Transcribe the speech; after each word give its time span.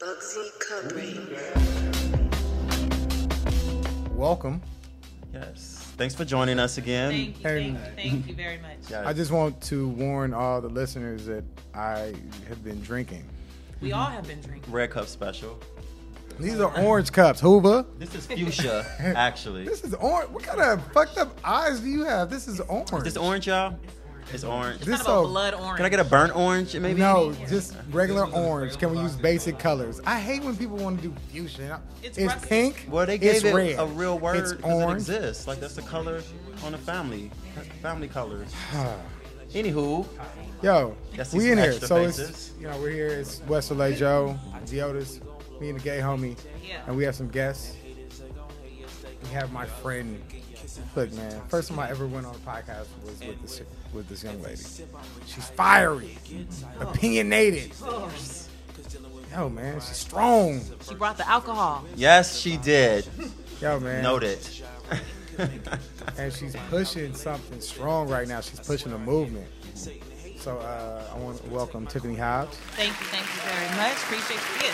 Bugsy 0.00 0.48
Capri. 0.66 1.20
Welcome. 4.14 4.62
Yes. 5.34 5.92
Thanks 5.98 6.14
for 6.14 6.24
joining 6.24 6.58
us 6.58 6.78
again. 6.78 7.10
Thank 7.10 7.36
you, 7.36 7.42
thank 7.42 7.66
you, 7.66 7.78
thank 7.96 8.28
you 8.28 8.34
very 8.34 8.56
much. 8.56 8.78
Yeah. 8.88 9.06
I 9.06 9.12
just 9.12 9.30
want 9.30 9.60
to 9.64 9.88
warn 9.90 10.32
all 10.32 10.62
the 10.62 10.70
listeners 10.70 11.26
that 11.26 11.44
I 11.74 12.14
have 12.48 12.64
been 12.64 12.80
drinking. 12.80 13.28
We 13.82 13.92
all 13.92 14.06
have 14.06 14.26
been 14.26 14.40
drinking. 14.40 14.72
Red 14.72 14.90
Cup 14.90 15.06
Special. 15.06 15.60
These 16.38 16.60
are 16.60 16.74
orange 16.80 17.12
cups, 17.12 17.38
Hoover. 17.38 17.84
This 17.98 18.14
is 18.14 18.24
fuchsia, 18.24 18.86
actually. 19.00 19.66
This 19.66 19.84
is 19.84 19.92
orange. 19.92 20.30
What 20.30 20.44
kind 20.44 20.62
of 20.62 20.92
fucked 20.94 21.18
up 21.18 21.38
eyes 21.44 21.80
do 21.80 21.88
you 21.90 22.04
have? 22.04 22.30
This 22.30 22.48
is 22.48 22.60
orange. 22.60 22.90
Is 22.90 23.02
this 23.02 23.16
orange, 23.18 23.48
y'all? 23.48 23.78
It's 24.32 24.44
orange. 24.44 24.80
This 24.80 24.88
Kind 24.88 25.00
of 25.00 25.06
so- 25.06 25.24
a 25.24 25.26
blood 25.28 25.54
orange. 25.54 25.76
Can 25.76 25.86
I 25.86 25.88
get 25.88 26.00
a 26.00 26.04
burnt 26.04 26.34
orange, 26.36 26.76
maybe? 26.76 27.00
No, 27.00 27.32
just 27.48 27.74
regular 27.90 28.26
orange. 28.26 28.78
Can 28.78 28.90
we 28.92 28.98
use 28.98 29.16
basic 29.16 29.58
colors? 29.58 30.00
I 30.06 30.20
hate 30.20 30.42
when 30.44 30.56
people 30.56 30.76
want 30.76 31.00
to 31.02 31.08
do 31.08 31.14
fuchsia. 31.32 31.80
It's 32.02 32.16
It's, 32.16 32.34
pink. 32.46 32.86
Well, 32.90 33.06
they 33.06 33.16
it's 33.16 33.42
gave 33.42 33.52
it 33.52 33.54
red. 33.54 33.78
a 33.78 33.86
real 33.86 34.18
word 34.18 34.36
It's 34.36 34.52
because 34.52 35.08
it 35.08 35.14
exists. 35.16 35.46
Like 35.46 35.58
that's 35.60 35.74
the 35.74 35.82
color 35.82 36.22
on 36.64 36.72
the 36.72 36.78
family, 36.78 37.30
family 37.82 38.08
colors. 38.08 38.48
Anywho, 39.52 40.06
Yo, 40.62 40.94
That's 41.16 41.32
we 41.32 41.50
in 41.50 41.58
here. 41.58 41.72
So 41.72 41.96
faces. 41.96 42.28
it's 42.30 42.50
you 42.60 42.68
know 42.68 42.78
we're 42.78 42.90
here. 42.90 43.08
It's 43.08 43.40
West 43.48 43.70
LA 43.72 43.90
Joe, 43.92 44.38
Diotis, 44.66 45.20
me 45.60 45.70
and 45.70 45.80
the 45.80 45.82
gay 45.82 45.98
homie, 45.98 46.36
Yeah. 46.62 46.82
and 46.86 46.96
we 46.96 47.02
have 47.04 47.16
some 47.16 47.28
guests. 47.28 47.74
We 49.24 49.28
have 49.30 49.50
my 49.52 49.66
friend. 49.66 50.22
Look, 50.96 51.12
man. 51.12 51.40
First 51.48 51.68
time 51.68 51.78
I 51.78 51.90
ever 51.90 52.06
went 52.06 52.26
on 52.26 52.34
a 52.34 52.38
podcast 52.38 52.86
was 53.04 53.20
with 53.20 53.42
this 53.42 53.62
with 53.92 54.08
this 54.08 54.24
young 54.24 54.42
lady. 54.42 54.62
She's 55.26 55.48
fiery, 55.50 56.16
opinionated. 56.80 57.72
Yo, 59.32 59.48
man, 59.48 59.74
she's 59.80 59.96
strong. 59.96 60.60
She 60.88 60.94
brought 60.94 61.16
the 61.16 61.28
alcohol. 61.28 61.84
yes, 61.94 62.36
she 62.38 62.56
did. 62.56 63.06
Yo, 63.60 63.78
man. 63.78 64.02
Note 64.02 64.24
it. 64.24 64.62
and 66.18 66.32
she's 66.32 66.56
pushing 66.68 67.14
something 67.14 67.60
strong 67.60 68.08
right 68.08 68.26
now. 68.26 68.40
She's 68.40 68.60
pushing 68.60 68.92
a 68.92 68.98
movement. 68.98 69.46
So 70.36 70.56
uh, 70.58 71.04
I 71.14 71.18
want 71.18 71.42
to 71.42 71.50
welcome 71.50 71.86
Tiffany 71.86 72.16
Hobbs. 72.16 72.56
Thank 72.74 72.88
you, 72.98 73.06
thank 73.06 73.24
you 73.24 73.40
very 73.42 73.76
much. 73.76 73.96
Appreciate 74.02 74.40
you. 74.40 74.66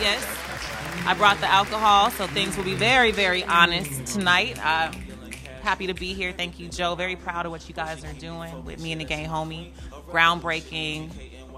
Yes. 0.00 1.06
I 1.06 1.14
brought 1.14 1.38
the 1.40 1.46
alcohol, 1.46 2.10
so 2.10 2.26
things 2.26 2.56
will 2.56 2.64
be 2.64 2.74
very, 2.74 3.12
very 3.12 3.44
honest 3.44 4.06
tonight. 4.14 4.58
I'm 4.64 4.92
happy 5.66 5.88
to 5.88 5.94
be 5.94 6.14
here. 6.14 6.32
Thank 6.32 6.60
you, 6.60 6.68
Joe. 6.68 6.94
Very 6.94 7.16
proud 7.16 7.44
of 7.44 7.50
what 7.52 7.68
you 7.68 7.74
guys 7.74 8.04
are 8.04 8.12
doing 8.14 8.64
with 8.64 8.80
me 8.80 8.92
and 8.92 9.00
the 9.00 9.04
gay 9.04 9.24
homie. 9.28 9.72
Groundbreaking, 10.10 11.10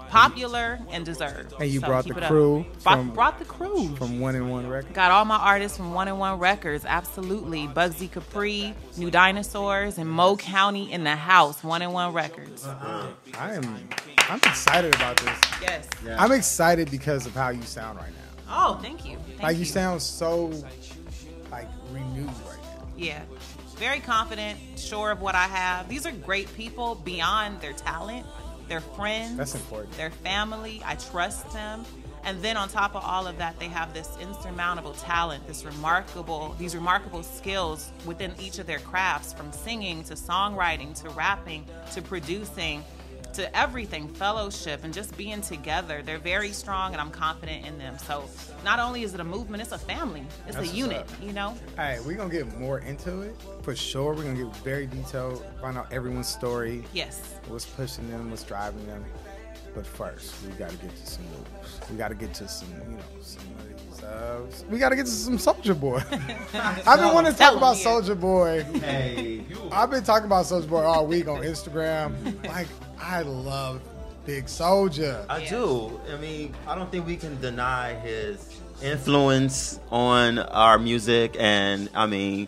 popular, 0.09 0.79
and 0.89 1.05
deserved. 1.05 1.53
And 1.59 1.69
you 1.69 1.79
So 1.79 1.85
brought 1.85 2.05
the 2.07 2.15
crew 2.15 2.65
Brought, 2.81 2.95
from- 2.95 3.09
brought 3.11 3.37
the 3.39 3.45
crew. 3.45 3.95
from 3.97 4.19
One 4.19 4.33
in 4.35 4.49
One 4.49 4.67
Records. 4.67 4.95
Got 4.95 5.11
all 5.11 5.25
my 5.25 5.37
artists 5.37 5.77
from 5.77 5.93
One 5.93 6.07
and 6.07 6.17
One 6.17 6.39
Records, 6.39 6.83
absolutely. 6.85 7.67
Bugsy 7.67 8.11
Capri, 8.11 8.73
New 8.97 9.11
Dinosaurs, 9.11 9.99
and 9.99 10.09
Mo 10.09 10.35
County 10.37 10.91
in 10.91 11.03
the 11.03 11.15
house. 11.15 11.63
One 11.63 11.83
and 11.83 11.93
One 11.93 12.11
Records. 12.11 12.65
Uh-huh. 12.65 13.05
I 13.39 13.53
am 13.53 13.89
I'm 14.27 14.37
excited 14.43 14.95
about 14.95 15.17
this. 15.17 15.37
Yes. 15.61 15.87
I'm 16.17 16.31
excited 16.31 16.89
because 16.89 17.27
of 17.27 17.33
how 17.35 17.49
you 17.49 17.61
sound 17.61 17.99
right 17.99 18.09
now. 18.11 18.51
Oh, 18.51 18.79
thank 18.81 19.05
you. 19.05 19.17
Thank 19.27 19.43
Like 19.43 19.57
you 19.57 19.65
sound 19.65 20.01
so 20.01 20.51
like 21.51 21.67
renewed 21.91 22.25
right 22.47 22.57
now. 22.63 22.87
Yeah. 22.97 23.21
Very 23.79 24.01
confident, 24.01 24.59
sure 24.75 25.09
of 25.09 25.21
what 25.21 25.35
I 25.35 25.45
have. 25.45 25.87
These 25.87 26.05
are 26.05 26.11
great 26.11 26.53
people 26.57 26.95
beyond 26.95 27.61
their 27.61 27.71
talent. 27.71 28.25
They're 28.67 28.81
friends. 28.81 29.37
That's 29.37 29.55
important. 29.55 29.95
Their 29.95 30.11
family. 30.11 30.81
I 30.85 30.95
trust 30.95 31.49
them. 31.53 31.85
And 32.25 32.41
then 32.41 32.57
on 32.57 32.67
top 32.67 32.93
of 32.93 33.05
all 33.05 33.25
of 33.25 33.37
that, 33.37 33.57
they 33.57 33.69
have 33.69 33.93
this 33.93 34.17
insurmountable 34.19 34.91
talent, 34.95 35.47
this 35.47 35.63
remarkable, 35.63 36.57
these 36.59 36.75
remarkable 36.75 37.23
skills 37.23 37.93
within 38.05 38.33
each 38.37 38.59
of 38.59 38.67
their 38.67 38.79
crafts, 38.79 39.31
from 39.31 39.49
singing 39.53 40.03
to 40.03 40.13
songwriting 40.13 40.93
to 41.01 41.09
rapping 41.11 41.65
to 41.93 42.01
producing 42.01 42.83
to 43.39 43.57
everything, 43.57 44.07
fellowship 44.07 44.83
and 44.83 44.93
just 44.93 45.15
being 45.17 45.41
together. 45.41 46.01
They're 46.03 46.17
very 46.19 46.51
strong 46.51 46.93
and 46.93 47.01
I'm 47.01 47.11
confident 47.11 47.65
in 47.65 47.77
them. 47.77 47.97
So 47.97 48.25
not 48.63 48.79
only 48.79 49.03
is 49.03 49.13
it 49.13 49.19
a 49.19 49.23
movement, 49.23 49.61
it's 49.63 49.71
a 49.71 49.77
family. 49.77 50.23
It's 50.47 50.55
That's 50.55 50.71
a 50.71 50.75
unit, 50.75 50.97
up. 50.99 51.09
you 51.21 51.33
know? 51.33 51.47
All 51.47 51.57
right, 51.77 52.03
we're 52.05 52.15
gonna 52.17 52.29
get 52.29 52.57
more 52.59 52.79
into 52.79 53.21
it 53.21 53.35
for 53.63 53.75
sure. 53.75 54.13
We're 54.13 54.23
gonna 54.23 54.43
get 54.43 54.55
very 54.57 54.85
detailed, 54.87 55.43
find 55.61 55.77
out 55.77 55.91
everyone's 55.91 56.27
story, 56.27 56.83
Yes. 56.93 57.19
what's 57.47 57.65
pushing 57.65 58.09
them, 58.09 58.29
what's 58.29 58.43
driving 58.43 58.85
them. 58.87 59.03
But 59.75 59.85
first, 59.85 60.33
we 60.45 60.51
gotta 60.53 60.75
get 60.77 60.95
to 60.95 61.05
some 61.05 61.23
moves. 61.25 61.79
We 61.91 61.95
gotta 61.97 62.15
get 62.15 62.33
to 62.35 62.47
some, 62.47 62.69
you 62.89 62.97
know, 62.97 63.03
some 63.21 63.43
of. 63.43 64.03
Uh, 64.03 64.39
we 64.69 64.79
gotta 64.79 64.95
get 64.95 65.05
to 65.05 65.11
some 65.11 65.37
Soulja 65.37 65.79
Boy. 65.79 66.01
I've 66.53 66.99
been 66.99 67.13
wanting 67.13 67.33
to 67.33 67.37
talk 67.37 67.55
about. 67.55 67.75
Soulja 67.75 68.19
Boy. 68.19 68.63
Hey, 68.79 69.43
I've 69.71 69.91
been 69.91 70.03
talking 70.03 70.25
about 70.25 70.45
Soulja 70.45 70.67
Boy 70.67 70.81
all 70.83 71.05
week 71.05 71.27
on 71.27 71.41
Instagram. 71.43 72.15
Like, 72.47 72.67
I 72.99 73.21
love 73.21 73.81
Big 74.25 74.45
Soulja. 74.45 75.25
I 75.29 75.39
Yeah. 75.39 75.49
do. 75.49 75.99
I 76.13 76.17
mean, 76.17 76.53
I 76.67 76.75
don't 76.75 76.91
think 76.91 77.05
we 77.07 77.15
can 77.15 77.39
deny 77.41 77.93
his 77.95 78.37
influence 78.81 79.79
on 79.91 80.39
our 80.39 80.77
music, 80.77 81.35
and 81.39 81.89
I 81.95 82.05
mean, 82.05 82.47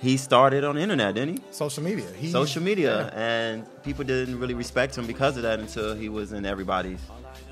he 0.00 0.16
started 0.16 0.64
on 0.64 0.74
the 0.76 0.82
internet, 0.82 1.14
didn't 1.14 1.38
he? 1.38 1.44
Social 1.52 1.82
media. 1.82 2.06
He, 2.16 2.30
Social 2.30 2.62
media, 2.62 3.08
and 3.14 3.64
people 3.84 4.04
didn't 4.04 4.38
really 4.38 4.54
respect 4.54 4.96
him 4.98 5.06
because 5.06 5.36
of 5.36 5.44
that 5.44 5.60
until 5.60 5.94
he 5.94 6.08
was 6.08 6.32
in 6.32 6.44
everybody's, 6.44 6.98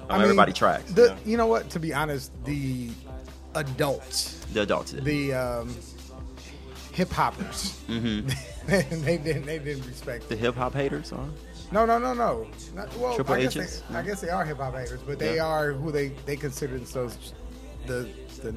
I 0.08 0.14
on 0.14 0.18
mean, 0.18 0.22
everybody 0.22 0.52
tracks. 0.52 0.92
The, 0.92 1.02
you 1.02 1.08
know? 1.08 1.16
You 1.24 1.36
know 1.38 1.46
what? 1.46 1.70
To 1.70 1.78
be 1.80 1.94
honest, 1.94 2.32
the 2.44 2.90
adults, 3.54 4.44
The 4.52 4.62
adults 4.62 4.92
the 4.92 5.32
um, 5.34 5.74
hip 6.92 7.10
hoppers, 7.10 7.78
hmm 7.86 8.20
they 8.66 9.16
didn't. 9.18 9.46
They 9.46 9.58
didn't 9.58 9.86
respect. 9.86 10.28
The 10.28 10.36
hip 10.36 10.54
hop 10.56 10.74
haters, 10.74 11.10
huh? 11.10 11.24
No, 11.72 11.86
no, 11.86 11.98
no, 11.98 12.14
no. 12.14 12.46
Not, 12.74 12.96
well, 12.98 13.14
Triple 13.14 13.34
I 13.34 13.42
guess, 13.42 13.56
H's? 13.56 13.82
they, 13.88 13.96
I 13.96 14.02
guess 14.02 14.20
they 14.20 14.28
are 14.28 14.44
hip 14.44 14.56
hop 14.58 14.74
haters, 14.74 15.00
but 15.06 15.18
they 15.18 15.36
Yeah. 15.36 15.46
are 15.46 15.72
who 15.72 15.92
they 15.92 16.08
they 16.26 16.36
consider 16.36 16.76
themselves 16.76 17.32
the 17.86 18.08
the 18.42 18.52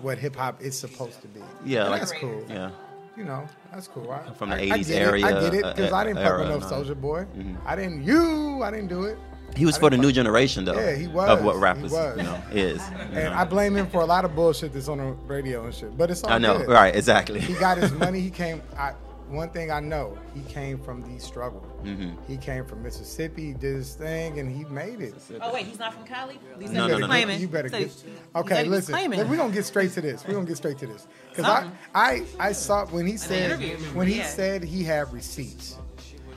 what 0.00 0.18
hip 0.18 0.36
hop 0.36 0.62
is 0.62 0.78
supposed 0.78 1.20
to 1.22 1.28
be. 1.28 1.40
Yeah, 1.64 1.88
like- 1.88 2.00
that's 2.00 2.12
cool. 2.12 2.44
Yeah. 2.48 2.70
You 3.16 3.24
know, 3.24 3.48
that's 3.72 3.88
cool. 3.88 4.08
I, 4.12 4.32
From 4.34 4.50
the 4.50 4.56
I- 4.56 4.58
I 4.60 4.78
80s 4.78 4.86
get 4.88 5.02
it. 5.02 5.06
area, 5.06 5.26
I 5.26 5.32
get 5.32 5.54
it 5.54 5.64
because 5.74 5.92
uh, 5.92 5.96
I 5.96 6.04
didn't 6.04 6.18
fuck 6.18 6.26
era 6.26 6.38
with 6.56 6.70
no. 6.70 6.76
Soulja 6.76 7.00
Boy. 7.00 7.26
Mhm. 7.36 7.56
I 7.66 7.74
didn't. 7.74 8.04
You, 8.04 8.62
I 8.62 8.70
didn't 8.70 8.86
do 8.88 9.04
it. 9.04 9.18
He 9.56 9.66
was 9.66 9.76
I 9.76 9.80
for 9.80 9.90
the 9.90 9.96
new 9.98 10.12
generation, 10.12 10.64
though. 10.64 10.78
Yeah, 10.78 10.94
he 10.94 11.08
was. 11.08 11.28
Of 11.28 11.42
what 11.42 11.56
rappers, 11.56 11.90
you 11.90 12.22
know, 12.22 12.40
is. 12.52 12.80
And 13.10 13.14
know. 13.14 13.32
I 13.34 13.44
blame 13.44 13.74
him 13.74 13.88
for 13.88 14.02
a 14.02 14.06
lot 14.06 14.24
of 14.24 14.36
bullshit 14.36 14.72
that's 14.72 14.86
on 14.88 14.98
the 14.98 15.04
radio 15.26 15.64
and 15.64 15.74
shit. 15.74 15.96
But 15.98 16.10
it's 16.12 16.22
all 16.22 16.30
I 16.30 16.38
know, 16.38 16.58
good. 16.58 16.68
right? 16.68 16.94
Exactly. 16.94 17.40
He 17.40 17.54
got 17.54 17.76
his 17.78 17.90
money. 18.04 18.20
He 18.20 18.30
came. 18.30 18.62
I, 18.78 18.92
one 19.28 19.48
thing 19.50 19.72
I 19.72 19.80
know, 19.80 20.16
he 20.32 20.42
came 20.42 20.78
from 20.78 21.02
the 21.02 21.18
struggle. 21.20 21.66
Mhm. 21.84 22.16
He 22.26 22.36
came 22.36 22.64
from 22.64 22.82
Mississippi, 22.82 23.52
did 23.54 23.76
his 23.76 23.94
thing, 23.94 24.38
and 24.40 24.50
he 24.50 24.64
made 24.64 25.00
it. 25.00 25.14
Oh 25.40 25.52
wait, 25.52 25.66
he's 25.66 25.78
not 25.78 25.94
from 25.94 26.04
Cali. 26.04 26.38
He's 26.58 26.68
said 26.70 26.76
No, 26.76 26.86
he 26.86 26.88
no, 26.92 26.94
no, 26.94 26.98
no. 26.98 27.06
claiming. 27.06 27.40
You 27.40 27.46
better 27.48 27.68
So 27.68 27.78
get. 27.78 27.88
he- 27.88 28.10
he 28.10 28.16
Okay, 28.34 28.54
said 28.56 28.66
listen. 28.68 28.94
claiming. 28.94 29.28
We're 29.28 29.36
gonna 29.36 29.52
get 29.52 29.64
straight 29.64 29.92
to 29.92 30.00
this. 30.00 30.24
We're 30.26 30.34
gonna 30.34 30.46
get 30.46 30.56
straight 30.56 30.78
to 30.78 30.86
this 30.86 31.06
because 31.30 31.44
I, 31.44 31.70
I, 31.94 32.24
I 32.40 32.52
saw 32.52 32.86
when 32.86 33.06
he 33.06 33.16
said 33.16 33.60
when 33.94 34.08
he 34.08 34.18
yeah. 34.18 34.26
said 34.26 34.64
he 34.64 34.82
had 34.82 35.12
receipts, 35.12 35.76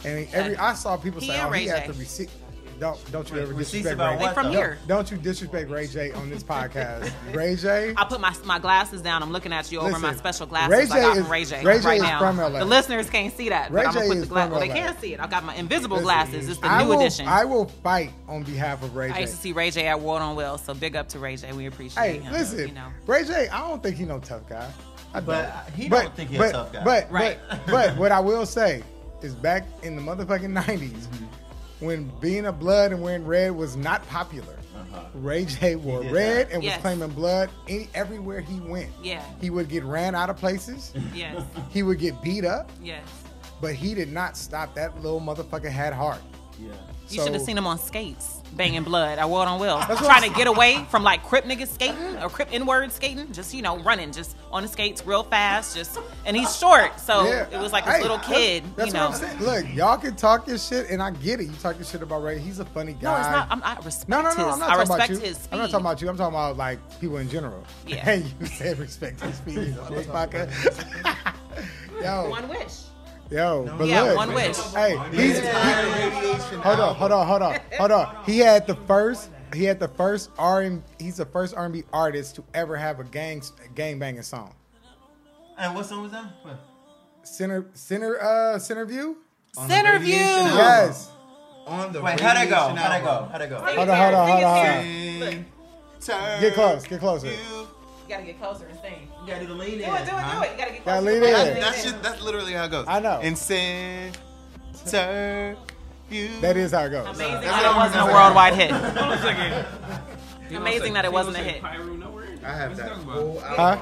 and 0.06 0.28
every 0.34 0.56
I 0.58 0.74
saw 0.76 0.96
people 0.98 1.22
He 1.22 1.28
say, 1.28 1.38
and 1.38 1.48
"Oh, 1.50 1.52
he 1.52 1.68
Ray 1.68 1.68
had 1.80 1.88
the 1.90 1.94
receipt." 1.94 2.30
Don't 2.82 3.12
don't 3.12 3.30
you 3.30 3.38
ever 3.38 3.54
disrespect 3.54 4.00
Ray. 4.00 4.16
what, 4.18 4.20
They 4.30 4.34
from 4.34 4.46
though? 4.48 4.52
here. 4.54 4.80
Don't 4.88 5.12
you 5.12 5.16
disrespect 5.18 5.70
Ray 5.70 5.86
J 5.86 6.12
on 6.14 6.32
this 6.32 6.42
podcast. 6.42 7.12
Ray 7.36 7.56
J. 7.56 7.94
I 7.96 8.06
put 8.06 8.20
my 8.20 8.36
my 8.44 8.58
glasses 8.58 9.04
down. 9.04 9.22
I'm 9.22 9.32
looking 9.32 9.54
at 9.54 9.72
you 9.72 9.80
over 9.80 10.00
my 10.00 10.16
special 10.16 10.48
glasses 10.48 10.72
Ray 10.72 10.82
I 10.82 10.86
J 10.86 10.90
got 10.90 11.18
is- 11.18 11.22
from 11.24 11.32
Ray 11.32 11.46
J 11.46 11.64
Ray 11.64 11.80
J 11.80 11.86
right 11.86 11.98
is 11.98 12.02
now. 12.02 12.18
from 12.18 12.38
LA. 12.38 12.58
The 12.58 12.66
listeners 12.66 13.08
can't 13.08 13.32
see 13.38 13.50
that, 13.50 13.70
Ray 13.70 13.84
but 13.84 13.90
I'm 13.90 13.94
gonna 13.94 14.06
J 14.06 14.10
put 14.10 14.16
the 14.16 14.22
is 14.24 14.30
glasses. 14.30 14.50
from 14.50 14.52
Well, 14.60 14.68
they 14.68 14.74
can't 14.82 15.00
see 15.00 15.14
it. 15.14 15.20
I 15.20 15.28
got 15.28 15.44
my 15.44 15.54
invisible 15.54 15.98
Listen, 15.98 16.06
glasses. 16.06 16.50
It's 16.50 16.60
the 16.60 16.66
I 16.66 16.82
new 16.82 16.90
will, 16.90 17.00
edition. 17.02 17.28
I 17.28 17.46
will 17.46 17.66
fight 17.84 18.14
on 18.28 18.42
behalf 18.42 18.82
of 18.82 18.96
Ray 18.96 19.12
I 19.12 19.14
J. 19.14 19.22
used 19.22 19.34
to 19.36 19.40
see 19.42 19.52
Ray 19.54 19.70
J 19.70 19.86
at 19.86 20.02
World 20.02 20.24
on 20.24 20.36
Wheels, 20.36 20.64
so 20.66 20.74
big 20.74 20.96
up 20.96 21.08
to 21.10 21.20
Ray 21.20 21.36
J. 21.36 21.52
We 21.54 21.68
appreciate 21.68 22.04
Hey, 22.04 22.18
him. 22.18 22.34
listen, 22.34 22.68
you 22.68 22.74
know. 22.74 22.88
Ray 23.06 23.26
J. 23.26 23.48
I 23.50 23.60
don't 23.70 23.84
think 23.84 23.98
he 23.98 24.06
no 24.06 24.18
tough 24.18 24.50
guy. 24.50 24.68
I 25.14 25.20
don't. 25.20 25.26
But 25.28 25.70
he 25.76 25.88
don't 25.88 26.16
think 26.16 26.32
he's 26.32 26.40
a 26.40 26.52
tough 26.52 26.74
guy. 26.74 26.84
But 26.84 27.12
Right. 27.12 27.38
but 27.48 27.60
but 27.68 27.98
what 28.00 28.12
I 28.12 28.20
will 28.20 28.48
say 28.48 28.82
is 29.22 29.36
back 29.36 29.66
in 29.84 29.96
the 29.96 30.02
motherfucking 30.02 30.52
90s 30.64 30.90
Mm-hmm. 30.90 31.26
When 31.82 32.10
being 32.22 32.46
a 32.46 32.52
blood 32.52 32.92
and 32.94 33.02
wearing 33.02 33.26
red 33.26 33.52
was 33.52 33.76
not 33.76 34.08
popular. 34.08 34.56
Uh-huh. 34.76 35.04
Ray 35.16 35.46
J 35.46 35.76
wore 35.76 36.02
red 36.04 36.48
that. 36.48 36.54
and 36.54 36.64
Yes. 36.64 36.78
was 36.78 36.82
claiming 36.82 37.10
blood 37.10 37.50
any, 37.68 37.90
everywhere 37.94 38.40
he 38.40 38.60
went. 38.62 38.90
Yeah. 39.04 39.24
He 39.42 39.50
would 39.50 39.68
get 39.68 39.84
ran 39.84 40.16
out 40.16 40.30
of 40.30 40.38
places. 40.38 40.94
Yes, 41.14 41.44
he 41.72 41.84
would 41.84 42.00
get 42.00 42.22
beat 42.22 42.46
up, 42.46 42.72
yes. 42.82 43.04
but 43.60 43.74
he 43.76 43.94
did 43.94 44.12
not 44.12 44.38
stop. 44.38 44.74
That 44.76 45.02
little 45.02 45.20
motherfucker 45.20 45.70
had 45.70 45.94
heart. 45.94 46.22
Yeah. 46.60 46.70
You 47.10 47.18
So- 47.18 47.26
should 47.26 47.34
have 47.34 47.42
seen 47.44 47.58
him 47.58 47.68
on 47.68 47.78
skates, 47.80 48.41
banging 48.56 48.84
blood 48.84 49.18
at 49.20 49.30
World 49.30 49.48
on 49.48 49.60
Wheels, 49.60 49.84
what 49.86 49.98
trying 50.00 50.30
to 50.30 50.36
get 50.38 50.48
away 50.48 50.86
from 50.90 51.04
like 51.04 51.24
Crip 51.24 51.46
niggas 51.46 51.70
skating 51.70 52.18
or 52.22 52.30
Crip 52.30 52.50
N-word 52.52 52.92
skating, 52.92 53.32
just 53.32 53.54
you 53.54 53.62
know 53.62 53.80
running, 53.80 54.12
just 54.12 54.36
on 54.52 54.64
the 54.64 54.68
skates 54.68 55.06
real 55.06 55.24
fast, 55.24 55.76
just 55.76 55.98
and 56.26 56.36
he's 56.36 56.56
short, 56.58 57.00
so 57.00 57.26
Yeah. 57.26 57.48
it 57.52 57.60
was 57.60 57.72
like 57.72 57.86
a 57.86 57.92
Hey, 57.94 58.02
little 58.02 58.20
kid, 58.20 58.64
That's 58.76 58.88
you 58.88 58.94
know. 58.94 59.10
what 59.10 59.24
I'm 59.24 59.40
saying. 59.40 59.66
Look, 59.66 59.74
y'all 59.76 59.98
can 59.98 60.16
talk 60.16 60.48
your 60.48 60.58
shit, 60.58 60.90
and 60.90 61.02
I 61.02 61.12
get 61.12 61.40
it. 61.40 61.46
You 61.46 61.54
talk 61.62 61.76
your 61.78 61.86
shit 61.86 62.02
about 62.02 62.24
Ray. 62.24 62.40
He's 62.40 62.60
a 62.60 62.66
funny 62.66 62.94
guy. 62.94 63.12
No, 63.14 63.18
it's 63.20 63.30
not. 63.30 63.48
I'm, 63.52 63.64
I 63.64 63.76
respect 63.86 64.10
No, 64.10 64.22
no, 64.22 64.30
no. 64.34 64.46
his. 64.46 64.54
I'm 64.54 64.60
not 64.60 64.70
I 64.70 64.76
talking 64.84 64.96
about 64.96 65.10
you. 65.10 65.18
his 65.18 65.38
speed. 65.38 65.50
I'm 65.54 65.60
not 65.60 65.70
talking 65.72 65.86
about 65.86 66.02
you. 66.02 66.10
I'm 66.10 66.18
talking 66.18 66.34
about 66.36 66.58
like 66.58 67.00
people 67.00 67.18
in 67.18 67.30
general. 67.30 67.64
Yeah. 67.88 67.96
Hey, 68.04 68.26
you 68.40 68.46
said 68.48 68.78
respect 68.80 69.22
his 69.22 69.36
speed 69.36 69.78
on 69.80 69.94
this 69.94 70.08
podcast. 70.08 70.86
yo, 72.02 72.30
One 72.30 72.48
wish. 72.50 72.74
Yo, 73.32 73.74
but 73.78 73.88
Yeah, 73.88 74.02
look, 74.04 74.18
one 74.18 74.34
wish. 74.34 74.58
Hey, 74.74 74.98
he's. 75.12 75.40
he- 75.40 75.48
hold 76.58 76.80
on, 76.80 76.96
hold 76.96 77.12
on, 77.12 77.28
hold 77.28 77.42
on, 77.42 77.60
hold 77.78 77.92
on. 77.92 78.24
He 78.26 78.40
had 78.40 78.68
the 78.68 78.76
first. 78.76 79.30
He 79.54 79.66
had 79.66 79.80
the 79.82 79.88
first 79.90 80.30
R 80.38 80.62
and 80.62 80.82
he's 80.98 81.18
the 81.18 81.26
first 81.26 81.54
R&B 81.58 81.84
artist 81.92 82.36
to 82.38 82.44
ever 82.54 82.78
have 82.78 83.02
a 83.02 83.04
gang 83.04 83.42
gang 83.76 84.00
banging 84.00 84.22
song. 84.22 84.54
And 85.58 85.76
what 85.76 85.86
song 85.86 86.04
was 86.04 86.12
that? 86.14 86.24
What? 86.44 86.58
Center 87.24 87.66
center 87.74 88.18
uh 88.22 88.58
center 88.60 88.86
view. 88.86 89.18
Center 89.68 90.00
view. 90.00 90.16
Yes. 90.16 91.10
On 91.68 91.92
the 91.92 92.02
Wait, 92.02 92.18
how'd 92.20 92.46
it 92.46 92.50
go? 92.50 92.56
How'd 92.56 93.02
it 93.02 93.04
go? 93.04 93.30
How'd 93.30 93.42
it 93.42 93.50
go? 93.50 93.58
Hold 93.60 93.90
on, 93.90 93.98
hold 93.98 94.14
on, 94.14 94.28
hold 94.30 94.44
on, 94.44 94.56
hold 94.56 94.68
on. 94.78 94.84
Sing, 94.84 95.46
turn 96.00 96.42
Get 96.42 96.54
close, 96.54 96.88
get 96.88 97.00
closer. 97.02 97.28
you. 97.28 97.34
You 97.34 97.68
gotta 98.08 98.24
get 98.24 98.40
closer 98.40 98.68
and 98.68 98.80
sing. 98.80 99.11
You 99.22 99.28
gotta 99.28 99.42
do 99.42 99.48
the 99.48 99.56
lean 99.56 99.80
in. 99.80 99.80
Do 99.80 99.86
it, 99.86 99.86
do 99.88 99.94
it, 99.94 100.06
do 100.06 100.14
it. 100.14 100.52
You 100.52 100.58
gotta 100.58 100.72
get 100.72 100.86
Gotta 100.86 101.02
lean 101.02 101.16
in. 101.16 101.22
That's, 101.22 101.60
that's 101.60 101.84
just 101.84 102.04
that's 102.04 102.22
literally 102.22 102.54
how 102.54 102.66
it 102.66 102.72
goes. 102.72 102.86
I 102.88 103.00
know. 103.00 103.20
And 103.22 103.38
center 103.38 104.12
you. 106.12 106.30
That 106.42 106.58
is 106.58 106.72
how 106.72 106.86
it 106.86 106.90
goes. 106.90 107.08
Amazing 107.08 107.42
That's 107.42 107.46
that 107.46 107.72
it 107.72 107.76
wasn't 107.76 108.02
a 108.02 108.04
I'm 108.04 108.14
worldwide 108.14 108.54
hit. 108.56 108.72
Hold 108.72 108.98
on 108.98 109.12
a 109.14 109.22
second. 109.22 110.56
Amazing 110.56 110.94
that 110.94 111.06
it 111.06 111.12
wasn't 111.12 111.38
a 111.38 111.40
say 111.40 111.54
hit. 111.54 111.64
I 111.64 112.54
have 112.54 112.72
What's 112.72 112.82
that 112.82 112.90
talking 112.90 113.04
whole. 113.06 113.40
Huh? 113.40 113.78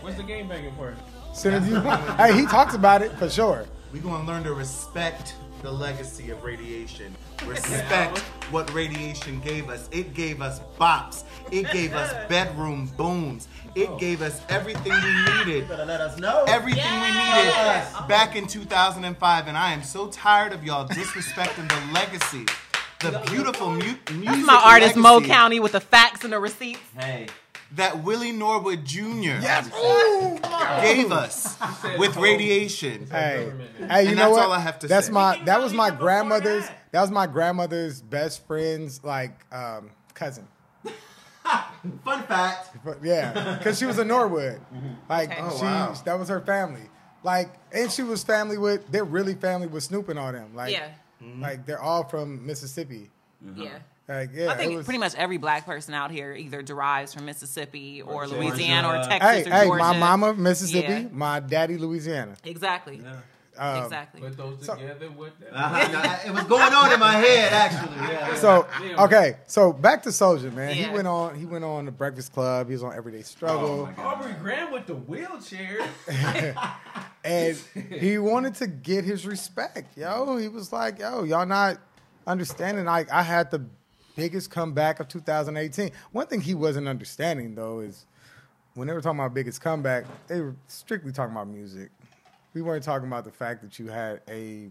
What's 0.00 0.16
the 0.16 0.22
game 0.22 0.48
banging 0.48 0.74
part? 0.76 0.94
Center 1.34 1.60
view. 1.60 1.80
hey, 1.80 2.34
he 2.34 2.46
talks 2.46 2.74
about 2.74 3.02
it 3.02 3.12
for 3.12 3.28
sure. 3.28 3.66
We're 3.92 4.02
gonna 4.02 4.26
learn 4.26 4.44
to 4.44 4.54
respect 4.54 5.34
the 5.62 5.70
legacy 5.70 6.30
of 6.30 6.38
Raydiation. 6.38 7.10
Respect 7.44 8.18
what 8.50 8.66
Raydiation 8.68 9.42
gave 9.42 9.68
us. 9.68 9.88
It 9.92 10.14
gave 10.14 10.40
us 10.40 10.60
bops. 10.78 11.24
It 11.50 11.70
gave 11.72 11.94
us 11.94 12.12
bedroom 12.28 12.90
booms. 12.96 13.48
It 13.74 13.88
oh. 13.90 13.98
gave 13.98 14.22
us 14.22 14.40
everything 14.48 14.92
we 14.92 15.44
needed. 15.44 15.68
Better 15.68 15.84
let 15.84 16.00
us 16.00 16.18
know. 16.18 16.44
Everything 16.48 16.82
we 16.82 17.08
Yes. 17.08 17.92
needed 17.92 18.08
back 18.08 18.36
in 18.36 18.46
2005, 18.46 19.48
and 19.48 19.56
I 19.56 19.72
am 19.72 19.82
so 19.82 20.08
tired 20.08 20.52
of 20.52 20.64
y'all 20.64 20.88
disrespecting 20.88 21.68
the 21.68 21.92
legacy, 21.92 22.46
the 23.00 23.22
beautiful 23.30 23.70
mu- 23.70 23.78
music. 23.80 24.24
That's 24.24 24.46
my 24.46 24.60
artist, 24.64 24.96
Mo 24.96 25.20
County, 25.20 25.60
with 25.60 25.72
the 25.72 25.80
facts 25.80 26.24
and 26.24 26.32
the 26.32 26.38
receipts. 26.38 26.80
Hey. 26.96 27.26
That 27.76 28.02
Willie 28.02 28.32
Norwood 28.32 28.84
Jr. 28.84 29.38
Yes. 29.40 29.68
Ooh, 29.68 30.38
gave 30.82 31.12
us 31.12 31.56
with 31.98 32.14
Raydiation. 32.14 33.10
Hey, 33.10 33.52
hey, 33.78 34.02
you 34.02 34.08
And 34.08 34.16
know 34.16 34.22
that's 34.24 34.30
what? 34.32 34.42
all 34.46 34.52
I 34.52 34.58
have 34.60 34.78
to 34.80 34.86
that's 34.88 35.06
say. 35.06 35.12
my 35.12 35.40
that 35.44 35.60
was 35.60 35.72
my 35.72 35.90
grandmother's 35.90 36.66
that 36.92 37.00
was 37.02 37.10
my 37.10 37.26
grandmother's 37.26 38.00
best 38.02 38.46
friend's 38.46 39.02
like 39.04 39.44
um, 39.54 39.90
cousin. 40.14 40.46
Fun 42.04 42.22
fact. 42.24 42.76
But 42.84 42.98
yeah, 43.04 43.56
because 43.58 43.78
she 43.78 43.84
was 43.86 43.98
a 43.98 44.04
Norwood. 44.04 44.60
Like 45.08 45.30
Okay. 45.30 45.40
Oh, 45.42 45.56
she, 45.56 45.64
wow. 45.64 45.94
that 46.04 46.18
was 46.18 46.28
her 46.28 46.40
family. 46.40 46.82
Like, 47.22 47.52
and 47.72 47.90
she 47.90 48.02
was 48.02 48.22
family 48.24 48.56
with. 48.58 48.90
They're 48.90 49.04
really 49.04 49.34
family 49.34 49.66
with 49.66 49.82
Snoop 49.82 50.08
and 50.08 50.18
all 50.18 50.32
them. 50.32 50.54
Like, 50.54 50.72
Yeah. 50.72 50.88
like 51.38 51.66
they're 51.66 51.80
all 51.82 52.04
from 52.04 52.44
Mississippi. 52.46 53.10
Yeah. 53.54 53.78
Like, 54.08 54.30
yeah, 54.32 54.50
I 54.50 54.56
think 54.56 54.76
was, 54.76 54.84
pretty 54.84 54.98
much 54.98 55.14
every 55.16 55.36
black 55.36 55.66
person 55.66 55.92
out 55.92 56.12
here 56.12 56.32
either 56.32 56.62
derives 56.62 57.12
from 57.12 57.24
Mississippi 57.24 58.02
or, 58.02 58.26
Georgia. 58.26 58.40
Louisiana 58.40 58.88
or 58.88 59.04
Texas 59.04 59.44
Hey, 59.46 59.50
or 59.50 59.54
hey, 59.54 59.64
Georgia. 59.66 59.82
my 59.82 59.98
mama 59.98 60.34
Mississippi, 60.34 60.92
Yeah. 60.92 61.08
my 61.10 61.40
daddy 61.40 61.76
Louisiana. 61.76 62.36
Exactly. 62.44 63.02
Um, 63.58 63.82
exactly. 63.84 64.20
Put 64.20 64.36
those 64.36 64.64
So- 64.64 64.76
together 64.76 65.10
with 65.10 65.32
that. 65.40 65.52
Uh-huh. 65.52 66.18
It 66.26 66.30
was 66.30 66.44
going 66.44 66.72
on 66.74 66.92
in 66.92 67.00
my 67.00 67.14
head 67.14 67.52
actually. 67.52 67.96
Yeah. 67.96 68.34
So 68.36 68.66
okay, 68.98 69.38
so 69.46 69.72
back 69.72 70.02
to 70.04 70.10
Soulja, 70.10 70.52
man. 70.52 70.68
Yeah. 70.76 70.88
He 70.88 70.94
went 70.94 71.08
on. 71.08 71.34
He 71.34 71.46
went 71.46 71.64
on 71.64 71.86
the 71.86 71.90
Breakfast 71.90 72.32
Club. 72.32 72.66
He 72.68 72.74
was 72.74 72.82
on 72.84 72.94
Everyday 72.94 73.22
Struggle, 73.22 73.88
Aubrey 73.98 74.34
Graham 74.42 74.72
with 74.72 74.86
the 74.86 74.94
wheelchair. 74.94 75.80
and 77.24 77.56
he 77.90 78.18
wanted 78.18 78.54
to 78.56 78.66
get 78.66 79.04
his 79.04 79.26
respect. 79.26 79.96
Yo, 79.96 80.36
he 80.36 80.48
was 80.48 80.72
like, 80.72 80.98
"Yo, 80.98 81.24
y'all 81.24 81.46
not 81.46 81.78
understanding." 82.26 82.84
Like, 82.84 83.10
I 83.10 83.22
had 83.22 83.50
the 83.50 83.64
biggest 84.16 84.50
comeback 84.50 84.98
of 84.98 85.08
2018. 85.08 85.90
One 86.12 86.26
thing 86.26 86.40
he 86.40 86.54
wasn't 86.54 86.88
understanding 86.88 87.54
though 87.54 87.80
is 87.80 88.06
when 88.74 88.88
they 88.88 88.94
were 88.94 89.00
talking 89.00 89.20
about 89.20 89.34
biggest 89.34 89.60
comeback, 89.60 90.04
they 90.26 90.40
were 90.40 90.56
strictly 90.68 91.12
talking 91.12 91.32
about 91.32 91.48
music. 91.48 91.90
We 92.54 92.62
weren't 92.62 92.82
talking 92.84 93.06
about 93.06 93.24
the 93.24 93.30
fact 93.30 93.62
that 93.62 93.78
you 93.78 93.88
had 93.88 94.20
a 94.28 94.70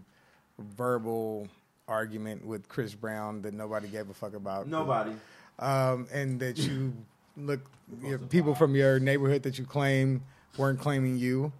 verbal 0.58 1.48
argument 1.88 2.44
with 2.44 2.68
Chris 2.68 2.94
Brown 2.94 3.42
that 3.42 3.54
nobody 3.54 3.88
gave 3.88 4.10
a 4.10 4.14
fuck 4.14 4.34
about. 4.34 4.66
Nobody. 4.66 5.12
um, 5.60 6.06
and 6.12 6.40
that 6.40 6.58
you 6.58 6.92
look 7.36 7.60
you 8.02 8.12
know, 8.12 8.18
people 8.18 8.54
from 8.54 8.74
your 8.74 8.98
neighborhood 8.98 9.42
that 9.44 9.58
you 9.58 9.64
claim 9.64 10.22
weren't 10.58 10.80
claiming 10.80 11.16
you. 11.16 11.52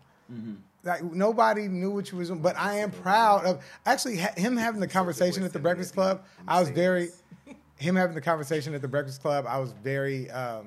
Like 0.82 1.03
nobody 1.05 1.69
knew 1.69 1.91
what 1.91 2.11
you 2.11 2.19
was 2.19 2.29
doing, 2.29 2.41
but 2.41 2.56
I 2.56 2.79
am 2.79 2.91
proud 2.91 3.44
of 3.44 3.65
actually 3.85 4.19
ha- 4.19 4.35
him 4.37 4.56
having 4.56 4.81
the 4.81 4.87
conversation 4.89 5.43
at 5.44 5.53
the 5.53 5.59
Breakfast 5.59 5.94
Club. 5.94 6.23
I 6.49 6.59
was 6.61 6.71
very 6.71 7.11
him 7.76 7.96
having 7.96 8.14
the 8.14 8.20
conversation 8.20 8.75
at 8.75 8.82
the 8.82 8.88
Breakfast 8.88 9.20
Club. 9.23 9.44
I 9.49 9.58
was 9.58 9.73
very 9.73 10.31
um, 10.31 10.67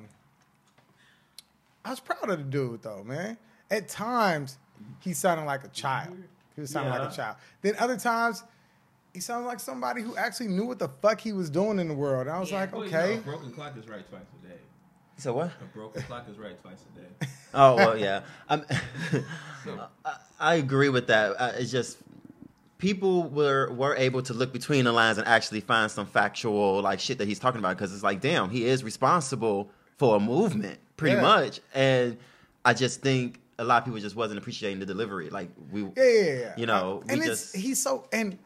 I 1.85 1.89
was 1.91 1.99
proud 1.99 2.29
of 2.29 2.37
the 2.37 2.43
dude 2.43 2.81
though, 2.83 3.03
man. 3.03 3.37
At 3.71 3.87
times 3.87 4.57
he 4.99 5.13
sounded 5.13 5.45
like 5.45 5.63
a 5.63 5.69
child. 5.69 6.17
He 6.55 6.61
was 6.61 6.69
sounding 6.71 6.93
like 6.93 7.11
a 7.11 7.15
child. 7.15 7.37
Then 7.61 7.75
other 7.79 7.97
times 7.97 8.43
he 9.13 9.19
sounded 9.19 9.47
like 9.47 9.59
somebody 9.59 10.01
who 10.01 10.15
actually 10.15 10.47
knew 10.49 10.65
what 10.65 10.79
the 10.79 10.89
fuck 11.01 11.19
he 11.19 11.33
was 11.33 11.49
doing 11.49 11.79
in 11.79 11.87
the 11.87 11.93
world. 11.93 12.27
And 12.27 12.35
I 12.35 12.39
was 12.39 12.51
Yeah. 12.51 12.61
like, 12.61 12.73
Well, 12.73 12.85
you 12.85 12.91
know, 12.91 12.99
okay. 12.99 13.17
a 13.17 13.21
broken 13.21 13.51
clock 13.51 13.77
is 13.77 13.87
right 13.87 14.07
twice 14.07 14.21
a 14.43 14.47
day. 14.47 14.55
So 15.17 15.33
what? 15.33 15.51
A 15.61 15.65
broken 15.73 16.01
clock 16.03 16.25
is 16.29 16.37
right 16.37 16.59
twice 16.61 16.83
a 16.95 16.99
day. 16.99 17.27
Oh 17.53 17.75
well, 17.75 17.97
yeah. 17.97 18.21
I'm, 18.47 18.63
I, 20.05 20.15
I 20.39 20.55
agree 20.55 20.89
with 20.89 21.07
that. 21.07 21.31
Uh, 21.39 21.51
it's 21.55 21.71
just 21.71 21.97
people 22.79 23.29
were 23.29 23.71
were 23.73 23.95
able 23.95 24.23
to 24.23 24.33
look 24.33 24.51
between 24.51 24.85
the 24.85 24.91
lines 24.91 25.17
and 25.19 25.27
actually 25.27 25.59
find 25.61 25.91
some 25.91 26.07
factual 26.07 26.81
like 26.81 26.99
shit 26.99 27.19
that 27.19 27.27
he's 27.27 27.37
talking 27.39 27.59
about 27.59 27.77
because 27.77 27.93
it's 27.93 28.03
like, 28.03 28.19
damn, 28.21 28.49
he 28.49 28.65
is 28.65 28.83
responsible 28.83 29.69
for 29.97 30.15
a 30.15 30.19
movement, 30.19 30.79
pretty 30.97 31.15
Yeah. 31.17 31.21
much. 31.21 31.59
And 31.75 32.17
I 32.65 32.73
just 32.73 33.01
think 33.01 33.39
a 33.59 33.63
lot 33.63 33.79
of 33.79 33.85
people 33.85 33.99
just 33.99 34.15
wasn't 34.15 34.39
appreciating 34.39 34.79
the 34.79 34.85
delivery. 34.85 35.29
Like 35.29 35.49
we, 35.71 35.81
Yeah, 35.83 35.89
yeah, 35.97 36.23
yeah. 36.39 36.53
You 36.57 36.65
know, 36.65 37.03
and 37.07 37.19
we 37.19 37.27
it's 37.27 37.51
just- 37.51 37.55
he's 37.55 37.81
so 37.83 38.07
and 38.13 38.37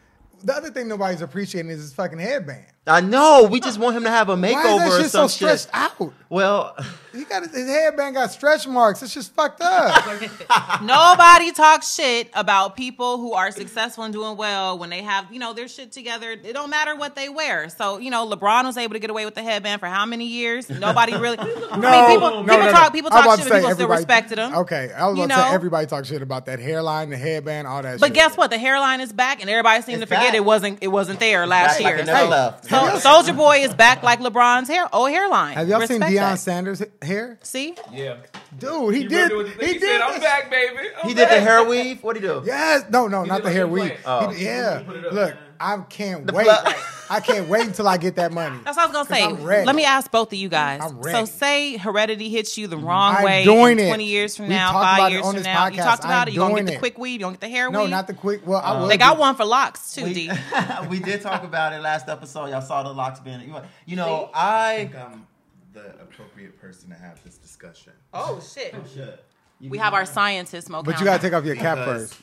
the 0.44 0.54
other 0.54 0.72
thing 0.72 0.88
nobody's 0.90 1.22
appreciating 1.22 1.72
is 1.72 1.80
his 1.82 1.94
fucking 1.94 2.20
headband. 2.20 2.66
I 2.86 3.00
know 3.00 3.48
we 3.50 3.62
just 3.62 3.80
want 3.80 3.96
him 3.96 4.04
to 4.04 4.10
have 4.10 4.28
a 4.28 4.36
makeover 4.36 4.42
Why 4.42 4.50
is 4.50 4.66
makeover 4.66 4.80
that 4.80 4.88
or 5.00 5.02
shit 5.04 5.12
so 5.12 5.20
some 5.20 5.30
stretched 5.30 5.66
shit. 5.66 5.70
out? 5.74 6.14
Well, 6.30 6.76
He 7.14 7.24
got 7.26 7.44
his 7.44 7.68
headband 7.68 8.16
got 8.16 8.32
stretch 8.32 8.68
marks. 8.68 9.02
It's 9.04 9.14
just 9.14 9.34
fucked 9.34 9.62
up. 9.62 10.04
Nobody 10.82 11.52
talks 11.52 11.94
shit 11.94 12.30
about 12.34 12.76
people 12.76 13.18
who 13.20 13.34
are 13.34 13.52
successful 13.52 14.04
and 14.04 14.14
doing 14.14 14.36
well 14.36 14.78
when 14.78 14.90
they 14.90 15.02
have, 15.04 15.32
you 15.32 15.40
know, 15.40 15.54
their 15.54 15.68
shit 15.68 15.92
together. 15.92 16.32
It 16.32 16.54
don't 16.54 16.70
matter 16.72 16.96
what 16.96 17.16
they 17.16 17.30
wear. 17.30 17.70
So, 17.70 18.00
you 18.00 18.10
know, 18.10 18.28
LeBron 18.30 18.66
was 18.66 18.78
able 18.78 18.94
to 18.94 19.00
get 19.00 19.10
away 19.12 19.26
with 19.26 19.36
the 19.36 19.44
headband 19.44 19.80
for 19.80 19.88
how 19.88 20.06
many 20.06 20.26
years? 20.26 20.70
Nobody 20.70 21.16
really. 21.16 21.38
I 21.40 21.44
mean, 21.46 21.54
people, 21.54 21.80
no, 21.80 22.08
people 22.10 22.46
no, 22.48 22.66
no. 22.66 22.72
talk, 22.72 22.92
people 22.94 23.14
I 23.14 23.16
was 23.16 23.26
talk 23.26 23.26
about 23.26 23.38
shit, 23.40 23.44
to 23.48 23.50
but 23.50 23.56
people 23.60 23.60
still 23.60 23.70
everybody- 23.72 23.98
respected 24.00 24.38
him. 24.40 24.56
Okay, 24.56 24.92
I 24.94 25.08
was 25.08 25.18
You 25.18 25.24
about 25.26 25.36
to 25.36 25.42
say 25.42 25.50
know? 25.50 25.56
everybody 25.56 25.88
talk 25.88 26.06
shit 26.06 26.22
about 26.22 26.48
that 26.48 26.60
hairline, 26.60 27.12
the 27.12 27.18
headband, 27.18 27.68
all 27.68 27.82
that. 27.84 28.00
But 28.00 28.08
shit. 28.08 28.16
guess 28.16 28.36
what? 28.36 28.50
The 28.50 28.58
hairline 28.58 29.00
is 29.02 29.14
back, 29.14 29.40
and 29.42 29.50
everybody 29.50 29.84
seemed 29.84 30.02
It's 30.02 30.10
to 30.10 30.16
forget 30.16 30.30
back. 30.32 30.36
it 30.36 30.44
wasn't 30.44 30.80
it 30.82 30.88
wasn't 30.90 31.20
there 31.20 31.46
last 31.48 31.78
back 31.78 31.80
year. 31.82 31.92
like 31.92 32.00
it 32.02 32.06
never 32.08 32.20
So- 32.20 32.30
left. 32.30 32.66
So, 32.74 33.10
Soulja 33.10 33.36
Boy 33.36 33.58
is 33.64 33.74
back 33.74 34.04
like 34.04 34.20
LeBron's 34.20 34.68
hair, 34.68 34.88
old 34.94 35.10
hairline. 35.10 35.54
Have 35.56 35.68
y'all 35.68 35.80
seen 35.82 36.02
Respect 36.02 36.12
Deion 36.12 36.16
that. 36.32 36.40
Sanders' 36.40 36.84
hair? 37.02 37.38
See, 37.44 37.76
Yeah. 37.92 38.18
Dude, 38.58 38.94
he, 38.96 39.02
He, 39.04 39.08
did. 39.08 39.32
really 39.32 39.44
did 39.46 39.54
the 39.54 39.58
thing. 39.60 39.68
He, 39.68 39.74
He, 39.74 39.80
did. 39.80 39.90
said, 39.90 40.02
"I'm 40.02 40.20
back, 40.22 40.50
baby." 40.52 40.78
I'm 41.02 41.08
he 41.10 41.14
did 41.16 41.30
the 41.30 41.40
hair 41.42 41.64
weave. 41.64 42.04
What 42.04 42.16
would 42.16 42.22
he 42.24 42.28
do? 42.28 42.42
Yes. 42.46 42.86
No, 42.90 43.08
no, 43.08 43.24
He 43.24 43.30
not 43.30 43.44
the 43.44 43.52
hair 43.52 43.68
weave. 43.68 44.00
Oh. 44.06 44.30
He- 44.30 44.46
yeah. 44.46 44.84
Put 44.86 44.98
up, 45.06 45.14
Look, 45.14 45.30
man. 45.36 45.38
I 45.64 45.78
can't 45.90 46.28
The 46.28 46.34
wait. 46.34 46.46
pla- 46.46 46.74
I 47.10 47.20
can't 47.20 47.48
wait 47.48 47.68
until 47.68 47.88
I 47.88 47.98
get 47.98 48.16
that 48.16 48.32
money. 48.32 48.58
That's 48.66 48.76
what 48.78 48.84
I 48.84 48.88
was 48.92 49.08
gonna 49.10 49.26
I'm 49.26 49.38
say. 49.38 49.44
ready. 49.44 49.66
Let 49.66 49.76
me 49.76 49.86
ask 49.86 50.10
both 50.10 50.30
of 50.32 50.38
you 50.38 50.50
guys. 50.50 50.82
I'm 50.84 51.02
So 51.04 51.26
say 51.26 51.78
heredity 51.78 52.30
hits 52.30 52.58
you 52.58 52.68
the 52.68 52.76
mm-hmm. 52.76 52.86
wrong 52.86 53.16
I'm 53.18 53.24
way 53.24 53.44
doing 53.44 53.78
it. 53.80 53.88
20 53.88 54.04
years 54.06 54.36
from 54.36 54.46
We 54.48 54.56
now, 54.56 54.74
five 54.74 54.98
about 55.00 55.12
it 55.12 55.14
years 55.16 55.26
on 55.26 55.34
from 55.34 55.38
this 55.44 55.46
now. 55.46 55.68
You 55.68 55.78
talked 55.78 56.04
about 56.04 56.22
I'm 56.24 56.28
it. 56.30 56.34
You 56.34 56.40
gonna 56.40 56.64
get 56.64 56.66
the 56.74 56.78
quick 56.80 56.98
weave? 56.98 57.14
You 57.14 57.20
gonna 57.26 57.34
get 57.34 57.42
the 57.42 57.50
hair 57.50 57.70
No, 57.70 57.82
weave? 57.82 57.90
not 57.92 58.08
the 58.08 58.14
quick. 58.14 58.46
Well, 58.48 58.60
I 58.60 58.70
uh, 58.72 58.82
would. 58.82 58.90
they 58.92 58.98
got 58.98 59.18
one 59.18 59.36
for 59.36 59.46
locks 59.46 59.94
too, 59.94 60.06
We, 60.06 60.14
D. 60.14 60.32
we 60.90 61.00
did 61.00 61.22
talk 61.22 61.44
about 61.44 61.74
it 61.74 61.82
last 61.82 62.10
episode. 62.10 62.48
Y'all 62.48 62.62
saw 62.62 62.84
the 62.84 62.94
locks 62.94 63.20
being. 63.20 63.42
You, 63.42 63.56
you 63.86 63.96
know, 63.96 64.30
I 64.34 64.74
I. 64.74 64.78
think 64.78 64.96
I'm 64.96 65.28
the 65.74 65.86
appropriate 66.02 66.60
person 66.60 66.90
to 66.90 66.96
have 66.96 67.24
this 67.24 67.38
discussion. 67.38 67.94
Oh 68.14 68.42
shit. 68.54 68.74
Oh 68.76 68.84
Shit. 68.94 69.24
You- 69.60 69.70
We 69.70 69.78
have 69.78 69.94
our 69.94 70.06
scientist, 70.06 70.70
Mo. 70.70 70.84
But 70.84 71.00
you 71.00 71.06
gotta 71.06 71.22
take 71.22 71.34
off 71.34 71.46
your 71.46 71.56
cap 71.56 71.78
first. 71.80 72.16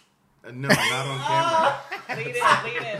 Uh, 0.44 0.50
No, 0.52 0.68
not 0.68 0.78
on 0.78 1.18
camera. 1.26 1.80
Lean 2.16 2.28
in, 2.28 2.34
lean 2.34 2.34
in, 2.34 2.42
lean 2.64 2.76
in, 2.76 2.98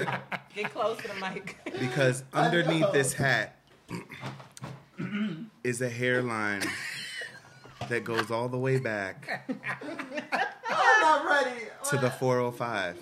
lean 0.00 0.08
in. 0.08 0.18
Get 0.54 0.72
close 0.72 0.96
to 0.98 1.08
the 1.08 1.14
mic. 1.14 1.56
Because 1.78 2.24
underneath 2.32 2.92
this 2.92 3.12
hat 3.14 3.56
is 5.64 5.80
a 5.80 5.88
hairline 5.88 6.62
that 7.88 8.04
goes 8.04 8.30
all 8.30 8.48
the 8.48 8.58
way 8.58 8.78
back 8.78 9.44
I'm 10.70 11.00
not 11.00 11.26
ready. 11.26 11.66
to 11.90 11.96
the 11.98 12.10
405. 12.10 12.96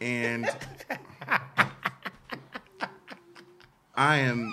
And 0.00 0.48
I 3.94 4.16
am 4.16 4.52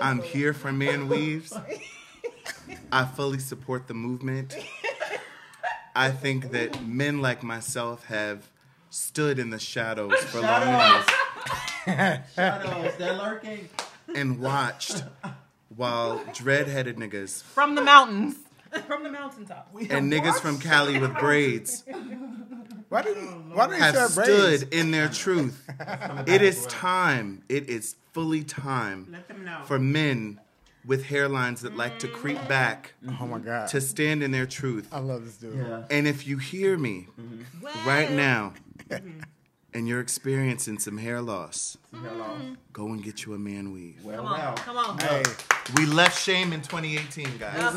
I'm 0.00 0.22
here 0.22 0.52
for 0.52 0.72
man 0.72 1.08
weaves. 1.08 1.52
I 2.92 3.04
fully 3.04 3.38
support 3.38 3.86
the 3.88 3.94
movement. 3.94 4.56
I 5.96 6.10
think 6.10 6.50
that 6.52 6.84
men 6.86 7.20
like 7.20 7.42
myself 7.42 8.04
have 8.06 8.48
stood 8.90 9.38
in 9.38 9.50
the 9.50 9.58
shadows 9.58 10.14
for 10.24 10.40
long 10.40 10.62
enough 10.62 11.10
Shadows, 12.34 12.92
they're 12.98 13.12
lurking. 13.14 13.68
and 14.14 14.38
watched 14.40 15.04
while 15.74 16.20
dread-headed 16.32 16.96
niggas 16.96 17.42
From 17.42 17.74
the 17.74 17.82
mountains. 17.82 18.36
From 18.88 19.02
the 19.04 19.10
mountaintop. 19.10 19.68
and 19.90 20.12
niggas 20.12 20.40
from 20.40 20.58
Cali 20.58 20.98
with 20.98 21.14
braids 21.18 21.84
Why 22.88 23.02
did 23.02 23.16
he, 23.16 23.22
why 23.24 23.66
did 23.68 23.76
he 23.76 23.80
have 23.82 23.94
start 23.94 24.14
braids? 24.26 24.60
stood 24.62 24.74
in 24.74 24.90
their 24.90 25.08
truth. 25.08 25.64
It 26.26 26.42
is 26.42 26.66
time. 26.66 27.42
It 27.48 27.68
is 27.68 27.96
fully 28.12 28.42
time 28.44 29.14
for 29.66 29.78
men 29.78 30.40
with 30.86 31.04
hairlines 31.04 31.60
that 31.60 31.76
like 31.76 31.98
to 32.00 32.08
creep 32.08 32.38
back 32.48 32.94
Oh 33.20 33.26
my 33.26 33.38
god. 33.38 33.68
to 33.68 33.80
stand 33.80 34.22
in 34.22 34.30
their 34.30 34.46
truth. 34.46 34.88
I 34.92 34.98
love 34.98 35.24
this 35.24 35.36
dude. 35.36 35.56
Yeah. 35.56 35.84
And 35.90 36.06
if 36.06 36.26
you 36.26 36.38
hear 36.38 36.76
me 36.76 37.08
mm-hmm. 37.18 37.88
right 37.88 38.10
now 38.10 38.52
mm-hmm. 38.88 39.20
and 39.72 39.88
you're 39.88 40.00
experiencing 40.00 40.78
some 40.78 40.98
hair 40.98 41.20
loss, 41.20 41.78
go 42.72 42.86
and 42.86 43.02
get 43.02 43.24
you 43.24 43.34
a 43.34 43.38
man 43.38 43.72
weave. 43.72 44.00
Come 44.04 44.26
on, 44.26 44.56
come 44.56 44.76
on. 44.76 44.98
Hey, 44.98 45.22
We 45.76 45.86
left 45.86 46.20
shame 46.20 46.52
in 46.52 46.60
2018, 46.60 47.38
guys. 47.38 47.74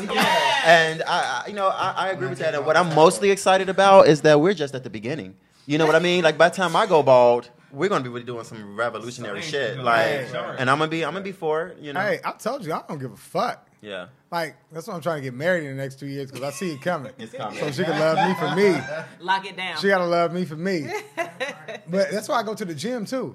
And 0.64 1.02
I, 1.04 1.42
I 1.44 1.48
you 1.48 1.54
know, 1.54 1.68
I, 1.68 1.94
I 1.96 2.08
agree 2.10 2.28
with 2.28 2.38
that. 2.40 2.54
And 2.54 2.66
what 2.66 2.76
I'm 2.76 2.94
mostly 2.94 3.30
excited 3.30 3.68
about 3.68 4.08
is 4.08 4.20
that 4.22 4.40
we're 4.40 4.54
just 4.54 4.74
at 4.74 4.84
the 4.84 4.90
beginning. 4.90 5.34
You 5.66 5.78
know 5.78 5.86
what 5.86 5.94
I 5.96 5.98
mean? 5.98 6.24
Like 6.24 6.38
by 6.38 6.48
the 6.48 6.56
time 6.56 6.74
I 6.76 6.86
go 6.86 7.02
bald, 7.02 7.50
we're 7.72 7.88
gonna 7.88 8.04
be 8.04 8.10
really 8.10 8.24
doing 8.24 8.44
some 8.44 8.76
revolutionary 8.76 9.42
Some 9.42 9.50
shit. 9.50 9.78
Like, 9.78 10.28
and 10.58 10.70
I'm 10.70 10.78
gonna 10.78 10.88
be, 10.88 11.04
I'm 11.04 11.12
gonna 11.12 11.24
be 11.24 11.32
for 11.32 11.68
it. 11.68 11.78
You 11.78 11.92
know? 11.92 12.00
hey, 12.00 12.20
I 12.24 12.32
told 12.32 12.64
you 12.64 12.72
I 12.72 12.82
don't 12.88 12.98
give 12.98 13.12
a 13.12 13.16
fuck. 13.16 13.68
Yeah. 13.80 14.06
Like 14.30 14.56
that's 14.70 14.86
why 14.86 14.94
I'm 14.94 15.00
trying 15.00 15.16
to 15.18 15.22
get 15.22 15.32
married 15.34 15.64
in 15.64 15.76
the 15.76 15.82
next 15.82 15.98
two 15.98 16.06
years 16.06 16.30
because 16.30 16.46
I 16.46 16.50
see 16.50 16.72
it 16.72 16.82
coming. 16.82 17.12
It's 17.18 17.32
coming. 17.32 17.58
So 17.60 17.70
she 17.70 17.84
can 17.84 17.98
love 17.98 18.28
me 18.28 18.34
for 18.34 18.54
me. 18.54 18.78
Lock 19.20 19.46
it 19.46 19.56
down. 19.56 19.78
She 19.78 19.88
gotta 19.88 20.04
love 20.06 20.32
me 20.32 20.44
for 20.44 20.56
me. 20.56 20.86
But 21.90 22.10
that's 22.10 22.28
why 22.28 22.36
I 22.36 22.42
go 22.42 22.54
to 22.54 22.64
the 22.66 22.74
gym 22.74 23.06
too, 23.06 23.34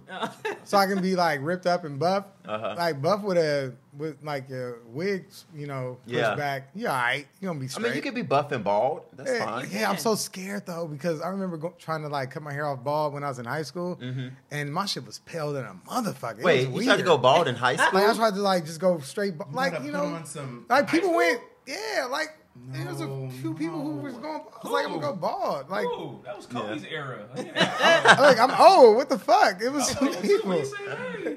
so 0.64 0.78
I 0.78 0.86
can 0.86 1.02
be 1.02 1.16
like 1.16 1.40
ripped 1.42 1.66
up 1.66 1.86
and 1.86 1.98
buff, 1.98 2.26
Uh-huh. 2.46 2.76
like 2.78 3.02
buff 3.02 3.24
with 3.24 3.38
a 3.38 3.74
with 3.98 4.18
like 4.24 4.50
a 4.52 4.74
wig, 4.88 5.26
you 5.56 5.66
know, 5.68 5.98
pushed 6.04 6.16
Yeah. 6.16 6.36
back. 6.36 6.70
You 6.76 6.88
all 6.88 6.94
right? 6.96 7.26
You 7.40 7.48
gonna 7.48 7.60
be 7.60 7.68
straight? 7.68 7.86
I 7.86 7.88
mean, 7.90 7.96
you 7.96 8.02
could 8.02 8.14
be 8.16 8.22
buff 8.24 8.52
and 8.52 8.64
bald. 8.64 9.04
That's 9.14 9.32
yeah, 9.32 9.46
fine. 9.46 9.68
yeah, 9.72 9.90
I'm 9.90 9.98
so 9.98 10.14
scared 10.16 10.66
though 10.68 10.88
because 10.88 11.20
I 11.22 11.30
remember 11.30 11.58
go, 11.58 11.74
trying 11.80 12.02
to 12.04 12.10
like 12.10 12.30
cut 12.32 12.44
my 12.44 12.54
hair 12.54 12.66
off 12.68 12.84
bald 12.84 13.14
when 13.14 13.24
I 13.24 13.28
was 13.30 13.40
in 13.40 13.46
high 13.46 13.62
school, 13.64 14.00
and 14.52 14.72
my 14.74 14.86
shit 14.86 15.06
was 15.06 15.20
pale 15.20 15.54
than 15.54 15.66
a 15.66 15.74
motherfucker. 15.90 16.32
It 16.32 16.38
Mm-hmm. 16.38 16.44
Wait, 16.46 16.72
was 16.72 16.86
you 16.86 16.92
tried 16.92 16.98
to 16.98 17.04
go 17.04 17.18
bald 17.18 17.48
in 17.48 17.56
high 17.56 17.76
school? 17.76 18.00
Like 18.00 18.10
I 18.10 18.14
tried 18.16 18.34
to 18.36 18.42
like 18.42 18.66
just 18.66 18.80
go 18.80 19.00
straight, 19.00 19.36
ba- 19.38 19.46
like 19.52 19.72
gotta 19.74 19.86
you 19.86 19.92
put 19.92 19.98
know, 19.98 20.14
on 20.16 20.26
some 20.26 20.66
like 20.84 20.92
people 20.92 21.10
high 21.10 21.16
went, 21.18 21.42
yeah, 21.68 22.06
like 22.10 22.38
there 22.68 22.86
was 22.86 23.02
a 23.02 23.30
few 23.42 23.54
people 23.56 23.82
who 23.82 23.98
was 23.98 24.14
going. 24.16 24.42
I 24.42 24.68
was 24.68 24.72
like, 24.72 24.86
I'm 24.86 24.92
gonna 25.00 25.02
go 25.02 25.14
bald. 25.16 25.70
Like, 25.70 25.86
Ooh, 25.86 26.22
that 26.24 26.38
was 26.38 26.46
Kobe's 26.46 26.84
era. 26.86 27.28
like 27.36 28.40
I'm 28.40 28.52
old. 28.60 28.96
What 28.98 29.10
the 29.10 29.18
fuck? 29.20 29.62
It 29.62 29.70
was 29.70 29.88
some 29.92 30.14
people. 30.22 30.64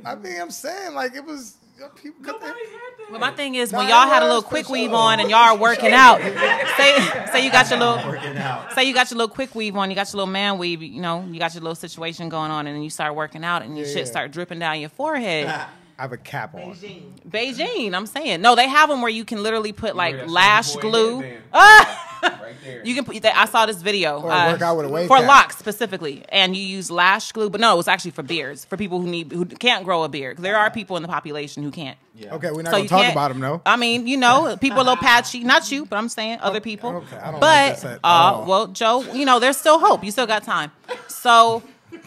I 0.04 0.14
mean, 0.14 0.40
I'm 0.40 0.50
saying 0.50 0.94
like 0.94 1.14
it 1.14 1.24
was 1.24 1.56
people. 1.96 2.22
cut 2.22 2.34
Nobody 2.40 2.48
had 2.48 2.58
that. 2.98 3.06
But 3.10 3.20
my 3.20 3.30
thing 3.30 3.54
is, 3.54 3.72
when 3.72 3.88
y'all 3.88 4.08
had 4.08 4.22
a 4.22 4.26
little 4.26 4.42
quick 4.42 4.68
weave 4.68 4.92
on 4.92 5.20
and 5.20 5.30
y'all 5.30 5.38
are 5.40 5.56
working 5.56 5.92
out, 5.92 6.20
say 6.20 6.98
say 7.32 7.44
you 7.44 7.50
got 7.52 7.70
your 7.70 7.78
little 7.78 7.96
Working 8.10 8.36
out. 8.36 8.72
say 8.72 8.84
you 8.84 8.92
got 8.94 9.10
your 9.10 9.18
little 9.18 9.34
quick 9.34 9.54
weave 9.54 9.76
on, 9.76 9.90
you 9.90 9.96
got 9.96 10.08
your 10.12 10.18
little 10.18 10.32
man 10.32 10.58
weave, 10.58 10.82
you 10.82 11.00
know, 11.00 11.24
you 11.30 11.38
got 11.38 11.54
your 11.54 11.62
little 11.62 11.74
situation 11.76 12.28
going 12.28 12.50
on, 12.50 12.66
and 12.66 12.74
then 12.76 12.82
you 12.82 12.90
start 12.90 13.14
working 13.14 13.44
out, 13.44 13.62
and 13.62 13.76
your 13.76 13.86
Yeah, 13.86 13.92
shit 13.92 14.04
yeah. 14.06 14.10
start 14.10 14.32
dripping 14.32 14.58
down 14.58 14.80
your 14.80 14.90
forehead. 14.90 15.66
I 15.98 16.02
have 16.02 16.12
a 16.12 16.18
cap 16.18 16.54
on. 16.54 16.60
Beijing, 16.74 17.02
Beijing. 17.28 17.94
I'm 17.94 18.06
saying, 18.06 18.42
no, 18.42 18.54
they 18.54 18.68
have 18.68 18.88
them 18.90 19.00
where 19.00 19.10
you 19.10 19.24
can 19.24 19.42
literally 19.42 19.72
put 19.72 19.96
like 19.96 20.14
wear 20.14 20.26
lash 20.26 20.76
glue. 20.76 21.24
Ah! 21.54 22.02
right 22.22 22.54
there. 22.64 22.84
You 22.84 22.94
can 22.94 23.04
put. 23.04 23.24
I 23.24 23.46
saw 23.46 23.64
this 23.66 23.80
video 23.80 24.20
Or 24.20 24.30
uh, 24.30 24.52
work 24.52 24.60
out 24.62 24.76
with 24.76 24.86
a 24.86 24.88
wave 24.90 25.08
for 25.08 25.18
cap. 25.18 25.26
locks 25.28 25.56
specifically, 25.58 26.22
and 26.28 26.54
you 26.56 26.62
use 26.62 26.90
lash 26.90 27.32
glue. 27.32 27.48
But 27.48 27.60
no, 27.62 27.78
it's 27.78 27.88
actually 27.88 28.10
for 28.10 28.22
beards 28.22 28.64
for 28.66 28.76
people 28.76 29.00
who 29.00 29.06
need 29.08 29.32
who 29.32 29.46
can't 29.46 29.84
grow 29.84 30.02
a 30.02 30.08
beard. 30.08 30.36
There 30.38 30.56
are 30.56 30.70
people 30.70 30.96
in 30.96 31.02
the 31.02 31.08
population 31.08 31.62
who 31.62 31.70
can't. 31.70 31.96
Yeah. 32.14 32.34
Okay, 32.34 32.50
we're 32.50 32.62
not 32.62 32.70
So 32.72 32.78
gonna 32.78 32.88
talk 32.88 33.12
about 33.12 33.28
them, 33.28 33.40
though. 33.40 33.62
I 33.64 33.76
mean, 33.76 34.06
you 34.06 34.16
know, 34.18 34.56
people 34.60 34.78
a 34.78 34.84
little 34.84 34.96
patchy. 35.02 35.44
Not 35.44 35.70
you, 35.72 35.86
but 35.86 35.96
I'm 35.96 36.08
saying 36.10 36.40
other 36.40 36.60
people. 36.60 36.90
okay, 36.90 37.16
I 37.16 37.30
don't 37.30 37.40
but 37.40 37.74
this 37.76 37.84
at 37.84 38.00
uh, 38.04 38.44
well, 38.46 38.66
Joe, 38.68 39.02
you 39.14 39.24
know, 39.24 39.38
there's 39.38 39.56
still 39.56 39.78
hope. 39.78 40.04
You 40.04 40.10
still 40.10 40.26
got 40.26 40.42
time. 40.42 40.72
So 41.08 41.62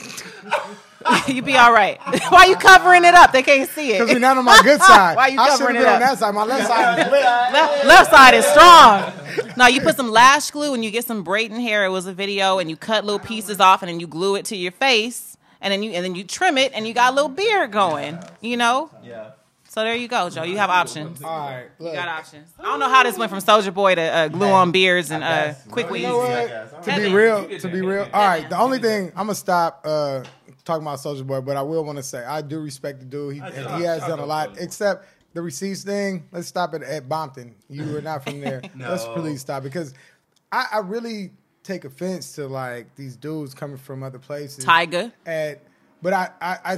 you 1.27 1.41
be 1.41 1.55
all 1.57 1.71
right. 1.71 1.97
Why 2.29 2.45
you 2.45 2.55
covering 2.55 3.05
it 3.05 3.13
up? 3.13 3.31
They 3.31 3.43
can't 3.43 3.69
see 3.69 3.93
Because 3.93 4.09
it. 4.09 4.13
we're 4.13 4.19
not 4.19 4.37
on 4.37 4.45
my 4.45 4.59
good 4.63 4.81
side. 4.81 5.15
Why 5.17 5.27
you 5.27 5.39
I 5.39 5.49
covering 5.49 5.75
have 5.75 5.83
it 5.83 5.85
been 5.85 5.93
on 5.93 5.99
that 6.01 6.17
side. 6.19 6.35
My 6.35 6.43
left 6.43 6.67
side 6.67 6.99
is 6.99 7.11
left, 7.11 7.85
left 7.85 8.11
side 8.11 8.33
is 8.33 8.45
strong. 8.45 9.13
No, 9.57 9.67
you 9.67 9.81
put 9.81 9.95
some 9.95 10.11
lash 10.11 10.51
glue 10.51 10.73
and 10.73 10.83
you 10.83 10.91
get 10.91 11.05
some 11.05 11.23
braiding 11.23 11.59
hair. 11.59 11.85
It 11.85 11.89
was 11.89 12.05
a 12.05 12.13
video, 12.13 12.59
and 12.59 12.69
you 12.69 12.75
cut 12.75 13.05
little 13.05 13.19
pieces 13.19 13.59
off, 13.59 13.81
and 13.81 13.89
then 13.89 13.99
you 13.99 14.07
glue 14.07 14.35
it 14.35 14.45
to 14.45 14.55
your 14.57 14.71
face, 14.71 15.37
and 15.61 15.71
then 15.71 15.83
you 15.83 15.91
and 15.91 16.03
then 16.03 16.15
you 16.15 16.23
trim 16.23 16.57
it, 16.57 16.71
and 16.73 16.87
you 16.87 16.93
got 16.93 17.13
a 17.13 17.15
little 17.15 17.29
beard 17.29 17.71
going. 17.71 18.19
You 18.41 18.57
know. 18.57 18.89
Yeah. 19.03 19.31
So 19.69 19.81
there 19.81 19.95
you 19.95 20.07
go, 20.07 20.31
Joe. 20.31 20.41
You 20.43 20.57
have 20.57 20.71
options. 20.71 21.21
All 21.21 21.29
right, 21.47 21.67
You 21.79 21.91
got 21.93 22.07
options. 22.07 22.49
I 22.59 22.63
don't 22.63 22.79
know 22.79 22.89
how 22.89 23.03
this 23.03 23.19
went 23.19 23.29
from 23.29 23.39
Soulja 23.39 23.71
Boy 23.71 23.93
to 23.93 24.01
uh, 24.01 24.27
glue 24.27 24.47
on 24.49 24.71
beards 24.71 25.11
and 25.11 25.23
uh, 25.23 25.53
quick 25.69 25.91
You 25.91 26.07
know 26.07 26.21
I 26.21 26.27
what? 26.39 26.47
guess. 26.47 26.85
To 26.85 26.95
be 26.95 27.13
real, 27.13 27.59
to 27.59 27.67
be 27.69 27.81
real. 27.81 28.07
All 28.11 28.27
right, 28.27 28.49
the 28.49 28.57
only 28.57 28.79
thing 28.79 29.09
I'm 29.09 29.27
gonna 29.27 29.35
stop 29.35 29.81
uh, 29.85 30.23
talking 30.69 30.83
about 30.85 30.99
Soulja 30.99 31.25
Boy, 31.25 31.41
but 31.41 31.57
I 31.57 31.61
will 31.61 31.83
want 31.83 31.97
to 31.97 32.03
say 32.03 32.23
I 32.23 32.41
do 32.41 32.59
respect 32.59 32.99
the 32.99 33.05
dude. 33.05 33.35
He, 33.35 33.41
I 33.41 33.49
do. 33.49 33.55
he 33.77 33.83
has 33.83 34.03
I 34.03 34.07
done 34.09 34.19
a 34.19 34.25
lot, 34.25 34.57
except 34.59 35.07
the 35.33 35.41
receipts 35.41 35.83
thing. 35.83 36.25
Let's 36.31 36.47
stop 36.47 36.73
it 36.73 36.81
at 36.83 37.07
Bompton. 37.09 37.53
You 37.69 37.85
were 37.91 38.01
not 38.01 38.23
from 38.23 38.39
there. 38.41 38.61
Let's 38.77 39.05
No. 39.05 39.13
please 39.15 39.41
stop 39.41 39.63
because 39.63 39.93
I, 40.51 40.65
I 40.73 40.77
really 40.79 41.31
take 41.63 41.85
offense 41.85 42.33
to 42.33 42.47
like 42.47 42.95
these 42.95 43.15
dudes 43.15 43.53
coming 43.53 43.77
from 43.77 44.01
other 44.03 44.19
places. 44.19 44.65
Tyga, 44.65 45.11
At, 45.25 45.61
but 46.01 46.13
I, 46.13 46.29
I, 46.41 46.57
I, 46.63 46.73
I 46.73 46.77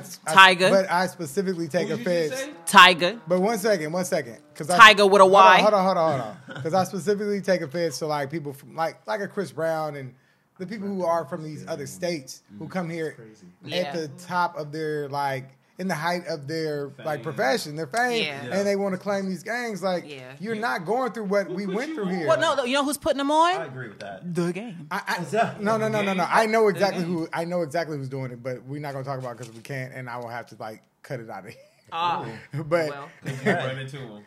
Tyga. 0.55 0.69
But 0.69 0.91
I 0.91 1.07
specifically 1.07 1.67
take 1.67 1.87
Who 1.89 1.97
did 1.97 2.05
you 2.05 2.11
offense. 2.11 2.41
say? 2.41 2.51
Tyga. 2.65 3.19
But 3.27 3.39
one 3.41 3.57
second, 3.59 3.91
one 3.93 4.03
second, 4.05 4.37
because 4.53 4.67
Tyga 4.67 5.09
with 5.09 5.21
a 5.21 5.25
Y. 5.25 5.61
Hold 5.61 5.73
on, 5.73 5.85
hold 5.85 5.97
on, 5.97 6.19
hold 6.19 6.35
on. 6.49 6.55
Because 6.55 6.73
I 6.73 6.83
specifically 6.85 7.39
take 7.41 7.61
offense 7.61 7.99
to 7.99 8.07
like 8.07 8.29
people 8.31 8.51
from 8.53 8.75
like 8.75 9.05
like 9.07 9.21
a 9.21 9.27
Chris 9.27 9.51
Brown 9.51 9.95
and 9.95 10.13
the 10.61 10.67
people 10.67 10.87
who 10.87 11.03
are 11.03 11.25
from 11.25 11.43
these 11.43 11.65
other 11.67 11.87
states 11.87 12.43
who 12.59 12.67
come 12.67 12.87
here 12.87 13.17
Yeah. 13.65 13.77
at 13.77 13.93
the 13.93 14.07
top 14.23 14.55
of 14.57 14.71
their 14.71 15.09
like 15.09 15.49
in 15.79 15.87
the 15.87 15.95
height 15.95 16.27
of 16.27 16.47
their 16.47 16.91
like 17.03 17.23
profession, 17.23 17.75
their 17.75 17.87
fame, 17.87 18.25
Yeah. 18.25 18.57
and 18.57 18.67
they 18.67 18.75
want 18.75 18.93
to 18.93 18.99
claim 18.99 19.27
these 19.27 19.41
gangs. 19.41 19.81
Like 19.81 20.07
Yeah. 20.07 20.33
you're 20.39 20.53
not 20.55 20.85
going 20.85 21.11
through 21.13 21.23
what 21.23 21.49
we 21.49 21.65
went 21.65 21.95
through 21.95 22.05
on? 22.05 22.13
here. 22.15 22.27
Well, 22.27 22.39
no, 22.39 22.63
you 22.63 22.73
know 22.75 22.83
who's 22.85 22.99
putting 22.99 23.17
them 23.17 23.31
on? 23.31 23.59
I 23.59 23.65
agree 23.65 23.87
with 23.87 23.99
that. 24.01 24.35
The 24.35 24.53
game. 24.53 24.87
I, 24.91 25.01
I, 25.07 25.23
that? 25.23 25.61
no, 25.63 25.77
no, 25.77 25.87
no, 25.87 26.03
no, 26.03 26.13
no. 26.13 26.27
I 26.29 26.45
know 26.45 26.67
exactly 26.67 27.03
who 27.03 27.27
I 27.33 27.45
know 27.45 27.63
exactly 27.63 27.97
who's 27.97 28.09
doing 28.09 28.31
it, 28.31 28.43
but 28.43 28.63
we're 28.65 28.79
not 28.81 28.93
gonna 28.93 29.03
talk 29.03 29.17
about 29.17 29.37
because 29.37 29.51
we 29.51 29.61
can't, 29.61 29.91
and 29.93 30.07
I 30.07 30.17
will 30.17 30.29
have 30.29 30.45
to 30.47 30.55
like 30.59 30.83
cut 31.01 31.19
it 31.19 31.29
out 31.31 31.45
of 31.45 31.49
here. 31.51 31.59
Ah, 31.91 32.27
but 32.53 32.89
well. 32.91 33.09
Run 33.45 33.79
into 33.79 33.97
him. 33.97 34.23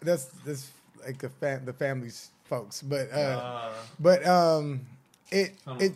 that's 0.00 0.26
that's 0.46 0.70
like 1.04 1.18
the 1.18 1.28
fam- 1.30 1.64
the 1.64 1.72
family's 1.72 2.30
folks, 2.44 2.80
but 2.80 3.10
uh, 3.12 3.16
Uh, 3.16 3.72
but 3.98 4.24
um, 4.24 4.82
it 5.32 5.54
it 5.80 5.92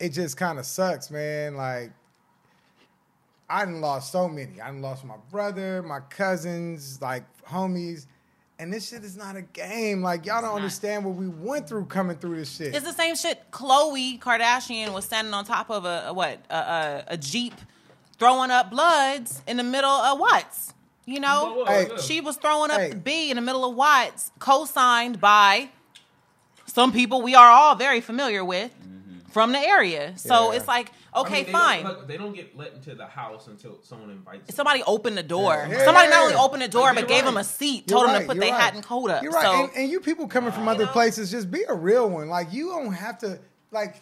it 0.00 0.08
just 0.10 0.36
kind 0.36 0.58
of 0.58 0.66
sucks, 0.66 1.10
man. 1.10 1.54
Like 1.56 1.92
I 3.48 3.64
done 3.64 3.80
lost 3.80 4.12
so 4.12 4.28
many. 4.28 4.60
I 4.60 4.66
done 4.68 4.82
lost 4.82 5.04
my 5.04 5.16
brother, 5.30 5.82
my 5.82 6.00
cousins, 6.00 7.00
like 7.00 7.24
homies, 7.46 8.06
and 8.58 8.72
this 8.72 8.88
shit 8.88 9.04
is 9.04 9.16
not 9.16 9.36
a 9.36 9.42
game. 9.42 10.02
Like 10.02 10.26
y'all 10.26 10.40
don't 10.42 10.50
not. 10.50 10.56
understand 10.56 11.04
what 11.04 11.14
we 11.14 11.28
went 11.28 11.68
through 11.68 11.86
coming 11.86 12.16
through 12.18 12.36
this 12.36 12.54
shit. 12.54 12.74
It's 12.74 12.84
the 12.84 12.92
same 12.92 13.16
shit. 13.16 13.50
Khloe 13.50 14.18
Kardashian 14.20 14.92
was 14.92 15.04
standing 15.04 15.32
on 15.32 15.44
top 15.44 15.70
of 15.70 15.84
a, 15.84 16.04
a 16.08 16.12
what 16.12 16.40
a, 16.50 16.54
a, 16.54 17.04
a 17.08 17.16
jeep, 17.16 17.54
throwing 18.18 18.50
up 18.50 18.70
bloods 18.70 19.42
in 19.46 19.56
the 19.56 19.64
middle 19.64 19.88
of 19.90 20.18
Watts. 20.18 20.74
You 21.06 21.20
know, 21.20 21.54
Whoa, 21.54 21.58
whoa, 21.60 21.64
Hey, 21.64 21.84
whoa. 21.86 21.96
she 21.96 22.20
was 22.20 22.36
throwing 22.36 22.70
up 22.70 22.80
Hey. 22.80 22.92
B 22.92 23.30
in 23.30 23.36
the 23.36 23.40
middle 23.40 23.64
of 23.64 23.74
Watts, 23.74 24.30
co-signed 24.40 25.18
by 25.22 25.70
some 26.78 26.92
people 26.92 27.22
we 27.22 27.34
are 27.34 27.50
all 27.50 27.74
very 27.74 28.00
familiar 28.00 28.44
with. 28.44 28.70
Mm-hmm. 28.72 29.32
from 29.36 29.52
the 29.52 29.58
area. 29.58 30.16
So 30.16 30.34
Yeah. 30.52 30.56
it's 30.56 30.68
like, 30.68 30.90
I 31.12 31.20
okay, 31.20 31.34
mean, 31.42 31.46
they 31.46 31.52
fine. 31.52 31.84
Don't, 31.84 32.08
they 32.08 32.16
don't 32.16 32.34
get 32.34 32.56
let 32.56 32.72
into 32.72 32.94
the 32.94 33.06
house 33.06 33.46
until 33.46 33.78
someone 33.82 34.10
invites. 34.10 34.46
them. 34.46 34.54
Somebody 34.56 34.82
opened 34.86 35.16
the 35.18 35.22
door. 35.22 35.54
Yeah. 35.70 35.84
Somebody 35.84 36.08
not 36.08 36.16
Yeah. 36.16 36.22
only 36.24 36.34
opened 36.36 36.62
the 36.62 36.68
door, 36.68 36.86
Like, 36.88 36.94
but 36.94 37.00
you're 37.02 37.16
gave 37.18 37.24
them 37.24 37.36
a 37.36 37.44
seat, 37.44 37.84
You're 37.86 37.96
told 37.98 38.06
them 38.06 38.14
right, 38.14 38.20
to 38.22 38.26
put 38.26 38.36
you're 38.36 38.44
their 38.46 38.52
right. 38.54 38.62
hat 38.62 38.74
and 38.74 38.82
coat 38.82 39.10
up. 39.10 39.22
You're 39.22 39.32
right. 39.32 39.44
So 39.44 39.64
and, 39.64 39.70
and 39.76 39.90
you 39.92 40.00
people 40.00 40.26
coming 40.28 40.50
from 40.52 40.66
other 40.66 40.86
know? 40.86 40.92
places, 40.92 41.30
just 41.30 41.50
be 41.50 41.62
a 41.68 41.74
real 41.74 42.08
one. 42.08 42.28
Like 42.28 42.52
you 42.52 42.68
don't 42.70 42.92
have 42.92 43.18
to 43.18 43.38
like 43.70 43.94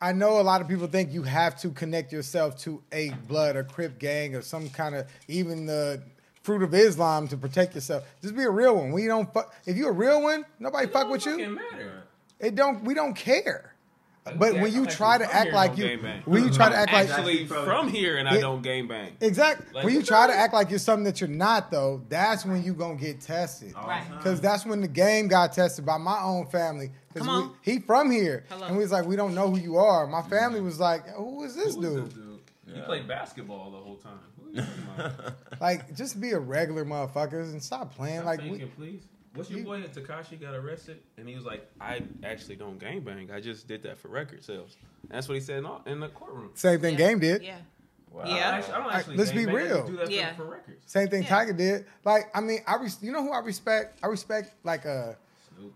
I 0.00 0.12
know 0.12 0.40
a 0.40 0.46
lot 0.52 0.60
of 0.62 0.68
people 0.68 0.86
think 0.86 1.12
you 1.12 1.24
have 1.24 1.60
to 1.62 1.70
connect 1.70 2.12
yourself 2.12 2.56
to 2.64 2.80
a 2.92 3.10
blood 3.28 3.56
or 3.56 3.64
crip 3.64 3.98
gang 3.98 4.34
or 4.36 4.42
some 4.42 4.70
kind 4.70 4.94
of 4.94 5.06
even 5.28 5.66
the 5.66 6.00
fruit 6.42 6.62
of 6.62 6.72
Islam 6.74 7.28
to 7.28 7.36
protect 7.36 7.74
yourself. 7.74 8.04
Just 8.22 8.34
be 8.36 8.44
a 8.44 8.50
real 8.50 8.76
one. 8.76 8.92
We 8.92 9.06
don't 9.06 9.30
fuck 9.34 9.52
if 9.66 9.76
you're 9.76 9.90
a 9.90 10.00
real 10.06 10.22
one, 10.22 10.44
nobody 10.58 10.86
It 10.86 10.92
fuck 10.92 11.10
with 11.10 11.26
you. 11.26 11.36
Matter. 11.48 12.04
It 12.40 12.54
don't 12.54 12.82
we 12.84 12.94
don't 12.94 13.14
care. 13.14 13.66
But 14.36 14.54
yeah, 14.54 14.62
when 14.62 14.72
you 14.74 14.84
try 14.86 15.16
to 15.18 15.24
act 15.34 15.52
like 15.52 15.78
you 15.78 15.98
when 16.26 16.44
you 16.44 16.50
try 16.50 16.68
to 16.68 16.76
act 16.76 16.92
like 16.92 17.08
actually 17.08 17.46
from 17.46 17.88
here 17.88 18.18
and 18.18 18.28
I 18.28 18.34
Yeah. 18.34 18.40
don't 18.42 18.62
game 18.62 18.86
bang. 18.86 19.16
Exactly. 19.20 19.66
Like, 19.72 19.84
when 19.84 19.94
you 19.94 20.02
try 20.02 20.26
to 20.26 20.34
act 20.34 20.52
like 20.52 20.68
you're 20.70 20.78
something 20.78 21.04
that 21.04 21.20
you're 21.22 21.28
not, 21.28 21.70
though, 21.70 22.02
that's 22.08 22.44
when 22.44 22.62
you 22.62 22.74
gonna 22.74 22.96
get 22.96 23.20
tested. 23.22 23.74
Right. 23.74 24.04
Because 24.18 24.40
that's 24.40 24.66
when 24.66 24.82
the 24.82 24.88
game 24.88 25.26
got 25.28 25.52
tested 25.54 25.86
by 25.86 25.96
my 25.96 26.20
own 26.22 26.46
family. 26.46 26.90
'Cause 27.14 27.22
Come 27.24 27.26
we- 27.26 27.42
on. 27.44 27.54
he 27.62 27.78
from 27.80 28.10
here, 28.10 28.44
Hello. 28.50 28.66
and 28.66 28.76
we 28.76 28.82
was 28.82 28.92
like, 28.92 29.06
we 29.06 29.16
don't 29.16 29.34
know 29.34 29.50
who 29.50 29.58
you 29.58 29.78
are. 29.78 30.06
My 30.06 30.22
family 30.22 30.60
was 30.60 30.78
like, 30.78 31.08
who 31.08 31.42
is 31.42 31.56
this 31.56 31.74
Who 31.74 31.80
is 31.82 31.86
dude? 31.94 32.06
this 32.06 32.14
dude? 32.14 32.40
You 32.76 32.82
played 32.82 33.08
basketball 33.08 33.70
the 33.70 33.78
whole 33.78 33.96
time. 33.96 34.18
Who 34.38 34.48
are 34.48 34.52
you 34.52 34.62
talking 34.62 35.14
about? 35.14 35.34
Like, 35.60 35.94
just 35.96 36.20
be 36.20 36.30
a 36.30 36.38
regular 36.38 36.84
motherfuckers 36.84 37.52
and 37.52 37.62
stop 37.62 37.94
playing. 37.94 38.16
Stop 38.18 38.26
like, 38.26 38.40
thinking, 38.40 38.70
we, 38.78 38.90
please. 38.92 39.02
What's 39.34 39.48
your 39.50 39.60
you- 39.60 39.64
boy 39.64 39.80
Tekashi 39.82 40.40
got 40.40 40.54
arrested 40.54 40.98
and 41.16 41.28
he 41.28 41.34
was 41.36 41.44
like, 41.44 41.68
I 41.80 42.02
actually 42.24 42.56
don't 42.56 42.78
gang 42.78 43.00
bang. 43.00 43.30
I 43.32 43.40
just 43.40 43.68
did 43.68 43.82
that 43.84 43.98
for 43.98 44.08
record 44.08 44.42
sales. 44.44 44.76
And 45.02 45.12
that's 45.12 45.28
what 45.28 45.34
he 45.36 45.40
said 45.40 45.58
in, 45.58 45.66
all- 45.66 45.82
in 45.86 46.00
the 46.00 46.08
courtroom. 46.08 46.50
same 46.54 46.80
thing. 46.80 46.92
Yeah. 46.94 46.98
Game 47.08 47.18
did. 47.20 47.42
yeah. 47.42 47.58
Wow. 48.10 48.22
I, 48.24 48.28
Yeah. 48.28 48.34
actually, 48.50 48.72
I 48.74 48.78
don't 48.82 48.92
actually 48.92 49.16
let's 49.18 49.30
be 49.30 49.44
gangbang, 49.44 49.48
I 49.48 49.62
just 49.62 49.74
real. 49.74 49.86
do 49.86 49.96
that 49.98 50.06
for- 50.06 50.12
Yeah. 50.12 50.34
for, 50.34 50.44
records. 50.46 50.82
Same 50.86 51.08
thing 51.08 51.22
Yeah. 51.22 51.28
Tyga 51.28 51.56
did. 51.56 51.86
Like, 52.04 52.24
I 52.34 52.40
mean, 52.40 52.58
I 52.66 52.74
res- 52.82 53.00
you 53.02 53.12
know 53.12 53.22
who 53.22 53.32
I 53.32 53.38
respect? 53.38 54.00
I 54.02 54.08
respect 54.08 54.52
like 54.64 54.84
uh, 54.84 55.12
Snoop. 55.56 55.74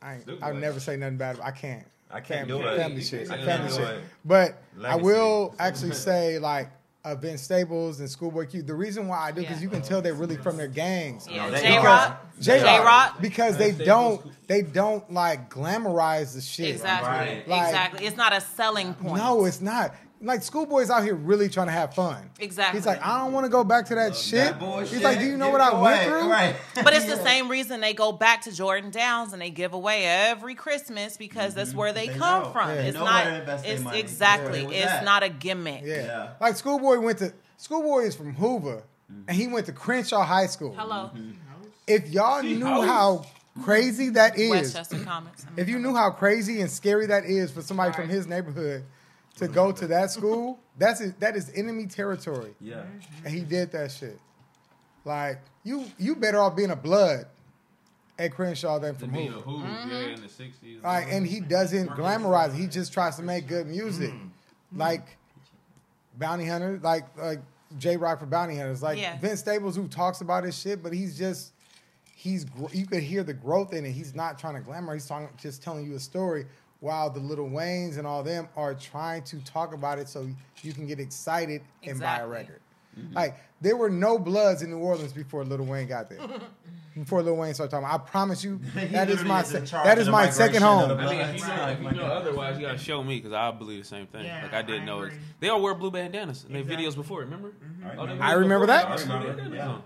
I 0.00 0.14
ain't, 0.14 0.22
Snoop 0.24 0.42
I 0.42 0.46
would 0.48 0.52
Dogg. 0.54 0.62
never 0.62 0.80
say 0.80 0.96
nothing 0.96 1.16
bad. 1.18 1.38
I 1.40 1.50
can't. 1.50 1.84
I 2.10 2.20
can't 2.20 2.48
do 2.48 2.60
it. 2.60 2.76
Family 2.76 3.02
shit. 3.02 3.30
I 3.30 3.36
can't 3.36 3.46
Family 3.46 3.68
do 3.68 3.74
shit. 3.74 3.88
it. 3.88 4.04
But 4.24 4.62
I 4.84 4.96
will 4.96 5.54
actually 5.58 5.92
say 5.92 6.38
like 6.38 6.70
uh, 7.04 7.14
Vince 7.16 7.42
Staples 7.42 8.00
and 8.00 8.08
Schoolboy 8.08 8.46
Q. 8.46 8.62
The 8.62 8.74
reason 8.74 9.08
why 9.08 9.18
I 9.20 9.32
do 9.32 9.40
because 9.40 9.56
Yeah. 9.56 9.62
you 9.62 9.68
can 9.70 9.82
tell 9.82 10.00
they're 10.02 10.14
really 10.14 10.36
from 10.36 10.56
their 10.56 10.68
gangs. 10.68 11.26
Yeah. 11.28 11.50
they 11.50 11.62
Jay 11.62 11.78
Rock. 11.78 12.26
J 12.40 12.60
Jay 12.60 12.78
Rock. 12.78 13.20
Because 13.20 13.56
they 13.56 13.72
don't 13.72 14.24
they 14.46 14.62
don't 14.62 15.12
like 15.12 15.50
glamorize 15.50 16.34
the 16.34 16.40
shit. 16.40 16.70
Exactly. 16.70 17.08
Right. 17.10 17.48
Like- 17.48 17.66
exactly. 17.68 18.06
It's 18.06 18.16
not 18.16 18.32
a 18.32 18.40
selling 18.40 18.94
point. 18.94 19.16
No, 19.16 19.44
it's 19.44 19.60
not. 19.60 19.94
Like 20.24 20.42
schoolboy's 20.44 20.88
out 20.88 21.02
here 21.02 21.16
really 21.16 21.48
trying 21.48 21.66
to 21.66 21.72
have 21.72 21.94
fun. 21.94 22.30
Exactly. 22.38 22.78
He's 22.78 22.86
like, 22.86 23.04
I 23.04 23.18
don't 23.18 23.32
want 23.32 23.44
to 23.44 23.50
go 23.50 23.64
back 23.64 23.86
to 23.86 23.96
that 23.96 24.14
shit. 24.14 24.38
That 24.44 24.60
bullshit. 24.60 24.88
He's 24.94 25.02
like, 25.02 25.18
Do 25.18 25.24
you 25.26 25.36
know 25.36 25.46
Get 25.46 25.52
what 25.52 25.60
it 25.60 25.74
I 25.74 25.80
went 25.80 26.02
through? 26.04 26.30
Right. 26.30 26.56
But 26.84 26.94
it's 26.94 27.06
the 27.06 27.16
same 27.16 27.50
reason 27.50 27.80
they 27.80 27.92
go 27.92 28.12
back 28.12 28.42
to 28.42 28.52
Jordan 28.52 28.90
Downs 28.90 29.32
and 29.32 29.42
they 29.42 29.50
give 29.50 29.72
away 29.72 30.04
every 30.04 30.54
Christmas 30.54 31.16
because 31.16 31.54
that's 31.54 31.70
mm-hmm. 31.70 31.78
where 31.78 31.92
they, 31.92 32.06
They 32.06 32.14
come 32.18 32.44
know. 32.44 32.50
from. 32.50 32.68
Yeah. 32.70 32.74
It's 32.82 32.96
They 32.96 33.04
not. 33.04 33.24
where 33.24 33.32
to 33.34 33.40
invest 33.40 33.64
their 33.64 33.74
It's 33.74 33.82
money. 33.82 33.98
exactly. 33.98 34.60
Yeah. 34.62 34.68
It's 34.68 34.84
that? 34.92 35.04
not 35.04 35.22
a 35.24 35.28
gimmick. 35.28 35.82
Yeah. 35.84 36.04
Yeah. 36.04 36.28
Like 36.40 36.56
schoolboy 36.56 37.00
went 37.00 37.18
to 37.18 37.32
schoolboy 37.56 38.02
is 38.02 38.14
from 38.14 38.34
Hoover 38.34 38.84
mm-hmm. 39.10 39.22
and 39.26 39.36
he 39.36 39.48
went 39.48 39.66
to 39.66 39.72
Crenshaw 39.72 40.22
High 40.24 40.46
School. 40.46 40.74
Hello, 40.74 41.10
If 41.86 42.10
y'all 42.10 42.42
See, 42.42 42.54
knew 42.54 42.64
hoes. 42.66 42.86
how 42.86 43.26
crazy 43.64 44.10
that 44.10 44.38
is, 44.38 44.50
Westchester 44.50 45.00
Comics. 45.00 45.44
if 45.56 45.68
you 45.68 45.78
knew 45.78 45.94
how 45.94 46.10
crazy 46.10 46.60
and 46.60 46.70
scary 46.70 47.06
that 47.06 47.24
is 47.24 47.50
for 47.50 47.60
somebody 47.60 47.92
from 47.92 48.08
his 48.08 48.26
neighborhood 48.26 48.84
to 49.36 49.48
go 49.48 49.72
to 49.72 49.86
that 49.88 50.10
school, 50.10 50.58
that's 50.78 51.00
that 51.20 51.36
is 51.36 51.50
enemy 51.54 51.86
territory. 51.86 52.54
Yeah. 52.60 52.82
And 53.24 53.32
he 53.34 53.40
did 53.40 53.72
that 53.72 53.90
shit. 53.90 54.18
Like 55.04 55.40
you, 55.64 55.84
you 55.98 56.14
better 56.16 56.38
off 56.40 56.54
being 56.56 56.70
a 56.70 56.76
blood 56.76 57.26
at 58.18 58.32
Crenshaw 58.32 58.78
than 58.78 58.94
To 58.94 59.00
from 59.00 59.10
be 59.10 59.26
Hoover. 59.26 59.40
who, 59.40 59.58
Mm-hmm. 59.58 59.90
yeah, 59.90 59.98
in 60.14 60.20
the 60.20 60.26
60s. 60.28 60.82
Like, 60.82 61.06
and 61.10 61.26
he 61.26 61.40
doesn't 61.40 61.88
glamorize 61.90 62.50
it. 62.54 62.56
He 62.60 62.66
just 62.66 62.92
tries 62.92 63.16
to 63.16 63.22
make 63.22 63.46
good 63.48 63.66
music, 63.66 64.10
Mm-hmm. 64.12 64.78
like 64.78 65.16
Bounty 66.18 66.46
Hunter, 66.46 66.78
like 66.82 67.04
like 67.16 67.40
Jay 67.78 67.96
Rock 67.96 68.20
for 68.20 68.26
Bounty 68.26 68.56
Hunters, 68.56 68.82
like 68.82 68.98
Yeah. 68.98 69.18
Vince 69.18 69.40
Staples 69.40 69.74
who 69.76 69.88
talks 69.88 70.20
about 70.20 70.44
his 70.44 70.58
shit, 70.58 70.82
but 70.82 70.92
he's 70.92 71.16
just 71.16 71.52
he's 72.14 72.44
gr- 72.44 72.66
you 72.72 72.86
could 72.86 73.02
hear 73.02 73.24
the 73.24 73.32
growth 73.34 73.72
in 73.72 73.84
it. 73.86 73.92
He's 73.92 74.14
not 74.14 74.38
trying 74.38 74.54
to 74.54 74.60
glamour. 74.60 74.92
He's 74.94 75.06
talking, 75.06 75.28
just 75.40 75.62
telling 75.62 75.84
you 75.86 75.94
a 75.96 76.00
story. 76.00 76.44
While 76.82 77.10
the 77.10 77.20
little 77.20 77.48
Waynes 77.48 77.96
and 77.96 78.06
all 78.08 78.22
them 78.24 78.48
are 78.56 78.74
trying 78.74 79.22
to 79.24 79.38
talk 79.44 79.72
about 79.72 79.98
it, 80.00 80.08
so 80.08 80.26
you 80.62 80.72
can 80.72 80.86
get 80.88 80.98
excited 80.98 81.62
and 81.84 82.00
buy 82.00 82.06
a 82.18 82.26
Exactly. 82.26 82.30
record. 82.32 82.60
Mm-hmm. 82.98 83.14
Like 83.14 83.36
there 83.60 83.76
were 83.76 83.88
no 83.88 84.18
Bloods 84.18 84.62
in 84.62 84.70
New 84.70 84.78
Orleans 84.78 85.12
before 85.12 85.44
Lil 85.44 85.64
Wayne 85.64 85.86
got 85.86 86.10
there. 86.10 86.18
before 86.94 87.22
Lil 87.22 87.36
Wayne 87.36 87.54
started 87.54 87.70
talking, 87.70 87.86
I 87.88 87.98
promise 87.98 88.42
you 88.42 88.58
that 88.74 89.08
is 89.08 89.22
my 89.22 89.42
is 89.42 89.46
se- 89.46 89.64
charge 89.66 89.84
that 89.84 89.92
of 89.92 90.00
is 90.00 90.06
the 90.06 90.12
my 90.12 90.28
second 90.28 90.62
home. 90.62 90.90
I 90.98 91.06
mean, 91.06 91.20
if 91.20 91.40
you 91.40 91.46
know, 91.46 91.54
Oh 91.56 91.68
if 91.68 91.80
you 91.80 91.90
know 91.92 92.06
otherwise, 92.06 92.58
you 92.58 92.66
gotta 92.66 92.78
show 92.78 93.02
me 93.04 93.16
because 93.18 93.32
I 93.32 93.52
believe 93.52 93.80
the 93.80 93.88
same 93.88 94.08
thing. 94.08 94.24
Yeah, 94.26 94.42
like 94.42 94.52
I 94.52 94.62
didn't 94.62 94.82
I 94.82 94.86
know 94.86 95.02
it. 95.04 95.12
They 95.38 95.48
all 95.50 95.62
wear 95.62 95.74
blue 95.74 95.92
bandanas 95.92 96.44
in 96.46 96.52
their 96.52 96.64
videos 96.64 96.96
before. 96.96 97.20
Remember? 97.20 97.50
Mm-hmm. 97.64 97.98
Oh, 97.98 98.06
they 98.06 98.12
I 98.14 98.32
videos 98.34 98.38
remember 98.40 98.66
before, 98.66 98.66
that. 98.66 98.98
they 98.98 99.04
all 99.04 99.12
I 99.20 99.20
remember, 99.22 99.42
bandanas 99.42 99.82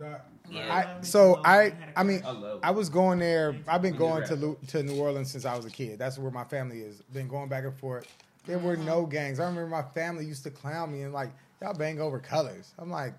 yeah. 0.00 0.96
I, 0.98 1.02
so 1.02 1.40
I, 1.44 1.72
I 1.96 2.02
mean, 2.02 2.22
I. 2.24 2.58
I 2.64 2.70
was 2.70 2.88
going 2.88 3.18
there. 3.18 3.56
I've 3.68 3.82
been 3.82 3.96
going 3.96 4.24
to 4.26 4.56
to 4.68 4.82
New 4.82 4.96
Orleans 4.96 5.30
since 5.30 5.44
I 5.44 5.56
was 5.56 5.64
a 5.64 5.70
kid. 5.70 5.98
That's 5.98 6.18
where 6.18 6.30
my 6.30 6.44
family 6.44 6.80
is. 6.80 7.02
Been 7.12 7.28
going 7.28 7.48
back 7.48 7.64
and 7.64 7.74
forth. 7.74 8.06
There 8.46 8.58
were 8.58 8.76
no 8.76 9.06
gangs. 9.06 9.40
I 9.40 9.46
remember 9.46 9.68
my 9.68 9.82
family 9.82 10.26
used 10.26 10.42
to 10.44 10.50
clown 10.50 10.92
me 10.92 11.02
and 11.02 11.12
like 11.12 11.30
y'all 11.62 11.74
bang 11.74 12.00
over 12.00 12.18
colors. 12.18 12.74
I'm 12.78 12.90
like, 12.90 13.14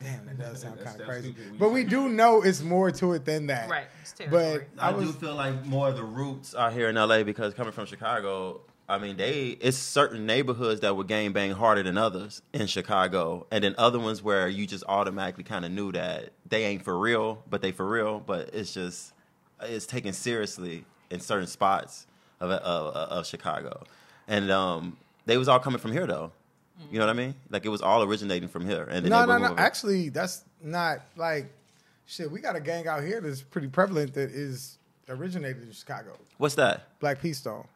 damn, 0.00 0.26
that 0.26 0.38
does 0.38 0.60
sound 0.62 0.80
kind 0.80 1.00
of 1.00 1.06
crazy. 1.06 1.32
stupid. 1.32 1.58
But 1.58 1.70
we 1.70 1.84
do 1.84 2.08
know 2.08 2.42
it's 2.42 2.62
more 2.62 2.90
to 2.92 3.12
it 3.12 3.24
than 3.24 3.46
that. 3.48 3.68
Right. 3.68 3.86
But. 4.30 4.68
I 4.78 4.90
I, 4.90 4.92
was 4.92 5.12
do 5.12 5.26
feel 5.26 5.34
like 5.34 5.64
more 5.66 5.88
of 5.88 5.96
the 5.96 6.04
roots 6.04 6.54
are 6.54 6.70
here 6.70 6.88
in 6.88 6.94
LA 6.94 7.22
because 7.24 7.54
coming 7.54 7.72
from 7.72 7.86
Chicago, 7.86 8.60
I 8.88 8.98
mean, 8.98 9.16
they 9.16 9.56
it's 9.60 9.76
certain 9.76 10.26
neighborhoods 10.26 10.80
that 10.80 10.96
would 10.96 11.06
gang 11.08 11.32
bang 11.32 11.52
harder 11.52 11.82
than 11.82 11.96
others 11.96 12.42
in 12.52 12.66
Chicago, 12.66 13.46
and 13.50 13.62
then 13.64 13.74
other 13.78 13.98
ones 13.98 14.22
where 14.22 14.48
you 14.48 14.66
just 14.66 14.84
automatically 14.88 15.44
kind 15.44 15.64
of 15.64 15.70
knew 15.70 15.92
that 15.92 16.30
they 16.48 16.64
ain't 16.64 16.82
for 16.82 16.98
real, 16.98 17.42
but 17.48 17.62
they 17.62 17.72
for 17.72 17.88
real, 17.88 18.20
but 18.20 18.50
it's 18.52 18.74
just 18.74 19.12
it's 19.60 19.86
taken 19.86 20.12
seriously 20.12 20.84
in 21.10 21.20
certain 21.20 21.46
spots 21.46 22.06
of 22.40 22.50
of, 22.50 22.94
of 22.94 23.26
Chicago, 23.26 23.82
and 24.28 24.50
um, 24.50 24.96
they 25.26 25.36
was 25.38 25.48
all 25.48 25.58
coming 25.60 25.78
from 25.78 25.92
here 25.92 26.06
though. 26.06 26.32
You 26.90 26.98
know 26.98 27.06
what 27.06 27.10
I 27.14 27.16
mean? 27.16 27.34
Like 27.50 27.64
it 27.64 27.68
was 27.68 27.80
all 27.80 28.02
originating 28.02 28.48
from 28.48 28.66
here, 28.66 28.82
and 28.90 29.08
no, 29.08 29.24
no, 29.24 29.38
no. 29.38 29.50
move- 29.50 29.58
Actually, 29.58 30.08
that's 30.08 30.44
not 30.60 30.98
like 31.16 31.52
shit. 32.06 32.30
We 32.30 32.40
got 32.40 32.56
a 32.56 32.60
gang 32.60 32.88
out 32.88 33.04
here 33.04 33.20
that's 33.20 33.40
pretty 33.42 33.68
prevalent 33.68 34.14
that 34.14 34.30
is 34.30 34.78
originated 35.08 35.62
in 35.62 35.72
Chicago. 35.72 36.18
What's 36.38 36.56
that? 36.56 36.98
Black 36.98 37.20
Peace 37.22 37.38
Stone, 37.38 37.66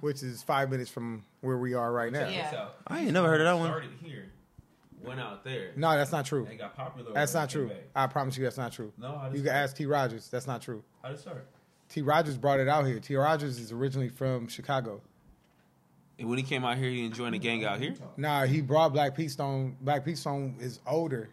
which 0.00 0.22
is 0.22 0.42
five 0.42 0.70
minutes 0.70 0.90
from 0.90 1.24
where 1.40 1.58
we 1.58 1.74
are 1.74 1.92
right 1.92 2.12
now. 2.12 2.20
Mm. 2.26 2.32
Yeah. 2.32 2.42
Check 2.42 2.50
this 2.50 2.60
out. 2.60 2.74
I 2.86 3.00
ain't 3.00 3.12
never 3.12 3.28
heard 3.28 3.40
of 3.40 3.46
that 3.46 3.58
one. 3.58 3.68
Started 3.68 3.90
here, 4.02 4.30
went 5.02 5.20
out 5.20 5.44
there. 5.44 5.72
No, 5.76 5.90
that's 5.96 6.12
not 6.12 6.26
true. 6.26 6.46
and 6.48 6.58
got 6.58 6.76
popular. 6.76 7.12
That's 7.12 7.34
not 7.34 7.50
true. 7.50 7.68
came 7.68 7.76
back. 7.76 7.86
I 7.94 8.06
promise 8.06 8.36
you, 8.36 8.44
that's 8.44 8.58
not 8.58 8.72
true. 8.72 8.92
No, 8.98 9.18
how 9.18 9.26
You 9.26 9.34
can 9.34 9.44
start? 9.44 9.56
ask 9.56 9.76
T. 9.76 9.86
Rogers. 9.86 10.28
That's 10.28 10.46
not 10.46 10.62
true. 10.62 10.82
How 11.02 11.08
did 11.08 11.18
it 11.18 11.20
start? 11.20 11.46
T. 11.88 12.02
Rogers 12.02 12.36
brought 12.36 12.60
it 12.60 12.68
out 12.68 12.86
here. 12.86 13.00
T. 13.00 13.16
Rogers 13.16 13.58
is 13.58 13.72
originally 13.72 14.08
from 14.08 14.46
Chicago. 14.48 15.00
And 16.18 16.28
when 16.28 16.36
he 16.36 16.44
came 16.44 16.64
out 16.64 16.76
here, 16.76 16.90
he 16.90 17.04
enjoying 17.06 17.32
the 17.32 17.38
gang 17.38 17.64
out 17.64 17.80
here. 17.80 17.94
Nah, 18.18 18.44
he 18.44 18.60
brought 18.60 18.92
Black 18.92 19.16
Peace 19.16 19.32
Stone. 19.32 19.76
Black 19.80 20.04
Peace 20.04 20.20
Stone 20.20 20.56
is 20.60 20.78
older. 20.86 21.30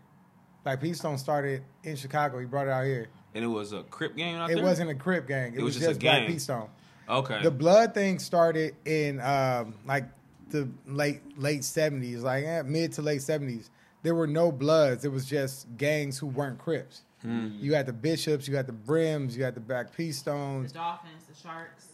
Black 0.63 0.79
Peace 0.81 0.97
Stone 0.99 1.17
started 1.17 1.61
in 1.83 1.95
Chicago. 1.97 2.39
He 2.39 2.45
brought 2.45 2.67
it 2.67 2.71
out 2.71 2.85
here. 2.85 3.09
And 3.35 3.43
it 3.43 3.47
was 3.47 3.73
a 3.73 3.83
Crip 3.83 4.15
gang 4.15 4.35
out 4.35 4.49
It 4.49 4.55
there. 4.55 4.63
wasn't 4.63 4.89
a 4.89 4.95
Crip 4.95 5.27
gang. 5.27 5.53
It, 5.53 5.61
was, 5.61 5.75
just, 5.75 5.85
a 5.85 5.99
Black 5.99 6.21
gang. 6.21 6.27
Peace 6.27 6.43
Stone. 6.43 6.69
Okay. 7.09 7.41
The 7.41 7.51
blood 7.51 7.93
thing 7.93 8.19
started 8.19 8.75
in 8.85 9.21
um, 9.21 9.75
like 9.85 10.05
the 10.49 10.69
late 10.85 11.21
late 11.37 11.63
seventies, 11.63 12.23
like 12.23 12.43
eh, 12.43 12.63
mid 12.63 12.93
to 12.93 13.01
late 13.01 13.21
seventies. 13.21 13.69
There 14.03 14.15
were 14.15 14.27
no 14.27 14.51
bloods. 14.51 15.05
It 15.05 15.11
was 15.11 15.25
just 15.25 15.67
gangs 15.77 16.17
who 16.17 16.27
weren't 16.27 16.59
Crips. 16.59 17.01
Hmm. 17.21 17.49
You 17.59 17.73
had 17.73 17.85
the 17.85 17.93
bishops, 17.93 18.47
you 18.47 18.55
had 18.55 18.67
the 18.67 18.73
brims, 18.73 19.35
you 19.35 19.43
had 19.43 19.55
the 19.55 19.59
Black 19.59 19.95
Peace 19.95 20.17
The 20.17 20.19
Stones. 20.19 20.71
Dolphins, 20.71 21.25
the 21.27 21.35
Sharks. 21.35 21.87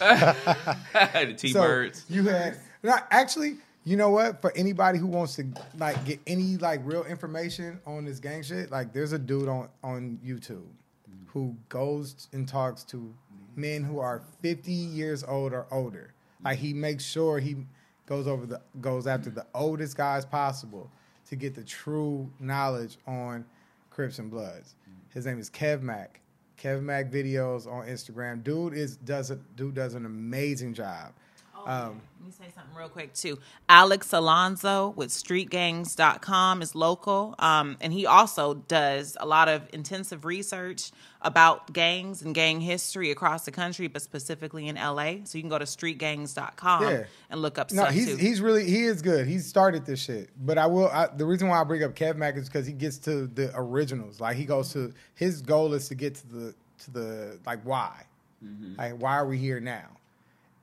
Right? 0.00 1.26
the 1.28 1.34
T 1.34 1.52
Birds. 1.52 2.04
So 2.08 2.14
you 2.14 2.24
had 2.24 2.58
no, 2.82 2.96
actually. 3.10 3.56
You 3.84 3.96
know 3.96 4.10
what? 4.10 4.42
For 4.42 4.54
anybody 4.54 4.98
who 4.98 5.06
wants 5.06 5.36
to 5.36 5.46
like 5.78 6.04
get 6.04 6.20
any 6.26 6.56
like 6.58 6.80
real 6.84 7.04
information 7.04 7.80
on 7.86 8.04
this 8.04 8.20
gang 8.20 8.42
shit, 8.42 8.70
like 8.70 8.92
there's 8.92 9.12
a 9.12 9.18
dude 9.18 9.48
on 9.48 9.68
on 9.82 10.18
YouTube 10.24 10.66
who 11.28 11.56
goes 11.68 12.28
and 12.32 12.48
talks 12.48 12.84
to 12.84 13.14
men 13.58 13.84
who 13.84 13.98
are 13.98 14.22
50 14.40 14.72
years 14.72 15.22
old 15.24 15.52
or 15.52 15.66
older. 15.70 16.14
Like 16.42 16.58
he 16.58 16.72
makes 16.72 17.04
sure 17.04 17.38
he 17.40 17.56
goes 18.06 18.26
over 18.26 18.46
the 18.46 18.60
goes 18.80 19.06
after 19.06 19.28
the 19.28 19.46
oldest 19.54 19.96
guys 19.96 20.24
possible 20.24 20.90
to 21.28 21.36
get 21.36 21.54
the 21.54 21.64
true 21.64 22.30
knowledge 22.40 22.96
on 23.06 23.44
Crips 23.90 24.18
and 24.18 24.30
Bloods. 24.30 24.76
His 25.12 25.26
name 25.26 25.38
is 25.38 25.50
Kev 25.50 25.82
Mack. 25.82 26.20
Kev 26.58 26.82
Mac 26.82 27.10
videos 27.10 27.66
on 27.70 27.86
Instagram. 27.86 28.42
Dude 28.42 28.72
is 28.72 28.96
does 28.96 29.30
a 29.30 29.36
dude 29.56 29.74
does 29.74 29.94
an 29.94 30.06
amazing 30.06 30.74
job. 30.74 31.12
Um, 31.68 32.00
Let 32.20 32.26
me 32.26 32.32
say 32.32 32.44
something 32.54 32.74
real 32.74 32.88
quick 32.88 33.12
too. 33.14 33.38
Alex 33.68 34.12
Alonso 34.12 34.88
with 34.96 35.10
streetgangs.com 35.10 36.62
is 36.62 36.74
local. 36.74 37.34
Um, 37.38 37.76
and 37.80 37.92
he 37.92 38.06
also 38.06 38.54
does 38.54 39.16
a 39.20 39.26
lot 39.26 39.48
of 39.48 39.68
intensive 39.72 40.24
research 40.24 40.90
about 41.20 41.72
gangs 41.72 42.22
and 42.22 42.34
gang 42.34 42.60
history 42.60 43.10
across 43.10 43.44
the 43.44 43.50
country, 43.50 43.86
but 43.88 44.02
specifically 44.02 44.68
in 44.68 44.76
LA. 44.76 45.16
So 45.24 45.36
you 45.36 45.42
can 45.42 45.50
go 45.50 45.58
to 45.58 45.64
streetgangs.com 45.64 46.82
Yeah. 46.84 47.04
and 47.30 47.42
look 47.42 47.58
up 47.58 47.70
no, 47.72 47.82
stuff 47.82 47.94
he's 47.94 48.06
too. 48.06 48.16
he's 48.16 48.40
really 48.40 48.64
he 48.68 48.84
is 48.84 49.02
good. 49.02 49.26
He 49.26 49.38
started 49.38 49.84
this 49.84 50.00
shit. 50.00 50.30
But 50.44 50.58
I 50.58 50.66
will. 50.66 50.88
I, 50.88 51.08
the 51.08 51.26
reason 51.26 51.48
why 51.48 51.60
I 51.60 51.64
bring 51.64 51.82
up 51.84 51.94
Kev 51.94 52.16
Mack 52.16 52.36
is 52.36 52.48
because 52.48 52.66
he 52.66 52.72
gets 52.72 52.98
to 52.98 53.26
the 53.26 53.50
originals. 53.54 54.20
Like 54.20 54.36
he 54.36 54.44
goes 54.44 54.72
to 54.72 54.92
his 55.14 55.42
goal 55.42 55.74
is 55.74 55.88
to 55.88 55.94
get 55.94 56.14
to 56.16 56.26
the 56.28 56.54
to 56.84 56.90
the 56.92 57.38
like 57.44 57.60
why, 57.64 58.04
like 58.76 58.94
why 59.00 59.14
are 59.16 59.26
we 59.26 59.36
here 59.38 59.60
now? 59.60 59.84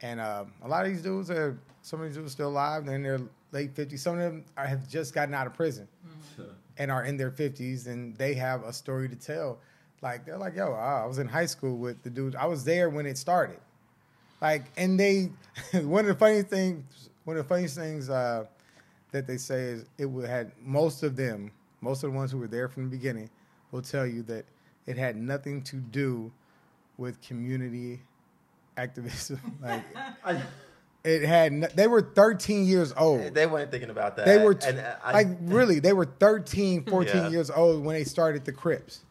And 0.06 0.22
um, 0.22 0.52
a 0.62 0.68
lot 0.68 0.86
of 0.86 0.92
these 0.92 1.02
dudes 1.02 1.32
are 1.32 1.58
some 1.82 2.00
of 2.00 2.06
these 2.06 2.16
dudes 2.16 2.32
still 2.32 2.50
alive. 2.50 2.86
They're 2.86 2.96
in 2.96 3.02
their 3.02 3.22
late 3.52 3.76
fifties. 3.76 4.04
Some 4.04 4.14
of 4.14 4.20
them 4.20 4.46
are, 4.56 4.68
have 4.68 4.88
just 4.88 5.16
gotten 5.16 5.34
out 5.34 5.48
of 5.48 5.56
prison 5.56 5.88
and 6.78 6.92
are 6.92 7.06
in 7.06 7.18
their 7.18 7.32
fifties, 7.32 7.88
and 7.88 8.16
they 8.16 8.36
have 8.36 8.64
a 8.64 8.72
story 8.72 9.10
to 9.10 9.16
tell. 9.16 9.58
Like 10.04 10.24
they're 10.24 10.38
like, 10.38 10.56
yo, 10.56 10.74
I 10.74 11.08
was 11.08 11.18
in 11.18 11.28
high 11.28 11.48
school 11.48 11.78
with 11.78 12.04
the 12.04 12.12
dude. 12.12 12.36
I 12.36 12.46
was 12.46 12.64
there 12.64 12.92
when 12.92 13.08
it 13.08 13.18
started. 13.18 13.58
Like, 14.42 14.66
and 14.78 15.00
they 15.00 15.32
one 15.74 16.02
of 16.02 16.08
the 16.08 16.16
funny 16.16 16.44
things, 16.44 17.10
one 17.24 17.36
of 17.38 17.44
the 17.44 17.50
funniest 17.50 17.76
things 17.76 18.08
uh, 18.08 18.46
that 19.12 19.26
they 19.26 19.38
say 19.38 19.64
is 19.64 19.86
it 19.98 20.06
would 20.06 20.30
had 20.30 20.52
most 20.62 21.02
of 21.02 21.16
them, 21.16 21.52
most 21.82 22.04
of 22.04 22.12
the 22.12 22.16
ones 22.16 22.32
who 22.32 22.38
were 22.38 22.48
there 22.48 22.70
from 22.70 22.84
the 22.84 22.90
beginning, 22.90 23.32
will 23.72 23.82
tell 23.82 24.06
you 24.06 24.22
that 24.24 24.46
it 24.86 24.98
had 24.98 25.16
nothing 25.16 25.64
to 25.64 25.78
do 25.78 26.32
with 26.96 27.20
community 27.24 28.02
activism. 28.78 29.40
like, 29.62 29.84
it 31.04 31.24
had. 31.24 31.54
No, 31.54 31.68
they 31.76 31.88
were 31.88 32.02
13 32.02 32.66
years 32.66 32.94
old. 32.98 33.34
They 33.34 33.46
weren't 33.46 33.72
thinking 33.72 33.90
about 33.90 34.16
that. 34.18 34.26
They 34.26 34.38
were 34.44 34.56
t- 34.56 34.70
uh, 34.78 34.96
I, 35.04 35.12
like 35.12 35.28
really, 35.42 35.80
they 35.80 35.94
were 35.94 36.06
13, 36.06 36.86
14 36.86 37.16
Yeah. 37.16 37.30
years 37.30 37.50
old 37.52 37.84
when 37.86 37.96
they 37.96 38.04
started 38.04 38.44
the 38.46 38.52
Crips. 38.52 39.02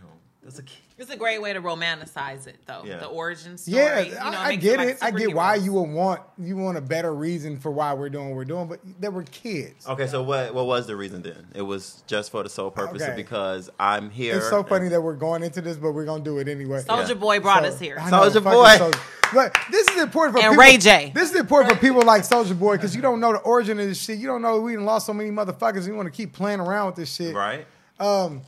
Damn, 0.00 0.08
that's 0.42 0.58
a 0.58 0.62
key. 0.62 0.78
It's 0.98 1.10
a 1.10 1.16
great 1.16 1.42
way 1.42 1.52
to 1.52 1.60
romanticize 1.60 2.46
it, 2.46 2.56
though. 2.64 2.82
Yeah. 2.84 2.96
The 2.96 3.06
origin 3.06 3.58
story. 3.58 3.76
Yeah, 3.76 3.98
you 4.00 4.12
know, 4.14 4.18
I, 4.20 4.44
I 4.44 4.48
makes 4.50 4.62
get 4.62 4.78
like 4.78 4.88
it. 4.88 4.98
I 5.02 5.10
get 5.10 5.34
why 5.34 5.54
you 5.56 5.72
would 5.74 5.90
want 5.90 6.22
you 6.38 6.56
want 6.56 6.78
a 6.78 6.80
better 6.80 7.14
reason 7.14 7.58
for 7.58 7.70
why 7.70 7.92
we're 7.92 8.08
doing 8.08 8.28
what 8.30 8.36
we're 8.36 8.44
doing, 8.46 8.66
but 8.66 8.80
there 8.98 9.10
were 9.10 9.24
kids. 9.24 9.86
Okay, 9.86 10.06
so 10.06 10.22
what 10.22 10.54
what 10.54 10.64
was 10.66 10.86
the 10.86 10.96
reason 10.96 11.20
then? 11.20 11.46
It 11.54 11.60
was 11.62 12.02
just 12.06 12.30
for 12.30 12.42
the 12.42 12.48
sole 12.48 12.70
purpose 12.70 13.02
of 13.02 13.08
Okay. 13.08 13.16
because 13.16 13.68
I'm 13.78 14.08
here. 14.08 14.36
It's 14.38 14.48
so 14.48 14.60
and- 14.60 14.68
funny 14.68 14.88
that 14.88 15.00
we're 15.02 15.16
going 15.16 15.42
into 15.42 15.60
this, 15.60 15.76
but 15.76 15.92
we're 15.92 16.06
gonna 16.06 16.24
do 16.24 16.38
it 16.38 16.48
anyway. 16.48 16.80
Soulja 16.82 17.08
Yeah. 17.08 17.14
Boy 17.14 17.40
brought 17.40 17.64
So- 17.64 17.68
us 17.68 17.78
here. 17.78 17.98
I 18.00 18.08
know, 18.10 18.22
Soulja 18.22 18.42
fucking 18.42 18.50
Boy. 18.52 18.76
Soulja- 18.96 19.00
But 19.34 19.56
this 19.70 19.88
is 19.88 20.00
important 20.00 20.36
for 20.38 20.42
And 20.44 20.52
people, 20.52 20.64
Ray 20.64 20.78
J. 20.78 21.12
This 21.14 21.30
is 21.30 21.36
important 21.36 21.74
for 21.74 21.78
people 21.80 22.00
like 22.02 22.22
Soulja 22.22 22.58
Boy 22.58 22.76
because 22.76 22.96
you 22.96 23.02
don't 23.02 23.20
know 23.20 23.32
the 23.32 23.38
origin 23.40 23.78
of 23.80 23.86
this 23.86 24.00
shit. 24.00 24.18
You 24.18 24.28
don't 24.28 24.40
know 24.40 24.60
we 24.60 24.74
done 24.74 24.84
lost 24.86 25.04
so 25.04 25.12
many 25.12 25.30
motherfuckers. 25.30 25.78
And 25.78 25.86
you 25.88 25.94
want 25.96 26.06
to 26.06 26.16
keep 26.16 26.32
playing 26.32 26.60
around 26.60 26.86
with 26.86 26.94
this 26.96 27.12
shit, 27.12 27.34
right. 27.34 27.66
Um, 28.00 28.40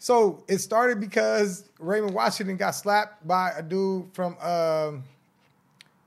so 0.00 0.42
it 0.48 0.58
started 0.58 0.98
because 0.98 1.64
Raymond 1.78 2.14
Washington 2.14 2.56
got 2.56 2.72
slapped 2.72 3.24
by 3.28 3.52
a 3.56 3.62
dude 3.62 4.06
from 4.14 4.36
um, 4.38 5.04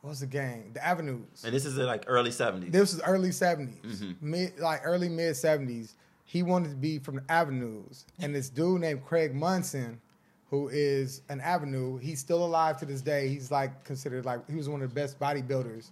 what 0.01 0.09
was 0.09 0.19
the 0.19 0.25
gang? 0.27 0.71
The 0.73 0.85
Avenues. 0.85 1.43
And 1.45 1.53
this 1.53 1.63
is 1.65 1.77
like 1.77 2.03
early 2.07 2.31
'70s. 2.31 2.71
This 2.71 2.93
was 2.93 3.01
early 3.03 3.29
70s, 3.29 3.79
Mm-hmm. 3.81 4.11
mid 4.21 4.59
like 4.59 4.81
early 4.83 5.07
mid 5.09 5.35
seventies. 5.37 5.95
He 6.25 6.41
wanted 6.43 6.69
to 6.71 6.75
be 6.75 6.97
from 6.99 7.15
the 7.17 7.23
Avenues, 7.29 8.05
and 8.19 8.33
this 8.35 8.49
dude 8.49 8.81
named 8.81 9.05
Craig 9.05 9.35
Munson, 9.35 10.01
who 10.49 10.67
is 10.69 11.21
an 11.29 11.39
Avenue, 11.39 11.97
he's 11.99 12.19
still 12.19 12.43
alive 12.43 12.77
to 12.77 12.85
this 12.85 13.01
day. 13.01 13.27
He's 13.29 13.51
like 13.51 13.83
considered 13.85 14.25
like 14.25 14.49
he 14.49 14.55
was 14.55 14.67
one 14.67 14.81
of 14.81 14.89
the 14.89 14.95
best 14.95 15.19
bodybuilders 15.19 15.89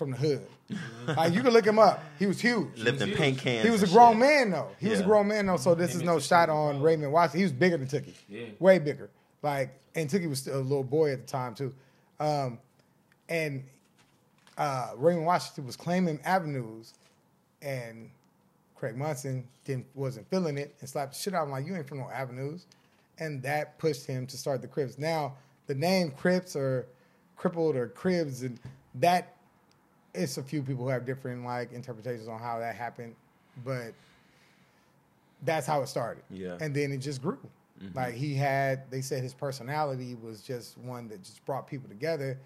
from 0.00 0.12
the 0.12 0.16
hood. 0.16 0.46
like 1.14 1.34
you 1.34 1.42
can 1.42 1.52
look 1.52 1.66
him 1.66 1.78
up. 1.78 2.02
He 2.18 2.24
was 2.24 2.40
huge. 2.40 2.78
Lived 2.78 3.02
in 3.02 3.12
paint 3.12 3.36
cans. 3.36 3.66
He 3.66 3.70
was 3.70 3.82
a 3.82 3.86
grown 3.86 4.12
shit. 4.12 4.20
man 4.20 4.50
though. 4.50 4.68
He 4.78 4.88
was 4.88 5.00
a 5.00 5.02
grown 5.04 5.28
man 5.28 5.44
though. 5.44 5.58
So 5.58 5.74
this 5.74 5.94
is 5.94 6.02
no 6.02 6.18
shot 6.18 6.48
on 6.48 6.80
Raymond 6.80 7.12
Washington. 7.12 7.38
He 7.40 7.44
was 7.44 7.52
bigger 7.52 7.76
than 7.76 7.86
Tookie. 7.86 8.14
Yeah. 8.26 8.46
Way 8.58 8.78
bigger. 8.78 9.10
Like 9.42 9.78
and 9.94 10.08
Tookie 10.08 10.26
was 10.28 10.38
still 10.38 10.58
a 10.58 10.62
little 10.62 10.82
boy 10.82 11.12
at 11.12 11.26
the 11.26 11.26
time 11.30 11.54
too. 11.54 11.74
Um, 12.18 12.58
and 13.28 13.62
uh, 14.56 14.92
Raymond 14.96 15.26
Washington 15.26 15.66
was 15.66 15.76
claiming 15.76 16.18
avenues, 16.24 16.94
and 17.60 18.08
Craig 18.74 18.96
Munson 18.96 19.46
didn't 19.66 19.84
wasn't 19.94 20.30
feeling 20.30 20.56
it 20.56 20.74
and 20.80 20.88
slapped 20.88 21.12
the 21.12 21.18
shit 21.18 21.34
out 21.34 21.42
of 21.42 21.48
him 21.48 21.52
like 21.52 21.66
you 21.66 21.76
ain't 21.76 21.86
from 21.86 21.98
no 21.98 22.08
avenues, 22.10 22.64
and 23.18 23.42
that 23.42 23.78
pushed 23.78 24.06
him 24.06 24.26
to 24.28 24.38
start 24.38 24.62
the 24.62 24.68
Crips. 24.68 24.96
Now 24.96 25.34
the 25.66 25.74
name 25.74 26.10
Crips 26.12 26.56
or 26.56 26.86
crippled 27.36 27.76
or 27.76 27.88
Cribs 27.88 28.42
and 28.42 28.58
that 28.94 29.36
it's 30.14 30.38
a 30.38 30.42
few 30.42 30.62
people 30.62 30.84
who 30.84 30.90
have 30.90 31.04
different 31.06 31.44
like 31.44 31.72
interpretations 31.72 32.28
on 32.28 32.38
how 32.38 32.58
that 32.58 32.74
happened, 32.74 33.14
but 33.64 33.92
that's 35.42 35.66
how 35.66 35.82
it 35.82 35.88
started. 35.88 36.22
Yeah. 36.30 36.58
and 36.60 36.74
then 36.74 36.92
it 36.92 36.98
just 36.98 37.22
grew. 37.22 37.38
Mm-hmm. 37.82 37.96
Like 37.96 38.14
he 38.14 38.34
had, 38.34 38.90
they 38.90 39.00
said 39.00 39.22
his 39.22 39.32
personality 39.32 40.16
was 40.22 40.42
just 40.42 40.76
one 40.78 41.08
that 41.08 41.22
just 41.22 41.44
brought 41.46 41.66
people 41.66 41.88
together, 41.88 42.38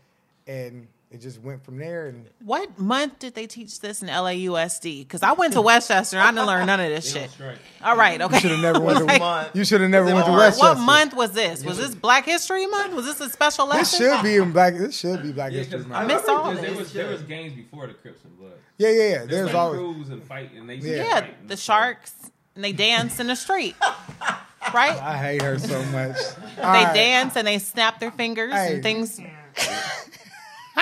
and 0.46 0.87
it 1.14 1.20
just 1.20 1.40
went 1.40 1.64
from 1.64 1.79
there. 1.79 2.09
And 2.09 2.29
What 2.44 2.77
month 2.79 3.20
did 3.20 3.35
they 3.35 3.46
teach 3.46 3.79
this 3.81 4.03
in 4.03 4.09
LAUSD? 4.09 5.00
Because 5.03 5.22
I 5.22 5.33
went 5.33 5.53
to 5.53 5.62
Westchester 5.62 6.18
I 6.18 6.33
didn't 6.33 6.46
learn 6.46 6.66
none 6.66 6.81
of 6.81 6.88
this 6.90 7.12
shit. 7.12 7.31
straight. 7.31 7.57
All 7.85 7.96
right, 7.96 8.20
okay. 8.20 8.35
you 8.35 8.40
should 8.40 8.50
have 8.50 8.61
never 8.61 8.81
went 8.81 8.98
to. 8.98 9.05
What 9.07 9.18
month? 9.20 9.57
You 9.57 9.64
should 9.64 9.81
have 9.81 9.90
never 9.90 10.12
went 10.12 10.27
to 10.27 10.33
Westchester. 10.33 10.66
What 10.66 10.79
month 10.79 11.14
was 11.14 11.31
this? 11.33 11.64
Was 11.64 11.79
this 11.79 11.94
Black 11.94 12.24
History 12.24 12.66
Month? 12.66 12.94
Was 12.94 13.07
this 13.07 13.20
a 13.20 13.31
special 13.31 13.66
lesson? 13.68 14.00
This 14.05 14.12
should 14.16 14.22
be 14.24 14.37
in 14.37 14.50
black. 14.53 14.74
This 14.77 14.98
should 14.98 15.22
be 15.22 15.31
Black 15.33 15.53
Yeah, 15.53 15.59
History 15.59 15.79
because 15.79 15.88
Month. 15.90 16.09
missed 16.09 16.29
all 16.29 16.53
there 16.53 16.62
this. 16.62 16.79
was 16.79 16.92
there 16.92 17.09
was 17.11 17.22
games 17.22 17.53
before 17.55 17.87
the 17.87 17.94
Crips 17.94 18.24
and 18.24 18.37
Blood. 18.37 18.53
Yeah, 18.79 18.88
yeah, 18.88 18.94
yeah. 19.03 19.18
There's 19.18 19.29
There's 19.31 19.46
like 19.46 19.55
always. 19.55 19.79
crews 19.79 20.09
and 20.11 20.22
fight 20.24 20.50
and 20.57 20.68
they 20.68 20.74
Yeah. 20.77 20.96
Yeah, 20.96 21.27
the 21.46 21.57
sharks 21.57 22.12
and 22.57 22.64
they 22.64 22.72
dance 22.72 23.20
in 23.20 23.29
the 23.29 23.37
street, 23.37 23.77
right? 24.74 25.00
I 25.00 25.16
hate 25.18 25.42
her 25.42 25.59
so 25.61 25.81
much. 25.87 26.16
They 26.57 26.62
All 26.62 26.72
right. 26.72 26.92
dance 26.94 27.37
and 27.37 27.46
they 27.46 27.59
snap 27.61 28.00
their 28.00 28.11
fingers 28.11 28.53
Hey. 28.53 28.74
and 28.74 28.83
things. 28.83 29.20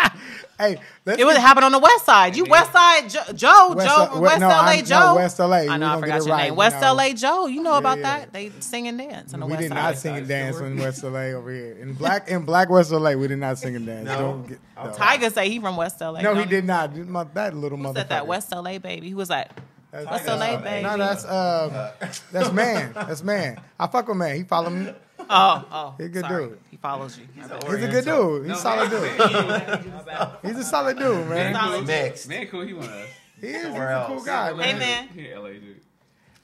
Hey, 0.58 0.76
let's 1.06 1.20
It 1.20 1.24
would 1.24 1.32
get- 1.32 1.40
happen 1.40 1.64
on 1.64 1.72
the 1.72 1.78
West 1.80 2.04
Side. 2.04 2.36
You 2.36 2.44
West 2.44 2.70
Side 2.70 3.08
Joe, 3.10 3.22
Joe, 3.34 3.72
West 3.74 3.88
Joe, 3.88 4.10
Si- 4.14 4.20
West 4.20 4.40
no, 4.40 4.48
LA 4.48 4.54
I'm- 4.54 4.78
no, 4.78 4.84
Joe. 4.84 5.14
West 5.16 5.38
LA. 5.40 5.56
I 5.56 5.76
know, 5.76 5.88
I 5.96 6.00
forgot 6.00 6.20
your 6.24 6.34
right, 6.36 6.42
name. 6.44 6.52
you 6.52 6.58
West 6.58 6.80
know. 6.80 6.92
LA 6.94 7.12
Joe. 7.14 7.46
You 7.46 7.62
know 7.62 7.74
about 7.74 7.98
Yeah. 7.98 8.02
that? 8.18 8.32
They 8.32 8.52
sing 8.60 8.86
and 8.86 8.96
dance 8.98 9.34
on 9.34 9.40
the 9.40 9.46
We 9.46 9.52
West 9.52 9.62
Side. 9.62 9.64
We 9.64 9.68
did 9.68 9.74
Side. 9.74 9.82
not 9.90 9.98
sing 9.98 10.16
and 10.18 10.28
dance 10.28 10.58
in 10.58 10.76
West 10.78 11.02
LA 11.02 11.20
over 11.32 11.50
here. 11.50 11.76
In 11.80 11.94
black 11.94 12.28
in 12.28 12.44
Black 12.44 12.68
West 12.70 12.92
LA, 12.92 13.14
we 13.14 13.26
did 13.26 13.38
not 13.38 13.58
sing 13.58 13.74
and 13.74 13.86
dance. 13.86 14.04
No? 14.06 14.18
Don't 14.18 14.46
get, 14.48 14.58
no. 14.76 14.90
Tyga 14.90 15.32
say 15.32 15.48
he 15.48 15.58
from 15.58 15.76
West 15.76 16.00
LA. 16.00 16.20
No, 16.20 16.34
he 16.36 16.44
did 16.44 16.64
not. 16.64 16.94
My, 16.96 17.24
that 17.34 17.56
little 17.56 17.76
Who 17.78 17.84
motherfucker. 17.84 17.94
said 17.96 18.08
that? 18.10 18.26
West 18.28 18.52
LA 18.52 18.78
baby. 18.78 19.10
Who 19.10 19.16
was 19.16 19.28
that? 19.28 19.58
That's- 19.90 20.10
West 20.12 20.26
LA 20.28 20.58
baby. 20.58 20.82
No, 20.84 20.96
that's 20.96 21.24
uh, 21.24 21.92
that's 22.30 22.52
man. 22.52 22.92
That's 22.94 23.22
man. 23.24 23.60
I 23.80 23.86
fuck 23.88 24.06
with 24.06 24.16
man. 24.16 24.36
He 24.36 24.44
follow 24.44 24.70
me. 24.70 24.92
Oh, 25.30 25.64
oh. 25.70 25.94
He 25.98 26.04
a 26.04 26.08
good 26.08 26.22
sorry. 26.24 26.46
dude. 26.48 26.58
He 26.70 26.76
follows 26.76 27.18
you. 27.18 27.26
He's 27.35 27.44
a 27.46 27.88
good 27.88 28.04
dude. 28.04 28.46
He's 28.46 28.56
a 28.56 28.61
solid 28.61 28.90
dude. 28.90 30.42
He's 30.42 30.58
a 30.58 30.64
solid 30.64 30.98
dude, 30.98 31.28
man. 31.28 31.54
Solid. 31.54 31.87
Mixed. 31.87 32.28
Man, 32.28 32.46
cool. 32.48 32.62
He 32.62 32.72
want 32.72 32.88
us. 32.90 33.08
He 33.40 33.46
is. 33.48 33.66
He's 33.66 33.74
a 33.74 34.04
cool 34.06 34.22
guy, 34.22 34.50
Hey 34.50 34.72
man. 34.72 34.78
man. 34.78 35.08
He 35.14 35.28
in 35.30 35.38
LA, 35.42 35.48
dude. 35.50 35.80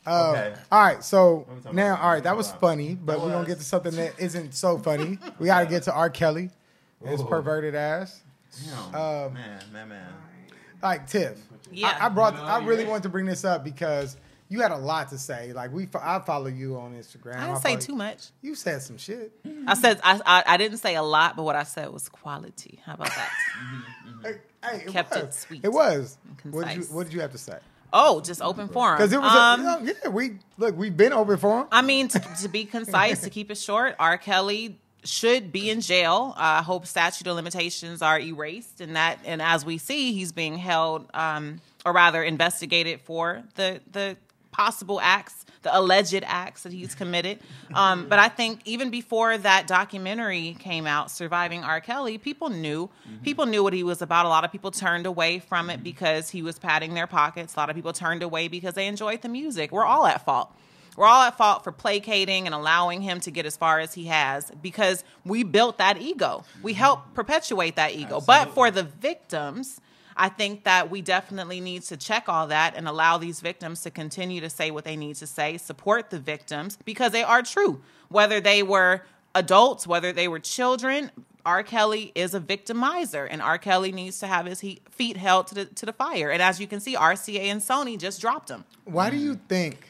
Uh, 0.06 0.30
Okay. 0.30 0.54
All 0.72 0.80
right, 0.82 1.04
so 1.04 1.46
now, 1.72 1.96
all 1.96 2.10
right, 2.12 2.22
that 2.22 2.36
was 2.36 2.50
funny, 2.52 2.94
but 2.94 3.20
we're 3.20 3.30
gonna 3.30 3.46
get 3.46 3.58
to 3.58 3.64
something 3.64 3.94
that 3.96 4.14
isn't 4.18 4.54
so 4.54 4.78
funny. 4.78 5.18
We 5.38 5.46
got 5.46 5.60
to 5.60 5.66
get 5.66 5.82
to 5.84 5.92
R. 5.92 6.08
Kelly 6.08 6.50
and 7.00 7.10
his 7.10 7.20
Ooh. 7.20 7.26
perverted 7.26 7.74
ass. 7.74 8.22
Damn. 8.64 8.94
Um, 8.94 9.34
man, 9.34 9.60
man, 9.72 9.88
man. 9.90 10.08
Like 10.82 11.06
Tiff, 11.08 11.38
Yeah. 11.70 11.96
I, 12.00 12.06
I 12.06 12.08
brought. 12.08 12.34
I 12.36 12.64
really 12.64 12.84
wanted 12.86 13.02
to 13.02 13.08
bring 13.10 13.26
this 13.26 13.44
up 13.44 13.64
because 13.64 14.16
you 14.48 14.60
had 14.60 14.70
a 14.70 14.76
lot 14.76 15.08
to 15.10 15.18
say. 15.18 15.52
Like 15.52 15.72
we, 15.72 15.88
I 16.00 16.18
follow 16.20 16.46
you 16.46 16.76
on 16.76 16.94
Instagram. 16.94 17.36
I 17.36 17.46
didn't 17.46 17.62
say 17.62 17.76
too 17.76 17.94
much. 17.94 18.28
You 18.42 18.54
said 18.54 18.82
some 18.82 18.98
shit. 18.98 19.32
I 19.66 19.74
said 19.74 20.00
I, 20.02 20.20
I 20.24 20.42
I 20.46 20.56
didn't 20.56 20.78
say 20.78 20.94
a 20.94 21.02
lot, 21.02 21.36
but 21.36 21.42
what 21.42 21.56
I 21.56 21.64
said 21.64 21.90
was 21.90 22.08
quality. 22.08 22.80
How 22.84 22.94
about 22.94 23.08
that? 23.08 23.30
Hey, 24.20 24.34
hey, 24.64 24.78
it 24.78 24.88
Kept 24.88 25.10
was. 25.10 25.22
it 25.22 25.34
sweet 25.34 25.60
It 25.64 25.68
was. 25.68 26.18
What 26.50 26.66
did 26.66 26.78
you. 26.78 26.82
What 26.84 27.04
did 27.04 27.12
you 27.12 27.20
have 27.20 27.30
to 27.32 27.38
say? 27.38 27.58
Oh, 27.92 28.20
just 28.20 28.42
open 28.42 28.66
forum. 28.68 28.96
Because 28.96 29.12
it 29.12 29.20
was. 29.20 29.32
Um, 29.32 29.60
a, 29.60 29.78
you 29.80 29.86
know, 29.86 29.92
yeah, 30.02 30.08
we 30.10 30.38
look. 30.56 30.76
We've 30.76 30.96
been 30.96 31.12
open 31.12 31.36
for 31.36 31.60
him. 31.60 31.66
I 31.70 31.82
mean, 31.82 32.08
to, 32.08 32.18
to 32.42 32.48
be 32.48 32.64
concise, 32.64 33.20
to 33.20 33.30
keep 33.30 33.50
it 33.52 33.58
short, 33.58 33.94
R. 33.98 34.18
Kelly 34.18 34.76
should 35.04 35.52
be 35.52 35.70
in 35.70 35.80
jail. 35.80 36.34
Uh, 36.36 36.40
I 36.40 36.62
hope 36.62 36.86
statute 36.86 37.26
of 37.28 37.36
limitations 37.36 38.02
are 38.02 38.18
erased, 38.18 38.80
and 38.80 38.96
that, 38.96 39.20
and 39.24 39.40
as 39.40 39.64
we 39.64 39.78
see, 39.78 40.12
he's 40.12 40.32
being 40.32 40.58
held, 40.58 41.08
um, 41.14 41.60
or 41.86 41.92
rather, 41.92 42.22
investigated 42.22 43.00
for 43.02 43.42
the 43.54 43.80
the 43.92 44.16
possible 44.58 45.00
acts, 45.00 45.46
the 45.62 45.76
alleged 45.76 46.24
acts 46.26 46.64
that 46.64 46.72
he's 46.72 46.94
committed. 46.94 47.38
Um, 47.74 48.08
but 48.08 48.18
I 48.18 48.28
think 48.28 48.60
even 48.64 48.90
before 48.90 49.38
that 49.38 49.66
documentary 49.68 50.56
came 50.58 50.86
out, 50.86 51.10
"Surviving 51.10 51.62
R. 51.62 51.80
Kelly," 51.80 52.18
people 52.18 52.48
knew 52.50 52.90
people 53.22 53.46
knew 53.46 53.62
what 53.62 53.72
he 53.72 53.84
was 53.84 54.02
about. 54.02 54.26
A 54.26 54.28
lot 54.28 54.44
of 54.44 54.50
people 54.50 54.70
turned 54.72 55.06
away 55.06 55.38
from 55.38 55.70
it 55.70 55.82
because 55.82 56.30
he 56.30 56.42
was 56.42 56.58
padding 56.58 56.94
their 56.94 57.06
pockets. 57.06 57.54
A 57.54 57.58
lot 57.60 57.70
of 57.70 57.76
people 57.76 57.92
turned 57.92 58.22
away 58.22 58.48
because 58.48 58.74
they 58.74 58.86
enjoyed 58.88 59.22
the 59.22 59.28
music. 59.28 59.70
We're 59.70 59.84
all 59.86 60.06
at 60.06 60.24
fault 60.24 60.50
We're 60.96 61.06
all 61.06 61.22
at 61.22 61.36
fault 61.38 61.62
for 61.62 61.70
placating 61.70 62.46
and 62.46 62.54
allowing 62.54 63.02
him 63.02 63.20
to 63.20 63.30
get 63.30 63.46
as 63.46 63.56
far 63.56 63.78
as 63.78 63.94
he 63.94 64.06
has 64.06 64.50
because 64.60 65.04
we 65.24 65.44
built 65.44 65.78
that 65.78 65.96
ego. 66.10 66.44
We 66.60 66.72
helped 66.74 67.14
perpetuate 67.14 67.76
that 67.76 67.92
ego. 67.92 68.16
Absolutely. 68.16 68.26
But 68.26 68.54
for 68.54 68.70
the 68.72 68.82
victims, 68.82 69.80
I 70.18 70.28
think 70.28 70.64
that 70.64 70.90
we 70.90 71.00
definitely 71.00 71.60
need 71.60 71.82
to 71.84 71.96
check 71.96 72.28
all 72.28 72.48
that 72.48 72.74
and 72.76 72.88
allow 72.88 73.18
these 73.18 73.40
victims 73.40 73.82
to 73.82 73.90
continue 73.90 74.40
to 74.40 74.50
say 74.50 74.72
what 74.72 74.84
they 74.84 74.96
need 74.96 75.14
to 75.16 75.26
say, 75.26 75.56
support 75.56 76.10
the 76.10 76.18
victims 76.18 76.76
because 76.84 77.12
they 77.12 77.22
are 77.22 77.42
true. 77.42 77.80
Whether 78.08 78.40
they 78.40 78.64
were 78.64 79.02
adults, 79.34 79.86
whether 79.86 80.12
they 80.12 80.26
were 80.26 80.40
children, 80.40 81.12
R. 81.46 81.62
Kelly 81.62 82.10
is 82.14 82.34
a 82.34 82.40
victimizer, 82.40 83.26
and 83.30 83.40
R. 83.40 83.58
Kelly 83.58 83.92
needs 83.92 84.18
to 84.18 84.26
have 84.26 84.44
his 84.44 84.60
feet 84.90 85.16
held 85.16 85.46
to 85.46 85.54
the 85.54 85.64
to 85.66 85.86
the 85.86 85.92
fire. 85.92 86.30
And 86.30 86.42
as 86.42 86.60
you 86.60 86.66
can 86.66 86.80
see, 86.80 86.96
RCA 86.96 87.44
and 87.44 87.60
Sony 87.60 87.96
just 87.96 88.20
dropped 88.20 88.50
him. 88.50 88.64
Why 88.84 89.08
do 89.08 89.16
you 89.16 89.38
think 89.48 89.88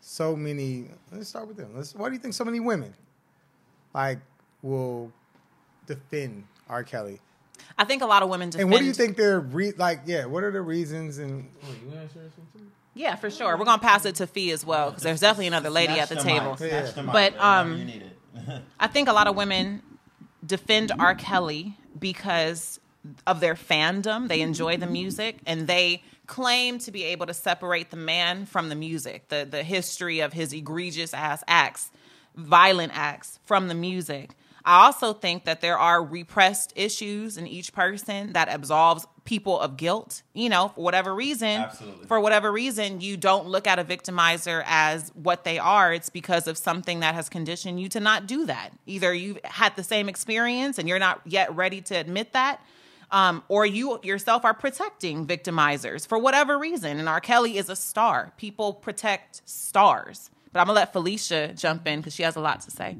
so 0.00 0.34
many? 0.34 0.88
Let's 1.12 1.28
start 1.28 1.46
with 1.46 1.58
them. 1.58 1.70
Let's, 1.76 1.94
why 1.94 2.08
do 2.08 2.14
you 2.14 2.20
think 2.20 2.34
so 2.34 2.44
many 2.44 2.58
women 2.58 2.94
like 3.94 4.18
will 4.62 5.12
defend 5.86 6.44
R. 6.68 6.82
Kelly? 6.82 7.20
I 7.78 7.84
think 7.84 8.02
a 8.02 8.06
lot 8.06 8.22
of 8.22 8.28
women 8.28 8.50
defend. 8.50 8.64
And 8.64 8.70
what 8.70 8.80
do 8.80 8.84
you 8.84 8.92
think 8.92 9.16
they're 9.16 9.40
re- 9.40 9.72
like? 9.76 10.02
Yeah, 10.06 10.26
what 10.26 10.44
are 10.44 10.50
the 10.50 10.60
reasons? 10.60 11.18
And 11.18 11.48
yeah, 12.94 13.16
for 13.16 13.30
sure. 13.30 13.56
We're 13.56 13.64
gonna 13.64 13.80
pass 13.80 14.04
it 14.04 14.16
to 14.16 14.26
Fee 14.26 14.50
as 14.50 14.64
well 14.64 14.90
because 14.90 15.02
there's 15.02 15.20
definitely 15.20 15.46
another 15.46 15.70
lady 15.70 15.98
at 15.98 16.08
the 16.08 16.16
table. 16.16 16.56
Yeah. 16.60 16.90
But 17.10 17.38
um, 17.40 17.90
I 18.80 18.86
think 18.86 19.08
a 19.08 19.12
lot 19.12 19.26
of 19.26 19.36
women 19.36 19.82
defend 20.44 20.92
R. 20.98 21.14
Kelly 21.14 21.76
because 21.98 22.80
of 23.26 23.40
their 23.40 23.54
fandom. 23.54 24.28
They 24.28 24.42
enjoy 24.42 24.76
the 24.76 24.86
music 24.86 25.38
and 25.46 25.66
they 25.66 26.02
claim 26.26 26.78
to 26.78 26.92
be 26.92 27.04
able 27.04 27.26
to 27.26 27.34
separate 27.34 27.90
the 27.90 27.96
man 27.96 28.46
from 28.46 28.68
the 28.68 28.74
music, 28.74 29.28
the 29.28 29.46
the 29.48 29.62
history 29.62 30.20
of 30.20 30.32
his 30.32 30.52
egregious 30.52 31.14
ass 31.14 31.42
acts, 31.48 31.90
violent 32.36 32.92
acts 32.94 33.38
from 33.44 33.68
the 33.68 33.74
music. 33.74 34.34
I 34.64 34.86
also 34.86 35.12
think 35.12 35.44
that 35.44 35.60
there 35.60 35.78
are 35.78 36.02
repressed 36.02 36.72
issues 36.76 37.36
in 37.36 37.46
each 37.46 37.72
person 37.72 38.32
that 38.34 38.48
absolves 38.48 39.06
people 39.24 39.58
of 39.58 39.76
guilt. 39.76 40.22
You 40.34 40.48
know, 40.48 40.68
for 40.68 40.82
whatever 40.82 41.14
reason, 41.14 41.48
Absolutely. 41.48 42.06
for 42.06 42.20
whatever 42.20 42.50
reason, 42.50 43.00
you 43.00 43.16
don't 43.16 43.46
look 43.46 43.66
at 43.66 43.78
a 43.78 43.84
victimizer 43.84 44.62
as 44.66 45.10
what 45.14 45.44
they 45.44 45.58
are. 45.58 45.92
It's 45.92 46.10
because 46.10 46.46
of 46.46 46.56
something 46.56 47.00
that 47.00 47.14
has 47.14 47.28
conditioned 47.28 47.80
you 47.80 47.88
to 47.90 48.00
not 48.00 48.26
do 48.26 48.46
that. 48.46 48.70
Either 48.86 49.12
you've 49.12 49.38
had 49.44 49.76
the 49.76 49.84
same 49.84 50.08
experience 50.08 50.78
and 50.78 50.88
you're 50.88 50.98
not 50.98 51.20
yet 51.24 51.54
ready 51.54 51.80
to 51.82 51.94
admit 51.94 52.32
that. 52.32 52.60
Um, 53.10 53.42
or 53.48 53.66
you 53.66 54.00
yourself 54.02 54.42
are 54.46 54.54
protecting 54.54 55.26
victimizers 55.26 56.06
for 56.06 56.16
whatever 56.16 56.58
reason. 56.58 56.98
And 56.98 57.08
R. 57.10 57.20
Kelly 57.20 57.58
is 57.58 57.68
a 57.68 57.76
star. 57.76 58.32
People 58.38 58.72
protect 58.72 59.42
stars. 59.44 60.30
But 60.52 60.60
I'm 60.60 60.66
gonna 60.66 60.76
let 60.76 60.92
Felicia 60.92 61.54
jump 61.54 61.86
in 61.86 62.00
because 62.00 62.14
she 62.14 62.22
has 62.24 62.36
a 62.36 62.40
lot 62.40 62.60
to 62.62 62.70
say. 62.70 62.96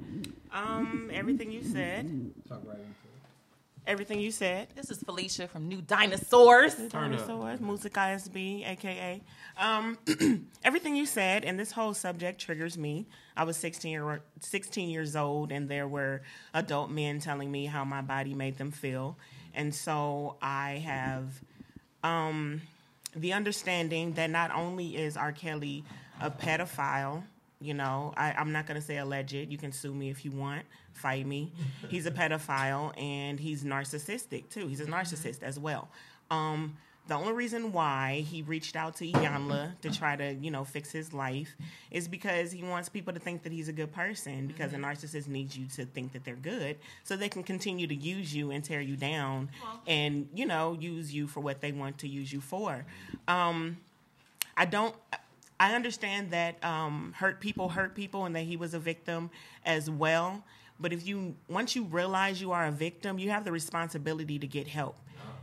Um, 0.52 1.10
everything 1.12 1.52
you 1.52 1.62
said. 1.62 2.32
Talk 2.48 2.62
right 2.64 2.76
into 2.76 2.86
it. 2.86 3.86
everything 3.86 4.20
you 4.20 4.30
said. 4.30 4.68
This 4.74 4.90
is 4.90 5.02
Felicia 5.02 5.48
from 5.48 5.68
New 5.68 5.82
Dinosaurs. 5.82 6.78
New 6.78 6.88
Dinosaurs, 6.88 7.60
Music 7.60 7.92
ISB, 7.92 8.66
aka. 8.66 9.20
Um, 9.58 9.98
everything 10.64 10.96
you 10.96 11.04
said, 11.04 11.44
and 11.44 11.60
this 11.60 11.72
whole 11.72 11.92
subject 11.92 12.40
triggers 12.40 12.78
me. 12.78 13.06
I 13.36 13.44
was 13.44 13.58
16, 13.58 13.90
year, 13.90 14.22
16 14.40 14.88
years 14.88 15.14
old, 15.14 15.52
and 15.52 15.68
there 15.68 15.86
were 15.86 16.22
adult 16.54 16.90
men 16.90 17.20
telling 17.20 17.50
me 17.50 17.66
how 17.66 17.84
my 17.84 18.00
body 18.00 18.32
made 18.34 18.56
them 18.56 18.70
feel. 18.70 19.18
And 19.54 19.74
so 19.74 20.36
I 20.40 20.82
have 20.84 21.40
um, 22.02 22.62
the 23.14 23.34
understanding 23.34 24.14
that 24.14 24.30
not 24.30 24.50
only 24.54 24.96
is 24.96 25.18
R. 25.18 25.32
Kelly 25.32 25.84
a 26.20 26.30
pedophile, 26.30 27.24
you 27.62 27.74
know, 27.74 28.12
I, 28.16 28.32
I'm 28.32 28.52
not 28.52 28.66
going 28.66 28.80
to 28.80 28.86
say 28.86 28.98
alleged. 28.98 29.32
You 29.32 29.58
can 29.58 29.72
sue 29.72 29.92
me 29.94 30.10
if 30.10 30.24
you 30.24 30.30
want, 30.30 30.62
fight 30.92 31.26
me. 31.26 31.52
He's 31.88 32.06
a 32.06 32.10
pedophile 32.10 32.92
and 33.00 33.38
he's 33.38 33.64
narcissistic 33.64 34.48
too. 34.50 34.66
He's 34.66 34.80
a 34.80 34.86
narcissist 34.86 35.42
as 35.42 35.58
well. 35.58 35.88
Um, 36.30 36.76
the 37.08 37.14
only 37.14 37.32
reason 37.32 37.72
why 37.72 38.24
he 38.28 38.42
reached 38.42 38.76
out 38.76 38.94
to 38.96 39.04
Iyanla 39.04 39.80
to 39.80 39.90
try 39.90 40.14
to, 40.14 40.34
you 40.34 40.52
know, 40.52 40.64
fix 40.64 40.92
his 40.92 41.12
life 41.12 41.56
is 41.90 42.06
because 42.06 42.52
he 42.52 42.62
wants 42.62 42.88
people 42.88 43.12
to 43.12 43.18
think 43.18 43.42
that 43.42 43.50
he's 43.50 43.66
a 43.68 43.72
good 43.72 43.92
person. 43.92 44.46
Because 44.46 44.72
a 44.72 44.76
narcissist 44.76 45.26
needs 45.26 45.58
you 45.58 45.66
to 45.74 45.84
think 45.84 46.12
that 46.12 46.24
they're 46.24 46.36
good, 46.36 46.78
so 47.02 47.16
they 47.16 47.28
can 47.28 47.42
continue 47.42 47.88
to 47.88 47.94
use 47.94 48.32
you 48.32 48.52
and 48.52 48.62
tear 48.62 48.80
you 48.80 48.96
down, 48.96 49.50
and 49.88 50.28
you 50.32 50.46
know, 50.46 50.76
use 50.78 51.12
you 51.12 51.26
for 51.26 51.40
what 51.40 51.60
they 51.60 51.72
want 51.72 51.98
to 51.98 52.08
use 52.08 52.32
you 52.32 52.40
for. 52.40 52.84
Um, 53.26 53.78
I 54.56 54.64
don't. 54.64 54.94
I 55.62 55.76
understand 55.76 56.32
that 56.32 56.62
um, 56.64 57.14
hurt 57.16 57.38
people 57.38 57.68
hurt 57.68 57.94
people 57.94 58.24
and 58.24 58.34
that 58.34 58.42
he 58.42 58.56
was 58.56 58.74
a 58.74 58.80
victim 58.80 59.30
as 59.64 59.88
well. 59.88 60.42
But 60.80 60.92
if 60.92 61.06
you 61.06 61.36
once 61.48 61.76
you 61.76 61.84
realize 61.84 62.40
you 62.40 62.50
are 62.50 62.66
a 62.66 62.72
victim, 62.72 63.16
you 63.20 63.30
have 63.30 63.44
the 63.44 63.52
responsibility 63.52 64.40
to 64.40 64.46
get 64.48 64.66
help. 64.66 64.96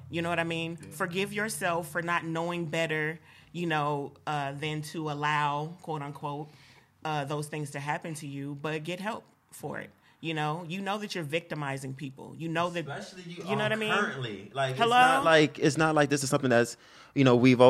You 0.09 0.21
know 0.21 0.27
what 0.27 0.39
I 0.39 0.43
mean? 0.43 0.77
Yeah. 0.81 0.89
Forgive 0.91 1.31
yourself 1.31 1.89
for 1.89 2.01
not 2.01 2.25
knowing 2.25 2.65
better, 2.65 3.17
you 3.53 3.65
know, 3.65 4.11
uh, 4.27 4.51
than 4.59 4.81
to 4.91 5.09
allow 5.09 5.77
quote 5.83 6.01
unquote 6.01 6.49
uh, 7.05 7.23
those 7.23 7.47
things 7.47 7.71
to 7.71 7.79
happen 7.79 8.13
to 8.15 8.27
you. 8.27 8.57
But 8.61 8.83
get 8.83 8.99
help 8.99 9.23
for 9.51 9.79
it. 9.79 9.89
You 10.19 10.33
know, 10.33 10.65
you 10.67 10.81
know 10.81 10.97
that 10.97 11.15
you're 11.15 11.23
victimizing 11.23 11.93
people. 11.93 12.35
You 12.37 12.49
know 12.49 12.69
that, 12.71 12.89
especially 12.89 13.23
you, 13.25 13.43
you 13.47 13.55
know 13.55 13.63
what 13.63 13.71
I 13.71 13.77
mean. 13.77 13.93
Currently, 13.93 14.51
like 14.53 14.75
Hello? 14.75 14.97
it's 14.97 15.15
not 15.15 15.23
like 15.23 15.59
it's 15.59 15.77
not 15.77 15.95
like 15.95 16.09
this 16.09 16.25
is 16.25 16.29
something 16.29 16.49
that's 16.49 16.75
you 17.15 17.23
know 17.23 17.37
we've. 17.37 17.61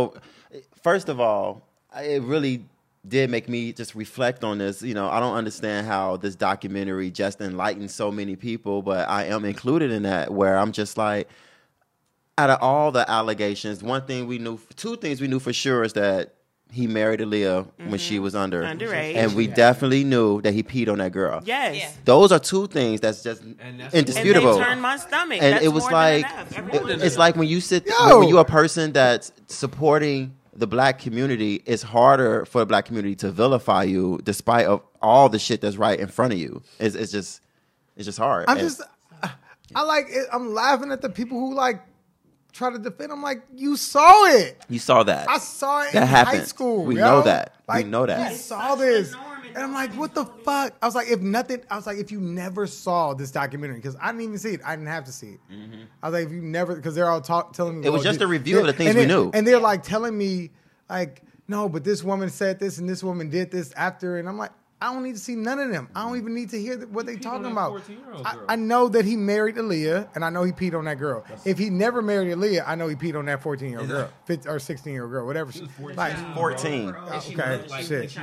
First 0.81 1.09
of 1.09 1.19
all, 1.19 1.68
it 1.97 2.21
really 2.23 2.65
did 3.08 3.30
make 3.30 3.47
me 3.47 3.73
just 3.73 3.95
reflect 3.95 4.43
on 4.43 4.58
this. 4.58 4.82
You 4.82 4.93
know, 4.93 5.10
I 5.10 5.19
don't 5.19 5.36
understand 5.36 5.88
how 5.88 6.17
this 6.17 6.36
documentary 6.36 7.12
just 7.12 7.41
enlightened 7.41 7.91
so 7.91 8.12
many 8.12 8.36
people, 8.36 8.82
but 8.82 9.08
I 9.10 9.25
am 9.25 9.45
included 9.45 9.91
in 9.91 10.04
that 10.04 10.32
where 10.32 10.58
I'm 10.58 10.71
just 10.71 10.97
like, 10.97 11.30
out 12.38 12.49
of 12.49 12.62
all 12.62 12.91
the 12.91 13.10
allegations, 13.10 13.84
one 13.84 14.06
thing 14.06 14.28
we 14.28 14.38
knew, 14.38 14.60
two 14.75 14.95
things 14.95 15.19
we 15.19 15.28
knew 15.28 15.39
for 15.39 15.52
sure 15.52 15.84
is 15.84 15.93
that 15.93 16.36
he 16.71 16.88
married 16.88 17.19
Aaliyah 17.19 17.65
mm-hmm. 17.65 17.89
when 17.89 17.99
she 17.99 18.15
mm-hmm. 18.15 18.23
was 18.23 18.36
under 18.36 18.62
underage, 18.63 19.15
and 19.15 19.36
we 19.36 19.47
yeah. 19.47 19.56
definitely 19.56 20.04
knew 20.04 20.41
that 20.41 20.54
he 20.54 20.62
peed 20.62 20.88
on 20.88 20.99
that 20.99 21.12
girl. 21.12 21.41
Yes, 21.43 21.75
yeah. 21.75 21.89
those 22.06 22.32
are 22.32 22.39
two 22.39 22.67
things 22.67 23.02
that's 23.02 23.23
just 23.23 23.41
that's 23.80 23.93
indisputable. 23.93 24.54
And 24.54 24.62
they 24.62 24.65
turned 24.65 24.82
my 24.82 24.97
stomach, 24.97 25.41
and 25.41 25.56
that's 25.56 25.65
it 25.65 25.69
was 25.69 25.89
like 25.89 26.25
it, 26.52 27.02
it's 27.02 27.17
like 27.17 27.36
when 27.36 27.47
you 27.47 27.60
sit 27.60 27.88
Yo. 27.88 28.19
when 28.19 28.30
you're 28.30 28.41
a 28.41 28.45
person 28.45 28.91
that's 28.93 29.32
supporting 29.47 30.36
the 30.60 30.67
black 30.67 31.00
community, 31.00 31.63
it's 31.65 31.82
harder 31.82 32.45
for 32.45 32.60
the 32.60 32.65
black 32.65 32.86
community 32.86 33.15
to 33.15 33.32
vilify 33.32 33.84
you 33.84 34.19
despite 34.24 34.65
of 34.65 34.82
all 35.02 35.30
the 35.30 35.39
shit 35.39 35.62
that's 35.62 35.78
right 35.78 35.98
in 35.98 36.08
front 36.08 36.34
of 36.34 36.39
you. 36.39 36.62
It's, 36.80 36.95
it's 36.95 37.12
just 37.12 37.41
it's 37.95 38.06
just 38.06 38.17
hard. 38.17 38.45
I'm 38.48 38.58
and, 38.58 38.67
just 38.67 38.82
I 39.76 39.84
like 39.84 40.08
it, 40.10 40.28
I'm 40.34 40.54
laughing 40.54 40.91
at 40.91 41.02
the 41.02 41.10
people 41.10 41.39
who 41.39 41.56
like 41.56 41.82
try 42.52 42.72
to 42.72 42.78
defend. 42.78 43.12
I'm 43.12 43.24
like, 43.24 43.41
you 43.56 43.78
saw 43.78 44.26
it. 44.26 44.58
You 44.67 44.80
saw 44.80 45.04
that. 45.04 45.30
I 45.30 45.38
saw 45.38 45.84
it 45.84 45.93
that 45.93 46.04
in 46.04 46.08
happened. 46.08 46.39
high 46.39 46.45
school. 46.45 46.84
We 46.84 46.98
yo. 46.98 47.06
know 47.06 47.22
that. 47.22 47.56
Like, 47.67 47.86
we 47.86 47.91
know 47.91 48.06
that. 48.06 48.32
We 48.32 48.38
saw 48.38 48.76
this. 48.76 49.15
And 49.60 49.67
I'm 49.67 49.74
like, 49.74 49.91
what 49.95 50.15
the 50.15 50.24
fuck? 50.24 50.74
I 50.82 50.86
was 50.86 50.95
like, 50.95 51.10
if 51.10 51.19
nothing, 51.19 51.62
I 51.69 51.76
was 51.76 51.86
like, 51.86 51.98
if 51.98 52.13
you 52.13 52.22
never 52.22 52.65
saw 52.65 53.13
this 53.13 53.30
documentary, 53.30 53.76
because 53.76 53.98
I 54.00 54.08
didn't 54.08 54.22
even 54.22 54.38
see 54.38 54.52
it, 54.52 54.62
I 54.63 54.74
didn't 54.74 54.88
have 54.88 55.04
to 55.04 55.12
see 55.12 55.32
it. 55.32 55.39
Mm-hmm. 55.52 55.82
I 56.02 56.08
was 56.08 56.13
like, 56.13 56.28
if 56.28 56.32
you 56.32 56.41
never, 56.41 56.78
because 56.78 56.95
they're 56.95 57.10
all 57.10 57.19
talk, 57.19 57.52
telling 57.52 57.82
me. 57.82 57.86
It 57.86 57.89
was 57.89 58.02
just 58.02 58.22
a 58.22 58.28
review 58.28 58.62
of 58.62 58.67
the 58.67 58.72
things 58.72 58.95
we 58.95 59.06
knew. 59.06 59.32
And 59.34 59.45
they're 59.45 59.60
like 59.60 59.84
telling 59.84 60.17
me, 60.17 60.52
like, 60.89 61.24
no, 61.50 61.67
but 61.67 61.84
this 61.84 62.06
woman 62.06 62.30
said 62.30 62.58
this 62.58 62.78
and 62.78 62.88
this 62.88 63.04
woman 63.04 63.30
did 63.30 63.52
this 63.52 63.74
after. 63.74 64.17
And 64.17 64.30
I'm 64.30 64.38
like, 64.38 64.52
I 64.82 64.94
don't 64.94 65.04
need 65.04 65.15
to 65.15 65.20
see 65.20 65.36
none 65.36 65.60
of 65.60 65.72
them. 65.72 65.89
I 65.94 66.08
don't 66.08 66.18
even 66.18 66.34
need 66.34 66.52
to 66.52 66.62
hear 66.62 66.80
what 66.88 67.06
they 67.06 67.18
talking 67.18 67.52
about. 67.52 67.82
I, 68.24 68.38
I, 68.50 68.56
know 68.56 68.88
that 68.88 69.04
he 69.04 69.18
married 69.18 69.56
Aaliyah, 69.56 70.15
and 70.15 70.24
I 70.24 70.30
know 70.30 70.44
he 70.44 70.54
peed 70.54 70.74
on 70.74 70.86
that 70.86 70.98
girl. 70.98 71.26
That's 71.28 71.46
if 71.46 71.58
he 71.58 71.70
never 71.70 72.02
married 72.02 72.34
Aaliyah, 72.34 72.63
I 72.65 72.76
know 72.76 72.88
he 72.88 72.96
peed 72.96 73.18
on 73.18 73.26
that 73.26 73.44
14 73.44 73.70
year 73.70 73.80
old 73.80 73.89
girl, 73.89 74.10
15, 74.24 74.50
or 74.50 74.58
16 74.58 74.94
year 74.94 75.04
old 75.04 75.12
girl, 75.12 75.26
whatever. 75.26 75.52
She, 75.52 75.65
14. 75.65 75.98
Like 75.98 76.34
14. 76.34 76.89
okay, 76.96 77.68
like, 77.68 77.86
shit. 77.86 78.18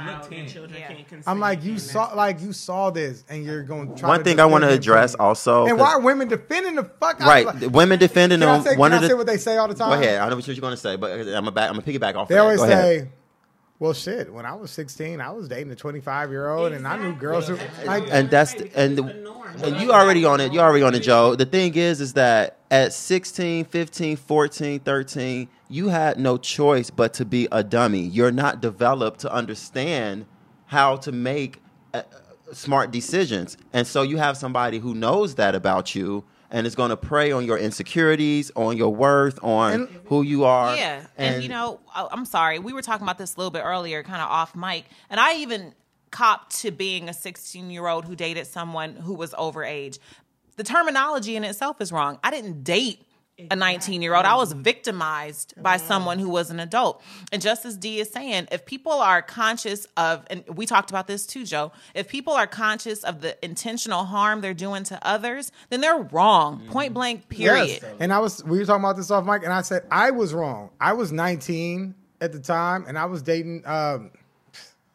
I'm 1.26 1.40
like, 1.40 1.62
you 1.62 1.78
saw, 1.78 2.14
like 2.14 2.40
you 2.40 2.54
saw 2.54 2.88
this, 2.88 3.24
and 3.28 3.44
you're 3.44 3.62
going. 3.62 3.94
to 3.94 4.00
try 4.00 4.08
One 4.08 4.24
thing 4.24 4.40
I 4.40 4.46
want 4.46 4.64
to 4.64 4.70
address 4.70 5.14
also, 5.14 5.66
and 5.66 5.78
why 5.78 5.92
are 5.92 6.00
women 6.00 6.26
defending 6.26 6.76
the 6.76 6.84
fuck? 6.84 7.20
Right, 7.20 7.44
like, 7.44 7.70
women 7.70 7.98
defending 7.98 8.40
them. 8.40 8.48
I 8.48 8.60
say, 8.60 8.76
one 8.76 8.92
can 8.92 8.96
of 8.96 8.98
I 8.98 9.02
the, 9.02 9.08
say 9.08 9.14
what 9.14 9.26
they 9.26 9.36
say 9.36 9.58
all 9.58 9.68
the 9.68 9.74
time? 9.74 9.90
Go 9.90 10.02
ahead. 10.02 10.20
I 10.20 10.28
know 10.30 10.36
what 10.36 10.46
you're 10.46 10.56
going 10.56 10.72
to 10.72 10.78
say, 10.78 10.96
but 10.96 11.12
I'm 11.12 11.26
gonna 11.26 11.52
back. 11.52 11.68
I'm 11.68 11.78
gonna 11.78 11.86
piggyback 11.86 12.14
off. 12.14 12.28
They 12.28 12.38
of 12.38 12.44
always 12.44 12.60
say. 12.60 13.08
Ahead 13.76 13.82
well, 13.84 13.92
shit. 13.92 14.32
When 14.32 14.46
I 14.46 14.54
was 14.54 14.70
sixteen, 14.70 15.20
I 15.20 15.30
was 15.32 15.48
dating 15.48 15.70
a 15.70 15.76
twenty-five 15.76 16.30
year 16.30 16.48
old, 16.48 16.72
and 16.72 16.88
I 16.88 16.96
knew 16.96 17.14
girls 17.14 17.46
who. 17.46 17.58
Like, 17.84 18.04
and 18.10 18.30
that's 18.30 18.54
and 18.74 18.96
the, 18.96 19.04
and 19.62 19.76
you 19.78 19.92
already 19.92 20.24
on 20.24 20.40
it. 20.40 20.54
You 20.54 20.60
already 20.60 20.82
on 20.82 20.94
it, 20.94 21.00
Joe. 21.00 21.34
The 21.34 21.44
thing 21.44 21.74
is, 21.74 22.00
is 22.00 22.14
that 22.14 22.56
at 22.70 22.94
16, 22.94 23.66
15, 23.66 24.16
14, 24.16 24.80
13, 24.80 25.48
you 25.68 25.88
had 25.88 26.18
no 26.18 26.38
choice 26.38 26.88
but 26.88 27.12
to 27.14 27.26
be 27.26 27.48
a 27.52 27.62
dummy. 27.62 28.00
You're 28.00 28.32
not 28.32 28.62
developed 28.62 29.20
to 29.20 29.32
understand 29.32 30.24
how 30.64 30.96
to 30.96 31.12
make 31.12 31.60
uh, 31.92 32.02
smart 32.52 32.90
decisions, 32.90 33.58
and 33.74 33.86
so 33.86 34.00
you 34.00 34.16
have 34.16 34.38
somebody 34.38 34.78
who 34.78 34.94
knows 34.94 35.34
that 35.34 35.54
about 35.54 35.94
you 35.94 36.24
and 36.50 36.66
it's 36.66 36.76
going 36.76 36.90
to 36.90 36.96
prey 36.96 37.32
on 37.32 37.44
your 37.44 37.58
insecurities, 37.58 38.50
on 38.56 38.76
your 38.76 38.94
worth, 38.94 39.38
on 39.42 39.72
And- 39.72 39.88
who 40.06 40.22
you 40.22 40.44
are. 40.44 40.76
Yeah, 40.76 41.06
and, 41.16 41.42
you 41.42 41.48
know, 41.48 41.80
I'm 41.94 42.24
sorry. 42.24 42.58
We 42.58 42.72
were 42.72 42.82
talking 42.82 43.04
about 43.04 43.18
this 43.18 43.34
a 43.34 43.38
little 43.38 43.50
bit 43.50 43.62
earlier, 43.64 44.02
kind 44.02 44.20
of 44.22 44.28
off 44.28 44.54
mic, 44.56 44.84
and 45.10 45.18
I 45.20 45.36
even 45.36 45.74
copped 46.10 46.56
to 46.60 46.70
being 46.70 47.08
a 47.08 47.12
16 47.14 47.70
year 47.70 47.86
old 47.86 48.04
who 48.04 48.14
dated 48.16 48.46
someone 48.46 48.94
who 48.96 49.14
was 49.14 49.34
over 49.36 49.64
age. 49.64 49.98
The 50.56 50.64
terminology 50.64 51.36
in 51.36 51.44
itself 51.44 51.80
is 51.80 51.92
wrong. 51.92 52.18
I 52.24 52.30
didn't 52.30 52.64
date 52.64 53.05
a 53.50 53.56
19 53.56 54.02
year 54.02 54.14
old. 54.14 54.24
I 54.24 54.36
was 54.36 54.52
victimized 54.52 55.54
by 55.62 55.76
someone 55.76 56.18
who 56.18 56.28
was 56.28 56.50
an 56.50 56.58
adult. 56.58 57.02
And 57.32 57.42
just 57.42 57.64
as 57.66 57.76
Dee 57.76 58.00
is 58.00 58.10
saying, 58.10 58.48
if 58.50 58.64
people 58.64 58.92
are 58.92 59.20
conscious 59.20 59.86
of, 59.96 60.24
and 60.30 60.44
we 60.48 60.64
talked 60.64 60.90
about 60.90 61.06
this 61.06 61.26
too, 61.26 61.44
Joe, 61.44 61.72
if 61.94 62.08
people 62.08 62.32
are 62.32 62.46
conscious 62.46 63.04
of 63.04 63.20
the 63.20 63.42
intentional 63.44 64.04
harm 64.04 64.40
they're 64.40 64.54
doing 64.54 64.84
to 64.84 65.06
others, 65.06 65.52
then 65.68 65.80
they're 65.80 65.98
wrong. 65.98 66.66
Point 66.68 66.94
blank, 66.94 67.28
period. 67.28 67.80
Yes. 67.82 67.84
And 68.00 68.12
I 68.12 68.18
was 68.20 68.42
we 68.44 68.58
were 68.58 68.64
talking 68.64 68.84
about 68.84 68.96
this 68.96 69.10
off 69.10 69.24
mic, 69.24 69.42
and 69.44 69.52
I 69.52 69.62
said 69.62 69.84
I 69.90 70.10
was 70.10 70.32
wrong. 70.32 70.70
I 70.80 70.94
was 70.94 71.12
19 71.12 71.94
at 72.20 72.32
the 72.32 72.40
time, 72.40 72.84
and 72.88 72.98
I 72.98 73.04
was 73.04 73.22
dating. 73.22 73.62
Um, 73.66 74.10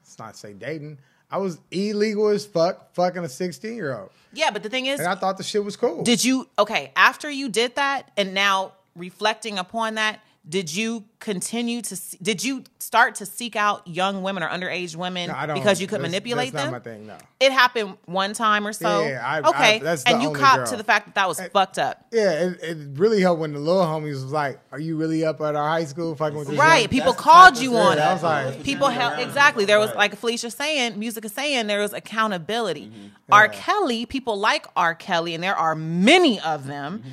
let's 0.01 0.17
not 0.17 0.36
say 0.36 0.54
dating. 0.54 0.97
I 1.31 1.37
was 1.37 1.59
illegal 1.71 2.27
as 2.27 2.45
fuck, 2.45 2.93
fucking 2.93 3.23
a 3.23 3.29
16 3.29 3.73
year 3.73 3.97
old, 3.97 4.09
Yeah, 4.33 4.51
but 4.51 4.63
the 4.63 4.69
thing 4.69 4.85
is, 4.87 4.99
and 4.99 5.07
I 5.07 5.15
thought 5.15 5.37
the 5.37 5.43
shit 5.43 5.63
was 5.63 5.75
cool. 5.77 6.03
Did 6.03 6.23
you 6.23 6.47
okay 6.59 6.91
after 6.95 7.29
you 7.29 7.47
did 7.49 7.75
that 7.75 8.11
and 8.17 8.33
now 8.33 8.73
reflecting 8.95 9.57
upon 9.57 9.95
that? 9.95 10.19
Did 10.49 10.75
you 10.75 11.06
continue 11.19 11.84
to? 11.84 11.95
Did 12.19 12.43
you 12.43 12.63
start 12.80 13.13
to 13.15 13.27
seek 13.27 13.56
out 13.56 13.88
young 13.88 14.23
women 14.23 14.41
or 14.41 14.49
underage 14.49 14.95
women 14.95 15.27
No, 15.30 15.36
I 15.36 15.45
don't- 15.45 15.56
because 15.56 15.80
you 15.80 15.86
could 15.86 15.99
that's- 15.99 16.12
manipulate 16.12 16.51
that's 16.51 16.63
them? 16.63 16.73
not 16.73 16.84
my 16.84 16.91
thing, 16.91 17.06
no. 17.06 17.15
It 17.39 17.51
happened 17.51 17.95
one 18.06 18.34
time 18.34 18.65
or 18.65 18.73
so. 18.73 19.06
Yeah, 19.08 19.23
I- 19.23 19.38
I- 19.38 19.49
okay, 19.49 19.80
that's 19.84 20.04
the 20.04 20.10
and 20.10 20.23
you 20.23 20.32
copped 20.32 20.58
girl. 20.58 20.67
to 20.71 20.77
the 20.77 20.84
fact 20.84 21.06
that 21.06 21.13
that 21.15 21.27
was 21.27 21.39
fucked 21.54 21.77
up. 21.77 22.08
yeah, 22.12 22.32
it, 22.32 22.60
it 22.63 22.77
really 22.97 23.21
helped 23.21 23.39
when 23.39 23.54
the 23.54 23.60
little 23.60 23.84
homies 23.84 24.13
was 24.13 24.32
like, 24.32 24.60
"Are 24.71 24.80
you 24.80 24.97
really 24.97 25.23
up 25.23 25.39
at 25.41 25.56
our 25.56 25.67
high 25.69 25.86
school 25.86 26.15
fucking 26.15 26.36
with 26.39 26.47
this 26.47 26.58
Right, 26.58 26.82
young-" 26.82 26.89
people 26.89 27.13
called 27.13 27.60
you 27.60 27.77
on 27.77 27.97
shit 27.97 28.04
I 28.04 28.10
it. 28.10 28.13
was 28.13 28.23
like- 28.23 28.63
People 28.63 28.88
held 28.88 29.19
exactly. 29.19 29.65
There 29.65 29.80
was 29.80 29.93
like 29.93 30.15
Felicia 30.17 30.49
saying, 30.49 30.97
music 30.97 31.23
is 31.23 31.34
saying 31.34 31.67
there 31.67 31.82
was 31.82 31.93
accountability. 31.93 32.88
Mm-hmm. 32.88 33.08
R. 33.32 33.47
Kelly, 33.47 34.08
people 34.08 34.39
like 34.39 34.65
R. 34.75 34.95
Kelly, 34.95 35.36
and 35.36 35.43
there 35.43 35.56
are 35.56 35.75
many 35.75 36.39
of 36.39 36.65
them, 36.65 37.04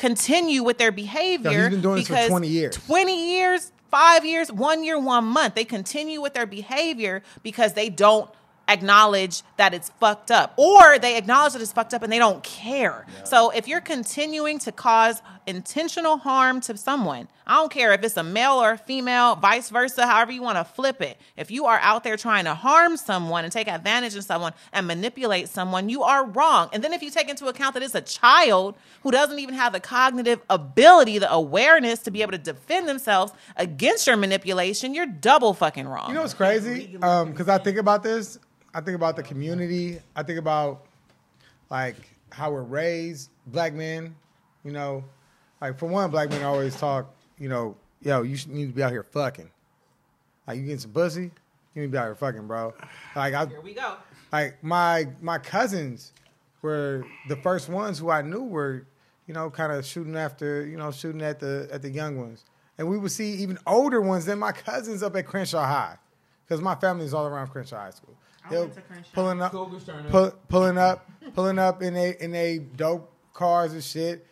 continue 0.00 0.62
with 0.62 0.78
their 0.78 0.90
behavior. 0.90 1.50
Yo, 1.50 1.60
he's 1.60 1.68
been 1.68 1.82
doing 1.82 1.96
this 1.96 2.08
for 2.08 2.14
because 2.14 2.28
20 2.28 2.48
years. 2.48 2.76
20 2.86 3.32
years, 3.34 3.70
five 3.90 4.24
years, 4.24 4.50
one 4.50 4.82
year, 4.82 4.98
one 4.98 5.26
month. 5.26 5.54
They 5.54 5.64
continue 5.64 6.22
with 6.22 6.32
their 6.32 6.46
behavior 6.46 7.22
because 7.42 7.74
they 7.74 7.90
don't 7.90 8.28
acknowledge 8.66 9.42
that 9.58 9.74
it's 9.74 9.90
fucked 10.00 10.30
up 10.30 10.54
or 10.56 10.98
they 10.98 11.16
acknowledge 11.16 11.52
that 11.52 11.60
it's 11.60 11.72
fucked 11.72 11.92
up 11.92 12.02
and 12.02 12.10
they 12.10 12.18
don't 12.18 12.42
care. 12.42 13.04
So 13.24 13.50
if 13.50 13.68
you're 13.68 13.80
continuing 13.80 14.58
to 14.60 14.72
cause 14.72 15.20
intentional 15.50 16.16
harm 16.16 16.60
to 16.62 16.76
someone, 16.76 17.28
I 17.46 17.56
don't 17.56 17.70
care 17.70 17.92
if 17.92 18.02
it's 18.04 18.16
a 18.16 18.22
male 18.22 18.62
or 18.62 18.72
a 18.72 18.78
female, 18.78 19.34
vice 19.34 19.70
versa, 19.70 20.06
however 20.06 20.32
you 20.32 20.40
want 20.40 20.56
to 20.56 20.64
flip 20.64 21.02
it. 21.02 21.20
If 21.36 21.50
you 21.50 21.66
are 21.66 21.78
out 21.80 22.04
there 22.04 22.16
trying 22.16 22.44
to 22.44 22.54
harm 22.54 22.96
someone 22.96 23.44
and 23.44 23.52
take 23.52 23.68
advantage 23.68 24.14
of 24.14 24.24
someone 24.24 24.52
and 24.72 24.86
manipulate 24.86 25.48
someone, 25.48 25.88
you 25.88 26.02
are 26.02 26.24
wrong. 26.24 26.70
And 26.72 26.82
then 26.82 26.92
if 26.92 27.02
you 27.02 27.10
take 27.10 27.28
into 27.28 27.46
account 27.48 27.74
that 27.74 27.82
it's 27.82 27.94
a 27.94 28.00
child 28.00 28.76
who 29.02 29.10
doesn't 29.10 29.38
even 29.38 29.54
have 29.54 29.72
the 29.72 29.80
cognitive 29.80 30.40
ability, 30.48 31.18
the 31.18 31.30
awareness 31.30 32.00
to 32.00 32.10
be 32.10 32.22
able 32.22 32.32
to 32.32 32.38
defend 32.38 32.88
themselves 32.88 33.32
against 33.56 34.06
your 34.06 34.16
manipulation, 34.16 34.94
you're 34.94 35.06
double 35.06 35.52
fucking 35.52 35.88
wrong. 35.88 36.08
You 36.08 36.14
know 36.14 36.22
what's 36.22 36.34
crazy? 36.34 36.96
Um, 37.02 37.32
because 37.32 37.48
I 37.48 37.58
think 37.58 37.76
about 37.76 38.02
this. 38.02 38.38
I 38.72 38.80
think 38.80 38.94
about 38.94 39.16
the 39.16 39.22
community. 39.24 40.00
I 40.14 40.22
think 40.22 40.38
about 40.38 40.86
like 41.68 41.96
how 42.30 42.52
we're 42.52 42.62
raised, 42.62 43.30
black 43.48 43.74
men. 43.74 44.14
You 44.64 44.72
know, 44.72 45.04
like 45.60 45.78
for 45.78 45.86
one, 45.86 46.10
black 46.10 46.30
men 46.30 46.42
always 46.42 46.76
talk. 46.76 47.14
You 47.38 47.48
know, 47.48 47.76
yo, 48.02 48.22
you 48.22 48.36
need 48.48 48.66
to 48.68 48.72
be 48.74 48.82
out 48.82 48.92
here 48.92 49.02
fucking. 49.02 49.50
Like 50.46 50.58
you 50.58 50.64
getting 50.64 50.78
some 50.78 50.90
pussy, 50.92 51.30
you 51.74 51.82
need 51.82 51.86
to 51.86 51.92
be 51.92 51.98
out 51.98 52.04
here 52.06 52.14
fucking, 52.14 52.46
bro. 52.46 52.74
Like 53.14 53.34
I, 53.34 53.46
Here 53.46 53.60
we 53.60 53.74
go. 53.74 53.96
like 54.32 54.62
my 54.62 55.06
my 55.20 55.38
cousins 55.38 56.12
were 56.62 57.04
the 57.28 57.36
first 57.36 57.68
ones 57.68 57.98
who 57.98 58.10
I 58.10 58.22
knew 58.22 58.42
were, 58.42 58.86
you 59.26 59.34
know, 59.34 59.48
kind 59.50 59.72
of 59.72 59.84
shooting 59.86 60.16
after, 60.16 60.66
you 60.66 60.76
know, 60.76 60.90
shooting 60.90 61.22
at 61.22 61.40
the 61.40 61.68
at 61.72 61.82
the 61.82 61.90
young 61.90 62.18
ones, 62.18 62.44
and 62.78 62.88
we 62.88 62.98
would 62.98 63.12
see 63.12 63.32
even 63.34 63.58
older 63.66 64.00
ones 64.00 64.24
than 64.26 64.38
my 64.38 64.52
cousins 64.52 65.02
up 65.02 65.14
at 65.16 65.26
Crenshaw 65.26 65.64
High, 65.64 65.96
because 66.46 66.60
my 66.60 66.74
family 66.74 67.04
is 67.04 67.14
all 67.14 67.26
around 67.26 67.48
Crenshaw 67.48 67.76
High 67.78 67.90
School. 67.90 68.14
I 68.44 68.50
They'll 68.50 68.60
went 68.62 68.74
to 68.74 68.82
pulling 69.12 69.40
up, 69.42 69.54
up. 69.54 70.10
pull, 70.10 70.30
pulling 70.48 70.78
up, 70.78 71.10
pulling 71.34 71.58
up 71.58 71.82
in 71.82 71.96
a 71.96 72.16
in 72.20 72.34
a 72.34 72.58
dope 72.58 73.10
cars 73.34 73.72
and 73.72 73.84
shit, 73.84 74.26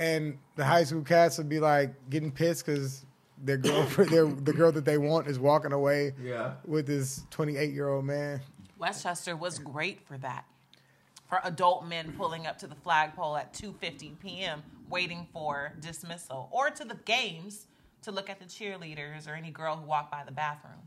and 0.00 0.38
the 0.56 0.64
high 0.64 0.82
school 0.82 1.02
cats 1.02 1.38
would 1.38 1.48
be 1.48 1.60
like 1.60 1.94
getting 2.10 2.32
pissed 2.32 2.66
because 2.66 3.04
their 3.44 3.58
girlfriend, 3.58 4.10
their 4.12 4.26
the 4.26 4.52
girl 4.52 4.72
that 4.72 4.84
they 4.84 4.98
want 4.98 5.28
is 5.28 5.38
walking 5.38 5.72
away 5.72 6.12
Yeah. 6.20 6.54
with 6.66 6.86
this 6.86 7.24
twenty 7.30 7.56
eight 7.56 7.72
year 7.72 7.88
old 7.88 8.04
man. 8.04 8.40
Westchester 8.78 9.36
was 9.36 9.58
great 9.60 10.00
for 10.06 10.16
that. 10.18 10.46
For 11.28 11.38
adult 11.44 11.86
men 11.86 12.12
pulling 12.16 12.46
up 12.48 12.58
to 12.58 12.66
the 12.66 12.74
flagpole 12.74 13.36
at 13.36 13.52
2:50 13.52 14.18
p.m. 14.18 14.62
waiting 14.88 15.28
for 15.32 15.74
dismissal 15.80 16.48
or 16.50 16.70
to 16.70 16.84
the 16.84 16.96
games 17.04 17.66
to 18.02 18.10
look 18.10 18.28
at 18.30 18.38
the 18.40 18.46
cheerleaders 18.46 19.28
or 19.28 19.34
any 19.34 19.50
girl 19.50 19.76
who 19.76 19.86
walked 19.86 20.10
by 20.10 20.24
the 20.24 20.32
bathroom. 20.32 20.80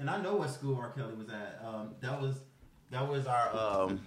And 0.00 0.08
I 0.10 0.20
know 0.20 0.34
what 0.36 0.50
school 0.50 0.76
R. 0.76 0.90
Kelly 0.90 1.14
was 1.14 1.28
at. 1.28 1.60
Um, 1.64 1.90
that 2.00 2.20
was 2.20 2.40
that 2.90 3.06
was 3.06 3.26
our 3.26 3.54
um, 3.54 4.00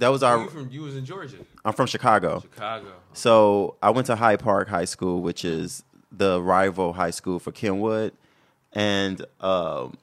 that 0.00 0.08
was 0.08 0.22
our. 0.22 0.42
you 0.42 0.48
from 0.50 0.68
you 0.70 0.82
was 0.82 0.96
in 0.96 1.04
Georgia, 1.04 1.36
I'm 1.64 1.72
from 1.72 1.86
Chicago. 1.86 2.40
Chicago. 2.40 2.88
So 3.14 3.76
I 3.82 3.90
went 3.90 4.06
to 4.08 4.16
Hyde 4.16 4.40
Park 4.40 4.68
High 4.68 4.84
School, 4.84 5.22
which 5.22 5.44
is 5.44 5.82
the 6.12 6.42
rival 6.42 6.92
high 6.92 7.10
school 7.10 7.38
for 7.38 7.52
Kenwood. 7.52 8.12
And 8.72 9.24
um, 9.40 9.96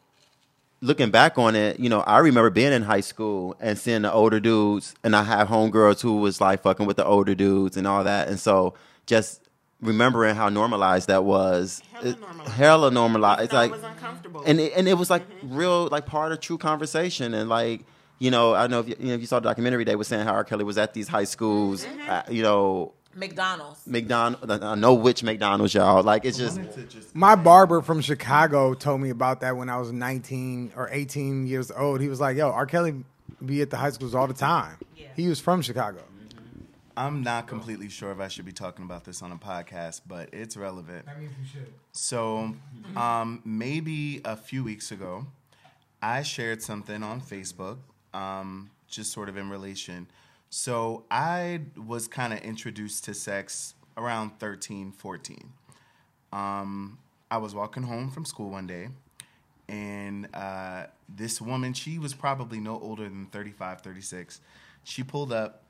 looking 0.81 1.09
back 1.11 1.37
on 1.37 1.55
it, 1.55 1.79
you 1.79 1.89
know, 1.89 2.01
I 2.01 2.19
remember 2.19 2.49
being 2.49 2.73
in 2.73 2.83
high 2.83 3.01
school 3.01 3.55
and 3.59 3.77
seeing 3.77 4.01
the 4.03 4.11
older 4.11 4.39
dudes, 4.39 4.93
and 5.03 5.15
I 5.15 5.23
had 5.23 5.47
homegirls 5.47 6.01
who 6.01 6.17
was 6.17 6.39
like 6.41 6.61
fucking 6.63 6.85
with 6.85 6.97
the 6.97 7.05
older 7.05 7.35
dudes 7.35 7.77
and 7.77 7.87
all 7.87 8.03
that. 8.03 8.27
And 8.27 8.39
so 8.39 8.73
just 9.05 9.41
remembering 9.81 10.35
how 10.35 10.49
normalized 10.49 11.07
that 11.07 11.23
was, 11.23 11.81
Hella 11.93 12.09
it- 12.09 12.19
normalized. 12.19 12.51
hella 12.51 12.91
normalized. 12.91 13.41
It's 13.43 13.53
like 13.53 13.69
it 13.69 13.75
was 13.75 13.83
uncomfortable. 13.83 14.43
and 14.45 14.59
it, 14.59 14.73
and 14.75 14.87
it 14.87 14.95
was 14.95 15.09
like 15.09 15.23
real 15.43 15.87
like 15.87 16.05
part 16.05 16.31
of 16.31 16.39
true 16.39 16.57
conversation 16.57 17.33
and 17.33 17.47
like 17.49 17.85
you 18.19 18.31
know 18.31 18.53
I 18.53 18.67
know 18.67 18.79
if 18.79 18.87
you, 18.87 18.95
you 18.99 19.07
know 19.07 19.13
if 19.13 19.21
you 19.21 19.27
saw 19.27 19.39
the 19.39 19.49
documentary 19.49 19.83
they 19.83 19.95
were 19.95 20.03
saying 20.03 20.25
how 20.25 20.33
R. 20.33 20.43
Kelly 20.43 20.63
was 20.63 20.77
at 20.77 20.93
these 20.93 21.07
high 21.07 21.23
schools 21.25 21.85
uh, 22.07 22.23
you 22.29 22.43
know 22.43 22.93
McDonald's. 23.15 23.85
McDonald 23.87 24.51
I 24.51 24.75
know 24.75 24.93
which 24.93 25.23
McDonald's 25.23 25.73
y'all 25.73 26.03
like 26.03 26.23
it's 26.25 26.37
just 26.37 26.59
just 26.89 27.15
My 27.15 27.35
barber 27.35 27.81
from 27.81 28.01
Chicago 28.01 28.73
told 28.73 29.01
me 29.01 29.09
about 29.09 29.41
that 29.41 29.57
when 29.57 29.69
I 29.69 29.77
was 29.77 29.91
19 29.91 30.73
or 30.75 30.89
18 30.91 31.47
years 31.47 31.71
old. 31.71 31.99
He 31.99 32.09
was 32.09 32.19
like, 32.19 32.37
"Yo, 32.37 32.49
R. 32.49 32.67
Kelly 32.67 33.03
be 33.43 33.61
at 33.61 33.71
the 33.71 33.77
high 33.77 33.89
schools 33.89 34.13
all 34.13 34.27
the 34.27 34.33
time." 34.35 34.77
Yeah. 34.95 35.07
He 35.15 35.27
was 35.27 35.39
from 35.39 35.63
Chicago. 35.63 36.03
I'm 36.97 37.21
not 37.21 37.45
completely 37.47 37.89
sure 37.89 38.11
if 38.11 38.19
I 38.19 38.27
should 38.27 38.45
be 38.45 38.51
talking 38.51 38.83
about 38.83 39.03
this 39.03 39.21
on 39.21 39.31
a 39.31 39.35
podcast, 39.37 40.01
but 40.07 40.29
it's 40.33 40.57
relevant. 40.57 41.05
That 41.05 41.19
means 41.19 41.31
you 41.39 41.47
should. 41.47 41.73
So, 41.91 42.55
um, 42.95 43.41
maybe 43.45 44.19
a 44.25 44.35
few 44.35 44.63
weeks 44.63 44.91
ago, 44.91 45.27
I 46.01 46.23
shared 46.23 46.63
something 46.63 47.03
on 47.03 47.21
Facebook, 47.21 47.77
um, 48.17 48.71
just 48.87 49.11
sort 49.11 49.29
of 49.29 49.37
in 49.37 49.49
relation. 49.49 50.07
So, 50.49 51.03
I 51.11 51.61
was 51.75 52.07
kind 52.07 52.33
of 52.33 52.39
introduced 52.39 53.03
to 53.05 53.13
sex 53.13 53.73
around 53.97 54.39
13, 54.39 54.91
14. 54.91 55.51
Um, 56.31 56.97
I 57.29 57.37
was 57.37 57.53
walking 57.53 57.83
home 57.83 58.09
from 58.09 58.23
school 58.25 58.49
one 58.49 58.67
day, 58.67 58.89
and 59.67 60.29
uh, 60.33 60.85
this 61.09 61.41
woman, 61.41 61.73
she 61.73 61.99
was 61.99 62.13
probably 62.13 62.59
no 62.59 62.79
older 62.79 63.03
than 63.03 63.25
35, 63.25 63.81
36. 63.81 64.39
She 64.83 65.03
pulled 65.03 65.33
up 65.33 65.63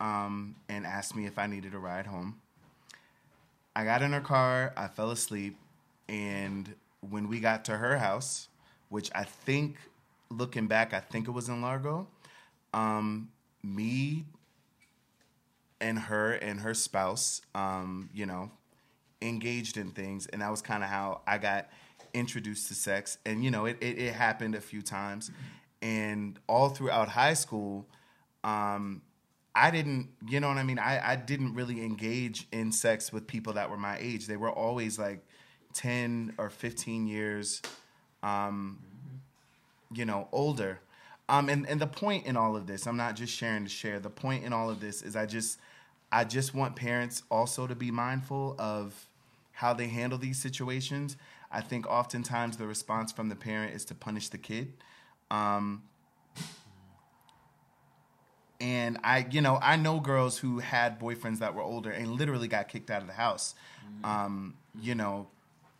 um, 0.00 0.56
and 0.68 0.84
asked 0.84 1.16
me 1.16 1.26
if 1.26 1.38
I 1.38 1.46
needed 1.46 1.74
a 1.74 1.78
ride 1.78 2.06
home. 2.06 2.40
I 3.74 3.84
got 3.84 4.02
in 4.02 4.12
her 4.12 4.20
car, 4.20 4.72
I 4.76 4.88
fell 4.88 5.10
asleep, 5.10 5.56
and 6.08 6.74
when 7.00 7.28
we 7.28 7.40
got 7.40 7.64
to 7.66 7.76
her 7.76 7.98
house, 7.98 8.48
which 8.88 9.10
I 9.14 9.24
think, 9.24 9.76
looking 10.30 10.66
back, 10.66 10.92
I 10.94 11.00
think 11.00 11.28
it 11.28 11.30
was 11.30 11.48
in 11.48 11.62
Largo, 11.62 12.08
um, 12.72 13.30
me 13.62 14.26
and 15.80 15.98
her 15.98 16.32
and 16.32 16.60
her 16.60 16.74
spouse, 16.74 17.40
um, 17.54 18.10
you 18.12 18.26
know, 18.26 18.50
engaged 19.22 19.76
in 19.76 19.90
things, 19.90 20.26
and 20.26 20.42
that 20.42 20.50
was 20.50 20.62
kind 20.62 20.82
of 20.82 20.88
how 20.88 21.22
I 21.26 21.38
got 21.38 21.68
introduced 22.14 22.68
to 22.68 22.74
sex. 22.74 23.18
And 23.24 23.44
you 23.44 23.50
know, 23.50 23.66
it, 23.66 23.78
it, 23.80 23.98
it 23.98 24.14
happened 24.14 24.54
a 24.54 24.60
few 24.60 24.82
times, 24.82 25.30
and 25.82 26.38
all 26.48 26.68
throughout 26.68 27.08
high 27.08 27.34
school, 27.34 27.86
um, 28.44 29.02
I 29.54 29.70
didn't, 29.72 30.10
you 30.28 30.38
know 30.38 30.48
what 30.48 30.58
I 30.58 30.62
mean? 30.62 30.78
I, 30.78 31.12
I 31.12 31.16
didn't 31.16 31.54
really 31.54 31.82
engage 31.84 32.46
in 32.52 32.70
sex 32.70 33.12
with 33.12 33.26
people 33.26 33.54
that 33.54 33.70
were 33.70 33.76
my 33.76 33.98
age. 33.98 34.26
They 34.26 34.36
were 34.36 34.52
always 34.52 34.98
like 35.00 35.26
10 35.74 36.34
or 36.38 36.48
15 36.48 37.08
years, 37.08 37.60
um, 38.22 38.78
you 39.92 40.04
know, 40.04 40.28
older. 40.32 40.80
Um, 41.28 41.48
and, 41.48 41.68
and 41.68 41.80
the 41.80 41.86
point 41.86 42.26
in 42.26 42.36
all 42.36 42.56
of 42.56 42.66
this, 42.66 42.86
I'm 42.86 42.96
not 42.96 43.16
just 43.16 43.32
sharing 43.32 43.64
to 43.64 43.70
share. 43.70 44.00
The 44.00 44.10
point 44.10 44.44
in 44.44 44.52
all 44.52 44.70
of 44.70 44.80
this 44.80 45.02
is 45.02 45.14
I 45.14 45.26
just, 45.26 45.58
I 46.10 46.24
just 46.24 46.54
want 46.54 46.74
parents 46.76 47.22
also 47.30 47.66
to 47.66 47.74
be 47.74 47.90
mindful 47.90 48.56
of 48.58 49.06
how 49.52 49.74
they 49.74 49.88
handle 49.88 50.18
these 50.18 50.38
situations. 50.38 51.16
I 51.50 51.60
think 51.60 51.86
oftentimes 51.86 52.56
the 52.56 52.66
response 52.66 53.12
from 53.12 53.28
the 53.28 53.36
parent 53.36 53.74
is 53.74 53.84
to 53.86 53.94
punish 53.94 54.28
the 54.28 54.38
kid. 54.38 54.72
Um, 55.30 55.82
and 58.60 58.98
I, 59.04 59.26
you 59.30 59.40
know, 59.40 59.58
I 59.62 59.76
know 59.76 60.00
girls 60.00 60.38
who 60.38 60.58
had 60.58 60.98
boyfriends 60.98 61.38
that 61.38 61.54
were 61.54 61.62
older 61.62 61.90
and 61.90 62.12
literally 62.12 62.48
got 62.48 62.68
kicked 62.68 62.90
out 62.90 63.02
of 63.02 63.06
the 63.06 63.14
house. 63.14 63.54
Um, 64.04 64.54
you 64.80 64.94
know, 64.94 65.28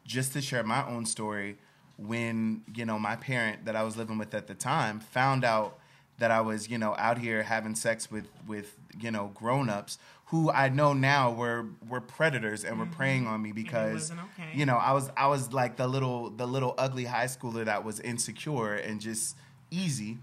just 0.04 0.32
to 0.34 0.40
share 0.40 0.62
my 0.62 0.86
own 0.86 1.04
story, 1.06 1.58
when 1.98 2.62
you 2.74 2.86
know 2.86 2.98
my 2.98 3.16
parent 3.16 3.64
that 3.66 3.76
I 3.76 3.82
was 3.82 3.96
living 3.96 4.18
with 4.18 4.32
at 4.34 4.46
the 4.46 4.54
time 4.54 5.00
found 5.00 5.44
out 5.44 5.78
that 6.18 6.30
I 6.32 6.40
was, 6.40 6.68
you 6.68 6.78
know, 6.78 6.96
out 6.98 7.18
here 7.18 7.42
having 7.42 7.74
sex 7.74 8.10
with 8.10 8.26
with 8.46 8.76
you 8.98 9.10
know 9.10 9.30
grown 9.34 9.68
ups 9.68 9.98
who 10.26 10.50
I 10.50 10.68
know 10.68 10.92
now 10.92 11.32
were 11.32 11.66
were 11.88 12.00
predators 12.00 12.64
and 12.64 12.78
were 12.78 12.86
preying 12.86 13.26
on 13.26 13.40
me 13.40 13.52
because 13.52 14.10
okay. 14.10 14.50
you 14.54 14.66
know 14.66 14.76
I 14.76 14.92
was 14.92 15.10
I 15.16 15.28
was 15.28 15.52
like 15.52 15.76
the 15.76 15.86
little 15.86 16.30
the 16.30 16.46
little 16.46 16.74
ugly 16.76 17.04
high 17.04 17.26
schooler 17.26 17.64
that 17.64 17.84
was 17.84 18.00
insecure 18.00 18.74
and 18.74 19.00
just 19.00 19.36
easy. 19.70 20.18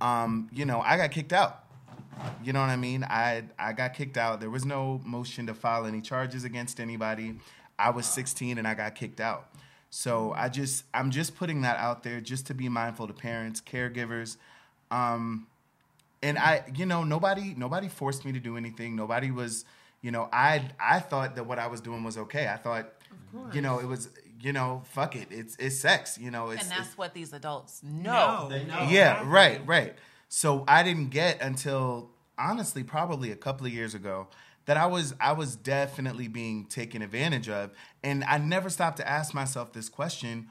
Um, 0.00 0.48
you 0.52 0.64
know, 0.64 0.80
I 0.80 0.96
got 0.96 1.10
kicked 1.10 1.32
out. 1.32 1.64
You 2.42 2.52
know 2.52 2.60
what 2.60 2.70
I 2.70 2.76
mean? 2.76 3.04
I 3.04 3.44
I 3.58 3.72
got 3.72 3.94
kicked 3.94 4.16
out. 4.16 4.40
There 4.40 4.50
was 4.50 4.64
no 4.64 5.00
motion 5.04 5.46
to 5.48 5.54
file 5.54 5.86
any 5.86 6.00
charges 6.00 6.44
against 6.44 6.80
anybody. 6.80 7.34
I 7.78 7.90
was 7.90 8.06
16 8.06 8.58
and 8.58 8.68
I 8.68 8.74
got 8.74 8.94
kicked 8.94 9.20
out. 9.20 9.48
So 9.94 10.32
I 10.34 10.48
just 10.48 10.84
I'm 10.94 11.10
just 11.10 11.36
putting 11.36 11.60
that 11.62 11.76
out 11.76 12.02
there 12.02 12.18
just 12.22 12.46
to 12.46 12.54
be 12.54 12.66
mindful 12.70 13.08
to 13.08 13.12
parents, 13.12 13.60
caregivers. 13.60 14.38
Um, 14.90 15.46
and 16.22 16.38
I, 16.38 16.64
you 16.74 16.86
know, 16.86 17.04
nobody 17.04 17.52
nobody 17.58 17.88
forced 17.88 18.24
me 18.24 18.32
to 18.32 18.40
do 18.40 18.56
anything. 18.56 18.96
Nobody 18.96 19.30
was, 19.30 19.66
you 20.00 20.10
know, 20.10 20.30
I 20.32 20.70
I 20.80 20.98
thought 20.98 21.36
that 21.36 21.44
what 21.44 21.58
I 21.58 21.66
was 21.66 21.82
doing 21.82 22.02
was 22.04 22.16
okay. 22.16 22.48
I 22.48 22.56
thought, 22.56 22.90
you 23.52 23.60
know, 23.60 23.80
it 23.80 23.84
was, 23.84 24.08
you 24.40 24.54
know, 24.54 24.80
fuck 24.92 25.14
it, 25.14 25.28
it's 25.30 25.56
it's 25.56 25.78
sex. 25.78 26.16
You 26.18 26.30
know, 26.30 26.48
it's, 26.48 26.62
and 26.62 26.72
it's 26.72 26.80
that's 26.80 26.96
what 26.96 27.12
these 27.12 27.34
adults 27.34 27.82
know. 27.82 28.48
No, 28.48 28.62
no. 28.64 28.88
yeah, 28.88 29.22
right, 29.26 29.60
right. 29.66 29.94
So 30.30 30.64
I 30.66 30.82
didn't 30.82 31.10
get 31.10 31.42
until 31.42 32.08
honestly 32.38 32.82
probably 32.82 33.30
a 33.30 33.36
couple 33.36 33.66
of 33.66 33.74
years 33.74 33.94
ago 33.94 34.28
that 34.66 34.76
I 34.76 34.86
was 34.86 35.14
I 35.20 35.32
was 35.32 35.56
definitely 35.56 36.28
being 36.28 36.66
taken 36.66 37.02
advantage 37.02 37.48
of, 37.48 37.72
and 38.02 38.24
I 38.24 38.38
never 38.38 38.70
stopped 38.70 38.98
to 38.98 39.08
ask 39.08 39.34
myself 39.34 39.72
this 39.72 39.88
question. 39.88 40.48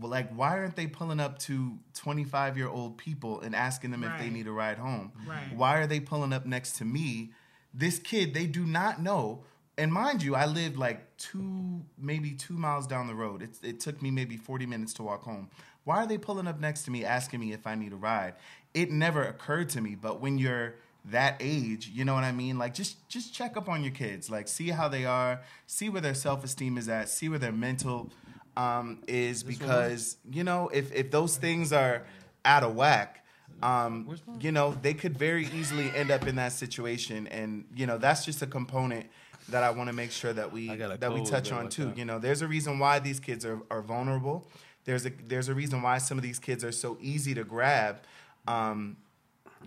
Like, 0.00 0.34
why 0.34 0.56
aren't 0.58 0.76
they 0.76 0.86
pulling 0.86 1.20
up 1.20 1.38
to 1.40 1.78
25 1.94 2.56
year 2.56 2.68
old 2.68 2.96
people 2.96 3.40
and 3.42 3.54
asking 3.54 3.90
them 3.90 4.02
if 4.02 4.18
they 4.18 4.30
need 4.30 4.46
a 4.46 4.52
ride 4.52 4.78
home? 4.78 5.12
Right. 5.26 5.54
Why 5.54 5.78
are 5.78 5.86
they 5.86 6.00
pulling 6.00 6.32
up 6.32 6.46
next 6.46 6.76
to 6.78 6.86
me? 6.86 7.32
This 7.74 7.98
kid, 7.98 8.32
they 8.32 8.46
do 8.46 8.64
not 8.64 9.02
know. 9.02 9.44
And 9.76 9.92
mind 9.92 10.22
you, 10.22 10.34
I 10.34 10.46
lived 10.46 10.76
like 10.76 11.16
two, 11.16 11.82
maybe 11.98 12.32
two 12.32 12.54
miles 12.54 12.86
down 12.86 13.08
the 13.08 13.14
road. 13.14 13.42
It, 13.42 13.58
it 13.62 13.80
took 13.80 14.00
me 14.00 14.10
maybe 14.10 14.36
40 14.36 14.66
minutes 14.66 14.94
to 14.94 15.02
walk 15.02 15.22
home. 15.22 15.50
Why 15.84 16.02
are 16.02 16.06
they 16.06 16.18
pulling 16.18 16.46
up 16.46 16.60
next 16.60 16.84
to 16.84 16.90
me 16.90 17.04
asking 17.04 17.40
me 17.40 17.52
if 17.52 17.66
I 17.66 17.74
need 17.74 17.92
a 17.92 17.96
ride? 17.96 18.34
It 18.74 18.90
never 18.90 19.22
occurred 19.22 19.68
to 19.70 19.80
me. 19.80 19.94
But 19.94 20.20
when 20.20 20.38
you're 20.38 20.76
that 21.06 21.36
age, 21.40 21.88
you 21.88 22.04
know 22.04 22.14
what 22.14 22.24
I 22.24 22.32
mean? 22.32 22.58
Like 22.58 22.74
just 22.74 23.08
just 23.08 23.34
check 23.34 23.56
up 23.56 23.68
on 23.68 23.82
your 23.82 23.92
kids. 23.92 24.30
Like 24.30 24.48
see 24.48 24.68
how 24.68 24.88
they 24.88 25.04
are, 25.04 25.40
see 25.66 25.88
where 25.88 26.00
their 26.00 26.14
self 26.14 26.44
esteem 26.44 26.78
is 26.78 26.88
at, 26.88 27.08
see 27.08 27.28
where 27.28 27.38
their 27.38 27.52
mental 27.52 28.10
um, 28.56 29.02
is 29.06 29.42
because 29.42 30.16
you 30.30 30.44
know 30.44 30.68
if 30.72 30.92
if 30.92 31.10
those 31.10 31.36
things 31.36 31.72
are 31.72 32.04
out 32.44 32.62
of 32.62 32.74
whack, 32.74 33.24
um, 33.62 34.16
you 34.40 34.52
know 34.52 34.76
they 34.82 34.94
could 34.94 35.18
very 35.18 35.46
easily 35.54 35.90
end 35.94 36.10
up 36.10 36.26
in 36.26 36.36
that 36.36 36.52
situation, 36.52 37.26
and 37.28 37.64
you 37.74 37.86
know 37.86 37.98
that's 37.98 38.24
just 38.24 38.42
a 38.42 38.46
component 38.46 39.06
that 39.48 39.62
I 39.62 39.70
want 39.70 39.88
to 39.88 39.92
make 39.92 40.12
sure 40.12 40.32
that 40.32 40.52
we 40.52 40.70
I 40.70 40.76
got 40.76 40.94
a 40.94 40.98
that 40.98 41.12
we 41.12 41.24
touch 41.24 41.50
on 41.52 41.64
like 41.64 41.70
too. 41.70 41.86
that. 41.86 41.98
You 41.98 42.04
know, 42.04 42.18
there's 42.18 42.42
a 42.42 42.48
reason 42.48 42.78
why 42.78 42.98
these 42.98 43.20
kids 43.20 43.44
are, 43.44 43.60
are 43.70 43.82
vulnerable. 43.82 44.48
There's 44.84 45.06
a 45.06 45.10
there's 45.26 45.48
a 45.48 45.54
reason 45.54 45.82
why 45.82 45.98
some 45.98 46.18
of 46.18 46.22
these 46.22 46.38
kids 46.38 46.64
are 46.64 46.72
so 46.72 46.98
easy 47.00 47.34
to 47.34 47.44
grab. 47.44 47.98
Um, 48.46 48.96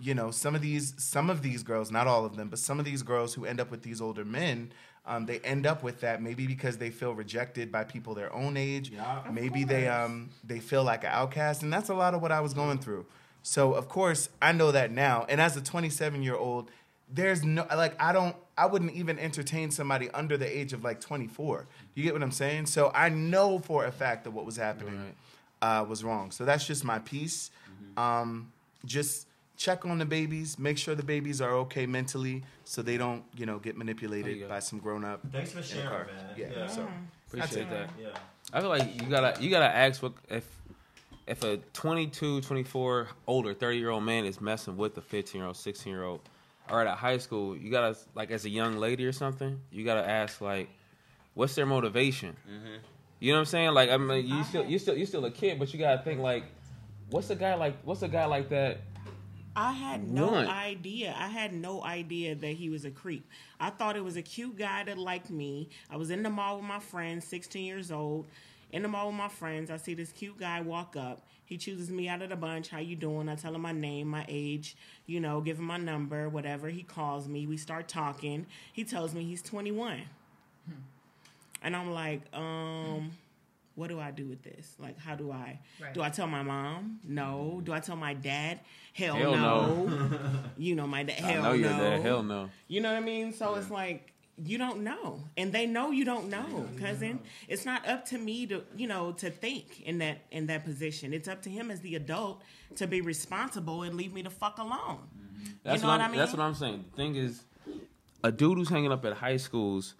you 0.00 0.14
know, 0.14 0.30
some 0.30 0.54
of 0.54 0.62
these 0.62 0.94
some 0.98 1.30
of 1.30 1.42
these 1.42 1.62
girls, 1.62 1.90
not 1.90 2.06
all 2.06 2.24
of 2.24 2.36
them, 2.36 2.48
but 2.48 2.58
some 2.58 2.78
of 2.78 2.84
these 2.84 3.02
girls 3.02 3.34
who 3.34 3.44
end 3.44 3.60
up 3.60 3.70
with 3.70 3.82
these 3.82 4.00
older 4.00 4.24
men, 4.24 4.72
um, 5.06 5.26
they 5.26 5.38
end 5.40 5.66
up 5.66 5.82
with 5.82 6.00
that 6.00 6.22
maybe 6.22 6.46
because 6.46 6.78
they 6.78 6.90
feel 6.90 7.12
rejected 7.12 7.70
by 7.70 7.84
people 7.84 8.14
their 8.14 8.32
own 8.34 8.56
age. 8.56 8.92
Maybe 9.30 9.64
they 9.64 9.88
um 9.88 10.30
they 10.44 10.60
feel 10.60 10.84
like 10.84 11.04
an 11.04 11.10
outcast, 11.12 11.62
and 11.62 11.72
that's 11.72 11.88
a 11.88 11.94
lot 11.94 12.14
of 12.14 12.22
what 12.22 12.32
I 12.32 12.40
was 12.40 12.54
going 12.54 12.78
through. 12.78 13.06
So 13.42 13.74
of 13.74 13.88
course 13.88 14.28
I 14.42 14.52
know 14.52 14.72
that 14.72 14.90
now, 14.90 15.26
and 15.28 15.40
as 15.40 15.56
a 15.56 15.62
27 15.62 16.22
year 16.22 16.36
old, 16.36 16.70
there's 17.12 17.44
no 17.44 17.66
like 17.74 17.94
I 18.02 18.12
don't 18.12 18.34
I 18.58 18.66
wouldn't 18.66 18.92
even 18.92 19.18
entertain 19.18 19.70
somebody 19.70 20.10
under 20.10 20.36
the 20.36 20.46
age 20.58 20.72
of 20.72 20.82
like 20.82 21.00
24. 21.00 21.66
You 21.94 22.02
get 22.02 22.12
what 22.12 22.22
I'm 22.22 22.30
saying? 22.32 22.66
So 22.66 22.90
I 22.94 23.08
know 23.10 23.58
for 23.58 23.84
a 23.84 23.92
fact 23.92 24.24
that 24.24 24.30
what 24.30 24.44
was 24.46 24.56
happening 24.56 25.14
uh, 25.62 25.84
was 25.88 26.02
wrong. 26.02 26.30
So 26.30 26.44
that's 26.44 26.66
just 26.66 26.84
my 26.84 26.98
piece. 26.98 27.50
Um, 27.96 28.52
just 28.84 29.25
check 29.56 29.84
on 29.86 29.98
the 29.98 30.04
babies, 30.04 30.58
make 30.58 30.78
sure 30.78 30.94
the 30.94 31.02
babies 31.02 31.40
are 31.40 31.52
okay 31.54 31.86
mentally, 31.86 32.42
so 32.64 32.82
they 32.82 32.96
don't 32.96 33.24
you 33.36 33.46
know 33.46 33.58
get 33.58 33.76
manipulated 33.76 34.48
by 34.48 34.58
some 34.58 34.78
grown 34.78 35.04
up. 35.04 35.20
Thanks 35.32 35.52
for 35.52 35.62
sharing, 35.62 35.88
car. 35.88 36.06
man. 36.06 36.26
Yeah. 36.36 36.46
Yeah. 36.56 36.66
So 36.66 36.88
Appreciate 37.28 37.70
that. 37.70 37.90
Yeah. 38.00 38.08
I 38.52 38.60
feel 38.60 38.68
like 38.68 39.02
you 39.02 39.08
gotta 39.08 39.42
you 39.42 39.50
gotta 39.50 39.74
ask 39.74 40.02
what 40.02 40.12
if 40.28 40.44
if 41.26 41.42
a 41.42 41.56
22, 41.72 42.40
24, 42.42 43.08
older, 43.26 43.52
30 43.52 43.78
year 43.78 43.90
old 43.90 44.04
man 44.04 44.24
is 44.24 44.40
messing 44.40 44.76
with 44.76 44.96
a 44.96 45.00
15 45.00 45.40
year 45.40 45.46
old, 45.48 45.56
16 45.56 45.92
year 45.92 46.04
old, 46.04 46.20
or 46.70 46.86
at 46.86 46.96
high 46.96 47.18
school, 47.18 47.56
you 47.56 47.70
gotta 47.70 47.96
like 48.14 48.30
as 48.30 48.44
a 48.44 48.48
young 48.48 48.76
lady 48.76 49.04
or 49.04 49.12
something, 49.12 49.60
you 49.72 49.84
gotta 49.84 50.08
ask 50.08 50.40
like, 50.40 50.68
what's 51.34 51.54
their 51.54 51.66
motivation? 51.66 52.36
You 53.18 53.32
know 53.32 53.38
what 53.38 53.40
I'm 53.40 53.46
saying? 53.46 53.74
Like 53.74 53.90
I 53.90 53.96
mean, 53.96 54.26
you 54.26 54.44
still 54.44 54.64
you 54.64 54.78
still 54.78 54.96
you 54.96 55.06
still 55.06 55.24
a 55.24 55.30
kid, 55.30 55.58
but 55.58 55.72
you 55.72 55.80
gotta 55.80 56.02
think 56.02 56.20
like, 56.20 56.44
what's 57.10 57.30
a 57.30 57.36
guy 57.36 57.54
like 57.54 57.76
what's 57.82 58.02
a 58.02 58.08
guy 58.08 58.26
like 58.26 58.48
that? 58.50 58.78
I 59.56 59.72
had 59.72 60.06
no 60.08 60.26
One. 60.28 60.46
idea. 60.48 61.14
I 61.18 61.28
had 61.28 61.54
no 61.54 61.82
idea 61.82 62.34
that 62.34 62.52
he 62.52 62.68
was 62.68 62.84
a 62.84 62.90
creep. 62.90 63.26
I 63.58 63.70
thought 63.70 63.96
it 63.96 64.04
was 64.04 64.16
a 64.16 64.22
cute 64.22 64.56
guy 64.58 64.84
that 64.84 64.98
liked 64.98 65.30
me. 65.30 65.70
I 65.90 65.96
was 65.96 66.10
in 66.10 66.22
the 66.22 66.28
mall 66.30 66.56
with 66.56 66.66
my 66.66 66.78
friends, 66.78 67.24
16 67.26 67.64
years 67.64 67.90
old. 67.90 68.26
In 68.72 68.82
the 68.82 68.88
mall 68.88 69.06
with 69.06 69.16
my 69.16 69.28
friends, 69.28 69.70
I 69.70 69.78
see 69.78 69.94
this 69.94 70.12
cute 70.12 70.38
guy 70.38 70.60
walk 70.60 70.94
up. 70.96 71.22
He 71.46 71.56
chooses 71.56 71.90
me 71.90 72.08
out 72.08 72.20
of 72.20 72.28
the 72.28 72.36
bunch. 72.36 72.68
How 72.68 72.80
you 72.80 72.96
doing? 72.96 73.28
I 73.28 73.36
tell 73.36 73.54
him 73.54 73.62
my 73.62 73.72
name, 73.72 74.08
my 74.08 74.26
age, 74.28 74.76
you 75.06 75.20
know, 75.20 75.40
give 75.40 75.58
him 75.58 75.64
my 75.64 75.78
number, 75.78 76.28
whatever. 76.28 76.68
He 76.68 76.82
calls 76.82 77.26
me. 77.28 77.46
We 77.46 77.56
start 77.56 77.88
talking. 77.88 78.46
He 78.72 78.84
tells 78.84 79.14
me 79.14 79.24
he's 79.24 79.42
21. 79.42 80.02
And 81.62 81.74
I'm 81.76 81.92
like, 81.92 82.20
um, 82.34 83.12
what 83.76 83.88
do 83.88 84.00
I 84.00 84.10
do 84.10 84.26
with 84.26 84.42
this? 84.42 84.74
Like, 84.78 84.98
how 84.98 85.14
do 85.14 85.30
I? 85.30 85.60
Right. 85.80 85.94
Do 85.94 86.02
I 86.02 86.08
tell 86.08 86.26
my 86.26 86.42
mom? 86.42 86.98
No. 87.04 87.60
Do 87.62 87.72
I 87.72 87.80
tell 87.80 87.94
my 87.94 88.14
dad? 88.14 88.60
Hell, 88.94 89.14
Hell 89.14 89.36
no. 89.36 90.10
you 90.56 90.74
know 90.74 90.86
my 90.86 91.02
dad. 91.02 91.20
Hell 91.20 91.44
I 91.44 91.48
know 91.48 91.52
you're 91.52 91.70
no. 91.70 91.78
that. 91.78 92.00
Hell 92.00 92.22
no. 92.22 92.50
You 92.68 92.80
know 92.80 92.90
what 92.90 92.96
I 92.96 93.04
mean? 93.04 93.32
So 93.32 93.54
it's 93.54 93.70
like 93.70 94.14
you 94.44 94.58
don't 94.58 94.82
know, 94.82 95.24
and 95.36 95.50
they 95.52 95.66
know 95.66 95.90
you 95.90 96.04
don't 96.04 96.28
know, 96.28 96.68
cousin. 96.78 97.20
It's 97.48 97.64
not 97.64 97.88
up 97.88 98.04
to 98.06 98.18
me 98.18 98.46
to 98.46 98.64
you 98.76 98.86
know 98.86 99.12
to 99.12 99.30
think 99.30 99.82
in 99.82 99.98
that 99.98 100.18
in 100.30 100.46
that 100.46 100.64
position. 100.64 101.14
It's 101.14 101.28
up 101.28 101.42
to 101.42 101.50
him 101.50 101.70
as 101.70 101.80
the 101.80 101.94
adult 101.94 102.42
to 102.76 102.86
be 102.86 103.00
responsible 103.00 103.82
and 103.82 103.96
leave 103.96 104.12
me 104.12 104.22
the 104.22 104.30
fuck 104.30 104.58
alone. 104.58 105.00
Mm-hmm. 105.16 105.44
That's 105.64 105.82
know 105.82 105.88
what, 105.88 105.94
what 105.94 106.00
I'm, 106.00 106.08
I 106.08 106.12
mean? 106.12 106.18
That's 106.18 106.32
what 106.32 106.40
I'm 106.40 106.54
saying. 106.54 106.84
The 106.90 106.96
thing 106.96 107.16
is, 107.16 107.44
a 108.24 108.32
dude 108.32 108.58
who's 108.58 108.68
hanging 108.68 108.92
up 108.92 109.04
at 109.04 109.14
high 109.14 109.36
schools 109.36 109.94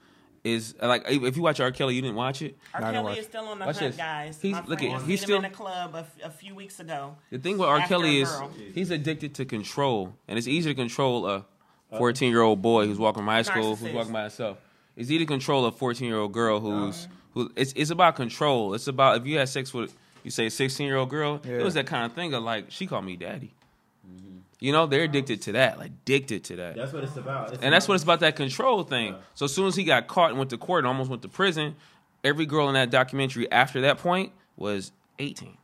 is 0.47 0.75
like 0.81 1.05
if 1.09 1.37
you 1.37 1.43
watch 1.43 1.61
R. 1.61 1.71
Kelly, 1.73 1.95
you 1.97 2.03
didn't 2.03 2.17
watch 2.17 2.41
it. 2.43 2.57
R. 2.73 2.81
Not 2.81 2.93
Kelly 2.95 3.05
watch- 3.05 3.19
is 3.19 3.25
still 3.27 3.47
on 3.49 3.59
the 3.59 3.67
Watch 3.67 3.79
hunt, 3.79 3.89
this. 3.93 3.97
guys. 3.97 4.39
He's- 4.41 4.55
My 4.55 4.65
look 4.67 4.83
at- 4.83 5.03
he's 5.03 5.21
still- 5.21 5.39
him 5.39 5.45
in 5.45 5.51
a 5.51 5.55
club 5.55 5.95
a 6.23 6.31
few 6.31 6.55
weeks 6.55 6.81
ago. 6.81 7.17
The 7.31 7.39
thing 7.39 7.59
with 7.59 7.69
R. 7.69 7.81
Kelly 7.87 8.21
is 8.21 8.33
he's 8.75 8.91
addicted 8.91 9.35
to 9.35 9.45
control, 9.45 10.15
and 10.29 10.39
it's 10.39 10.47
easier 10.47 10.73
to 10.73 10.77
control 10.77 11.27
a 11.27 11.45
14 11.99 12.31
year 12.31 12.43
old 12.43 12.63
boy 12.63 12.87
who's 12.87 12.99
walking 12.99 13.25
by 13.27 13.35
high 13.35 13.43
school, 13.43 13.77
who's 13.77 13.93
walking 13.93 14.13
by 14.13 14.23
himself. 14.23 14.59
It's 14.97 15.11
easy 15.11 15.19
to 15.19 15.27
control 15.27 15.67
a 15.67 15.73
14 15.73 16.07
year 16.09 16.19
old 16.19 16.33
girl 16.33 16.57
uh-huh. 16.59 16.69
who's 16.87 17.09
who. 17.35 17.51
It's 17.57 17.73
it's 17.77 17.91
about 17.91 18.17
control. 18.17 18.75
It's 18.75 18.87
about 18.89 19.21
if 19.21 19.27
you 19.27 19.39
had 19.39 19.49
sex 19.49 19.75
with 19.75 19.95
you 20.25 20.31
say 20.31 20.47
a 20.47 20.51
16 20.51 20.87
year 20.87 20.97
old 20.97 21.11
girl, 21.11 21.41
Yeah. 21.45 21.55
it 21.59 21.63
was 21.65 21.75
that 21.75 21.87
kind 21.87 22.05
of 22.07 22.13
thing 22.13 22.35
of 22.35 22.43
like 22.43 22.71
she 22.71 22.87
called 22.87 23.05
me 23.05 23.17
daddy. 23.17 23.53
Mm-hmm. 24.09 24.39
You 24.59 24.73
know, 24.73 24.87
they're 24.87 25.05
addicted 25.05 25.43
to 25.43 25.53
that, 25.53 25.79
like 25.79 25.91
addicted 25.91 26.45
to 26.45 26.57
that. 26.57 26.77
That's 26.77 26.93
what 26.93 27.05
it's 27.05 27.17
about. 27.17 27.53
It's 27.53 27.63
And 27.63 27.75
that's 27.75 27.87
what 27.87 27.95
it's 27.95 28.05
about 28.05 28.21
that 28.21 28.37
control 28.37 28.85
thing. 28.85 29.15
So 29.35 29.45
as 29.45 29.55
soon 29.55 29.67
as 29.67 29.77
he 29.77 29.85
got 29.85 30.07
caught 30.07 30.31
and 30.31 30.39
went 30.39 30.51
to 30.51 30.59
court 30.59 30.81
and 30.81 30.87
almost 30.87 31.11
went 31.11 31.23
to 31.23 31.29
prison, 31.29 31.77
every 32.25 32.47
girl 32.47 32.69
in 32.69 32.75
that 32.75 32.91
documentary 32.91 33.51
after 33.53 33.83
that 33.83 33.99
point 33.99 34.33
was 34.57 34.93
18. 35.19 35.59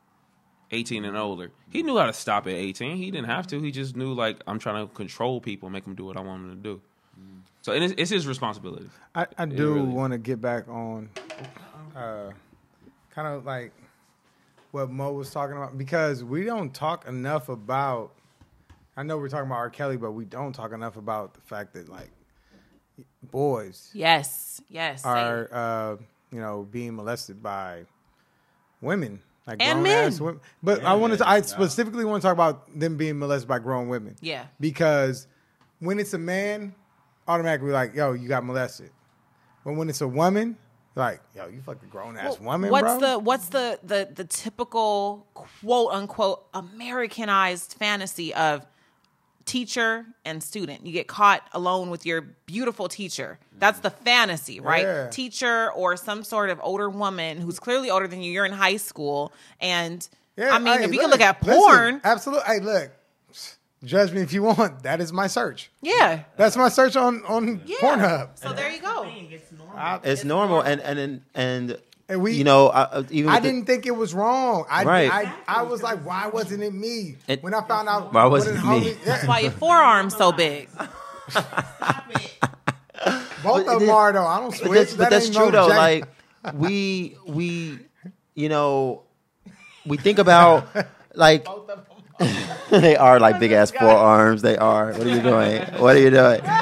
18 0.73 1.05
and 1.05 1.17
older. 1.17 1.51
He 1.71 1.83
knew 1.83 1.97
how 1.97 2.07
to 2.07 2.13
stop 2.13 2.47
at 2.47 2.53
18. 2.53 2.97
He 2.97 3.11
didn't 3.11 3.29
have 3.29 3.47
to. 3.49 3.61
He 3.61 3.71
just 3.71 3.97
knew 3.97 4.13
like 4.13 4.43
I'm 4.47 4.59
trying 4.59 4.87
to 4.87 4.93
control 4.93 5.41
people, 5.41 5.71
make 5.71 5.85
them 5.85 5.95
do 5.95 6.05
what 6.05 6.17
I 6.17 6.21
want 6.21 6.43
them 6.43 6.57
to 6.57 6.63
do. 6.63 6.81
So 7.63 7.73
and 7.73 7.85
it's, 7.85 7.95
it's 7.97 8.11
his 8.11 8.27
responsibility. 8.27 8.91
I, 9.15 9.27
I 9.39 9.47
do 9.47 9.75
really- 9.75 9.87
want 9.87 10.13
to 10.13 10.19
get 10.19 10.41
back 10.41 10.69
on, 10.69 11.09
uh, 11.97 12.33
kind 13.11 13.29
of 13.29 13.47
like 13.47 13.73
what 14.73 14.91
Mo 14.91 15.13
was 15.13 15.31
talking 15.31 15.57
about 15.57 15.79
because 15.79 16.25
we 16.25 16.45
don't 16.45 16.75
talk 16.75 17.07
enough 17.07 17.49
about. 17.49 18.13
I 18.97 19.03
know 19.03 19.17
we're 19.19 19.29
talking 19.29 19.47
about 19.47 19.57
R. 19.59 19.71
Kelly, 19.71 19.97
but 19.97 20.13
we 20.13 20.25
don't 20.25 20.53
talk 20.53 20.73
enough 20.73 20.97
about 20.97 21.35
the 21.35 21.41
fact 21.41 21.75
that 21.75 21.89
like 21.89 22.11
boys 23.23 23.91
Yes, 23.95 24.61
yes. 24.69 25.05
are 25.05 25.49
uh, 25.53 25.97
you 26.31 26.41
know 26.41 26.67
being 26.71 26.95
molested 26.97 27.43
by 27.43 27.85
women 28.81 29.21
like 29.47 29.61
And 29.61 29.81
grown-ass 29.83 30.19
men. 30.21 30.27
women. 30.27 30.41
But 30.63 30.85
I 30.85 30.95
wanted 30.95 31.19
to 31.19 31.29
I 31.29 31.41
specifically 31.41 32.05
want 32.05 32.23
to 32.23 32.27
talk 32.27 32.35
about 32.35 32.79
them 32.79 32.97
being 32.97 33.19
molested 33.19 33.49
by 33.49 33.59
grown 33.59 33.89
women. 33.89 34.17
Yeah. 34.21 34.45
Because 34.61 35.27
when 35.81 35.99
it's 35.99 36.15
a 36.15 36.19
man, 36.19 36.75
automatically 37.27 37.73
like, 37.73 37.95
yo, 37.95 38.13
you 38.13 38.29
got 38.29 38.45
molested. 38.45 38.91
But 39.65 39.75
when 39.75 39.89
it's 39.89 40.01
a 40.01 40.07
woman, 40.09 40.57
like, 40.95 41.21
yo, 41.35 41.49
you 41.49 41.61
fucking 41.61 41.89
grown 41.89 42.17
ass 42.17 42.39
woman, 42.39 42.71
what's 42.71 42.99
bro. 42.99 43.01
the 43.01 43.19
what's 43.19 43.49
the, 43.49 43.79
the 43.83 44.09
the 44.15 44.25
typical 44.25 45.27
quote 45.35 45.93
unquote 45.93 46.45
Americanized 46.55 47.75
fantasy 47.79 48.33
of 48.35 48.65
teacher 49.45 50.05
and 50.25 50.43
student? 50.43 50.87
You 50.87 50.93
get 50.93 51.07
caught 51.07 51.43
alone 51.53 51.91
with 51.91 52.05
your 52.07 52.21
beautiful 52.47 52.89
teacher. 52.89 53.39
That's 53.59 53.81
the 53.81 53.91
fantasy, 53.91 54.61
right? 54.61 54.83
Yeah. 54.85 55.09
Teacher 55.11 55.71
or 55.73 55.97
some 55.97 56.25
sort 56.25 56.51
of 56.51 56.61
older 56.63 56.89
woman 56.91 57.41
who's 57.41 57.59
clearly 57.61 57.91
older 57.91 58.09
than 58.09 58.23
you. 58.23 58.33
You're 58.33 58.45
in 58.47 58.53
high 58.53 58.77
school, 58.77 59.33
and 59.61 60.07
Yeah, 60.37 60.51
I 60.55 60.59
mean, 60.59 60.79
hey, 60.79 60.85
if 60.85 60.93
you 60.93 61.01
can 61.01 61.11
look, 61.11 61.21
look 61.21 61.29
at 61.29 61.43
listen, 61.43 61.61
porn, 61.63 62.01
absolutely. 62.05 62.45
Hey, 62.47 62.61
look, 62.61 62.91
judge 63.85 64.13
me 64.13 64.21
if 64.23 64.33
you 64.33 64.43
want. 64.43 64.83
That 64.85 65.01
is 65.01 65.13
my 65.13 65.27
search. 65.27 65.71
yeah, 65.81 66.25
That's 66.37 66.57
my 66.57 66.69
search 66.69 66.97
on 66.97 67.23
on 67.25 67.61
yeah. 67.67 67.77
Pornhub. 67.79 68.29
So 68.39 68.53
there 68.53 68.71
you 68.71 68.81
go. 68.81 69.05
It's 69.09 69.53
normal. 69.53 70.01
It's 70.05 70.25
normal, 70.25 70.61
and 70.61 70.81
and 70.81 70.99
and, 70.99 71.21
and 71.35 71.79
And 72.13 72.21
we- 72.23 72.35
you 72.35 72.45
know, 72.45 72.69
I, 72.69 72.83
I- 72.99 73.05
even 73.11 73.31
I 73.31 73.41
didn't 73.41 73.65
think 73.65 73.87
it 73.87 73.97
was 73.97 74.13
wrong. 74.13 74.67
I, 74.69 74.85
Right. 74.85 75.11
I, 75.11 75.33
I 75.49 75.63
was 75.63 75.83
like, 75.83 76.05
why 76.05 76.27
wasn't 76.29 76.63
it 76.63 76.75
me? 76.75 77.17
It- 77.27 77.43
when 77.43 77.55
I 77.55 77.63
found 77.67 77.89
out, 77.89 78.13
Why 78.13 78.27
wasn't 78.27 78.57
of 78.59 78.63
the 78.63 78.69
me? 78.69 78.81
homies- 78.93 79.03
That's 79.05 79.27
why 79.27 79.41
your 79.41 79.51
forearm's 79.53 80.15
so 80.15 80.31
big. 80.31 80.69
both 83.43 83.67
of 83.67 83.81
them 83.81 83.89
are 83.91 84.13
though. 84.13 84.27
I 84.27 84.41
don't 84.41 84.51
But 84.51 84.59
switch. 84.59 84.73
that's, 84.73 84.95
but 84.95 85.09
that's 85.11 85.25
ain't 85.27 85.35
true 85.37 85.47
no 85.47 85.51
though. 85.51 85.69
jank. 85.71 85.77
Like 85.77 86.55
we 86.55 87.17
we 87.27 87.79
you 88.35 88.49
know 88.51 89.03
we 89.87 89.97
think 89.97 90.19
about 90.19 90.69
like 91.15 91.47
they 92.71 92.95
are 92.97 93.19
like 93.21 93.41
big 93.41 93.53
ass 93.53 93.71
forearms. 93.71 94.43
They 94.43 94.57
are. 94.59 94.93
What 94.93 95.07
are 95.07 95.11
you 95.11 95.23
doing? 95.23 95.63
What 95.81 95.97
are 95.97 96.01
you 96.01 96.11
doing? 96.11 96.43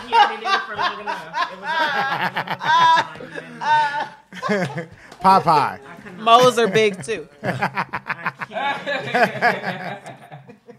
he 0.07 0.15
already 0.15 0.43
did 0.43 0.55
it 0.55 0.61
for 0.63 0.77
long 0.77 1.01
enough. 1.01 1.53
It 1.53 1.61
was 1.61 1.75
alright. 1.75 3.21
It 3.21 3.23
was 3.23 3.33
fine. 3.59 4.89
Popeye. 5.21 5.79
Moles 6.19 6.59
are 6.59 6.69
big 6.69 7.03
too. 7.03 7.29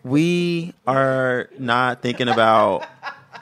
We 0.05 0.73
are 0.85 1.49
not 1.57 2.03
thinking 2.03 2.29
about 2.29 2.85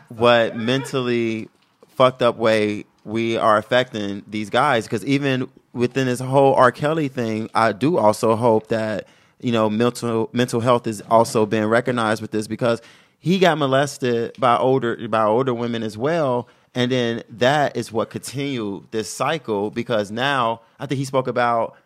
what 0.08 0.56
mentally 0.56 1.49
fucked 1.89 2.22
up 2.22 2.38
way 2.38 2.86
we 3.04 3.36
are 3.36 3.58
affecting 3.58 4.24
these 4.28 4.49
guys 4.49 4.86
because 4.86 5.06
even 5.06 5.49
within 5.74 6.08
this 6.08 6.22
whole 6.22 6.54
R. 6.54 6.72
Kelly 6.72 7.10
thing, 7.10 7.49
I 7.54 7.74
do 7.74 7.97
also 7.97 8.38
hope 8.38 8.68
that 8.68 9.08
you 9.41 9.51
know 9.51 9.70
mental 9.70 10.30
mental 10.32 10.62
health 10.62 10.88
is 10.88 11.01
also 11.10 11.45
being 11.45 11.66
recognized 11.66 12.22
with 12.22 12.32
this 12.32 12.47
because 12.47 12.82
he 13.24 13.39
got 13.39 13.57
molested 13.57 14.36
by 14.38 14.57
older 14.57 15.07
by 15.07 15.24
older 15.24 15.53
women 15.53 15.82
as 15.82 15.97
well. 15.97 16.49
And 16.76 16.91
then 16.91 17.24
that 17.30 17.78
is 17.78 17.89
what 17.89 18.09
continued 18.09 18.88
this 18.91 19.09
cycle 19.09 19.71
because 19.71 20.11
now 20.11 20.59
I 20.78 20.88
think 20.88 20.99
he 20.99 21.05
spoke 21.05 21.30
about 21.30 21.78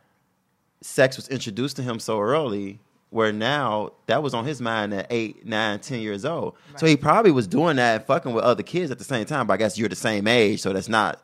sex 0.82 1.16
was 1.16 1.28
introduced 1.28 1.76
to 1.76 1.84
him 1.84 2.00
so 2.00 2.20
early 2.20 2.80
where 3.12 3.32
now 3.32 3.92
that 4.08 4.24
was 4.24 4.34
on 4.34 4.46
his 4.46 4.60
mind 4.60 4.96
at 4.96 5.06
eight, 5.12 5.46
nine, 5.46 5.80
ten 5.80 6.00
years 6.00 6.26
old. 6.26 6.56
So 6.76 6.88
he 6.88 6.98
probably 6.98 7.30
was 7.30 7.46
doing 7.46 7.76
that 7.76 8.08
fucking 8.08 8.34
with 8.34 8.44
other 8.44 8.64
kids 8.64 8.90
at 8.90 8.98
the 8.98 9.04
same 9.04 9.26
time. 9.26 9.46
But 9.46 9.54
I 9.54 9.58
guess 9.58 9.78
you're 9.78 9.90
the 9.90 9.96
same 9.96 10.28
age, 10.28 10.62
so 10.62 10.74
that's 10.74 10.90
not 10.90 11.22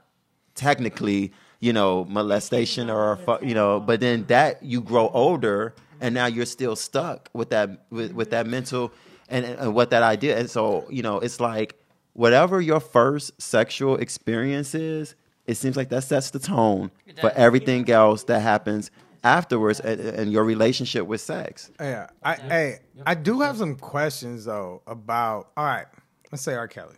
technically, 0.53 1.32
you 1.59 1.74
know, 1.74 2.05
molestation 2.05 2.91
or 2.91 3.18
you 3.41 3.55
know. 3.55 3.80
But 3.80 3.99
then 3.99 4.26
that 4.26 4.61
you 4.61 4.80
grow 4.80 5.07
older 5.09 5.74
and 5.99 6.14
now 6.14 6.28
you're 6.28 6.45
still 6.45 6.76
stuck 6.76 7.32
with 7.34 7.49
that 7.49 7.88
with, 7.89 8.11
with 8.14 8.30
that 8.30 8.45
mental 8.45 8.91
and, 9.30 9.46
and 9.46 9.74
what 9.74 9.90
that 9.92 10.04
idea. 10.04 10.38
And 10.38 10.50
so 10.50 10.86
you 10.90 11.02
know, 11.02 11.20
it's 11.20 11.40
like 11.40 11.76
whatever 12.14 12.62
your 12.62 12.80
first 12.80 13.42
sexual 13.42 13.98
experience 13.98 14.76
is, 14.76 15.16
it 15.46 15.56
seems 15.56 15.76
like 15.76 15.90
that 15.90 16.04
sets 16.04 16.32
the 16.32 16.40
tone 16.40 16.92
for 17.20 17.32
everything 17.32 17.90
else 17.90 18.24
that 18.26 18.40
happens 18.42 18.92
afterwards 19.24 19.80
and, 19.80 20.00
and 20.00 20.32
your 20.32 20.44
relationship 20.44 21.06
with 21.06 21.22
sex. 21.22 21.72
Yeah, 21.80 22.08
I, 22.24 22.36
hey, 22.36 22.80
I 23.06 23.16
do 23.16 23.42
have 23.42 23.58
some 23.58 23.76
questions 23.76 24.46
though 24.46 24.82
about. 24.88 25.52
All 25.58 25.66
right, 25.66 25.88
let's 26.32 26.44
say 26.44 26.56
R. 26.56 26.68
Kelly. 26.68 26.96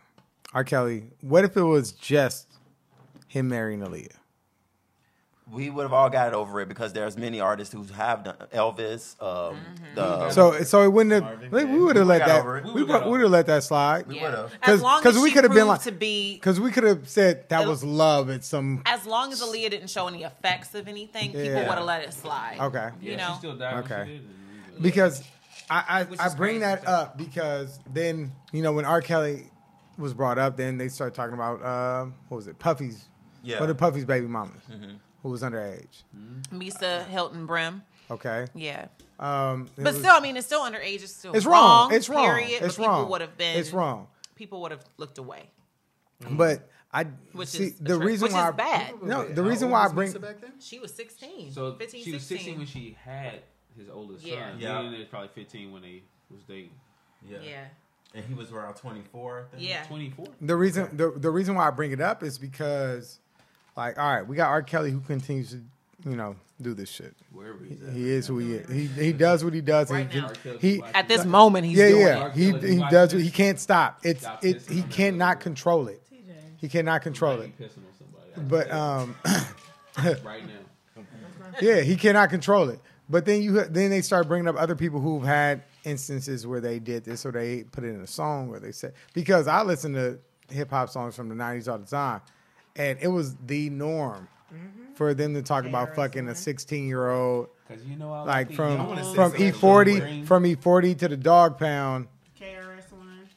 R. 0.54 0.64
Kelly. 0.64 1.04
What 1.22 1.44
if 1.44 1.58
it 1.58 1.64
was 1.64 1.92
just 1.92 2.48
him 3.28 3.50
marrying 3.50 3.82
Aaliyah? 3.82 4.16
We 5.52 5.70
would 5.70 5.84
have 5.84 5.94
all 5.94 6.10
got 6.10 6.34
over 6.34 6.60
it 6.62 6.68
because 6.68 6.92
there's 6.92 7.18
many 7.18 7.40
artists 7.40 7.72
who 7.72 7.84
have 7.94 8.24
done 8.24 8.36
Elvis. 8.52 9.22
Um, 9.22 9.60
the, 9.94 10.32
So, 10.32 10.64
so 10.64 10.82
it 10.82 10.92
wouldn't 10.92 11.24
have. 11.24 11.54
like, 11.54 11.68
we 11.68 11.80
would 11.80 11.96
have 11.98 12.08
let 12.08 12.26
that. 12.26 12.64
We 12.74 12.82
We 12.82 12.84
would 12.84 13.22
have 13.22 13.30
let 13.30 13.46
that 13.46 13.64
slide. 13.64 14.08
we 14.08 14.16
would 14.20 14.34
have. 14.34 14.52
As 14.64 14.82
long 14.82 15.04
'cause 15.04 15.16
as 15.16 15.22
we 15.22 15.30
she 15.30 15.36
could 15.36 15.44
have 15.44 15.52
been 15.54 15.68
proved 15.68 15.68
like- 15.68 15.82
to 15.84 15.92
be 15.92 16.34
Because 16.36 16.60
we 16.60 16.72
could 16.72 16.84
have 16.84 17.08
said 17.08 17.48
that 17.50 17.68
was 17.68 17.84
love 17.84 18.32
at 18.32 18.44
some. 18.44 18.82
as 18.88 19.06
long 19.06 19.32
as 19.32 19.42
Aaliyah 19.44 19.70
didn't 19.70 19.90
show 19.92 20.08
any 20.08 20.24
effects 20.24 20.74
of 20.74 20.88
anything, 20.88 21.32
people 21.32 21.54
would 21.54 21.68
have 21.68 21.86
let 21.86 22.02
it 22.02 22.14
slide. 22.14 22.58
Okay. 22.60 22.90
You 23.00 23.12
Yeah, 23.12 23.18
know, 23.18 23.34
she 23.34 23.38
still 23.40 23.56
died. 23.56 23.76
when 23.76 23.84
Okay. 23.84 24.04
she 24.08 24.12
did, 24.14 24.30
and 24.76 24.82
because 24.84 25.24
I 25.70 25.84
I, 25.88 26.00
I 26.00 26.30
bring 26.36 26.38
crazy. 26.38 26.60
that 26.60 26.88
up 26.88 27.18
because 27.20 27.80
then 27.94 28.32
you 28.52 28.64
know 28.64 28.74
when 28.74 28.86
R. 28.86 29.00
Kelly 29.02 29.52
was 30.00 30.14
brought 30.16 30.40
up, 30.40 30.58
then 30.58 30.80
they 30.80 30.88
started 30.90 31.14
talking 31.16 31.36
about 31.36 31.62
uh, 31.62 32.06
what 32.30 32.38
was 32.38 32.48
it, 32.48 32.58
Puffy's, 32.60 33.06
Yeah. 33.44 33.60
one 33.60 33.70
of 33.70 33.78
Puffy's 33.78 34.06
baby 34.06 34.26
mamas 34.28 34.62
who 35.26 35.32
was 35.32 35.42
underage. 35.42 36.04
Misa 36.54 37.04
Hylton 37.08 37.48
Brim. 37.48 37.82
Okay, 38.12 38.46
Yeah. 38.54 38.86
um, 39.20 39.64
it 39.76 39.84
But 39.84 39.94
was- 39.94 39.98
still, 39.98 40.12
I 40.12 40.20
mean, 40.20 40.38
it's 40.38 40.46
still 40.46 40.62
underage. 40.62 41.02
It's 41.02 41.16
still 41.16 41.34
it's 41.36 41.48
wrong. 41.48 41.92
It's 41.92 42.08
wrong. 42.08 42.24
Period. 42.24 42.62
It's 42.62 42.76
but 42.76 42.84
people 42.84 42.88
wrong. 42.88 43.10
would 43.10 43.22
have 43.22 43.36
been. 43.36 43.58
It's 43.58 43.74
wrong. 43.74 44.08
People 44.36 44.62
would 44.62 44.70
have 44.70 44.84
looked 44.98 45.18
away, 45.18 45.50
But 46.30 46.70
I 46.94 47.06
which 47.34 47.50
see 47.50 47.64
is 47.66 47.80
the 47.80 47.98
reason 47.98 48.26
which 48.26 48.34
why 48.34 48.50
is 48.50 48.56
bad. 48.56 49.02
No, 49.02 49.28
the 49.28 49.42
reason 49.42 49.72
why 49.72 49.86
I 49.86 49.88
bring 49.92 50.14
She 50.60 50.78
was 50.78 50.94
16. 50.94 51.52
So 51.52 51.74
15, 51.74 52.04
she 52.04 52.12
was 52.12 52.22
16. 52.22 52.38
16 52.38 52.58
when 52.60 52.68
she 52.68 52.96
had 53.04 53.42
his 53.76 53.90
oldest 53.90 54.24
Yeah. 54.24 54.52
son. 54.52 54.60
Yeah. 54.60 54.68
Yeah. 54.70 54.80
And 54.88 54.98
was 55.00 55.08
probably 55.08 55.30
15 55.34 55.72
when 55.72 55.82
they 55.82 56.04
was 56.30 56.44
dating. 56.44 56.70
yeah. 57.28 57.66
And 58.14 58.24
he 58.26 58.36
was 58.36 58.52
around 58.52 58.76
24. 58.76 59.48
Yeah. 59.58 59.84
24. 59.86 60.28
the 60.40 60.56
reason 60.56 60.96
the, 60.96 61.10
the 61.18 61.32
reason 61.32 61.56
why 61.56 61.68
I 61.68 61.72
bring 61.72 61.92
it 61.92 62.00
up 62.00 62.22
is 62.22 62.38
because 62.38 63.20
like 63.76 63.98
all 63.98 64.14
right, 64.16 64.26
we 64.28 64.36
got 64.36 64.50
R. 64.50 64.62
Kelly 64.64 64.92
who 64.92 65.00
continues 65.02 65.52
to 65.52 65.62
you 66.10 66.16
know 66.16 66.36
do 66.62 66.74
this 66.74 66.90
shit. 66.90 67.14
Wherever 67.34 67.60
he's 67.64 67.82
at. 67.84 67.94
He 67.94 68.10
is 68.10 68.28
who 68.28 68.38
he 68.40 68.54
is. 68.54 68.72
He 68.72 68.88
he 69.04 69.14
does 69.14 69.44
what 69.44 69.54
he 69.54 69.62
does. 69.62 69.90
and 69.92 70.00
Right 70.00 70.12
he, 70.12 70.22
now. 70.22 70.58
he 70.60 70.82
At 70.94 71.08
this 71.08 71.26
moment, 71.26 71.66
he's 71.66 71.78
yeah 71.78 71.90
doing 71.90 72.02
yeah 72.02 72.28
it. 72.28 72.34
he 72.34 72.46
he 72.76 72.78
does 72.90 73.10
this. 73.10 73.14
what 73.14 73.24
he 73.24 73.32
can't 73.32 73.60
stop. 73.60 74.00
It's 74.04 74.22
Stop 74.22 74.44
it 74.44 74.62
he 74.70 74.82
cannot 74.84 75.40
control 75.40 75.88
it. 75.88 76.02
He 76.58 76.70
cannot 76.70 77.02
control 77.02 77.42
it. 77.42 77.58
Pissing 77.60 77.78
on 77.78 77.94
somebody. 77.98 78.48
But 78.50 78.72
um 78.72 79.16
right 80.24 80.44
now. 80.46 81.04
yeah, 81.62 81.82
he 81.82 81.96
cannot 81.96 82.30
control 82.30 82.70
it. 82.70 82.80
But 83.10 83.26
then 83.26 83.42
you 83.42 83.52
then 83.66 83.90
they 83.90 84.02
start 84.02 84.28
bringing 84.28 84.48
up 84.48 84.56
other 84.58 84.76
people 84.76 85.00
who've 85.00 85.24
had 85.24 85.64
instances 85.84 86.48
where 86.48 86.60
they 86.62 86.80
did 86.80 87.04
this 87.04 87.26
or 87.26 87.32
they 87.32 87.64
put 87.66 87.84
it 87.84 87.90
in 87.90 88.02
a 88.02 88.08
song 88.08 88.50
or 88.50 88.60
they 88.60 88.72
said 88.72 88.94
because 89.14 89.48
I 89.48 89.62
listen 89.62 89.94
to 89.94 90.18
hip 90.50 90.70
hop 90.72 90.90
songs 90.90 91.16
from 91.16 91.30
the 91.30 91.36
'90s 91.36 91.72
all 91.72 91.78
the 91.78 91.86
time, 91.86 92.22
and 92.76 92.98
it 93.02 93.08
was 93.08 93.36
the 93.38 93.70
norm 93.70 94.28
for 94.96 95.14
them 95.14 95.34
to 95.34 95.42
talk 95.42 95.66
about 95.66 95.96
fucking 95.96 96.28
a 96.28 96.36
16 96.36 96.88
year 96.88 97.10
old 97.10 97.48
Because 97.68 97.84
you 97.86 97.96
know 97.98 98.14
I 98.14 98.22
like 98.24 98.54
from 98.54 98.78
young- 98.78 99.16
from. 99.16 99.36
E-40 99.36 100.26
from 100.26 100.46
E-40 100.46 100.98
to 101.00 101.08
the 101.10 101.18
Dogg 101.18 101.58
Pound. 101.58 102.08
KRS 102.40 102.92
One. 102.92 103.28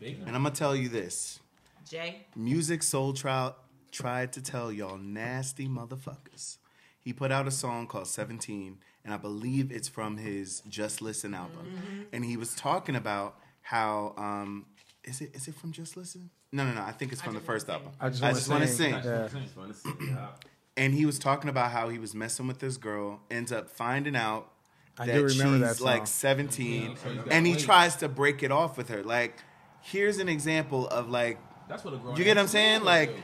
And 0.00 0.28
I'm 0.36 0.42
gonna 0.42 0.50
tell 0.50 0.74
you 0.74 0.88
this: 0.88 1.40
Jay. 1.88 2.26
Musiq 2.36 2.80
Soulchild 2.82 3.54
tried 3.92 4.32
to 4.34 4.42
tell 4.42 4.72
y'all 4.72 4.98
nasty 4.98 5.68
motherfuckers. 5.68 6.58
He 7.00 7.12
put 7.12 7.32
out 7.32 7.46
a 7.46 7.50
song 7.50 7.86
called 7.86 8.06
17, 8.06 8.78
and 9.04 9.14
I 9.14 9.16
believe 9.16 9.72
it's 9.72 9.88
from 9.88 10.18
his 10.18 10.62
Just 10.68 11.00
Listen 11.00 11.32
album. 11.34 12.06
And 12.12 12.24
he 12.24 12.36
was 12.36 12.54
talking 12.54 12.94
about 12.96 13.38
how 13.62 14.14
um, 14.16 14.66
is 15.04 15.20
it 15.20 15.34
is 15.34 15.48
it 15.48 15.54
from 15.54 15.72
Just 15.72 15.96
Listen? 15.96 16.30
No, 16.52 16.64
no, 16.64 16.72
no. 16.72 16.82
I 16.82 16.92
think 16.92 17.12
it's 17.12 17.20
from 17.20 17.34
the 17.34 17.40
first 17.40 17.68
album. 17.68 17.90
I 18.00 18.08
just 18.08 18.22
I 18.22 18.26
Wanna 18.28 18.34
just 18.38 18.48
want 18.50 18.62
to 18.62 18.68
Sing. 18.68 18.94
sing. 19.02 19.96
Yeah. 20.16 20.28
And 20.76 20.94
he 20.94 21.04
was 21.06 21.18
talking 21.18 21.50
about 21.50 21.72
how 21.72 21.88
he 21.88 21.98
was 21.98 22.14
messing 22.14 22.46
with 22.46 22.60
this 22.60 22.76
girl, 22.76 23.20
ends 23.30 23.50
up 23.52 23.68
finding 23.68 24.14
out 24.16 24.50
I 24.96 25.06
that 25.06 25.12
do 25.14 25.24
remember 25.26 25.66
she's 25.68 25.78
that 25.78 25.84
like 25.84 26.06
song. 26.06 26.46
17, 26.46 26.96
so 26.96 27.08
he's 27.08 27.18
got 27.18 27.32
and 27.32 27.46
he 27.46 27.52
weight. 27.54 27.60
tries 27.62 27.96
to 27.96 28.08
break 28.08 28.42
it 28.42 28.50
off 28.52 28.76
with 28.76 28.88
her. 28.88 29.02
Like, 29.02 29.36
here's 29.82 30.18
an 30.18 30.28
example 30.28 30.86
of 30.88 31.08
like 31.10 31.38
That's 31.68 31.84
what 31.84 31.94
a 31.94 31.96
grown 31.98 32.16
you 32.16 32.24
get 32.24 32.36
what 32.36 32.38
I'm 32.42 32.44
ass 32.44 32.50
saying? 32.52 32.72
man 32.78 32.84
Like, 32.84 33.08
do. 33.10 33.22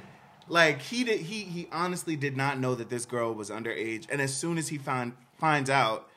like 0.49 0.81
he 0.83 1.05
did. 1.05 1.20
He 1.20 1.41
he 1.45 1.68
honestly 1.72 2.16
did 2.16 2.37
not 2.37 2.59
know 2.59 2.75
that 2.75 2.91
this 2.91 3.07
girl 3.07 3.33
was 3.35 3.51
underage, 3.51 4.07
and 4.11 4.20
as 4.20 4.35
soon 4.35 4.59
as 4.59 4.68
he 4.68 4.77
find 4.79 5.12
finds 5.39 5.70
out, 5.70 6.09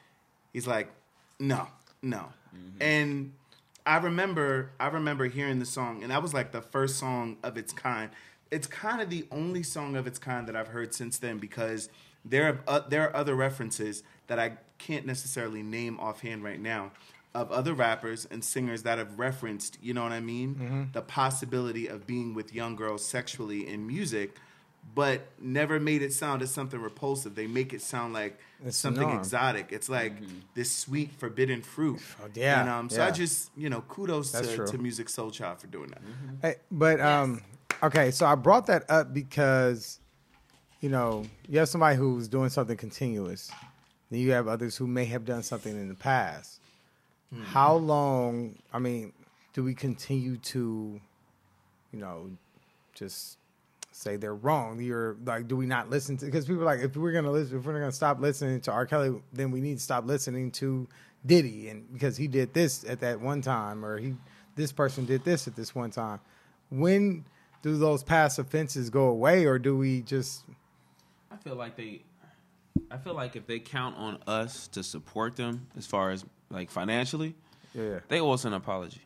he's 0.54 0.68
like, 0.68 0.92
no. 1.40 1.68
No. 2.02 2.30
Mm-hmm. 2.56 2.82
And 2.82 3.34
I 3.88 3.98
remember 3.98 4.72
I 4.80 4.88
remember 4.88 5.26
hearing 5.26 5.60
the 5.60 5.66
song 5.66 6.04
and 6.04 6.12
that 6.12 6.22
was 6.22 6.34
like 6.34 6.52
the 6.52 6.62
first 6.62 6.98
song 6.98 7.38
of 7.42 7.58
its 7.58 7.72
kind. 7.72 8.12
It's 8.52 8.68
kind 8.68 9.02
of 9.02 9.10
the 9.10 9.26
only 9.32 9.64
song 9.64 9.96
of 9.96 10.06
its 10.08 10.20
kind 10.20 10.48
that 10.48 10.56
I've 10.56 10.68
heard 10.68 10.94
since 10.94 11.18
then 11.18 11.38
because 11.38 11.90
there 12.26 12.48
are 12.50 12.60
uh, 12.68 12.80
there 12.88 13.04
are 13.10 13.16
other 13.16 13.34
references 13.34 14.04
that 14.28 14.40
I 14.40 14.58
can't 14.78 15.06
necessarily 15.06 15.64
name 15.64 16.00
offhand 16.00 16.44
right 16.44 16.60
now 16.60 16.92
of 17.34 17.52
other 17.52 17.74
rappers 17.74 18.28
and 18.30 18.44
singers 18.44 18.84
that 18.84 18.98
have 18.98 19.18
referenced, 19.20 19.78
you 19.82 19.94
know 19.94 20.04
what 20.04 20.12
I 20.12 20.20
mean? 20.20 20.56
The 20.94 21.02
possibility 21.02 21.88
of 21.88 22.06
being 22.08 22.34
with 22.34 22.54
young 22.54 22.76
girls 22.76 23.06
sexually 23.06 23.68
in 23.68 23.86
music, 23.88 24.38
but 24.96 25.28
never 25.40 25.80
made 25.80 26.02
it 26.02 26.14
sound 26.14 26.42
as 26.42 26.52
something 26.52 26.80
repulsive. 26.82 27.36
They 27.36 27.48
make 27.48 27.74
it 27.74 27.82
sound 27.82 28.14
like 28.14 28.40
It's 28.66 28.78
something 28.78 29.04
norm. 29.04 29.20
exotic. 29.20 29.72
It's 29.72 29.90
like 29.90 30.14
this 30.56 30.72
sweet 30.72 31.12
forbidden 31.14 31.62
fruit. 31.62 32.00
yeah, 32.34 32.62
And 32.62 32.70
um, 32.70 32.90
so 32.90 33.04
I 33.04 33.12
just, 33.12 33.52
you 33.56 33.70
know, 33.70 33.82
kudos 33.82 34.32
to, 34.32 34.42
to 34.42 34.78
Musiq 34.78 35.06
Soulchild 35.06 35.60
for 35.60 35.68
doing 35.68 35.90
that. 35.90 36.02
Hey, 36.42 36.56
but 36.72 37.00
um, 37.00 37.42
okay, 37.84 38.12
so 38.12 38.26
I 38.26 38.36
brought 38.36 38.66
that 38.68 38.90
up 38.90 39.14
because, 39.14 40.00
you 40.82 40.90
know, 40.90 41.26
you 41.48 41.60
have 41.60 41.70
somebody 41.70 41.96
who's 41.96 42.28
doing 42.28 42.50
something 42.50 42.78
continuous, 42.78 43.52
then 44.10 44.20
you 44.20 44.32
have 44.32 44.48
others 44.48 44.78
who 44.78 44.88
may 44.88 45.06
have 45.06 45.26
done 45.26 45.44
something 45.44 45.72
in 45.72 45.90
the 45.90 45.96
past. 45.96 46.60
How 47.44 47.76
long? 47.76 48.56
I 48.74 48.80
mean, 48.80 49.12
do 49.54 49.62
we 49.64 49.74
continue 49.76 50.38
to, 50.38 51.02
you 51.92 52.00
know, 52.00 52.32
just 52.96 53.38
say 53.98 54.16
they're 54.16 54.36
wrong? 54.36 54.80
You're 54.82 55.18
like, 55.26 55.48
do 55.48 55.56
we 55.58 55.66
not 55.66 55.90
listen 55.90 56.18
to? 56.18 56.26
Because 56.26 56.46
people 56.46 56.62
are 56.62 56.66
like, 56.66 56.80
if 56.82 56.96
we're 56.96 57.12
gonna 57.12 57.32
listen, 57.32 57.58
if 57.58 57.66
we're 57.66 57.74
gonna 57.74 57.92
stop 57.92 58.20
listening 58.20 58.62
to 58.62 58.72
R. 58.72 58.86
Kelly, 58.86 59.20
then 59.34 59.52
we 59.52 59.60
need 59.62 59.76
to 59.78 59.84
stop 59.84 60.06
listening 60.06 60.52
to 60.52 60.88
Diddy, 61.26 61.70
and 61.70 61.92
because 61.92 62.16
he 62.16 62.28
did 62.28 62.54
this 62.54 62.86
at 62.88 63.00
that 63.02 63.20
one 63.20 63.42
time, 63.42 63.84
or 63.84 63.98
he, 63.98 64.14
this 64.56 64.72
person 64.72 65.06
did 65.06 65.24
this 65.26 65.48
at 65.48 65.56
this 65.56 65.74
one 65.74 65.90
time. 65.92 66.20
When 66.70 67.26
do 67.64 67.76
those 67.78 68.04
past 68.04 68.38
offenses 68.40 68.90
go 68.90 69.06
away, 69.08 69.46
or 69.46 69.58
do 69.58 69.76
we 69.78 70.02
just? 70.04 70.44
I 71.32 71.36
feel 71.38 71.56
like 71.56 71.76
they. 71.76 72.04
I 72.92 72.98
feel 72.98 73.16
like 73.16 73.36
if 73.36 73.48
they 73.48 73.60
count 73.60 73.98
on 73.98 74.20
us 74.28 74.68
to 74.70 74.84
support 74.84 75.36
them 75.36 75.66
as 75.76 75.88
far 75.88 76.12
as 76.12 76.24
like 76.52 76.70
financially, 76.70 77.36
Yeah. 77.74 78.00
they 78.08 78.20
owe 78.22 78.32
us 78.32 78.46
an 78.46 78.54
apology. 78.54 79.02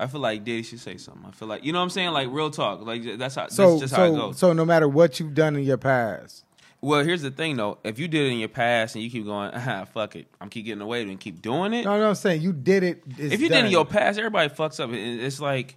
I 0.00 0.06
feel 0.06 0.20
like 0.20 0.44
Diddy 0.44 0.62
should 0.62 0.78
say 0.80 0.96
something. 0.96 1.24
I 1.26 1.32
feel 1.32 1.48
like 1.48 1.64
you 1.64 1.72
know 1.72 1.80
what 1.80 1.84
I'm 1.84 1.90
saying, 1.90 2.12
like 2.12 2.28
real 2.30 2.50
talk. 2.50 2.80
Like 2.86 3.18
that's 3.18 3.34
how 3.34 3.48
So 3.48 3.70
that's 3.70 3.80
just 3.82 3.94
how 3.94 4.04
it 4.04 4.10
so 4.10 4.16
goes. 4.16 4.38
so 4.38 4.52
no 4.52 4.64
matter 4.64 4.88
what 4.88 5.18
you've 5.18 5.34
done 5.34 5.56
in 5.56 5.64
your 5.64 5.76
past, 5.76 6.44
well, 6.80 7.02
here's 7.02 7.22
the 7.22 7.32
thing 7.32 7.56
though. 7.56 7.78
If 7.82 7.98
you 7.98 8.06
did 8.06 8.26
it 8.26 8.32
in 8.32 8.38
your 8.38 8.48
past 8.48 8.94
and 8.94 9.02
you 9.02 9.10
keep 9.10 9.24
going, 9.24 9.50
ah, 9.54 9.84
fuck 9.92 10.14
it, 10.16 10.28
I'm 10.40 10.48
keep 10.48 10.64
getting 10.66 10.80
away 10.82 11.00
with 11.00 11.08
it 11.08 11.12
and 11.12 11.20
keep 11.20 11.42
doing 11.42 11.72
it. 11.74 11.84
no, 11.84 11.98
no, 11.98 12.08
I'm 12.10 12.14
saying 12.14 12.40
you 12.42 12.52
did 12.52 12.84
it. 12.84 13.02
if 13.18 13.18
you 13.18 13.28
did 13.38 13.42
it 13.42 13.48
done. 13.50 13.64
in 13.66 13.70
your 13.72 13.84
past, 13.84 14.18
everybody 14.18 14.48
fucks 14.48 14.78
up. 14.78 14.90
It- 14.90 15.24
It's 15.24 15.40
like 15.40 15.76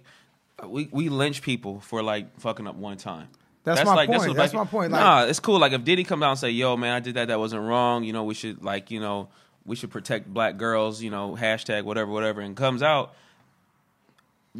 we 0.66 0.88
we 0.92 1.08
lynch 1.08 1.42
people 1.42 1.80
for 1.80 2.02
like 2.02 2.38
fucking 2.40 2.66
up 2.68 2.76
one 2.76 2.96
time. 2.98 3.28
That's 3.64 3.84
my 3.84 3.94
like, 3.94 4.08
point. 4.08 4.20
what, 4.28 4.36
That's 4.36 4.54
like- 4.54 4.64
my 4.66 4.70
point. 4.70 4.92
Like- 4.92 5.00
nah, 5.00 5.24
it's 5.24 5.40
cool. 5.40 5.58
Like 5.58 5.72
if 5.72 5.82
Diddy 5.84 6.04
come 6.04 6.22
out 6.22 6.30
and 6.30 6.38
say, 6.38 6.50
"Yo, 6.50 6.76
man, 6.76 6.92
I 6.94 7.00
did 7.00 7.14
that. 7.14 7.28
That 7.28 7.38
wasn't 7.40 7.62
wrong. 7.62 8.04
You 8.04 8.12
know, 8.12 8.22
we 8.24 8.34
should 8.34 8.62
like, 8.62 8.90
you 8.92 9.00
know, 9.00 9.28
we 9.64 9.74
should 9.76 9.90
protect 9.90 10.26
black 10.32 10.56
girls. 10.56 11.02
You 11.02 11.10
know, 11.10 11.36
hashtag 11.38 11.82
whatever, 11.84 12.10
whatever," 12.10 12.40
and 12.40 12.56
comes 12.56 12.82
out 12.82 13.14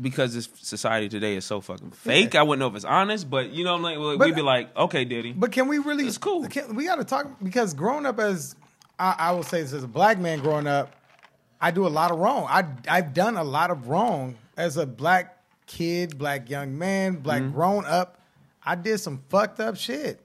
because 0.00 0.34
this 0.34 0.48
society 0.56 1.08
today 1.08 1.36
is 1.36 1.44
so 1.44 1.60
fucking 1.60 1.90
fake. 1.90 2.34
I 2.34 2.42
wouldn't 2.42 2.60
know 2.60 2.68
if 2.68 2.74
it's 2.76 2.84
honest, 2.84 3.28
but 3.28 3.50
you 3.50 3.64
know, 3.64 3.74
I'm 3.74 3.82
like 3.82 3.98
But- 4.18 4.26
we'd 4.26 4.34
be 4.34 4.42
like, 4.42 4.74
"Okay, 4.76 5.04
Diddy." 5.04 5.32
But 5.32 5.52
can 5.52 5.68
we 5.68 5.78
really? 5.78 6.06
It's 6.06 6.18
cool. 6.18 6.46
Can, 6.48 6.74
we 6.74 6.86
got 6.86 6.96
to 6.96 7.04
talk 7.04 7.28
because 7.42 7.74
growing 7.74 8.06
up 8.06 8.18
as 8.18 8.56
I, 8.98 9.14
I 9.18 9.30
will 9.32 9.42
say 9.42 9.62
this 9.62 9.72
as 9.72 9.84
a 9.84 9.88
black 9.88 10.18
man 10.18 10.38
growing 10.40 10.66
up, 10.66 10.94
I 11.60 11.70
do 11.70 11.86
a 11.86 11.88
lot 11.88 12.10
of 12.10 12.18
wrong. 12.18 12.46
I 12.48 12.64
I've 12.88 13.12
done 13.14 13.36
a 13.36 13.44
lot 13.44 13.70
of 13.70 13.88
wrong 13.88 14.36
as 14.56 14.76
a 14.76 14.86
black 14.86 15.38
kid, 15.66 16.16
black 16.18 16.48
young 16.50 16.76
man, 16.78 17.16
black 17.16 17.42
Mm-hmm. 17.42 17.52
grown 17.52 17.84
up. 17.84 18.18
I 18.64 18.74
did 18.76 18.98
some 18.98 19.22
fucked 19.28 19.60
up 19.60 19.76
shit. 19.76 20.20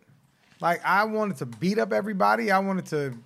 Like 0.61 0.80
I 0.86 1.03
wanted 1.05 1.38
to 1.38 1.45
beat 1.45 1.78
up 1.78 1.91
everybody. 1.93 2.51
I 2.51 2.59
wanted 2.59 2.86
to, 2.88 3.18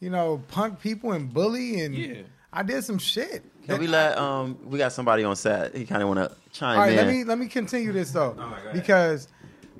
you 0.00 0.10
know, 0.10 0.42
punk 0.48 0.80
people 0.80 1.12
and 1.12 1.32
bully 1.32 1.80
and 1.80 1.94
Yeah. 1.94 2.14
I 2.52 2.62
did 2.62 2.84
some 2.84 2.98
shit. 2.98 3.44
Can 3.66 3.78
we 3.80 3.86
let 3.86 4.16
um 4.18 4.58
we 4.64 4.78
got 4.78 4.92
somebody 4.92 5.24
on 5.24 5.36
set. 5.36 5.74
He 5.76 5.84
kind 5.84 6.02
of 6.02 6.08
want 6.08 6.20
to 6.20 6.36
chime 6.52 6.76
All 6.78 6.84
right, 6.84 6.92
in. 6.92 6.96
let 6.96 7.06
me 7.08 7.24
let 7.24 7.38
me 7.38 7.46
continue 7.48 7.92
this 7.92 8.10
though, 8.10 8.36
because 8.72 9.28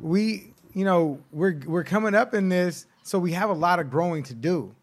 we, 0.01 0.53
you 0.75 0.85
know, 0.85 1.19
we're 1.33 1.61
we're 1.67 1.85
coming 1.85 2.15
up 2.15 2.35
in 2.35 2.49
this, 2.49 2.87
so 3.03 3.19
we 3.19 3.33
have 3.33 3.51
a 3.51 3.55
lot 3.55 3.79
of 3.81 3.91
growing 3.91 4.23
to 4.25 4.35
do, 4.35 4.75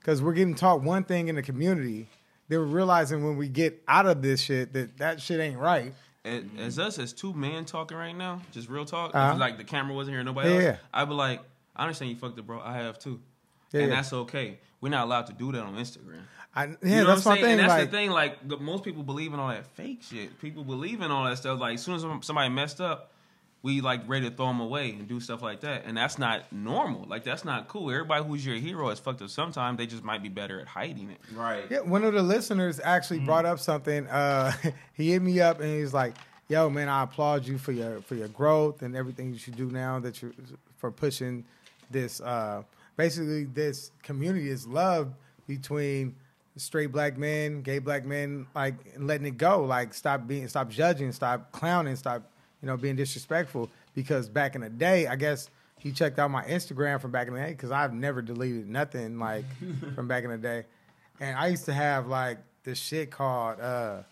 because 0.00 0.22
we're 0.22 0.34
getting 0.34 0.54
taught 0.54 0.82
one 0.82 1.04
thing 1.04 1.28
in 1.28 1.34
the 1.34 1.42
community. 1.42 2.08
Then 2.48 2.58
we're 2.60 2.66
realizing 2.66 3.24
when 3.24 3.36
we 3.36 3.48
get 3.48 3.82
out 3.88 4.06
of 4.06 4.20
this 4.22 4.40
shit 4.40 4.72
that 4.74 4.98
that 4.98 5.20
shit 5.20 5.40
ain't 5.40 5.58
right. 5.58 5.94
as, 6.24 6.42
as 6.58 6.78
us 6.78 6.98
as 6.98 7.12
two 7.12 7.32
men 7.32 7.64
talking 7.64 7.96
right 7.96 8.14
now, 8.16 8.42
just 8.52 8.68
real 8.68 8.84
talk. 8.84 9.14
Uh-huh. 9.14 9.38
Like 9.38 9.56
the 9.56 9.64
camera 9.64 9.94
wasn't 9.94 10.16
here, 10.16 10.22
nobody 10.24 10.48
Yeah, 10.50 10.54
else. 10.54 10.64
yeah. 10.64 10.76
I'd 10.92 11.08
be 11.08 11.14
like, 11.14 11.40
I 11.74 11.84
understand 11.84 12.10
you 12.10 12.16
fucked 12.18 12.38
up, 12.38 12.46
bro. 12.46 12.60
I 12.60 12.74
have 12.74 12.98
too, 12.98 13.20
Yeah, 13.72 13.82
and 13.82 13.90
yeah. 13.90 13.96
that's 13.96 14.12
okay. 14.12 14.58
We're 14.80 14.90
not 14.90 15.04
allowed 15.04 15.26
to 15.26 15.32
do 15.32 15.52
that 15.52 15.62
on 15.62 15.74
Instagram. 15.74 16.22
I, 16.54 16.66
yeah, 16.66 16.74
You 16.82 16.90
know 16.96 17.06
that's 17.06 17.24
what 17.24 17.32
I'm 17.32 17.36
saying? 17.36 17.44
thing. 17.44 17.50
And 17.52 17.60
that's 17.60 17.70
like, 17.70 17.90
the 17.90 17.96
thing. 17.96 18.10
Like 18.10 18.48
the, 18.48 18.56
most 18.58 18.84
people 18.84 19.02
believe 19.02 19.32
in 19.32 19.40
all 19.40 19.48
that 19.48 19.66
fake 19.66 20.02
shit. 20.02 20.38
People 20.40 20.64
believe 20.64 21.00
in 21.00 21.10
all 21.10 21.24
that 21.24 21.38
stuff. 21.38 21.60
Like 21.60 21.74
as 21.74 21.82
soon 21.82 21.94
as 21.94 22.02
somebody 22.26 22.48
messed 22.50 22.80
up, 22.80 23.12
we 23.62 23.80
like 23.80 24.02
ready 24.08 24.28
to 24.28 24.34
throw 24.34 24.48
them 24.48 24.60
away 24.60 24.90
and 24.90 25.06
do 25.06 25.20
stuff 25.20 25.40
like 25.40 25.60
that. 25.60 25.84
And 25.86 25.96
that's 25.96 26.18
not 26.18 26.52
normal. 26.52 27.06
Like 27.08 27.24
that's 27.24 27.44
not 27.44 27.68
cool. 27.68 27.90
Everybody 27.90 28.24
who's 28.24 28.44
your 28.44 28.56
hero 28.56 28.90
is 28.90 28.98
fucked 28.98 29.22
up. 29.22 29.30
Sometimes 29.30 29.78
they 29.78 29.86
just 29.86 30.02
might 30.02 30.22
be 30.22 30.28
better 30.28 30.60
at 30.60 30.66
hiding 30.66 31.10
it. 31.10 31.20
Right. 31.34 31.64
Yeah, 31.70 31.80
one 31.80 32.04
of 32.04 32.12
the 32.12 32.22
listeners 32.22 32.80
actually 32.82 33.20
brought 33.20 33.46
up 33.46 33.60
something. 33.60 34.06
Uh, 34.08 34.52
he 34.94 35.12
hit 35.12 35.22
me 35.22 35.40
up 35.40 35.60
and 35.60 35.70
he's 35.70 35.94
like, 35.94 36.16
"Yo, 36.48 36.68
man, 36.68 36.88
I 36.88 37.04
applaud 37.04 37.46
you 37.46 37.56
for 37.56 37.72
your 37.72 38.02
for 38.02 38.16
your 38.16 38.28
growth 38.28 38.82
and 38.82 38.96
everything 38.96 39.32
that 39.32 39.46
you 39.46 39.52
do 39.52 39.70
now. 39.70 40.00
That 40.00 40.20
you 40.20 40.34
for 40.76 40.90
pushing 40.90 41.44
this. 41.90 42.20
Uh, 42.20 42.64
basically, 42.96 43.44
this 43.44 43.90
community 44.02 44.48
is 44.48 44.66
love 44.66 45.12
between 45.46 46.14
straight 46.56 46.92
black 46.92 47.16
men, 47.16 47.62
gay 47.62 47.78
black 47.78 48.04
men, 48.04 48.46
like 48.54 48.74
letting 48.98 49.26
it 49.26 49.36
go. 49.38 49.64
Like 49.64 49.94
stop 49.94 50.26
being, 50.26 50.48
stop 50.48 50.70
judging, 50.70 51.12
stop 51.12 51.52
clowning, 51.52 51.96
stop 51.96 52.22
you 52.62 52.66
know 52.66 52.76
being 52.76 52.96
disrespectful. 52.96 53.70
Because 53.94 54.28
back 54.28 54.54
in 54.54 54.60
the 54.60 54.70
day, 54.70 55.06
I 55.06 55.16
guess." 55.16 55.48
He 55.78 55.90
checked 55.90 56.20
out 56.20 56.30
my 56.30 56.44
Instagram 56.44 57.00
from 57.00 57.10
back 57.10 57.26
in 57.26 57.34
the 57.34 57.40
day 57.40 57.48
because 57.48 57.72
I've 57.72 57.92
never 57.92 58.22
deleted 58.22 58.68
nothing 58.68 59.18
like 59.18 59.44
from 59.96 60.06
back 60.06 60.22
in 60.22 60.30
the 60.30 60.38
day. 60.38 60.64
And 61.18 61.36
I 61.36 61.48
used 61.48 61.64
to 61.64 61.72
have 61.72 62.06
like 62.06 62.38
this 62.62 62.78
shit 62.78 63.10
called 63.10 63.60
uh, 63.60 64.02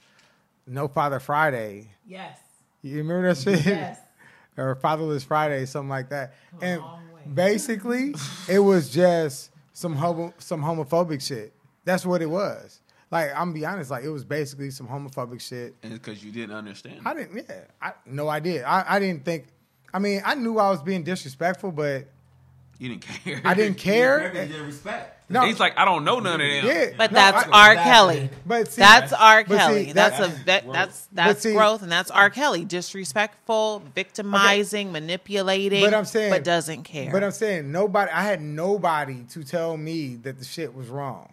No 0.66 0.88
Father 0.88 1.20
Friday. 1.20 1.88
Yes. 2.04 2.38
You 2.82 2.98
remember 2.98 3.32
that 3.32 3.40
shit? 3.40 3.64
Yes. 3.64 4.00
or 4.56 4.74
Fatherless 4.74 5.24
Friday, 5.24 5.66
something 5.66 5.88
like 5.88 6.08
that. 6.10 6.34
and 6.60 6.80
long 6.80 7.02
way. 7.06 7.09
Basically, 7.34 8.14
it 8.48 8.58
was 8.58 8.90
just 8.90 9.50
some 9.72 9.96
homo- 9.96 10.34
some 10.38 10.62
homophobic 10.62 11.26
shit. 11.26 11.52
That's 11.84 12.04
what 12.04 12.22
it 12.22 12.30
was. 12.30 12.80
Like 13.10 13.30
I'm 13.30 13.46
gonna 13.48 13.52
be 13.54 13.66
honest, 13.66 13.90
like 13.90 14.04
it 14.04 14.10
was 14.10 14.24
basically 14.24 14.70
some 14.70 14.86
homophobic 14.86 15.40
shit. 15.40 15.74
And 15.82 15.92
because 15.94 16.22
you 16.24 16.30
didn't 16.30 16.54
understand. 16.54 17.00
I 17.04 17.14
didn't, 17.14 17.44
yeah, 17.48 17.62
I 17.82 17.92
no 18.06 18.28
idea. 18.28 18.64
I, 18.66 18.96
I 18.96 18.98
didn't 19.00 19.24
think. 19.24 19.46
I 19.92 19.98
mean, 19.98 20.22
I 20.24 20.34
knew 20.36 20.58
I 20.58 20.70
was 20.70 20.82
being 20.82 21.02
disrespectful, 21.02 21.72
but 21.72 22.06
you 22.80 22.88
didn't 22.88 23.02
care. 23.02 23.40
I 23.44 23.54
didn't 23.54 23.78
care. 23.78 24.32
did 24.32 24.50
respect. 24.62 25.18
No, 25.32 25.42
He's 25.46 25.60
like, 25.60 25.78
I 25.78 25.84
don't 25.84 26.02
know 26.04 26.18
none 26.18 26.40
of 26.40 26.48
them. 26.48 26.66
yeah, 26.66 26.86
But 26.98 27.12
no, 27.12 27.14
that's 27.14 27.46
I- 27.52 27.68
R. 27.68 27.74
Kelly. 27.76 28.30
But 28.44 28.72
see, 28.72 28.80
That's 28.80 29.12
R. 29.12 29.44
but 29.44 29.50
see, 29.50 29.56
Kelly. 29.58 29.92
that's 29.92 30.18
a 30.18 30.44
that, 30.46 30.72
that's 30.72 31.08
that's 31.12 31.42
see- 31.42 31.52
growth, 31.52 31.82
and 31.82 31.92
that's 31.92 32.10
R. 32.10 32.30
Kelly. 32.30 32.64
Disrespectful, 32.64 33.84
victimizing, 33.94 34.90
manipulating, 34.92 35.84
But 35.84 35.94
I'm 35.94 36.04
saying- 36.04 36.32
but 36.32 36.42
doesn't 36.42 36.82
care. 36.84 37.12
But 37.12 37.22
I'm 37.22 37.30
saying 37.30 37.70
nobody. 37.70 38.10
I 38.10 38.22
had 38.22 38.40
nobody 38.40 39.22
to 39.30 39.44
tell 39.44 39.76
me 39.76 40.16
that 40.16 40.38
the 40.38 40.44
shit 40.44 40.74
was 40.74 40.88
wrong. 40.88 41.32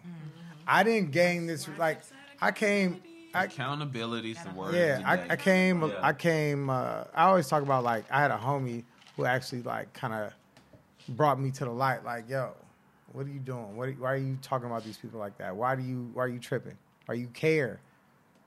I 0.66 0.82
didn't 0.82 1.10
gain 1.12 1.46
this. 1.46 1.68
Like 1.78 2.00
I 2.40 2.52
came. 2.52 3.02
I, 3.34 3.44
Accountability 3.44 4.30
is 4.32 4.42
the 4.42 4.50
word. 4.50 4.74
yeah, 4.74 5.02
I. 5.04 5.32
I 5.32 5.36
came. 5.36 5.82
Yeah. 5.82 5.94
I 6.02 6.12
came. 6.12 6.70
Uh, 6.70 7.04
I 7.14 7.24
always 7.24 7.46
talk 7.48 7.62
about 7.62 7.84
like 7.84 8.04
I 8.10 8.20
had 8.20 8.30
a 8.30 8.38
homie 8.38 8.84
who 9.16 9.24
actually 9.24 9.62
like 9.62 9.92
kind 9.92 10.14
of 10.14 10.32
brought 11.08 11.40
me 11.40 11.50
to 11.52 11.64
the 11.64 11.70
light. 11.70 12.04
Like, 12.04 12.28
yo, 12.28 12.52
what 13.12 13.26
are 13.26 13.30
you 13.30 13.40
doing? 13.40 13.76
What? 13.76 13.88
Are, 13.88 13.92
why 13.92 14.12
are 14.12 14.16
you 14.16 14.38
talking 14.42 14.66
about 14.66 14.84
these 14.84 14.96
people 14.96 15.18
like 15.18 15.38
that? 15.38 15.54
Why 15.54 15.74
do 15.74 15.82
you? 15.82 16.10
Why 16.12 16.24
are 16.24 16.28
you 16.28 16.38
tripping? 16.38 16.76
Why 17.06 17.14
you 17.14 17.28
care? 17.28 17.80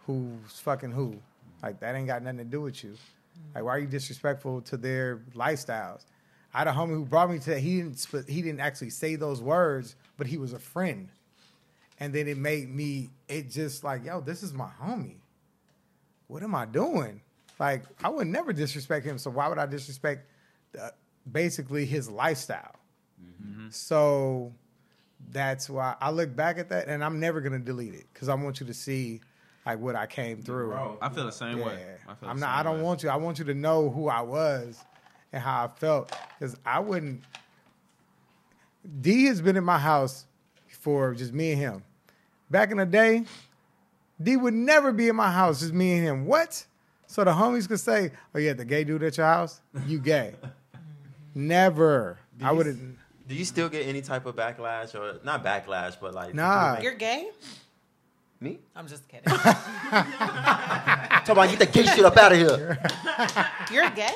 Who's 0.06 0.60
fucking 0.60 0.92
who? 0.92 1.16
Like 1.62 1.80
that 1.80 1.96
ain't 1.96 2.08
got 2.08 2.24
nothing 2.24 2.40
to 2.40 2.44
do 2.44 2.62
with 2.62 2.84
you. 2.84 2.96
Like, 3.56 3.64
why 3.64 3.72
are 3.72 3.80
you 3.80 3.88
disrespectful 3.88 4.62
to 4.62 4.78
their 4.78 5.18
lifestyles? 5.36 6.06
I 6.54 6.60
had 6.60 6.68
a 6.68 6.72
homie 6.72 6.90
who 6.90 7.06
brought 7.06 7.32
me 7.32 7.40
to. 7.40 7.52
That. 7.52 7.60
He 7.60 7.78
didn't. 7.78 8.28
He 8.28 8.42
didn't 8.42 8.60
actually 8.60 8.90
say 8.90 9.16
those 9.16 9.42
words, 9.42 9.96
but 10.18 10.28
he 10.28 10.38
was 10.38 10.54
a 10.54 10.60
friend. 10.60 11.10
And 12.00 12.14
then 12.14 12.28
it 12.28 12.38
made 12.38 12.70
me. 12.70 13.10
It 13.28 13.50
just 13.50 13.84
like, 13.84 14.06
yo, 14.06 14.22
this 14.22 14.44
is 14.44 14.54
my 14.54 14.70
homie. 14.82 15.18
What 16.28 16.44
am 16.44 16.56
I 16.56 16.66
doing? 16.66 17.22
Like, 17.60 17.84
I 18.04 18.10
would 18.10 18.28
never 18.28 18.54
disrespect 18.54 19.06
him. 19.06 19.18
So 19.18 19.30
why 19.30 19.48
would 19.48 19.60
I 19.60 19.66
disrespect 19.66 20.26
uh, 20.80 20.90
basically 21.30 21.86
his 21.86 22.10
lifestyle? 22.10 22.76
Mm-hmm. 23.22 23.68
So 23.70 24.54
that's 25.32 25.70
why 25.70 25.96
I 26.02 26.12
look 26.12 26.36
back 26.36 26.58
at 26.58 26.70
that, 26.70 26.88
and 26.88 27.04
I'm 27.04 27.20
never 27.20 27.42
gonna 27.42 27.60
delete 27.60 27.94
it 27.94 28.06
because 28.14 28.30
I 28.30 28.36
want 28.36 28.60
you 28.60 28.66
to 28.68 28.74
see 28.74 29.22
like 29.66 29.80
what 29.80 29.96
I 29.96 30.08
came 30.08 30.42
through. 30.42 30.74
I 31.02 31.10
feel 31.10 31.26
the 31.26 31.32
same 31.32 31.60
Yeah. 31.60 31.66
way. 31.66 31.96
I 32.08 32.16
feel 32.16 32.30
I'm 32.30 32.40
not. 32.40 32.50
I 32.58 32.64
don't 32.64 32.78
way. 32.78 32.84
want 32.84 33.04
you. 33.04 33.10
I 33.10 33.16
want 33.18 33.40
you 33.40 33.46
to 33.46 33.54
know 33.54 33.90
who 33.90 34.08
I 34.08 34.22
was 34.22 34.84
and 35.32 35.42
how 35.42 35.66
I 35.66 35.68
felt 35.80 36.12
because 36.40 36.58
I 36.66 36.80
wouldn't. 36.80 37.22
D 39.02 39.26
has 39.26 39.42
been 39.42 39.56
in 39.58 39.64
my 39.64 39.78
house 39.78 40.26
for 40.80 41.14
just 41.14 41.34
me 41.34 41.52
and 41.52 41.62
him. 41.62 41.84
Back 42.50 42.72
in 42.72 42.78
the 42.78 42.86
day, 42.86 43.26
D 44.22 44.36
would 44.36 44.54
never 44.56 44.92
be 44.92 45.08
in 45.08 45.16
my 45.16 45.32
house, 45.32 45.60
just 45.60 45.74
me 45.74 45.94
and 45.94 46.04
him. 46.04 46.26
What? 46.26 46.66
So 47.06 47.24
the 47.24 47.32
homies 47.32 47.68
could 47.68 47.80
say, 47.80 48.12
"Oh 48.34 48.40
yeah, 48.40 48.54
the 48.54 48.66
gay 48.66 48.84
dude 48.84 49.04
at 49.04 49.18
your 49.18 49.28
house, 49.28 49.62
you 49.86 50.00
gay." 50.00 50.34
never. 51.36 52.20
I 52.42 52.52
would 52.52 52.66
have. 52.66 52.78
Do 53.28 53.36
you 53.36 53.46
still 53.46 53.70
get 53.70 53.88
any 53.88 54.02
type 54.02 54.26
of 54.26 54.36
backlash 54.36 54.94
or 54.96 55.20
not 55.24 55.44
backlash, 55.44 55.98
but 56.00 56.14
like 56.14 56.34
Nah. 56.34 56.80
You're 56.82 56.96
gay? 56.96 57.30
me? 58.42 58.60
I'm 58.76 58.88
just 58.88 59.08
kidding. 59.08 59.24
Talk 59.34 59.46
about 61.30 61.50
get 61.50 61.60
the 61.60 61.68
gay 61.68 61.84
shit 61.84 62.04
up 62.04 62.18
out 62.18 62.32
of 62.32 62.38
here. 62.40 62.80
You're 63.72 63.90
gay? 63.92 64.16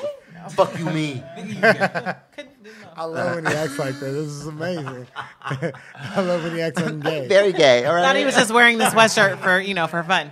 Fuck 0.50 0.78
you, 0.78 0.84
me. 0.86 1.22
Couldn't, 1.36 2.62
didn't 2.62 2.80
know. 2.82 2.88
I 2.96 3.04
love 3.04 3.36
when 3.36 3.46
he 3.46 3.52
acts 3.52 3.78
like 3.78 3.94
that. 4.00 4.12
This 4.12 4.26
is 4.28 4.46
amazing. 4.46 5.06
I 5.42 5.72
love 6.20 6.42
when 6.44 6.54
he 6.54 6.60
acts 6.60 6.80
like 6.80 7.00
gay. 7.00 7.26
Very 7.28 7.52
gay. 7.52 7.84
All 7.84 7.94
right. 7.94 8.02
Thought 8.02 8.16
he 8.16 8.24
was 8.24 8.34
just 8.34 8.52
wearing 8.52 8.78
the 8.78 8.84
sweatshirt 8.86 9.38
for 9.38 9.60
you 9.60 9.74
know 9.74 9.86
for 9.86 10.02
fun. 10.02 10.30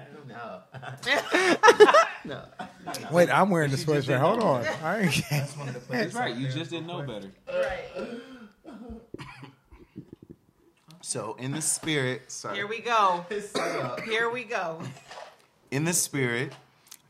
Wait, 3.10 3.30
I'm 3.30 3.50
wearing 3.50 3.70
the 3.70 3.76
sweatshirt. 3.76 4.18
Hold 4.18 4.40
on. 4.40 4.64
I 4.82 5.00
ain't 5.02 5.12
gay. 5.12 5.46
That's 5.90 6.14
right. 6.14 6.34
You 6.34 6.48
just 6.48 6.70
didn't 6.70 6.86
know 6.86 7.02
better. 7.02 7.30
All 7.48 7.60
right. 7.60 8.20
So 11.00 11.36
in 11.38 11.52
the 11.52 11.60
spirit, 11.60 12.32
sorry. 12.32 12.56
Here 12.56 12.66
we 12.66 12.80
go. 12.80 13.26
Here 14.06 14.30
we 14.30 14.44
go. 14.44 14.80
in 15.70 15.84
the 15.84 15.92
spirit 15.92 16.54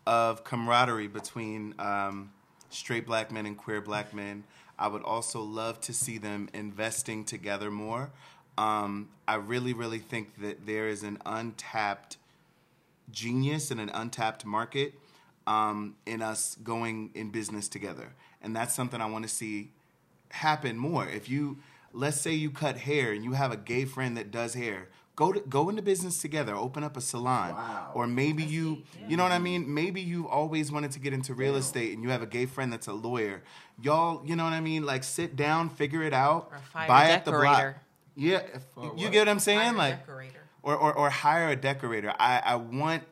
of 0.04 0.42
camaraderie 0.42 1.06
between 1.06 1.74
um, 1.78 2.32
straight 2.70 3.06
black 3.06 3.30
men 3.30 3.46
and 3.46 3.56
queer 3.56 3.80
black 3.80 4.12
men, 4.12 4.42
I 4.78 4.88
would 4.88 5.02
also 5.02 5.40
love 5.42 5.80
to 5.82 5.94
see 5.94 6.18
them 6.18 6.48
investing 6.52 7.24
together 7.24 7.70
more. 7.70 8.10
Um, 8.58 9.10
I 9.28 9.36
really, 9.36 9.72
really 9.72 10.00
think 10.00 10.40
that 10.42 10.66
there 10.66 10.88
is 10.88 11.04
an 11.04 11.18
untapped 11.24 12.16
genius 13.12 13.70
and 13.70 13.80
an 13.80 13.90
untapped 13.90 14.44
market 14.44 14.94
um, 15.46 15.96
in 16.06 16.22
us 16.22 16.56
going 16.62 17.10
in 17.14 17.30
business 17.30 17.68
together. 17.68 18.12
And 18.42 18.54
that's 18.54 18.74
something 18.74 19.00
I 19.00 19.06
want 19.06 19.24
to 19.24 19.28
see 19.30 19.70
happen 20.30 20.76
more. 20.76 21.06
If 21.08 21.28
you 21.28 21.58
let's 21.92 22.20
say 22.20 22.32
you 22.32 22.50
cut 22.50 22.76
hair 22.78 23.12
and 23.12 23.22
you 23.24 23.32
have 23.32 23.52
a 23.52 23.56
gay 23.56 23.84
friend 23.84 24.16
that 24.16 24.30
does 24.30 24.54
hair, 24.54 24.88
go 25.16 25.32
to 25.32 25.40
go 25.40 25.68
into 25.68 25.80
business 25.82 26.20
together, 26.20 26.54
open 26.54 26.82
up 26.82 26.96
a 26.96 27.00
salon. 27.00 27.52
wow. 27.54 27.90
Or 27.94 28.06
maybe 28.06 28.42
you 28.42 28.82
you 29.08 29.16
know 29.16 29.22
what 29.22 29.32
I 29.32 29.38
mean? 29.38 29.72
Maybe 29.72 30.00
you've 30.00 30.26
always 30.26 30.72
wanted 30.72 30.90
to 30.92 30.98
get 30.98 31.12
into 31.12 31.34
real 31.34 31.56
estate 31.56 31.94
and 31.94 32.02
you 32.02 32.10
have 32.10 32.22
a 32.22 32.26
gay 32.26 32.46
friend 32.46 32.72
that's 32.72 32.86
a 32.88 32.92
lawyer. 32.92 33.42
Y'all, 33.82 34.22
you 34.26 34.36
know 34.36 34.44
what 34.44 34.52
I 34.52 34.60
mean? 34.60 34.84
Like 34.84 35.04
sit 35.04 35.36
down, 35.36 35.68
figure 35.70 36.02
it 36.02 36.12
out, 36.12 36.48
Or 36.52 36.58
fire 36.72 36.88
buy 36.88 37.08
a 37.08 37.12
at 37.12 37.24
the 37.24 37.32
block. 37.32 37.76
Yeah, 38.16 38.38
if- 38.54 38.62
you 38.96 39.08
get 39.10 39.20
what 39.20 39.28
I'm 39.28 39.38
saying? 39.40 39.76
Like 39.76 40.00
decorator. 40.06 40.40
or, 40.62 40.76
or 40.76 40.92
or 40.94 41.10
hire 41.10 41.48
a 41.50 41.56
decorator. 41.56 42.12
I 42.18 42.40
I 42.44 42.54
want 42.56 43.02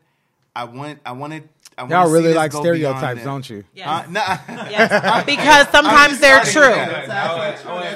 I 0.55 0.65
want 0.65 1.01
I 1.07 1.13
wanted 1.13 1.49
I 1.79 1.87
Y'all 1.89 2.11
really 2.13 2.35
like 2.35 2.53
stereotypes, 2.53 3.25
don't 3.25 3.49
you? 3.49 3.65
Yes. 3.75 3.89
Uh, 3.89 4.11
nah, 4.11 4.21
yes. 4.71 5.25
Because 5.27 5.69
sometimes 5.69 6.21
they're 6.21 6.41
true. 6.45 6.75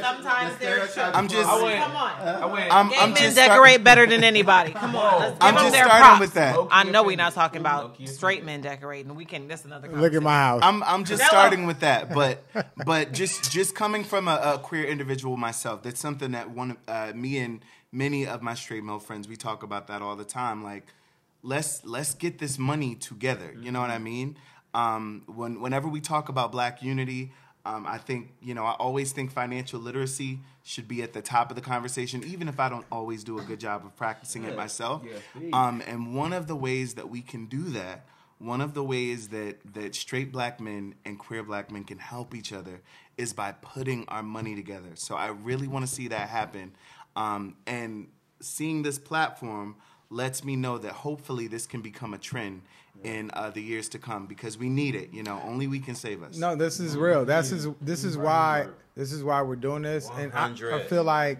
Sometimes 0.01 0.57
they're 0.59 0.87
true. 0.87 1.03
I'm 1.03 1.29
just 1.29 1.49
I 1.49 1.63
went. 1.63 1.83
Come 1.85 1.97
on. 1.97 2.13
I 2.21 2.47
went. 2.47 2.73
I'm, 2.75 2.89
Gay 2.89 2.97
I'm 2.99 3.13
men 3.13 3.23
just 3.23 3.37
decorate 3.37 3.73
start- 3.75 3.85
better 3.85 4.07
than 4.07 4.25
anybody. 4.25 4.73
Come 4.73 4.97
on. 4.97 5.21
Let's 5.21 5.33
give 5.35 5.43
I'm 5.43 5.55
them 5.55 5.65
just 5.65 5.75
their 5.75 5.85
starting 5.85 6.07
props. 6.07 6.21
with 6.21 6.35
that. 6.35 6.59
I 6.71 6.83
know 6.85 7.03
we're 7.03 7.17
not 7.17 7.33
talking 7.35 7.61
about 7.61 7.97
straight 8.09 8.45
men 8.45 8.61
decorating. 8.61 9.15
We 9.15 9.25
can. 9.25 9.49
That's 9.49 9.65
another. 9.65 9.89
Look 9.89 10.15
at 10.15 10.23
my 10.23 10.37
house. 10.37 10.61
I'm 10.63 10.83
I'm 10.83 11.05
just 11.05 11.25
starting 11.25 11.67
with 11.67 11.81
that, 11.81 12.13
but 12.13 12.43
but 12.85 13.13
just 13.13 13.51
just 13.53 13.75
coming 13.75 14.05
from 14.05 14.29
a, 14.29 14.55
a 14.55 14.59
queer 14.59 14.85
individual 14.85 15.37
myself, 15.37 15.83
that's 15.83 16.01
something 16.01 16.33
that 16.33 16.51
one 16.51 16.73
of- 16.73 16.77
uh, 16.89 17.13
me 17.15 17.39
and 17.39 17.61
many 17.93 18.27
of 18.27 18.43
my 18.43 18.55
straight 18.55 18.85
male 18.85 18.99
friends 18.99 19.29
we 19.29 19.37
talk 19.37 19.63
about 19.63 19.87
that 19.89 20.03
all 20.03 20.17
the 20.17 20.25
time. 20.25 20.63
Like 20.65 20.87
let's 21.47 21.85
let's 21.85 22.15
get 22.15 22.39
this 22.39 22.59
money 22.59 22.95
together. 22.95 23.55
You 23.59 23.71
know 23.71 23.81
what 23.81 23.91
I 23.91 23.99
mean? 23.99 24.37
Um, 24.75 25.23
when 25.27 25.61
whenever 25.61 25.89
we 25.89 26.01
talk 26.01 26.29
about 26.29 26.53
Black 26.53 26.83
unity. 26.83 27.33
Um, 27.65 27.85
I 27.85 27.99
think 27.99 28.33
you 28.41 28.55
know. 28.55 28.65
I 28.65 28.75
always 28.75 29.11
think 29.11 29.33
financial 29.33 29.81
literacy 29.81 30.39
should 30.63 30.87
be 30.87 31.03
at 31.03 31.13
the 31.13 31.21
top 31.21 31.51
of 31.51 31.57
the 31.57 31.63
conversation, 31.63 32.23
even 32.23 32.47
if 32.47 32.61
I 32.61 32.69
don't 32.69 32.87
always 32.93 33.25
do 33.25 33.41
a 33.41 33.43
good 33.43 33.59
job 33.59 33.85
of 33.85 33.97
practicing 33.97 34.45
it 34.45 34.57
myself. 34.57 35.03
Um, 35.53 35.83
and 35.85 36.15
one 36.15 36.33
of 36.33 36.47
the 36.47 36.55
ways 36.55 36.95
that 36.95 37.11
we 37.11 37.23
can 37.23 37.47
do 37.47 37.65
that 37.71 38.07
one 38.39 38.61
of 38.61 38.75
the 38.75 38.85
ways 38.85 39.29
that 39.29 39.57
that 39.75 39.95
straight 39.95 40.31
black 40.31 40.61
men 40.61 40.95
and 41.05 41.19
queer 41.19 41.43
black 41.43 41.71
men 41.71 41.85
can 41.85 41.99
help 41.99 42.35
each 42.35 42.53
other 42.53 42.83
is 43.17 43.33
by 43.33 43.53
putting 43.53 44.05
our 44.09 44.23
money 44.23 44.55
together. 44.55 44.91
So 44.95 45.15
I 45.15 45.29
really 45.29 45.67
want 45.67 45.87
to 45.87 45.93
see 45.93 46.09
that 46.09 46.29
happen, 46.29 46.77
um, 47.15 47.57
and 47.67 48.09
seeing 48.41 48.83
this 48.83 48.99
platform 48.99 49.77
lets 50.11 50.45
me 50.45 50.57
know 50.57 50.79
that 50.79 50.93
hopefully 50.93 51.47
this 51.47 51.67
can 51.67 51.81
become 51.81 52.15
a 52.15 52.19
trend 52.19 52.63
in 53.03 53.31
uh, 53.35 53.51
the 53.51 53.61
years 53.61 53.89
to 53.91 53.99
come 53.99 54.27
because 54.27 54.59
we 54.59 54.69
need 54.69 54.95
it. 54.95 55.11
You 55.13 55.23
know, 55.23 55.41
only 55.45 55.67
we 55.67 55.79
can 55.79 55.95
save 55.95 56.23
us. 56.23 56.37
No, 56.37 56.55
this 56.57 56.81
is 56.81 56.97
real. 56.97 57.25
That's 57.25 57.53
is 57.53 57.69
this 57.81 58.05
is 58.05 58.17
why 58.17 58.69
this 58.97 59.13
is 59.13 59.23
why 59.23 59.43
we're 59.43 59.57
doing 59.57 59.83
this, 59.83 60.09
and 60.17 60.33
I, 60.33 60.51
I 60.51 60.83
feel 60.85 61.05
like 61.05 61.39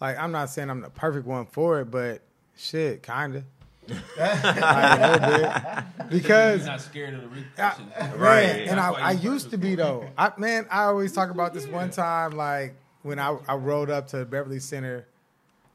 like 0.00 0.18
I'm 0.18 0.32
not 0.32 0.50
saying 0.50 0.70
I'm 0.70 0.80
the 0.80 0.90
perfect 0.90 1.26
one 1.26 1.46
for 1.46 1.80
it, 1.80 1.90
but 1.90 2.22
shit, 2.56 3.02
kinda. 3.02 3.44
like 3.88 4.00
a 4.18 5.84
little. 5.96 6.08
Because 6.10 6.66
not 6.66 6.80
scared 6.80 7.14
of 7.14 7.22
the 7.22 7.28
I, 7.28 7.30
repercussions. 7.30 8.20
man, 8.20 8.68
and 8.68 8.80
I, 8.80 8.90
I 8.90 9.10
used 9.12 9.50
to 9.50 9.56
be 9.58 9.74
though. 9.74 10.08
I 10.16 10.32
man, 10.36 10.66
I 10.70 10.84
always 10.84 11.12
talk 11.12 11.30
about 11.30 11.54
this 11.54 11.66
one 11.66 11.90
time, 11.90 12.32
like 12.32 12.74
when 13.02 13.18
I, 13.18 13.36
I 13.46 13.54
rode 13.54 13.88
up 13.90 14.08
to 14.08 14.24
Beverly 14.24 14.60
Center, 14.60 15.06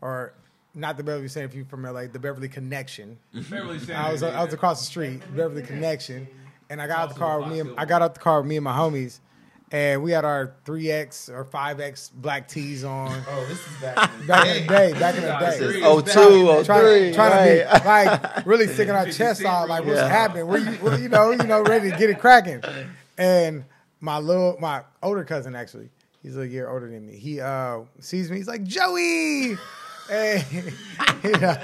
or 0.02 0.34
not 0.76 0.98
the 0.98 1.04
Beverly 1.04 1.28
Center 1.28 1.46
if 1.46 1.54
you're 1.56 1.66
from 1.66 1.84
LA, 1.84 2.08
the 2.08 2.20
Beverly 2.20 2.50
Connection. 2.50 3.18
Beverly 3.34 3.80
Center, 3.80 3.96
I 3.96 4.12
was 4.12 4.24
I 4.24 4.44
was 4.44 4.54
across 4.54 4.80
the 4.80 4.86
street, 4.86 5.22
Beverly 5.36 5.62
Connection, 5.62 6.28
and 6.70 6.82
I 6.82 6.88
got 6.88 7.00
out 7.00 7.10
the 7.10 7.20
car 7.20 7.40
with 7.40 7.50
me. 7.50 7.60
And, 7.60 7.80
I 7.80 7.86
got 7.86 8.02
out 8.02 8.14
the 8.14 8.20
car 8.20 8.42
with 8.42 8.50
me 8.50 8.58
and 8.58 8.64
my 8.64 8.76
homies, 8.76 9.20
and 9.72 10.02
we 10.04 10.12
had 10.12 10.26
our 10.26 10.56
three 10.66 10.90
X 10.92 11.30
or 11.30 11.44
five 11.44 11.80
X 11.80 12.10
black 12.10 12.48
tees 12.48 12.84
on. 12.84 13.22
Oh, 13.28 13.46
this 13.46 13.60
is 13.60 13.82
back. 13.82 13.96
Back 14.28 14.48
in 14.48 14.62
the 14.64 14.68
day, 14.68 14.94
back 14.94 15.16
in 15.16 15.22
the 15.22 15.28
day. 15.28 15.60
This 15.60 15.76
is 15.76 15.84
Oh 15.84 16.02
two, 16.02 16.50
oh 16.50 16.64
Trying, 16.64 16.82
three, 16.82 17.14
trying 17.14 17.32
to 17.32 17.66
right. 17.66 17.82
be 17.82 17.86
like 18.40 18.46
really 18.46 18.68
sticking 18.68 18.96
our 18.96 19.06
chest 19.12 19.46
out, 19.46 19.70
like 19.70 19.86
what's 19.86 20.00
happening? 20.00 20.48
Where 20.48 20.60
you, 20.60 20.78
well, 20.82 21.00
you 21.00 21.10
know, 21.10 21.32
you 21.32 21.38
know, 21.38 21.62
ready 21.64 21.92
to 21.92 21.98
get 21.98 22.10
it 22.10 22.20
cracking. 22.20 22.64
And 23.18 23.66
my 24.00 24.18
little, 24.18 24.58
my 24.60 24.84
older 25.02 25.24
cousin 25.24 25.56
actually, 25.56 25.90
he's 26.24 26.36
a 26.36 26.48
year 26.48 26.70
older 26.70 26.90
than 26.90 27.06
me. 27.06 27.16
He 27.16 27.40
uh 27.42 27.82
sees 28.00 28.32
me, 28.32 28.38
he's 28.38 28.48
like 28.48 28.64
Joey. 28.64 29.58
Hey, 30.14 30.46
you 31.24 31.32
know, 31.32 31.56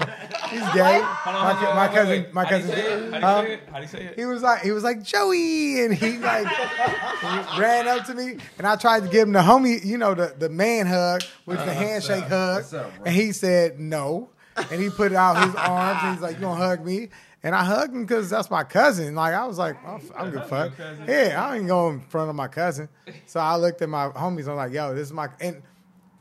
he's 0.50 0.74
gay. 0.74 1.02
My, 1.24 1.56
cou- 1.60 1.76
my 1.76 1.88
cousin, 1.94 2.26
my 2.34 2.46
How 2.46 2.50
do 2.50 2.56
you 2.56 2.74
cousin. 2.74 3.14
How 3.14 3.20
do 3.20 3.20
you 3.20 3.26
um, 3.28 3.46
say 3.46 3.54
it? 3.54 3.60
How 3.70 3.76
do 3.76 3.82
you 3.84 3.88
say 3.88 4.04
it? 4.06 4.16
he 4.16 4.26
was 4.26 4.42
like, 4.42 4.62
he 4.64 4.72
was 4.72 4.84
like 4.84 5.04
Joey, 5.04 5.86
and 5.86 5.94
he 5.94 6.18
like 6.18 6.48
he 6.48 7.62
ran 7.62 7.88
up 7.88 8.08
to 8.08 8.16
me, 8.16 8.38
and 8.58 8.66
I 8.66 8.76
tried 8.76 9.04
to 9.04 9.10
give 9.10 9.28
him 9.28 9.34
the 9.34 9.42
homie, 9.42 9.86
you 9.86 10.00
know, 10.00 10.16
the 10.16 10.34
the 10.36 10.50
man 10.50 10.88
hug, 10.88 11.22
which 11.46 11.60
the 11.60 11.74
handshake 11.74 12.24
hug, 12.24 12.66
and 13.06 13.14
he 13.14 13.34
said 13.34 13.80
no, 13.80 14.30
and 14.58 14.82
he 14.82 14.90
put 14.90 15.14
out 15.14 15.46
his 15.46 15.54
arms, 15.68 16.00
and 16.02 16.14
he's 16.16 16.22
like, 16.24 16.38
"You 16.38 16.42
gonna 16.42 16.56
hug 16.56 16.84
me?" 16.84 17.10
And 17.44 17.54
I 17.54 17.64
hugged 17.64 17.94
him 17.94 18.02
because 18.02 18.32
that's 18.32 18.50
my 18.50 18.64
cousin. 18.64 19.14
Like 19.14 19.36
I 19.36 19.46
was 19.46 19.60
like, 19.60 19.76
oh, 19.86 19.90
"I'm, 19.90 20.12
I'm 20.18 20.32
good 20.32 20.46
fuck." 20.46 20.72
Yeah, 21.08 21.36
I 21.38 21.58
ain't 21.58 21.68
going 21.68 22.00
in 22.00 22.02
front 22.02 22.32
of 22.32 22.36
my 22.36 22.48
cousin. 22.48 22.90
So 23.28 23.40
I 23.40 23.58
looked 23.58 23.84
at 23.84 23.90
my 23.90 24.10
homies. 24.10 24.48
I'm 24.48 24.56
like, 24.56 24.74
"Yo, 24.74 24.96
this 24.96 25.06
is 25.06 25.14
my." 25.14 25.30
And 25.40 25.62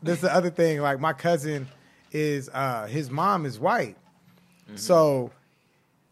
this 0.03 0.17
is 0.17 0.21
the 0.21 0.35
other 0.35 0.51
thing. 0.51 0.81
Like 0.81 1.01
my 1.01 1.15
cousin 1.15 1.67
is, 2.13 2.49
uh 2.53 2.87
his 2.87 3.11
mom 3.11 3.47
is 3.47 3.59
white, 3.59 3.97
so 4.75 5.31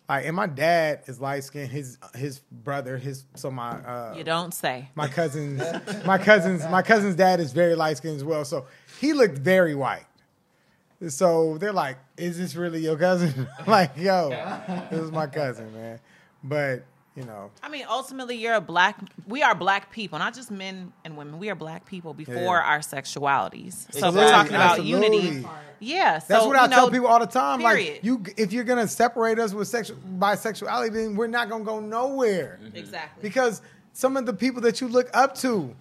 like, 0.09 0.24
and 0.24 0.36
my 0.36 0.47
dad 0.47 1.01
is 1.07 1.20
light 1.20 1.42
skinned. 1.44 1.70
His 1.70 1.99
his 2.14 2.38
brother, 2.51 2.97
his 2.97 3.24
so 3.34 3.51
my 3.51 3.70
uh, 3.72 4.14
You 4.16 4.22
don't 4.24 4.55
say. 4.55 4.88
my 4.94 5.09
cousins, 5.09 5.61
my 6.05 6.16
cousins, 6.16 6.62
my 6.70 6.82
cousin's 6.82 7.16
dad 7.16 7.40
is 7.40 7.53
very 7.53 7.74
light 7.74 7.97
skinned 7.97 8.16
as 8.16 8.24
well. 8.24 8.44
So 8.44 8.66
he 9.01 9.12
looked 9.12 9.38
very 9.38 9.74
white. 9.74 10.07
So 11.09 11.59
they're 11.59 11.72
like, 11.72 11.99
"Is 12.16 12.38
this 12.38 12.55
really 12.55 12.80
your 12.80 12.97
cousin?" 12.97 13.49
like, 13.66 13.97
yo, 13.97 14.30
this 14.90 15.01
is 15.01 15.11
my 15.11 15.26
cousin, 15.26 15.72
man. 15.74 15.99
But 16.42 16.84
you 17.16 17.24
know, 17.24 17.50
I 17.62 17.68
mean, 17.70 17.86
ultimately, 17.88 18.36
you're 18.36 18.54
a 18.54 18.60
black. 18.60 18.98
We 19.26 19.42
are 19.42 19.54
black 19.54 19.90
people, 19.90 20.18
not 20.18 20.34
just 20.34 20.50
men 20.50 20.92
and 21.04 21.16
women. 21.16 21.38
We 21.38 21.48
are 21.50 21.54
black 21.54 21.86
people 21.86 22.12
before 22.12 22.34
Yeah. 22.34 22.62
our 22.70 22.78
sexualities. 22.80 23.72
So 23.72 23.88
if 23.88 24.04
Absolutely, 24.04 24.20
we're 24.20 24.30
talking 24.30 24.54
about 24.54 24.78
absolutely. 24.78 25.16
unity. 25.28 25.48
Yeah, 25.80 26.18
so, 26.18 26.26
that's 26.28 26.46
what 26.46 26.56
you 26.56 26.62
I 26.62 26.68
tell 26.68 26.90
people 26.90 27.06
all 27.06 27.20
the 27.20 27.26
time. 27.26 27.60
period. 27.60 27.94
Like, 27.94 28.04
you, 28.04 28.22
if 28.36 28.52
you're 28.52 28.64
gonna 28.64 28.86
separate 28.88 29.38
us 29.38 29.52
with 29.54 29.66
sexual 29.68 29.96
bisexuality, 30.18 30.92
then 30.92 31.16
we're 31.16 31.26
not 31.26 31.48
gonna 31.48 31.64
go 31.64 31.80
nowhere. 31.80 32.58
exactly. 32.74 33.22
because 33.22 33.62
some 33.92 34.16
of 34.16 34.26
the 34.26 34.32
people 34.34 34.60
that 34.62 34.80
you 34.80 34.88
look 34.88 35.08
up 35.14 35.34
to, 35.36 35.74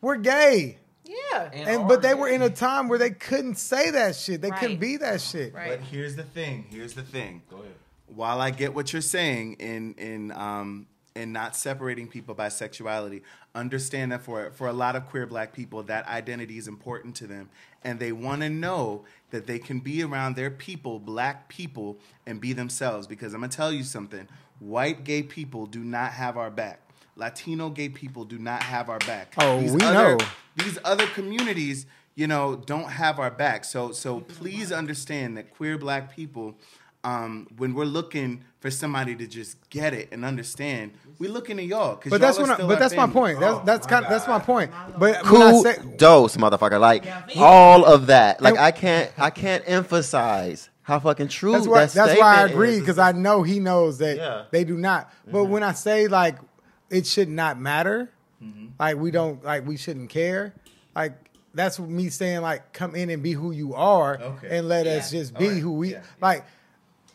we're 0.00 0.16
gay. 0.16 0.78
yeah, 1.04 1.50
Yeah. 1.52 1.68
And 1.68 1.88
but 1.88 2.02
they 2.02 2.14
were 2.14 2.28
in 2.28 2.42
a 2.42 2.50
time 2.50 2.88
where 2.88 2.98
they 2.98 3.10
couldn't 3.10 3.56
say 3.56 3.90
that 3.90 4.14
shit. 4.16 4.40
They 4.40 4.50
couldn't 4.50 4.78
be 4.78 4.96
that 4.98 5.20
shit. 5.20 5.52
Right. 5.54 5.70
But 5.70 5.80
here's 5.80 6.14
the 6.16 6.22
thing. 6.24 6.66
Here's 6.70 6.94
the 6.94 7.02
thing. 7.02 7.42
Go 7.50 7.56
ahead. 7.58 7.74
While 8.14 8.40
I 8.40 8.50
get 8.50 8.74
what 8.74 8.92
you're 8.92 9.02
saying 9.02 9.54
in 9.54 9.94
in 9.94 10.32
um 10.32 10.86
in 11.14 11.32
not 11.32 11.54
separating 11.54 12.08
people 12.08 12.34
by 12.34 12.48
sexuality, 12.48 13.22
understand 13.54 14.12
that 14.12 14.22
for 14.22 14.50
for 14.52 14.68
a 14.68 14.72
lot 14.72 14.96
of 14.96 15.06
queer 15.06 15.26
black 15.26 15.52
people, 15.52 15.82
that 15.84 16.06
identity 16.06 16.58
is 16.58 16.68
important 16.68 17.14
to 17.16 17.26
them, 17.26 17.50
and 17.84 17.98
they 17.98 18.12
want 18.12 18.42
to 18.42 18.50
know 18.50 19.04
that 19.30 19.46
they 19.46 19.58
can 19.58 19.80
be 19.80 20.02
around 20.02 20.36
their 20.36 20.50
people, 20.50 20.98
black 20.98 21.48
people, 21.48 21.98
and 22.26 22.40
be 22.40 22.52
themselves. 22.52 23.06
Because 23.06 23.34
I'm 23.34 23.40
gonna 23.40 23.52
tell 23.52 23.72
you 23.72 23.84
something: 23.84 24.26
white 24.58 25.04
gay 25.04 25.22
people 25.22 25.66
do 25.66 25.80
not 25.80 26.12
have 26.12 26.36
our 26.36 26.50
back. 26.50 26.80
Latino 27.16 27.68
gay 27.68 27.88
people 27.88 28.24
do 28.24 28.38
not 28.38 28.62
have 28.62 28.88
our 28.88 28.98
back. 29.00 29.34
Oh, 29.38 29.58
we 29.58 29.82
other, 29.82 30.16
know. 30.16 30.18
these 30.56 30.78
other 30.82 31.06
communities, 31.08 31.84
you 32.14 32.26
know, 32.26 32.56
don't 32.56 32.90
have 32.90 33.18
our 33.18 33.30
back. 33.30 33.64
So 33.64 33.92
so 33.92 34.20
please 34.20 34.72
understand 34.72 35.36
that 35.36 35.54
queer 35.54 35.76
black 35.76 36.14
people, 36.14 36.56
um, 37.04 37.48
when 37.56 37.74
we're 37.74 37.84
looking 37.84 38.44
for 38.60 38.70
somebody 38.70 39.16
to 39.16 39.26
just 39.26 39.56
get 39.70 39.92
it 39.92 40.08
and 40.12 40.24
understand, 40.24 40.92
we're 41.18 41.30
looking 41.32 41.58
at 41.58 41.64
y'all. 41.66 41.96
'cause 41.96 42.10
But 42.10 42.20
y'all 42.20 42.28
that's 42.32 42.38
what. 42.38 42.50
I, 42.50 42.56
but 42.58 42.74
our 42.74 42.76
that's 42.76 42.94
my 42.94 43.06
point. 43.08 43.40
That's 43.40 43.58
that's 43.60 43.86
kind. 43.86 44.06
That's 44.08 44.28
my 44.28 44.38
point. 44.38 44.70
But 44.98 45.00
when 45.00 45.14
I 45.16 45.20
Cool 45.22 45.62
say, 45.64 45.76
dose, 45.96 46.36
motherfucker. 46.36 46.78
Like 46.80 47.04
all 47.36 47.84
of 47.84 48.06
that. 48.06 48.40
Like 48.40 48.56
I 48.58 48.70
can't 48.70 49.10
I 49.18 49.30
can't 49.30 49.64
emphasize 49.66 50.68
how 50.82 50.98
fucking 51.00 51.28
true 51.28 51.52
That's 51.52 51.66
why. 51.66 51.86
that 51.86 51.92
That's 51.92 52.18
why 52.20 52.36
I 52.42 52.46
agree 52.46 52.78
because 52.80 52.98
I 52.98 53.12
know 53.12 53.42
he 53.42 53.58
knows 53.60 53.98
that 53.98 54.16
Yeah. 54.16 54.44
they 54.50 54.64
do 54.64 54.76
not. 54.76 55.12
But 55.30 55.44
when 55.46 55.62
I 55.62 55.72
say 55.72 56.06
like 56.08 56.36
it 56.90 57.06
should 57.06 57.28
not 57.28 57.58
matter, 57.58 58.10
like 58.78 58.96
we 58.96 59.10
don't 59.10 59.42
like 59.44 59.66
we 59.66 59.76
shouldn't 59.76 60.08
care, 60.10 60.54
like 60.94 61.14
that's 61.54 61.78
me 61.80 62.08
saying 62.10 62.40
like 62.42 62.72
come 62.72 62.94
in 62.94 63.10
and 63.10 63.22
be 63.22 63.32
who 63.32 63.50
you 63.50 63.74
are 63.74 64.18
Okay. 64.20 64.56
and 64.58 64.68
let 64.68 64.86
us 64.86 65.10
just 65.10 65.36
be 65.36 65.44
All 65.46 65.50
right. 65.52 65.60
who 65.62 65.72
we 65.72 65.92
Yeah. 65.92 66.02
like. 66.20 66.44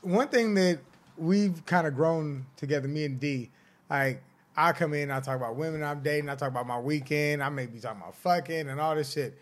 One 0.08 0.28
thing 0.30 0.54
that 0.56 0.80
we've 1.18 1.66
kind 1.66 1.88
of 1.88 1.96
grown 1.96 2.46
together, 2.56 2.88
me 2.88 3.06
and 3.06 3.20
D, 3.20 3.50
like. 3.90 4.24
I 4.60 4.72
come 4.72 4.96
in, 4.96 5.12
I 5.12 5.20
talk 5.20 5.36
about 5.36 5.56
women 5.56 5.84
I'm 5.84 6.02
dating, 6.02 6.30
I 6.30 6.36
talk 6.36 6.48
about 6.48 6.66
my 6.66 6.80
weekend, 6.80 7.44
I 7.44 7.50
may 7.50 7.68
be 7.68 7.80
talking 7.80 8.02
about 8.02 8.16
fucking 8.16 8.70
and 8.70 8.82
all 8.82 8.96
this 8.96 9.14
shit. 9.14 9.38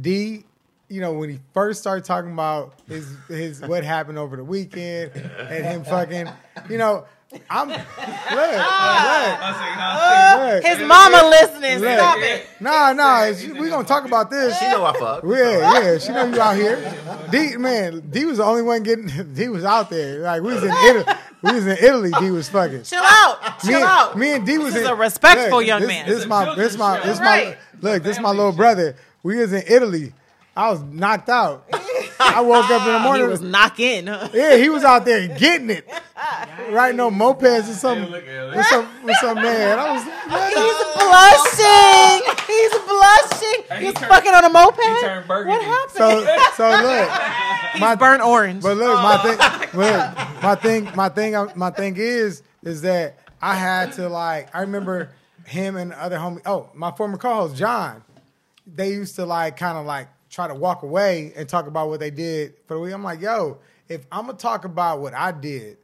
D, 0.00 0.46
you 0.88 1.02
know, 1.02 1.12
when 1.12 1.28
he 1.28 1.38
first 1.52 1.80
started 1.82 2.06
talking 2.06 2.32
about 2.32 2.72
his 2.88 3.14
his 3.28 3.60
what 3.60 3.84
happened 3.84 4.16
over 4.16 4.38
the 4.38 4.44
weekend 4.44 5.12
and 5.12 5.66
him 5.66 5.84
fucking, 5.84 6.28
you 6.70 6.78
know, 6.78 7.04
I'm 7.50 7.68
look, 7.68 7.78
look, 7.78 8.56
look, 10.54 10.64
His 10.64 10.78
mama 10.86 11.28
listening. 11.28 11.80
look. 11.80 11.98
Stop 11.98 12.18
it. 12.20 12.46
Nah, 12.60 12.92
nah, 12.94 13.24
it's- 13.26 13.44
we 13.44 13.68
gonna 13.68 13.86
talk 13.86 14.06
about 14.06 14.30
this. 14.30 14.58
She 14.58 14.64
know 14.70 14.84
I 14.84 14.92
fuck. 14.98 15.22
Yeah, 15.26 15.80
yeah, 15.80 15.98
she 15.98 16.12
know 16.12 16.24
you 16.24 16.40
out 16.40 16.56
here. 16.56 16.94
D 17.30 17.56
man, 17.58 18.00
D 18.10 18.24
was 18.24 18.38
the 18.38 18.44
only 18.44 18.62
one 18.62 18.82
getting. 18.82 19.08
D 19.34 19.48
was 19.48 19.64
out 19.64 19.90
there. 19.90 20.20
Like 20.20 20.40
we 20.42 20.54
was 20.54 20.62
in 20.62 20.70
Italy. 20.70 21.04
We 21.42 21.52
was 21.52 21.66
in 21.66 21.76
Italy. 21.78 22.10
D 22.18 22.30
was 22.30 22.48
fucking. 22.48 22.84
Chill 22.84 23.02
out. 23.02 23.58
Chill 23.60 23.70
me, 23.70 23.74
and, 23.76 23.84
out. 23.84 24.16
me 24.18 24.32
and 24.32 24.46
D 24.46 24.56
was 24.58 24.72
This 24.72 24.82
is 24.82 24.88
in, 24.88 24.92
a 24.94 24.96
respectful 24.96 25.58
look, 25.58 25.66
young 25.66 25.80
this, 25.80 25.88
man. 25.88 26.06
This 26.08 26.18
is 26.20 26.26
my 26.26 26.54
this 26.54 26.76
my 26.78 27.00
this 27.00 27.18
my 27.20 27.24
Right. 27.26 27.58
look. 27.82 28.02
This 28.02 28.16
is 28.16 28.22
my 28.22 28.30
little 28.30 28.52
brother. 28.52 28.96
We 29.22 29.36
was 29.36 29.52
in 29.52 29.64
Italy. 29.68 30.14
I 30.56 30.70
was 30.70 30.80
knocked 30.82 31.28
out. 31.28 31.66
I 32.20 32.40
woke 32.40 32.68
up 32.70 32.86
in 32.86 32.92
the 32.92 32.98
morning. 33.04 33.26
He 33.26 33.30
was 33.30 33.40
knocking. 33.40 34.06
huh? 34.06 34.28
yeah, 34.34 34.56
he 34.56 34.68
was 34.68 34.84
out 34.84 35.04
there 35.04 35.26
getting 35.28 35.70
it, 35.70 35.88
riding 36.70 36.98
on 37.00 37.14
mopeds 37.14 37.70
or 37.70 37.74
something. 37.74 38.10
look 38.10 38.24
at 38.26 38.28
it. 38.28 38.56
With 38.56 38.66
some 38.66 38.88
with 39.04 39.16
some 39.20 39.36
man. 39.36 39.78
I 39.78 39.92
was 39.92 40.02
He's 40.04 40.98
blushing. 41.02 42.46
He's 42.46 42.70
blushing. 42.88 43.62
Hey, 43.68 43.78
he 43.80 43.84
He's 43.86 43.94
turned- 43.94 44.10
fucking 44.12 44.34
on 44.34 44.44
a 44.44 44.50
moped. 44.50 44.80
he 44.82 45.00
turned 45.00 45.28
burgundy. 45.28 45.58
What 45.58 45.90
happened? 45.90 46.26
so 46.56 46.70
so 46.70 46.82
look. 46.82 47.80
My 47.80 47.94
Burnt 47.94 48.22
orange. 48.22 48.62
But 48.62 48.76
look, 48.78 48.94
my 49.02 49.18
thing, 49.18 49.36
oh. 49.38 49.64
look, 49.74 50.42
my 50.42 50.54
thing, 50.56 50.90
my 50.96 51.08
thing, 51.10 51.34
uh, 51.36 51.48
my 51.54 51.70
thing 51.70 51.94
is, 51.96 52.42
is 52.64 52.80
that 52.82 53.18
I 53.40 53.54
had 53.54 53.92
to 53.94 54.08
like. 54.08 54.52
I 54.54 54.62
remember 54.62 55.10
him 55.46 55.76
and 55.76 55.92
the 55.92 56.02
other 56.02 56.16
homie. 56.16 56.40
Oh, 56.46 56.70
my 56.74 56.90
former 56.92 57.18
co-host 57.18 57.56
John. 57.56 58.02
They 58.66 58.88
used 58.90 59.16
to 59.16 59.26
like 59.26 59.56
kind 59.58 59.78
of 59.78 59.86
like 59.86 60.08
try 60.38 60.46
to 60.46 60.54
walk 60.54 60.84
away 60.84 61.32
and 61.34 61.48
talk 61.48 61.66
about 61.66 61.88
what 61.88 61.98
they 61.98 62.12
did 62.12 62.54
for 62.68 62.74
the 62.74 62.80
week. 62.80 62.94
I'm 62.94 63.02
like, 63.02 63.20
yo, 63.20 63.58
if 63.88 64.06
I'm 64.12 64.26
gonna 64.26 64.38
talk 64.38 64.64
about 64.64 65.00
what 65.00 65.12
I 65.12 65.32
did, 65.32 65.78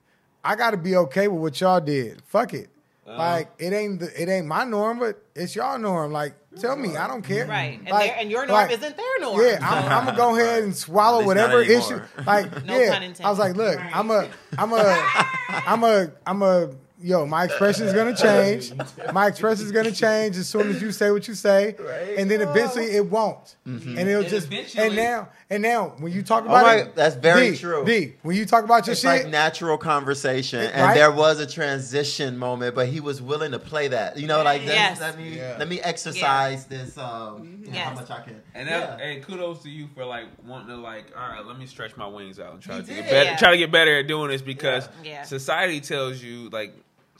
I 0.44 0.54
got 0.54 0.70
to 0.70 0.76
be 0.76 0.94
okay 0.96 1.26
with 1.26 1.40
what 1.40 1.60
y'all 1.60 1.80
did. 1.80 2.22
Fuck 2.26 2.54
it. 2.54 2.70
Uh-huh. 3.06 3.18
like 3.18 3.50
it 3.58 3.74
ain't 3.74 4.00
the, 4.00 4.22
it 4.22 4.30
ain't 4.30 4.46
my 4.46 4.64
norm, 4.64 4.98
but 5.00 5.22
it's 5.34 5.54
y'all 5.56 5.76
norm. 5.78 6.12
Like 6.12 6.34
tell 6.58 6.76
me, 6.76 6.96
I 6.96 7.08
don't 7.08 7.22
care. 7.22 7.46
Right. 7.46 7.78
And, 7.80 7.88
Like- 7.90 8.10
their, 8.12 8.20
and 8.20 8.30
your 8.30 8.46
norm 8.46 8.60
like- 8.60 8.70
isn't 8.70 8.96
their 8.96 9.20
norm. 9.20 9.40
yeah, 9.42 9.58
I'm, 9.60 9.92
I'm 9.92 10.04
gonna 10.06 10.16
go 10.16 10.36
ahead 10.36 10.62
and 10.62 10.74
swallow 10.74 11.20
At 11.20 11.26
least 11.26 11.36
not 11.36 11.50
whatever 11.50 11.62
issue. 11.62 12.00
Like, 12.24 12.64
No 12.64 12.78
yeah, 12.78 12.92
pun 12.92 13.02
intended. 13.02 13.26
I 13.26 13.30
was 13.30 13.38
like, 13.40 13.56
look, 13.56 13.78
I'm 13.94 14.10
a, 14.10 14.28
I'm 14.56 14.72
a, 14.72 15.26
I'm 15.48 15.84
a, 15.84 16.12
I'm 16.26 16.42
a. 16.42 16.70
Yo, 17.04 17.26
my 17.26 17.44
expression 17.44 17.86
is 17.86 17.92
gonna 17.92 18.16
change. 18.28 18.72
My 19.12 19.26
expression 19.26 19.66
is 19.66 19.72
gonna 19.72 19.92
change 19.92 20.38
as 20.38 20.48
soon 20.48 20.68
as 20.70 20.80
you 20.80 20.90
say 20.90 21.10
what 21.10 21.28
you 21.28 21.34
say, 21.34 21.76
and 22.16 22.30
then 22.30 22.40
eventually 22.40 22.86
it 22.86 23.04
won't, 23.10 23.56
and 23.66 23.82
it'll 23.98 24.22
And 24.22 24.28
just. 24.30 24.46
eventually- 24.46 24.86
And 24.86 24.96
now, 24.96 25.28
and 25.50 25.62
now, 25.62 25.92
when 25.98 26.12
you 26.12 26.22
talk 26.22 26.44
Oh 26.44 26.46
about 26.46 26.62
my- 26.62 26.74
it, 26.76 26.94
that's 26.94 27.14
very 27.16 27.50
D, 27.50 27.58
true. 27.58 27.84
D, 27.84 28.14
when 28.22 28.36
you 28.36 28.46
talk 28.46 28.64
about 28.64 28.86
your 28.86 28.92
It's 28.92 29.02
shit, 29.02 29.24
like 29.24 29.26
natural 29.28 29.76
conversation, 29.76 30.60
It- 30.60 30.72
and 30.72 30.82
right? 30.82 30.94
there 30.94 31.12
was 31.12 31.40
a 31.40 31.46
transition 31.46 32.38
moment, 32.38 32.74
but 32.74 32.88
he 32.88 33.00
was 33.00 33.20
willing 33.20 33.52
to 33.52 33.58
play 33.58 33.88
that. 33.88 34.16
You 34.16 34.26
know, 34.26 34.42
like 34.42 34.62
let, 34.64 34.74
Yes. 34.74 35.00
let 35.00 35.18
me 35.18 35.36
Yeah. 35.36 35.56
let 35.58 35.68
me 35.68 35.80
exercise 35.82 36.64
this. 36.64 36.96
Um, 36.96 37.60
you 37.66 37.70
know, 37.72 37.78
how 37.80 37.92
much 37.94 38.10
I 38.10 38.20
can. 38.22 38.40
And 38.54 38.66
yeah. 38.66 38.96
hey, 38.96 39.20
kudos 39.20 39.62
to 39.64 39.68
you 39.68 39.88
for 39.94 40.06
like 40.06 40.24
wanting 40.46 40.68
to 40.68 40.76
like, 40.76 41.04
all 41.14 41.28
right, 41.28 41.44
let 41.44 41.58
me 41.58 41.66
stretch 41.66 41.98
my 41.98 42.06
wings 42.06 42.40
out 42.40 42.54
and 42.54 42.62
try 42.62 42.76
He 42.76 42.82
to 42.82 42.94
get 42.94 43.04
better. 43.10 43.24
Yeah. 43.24 43.36
Try 43.36 43.50
to 43.50 43.58
get 43.58 43.70
better 43.70 43.98
at 43.98 44.06
doing 44.06 44.30
this 44.30 44.40
because 44.40 44.88
Yeah. 45.02 45.10
Yeah. 45.10 45.22
society 45.24 45.80
tells 45.82 46.22
you 46.22 46.48
like 46.48 46.72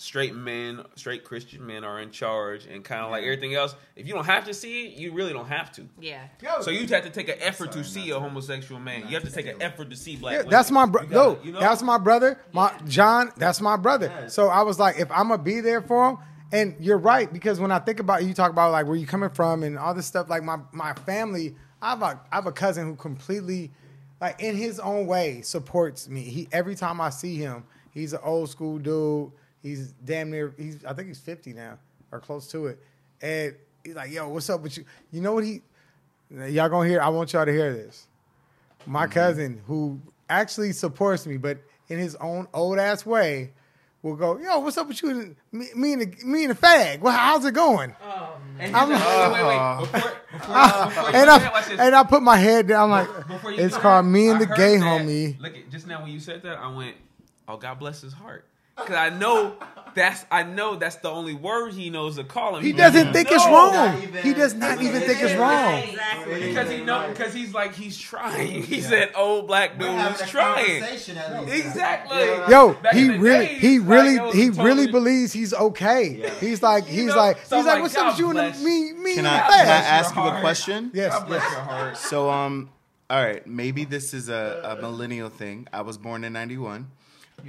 straight 0.05 0.35
men, 0.35 0.85
straight 0.97 1.25
Christian 1.25 1.67
men 1.67 1.83
are 1.83 1.99
in 2.01 2.11
charge, 2.11 2.67
and 2.67 2.85
kind 2.85 3.03
of 3.03 3.11
like 3.11 3.25
everything 3.25 3.55
else. 3.55 3.75
If 3.97 4.07
you 4.07 4.13
don't 4.13 4.27
have 4.27 4.45
to 4.45 4.55
see 4.55 4.87
it, 4.87 4.99
you 4.99 5.13
really 5.13 5.33
don't 5.33 5.49
have 5.49 5.73
to. 5.73 5.89
Yeah. 5.99 6.27
So 6.61 6.71
you 6.71 6.87
have 6.87 7.05
to 7.05 7.11
take 7.11 7.29
an 7.29 7.39
effort 7.41 7.73
to 7.73 7.83
see 7.83 8.11
a 8.11 8.21
homosexual 8.21 8.81
man. 8.81 9.09
You 9.09 9.15
have 9.15 9.25
to 9.25 9.33
take 9.33 9.47
an 9.47 9.63
effort 9.63 9.91
to 9.91 9.97
see 9.97 10.17
black. 10.17 10.33
Yeah, 10.33 10.39
women. 10.41 10.51
that's 10.51 10.71
my 10.71 10.87
bro. 10.87 11.03
No, 11.05 11.39
you 11.43 11.53
know? 11.53 11.61
that's 11.61 11.83
my 11.83 11.97
brother. 11.97 12.39
My 12.53 12.73
John, 12.87 13.33
that's 13.37 13.61
my 13.63 13.77
brother. 13.77 14.27
So 14.29 14.49
I 14.49 14.63
was 14.63 14.79
like, 14.79 14.99
if 14.99 15.11
I'm 15.11 15.29
gonna 15.29 15.43
be 15.43 15.61
there 15.61 15.81
for 15.81 16.11
him, 16.11 16.19
and 16.53 16.77
you're 16.79 16.99
right 16.99 17.33
because 17.33 17.59
when 17.59 17.73
I 17.73 17.79
think 17.79 17.99
about 17.99 18.25
you 18.25 18.35
talk 18.35 18.51
about 18.51 18.73
like 18.73 18.87
where 18.87 18.97
you 18.97 19.07
coming 19.07 19.31
from 19.31 19.63
and 19.63 19.79
all 19.79 19.95
this 19.95 20.07
stuff, 20.07 20.29
like 20.29 20.45
my 20.45 20.59
my 20.73 20.93
family, 20.93 21.57
I 21.81 21.91
have 21.91 22.03
a 22.03 22.21
I 22.31 22.37
have 22.37 22.47
a 22.47 22.53
cousin 22.53 22.85
who 22.85 22.95
completely, 22.95 23.73
like 24.21 24.41
in 24.43 24.55
his 24.55 24.79
own 24.79 25.07
way, 25.07 25.41
supports 25.41 26.09
me. 26.09 26.21
He 26.21 26.49
every 26.53 26.75
time 26.75 27.01
I 27.01 27.09
see 27.09 27.37
him, 27.37 27.65
he's 27.91 28.13
an 28.13 28.21
old 28.23 28.51
school 28.51 28.79
dude. 28.79 29.33
He's 29.65 29.91
damn 30.05 30.31
near. 30.31 30.55
He's 30.57 30.85
I 30.85 30.93
think 30.93 31.09
he's 31.09 31.19
50 31.19 31.55
now 31.55 31.79
or 32.13 32.21
close 32.21 32.47
to 32.53 32.67
it, 32.67 32.79
and 33.21 33.57
he's 33.83 33.97
like, 33.97 34.13
yo, 34.13 34.29
what's 34.29 34.49
up 34.49 34.61
with 34.61 34.79
you? 34.79 34.85
You 35.11 35.21
know 35.21 35.33
what 35.33 35.43
he? 35.43 35.63
Y'all 36.31 36.69
gonna 36.69 36.89
hear? 36.89 37.01
I 37.01 37.09
want 37.09 37.33
y'all 37.33 37.45
to 37.45 37.53
hear 37.53 37.73
this 37.73 38.07
my 38.87 39.05
mm-hmm. 39.05 39.13
cousin 39.13 39.63
who 39.67 40.01
actually 40.29 40.73
supports 40.73 41.27
me, 41.27 41.37
but 41.37 41.59
in 41.89 41.99
his 41.99 42.15
own 42.17 42.47
old 42.55 42.79
ass 42.79 43.05
way, 43.05 43.53
will 44.03 44.17
go, 44.17 44.39
"Yo, 44.39 44.59
what's 44.59 44.77
up 44.77 44.89
with 44.89 45.03
you? 45.03 45.11
and 45.11 45.37
Me, 45.51 45.69
me 45.75 45.93
and 45.95 46.03
the, 46.03 46.27
me 46.27 46.45
and 46.45 46.55
the 46.55 46.61
fag. 46.61 47.01
Well, 47.01 47.17
how's 47.17 47.45
it 47.45 47.55
going?" 47.55 47.95
Oh, 48.03 48.37
and 48.59 48.77
I'm- 48.77 48.91
he's 48.91 49.01
like, 49.01 49.33
wait, 49.33 49.33
wait, 49.33 49.49
wait. 49.49 49.57
Uh-huh. 49.57 49.81
Before, 49.81 50.01
before, 50.33 50.55
uh-huh. 50.55 50.89
before 50.89 51.05
and 51.05 51.15
do 51.15 51.27
that, 51.27 51.53
watch 51.53 51.69
I 51.69 51.87
and 51.87 51.95
I 51.95 52.05
put 52.05 52.23
my 52.23 52.37
head 52.37 52.67
down. 52.69 52.91
I'm 52.93 53.07
like, 53.07 53.59
"It's 53.59 53.77
called 53.77 54.05
that, 54.05 54.11
me 54.11 54.29
and 54.29 54.37
I 54.37 54.45
the 54.45 54.55
gay 54.55 54.77
that- 54.77 54.85
homie." 54.85 55.41
Look, 55.41 55.57
at, 55.57 55.71
just 55.71 55.87
now 55.87 56.03
when 56.03 56.11
you 56.13 56.21
said 56.21 56.43
that, 56.43 56.59
I 56.59 56.75
went, 56.75 56.97
"Oh, 57.49 57.57
God 57.57 57.79
bless 57.79 58.01
his 58.01 58.13
heart," 58.13 58.47
because 58.77 58.97
I 58.97 59.11
know 59.11 59.57
that's 59.95 60.25
I 60.31 60.43
know 60.43 60.75
that's 60.77 60.97
the 60.97 61.09
only 61.09 61.35
word 61.35 61.73
he 61.75 61.89
knows 61.89 62.17
to 62.17 62.25
call 62.25 62.57
him. 62.57 62.65
He 62.65 62.73
doesn't 62.73 63.13
think 63.13 63.29
it's 63.31 63.47
wrong. 63.47 64.03
Even- 64.03 64.23
He 64.23 64.35
does 64.35 64.55
not 64.55 64.83
even 64.83 65.03
think 65.03 65.23
it's 65.23 65.35
wrong. 65.35 65.75
Exactly. 65.75 66.49
because 66.49 66.71
he 66.71 66.85
know 66.85 67.09
because 67.09 67.33
he's 67.33 67.55
like 67.55 67.75
he's 67.75 67.97
trying. 67.97 68.63
He 68.65 68.81
said, 68.81 69.13
"Old 69.15 69.47
black 69.47 69.79
dude 69.79 69.89
We're 69.89 70.11
is 70.11 70.31
trying." 70.31 70.81
conversation 70.81 71.17
at. 71.17 71.49
Exactly. 71.49 72.25
Yo, 72.53 72.77
he 72.93 73.11
really, 73.11 73.47
days, 73.47 73.61
he 73.61 73.79
really, 73.79 74.17
it 74.17 74.23
was 74.23 74.35
he 74.35 74.49
a 74.49 74.51
really 74.53 74.91
believes 74.91 75.33
he's 75.33 75.55
okay. 75.55 76.31
He's 76.41 76.63
like, 76.63 76.87
he's 76.87 77.07
know, 77.09 77.17
like, 77.17 77.39
so 77.45 77.57
he's 77.57 77.67
like, 77.67 77.75
like, 77.75 77.83
what's 77.83 77.97
up 77.97 78.13
with 78.13 78.19
you 78.19 78.27
and 78.27 78.35
bless- 78.35 78.59
the, 78.59 78.65
me, 78.65 78.93
me 78.93 79.15
Can 79.15 79.27
I, 79.27 79.41
can 79.41 79.69
I 79.69 79.85
ask 79.85 80.15
you 80.15 80.23
a 80.23 80.41
question? 80.41 80.91
Yes, 80.95 81.13
God 81.13 81.27
bless 81.29 81.43
yes. 81.43 81.53
your 81.53 81.61
heart. 81.61 81.97
So 81.97 82.31
um, 82.31 82.71
all 83.09 83.23
right, 83.23 83.47
maybe 83.47 83.85
this 83.85 84.15
is 84.15 84.29
a, 84.29 84.77
a 84.77 84.83
millennial 84.83 85.29
thing. 85.29 85.69
I 85.73 85.83
was 85.83 85.99
born 85.99 86.25
in 86.25 86.33
'91. 86.33 86.91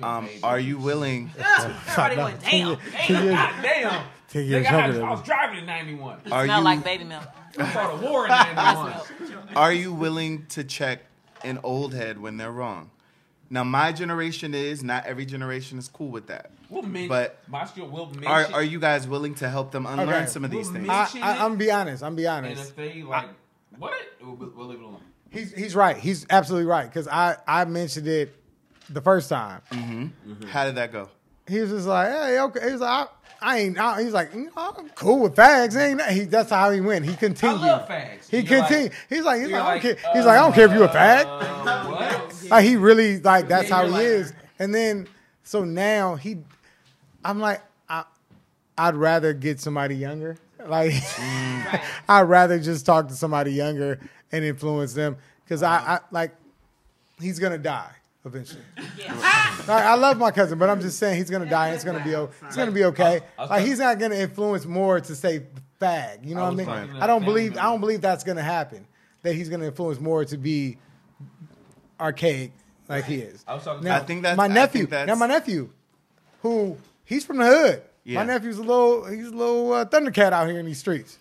Um, 0.04 0.30
are 0.44 0.60
you 0.60 0.78
willing? 0.78 1.32
Everybody 1.38 2.16
going, 2.16 2.36
damn. 2.42 2.78
Ten 2.78 3.24
years- 3.26 3.36
damn. 3.62 4.04
ten 4.30 4.46
years 4.46 4.66
I, 4.68 4.72
younger 4.72 4.82
had- 4.88 4.96
than 4.96 5.04
I 5.04 5.12
was 5.12 5.22
driving 5.24 5.60
in 5.60 5.66
'91. 5.66 6.20
Are 6.32 6.46
Smell 6.46 6.58
you 6.60 6.64
like 6.64 6.84
baby 6.84 7.04
milk. 7.04 7.24
I 7.58 7.66
fought 7.68 7.94
a 7.94 8.06
war 8.06 8.26
in 8.26 8.30
'91. 8.32 8.94
are 9.56 9.74
you 9.74 9.94
willing 9.94 10.46
to 10.48 10.64
check 10.64 11.00
an 11.44 11.60
old 11.64 11.94
head 11.94 12.20
when 12.22 12.38
they're 12.38 12.52
wrong? 12.52 12.92
Now, 13.50 13.64
my 13.64 13.92
generation 13.92 14.54
is 14.56 14.84
not 14.84 15.06
every 15.06 15.26
generation 15.26 15.78
is 15.78 15.88
cool 15.88 16.10
with 16.10 16.28
that. 16.28 16.50
We'll 16.70 16.82
men- 16.82 17.08
But 17.08 17.40
my 17.48 17.66
skill 17.66 17.88
will 17.88 18.08
mention. 18.08 18.26
Are 18.26 18.46
are 18.54 18.64
you 18.64 18.80
guys 18.80 19.08
willing 19.08 19.36
to 19.36 19.50
help 19.50 19.72
them 19.72 19.86
unlearn 19.86 20.10
Okay. 20.10 20.26
some 20.26 20.44
of 20.44 20.50
these 20.52 20.66
We'll 20.72 20.82
things? 20.84 20.90
I, 20.90 21.10
I, 21.22 21.46
I'm 21.46 21.56
be 21.58 21.70
honest. 21.72 22.02
I'm 22.04 22.16
be 22.16 22.26
And 22.26 22.46
honest. 22.48 22.72
if 22.72 22.76
they 22.76 23.04
like 23.04 23.28
What? 23.78 23.94
We'll, 24.22 24.36
we'll 24.56 24.68
leave 24.68 24.80
it 24.80 24.84
alone. 24.84 25.02
He's 25.30 25.54
he's 25.54 25.76
right. 25.76 25.96
He's 25.98 26.26
absolutely 26.30 26.66
right 26.68 26.88
because 26.90 27.08
I 27.08 27.38
I 27.48 27.66
mentioned 27.66 28.08
it 28.08 28.34
the 28.90 29.02
first 29.02 29.30
time. 29.30 29.62
Mm-hmm. 29.72 30.04
Mm-hmm. 30.32 30.48
How 30.48 30.66
did 30.66 30.76
that 30.76 30.92
go? 30.92 31.10
He 31.48 31.60
was 31.60 31.70
just 31.70 31.88
like, 31.88 32.08
hey, 32.10 32.40
okay. 32.40 32.72
He's 32.72 32.80
like, 32.80 33.08
I, 33.42 33.48
I 33.54 33.58
ain't. 33.60 33.78
I, 33.78 34.02
he's 34.02 34.14
like, 34.14 34.34
you 34.34 34.50
I'm 34.58 34.90
cool 34.96 35.20
with 35.22 35.36
fags. 35.36 35.80
Ain't 35.80 36.00
that- 36.00 36.12
he? 36.12 36.22
That's 36.22 36.50
how 36.50 36.72
he 36.72 36.82
went. 36.82 37.06
He 37.06 37.16
continued. 37.16 37.62
love 37.62 37.88
fags. 37.88 38.30
He 38.30 38.40
You're 38.40 38.60
like- 38.60 38.68
continued. 38.68 38.92
he's 39.10 39.24
like, 39.24 39.40
he's 39.42 39.50
you're 39.50 39.60
like, 39.60 39.84
I 39.84 39.90
don't 39.90 39.92
like, 39.94 40.02
care. 40.02 40.14
He's 40.16 40.26
like, 40.26 40.38
I 40.38 40.42
don't 40.42 40.54
care 40.54 40.66
if 40.66 40.72
you're 40.74 40.84
a 40.84 40.88
uh, 40.88 40.94
fag. 40.94 41.26
Uh, 41.68 41.92
what? 41.92 42.44
Like 42.50 42.66
he 42.66 42.76
really 42.78 43.20
like 43.20 43.48
that's 43.48 43.70
Yeah, 43.70 43.76
how 43.76 43.86
he 43.86 43.92
like- 43.92 44.02
is. 44.04 44.34
And 44.58 44.74
then 44.74 45.08
so 45.44 45.64
now 45.64 46.16
he, 46.16 46.38
I'm 47.24 47.40
like, 47.40 47.62
I, 47.88 48.06
I'd 48.78 48.96
rather 48.96 49.34
get 49.34 49.60
somebody 49.60 49.96
younger. 49.96 50.38
Like, 50.66 50.92
mm. 50.94 51.82
I'd 52.10 52.22
rather 52.24 52.58
just 52.60 52.86
talk 52.86 53.08
to 53.10 53.14
somebody 53.14 53.52
younger 53.54 54.00
and 54.32 54.44
influence 54.44 54.94
them 54.94 55.18
because 55.44 55.62
I, 55.62 55.76
I 55.78 56.00
like, 56.10 56.32
he's 57.22 57.38
gonna 57.38 57.60
die 57.60 57.92
eventually. 58.26 58.62
Like, 59.68 59.70
I 59.70 59.96
love 59.96 60.18
my 60.18 60.32
cousin, 60.32 60.58
but 60.60 60.70
I'm 60.70 60.82
just 60.82 60.98
saying 61.00 61.18
he's 61.18 61.30
gonna 61.30 61.46
die. 61.50 61.68
and 61.68 61.76
It's 61.76 61.84
gonna 61.84 62.04
be 62.04 62.16
o- 62.16 62.30
it's 62.44 62.56
gonna 62.56 62.72
be 62.72 62.84
okay. 62.86 63.22
Like 63.38 63.64
he's 63.66 63.80
not 63.80 64.00
gonna 64.00 64.16
influence 64.16 64.66
more 64.66 65.00
to 65.00 65.16
say 65.16 65.44
fag. 65.82 66.26
You 66.26 66.36
know 66.36 66.44
what 66.52 66.68
I 66.68 66.86
mean? 66.88 66.98
I 67.02 67.08
don't 67.08 67.24
believe 67.26 67.58
I 67.58 67.64
don't 67.64 67.80
believe 67.80 68.02
that's 68.02 68.24
gonna 68.24 68.44
happen. 68.44 68.86
That 69.24 69.34
he's 69.34 69.50
gonna 69.50 69.66
influence 69.66 70.00
more 70.00 70.26
to 70.26 70.38
be 70.38 70.78
archaic 72.00 72.52
like 72.88 73.06
he 73.06 73.16
is. 73.16 73.44
I 73.48 73.56
was 73.56 73.64
talking. 73.64 73.84
Now, 73.84 73.98
I 73.98 74.00
think 74.00 74.22
that's- 74.24 74.38
my 74.38 74.48
nephew. 74.48 74.86
that's- 74.88 75.08
Now 75.08 75.16
my 75.16 75.28
nephew, 75.28 75.70
who 76.42 76.78
he's 77.04 77.26
from 77.26 77.38
the 77.38 77.46
hood. 77.46 77.82
Yeah. 78.04 78.20
My 78.24 78.26
nephew's 78.34 78.58
a 78.58 78.62
little 78.62 79.06
he's 79.06 79.28
a 79.28 79.32
little 79.36 79.74
uh, 79.74 79.86
thundercat 79.86 80.32
out 80.32 80.48
here 80.48 80.60
in 80.60 80.66
these 80.66 80.78
streets, 80.80 81.18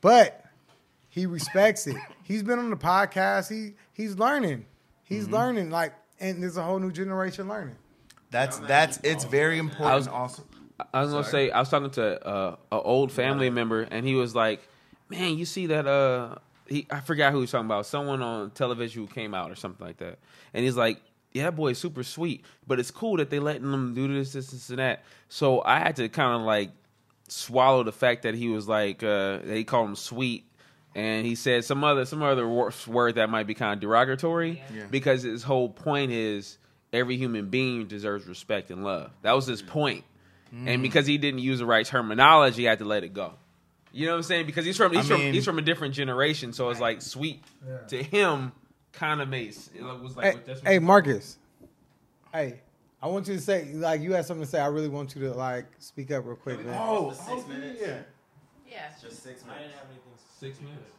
but 0.00 0.44
he 1.08 1.26
respects 1.26 1.86
it. 1.86 1.96
He's 2.24 2.42
been 2.42 2.58
on 2.58 2.70
the 2.70 2.76
podcast. 2.76 3.48
He 3.50 3.74
he's 3.92 4.18
learning. 4.18 4.66
He's 5.04 5.24
Mm-hmm. 5.24 5.34
learning 5.34 5.70
like, 5.70 5.92
and 6.22 6.42
there's 6.42 6.56
a 6.56 6.62
whole 6.62 6.78
new 6.78 6.90
generation 6.92 7.48
learning. 7.48 7.76
That's 8.30 8.58
that's 8.60 8.98
it's 9.02 9.24
very 9.24 9.58
important. 9.58 9.86
I 9.90 9.94
was- 9.96 10.08
also, 10.08 10.44
I 10.94 11.02
was 11.02 11.10
gonna 11.10 11.24
say 11.24 11.50
I 11.50 11.60
was 11.60 11.68
talking 11.68 11.90
to 11.90 12.26
uh, 12.26 12.56
an 12.72 12.80
old 12.82 13.12
family 13.12 13.50
member, 13.50 13.82
and 13.82 14.06
he 14.06 14.14
was 14.14 14.34
like, 14.34 14.60
"Man, 15.10 15.36
you 15.36 15.44
see 15.44 15.66
that? 15.66 15.86
Uh, 15.86 16.36
he 16.66 16.86
I 16.90 17.00
forgot 17.00 17.32
who 17.32 17.38
he 17.38 17.42
was 17.42 17.50
talking 17.50 17.66
about. 17.66 17.84
Someone 17.84 18.22
on 18.22 18.50
television 18.52 19.02
who 19.02 19.12
came 19.12 19.34
out 19.34 19.50
or 19.50 19.54
something 19.54 19.86
like 19.86 19.98
that." 19.98 20.18
And 20.54 20.64
he's 20.64 20.76
like, 20.76 21.02
"Yeah, 21.32 21.44
that 21.44 21.56
boy's 21.56 21.78
super 21.78 22.02
sweet, 22.02 22.44
but 22.66 22.80
it's 22.80 22.90
cool 22.90 23.18
that 23.18 23.28
they 23.28 23.38
letting 23.38 23.70
him 23.70 23.94
do 23.94 24.08
this, 24.12 24.32
this, 24.32 24.50
this, 24.50 24.70
and 24.70 24.78
that." 24.78 25.04
So 25.28 25.62
I 25.62 25.78
had 25.80 25.96
to 25.96 26.08
kind 26.08 26.40
of 26.40 26.46
like 26.46 26.70
swallow 27.28 27.82
the 27.82 27.92
fact 27.92 28.22
that 28.22 28.34
he 28.34 28.48
was 28.48 28.66
like 28.66 29.02
uh, 29.02 29.38
they 29.44 29.64
called 29.64 29.90
him 29.90 29.96
sweet. 29.96 30.46
And 30.94 31.24
he 31.24 31.34
said 31.34 31.64
some 31.64 31.82
other 31.84 32.04
some 32.04 32.22
other 32.22 32.46
word 32.48 33.14
that 33.14 33.30
might 33.30 33.46
be 33.46 33.54
kind 33.54 33.72
of 33.74 33.80
derogatory 33.80 34.62
Yeah. 34.74 34.84
because 34.90 35.22
his 35.22 35.42
whole 35.42 35.68
point 35.68 36.12
is 36.12 36.58
every 36.92 37.16
human 37.16 37.48
being 37.48 37.86
deserves 37.86 38.26
respect 38.26 38.70
and 38.70 38.84
love. 38.84 39.10
That 39.22 39.32
was 39.32 39.46
his 39.46 39.62
point. 39.62 40.04
Mm. 40.54 40.68
And 40.68 40.82
because 40.82 41.06
he 41.06 41.16
didn't 41.16 41.40
use 41.40 41.60
the 41.60 41.66
right 41.66 41.86
terminology, 41.86 42.62
he 42.62 42.64
had 42.66 42.80
to 42.80 42.84
let 42.84 43.04
it 43.04 43.14
go. 43.14 43.32
You 43.90 44.04
know 44.06 44.12
what 44.12 44.16
I'm 44.18 44.22
saying? 44.24 44.46
Because 44.46 44.64
he's 44.66 44.76
from 44.76 44.92
he's 44.92 45.06
I 45.06 45.14
from 45.14 45.20
mean- 45.22 45.32
he's 45.34 45.44
from 45.46 45.58
a 45.58 45.62
different 45.62 45.94
generation, 45.94 46.52
so 46.52 46.68
it's 46.70 46.80
like 46.80 47.00
sweet 47.00 47.42
to 47.88 48.02
him 48.02 48.52
kind 48.92 49.22
of 49.22 49.28
makes 49.28 49.70
it 49.74 49.82
was 49.82 50.14
like 50.16 50.34
Hey, 50.34 50.40
that's 50.46 50.60
hey, 50.60 50.78
Marcus. 50.78 51.38
Hey, 52.34 52.60
I 53.02 53.06
want 53.06 53.26
you 53.28 53.34
to 53.34 53.40
say 53.40 53.72
like 53.72 54.02
you 54.02 54.12
had 54.12 54.26
something 54.26 54.44
to 54.44 54.50
say. 54.50 54.60
I 54.60 54.66
really 54.66 54.88
want 54.90 55.14
you 55.14 55.22
to 55.22 55.32
like 55.32 55.64
speak 55.78 56.10
up 56.10 56.26
real 56.26 56.36
quick, 56.36 56.62
man. 56.64 56.78
oh, 56.78 57.12
six 57.12 57.46
minutes. 57.48 57.80
yeah. 57.80 57.98
Yeah. 58.70 58.88
Just 59.00 59.22
six 59.22 59.42
minutes. 59.46 59.72
Six 60.42 60.60
minutes. 60.60 60.90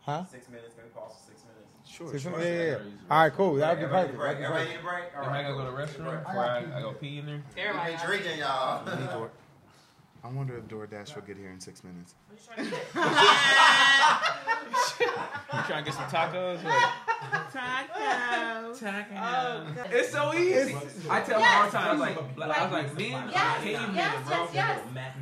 Huh? 0.00 0.24
Six 0.26 0.48
minutes. 0.48 0.74
Can 0.74 0.82
we 0.84 0.90
pause 0.90 1.12
for 1.14 1.30
six 1.30 1.44
minutes? 1.46 1.70
Sure, 1.86 2.10
Six 2.10 2.22
sure. 2.24 2.32
minutes? 2.32 2.48
Yeah, 2.50 2.62
yeah, 2.62 2.70
yeah. 2.90 3.14
All 3.14 3.22
right, 3.22 3.32
cool. 3.32 3.54
That'd 3.54 3.78
be 3.78 3.84
Everybody 3.84 4.08
perfect. 4.08 4.12
need 4.12 4.18
break. 4.18 4.36
Everybody 4.42 4.52
perfect. 4.52 4.70
need 4.70 4.80
a 4.80 4.90
break. 4.90 5.04
All 5.14 5.22
Am 5.22 5.30
I 5.30 5.32
right. 5.32 5.42
gonna 5.42 5.54
go 5.54 5.64
to 5.64 5.70
the 5.70 6.02
restroom 6.02 6.24
before 6.24 6.42
I, 6.42 6.78
I 6.78 6.80
go 6.82 6.92
pee 6.94 7.18
in 7.18 7.26
there? 7.26 7.42
We 7.54 7.90
ain't 7.90 8.02
drinking, 8.02 8.38
y'all. 8.38 9.30
Need 10.24 10.30
Door- 10.30 10.30
I 10.30 10.34
wonder 10.34 10.56
if 10.56 10.64
DoorDash 10.64 11.14
will 11.14 11.22
get 11.22 11.36
here 11.36 11.50
in 11.50 11.60
six 11.60 11.82
minutes. 11.84 12.14
You 15.54 15.58
trying 15.66 15.84
to 15.84 15.90
get 15.90 15.94
some 15.94 16.04
tacos? 16.06 16.58
Tacos. 17.52 18.78
Tacos. 18.80 19.92
It's 19.92 20.10
so 20.10 20.34
easy. 20.34 20.74
I 21.10 21.20
tell 21.20 21.40
them 21.40 21.48
all 21.48 21.66
the 21.66 21.70
time. 21.72 21.88
I 21.88 21.92
was 21.92 22.00
like, 22.00 22.16
I 22.58 22.64
was 22.64 22.72
like, 22.72 22.96
men 22.98 23.12
are 23.14 23.30
cavemen, 23.60 24.24
bro. 24.26 24.48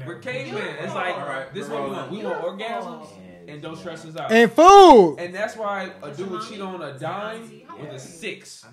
We're 0.06 0.18
cavemen. 0.20 0.76
It's 0.80 0.94
like 0.94 1.52
this 1.52 1.64
is 1.66 1.70
what 1.70 1.84
we 1.84 1.90
want. 1.90 2.10
We 2.12 2.24
want 2.24 2.42
orgasms 2.42 3.08
and 3.48 3.60
don't 3.60 3.76
stress 3.76 4.04
us 4.04 4.16
out. 4.16 4.30
And 4.30 4.52
food. 4.52 5.16
And 5.18 5.34
that's 5.34 5.56
why 5.56 5.90
a 6.02 6.12
dude 6.12 6.30
would 6.30 6.42
cheat 6.48 6.60
on 6.60 6.80
a 6.82 6.96
dime 6.98 7.62
with 7.80 7.90
a 7.90 7.98
six. 7.98 8.64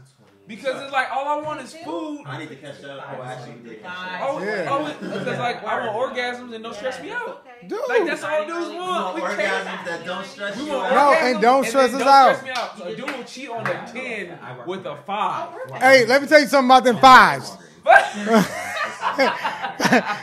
Because 0.47 0.81
it's 0.81 0.93
like 0.93 1.09
all 1.11 1.27
I 1.27 1.43
want 1.43 1.59
is 1.61 1.73
food. 1.73 2.21
I 2.25 2.37
need 2.39 2.47
to 2.47 2.55
catch 2.55 2.81
up. 2.85 3.03
Oh, 3.19 3.21
actually, 3.21 3.55
we 3.63 3.69
did 3.71 3.83
catch 3.83 3.91
up. 3.91 4.21
Oh, 4.21 4.41
Yeah. 4.41 4.67
oh, 4.69 4.95
because 5.01 5.39
like 5.39 5.61
I 5.63 5.87
want 5.87 6.15
orgasms 6.15 6.53
and 6.55 6.63
don't 6.63 6.73
stress 6.73 7.01
me 7.01 7.11
out. 7.11 7.45
Dude. 7.67 7.79
Like 7.89 8.05
that's 8.05 8.23
all 8.23 8.45
dudes 8.47 8.71
You 8.71 8.77
want. 8.79 9.03
want 9.03 9.15
We 9.15 9.21
orgasms 9.21 9.35
can't. 9.65 9.85
that 9.85 10.05
don't 10.05 10.25
stress 10.25 10.55
We 10.57 10.63
you 10.67 10.73
out. 10.77 10.91
No, 10.91 11.13
and 11.13 11.41
don't 11.41 11.61
then 11.63 11.69
stress 11.71 11.93
us 11.93 11.99
don't 11.99 12.07
out. 12.07 12.35
Stress 12.37 12.43
me 12.45 12.61
out. 12.61 12.77
So 12.77 12.83
a 12.85 12.95
dude 12.95 13.11
will 13.17 13.23
cheat 13.25 13.49
on 13.49 13.67
a 13.67 13.91
ten 13.91 14.39
with 14.65 14.85
a 14.85 14.95
five. 15.05 15.49
Hey, 15.81 16.05
let 16.05 16.21
me 16.21 16.27
tell 16.29 16.39
you 16.39 16.47
something 16.47 16.69
about 16.69 16.83
them 16.85 16.97
fives. 16.99 17.51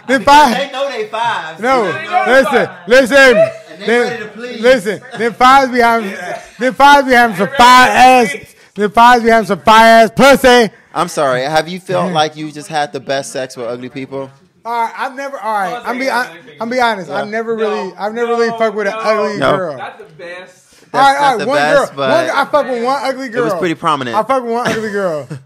them 0.07 0.23
five. 0.23 0.57
They 0.57 0.71
know 0.73 0.89
they 0.91 1.07
fives. 1.09 1.61
No, 1.61 1.85
They 1.93 2.09
listen, 2.33 2.67
five. 2.67 2.89
listen. 2.89 3.37
And 3.75 3.83
they 3.83 3.99
ready 4.01 4.17
to 4.19 4.25
Them, 4.25 4.33
please. 4.35 4.61
listen, 4.61 5.03
them 5.19 5.33
fives 5.35 5.73
be 5.73 5.79
having, 5.81 6.11
them 6.59 6.75
fives 6.75 7.09
be 7.09 7.15
having 7.15 7.37
some 7.37 7.49
fire 7.49 7.89
ass, 7.91 8.54
them 8.75 8.91
fives 8.91 9.23
be 9.23 9.31
having 9.31 9.47
some 9.47 9.61
fire 9.61 10.05
ass 10.05 10.11
pussy. 10.15 10.71
I'm 10.93 11.09
sorry. 11.09 11.43
Have 11.43 11.69
you 11.69 11.81
felt 11.81 12.13
like 12.13 12.37
you 12.37 12.51
just 12.53 12.69
had 12.69 12.93
the 12.93 13.01
best 13.01 13.33
sex 13.33 13.57
with 13.57 13.67
ugly 13.67 13.89
people? 13.89 14.31
All 14.65 14.73
right, 14.87 14.95
I've 14.97 15.15
never. 15.15 15.39
All 15.39 15.53
right, 15.53 15.83
I'm 15.85 15.99
be. 15.99 16.09
I, 16.09 16.39
I'm 16.61 16.71
be 16.71 16.81
honest. 16.81 17.11
I've 17.11 17.29
never 17.29 17.55
really. 17.55 17.93
I've 17.97 18.15
never 18.15 18.33
really 18.33 18.51
fucked 18.51 18.75
with 18.75 18.87
an 18.87 18.95
ugly 18.97 19.39
No. 19.39 19.57
girl. 19.57 19.77
Not 19.77 19.99
the 19.99 20.05
best. 20.05 20.91
That's 20.91 20.95
all 20.95 21.01
right, 21.01 21.21
not 21.21 21.23
all 21.23 21.31
right. 21.33 21.39
the 21.41 21.47
One 21.49 21.57
best, 21.59 21.89
girl. 21.89 21.97
but 21.97 22.29
One, 22.29 22.37
I 22.37 22.51
fuck 22.51 22.67
with 22.67 22.85
one 22.85 23.01
ugly 23.05 23.29
girl. 23.29 23.43
it 23.43 23.45
was 23.47 23.55
pretty 23.59 23.75
prominent. 23.75 24.17
I 24.17 24.23
fuck 24.23 24.43
with 24.45 24.53
one 24.53 24.69
ugly 24.69 24.91
girl. 24.93 25.29
Look, 25.29 25.41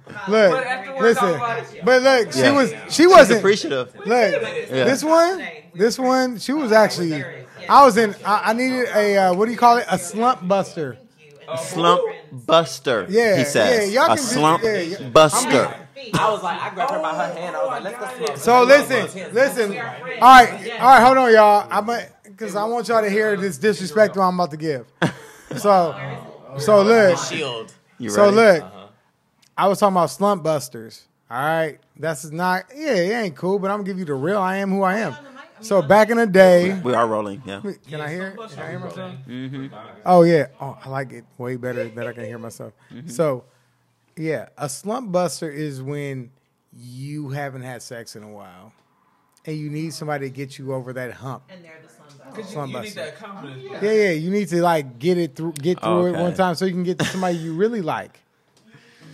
But 0.53 0.67
afterwards, 0.67 1.19
I 1.19 1.31
listen. 1.31 1.39
like, 1.41 1.85
But 1.85 2.03
look, 2.03 2.33
she 2.33 2.41
Yeah. 2.41 2.53
was. 2.53 2.71
She 2.71 2.91
She's 2.91 3.09
wasn't. 3.09 3.39
appreciative. 3.39 3.95
Look, 3.97 4.09
Yeah. 4.09 4.85
this 4.85 5.03
one, 5.03 5.43
this 5.75 5.99
one, 5.99 6.39
she 6.39 6.53
was 6.53 6.71
actually. 6.71 7.25
I 7.69 7.85
was 7.85 7.97
in. 7.97 8.15
I, 8.25 8.51
I 8.51 8.53
needed 8.53 8.89
a 8.95 9.17
uh, 9.17 9.35
what 9.35 9.47
do 9.47 9.53
you 9.53 9.59
call 9.59 9.79
it? 9.79 9.87
A 9.91 9.99
slump 9.99 10.47
buster. 10.47 10.99
Slump 11.57 12.03
buster. 12.33 13.07
Yeah, 13.09 13.37
he 13.37 13.45
says. 13.45 13.93
yeah, 13.93 14.03
y'all 14.03 14.13
a 14.13 14.17
can 14.17 14.17
do- 14.17 14.23
slump 14.23 14.63
yeah, 14.63 14.79
yeah. 14.81 15.09
buster. 15.09 15.75
I 16.15 16.31
was 16.31 16.43
like, 16.43 16.61
I 16.61 16.75
grabbed 16.75 16.93
her 16.93 17.01
by 17.01 17.15
her 17.15 17.35
hand. 17.35 17.57
I 17.57 17.61
was 17.61 17.69
like, 17.69 17.83
let's 17.83 17.99
go 17.99 18.25
slump. 18.25 18.39
So 18.39 18.63
listen, 18.65 19.35
listen. 19.35 19.71
All 19.73 19.77
right, 19.77 20.71
all 20.81 20.89
right. 20.89 21.05
Hold 21.05 21.19
on, 21.19 21.33
y'all. 21.33 21.67
I'm 21.71 22.07
because 22.25 22.55
I 22.55 22.65
want 22.65 22.89
y'all 22.89 23.03
to 23.03 23.11
hear 23.11 23.37
this 23.37 23.59
disrespect 23.59 24.17
I'm 24.17 24.35
about 24.35 24.51
to 24.53 24.57
give. 24.57 24.87
So, 25.57 25.97
so 26.59 26.83
look. 26.83 27.19
Shield. 27.19 27.73
So 28.09 28.29
look, 28.29 28.63
uh-huh. 28.63 28.87
I 29.57 29.67
was 29.67 29.81
talking 29.81 29.97
about 29.97 30.11
slump 30.11 30.43
busters. 30.43 31.07
All 31.31 31.39
right, 31.39 31.79
that's 31.99 32.27
not. 32.31 32.65
Yeah, 32.75 32.95
it 32.95 33.13
ain't 33.13 33.37
cool, 33.37 33.59
but 33.59 33.71
I'm 33.71 33.79
gonna 33.79 33.87
give 33.87 33.99
you 33.99 34.05
the 34.05 34.15
real. 34.15 34.39
I 34.39 34.57
am 34.57 34.71
who 34.71 34.83
I 34.83 34.99
am. 34.99 35.17
So 35.61 35.83
back 35.83 36.11
in 36.11 36.17
the 36.17 36.27
day, 36.27 36.79
We 36.85 36.95
are 36.95 37.07
rolling. 37.07 37.43
Yeah. 37.45 37.61
can 37.89 38.01
I 38.01 38.09
hear? 38.11 38.37
Can 38.51 38.59
I 38.61 38.71
hear 38.71 38.79
myself? 38.79 39.15
Mm-hmm. 39.27 39.67
Oh 40.07 40.23
yeah. 40.23 40.47
Oh, 40.61 40.79
I 40.85 40.89
like 40.89 41.13
it 41.13 41.25
way 41.37 41.57
better 41.57 41.89
that 41.89 42.07
I 42.07 42.13
can 42.13 42.25
hear 42.25 42.39
myself. 42.39 42.73
So, 43.07 43.45
yeah, 44.17 44.49
a 44.57 44.69
slump 44.69 45.13
buster 45.13 45.51
is 45.51 45.83
when 45.83 46.31
you 46.73 47.31
haven't 47.31 47.63
had 47.63 47.83
sex 47.83 48.15
in 48.17 48.23
a 48.23 48.29
while, 48.31 48.73
and 49.45 49.57
you 49.57 49.71
need 49.71 49.95
somebody 49.95 50.29
to 50.29 50.35
get 50.35 50.59
you 50.59 50.73
over 50.73 50.93
that 50.93 51.13
hump. 51.13 51.43
And 51.49 51.65
they're 51.65 51.81
the 51.83 51.89
slum 51.89 52.35
Cause 52.35 52.55
you, 52.55 52.61
you 52.61 52.67
need 52.67 52.73
buster. 52.73 53.01
that 53.01 53.17
confidence. 53.17 53.63
Yeah, 53.83 53.93
yeah. 53.93 54.11
You 54.11 54.31
need 54.31 54.49
to 54.49 54.63
like 54.63 54.99
get 54.99 55.19
it 55.19 55.35
through, 55.35 55.53
get 55.55 55.81
through 55.83 56.07
it 56.07 56.13
one 56.19 56.35
time, 56.35 56.55
so 56.55 56.65
you 56.67 56.73
can 56.73 56.85
get 56.85 56.99
to 56.99 57.05
somebody 57.07 57.37
you 57.39 57.55
really 57.55 57.81
like. 57.83 58.21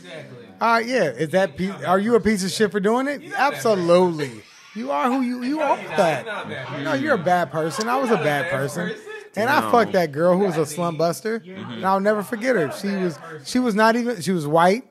Exactly. 0.03 0.45
All 0.61 0.74
right, 0.74 0.86
yeah. 0.86 1.05
Is 1.05 1.30
that 1.30 1.57
piece, 1.57 1.74
are 1.84 1.99
you 1.99 2.14
a 2.14 2.20
piece 2.20 2.45
of 2.45 2.51
shit 2.51 2.70
for 2.70 2.80
doing 2.80 3.09
it? 3.09 3.22
Absolutely. 3.36 4.42
You 4.74 4.90
are 4.90 5.08
who 5.10 5.20
you 5.20 5.42
you 5.42 5.60
are 5.60 5.78
You're 5.78 5.88
that. 5.96 6.24
bad. 6.26 6.82
No, 6.84 6.94
you're 6.94 7.14
a 7.14 7.18
bad 7.18 7.50
person. 7.52 7.88
I 7.88 7.96
was 7.96 8.10
a 8.10 8.16
bad 8.16 8.50
person. 8.50 8.94
And 9.36 9.48
I 9.50 9.60
No. 9.60 9.70
fucked 9.70 9.92
that 9.92 10.12
girl 10.12 10.36
who 10.38 10.44
was 10.44 10.56
a 10.56 10.66
slum 10.66 10.96
buster. 10.96 11.42
And 11.46 11.84
I'll 11.84 12.00
never 12.00 12.22
forget 12.22 12.56
her. 12.56 12.70
She 12.72 12.88
was 12.96 13.18
she 13.44 13.58
was 13.58 13.74
not 13.74 13.96
even 13.96 14.20
she 14.20 14.32
was 14.32 14.46
white. 14.46 14.84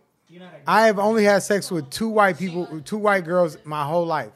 I 0.66 0.86
have 0.88 0.98
only 1.00 1.26
had 1.26 1.44
sex 1.44 1.70
with 1.70 1.90
two 1.90 2.08
white 2.08 2.38
people, 2.38 2.68
two 2.86 2.98
white 2.98 3.26
girls 3.26 3.58
my 3.66 3.84
whole 3.84 4.06
life. 4.06 4.32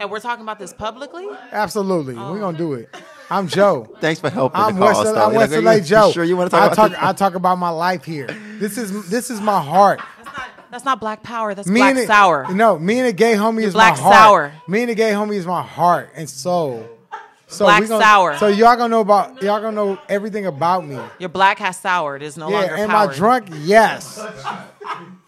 And 0.00 0.10
we're 0.10 0.20
talking 0.20 0.42
about 0.42 0.58
this 0.58 0.72
publicly? 0.74 1.26
Absolutely. 1.52 2.14
We're 2.14 2.40
gonna 2.40 2.58
do 2.58 2.74
it. 2.74 2.94
I'm 3.30 3.46
Joe. 3.58 3.88
Thanks 4.00 4.20
for 4.20 4.28
helping 4.30 4.60
I'm 4.60 4.74
the 4.74 4.80
West, 4.82 4.94
cause. 5.02 5.08
I'm 5.08 5.32
though. 5.32 5.38
West 5.38 5.52
Like, 5.52 5.64
LA 5.64 5.72
you- 5.74 5.80
Joe. 5.84 6.06
you 6.08 6.12
Sure, 6.12 6.24
you 6.24 6.36
want 6.36 6.50
to 6.50 6.56
talk 6.56 6.62
I 6.62 6.66
about 6.66 6.76
talk 6.76 6.90
this? 6.90 6.98
I 7.00 7.12
talk 7.12 7.34
about 7.34 7.56
my 7.58 7.70
life 7.70 8.04
here. 8.04 8.26
This 8.58 8.76
is 8.76 9.08
this 9.08 9.30
is 9.30 9.40
my 9.40 9.60
heart. 9.62 10.00
That's 10.72 10.86
not, 10.86 11.00
black 11.00 11.22
power. 11.22 11.54
That's 11.54 11.68
Me 11.68 11.80
black 11.80 11.90
and 11.90 11.98
a- 12.00 12.06
sour. 12.06 12.52
No, 12.52 12.78
me 12.78 12.98
and 12.98 13.06
a 13.06 13.12
gay 13.12 13.34
homie 13.34 13.62
is 13.62 13.74
black 13.74 13.96
my 13.96 14.02
heart. 14.02 14.14
sour. 14.14 14.52
Me 14.66 14.80
and 14.82 14.90
a 14.90 14.94
gay 14.94 15.12
homie 15.12 15.34
is 15.34 15.46
my 15.46 15.62
heart 15.62 16.10
and 16.16 16.28
soul. 16.28 16.88
So 17.46 17.66
Black 17.66 17.82
we 17.82 17.88
gonna, 17.88 18.02
sour. 18.02 18.38
So 18.38 18.46
y'all 18.46 18.76
gonna 18.76 18.88
know 18.88 19.02
about 19.02 19.42
y'all 19.42 19.60
gonna 19.60 19.76
know 19.76 19.98
everything 20.08 20.46
about 20.46 20.86
me. 20.86 20.98
Your 21.18 21.28
black 21.28 21.58
has 21.58 21.78
soured. 21.78 22.22
Is 22.22 22.38
no 22.38 22.48
yeah, 22.48 22.60
longer 22.60 22.76
am 22.76 22.88
powered. 22.88 23.10
I 23.10 23.14
drunk? 23.14 23.48
Yes. 23.60 24.18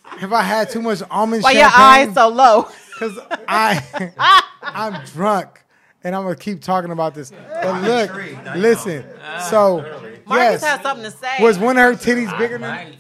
Have 0.05 0.33
I 0.33 0.41
had 0.41 0.71
too 0.71 0.81
much 0.81 1.03
almond 1.11 1.43
Why 1.43 1.51
your 1.53 1.69
eyes 1.71 2.15
so 2.15 2.29
low? 2.29 2.69
Because 2.95 3.19
I, 3.47 4.43
I'm 4.63 5.05
drunk, 5.07 5.63
and 6.03 6.15
I'm 6.17 6.23
gonna 6.23 6.37
keep 6.37 6.63
talking 6.63 6.93
about 6.93 7.15
this. 7.15 7.31
But 7.31 7.83
look, 7.83 8.57
listen. 8.57 9.05
So, 9.51 10.14
Marcus 10.27 10.63
yes, 10.63 10.65
has 10.65 10.81
something 10.81 11.05
to 11.05 11.11
say. 11.11 11.37
was 11.41 11.59
one 11.59 11.77
of 11.77 11.83
her 11.85 11.93
titties 11.93 12.37
bigger 12.39 12.59
than? 12.59 12.97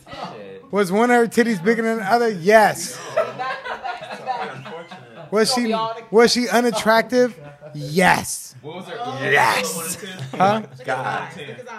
Was 0.71 0.91
one 0.91 1.11
of 1.11 1.17
her 1.17 1.27
titties 1.27 1.63
bigger 1.63 1.83
than 1.83 1.99
the 1.99 2.05
other? 2.05 2.31
Yes. 2.31 2.99
Was 5.31 5.53
she 5.53 5.75
was 6.11 6.33
she 6.33 6.49
unattractive? 6.49 7.39
Yes. 7.75 8.55
Yes. 8.63 9.99
Huh? 10.33 10.63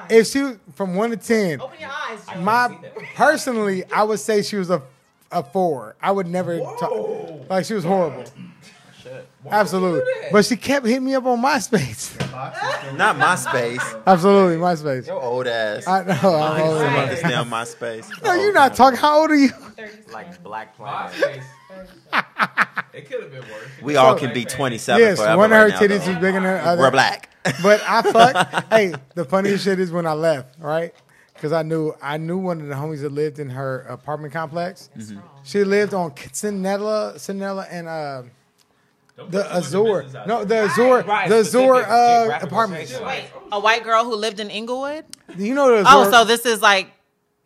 If 0.10 0.28
she 0.28 0.54
from 0.74 0.96
one 0.96 1.12
to 1.12 1.18
ten, 1.18 1.62
my 2.40 2.78
personally, 3.16 3.84
I 3.92 4.04
would 4.04 4.20
say 4.20 4.42
she 4.42 4.58
was 4.58 4.70
a 4.70 4.82
a 5.32 5.44
four. 5.44 5.96
I 6.02 6.12
would 6.12 6.28
never 6.28 6.60
talk 6.60 7.50
like 7.50 7.66
she 7.66 7.74
was 7.74 7.84
horrible. 7.84 8.26
Absolutely, 9.50 10.02
but 10.32 10.46
she 10.46 10.56
kept 10.56 10.86
hitting 10.86 11.06
me 11.06 11.16
up 11.16 11.26
on 11.26 11.42
MySpace. 11.42 12.16
Not 12.98 13.16
MySpace. 13.18 14.04
Absolutely, 14.06 14.58
MySpace. 14.58 15.08
Your 15.08 15.22
old 15.22 15.48
ass. 15.48 15.88
I 15.88 16.04
know. 16.04 16.36
I'm 16.36 16.62
old. 16.62 16.82
Some 16.82 16.96
of 16.96 17.10
this 17.10 17.22
damn 17.22 17.50
MySpace. 17.50 18.24
No, 18.24 18.34
you're 18.34 18.54
not 18.54 18.76
talking. 18.76 18.98
How 18.98 19.22
old 19.22 19.32
are 19.32 19.36
you? 19.36 19.50
Like 20.12 20.42
Black 20.44 20.76
Planet. 20.76 21.42
it 22.94 23.10
could 23.10 23.22
have 23.24 23.32
been 23.32 23.42
worse. 23.42 23.68
We 23.82 23.96
all 23.96 24.18
can 24.18 24.34
be 24.34 24.46
27 24.46 25.00
Yes, 25.02 25.18
forever 25.20 25.38
one 25.38 25.52
of 25.52 25.58
her 25.58 25.66
right 25.66 25.74
now, 25.74 25.80
titties 25.80 26.06
though. 26.06 26.12
was 26.12 26.22
bigger 26.22 26.34
than 26.34 26.44
the 26.44 26.66
other. 26.66 26.82
We're 26.82 26.92
black. 26.92 27.30
But 27.62 27.82
I 27.86 28.02
fucked. 28.02 28.66
hey, 28.74 28.94
the 29.14 29.26
funniest 29.26 29.64
shit 29.64 29.80
is 29.80 29.92
when 29.92 30.06
I 30.08 30.14
left, 30.14 30.60
right? 30.60 30.94
Because 31.34 31.52
I 31.52 31.64
knew 31.64 31.94
I 32.02 32.18
knew 32.18 32.38
one 32.38 32.62
of 32.62 32.68
the 32.68 32.76
homies 32.76 33.02
that 33.02 33.12
lived 33.12 33.40
in 33.40 33.50
her 33.50 33.82
apartment 33.82 34.34
complex. 34.34 34.90
Mm-hmm. 34.98 35.20
She 35.44 35.64
lived 35.64 35.94
on 35.94 36.14
Cinderella, 36.32 37.20
Cinderella, 37.20 37.68
and 37.70 37.88
uh, 37.88 38.24
the 39.18 39.46
Azure. 39.54 40.06
No, 40.28 40.44
the 40.44 40.56
Azure, 40.58 41.04
Right, 41.04 41.30
the 41.30 41.38
Azure 41.38 41.44
specific 41.46 41.88
uh, 41.90 42.20
geographical 42.20 42.48
apartments. 42.48 43.00
Wait, 43.00 43.26
a 43.52 43.60
white 43.60 43.84
girl 43.84 44.04
who 44.04 44.16
lived 44.16 44.40
in 44.40 44.50
Inglewood? 44.50 45.06
You 45.38 45.54
know 45.54 45.70
the 45.72 45.88
Azure. 45.90 46.10
Oh, 46.10 46.12
so 46.12 46.26
this 46.26 46.46
is 46.46 46.62
like 46.62 46.88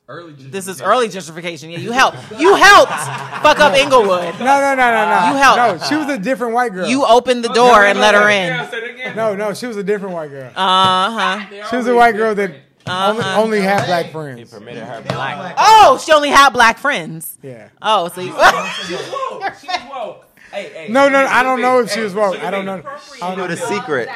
Early. 0.08 0.34
this 0.34 0.68
is 0.68 0.82
early 0.82 1.08
gentrification. 1.08 1.72
Yeah, 1.72 1.78
you 1.78 1.92
helped. 1.92 2.18
You 2.40 2.56
helped 2.56 2.92
fuck 2.92 3.60
up 3.60 3.76
Inglewood. 3.76 4.34
no, 4.40 4.46
no, 4.46 4.74
no, 4.74 4.76
no, 4.76 5.06
no. 5.06 5.28
You 5.32 5.38
helped. 5.38 5.82
No, 5.84 5.88
she 5.88 5.96
was 5.96 6.08
a 6.10 6.18
different 6.18 6.54
white 6.56 6.74
girl. 6.74 6.88
You 6.88 7.06
opened 7.06 7.44
the 7.46 7.50
door 7.54 7.86
and 7.86 8.00
let 8.00 8.16
her 8.16 8.28
in. 8.30 9.16
no, 9.16 9.36
no, 9.36 9.54
she 9.54 9.68
was 9.68 9.78
a 9.78 9.84
different 9.84 10.16
white 10.16 10.32
girl. 10.32 10.52
Uh 10.56 11.12
huh. 11.46 11.68
She 11.70 11.76
was 11.76 11.86
a 11.88 11.94
white 11.96 12.16
girl 12.16 12.34
that 12.34 12.50
only, 12.88 13.22
Uh-huh. 13.22 13.42
only 13.44 13.62
had 13.62 13.86
black 13.86 14.12
friends. 14.12 14.50
Permitted 14.50 14.82
her 14.84 15.02
black. 15.04 15.54
Oh, 15.60 16.02
she 16.04 16.12
only 16.12 16.30
had 16.30 16.50
black 16.50 16.80
friends. 16.80 17.38
Yeah. 17.44 17.70
Oh, 17.80 18.08
so 18.08 18.22
you. 18.22 18.32
She 18.32 18.94
was 18.96 19.12
woke. 19.12 19.54
She 19.62 19.68
was 19.68 19.82
woke. 19.92 20.26
Hey, 20.52 20.70
hey. 20.74 20.88
No, 20.90 21.08
no, 21.10 21.22
no, 21.24 21.28
I 21.28 21.44
don't 21.44 21.62
know 21.62 21.80
if 21.80 21.92
she 21.92 22.00
was 22.02 22.14
woke. 22.16 22.40
I 22.44 22.50
don't 22.50 22.66
know. 22.66 22.74
I 22.74 22.76
You 22.78 23.20
don't 23.20 23.38
know 23.38 23.48
know. 23.48 23.48
the 23.48 23.58
secret. 23.58 24.10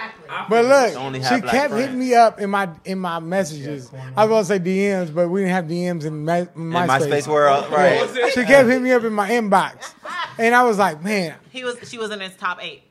But 0.50 0.66
look, 0.66 1.14
she 1.24 1.42
kept 1.42 1.46
friends. 1.70 1.74
hitting 1.76 2.00
me 2.00 2.16
up 2.16 2.40
in 2.40 2.50
my 2.50 2.70
in 2.86 2.98
my 3.00 3.20
messages. 3.20 3.92
I 4.18 4.26
was 4.26 4.30
gonna 4.30 4.46
say 4.46 4.60
DMs, 4.60 5.14
but 5.14 5.30
we 5.30 5.42
didn't 5.42 5.54
have 5.54 5.66
DMs 5.66 6.06
in 6.06 6.26
my, 6.26 6.40
In 6.40 6.48
MySpace. 6.56 6.88
MySpace 6.88 7.28
world, 7.28 7.72
right? 7.72 8.10
She 8.34 8.44
kept 8.46 8.68
hitting 8.68 8.84
me 8.84 8.92
up 8.94 9.04
in 9.04 9.14
my 9.14 9.30
inbox, 9.30 9.94
and 10.40 10.56
I 10.56 10.64
was 10.64 10.78
like, 10.80 11.04
man, 11.04 11.36
He 11.52 11.64
was. 11.64 11.78
She 11.90 11.98
was 12.00 12.10
in 12.12 12.20
his 12.20 12.36
top 12.36 12.58
eight. 12.64 12.82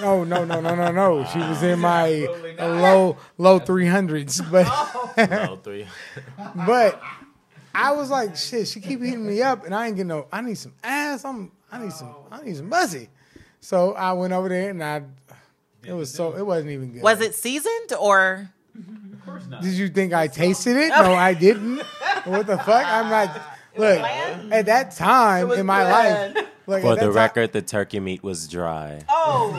no, 0.00 0.22
no, 0.22 0.44
no, 0.44 0.60
no, 0.60 0.74
no, 0.76 0.92
no. 0.92 1.24
She 1.32 1.38
was 1.38 1.60
in 1.64 1.80
my 1.80 2.28
low 2.60 3.16
low 3.38 3.58
three 3.58 3.86
hundreds, 3.88 4.40
but 4.52 4.68
No, 5.16 5.56
three. 5.64 5.86
but 6.54 7.02
I 7.74 7.90
was 7.90 8.08
like, 8.08 8.36
shit. 8.36 8.68
She 8.68 8.80
keep 8.80 9.00
hitting 9.00 9.26
me 9.26 9.42
up, 9.42 9.64
and 9.64 9.74
I 9.74 9.88
ain't 9.88 9.96
getting 9.96 10.06
no. 10.08 10.28
I 10.32 10.42
need 10.42 10.58
some 10.58 10.74
ass. 10.84 11.24
I'm. 11.24 11.50
I 11.74 11.82
need 11.82 11.92
some. 11.92 12.14
I 12.30 12.42
need 12.42 12.56
some 12.56 12.70
pussy. 12.70 13.08
So 13.60 13.94
I 13.94 14.12
went 14.12 14.32
over 14.32 14.48
there, 14.48 14.70
and 14.70 14.82
I. 14.82 15.02
It 15.84 15.92
was 15.92 16.12
so. 16.12 16.36
It 16.36 16.46
wasn't 16.46 16.70
even 16.70 16.92
good. 16.92 17.02
Was 17.02 17.20
it 17.20 17.34
seasoned 17.34 17.92
or? 17.98 18.48
Of 18.76 19.24
course 19.24 19.46
not. 19.48 19.62
Did 19.62 19.72
you 19.72 19.88
think 19.88 20.12
I 20.12 20.28
tasted 20.28 20.76
it? 20.76 20.88
No, 20.90 21.14
I 21.14 21.34
didn't. 21.34 21.80
What 22.24 22.46
the 22.46 22.58
fuck? 22.58 22.86
I'm 22.86 23.10
not. 23.10 23.40
Look, 23.76 23.98
at 23.98 24.66
that 24.66 24.92
time 24.92 25.50
in 25.50 25.66
my 25.66 25.82
life, 25.82 26.46
look, 26.68 26.82
For 26.82 26.92
at 26.92 27.00
the 27.00 27.06
that 27.06 27.10
record, 27.10 27.52
the 27.52 27.60
turkey 27.60 27.98
meat 27.98 28.22
was 28.22 28.46
dry. 28.46 29.02
Oh, 29.08 29.50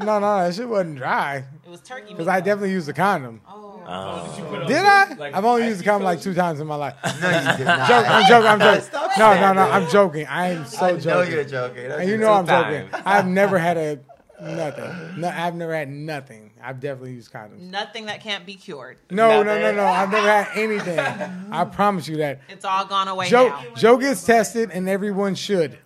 no, 0.00 0.18
no, 0.18 0.20
that 0.20 0.52
shit 0.52 0.68
wasn't 0.68 0.96
dry 0.96 1.44
it 1.61 1.61
was 1.72 1.80
turkey 1.80 2.04
meat. 2.04 2.10
because 2.12 2.28
I 2.28 2.40
definitely 2.40 2.70
used 2.70 2.88
a 2.88 2.92
condom. 2.92 3.40
Oh. 3.48 3.82
oh. 3.84 4.48
oh. 4.62 4.68
Did 4.68 4.76
I? 4.84 5.32
I've 5.34 5.44
only 5.44 5.66
used 5.66 5.80
a 5.80 5.84
condom 5.84 6.04
like 6.04 6.20
two 6.20 6.34
times 6.34 6.60
in 6.60 6.66
my 6.68 6.76
life. 6.76 6.94
No, 7.20 7.28
you 7.28 7.56
did 7.58 7.66
not. 7.66 7.88
Joke, 7.88 8.06
I'm 8.08 8.28
joking. 8.28 8.46
I'm 8.48 8.60
joking. 8.60 8.80
Stop 8.82 9.10
No, 9.18 9.30
saying 9.30 9.40
no, 9.40 9.52
no. 9.52 9.54
that. 9.66 9.72
I'm 9.82 9.90
joking. 9.90 10.26
I 10.26 10.48
am 10.48 10.64
so 10.66 10.86
I 10.86 10.92
know 10.92 10.98
joking. 10.98 11.32
you're 11.32 11.44
joking. 11.44 11.86
And 11.90 12.08
you 12.08 12.16
know 12.16 12.32
I'm 12.32 12.46
joking. 12.46 12.88
I've 13.04 13.26
never 13.26 13.58
had 13.66 13.76
a 13.76 13.98
nothing. 14.40 15.20
No, 15.20 15.28
I've 15.28 15.54
never 15.54 15.74
had 15.74 15.88
nothing. 15.88 16.50
I've 16.62 16.80
definitely 16.80 17.12
used 17.14 17.32
condoms. 17.32 17.58
Nothing 17.60 18.06
that 18.06 18.20
can't 18.22 18.44
be 18.46 18.54
cured. 18.54 18.98
No, 19.10 19.42
no, 19.42 19.58
no, 19.58 19.72
no. 19.72 19.84
I've 19.84 20.10
never 20.10 20.26
had 20.28 20.48
anything. 20.56 20.98
I 20.98 21.64
promise 21.64 22.06
you 22.08 22.16
that. 22.18 22.40
It's 22.48 22.64
all 22.64 22.84
gone 22.84 23.08
away 23.08 23.28
Joe, 23.28 23.48
now. 23.48 23.64
Joe 23.76 23.96
gets 23.96 24.24
tested, 24.24 24.70
and 24.72 24.88
everyone 24.88 25.34
should. 25.34 25.78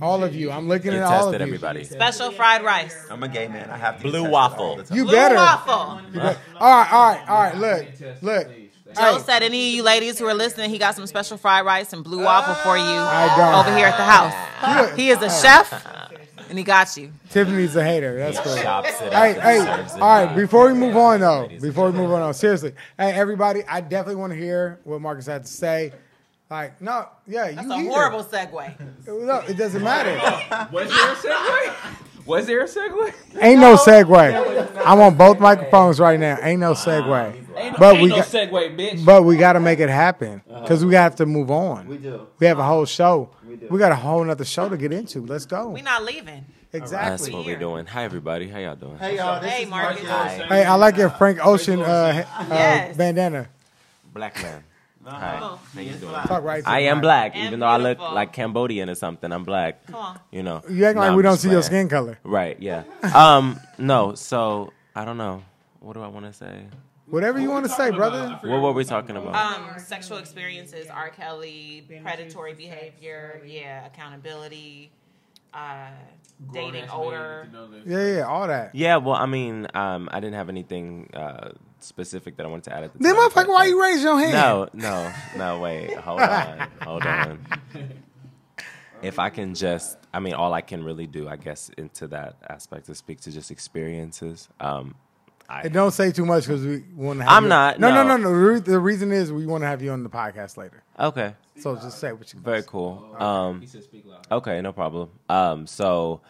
All 0.00 0.22
of 0.22 0.34
you. 0.34 0.50
I'm 0.50 0.68
looking 0.68 0.92
They 0.92 0.98
at 0.98 1.04
all 1.04 1.12
of 1.28 1.32
tested 1.32 1.40
you. 1.40 1.46
everybody. 1.46 1.84
Special 1.84 2.30
fried 2.30 2.62
rice. 2.62 2.96
I'm 3.10 3.22
a 3.22 3.28
gay 3.28 3.48
man. 3.48 3.68
I 3.70 3.76
have 3.76 3.96
to 3.96 4.02
Blue 4.02 4.12
tested 4.12 4.30
waffle. 4.30 4.64
all 4.64 4.76
the 4.76 4.82
time. 4.84 4.96
You 4.96 5.04
Blue 5.04 5.12
better. 5.12 5.34
waffle. 5.34 6.00
You 6.12 6.20
better. 6.20 6.38
All 6.60 6.78
right, 6.78 6.92
all 6.92 7.08
right, 7.12 7.28
all 7.28 7.42
right. 7.42 7.56
Look, 7.56 8.22
look. 8.22 8.48
Joe 8.94 9.16
Hey, 9.16 9.18
said, 9.18 9.42
any 9.42 9.68
of 9.70 9.74
you 9.74 9.82
ladies 9.82 10.18
who 10.18 10.24
are 10.26 10.34
listening, 10.34 10.70
he 10.70 10.78
got 10.78 10.94
some 10.94 11.06
special 11.06 11.36
fried 11.36 11.66
rice 11.66 11.92
and 11.92 12.02
blue 12.02 12.24
waffle 12.24 12.54
for 12.54 12.76
you 12.78 12.84
don't. 12.84 13.54
over 13.54 13.76
here 13.76 13.86
at 13.86 13.96
the 13.98 14.04
house. 14.04 14.96
He 14.96 15.10
is 15.10 15.20
a 15.20 15.28
chef, 15.28 15.70
and 16.48 16.56
he 16.56 16.64
got 16.64 16.96
you. 16.96 17.12
Tiffany's 17.28 17.76
a 17.76 17.84
hater. 17.84 18.16
That's 18.18 18.40
cool. 18.40 18.56
Chops 18.56 18.88
it 19.02 19.12
Hey, 19.12 19.36
up 19.36 19.42
hey, 19.42 19.58
and 19.58 19.66
serves 19.68 19.94
it. 19.96 20.00
all 20.02 20.24
right. 20.24 20.34
Before 20.34 20.68
we 20.68 20.72
move 20.78 20.96
on, 20.96 21.20
though, 21.20 21.48
before 21.60 21.90
we 21.90 21.98
move 21.98 22.10
on, 22.12 22.20
though, 22.20 22.32
seriously, 22.32 22.72
hey, 22.96 23.12
everybody, 23.12 23.62
I 23.68 23.82
definitely 23.82 24.16
want 24.16 24.32
to 24.32 24.38
hear 24.38 24.80
what 24.84 25.02
Marcus 25.02 25.26
had 25.26 25.44
to 25.44 25.52
say. 25.52 25.92
Like, 26.50 26.80
no, 26.80 27.06
yeah, 27.26 27.50
you 27.50 27.56
That's 27.56 27.68
a 27.68 27.76
hear. 27.78 27.90
horrible 27.90 28.24
segue. 28.24 28.74
No, 29.06 29.38
it 29.40 29.56
doesn't 29.56 29.82
matter. 29.82 30.14
Was 30.72 30.88
there 30.88 31.12
a 31.12 31.14
segue? 31.16 32.26
Was 32.26 32.46
there 32.46 32.60
a 32.62 32.66
segue? 32.66 33.14
Ain't 33.42 33.60
no 33.60 33.76
segue. 33.76 34.82
I'm 34.84 35.00
on 35.00 35.14
both 35.16 35.40
microphones 35.40 35.98
right 36.00 36.18
now. 36.18 36.38
Ain't 36.42 36.60
no 36.60 36.72
segue. 36.72 37.44
But 37.78 37.94
Ain't 37.94 38.02
we 38.02 38.08
no 38.08 38.16
got, 38.16 38.26
segue, 38.26 38.76
bitch. 38.78 39.04
but 39.04 39.22
we 39.24 39.36
got 39.36 39.54
to 39.54 39.60
make 39.60 39.78
it 39.80 39.88
happen 39.90 40.42
because 40.62 40.84
we 40.84 40.94
have 40.94 41.16
to 41.16 41.26
move 41.26 41.50
on. 41.50 41.86
We 41.86 41.98
do. 41.98 42.26
We 42.38 42.46
have 42.46 42.58
a 42.58 42.64
whole 42.64 42.84
show. 42.86 43.30
We 43.46 43.56
do. 43.56 43.68
We 43.70 43.78
got 43.78 43.92
a 43.92 43.96
whole 43.96 44.22
nother 44.24 44.44
show 44.44 44.68
to 44.68 44.76
get 44.76 44.92
into. 44.92 45.24
Let's 45.24 45.46
go. 45.46 45.70
We're 45.70 45.82
not 45.82 46.04
leaving. 46.04 46.44
Exactly. 46.72 47.10
That's 47.10 47.30
what 47.30 47.46
we're 47.46 47.58
doing. 47.58 47.86
Hi, 47.86 48.04
everybody. 48.04 48.48
How 48.48 48.58
y'all 48.58 48.76
doing? 48.76 48.98
Hey 48.98 49.16
y'all, 49.16 49.40
this 49.40 49.50
Hey, 49.50 49.62
is 49.64 49.70
Marcus. 49.70 50.04
Marcus. 50.06 50.48
Hey, 50.48 50.64
I 50.64 50.74
like 50.74 50.96
your 50.98 51.08
Frank 51.10 51.44
Ocean 51.44 51.80
uh, 51.80 51.84
uh, 51.84 52.44
Yes. 52.50 52.94
Uh, 52.94 52.98
bandana. 52.98 53.48
Black 54.12 54.40
man. 54.42 54.64
Hi. 55.10 55.36
How? 55.36 55.58
Talk 56.26 56.44
right. 56.44 56.62
to 56.62 56.68
I 56.68 56.80
am 56.80 57.00
black, 57.00 57.32
And 57.34 57.46
even 57.46 57.60
though 57.60 57.66
I 57.66 57.76
look 57.78 57.98
like 57.98 58.32
Cambodian 58.32 58.90
or 58.90 58.94
something. 58.94 59.32
I'm 59.32 59.44
black. 59.44 59.86
Come 59.86 59.94
on. 59.94 60.20
You 60.30 60.42
know. 60.42 60.62
You 60.68 60.84
act 60.84 60.96
No, 60.96 61.00
like 61.00 61.10
I'm 61.10 61.16
we 61.16 61.22
don't 61.22 61.32
just 61.32 61.42
see 61.42 61.50
your 61.50 61.62
skin 61.62 61.88
color. 61.88 62.18
Right. 62.24 62.56
Yeah. 62.60 62.84
Um. 63.14 63.58
No. 63.78 64.14
So 64.14 64.72
I 64.94 65.04
don't 65.04 65.16
know. 65.18 65.42
What 65.80 65.94
do 65.94 66.02
I 66.02 66.08
want 66.08 66.26
to 66.26 66.32
say? 66.32 66.66
Whatever 67.06 67.40
you 67.40 67.50
want 67.50 67.64
to 67.64 67.70
say, 67.70 67.90
brother. 67.90 68.38
What 68.42 68.60
were 68.60 68.72
we 68.72 68.84
talking 68.84 69.16
about? 69.16 69.34
Um, 69.34 69.78
sexual 69.78 70.18
experiences, 70.18 70.88
R. 70.88 71.08
Kelly, 71.08 71.86
predatory 72.02 72.52
behavior, 72.52 73.40
yeah, 73.46 73.86
accountability, 73.86 74.90
uh, 75.54 75.88
dating 76.52 76.90
older. 76.90 77.48
Yeah, 77.86 78.16
yeah, 78.16 78.22
all 78.22 78.46
that. 78.46 78.74
yeah. 78.74 78.96
Well, 78.98 79.14
I 79.16 79.24
mean, 79.24 79.66
um, 79.72 80.10
I 80.12 80.20
didn't 80.20 80.34
have 80.34 80.50
anything 80.50 81.08
uh, 81.14 81.52
specific 81.88 82.36
that 82.36 82.46
I 82.46 82.48
wanted 82.48 82.64
to 82.64 82.74
add 82.76 82.84
at 82.84 82.92
the 82.92 82.98
Then, 83.00 83.14
time. 83.16 83.28
motherfucker, 83.30 83.48
why 83.48 83.64
you 83.66 83.82
raise 83.82 84.02
your 84.02 84.18
hand? 84.18 84.32
No, 84.32 84.68
no, 84.72 85.12
no. 85.36 85.58
Wait, 85.60 85.94
hold 85.96 86.20
on, 86.20 86.68
hold 86.82 87.02
on. 87.06 87.46
If 89.00 89.20
I 89.20 89.30
can 89.30 89.54
just, 89.54 89.96
I 90.12 90.18
mean, 90.18 90.34
all 90.34 90.52
I 90.52 90.60
can 90.60 90.82
really 90.82 91.06
do, 91.06 91.28
I 91.28 91.36
guess, 91.36 91.70
into 91.78 92.08
that 92.08 92.34
aspect 92.48 92.88
is 92.88 92.98
speak 92.98 93.20
to 93.22 93.30
just 93.30 93.52
experiences. 93.52 94.48
Um, 94.58 94.96
I, 95.48 95.62
And 95.62 95.72
don't 95.72 95.92
say 95.92 96.10
too 96.10 96.26
much 96.26 96.46
because 96.48 96.66
we 96.66 96.82
want 96.96 97.20
to. 97.20 97.24
have 97.24 97.32
I'm 97.32 97.44
you- 97.44 97.48
not, 97.48 97.78
No, 97.78 97.90
no, 97.90 98.02
no. 98.02 98.16
no, 98.16 98.24
no. 98.24 98.28
The 98.30 98.36
re- 98.54 98.58
The 98.60 98.80
reason 98.80 99.12
is 99.12 99.32
we 99.32 99.46
want 99.46 99.62
to 99.62 99.68
have 99.68 99.82
you 99.82 99.92
on 99.92 100.02
the 100.02 100.10
podcast 100.10 100.56
later. 100.56 100.82
okay, 100.98 101.34
So 101.60 101.76
just 101.76 102.00
say 102.00 102.12
what 102.12 102.32
you. 102.34 102.40
very 102.40 102.64
cool. 102.64 103.14
Um, 103.20 103.60
He 103.60 103.68
said 103.68 103.84
speak 103.84 104.04
loud. 104.04 104.26
Okay, 104.32 104.60
no 104.62 104.72
problem. 104.72 105.10
Um, 105.28 105.68
so, 105.68 106.20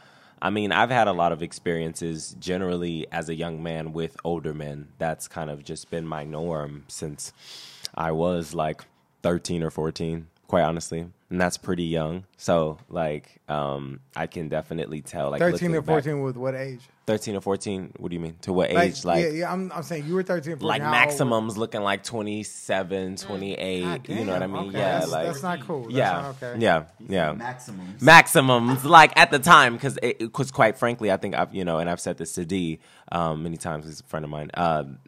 I 0.40 0.50
mean, 0.50 0.72
I've 0.72 0.90
had 0.90 1.08
a 1.08 1.12
lot 1.12 1.32
of 1.32 1.42
experiences 1.42 2.36
generally 2.38 3.06
as 3.10 3.28
a 3.28 3.34
young 3.34 3.62
man 3.62 3.92
with 3.92 4.16
older 4.24 4.54
men. 4.54 4.88
That's 4.98 5.26
kind 5.26 5.50
of 5.50 5.64
just 5.64 5.90
been 5.90 6.06
my 6.06 6.24
norm 6.24 6.84
since 6.88 7.32
I 7.94 8.12
was 8.12 8.54
like 8.54 8.82
13 9.22 9.62
or 9.62 9.70
14. 9.70 10.28
Quite 10.48 10.62
honestly, 10.62 11.06
and 11.30 11.40
that's 11.40 11.56
pretty 11.56 11.84
young. 11.84 12.24
So 12.36 12.78
like, 12.88 13.40
um, 13.48 14.00
I 14.16 14.26
can 14.26 14.48
definitely 14.48 15.00
tell. 15.02 15.30
Like 15.30 15.38
13 15.38 15.52
looking 15.52 15.76
or 15.76 15.82
back- 15.82 16.04
14 16.04 16.22
with 16.22 16.36
what 16.36 16.54
age? 16.56 16.80
thirteen 17.06 17.36
or 17.36 17.40
fourteen. 17.40 17.90
What 17.96 18.10
do 18.10 18.14
you 18.14 18.20
mean? 18.20 18.36
To 18.42 18.52
what 18.52 18.70
Like, 18.70 18.90
age? 18.90 19.02
Like, 19.02 19.24
yeah, 19.24 19.30
yeah, 19.30 19.50
I'm, 19.52 19.72
I'm 19.72 19.82
saying 19.82 20.06
you 20.06 20.12
were 20.14 20.22
13 20.22 20.56
14. 20.58 20.66
like 20.68 20.82
how 20.82 20.88
old 20.88 20.92
maximums 20.92 21.56
looking 21.56 21.80
like 21.80 22.02
27, 22.04 23.16
28. 23.16 23.82
God 23.82 24.08
you 24.10 24.24
know 24.26 24.32
what 24.34 24.42
I 24.42 24.46
mean? 24.46 24.68
okay, 24.68 24.78
Yeah, 24.78 24.98
that's, 24.98 25.10
like 25.10 25.26
that's 25.26 25.42
not 25.42 25.60
cool. 25.60 25.84
That's 25.84 25.94
yeah, 25.94 26.12
not 26.12 26.42
okay. 26.42 26.60
yeah, 26.60 26.84
yeah. 27.08 27.32
Maximums. 27.32 28.02
Maximums, 28.02 28.84
like 28.84 29.18
at 29.18 29.30
the 29.30 29.38
time, 29.38 29.72
because 29.72 29.98
because 30.02 30.50
quite 30.50 30.76
frankly, 30.76 31.10
I 31.10 31.16
think 31.16 31.34
I've 31.34 31.54
you 31.54 31.64
know, 31.64 31.78
and 31.78 31.88
I've 31.88 32.00
said 32.00 32.18
this 32.18 32.34
to 32.34 32.44
D 32.44 32.78
um, 33.10 33.42
many 33.42 33.56
times. 33.56 33.86
He's 33.86 34.00
a 34.00 34.04
friend 34.04 34.24
of 34.24 34.30
mine. 34.30 34.50
Um, 34.52 34.98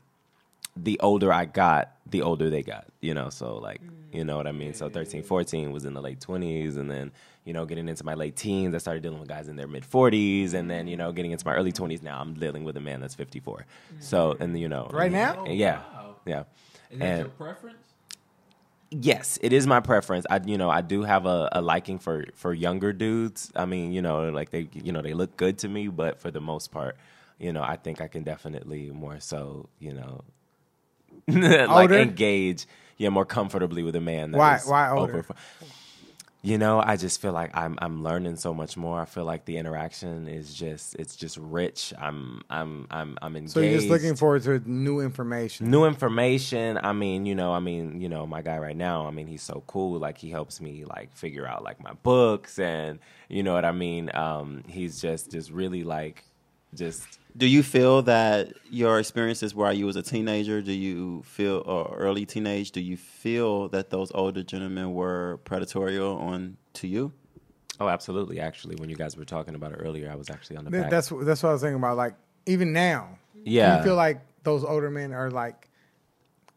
the 0.76 0.98
older 1.00 1.30
I 1.30 1.44
got, 1.44 1.92
the 2.10 2.22
older 2.22 2.50
they 2.50 2.62
got. 2.62 2.86
You 3.00 3.14
know, 3.14 3.30
so 3.30 3.56
like 3.58 3.82
mm. 3.82 3.90
you 4.12 4.24
know 4.24 4.36
what 4.36 4.46
I 4.46 4.52
mean. 4.52 4.74
So 4.74 4.88
13, 4.88 5.22
14 5.22 5.72
was 5.72 5.84
in 5.84 5.94
the 5.94 6.00
late 6.00 6.20
twenties, 6.20 6.76
and 6.76 6.90
then 6.90 7.12
you 7.44 7.52
know 7.52 7.64
getting 7.66 7.88
into 7.88 8.04
my 8.04 8.14
late 8.14 8.36
teens, 8.36 8.74
I 8.74 8.78
started 8.78 9.02
dealing 9.02 9.20
with 9.20 9.28
guys 9.28 9.48
in 9.48 9.56
their 9.56 9.68
mid 9.68 9.84
forties, 9.84 10.54
and 10.54 10.70
then 10.70 10.86
you 10.88 10.96
know 10.96 11.12
getting 11.12 11.32
into 11.32 11.46
my 11.46 11.54
early 11.54 11.72
twenties. 11.72 12.02
Now 12.02 12.20
I'm 12.20 12.34
dealing 12.34 12.64
with 12.64 12.76
a 12.76 12.80
man 12.80 13.00
that's 13.00 13.14
fifty 13.14 13.40
four. 13.40 13.66
Mm. 13.94 14.02
So 14.02 14.36
and 14.40 14.58
you 14.58 14.68
know 14.68 14.88
Right 14.92 15.12
now? 15.12 15.44
yeah, 15.46 15.82
oh, 15.92 15.96
wow. 15.96 16.16
yeah. 16.26 16.44
Is 16.90 16.98
that 16.98 17.04
And- 17.04 17.18
your 17.20 17.28
preference? 17.30 17.76
Yes, 18.92 19.38
it 19.40 19.52
is 19.52 19.68
my 19.68 19.78
preference. 19.78 20.26
I 20.28 20.40
you 20.44 20.58
know 20.58 20.68
I 20.68 20.80
do 20.80 21.02
have 21.02 21.24
a, 21.24 21.48
a 21.52 21.62
liking 21.62 22.00
for 22.00 22.24
for 22.34 22.52
younger 22.52 22.92
dudes. 22.92 23.52
I 23.54 23.64
mean 23.64 23.92
you 23.92 24.02
know 24.02 24.30
like 24.30 24.50
they 24.50 24.68
you 24.74 24.90
know 24.90 25.00
they 25.00 25.14
look 25.14 25.36
good 25.36 25.58
to 25.58 25.68
me, 25.68 25.86
but 25.86 26.20
for 26.20 26.32
the 26.32 26.40
most 26.40 26.72
part, 26.72 26.96
you 27.38 27.52
know 27.52 27.62
I 27.62 27.76
think 27.76 28.00
I 28.00 28.08
can 28.08 28.24
definitely 28.24 28.90
more 28.90 29.20
so 29.20 29.68
you 29.78 29.94
know 29.94 30.24
like 31.28 31.68
Older? 31.70 31.98
engage 31.98 32.66
yeah 32.97 33.09
more 33.09 33.24
comfortably 33.24 33.82
with 33.82 33.97
a 33.97 34.01
man. 34.01 34.32
Why- 34.32 34.60
why 34.64 34.90
older? 34.90 35.18
over- 35.18 35.34
you 36.42 36.56
know, 36.56 36.80
I 36.80 36.97
just 36.97 37.20
feel 37.20 37.32
like 37.32 37.55
I'm 37.55 37.78
I'm 37.82 38.02
learning 38.02 38.36
so 38.36 38.55
much 38.55 38.74
more. 38.74 38.98
I 38.98 39.05
feel 39.05 39.26
like 39.26 39.44
the 39.44 39.59
interaction 39.59 40.26
is 40.26 40.55
just 40.55 40.94
it's 40.94 41.14
just 41.14 41.36
rich. 41.36 41.92
I'm 41.98 42.40
I'm 42.48 42.86
I'm 42.90 43.18
I'm 43.20 43.36
engaged. 43.36 43.52
So 43.52 43.60
you're 43.60 43.78
just 43.78 43.90
looking 43.90 44.16
forward 44.16 44.42
to 44.44 44.59
new 44.64 45.01
information. 45.01 45.70
New 45.70 45.84
information. 45.84 46.78
I 46.82 46.94
mean, 46.94 47.26
you 47.26 47.34
know, 47.34 47.52
I 47.52 47.60
mean, 47.60 48.01
you 48.01 48.09
know, 48.09 48.26
my 48.26 48.40
guy 48.40 48.56
right 48.56 48.76
now. 48.76 49.06
I 49.06 49.10
mean, 49.10 49.26
he's 49.26 49.42
so 49.42 49.62
cool. 49.66 49.98
Like 49.98 50.16
he 50.16 50.30
helps 50.30 50.62
me 50.62 50.84
like 50.86 51.14
figure 51.14 51.47
out 51.47 51.62
like 51.62 51.82
my 51.82 51.92
books 51.92 52.59
and 52.59 53.01
you 53.28 53.42
know 53.42 53.52
what 53.52 53.66
I 53.66 53.72
mean. 53.72 54.10
Um, 54.14 54.64
he's 54.66 54.98
just 54.98 55.30
just 55.30 55.51
really 55.51 55.84
like 55.84 56.24
just 56.74 57.18
Do 57.36 57.47
you 57.47 57.62
feel 57.62 58.02
that 58.02 58.52
your 58.70 58.98
experiences 58.98 59.55
while 59.55 59.72
you 59.72 59.86
was 59.86 59.97
a 59.97 60.02
teenager, 60.02 60.62
do 60.62 60.72
you 60.72 61.22
feel 61.22 61.62
or 61.66 61.97
early 61.97 62.26
teenage, 62.26 62.70
do 62.70 62.80
you 62.80 62.97
feel 62.97 63.68
that 63.68 63.90
those 63.90 64.10
older 64.14 64.42
gentlemen 64.42 64.94
were 64.94 65.38
predatory 65.44 65.98
on 65.98 66.56
to 66.74 66.86
you? 66.86 67.12
oh, 67.80 67.88
absolutely. 67.88 68.38
Actually, 68.38 68.76
when 68.76 68.88
you 68.88 68.97
guys 68.97 69.16
were 69.16 69.24
talking 69.24 69.55
about 69.55 69.72
it 69.72 69.76
earlier, 69.76 70.10
I 70.10 70.14
was 70.14 70.30
actually 70.30 70.56
on 70.59 70.64
the 70.64 70.70
Th- 70.70 70.82
back. 70.82 70.90
That's 70.90 71.09
that's 71.09 71.42
what 71.42 71.48
I 71.48 71.52
was 71.52 71.62
thinking 71.62 71.78
about. 71.78 71.97
Like 71.97 72.14
even 72.47 72.72
now, 72.72 73.18
do 73.34 73.51
yeah. 73.51 73.78
you 73.78 73.84
feel 73.84 73.97
like 73.97 74.20
those 74.44 74.64
older 74.64 74.90
men 74.90 75.12
are 75.12 75.30
like 75.30 75.68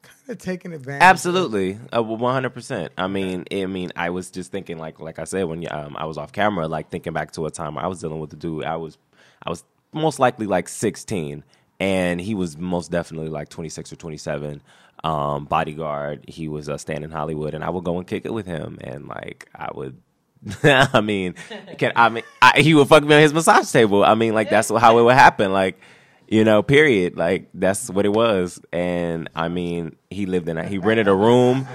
kind 0.01 0.29
of 0.29 0.37
taking 0.37 0.73
advantage? 0.73 1.01
Absolutely, 1.01 1.79
uh, 1.95 2.03
one 2.03 2.33
hundred 2.33 2.51
percent. 2.51 2.91
I 2.97 3.07
mean, 3.07 3.45
I 3.51 3.65
mean, 3.65 3.91
I 3.95 4.09
was 4.11 4.29
just 4.29 4.51
thinking, 4.51 4.77
like, 4.77 4.99
like 4.99 5.17
I 5.17 5.23
said, 5.23 5.45
when 5.45 5.65
um, 5.71 5.95
I 5.97 6.05
was 6.05 6.17
off 6.17 6.31
camera, 6.31 6.67
like 6.67 6.89
thinking 6.89 7.13
back 7.13 7.31
to 7.31 7.45
a 7.45 7.51
time 7.51 7.77
I 7.77 7.87
was 7.87 8.01
dealing 8.01 8.19
with 8.19 8.33
a 8.33 8.37
dude. 8.37 8.65
I 8.65 8.75
was, 8.75 8.97
I 9.41 9.49
was 9.49 9.63
most 9.93 10.19
likely 10.19 10.45
like 10.45 10.67
sixteen, 10.69 11.43
and 11.79 12.19
he 12.19 12.35
was 12.35 12.57
most 12.57 12.91
definitely 12.91 13.29
like 13.29 13.49
twenty 13.49 13.69
six 13.69 13.91
or 13.91 13.95
twenty 13.95 14.17
seven. 14.17 14.61
Um, 15.03 15.45
bodyguard. 15.45 16.23
He 16.29 16.47
was 16.47 16.69
uh, 16.69 16.77
stand 16.77 17.03
in 17.03 17.11
Hollywood, 17.11 17.53
and 17.53 17.63
I 17.63 17.69
would 17.69 17.83
go 17.83 17.97
and 17.97 18.07
kick 18.07 18.25
it 18.25 18.33
with 18.33 18.45
him, 18.45 18.77
and 18.81 19.07
like 19.07 19.49
I 19.53 19.69
would. 19.73 19.97
I 20.63 21.01
mean, 21.01 21.35
can 21.77 21.93
I 21.95 22.09
mean 22.09 22.23
I, 22.41 22.61
he 22.61 22.73
would 22.73 22.87
fuck 22.87 23.03
me 23.03 23.15
on 23.15 23.21
his 23.21 23.33
massage 23.33 23.71
table. 23.71 24.03
I 24.03 24.15
mean, 24.15 24.33
like 24.33 24.49
that's 24.49 24.69
how 24.69 24.99
it 24.99 25.03
would 25.03 25.15
happen. 25.15 25.51
Like, 25.51 25.79
you 26.27 26.43
know, 26.43 26.63
period. 26.63 27.17
Like 27.17 27.49
that's 27.53 27.89
what 27.89 28.05
it 28.05 28.13
was. 28.13 28.61
And 28.71 29.29
I 29.35 29.49
mean, 29.49 29.95
he 30.09 30.25
lived 30.25 30.47
in 30.49 30.57
a 30.57 30.65
he 30.65 30.77
rented 30.77 31.07
a 31.07 31.15
room. 31.15 31.67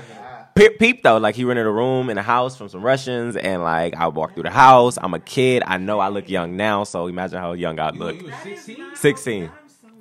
Pe- 0.58 0.70
Peep 0.76 1.04
though, 1.04 1.18
like 1.18 1.36
he 1.36 1.44
rented 1.44 1.66
a 1.66 1.70
room 1.70 2.10
in 2.10 2.18
a 2.18 2.22
house 2.22 2.56
from 2.56 2.68
some 2.68 2.82
Russians, 2.82 3.36
and 3.36 3.62
like 3.62 3.94
I 3.94 4.08
walked 4.08 4.34
through 4.34 4.42
the 4.42 4.50
house. 4.50 4.98
I'm 5.00 5.14
a 5.14 5.20
kid. 5.20 5.62
I 5.64 5.76
know 5.78 6.00
I 6.00 6.08
look 6.08 6.28
young 6.28 6.56
now, 6.56 6.82
so 6.82 7.06
imagine 7.06 7.38
how 7.38 7.52
young 7.52 7.78
I 7.78 7.90
look. 7.90 8.20
you 8.20 8.24
was 8.26 8.34
16? 8.42 8.96
Sixteen, 8.96 9.50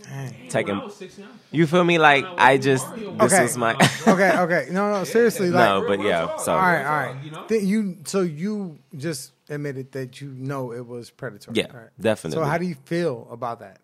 When 0.10 0.34
taking. 0.50 0.74
I 0.74 0.84
was 0.84 0.96
16, 0.96 1.26
I 1.26 1.28
was- 1.28 1.38
You 1.52 1.68
feel 1.68 1.84
me? 1.84 2.00
Like 2.00 2.26
I 2.40 2.58
just 2.58 2.92
this 2.96 3.34
Okay. 3.34 3.44
was 3.44 3.56
my. 3.56 3.74
okay, 4.08 4.36
okay. 4.40 4.68
No, 4.72 4.92
no, 4.92 5.04
seriously. 5.04 5.52
Like, 5.52 5.64
no, 5.64 5.86
but 5.88 6.02
yeah. 6.02 6.36
So 6.38 6.54
all 6.54 6.58
right, 6.58 6.84
all 6.84 6.98
right. 7.14 7.24
You 7.24 7.30
know? 7.30 7.46
Then 7.48 7.68
you 7.68 7.98
so 8.06 8.22
you 8.22 8.80
just 8.98 9.34
admitted 9.50 9.92
that 9.92 10.22
you 10.22 10.30
know 10.30 10.72
it 10.72 10.88
was 10.88 11.12
predatory. 11.12 11.56
Yeah, 11.58 11.68
all 11.72 11.82
right. 11.82 11.90
definitely. 12.02 12.36
So 12.36 12.44
how 12.44 12.58
do 12.58 12.66
you 12.66 12.76
feel 12.86 13.28
about 13.30 13.60
that? 13.60 13.78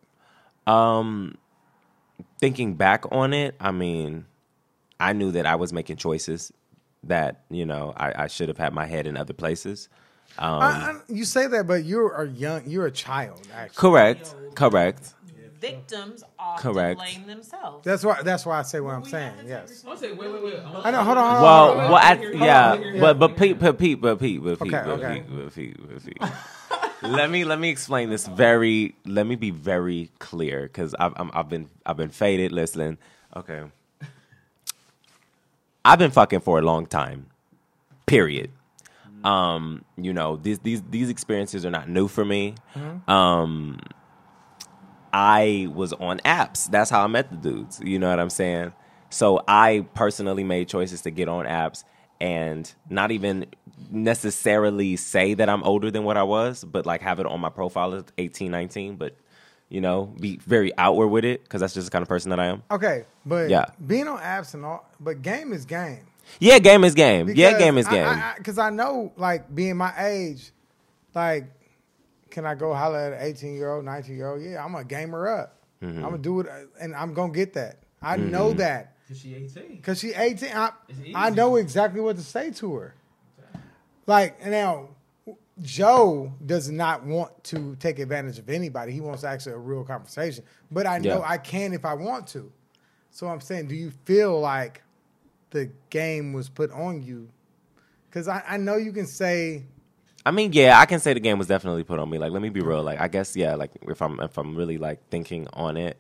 Um, 0.66 1.38
thinking 2.40 2.74
back 2.74 3.06
on 3.12 3.32
it, 3.34 3.54
I 3.60 3.72
mean, 3.72 4.26
I 5.00 5.14
knew 5.14 5.32
that 5.34 5.46
I 5.46 5.54
was 5.56 5.72
making 5.72 5.98
choices 5.98 6.52
that 7.06 7.44
you 7.50 7.66
know 7.66 7.94
I, 7.96 8.24
I 8.24 8.28
should 8.28 8.50
have 8.50 8.58
had 8.58 8.74
my 8.74 8.86
head 8.86 9.08
in 9.08 9.18
other 9.18 9.34
places. 9.34 9.90
Um, 10.38 10.64
I, 10.64 10.66
I, 10.66 11.00
you 11.10 11.26
say 11.26 11.48
that, 11.48 11.68
but 11.68 11.86
you're 11.86 12.14
a 12.24 12.28
young, 12.28 12.68
you're 12.68 12.88
a 12.88 12.92
child. 12.92 13.48
Actually, 13.54 13.76
correct, 13.78 14.36
correct. 14.56 15.14
Victims 15.64 16.26
often 16.38 16.74
Correct. 16.74 17.00
blame 17.00 17.26
themselves. 17.26 17.86
that's 17.86 18.04
why. 18.04 18.22
That's 18.22 18.46
why 18.46 18.60
I 18.60 18.64
say 18.64 18.82
what 18.82 18.96
I'm 18.96 19.06
saying. 19.06 19.32
Yes. 19.48 19.82
I 19.88 19.92
was 19.92 20.00
saying, 20.02 20.18
wait, 20.18 20.30
wait, 20.30 20.44
wait. 20.44 20.56
I 20.84 20.92
know. 20.92 21.04
Hold 21.04 21.06
on. 21.06 21.06
Hold 21.06 21.18
on. 21.18 21.42
Well, 21.42 21.68
hold 21.68 21.80
on. 21.80 21.92
well, 21.92 21.96
I, 21.96 22.16
Hold 22.16 22.34
on, 22.34 22.42
yeah, 22.42 23.00
but 23.00 23.18
but 23.18 23.38
Pete, 23.38 23.60
but 23.60 23.80
Pete, 23.80 24.02
but 24.02 24.20
Pete, 24.20 24.44
but 24.44 24.60
Pete, 24.60 24.74
Okay, 24.74 24.84
but 24.86 25.02
okay. 25.02 25.24
Pete, 25.26 25.38
but 25.38 25.56
Pete, 25.56 25.78
but 25.80 26.06
Pete. 26.06 26.32
let 27.02 27.30
me 27.30 27.46
let 27.46 27.60
me 27.62 27.70
explain 27.70 28.10
this 28.10 28.28
very. 28.28 28.96
Let 29.06 29.26
me 29.26 29.36
be 29.36 29.52
very 29.52 30.12
clear 30.20 30.64
because 30.64 30.94
I've 31.00 31.14
I'm, 31.16 31.32
I've 31.34 31.48
been 31.48 31.70
I've 31.86 31.96
been 31.96 32.10
faded. 32.10 32.52
Listening, 32.52 32.98
okay. 33.34 33.64
I've 35.86 36.00
been 36.00 36.12
fucking 36.12 36.42
for 36.42 36.60
a 36.60 36.62
long 36.62 36.86
time. 36.86 37.28
Period. 38.06 38.52
Um, 39.24 39.86
you 39.98 40.12
know 40.14 40.36
these 40.36 40.60
these 40.60 40.82
these 40.90 41.10
experiences 41.10 41.66
are 41.66 41.70
not 41.72 41.88
new 41.90 42.08
for 42.10 42.26
me. 42.26 42.56
Um, 43.08 43.80
I 45.14 45.70
was 45.74 45.94
on 45.94 46.20
apps. 46.20 46.70
That's 46.70 46.90
how 46.90 47.04
I 47.04 47.08
met 47.08 47.30
the 47.30 47.38
dudes. 47.38 47.80
You 47.84 48.00
know 48.00 48.10
what 48.10 48.20
I'm 48.20 48.30
saying? 48.30 48.74
So 49.10 49.42
I 49.48 49.86
personally 49.94 50.44
made 50.44 50.68
choices 50.68 51.02
to 51.02 51.12
get 51.12 51.30
on 51.30 51.46
apps 51.46 51.84
and 52.20 52.74
not 52.90 53.12
even 53.12 53.46
necessarily 53.92 54.96
say 54.96 55.36
that 55.36 55.50
I'm 55.50 55.64
older 55.64 55.92
than 55.92 56.04
what 56.04 56.18
I 56.18 56.24
was, 56.24 56.64
but 56.64 56.86
like 56.86 57.02
have 57.02 57.20
it 57.20 57.26
on 57.26 57.40
my 57.40 57.50
profile 57.50 57.94
as 57.94 58.06
18, 58.18 58.50
19, 58.52 58.96
but 58.96 59.16
you 59.74 59.82
know, 59.82 60.14
be 60.20 60.38
very 60.38 60.72
outward 60.78 61.08
with 61.08 61.26
it 61.26 61.44
because 61.44 61.60
that's 61.62 61.74
just 61.74 61.88
the 61.88 61.92
kind 61.92 62.04
of 62.04 62.08
person 62.08 62.30
that 62.30 62.40
I 62.40 62.46
am. 62.46 62.62
Okay, 62.70 63.06
but 63.26 63.50
Yeah. 63.50 63.66
being 63.86 64.08
on 64.08 64.20
apps 64.20 64.54
and 64.54 64.64
all, 64.64 64.88
but 65.00 65.22
game 65.24 65.52
is 65.52 65.66
game. 65.66 66.06
Yeah, 66.40 66.60
game 66.60 66.84
is 66.84 66.94
game. 66.94 67.30
yeah, 67.36 67.58
game 67.58 67.78
is 67.78 67.88
I- 67.88 67.92
game. 67.92 68.08
I, 68.08 68.34
Because 68.38 68.58
I, 68.60 68.70
know, 68.70 69.12
like, 69.18 69.54
being 69.54 69.76
my 69.76 69.92
age, 69.98 70.52
like, 71.16 71.46
can 72.30 72.46
I 72.46 72.56
go 72.56 72.74
holler 72.74 73.00
at 73.00 73.14
an 73.14 73.20
18 73.28 73.56
year 73.56 73.72
old, 73.74 73.84
19 73.86 74.16
year 74.16 74.30
old? 74.32 74.42
Yeah, 74.42 74.64
I'm 74.64 74.74
a 74.76 74.84
gamer 74.84 75.28
up. 75.28 75.58
Mm-hmm. 75.82 75.98
I'm 75.98 76.12
gonna 76.12 76.18
do 76.20 76.40
it, 76.42 76.48
and 76.80 76.96
I'm 76.96 77.14
gonna 77.14 77.34
get 77.34 77.54
that. 77.56 77.80
I 78.02 78.16
know 78.18 78.54
that 78.54 78.96
Cause 79.08 79.20
she 79.20 79.36
18. 79.36 79.76
because 79.76 80.00
she 80.00 80.14
18. 80.14 80.50
I, 80.56 80.72
I 81.16 81.30
know 81.32 81.56
exactly 81.58 82.00
what 82.00 82.16
to 82.18 82.24
say 82.24 82.52
to 82.52 82.76
her. 82.76 82.96
Like 84.06 84.38
and 84.42 84.52
now, 84.52 84.90
Joe 85.62 86.34
does 86.46 86.70
not 86.72 87.06
want 87.06 87.44
to 87.46 87.76
take 87.76 88.00
advantage 88.00 88.40
of 88.40 88.50
anybody. 88.50 88.92
He 88.92 89.02
wants 89.02 89.24
actually 89.24 89.54
a 89.54 89.58
real 89.60 89.84
conversation. 89.84 90.44
But 90.72 90.88
I 90.88 90.98
know 90.98 91.20
Yeah. 91.20 91.26
I 91.30 91.38
can 91.38 91.74
if 91.74 91.86
I 91.86 91.94
want 91.94 92.28
to. 92.30 92.52
So 93.12 93.28
I'm 93.28 93.42
saying, 93.42 93.68
do 93.68 93.76
you 93.76 93.92
feel 94.06 94.40
like 94.40 94.82
the 95.52 95.70
game 95.92 96.34
was 96.34 96.50
put 96.50 96.72
on 96.72 97.04
you? 97.04 97.30
Because 98.10 98.28
I, 98.28 98.44
I 98.48 98.58
know 98.58 98.76
you 98.76 98.92
can 98.92 99.06
say, 99.06 99.66
I 100.26 100.32
mean, 100.32 100.54
yeah, 100.54 100.80
I 100.80 100.86
can 100.86 101.00
say 101.00 101.14
the 101.14 101.20
game 101.20 101.38
was 101.38 101.48
definitely 101.48 101.84
put 101.84 102.00
on 102.00 102.10
me. 102.10 102.18
Like, 102.18 102.32
let 102.32 102.42
me 102.42 102.50
be 102.50 102.62
real. 102.62 102.82
Like, 102.82 103.00
I 103.02 103.08
guess, 103.08 103.36
yeah. 103.36 103.56
Like, 103.56 103.72
if 103.84 104.02
I'm 104.02 104.20
if 104.22 104.38
I'm 104.38 104.56
really 104.56 104.78
like 104.78 105.08
thinking 105.10 105.48
on 105.54 105.76
it, 105.78 105.98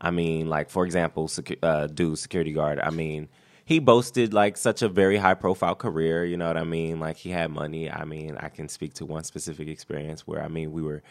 I 0.00 0.10
mean, 0.10 0.48
like 0.48 0.70
for 0.70 0.84
example, 0.86 1.28
secu- 1.28 1.58
uh, 1.62 1.88
dude, 1.88 2.18
security 2.18 2.52
guard. 2.52 2.78
I 2.80 2.90
mean, 2.90 3.28
he 3.64 3.78
boasted 3.78 4.34
like 4.34 4.56
such 4.56 4.82
a 4.82 4.88
very 4.88 5.16
high 5.16 5.34
profile 5.34 5.74
career. 5.74 6.24
You 6.24 6.36
know 6.36 6.46
what 6.46 6.56
I 6.56 6.64
mean? 6.64 7.00
Like, 7.00 7.16
he 7.16 7.30
had 7.30 7.50
money. 7.50 7.90
I 7.90 8.04
mean, 8.04 8.36
I 8.38 8.48
can 8.48 8.68
speak 8.68 8.94
to 8.94 9.06
one 9.06 9.24
specific 9.24 9.68
experience 9.68 10.26
where 10.26 10.42
I 10.42 10.48
mean, 10.48 10.72
we 10.72 10.82
were 10.82 11.02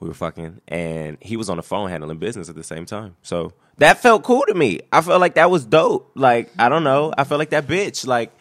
we 0.00 0.06
were 0.06 0.14
fucking, 0.14 0.60
and 0.68 1.18
he 1.20 1.36
was 1.36 1.50
on 1.50 1.56
the 1.56 1.62
phone 1.62 1.90
handling 1.90 2.18
business 2.18 2.48
at 2.48 2.54
the 2.54 2.62
same 2.62 2.86
time. 2.86 3.16
So 3.22 3.52
that 3.78 3.98
felt 3.98 4.22
cool 4.22 4.44
to 4.46 4.54
me. 4.54 4.80
I 4.92 5.00
felt 5.00 5.20
like 5.20 5.34
that 5.34 5.50
was 5.50 5.64
dope. 5.64 6.12
Like, 6.14 6.52
I 6.56 6.68
don't 6.68 6.84
know. 6.84 7.12
I 7.18 7.24
felt 7.24 7.38
like 7.38 7.50
that 7.50 7.66
bitch. 7.66 8.06
Like. 8.06 8.32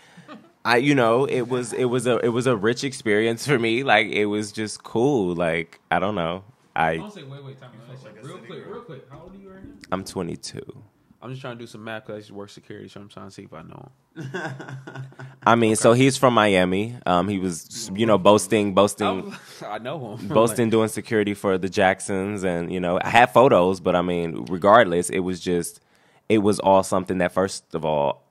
I 0.66 0.78
you 0.78 0.96
know 0.96 1.24
it 1.24 1.48
was 1.48 1.72
it 1.72 1.86
was 1.86 2.08
a 2.08 2.18
it 2.18 2.28
was 2.28 2.46
a 2.46 2.54
rich 2.54 2.84
experience 2.84 3.48
for 3.48 3.58
me 3.58 3.84
like 3.86 4.08
it 4.08 4.26
was 4.26 4.52
just 4.52 4.84
cool 4.84 5.34
like 5.34 5.80
I 5.90 6.00
don't 6.00 6.16
know 6.16 6.44
I 6.76 6.90
I 6.90 6.98
don't 6.98 7.14
say, 7.14 7.24
wait, 7.24 7.42
wait, 7.42 7.62
time 7.62 7.72
out. 7.90 8.24
Real 8.24 8.38
quick, 8.40 8.66
real 8.68 8.82
quick. 8.82 9.06
How 9.10 9.22
old 9.22 9.34
are 9.34 9.38
you 9.38 9.50
right 9.50 9.64
now? 9.64 9.76
I'm 9.94 10.04
22 10.04 10.60
Oh, 10.66 10.84
I'm 11.28 11.34
just 11.34 11.42
trying 11.42 11.58
to 11.58 11.60
do 11.60 11.68
some 11.68 11.84
math 11.84 12.06
because 12.06 12.32
I 12.32 12.34
work 12.34 12.50
security, 12.50 12.88
so 12.88 13.02
I'm 13.02 13.10
trying 13.10 13.28
to 13.28 13.32
see 13.32 13.44
if 13.44 13.54
I 13.54 13.62
know 13.62 13.92
him. 14.16 14.32
I 15.46 15.56
mean, 15.56 15.76
so 15.76 15.92
he's 15.92 16.16
from 16.16 16.34
Miami. 16.34 16.96
Um, 17.06 17.28
he 17.28 17.38
was, 17.38 17.92
you 17.94 18.06
know, 18.06 18.18
boasting, 18.18 18.74
boasting, 18.74 19.36
I 19.66 19.78
know 19.80 20.16
him. 20.16 20.28
boasting, 20.30 20.70
doing 20.70 20.88
security 20.88 21.34
for 21.34 21.58
the 21.58 21.68
Jacksons, 21.68 22.46
and 22.46 22.72
you 22.72 22.80
know, 22.80 22.98
I 23.04 23.10
had 23.10 23.34
photos, 23.34 23.82
but 23.82 23.94
I 23.94 24.02
mean, 24.02 24.46
regardless, 24.50 25.10
it 25.10 25.20
was 25.20 25.42
just, 25.42 25.82
it 26.30 26.38
was 26.38 26.60
all 26.62 26.82
something 26.82 27.18
that, 27.18 27.34
first 27.34 27.76
of 27.76 27.84
all, 27.84 28.24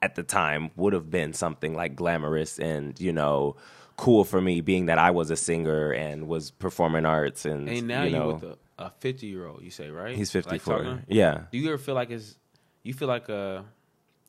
at 0.00 0.14
the 0.14 0.22
time, 0.22 0.70
would 0.76 0.92
have 0.92 1.10
been 1.10 1.32
something 1.32 1.74
like 1.74 1.96
glamorous 1.96 2.60
and 2.60 3.00
you 3.00 3.12
know, 3.12 3.56
cool 3.96 4.22
for 4.22 4.40
me, 4.40 4.60
being 4.60 4.86
that 4.86 4.98
I 4.98 5.10
was 5.10 5.30
a 5.30 5.36
singer 5.36 5.90
and 5.90 6.28
was 6.28 6.52
performing 6.52 7.04
arts, 7.04 7.46
and 7.46 7.68
And 7.68 7.88
now 7.88 8.04
you 8.04 8.10
you 8.10 8.16
know, 8.16 8.28
with 8.34 8.44
a, 8.44 8.58
a 8.78 8.90
50 9.00 9.26
year 9.26 9.44
old, 9.48 9.60
you 9.62 9.70
say, 9.72 9.90
right? 9.90 10.14
he's 10.14 10.30
fifty 10.30 10.58
four. 10.58 10.84
talking- 10.84 11.02
yeah. 11.08 11.42
Do 11.50 11.58
you 11.58 11.68
ever 11.68 11.78
feel 11.78 11.96
like 11.96 12.10
it's 12.10 12.36
you 12.84 12.94
feel 12.94 13.08
like 13.08 13.28
a 13.28 13.64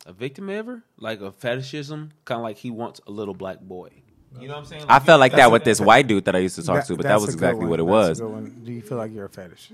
a 0.08 0.14
victim 0.14 0.50
ever, 0.50 0.84
like 0.98 1.22
a 1.22 1.32
fetishism, 1.32 2.12
kind 2.26 2.38
of 2.40 2.44
like 2.44 2.58
he 2.58 2.72
wants 2.72 3.02
a 3.08 3.12
little 3.12 3.34
black 3.34 3.60
boy. 3.60 3.90
You 4.40 4.50
know 4.50 4.56
what 4.56 4.60
I'm 4.60 4.66
saying? 4.66 4.86
I 4.90 5.00
felt 5.00 5.22
like 5.22 5.32
that 5.34 5.50
with 5.50 5.64
this 5.64 5.80
white 5.80 6.08
dude 6.08 6.26
that 6.26 6.36
I 6.36 6.40
used 6.40 6.56
to 6.58 6.64
talk 6.64 6.86
to, 6.88 6.98
but 6.98 7.04
that 7.04 7.22
was 7.22 7.34
exactly 7.34 7.66
what 7.68 7.80
it 7.80 7.84
That's 7.86 8.10
was. 8.10 8.20
a 8.20 8.24
good 8.24 8.32
one. 8.32 8.62
Do 8.66 8.72
you 8.74 8.82
feel 8.82 8.98
like 8.98 9.14
you're 9.14 9.26
a 9.26 9.30
fetish? 9.30 9.72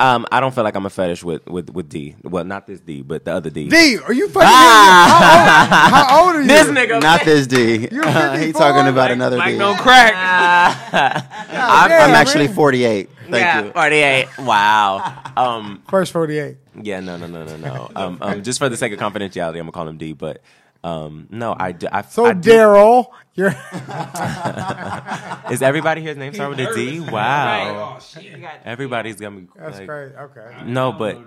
Um, 0.00 0.26
I 0.32 0.40
don't 0.40 0.52
feel 0.52 0.64
like 0.64 0.74
I'm 0.74 0.84
a 0.84 0.90
fetish 0.90 1.22
with 1.22 1.46
with 1.46 1.70
with 1.70 1.88
D. 1.88 2.16
Well, 2.24 2.42
not 2.44 2.66
this 2.66 2.80
D, 2.80 3.02
but 3.02 3.24
the 3.24 3.32
other 3.32 3.50
D. 3.50 3.68
D, 3.68 3.98
are 3.98 4.12
you 4.12 4.28
fucking? 4.28 4.48
Ah! 4.50 5.88
How, 5.92 6.00
old, 6.00 6.08
how 6.08 6.26
old 6.26 6.36
are 6.36 6.42
you? 6.42 6.48
This 6.48 6.66
nigga. 6.66 7.00
Not 7.00 7.24
this 7.24 7.46
D. 7.46 7.88
You're 7.90 8.02
he 8.38 8.52
talking 8.52 8.88
about 8.92 9.12
another 9.12 9.36
Like 9.36 9.52
D. 9.52 9.58
no 9.58 9.74
crack. 9.76 10.12
I'm, 10.92 11.88
damn, 11.88 12.10
I'm 12.10 12.16
actually 12.16 12.48
48. 12.48 13.08
Thank 13.30 13.42
yeah, 13.42 13.64
you. 13.64 13.72
48. 13.72 14.28
Wow. 14.40 15.32
Um, 15.36 15.82
First 15.88 16.12
forty-eight. 16.12 16.56
yeah, 16.82 17.00
no, 17.00 17.16
no, 17.16 17.26
no, 17.26 17.44
no, 17.44 17.56
no. 17.56 17.90
Um, 17.94 18.18
um, 18.20 18.42
just 18.42 18.58
for 18.58 18.68
the 18.68 18.76
sake 18.76 18.92
of 18.92 18.98
confidentiality, 18.98 19.54
I'm 19.58 19.60
gonna 19.60 19.72
call 19.72 19.88
him 19.88 19.98
D. 19.98 20.12
But 20.12 20.42
um, 20.82 21.26
no, 21.30 21.54
I, 21.58 21.72
do, 21.72 21.86
I, 21.90 22.02
So 22.02 22.26
I 22.26 22.34
Daryl, 22.34 23.06
you're 23.34 23.48
Is 25.52 25.62
everybody 25.62 26.00
here's 26.00 26.16
name 26.16 26.34
start 26.34 26.50
with 26.50 26.60
a 26.60 26.74
D? 26.74 27.00
Wow. 27.00 27.96
Oh 27.96 28.00
shit. 28.00 28.40
Everybody's 28.64 29.16
gonna 29.16 29.40
be. 29.40 29.48
that's 29.56 29.78
like- 29.78 29.86
great. 29.86 30.12
Okay. 30.14 30.56
No, 30.64 30.92
but 30.92 31.18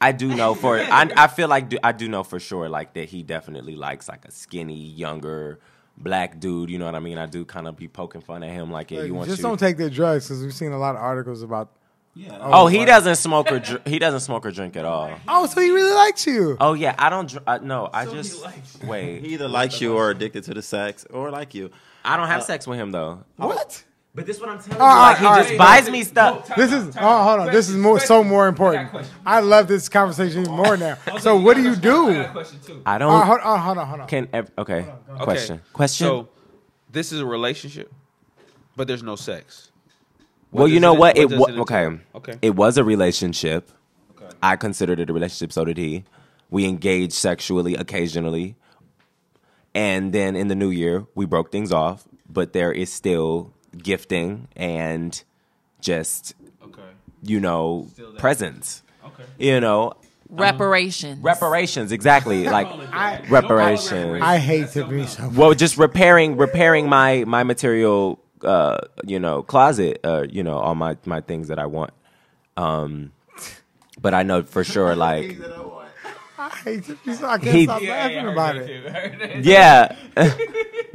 I 0.00 0.12
do 0.12 0.34
know 0.34 0.54
for 0.54 0.78
I, 0.78 1.10
I 1.16 1.26
feel 1.26 1.48
like 1.48 1.68
do, 1.68 1.78
I 1.82 1.92
do 1.92 2.08
know 2.08 2.22
for 2.22 2.40
sure 2.40 2.68
like 2.68 2.94
that 2.94 3.08
he 3.08 3.22
definitely 3.22 3.76
likes 3.76 4.08
like 4.08 4.24
a 4.24 4.30
skinny 4.30 4.88
younger 4.88 5.60
black 6.00 6.40
dude. 6.40 6.70
You 6.70 6.78
know 6.78 6.86
what 6.86 6.94
I 6.94 7.00
mean? 7.00 7.18
I 7.18 7.26
do 7.26 7.44
kind 7.44 7.68
of 7.68 7.76
be 7.76 7.88
poking 7.88 8.20
fun 8.20 8.42
at 8.42 8.50
him 8.50 8.70
like 8.70 8.90
yeah, 8.90 9.02
you 9.02 9.14
want 9.14 9.26
to 9.26 9.32
just 9.32 9.42
you. 9.42 9.48
don't 9.48 9.58
take 9.58 9.76
the 9.76 9.90
drugs 9.90 10.26
because 10.26 10.42
we've 10.42 10.54
seen 10.54 10.72
a 10.72 10.78
lot 10.78 10.96
of 10.96 11.02
articles 11.02 11.42
about. 11.42 11.70
oh, 12.40 12.66
he 12.66 12.80
um, 12.80 12.86
doesn't 12.86 13.16
smoke 13.16 13.52
or 13.52 13.60
dr- 13.60 13.86
he 13.86 13.98
doesn't 13.98 14.20
smoke 14.20 14.44
or 14.44 14.50
drink 14.50 14.76
at 14.76 14.84
all. 14.84 15.12
Oh, 15.28 15.46
so 15.46 15.60
he 15.60 15.70
really 15.70 15.94
likes 15.94 16.26
you. 16.26 16.56
Oh 16.60 16.74
yeah, 16.74 16.94
I 16.98 17.10
don't. 17.10 17.28
dr- 17.28 17.44
I, 17.46 17.58
no, 17.58 17.88
I 17.92 18.06
just 18.06 18.44
wait. 18.84 19.20
He 19.20 19.34
either 19.34 19.48
likes 19.48 19.80
you 19.80 19.94
or 19.94 20.10
addicted 20.10 20.44
to 20.44 20.54
the 20.54 20.62
sex 20.62 21.04
or 21.10 21.30
like 21.30 21.54
you. 21.54 21.70
I 22.04 22.16
don't 22.16 22.28
have 22.28 22.40
uh, 22.40 22.44
sex 22.44 22.66
with 22.66 22.78
him 22.78 22.90
though. 22.90 23.24
What? 23.36 23.84
But 24.12 24.26
this 24.26 24.40
what 24.40 24.48
I'm 24.48 24.58
telling 24.60 24.80
All 24.80 24.88
you. 24.88 24.94
right, 24.96 25.08
Like 25.10 25.18
he 25.18 25.24
all 25.26 25.36
just 25.36 25.48
right. 25.50 25.58
buys 25.58 25.88
me 25.90 26.02
stuff. 26.02 26.50
This 26.56 26.72
is 26.72 26.96
oh 27.00 27.22
hold 27.22 27.40
on. 27.40 27.52
This 27.52 27.68
is 27.68 27.76
more 27.76 28.00
so 28.00 28.24
more 28.24 28.48
important. 28.48 28.90
I 29.24 29.38
love 29.40 29.68
this 29.68 29.88
conversation 29.88 30.40
even 30.42 30.52
more 30.52 30.76
now. 30.76 30.98
So 31.20 31.36
what 31.36 31.56
do 31.56 31.62
you 31.62 31.76
do? 31.76 32.24
Question 32.32 32.58
two. 32.66 32.82
I 32.84 32.96
Oh, 32.96 32.98
don't. 32.98 33.26
hold 33.26 33.40
on, 33.40 33.60
hold 33.60 33.78
on, 33.78 33.86
hold 33.86 34.00
on. 34.00 34.08
Can 34.08 34.28
ev- 34.32 34.50
okay. 34.58 34.80
Okay. 35.10 35.24
Question. 35.24 35.60
Question. 35.72 36.06
So 36.06 36.28
this 36.90 37.12
is 37.12 37.20
a 37.20 37.26
relationship, 37.26 37.92
but 38.74 38.88
there's 38.88 39.02
no 39.04 39.14
sex. 39.14 39.70
well, 40.50 40.66
you 40.66 40.80
know 40.80 40.94
it- 40.94 40.98
what? 40.98 41.16
what 41.16 41.24
It 41.24 41.28
does 41.30 41.38
wa- 41.38 41.46
it 41.46 41.58
okay. 41.60 41.84
entail? 41.84 42.00
Okay. 42.16 42.38
It 42.42 42.56
was 42.56 42.78
a 42.78 42.82
relationship. 42.84 43.70
Okay. 44.20 44.34
I 44.42 44.56
considered 44.56 44.98
it 44.98 45.08
a 45.08 45.12
relationship. 45.12 45.52
So 45.52 45.64
did 45.64 45.76
he. 45.78 46.02
We 46.50 46.64
engaged 46.64 47.12
sexually 47.12 47.76
occasionally, 47.76 48.56
and 49.72 50.12
then 50.12 50.34
in 50.34 50.48
the 50.48 50.56
new 50.56 50.70
year 50.70 51.06
we 51.14 51.26
broke 51.26 51.52
things 51.52 51.70
off. 51.72 52.08
But 52.28 52.52
there 52.52 52.72
is 52.72 52.92
still 52.92 53.52
gifting 53.76 54.48
and 54.56 55.22
just 55.80 56.34
Okay. 56.64 56.82
you 57.22 57.40
know 57.40 57.86
Still 57.92 58.12
presents. 58.14 58.82
Okay. 59.04 59.24
You 59.38 59.60
know 59.60 59.92
Reparations. 60.28 61.18
reparations 61.22 61.90
exactly 61.90 62.44
like 62.56 62.68
I 62.92 63.20
reparations. 63.28 64.22
I 64.22 64.38
hate 64.38 64.68
to 64.70 64.84
be 64.86 65.04
so 65.06 65.28
well, 65.34 65.54
just 65.54 65.76
repairing 65.76 66.36
repairing 66.36 66.88
my 66.88 67.24
my 67.26 67.42
material, 67.42 68.20
uh, 68.42 68.78
you 69.04 69.18
know, 69.18 69.42
closet, 69.42 69.98
uh, 70.04 70.26
you 70.30 70.44
know, 70.44 70.56
all 70.56 70.76
my 70.76 70.96
my 71.04 71.20
things 71.20 71.48
that 71.48 71.58
I 71.58 71.66
want. 71.66 71.92
Um, 72.56 73.10
but 74.00 74.14
I 74.14 74.22
know 74.22 74.42
for 74.44 74.62
sure, 74.62 74.94
like, 75.08 75.36
I 76.40 76.48
hate 76.64 76.84
Tiffany 76.84 77.14
so 77.16 77.26
I 77.28 77.38
can't 77.38 77.54
He- 77.54 77.64
stop 77.64 77.82
laughing 77.82 78.26
about 78.28 78.56
it. 78.56 79.44
yeah. 79.44 79.94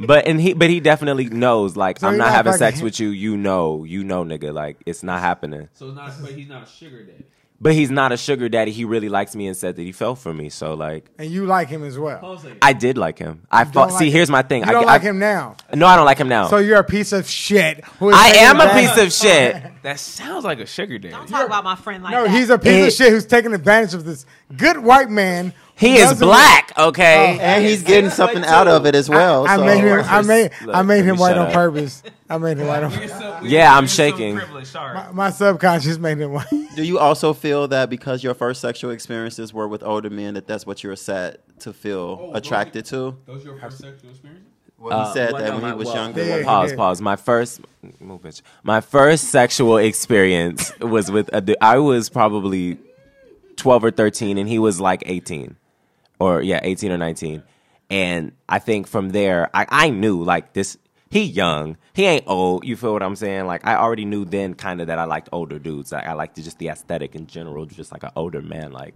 but 0.00 0.26
and 0.26 0.40
he, 0.40 0.52
but 0.54 0.68
he 0.70 0.80
definitely 0.80 1.26
knows, 1.26 1.76
like, 1.76 2.00
So 2.00 2.08
I'm 2.08 2.14
you're 2.14 2.18
not 2.18 2.24
not 2.26 2.34
having 2.34 2.52
fucking 2.52 2.58
sex 2.58 2.82
with 2.82 2.98
you. 3.00 3.08
You 3.10 3.36
know, 3.36 3.84
you 3.84 4.04
know, 4.04 4.24
nigga, 4.24 4.52
like, 4.52 4.76
it's 4.86 5.02
not 5.02 5.20
happening. 5.20 5.68
So 5.74 5.86
it's 5.88 5.96
not, 5.96 6.12
but 6.20 6.32
he's 6.32 6.48
not 6.48 6.64
a 6.64 6.66
sugar 6.66 7.04
daddy. 7.04 7.24
But 7.58 7.72
he's 7.72 7.90
not 7.90 8.12
a 8.12 8.18
sugar 8.18 8.50
daddy. 8.50 8.70
He 8.70 8.84
really 8.84 9.08
likes 9.08 9.34
me 9.34 9.46
and 9.46 9.56
said 9.56 9.76
that 9.76 9.82
he 9.82 9.90
fell 9.92 10.14
for 10.14 10.32
me. 10.34 10.50
So 10.50 10.74
like, 10.74 11.06
And 11.18 11.30
you 11.30 11.46
like 11.46 11.68
him 11.68 11.84
as 11.84 11.98
well. 11.98 12.38
I 12.60 12.74
did 12.74 12.98
like 12.98 13.18
him. 13.18 13.42
I 13.50 13.64
Don't 13.64 13.88
like 13.90 13.98
see, 13.98 14.06
him. 14.08 14.12
here's 14.12 14.28
my 14.30 14.42
thing. 14.42 14.62
You 14.62 14.68
I, 14.68 14.72
don't 14.72 14.84
I- 14.84 14.86
like 14.86 15.02
him 15.02 15.18
now. 15.18 15.56
No, 15.74 15.86
I 15.86 15.96
don't 15.96 16.04
like 16.04 16.18
him 16.18 16.28
now. 16.28 16.48
So 16.48 16.58
you're 16.58 16.78
a 16.78 16.84
piece 16.84 17.12
of 17.12 17.26
shit. 17.26 17.82
who 17.98 18.10
is 18.10 18.14
I 18.16 18.28
am 18.40 18.60
a 18.60 18.64
advantage- 18.64 18.90
piece 18.94 19.04
of 19.06 19.12
shit. 19.12 19.62
That 19.86 20.00
sounds 20.00 20.44
like 20.44 20.58
a 20.58 20.66
sugar 20.66 20.98
daddy. 20.98 21.14
Don't 21.14 21.28
talk 21.28 21.46
about 21.46 21.62
my 21.62 21.76
friend 21.76 22.02
like 22.02 22.10
No, 22.12 22.24
that. 22.24 22.30
No, 22.32 22.36
he's 22.36 22.50
a 22.50 22.58
piece 22.58 22.72
It- 22.72 22.86
of 22.88 22.92
shit 22.94 23.10
who's 23.10 23.24
taking 23.24 23.54
advantage 23.54 23.94
of 23.94 24.04
this 24.04 24.26
good 24.56 24.78
white 24.78 25.08
man. 25.08 25.54
Who 25.78 25.86
He 25.86 25.96
is 25.96 26.18
black, 26.18 26.72
okay? 26.78 27.36
Oh. 27.38 27.42
And 27.42 27.64
he's 27.64 27.82
getting 27.82 28.08
something 28.08 28.42
out 28.44 28.66
of 28.66 28.86
it 28.86 28.94
as 28.94 29.10
well. 29.10 29.46
I 29.46 29.56
so. 29.56 29.64
made 29.64 29.84
him. 29.84 30.04
I 30.06 30.22
made. 30.22 30.50
Look, 30.64 30.74
I 30.74 30.82
made 30.82 30.96
let 30.96 31.04
him 31.04 31.16
me 31.16 31.20
white 31.20 31.36
on 31.36 31.52
purpose. 31.52 32.02
I 32.30 32.38
made 32.38 32.56
him 32.56 32.66
white 32.66 32.82
on. 32.82 32.92
purpose. 32.92 33.12
Yeah, 33.42 33.76
I'm 33.76 33.86
shaking. 33.86 34.36
My, 34.36 35.12
my 35.12 35.30
subconscious 35.30 35.98
made 35.98 36.16
him 36.18 36.32
white. 36.32 36.48
Do 36.74 36.82
you 36.82 36.98
also 36.98 37.34
feel 37.34 37.68
that 37.68 37.90
because 37.90 38.24
your 38.24 38.32
first 38.32 38.62
sexual 38.62 38.90
experiences 38.90 39.52
were 39.52 39.68
with 39.68 39.82
older 39.82 40.08
men, 40.08 40.34
that 40.34 40.46
that's 40.46 40.64
what 40.64 40.82
you're 40.82 40.96
set 40.96 41.40
to 41.60 41.74
feel 41.74 42.20
oh, 42.22 42.34
attracted 42.34 42.86
to? 42.86 43.18
Those 43.26 43.44
your 43.44 43.58
first 43.58 43.78
sexual 43.78 44.10
experience? 44.10 44.46
Well, 44.78 45.04
he 45.04 45.10
uh, 45.10 45.12
said 45.12 45.32
well, 45.32 45.42
that 45.42 45.48
no, 45.50 45.58
when 45.58 45.72
he 45.72 45.78
was 45.78 45.86
well, 45.88 45.96
younger. 45.96 46.24
Yeah. 46.24 46.44
Pause, 46.44 46.72
pause. 46.74 47.00
My 47.02 47.16
first, 47.16 47.60
move, 48.00 48.22
bitch. 48.22 48.40
My 48.62 48.80
first 48.80 49.24
sexual 49.24 49.76
experience 49.76 50.72
was 50.80 51.10
with 51.10 51.28
a 51.34 51.42
dude. 51.42 51.56
I 51.60 51.78
was 51.78 52.08
probably 52.08 52.78
12 53.56 53.84
or 53.84 53.90
13, 53.90 54.38
and 54.38 54.48
he 54.48 54.58
was 54.58 54.80
like 54.80 55.02
18. 55.06 55.56
Or, 56.18 56.42
yeah, 56.42 56.60
18 56.62 56.92
or 56.92 56.98
19. 56.98 57.42
And 57.90 58.32
I 58.48 58.58
think 58.58 58.86
from 58.86 59.10
there, 59.10 59.50
I, 59.54 59.66
I 59.68 59.90
knew, 59.90 60.22
like, 60.22 60.52
this, 60.52 60.76
he 61.10 61.22
young. 61.22 61.76
He 61.94 62.04
ain't 62.04 62.24
old. 62.26 62.64
You 62.64 62.76
feel 62.76 62.92
what 62.92 63.02
I'm 63.02 63.16
saying? 63.16 63.46
Like, 63.46 63.66
I 63.66 63.76
already 63.76 64.04
knew 64.04 64.24
then 64.24 64.54
kind 64.54 64.80
of 64.80 64.88
that 64.88 64.98
I 64.98 65.04
liked 65.04 65.28
older 65.32 65.58
dudes. 65.58 65.92
Like, 65.92 66.06
I 66.06 66.14
liked 66.14 66.36
just 66.36 66.58
the 66.58 66.68
aesthetic 66.68 67.14
in 67.14 67.26
general, 67.26 67.64
just 67.66 67.92
like 67.92 68.02
an 68.02 68.10
older 68.16 68.42
man. 68.42 68.72
Like, 68.72 68.94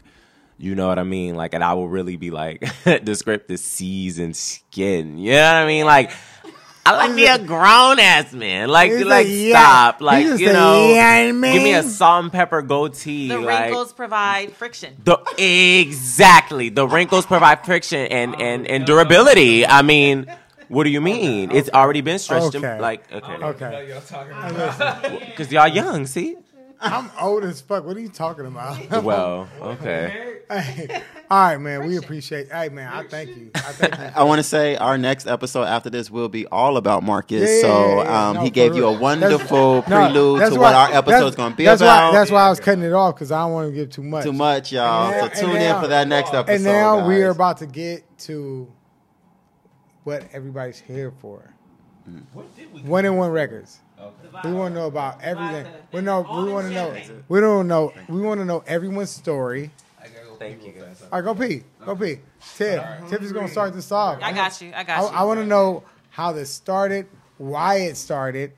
you 0.59 0.75
know 0.75 0.89
what 0.89 0.99
I 0.99 1.05
mean? 1.05 1.37
Like, 1.37 1.55
and 1.55 1.65
I 1.65 1.73
will 1.75 1.89
really 1.89 2.17
be 2.17 2.31
like, 2.31 2.69
describe 3.05 3.47
the 3.47 3.57
seasoned 3.57 4.37
skin. 4.37 5.19
You 5.19 5.33
know 5.33 5.43
what 5.43 5.55
I 5.55 5.67
mean? 5.67 5.87
Like, 5.87 6.11
I 6.87 6.97
like 6.97 7.13
me 7.15 7.27
a 7.27 7.39
grown 7.39 7.99
ass 8.01 8.33
man. 8.33 8.69
Like, 8.69 8.91
He's 8.91 9.05
like 9.05 9.27
a 9.27 9.29
young- 9.31 9.51
stop. 9.53 10.01
Like, 10.01 10.21
he's 10.23 10.31
just 10.31 10.41
you 10.43 10.51
a 10.51 10.53
know, 10.53 10.89
young 10.95 11.41
give 11.41 11.63
me 11.63 11.75
a 11.75 11.83
salt 11.83 12.25
and 12.25 12.33
pepper 12.33 12.63
goatee. 12.63 13.29
the 13.29 13.39
like, 13.39 13.65
wrinkles 13.67 13.93
provide 13.93 14.53
friction. 14.55 14.97
the 15.05 15.19
exactly 15.39 16.69
the 16.71 16.87
wrinkles 16.89 17.27
provide 17.27 17.65
friction 17.65 18.07
and 18.11 18.35
oh 18.35 18.39
and 18.39 18.67
and 18.67 18.87
durability. 18.87 19.67
I 19.67 19.83
mean, 19.83 20.27
what 20.69 20.85
do 20.85 20.91
you 20.91 21.01
mean? 21.01 21.51
It's 21.51 21.69
already 21.71 22.01
been 22.01 22.19
stretched. 22.19 22.55
in- 22.55 22.65
Okay. 22.65 22.81
Like, 22.81 23.13
okay, 23.13 23.33
Okay. 23.35 23.97
because 25.31 25.53
y'all 25.53 25.69
young. 25.69 26.07
See, 26.07 26.37
I'm 26.81 27.11
old 27.21 27.45
as 27.45 27.61
fuck. 27.61 27.85
What 27.85 27.97
are 27.97 28.01
you 28.01 28.09
talking 28.09 28.47
about? 28.47 29.03
well, 29.05 29.49
okay. 29.61 30.30
Hey, 30.51 31.03
all 31.31 31.39
right, 31.45 31.59
man. 31.59 31.87
We 31.87 31.97
appreciate. 31.97 32.51
Hey, 32.51 32.71
man. 32.71 32.93
I 32.93 33.05
thank 33.07 33.37
you. 33.37 33.51
I 33.55 33.59
thank 33.61 33.97
you. 33.97 34.05
I 34.17 34.25
want 34.25 34.41
to 34.41 34.43
say 34.43 34.77
our 34.77 34.99
next 34.99 35.29
episode 35.29 35.63
after 35.65 35.91
this 35.91 36.11
will 36.11 36.29
be 36.29 36.45
all 36.47 36.77
about 36.77 37.05
Marcus. 37.05 37.43
Yeah, 37.49 37.55
yeah, 37.57 37.61
so 37.63 37.69
yeah, 37.99 38.03
yeah. 38.03 38.29
um, 38.29 38.35
No, 38.37 38.41
he 38.43 38.49
for 38.49 38.55
gave 38.55 38.75
you 38.75 38.87
a 38.87 38.99
wonderful 38.99 39.75
That's- 39.83 39.89
prelude 40.13 40.41
that's 40.41 40.55
to 40.55 40.61
why- 40.61 40.67
what 40.73 40.75
our 40.75 40.97
episode 40.99 41.27
is 41.29 41.35
going 41.37 41.53
to 41.53 41.57
be 41.57 41.65
that's 41.65 41.81
about. 41.81 42.13
Why, 42.13 42.19
that's 42.19 42.31
why 42.33 42.43
I 42.47 42.51
was 42.51 42.59
cutting 42.59 42.83
it 42.83 42.93
off 42.93 43.15
because 43.15 43.31
I 43.31 43.43
don't 43.43 43.53
want 43.53 43.69
to 43.71 43.75
give 43.75 43.91
too 43.91 44.03
much. 44.03 44.25
Too 44.25 44.33
much, 44.33 44.73
y'all. 44.73 45.13
And 45.13 45.33
so 45.35 45.41
tune 45.47 45.57
and 45.57 45.77
in 45.77 45.81
for 45.81 45.87
that 45.89 46.09
next 46.09 46.35
episode. 46.35 46.55
And 46.55 46.65
now 46.65 47.07
we 47.07 47.23
are 47.23 47.31
about 47.31 47.59
to 47.59 47.67
get 47.67 48.03
to 48.21 48.71
what 50.03 50.25
everybody's 50.33 50.81
here 50.81 51.13
for. 51.21 51.55
One 52.85 53.05
and 53.05 53.17
one 53.17 53.31
records. 53.31 53.79
We 54.45 54.53
want 54.53 54.75
to 54.75 54.81
know 54.81 54.87
about 54.87 55.21
everything. 55.23 55.67
We 55.93 56.01
know. 56.01 56.23
We 56.23 56.51
want 56.53 56.67
to 56.69 56.73
know. 56.75 56.97
We 57.29 57.39
don't 57.41 57.69
know. 57.69 57.93
We 58.09 58.21
want 58.21 58.41
to 58.41 58.45
know 58.45 58.65
everyone's 58.67 59.11
story. 59.11 59.71
Thank 60.41 60.65
you. 60.65 60.83
All 61.13 61.21
right, 61.21 61.25
go 61.25 61.35
pee. 61.35 61.63
Go 61.85 61.95
pee. 61.95 62.19
Tiff. 62.57 62.83
Tiff 63.11 63.23
is 63.23 63.31
gonna 63.31 63.47
start 63.47 63.75
this 63.75 63.93
off. 63.93 64.21
I 64.23 64.33
got 64.33 64.59
you. 64.63 64.73
I 64.73 64.81
I, 64.81 64.85
got 64.85 65.03
you. 65.03 65.19
I 65.19 65.25
want 65.25 65.39
to 65.39 65.47
know 65.47 65.85
how 66.09 66.33
this 66.33 66.49
started, 66.49 67.07
why 67.37 67.77
it 67.77 67.97
started, 67.99 68.53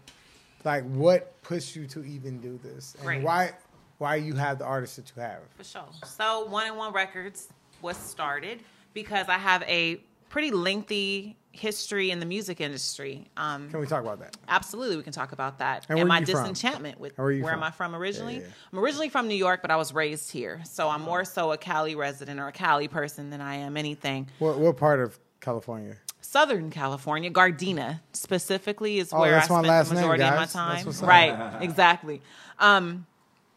like 0.64 0.84
what 0.84 1.42
pushed 1.42 1.74
you 1.74 1.88
to 1.88 2.04
even 2.04 2.40
do 2.40 2.56
this, 2.62 2.94
and 2.94 3.04
Great. 3.04 3.22
why 3.22 3.50
why 3.98 4.14
you 4.14 4.34
have 4.34 4.58
the 4.58 4.64
artists 4.64 4.94
that 4.94 5.12
you 5.14 5.22
have. 5.22 5.40
For 5.56 5.64
sure. 5.64 5.84
So 6.06 6.46
One 6.46 6.68
and 6.68 6.76
One 6.76 6.92
Records 6.92 7.48
was 7.82 7.96
started 7.96 8.62
because 8.94 9.28
I 9.28 9.38
have 9.38 9.64
a 9.64 9.96
pretty 10.28 10.52
lengthy 10.52 11.36
history 11.52 12.10
in 12.10 12.18
the 12.18 12.26
music 12.26 12.60
industry. 12.60 13.26
Um, 13.36 13.70
Can 13.70 13.80
we 13.80 13.86
talk 13.86 14.02
about 14.02 14.18
that? 14.20 14.36
Absolutely, 14.48 14.96
we 14.96 15.02
can 15.02 15.12
talk 15.12 15.32
about 15.32 15.58
that. 15.58 15.86
And 15.88 15.98
And, 15.98 16.08
my 16.08 16.20
you 16.20 16.26
from? 16.26 16.34
disenchantment 16.34 16.98
with 16.98 17.16
where 17.18 17.38
from? 17.40 17.48
am 17.50 17.62
I 17.62 17.70
from 17.70 17.94
originally? 17.94 18.36
Yeah, 18.36 18.40
yeah. 18.40 18.46
I'm 18.72 18.78
originally 18.78 19.08
from 19.10 19.28
New 19.28 19.34
York, 19.36 19.60
but 19.62 19.70
I 19.70 19.76
was 19.76 19.92
raised 19.92 20.32
here. 20.32 20.62
So 20.64 20.88
I'm 20.88 21.02
more 21.02 21.24
so 21.24 21.52
a 21.52 21.58
Cali 21.58 21.94
resident 21.94 22.40
or 22.40 22.48
a 22.48 22.52
Cali 22.52 22.88
person 22.88 23.30
than 23.30 23.40
I 23.40 23.56
am 23.56 23.76
anything. 23.76 24.28
What 24.38 24.58
what 24.58 24.76
part 24.76 25.00
of 25.00 25.18
California? 25.40 25.96
Southern 26.22 26.70
California, 26.70 27.30
Gardena 27.30 28.00
specifically 28.12 28.98
is 28.98 29.12
Oh, 29.12 29.20
where 29.20 29.36
I 29.38 29.42
spent 29.42 29.64
the 29.66 29.84
name, 29.84 29.94
majority 29.94 30.24
of 30.24 30.34
my 30.36 30.46
time. 30.46 30.86
Right, 31.02 31.62
exactly. 31.62 32.22
Um, 32.58 33.06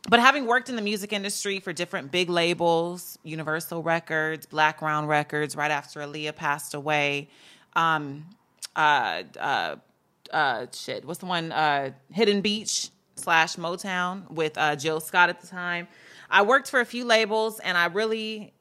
but 0.09 0.19
having 0.19 0.45
worked 0.45 0.69
in 0.69 0.75
the 0.75 0.81
music 0.81 1.13
industry 1.13 1.59
for 1.59 1.73
different 1.73 2.11
big 2.11 2.29
labels, 2.29 3.17
Universal 3.23 3.81
Records, 3.81 4.45
Blackground 4.45 5.07
Records, 5.07 5.55
right 5.55 5.71
after 5.71 5.99
Aaliyah 6.01 6.35
passed 6.35 6.73
away, 6.73 7.29
um, 7.75 8.25
uh, 8.75 9.23
uh, 9.39 9.75
uh, 10.31 10.65
shit, 10.73 11.05
what's 11.05 11.19
the 11.19 11.25
one? 11.25 11.51
Uh, 11.51 11.91
Hidden 12.11 12.41
Beach 12.41 12.89
slash 13.15 13.55
Motown 13.55 14.29
with 14.29 14.57
uh, 14.57 14.75
Jill 14.75 14.99
Scott 14.99 15.29
at 15.29 15.41
the 15.41 15.47
time. 15.47 15.87
I 16.29 16.41
worked 16.41 16.69
for 16.69 16.79
a 16.79 16.85
few 16.85 17.05
labels, 17.05 17.59
and 17.59 17.77
I 17.77 17.85
really 17.85 18.53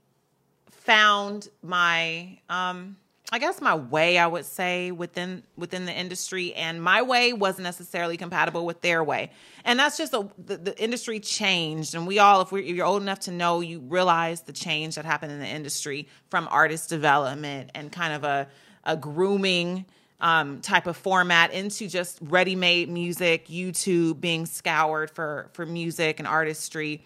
found 0.85 1.49
my 1.63 2.39
um 2.51 2.97
I 3.33 3.39
guess 3.39 3.61
my 3.61 3.75
way 3.75 4.19
I 4.19 4.27
would 4.27 4.45
say 4.45 4.93
within 4.93 5.43
within 5.57 5.87
the 5.87 5.93
industry 5.93 6.53
and 6.55 6.81
my 6.81 7.01
way 7.03 7.33
wasn't 7.33 7.65
necessarily 7.65 8.19
compatible 8.19 8.67
with 8.67 8.83
their 8.83 9.03
way. 9.03 9.31
And 9.65 9.79
that's 9.79 9.97
just 9.97 10.13
a, 10.13 10.29
the, 10.39 10.59
the 10.59 10.83
industry 10.83 11.21
changed 11.21 11.95
and 11.95 12.07
we 12.07 12.19
all 12.19 12.43
if, 12.43 12.53
we're, 12.53 12.63
if 12.63 12.77
you're 12.77 12.87
old 12.87 13.01
enough 13.01 13.21
to 13.21 13.31
know 13.31 13.61
you 13.61 13.81
realize 13.81 14.43
the 14.43 14.53
change 14.53 14.97
that 14.97 15.07
happened 15.07 15.33
in 15.33 15.41
the 15.41 15.49
industry 15.49 16.07
from 16.29 16.47
artist 16.51 16.91
development 16.91 17.71
and 17.75 17.91
kind 17.91 18.13
of 18.13 18.25
a 18.25 18.47
a 18.85 18.97
grooming 18.97 19.87
um, 20.21 20.61
type 20.61 20.87
of 20.87 20.97
format 20.97 21.53
into 21.53 21.89
just 21.89 22.19
ready-made 22.23 22.89
music, 22.89 23.49
YouTube 23.49 24.21
being 24.21 24.47
scoured 24.47 25.11
for 25.11 25.51
for 25.53 25.67
music 25.67 26.19
and 26.19 26.29
artistry 26.29 27.03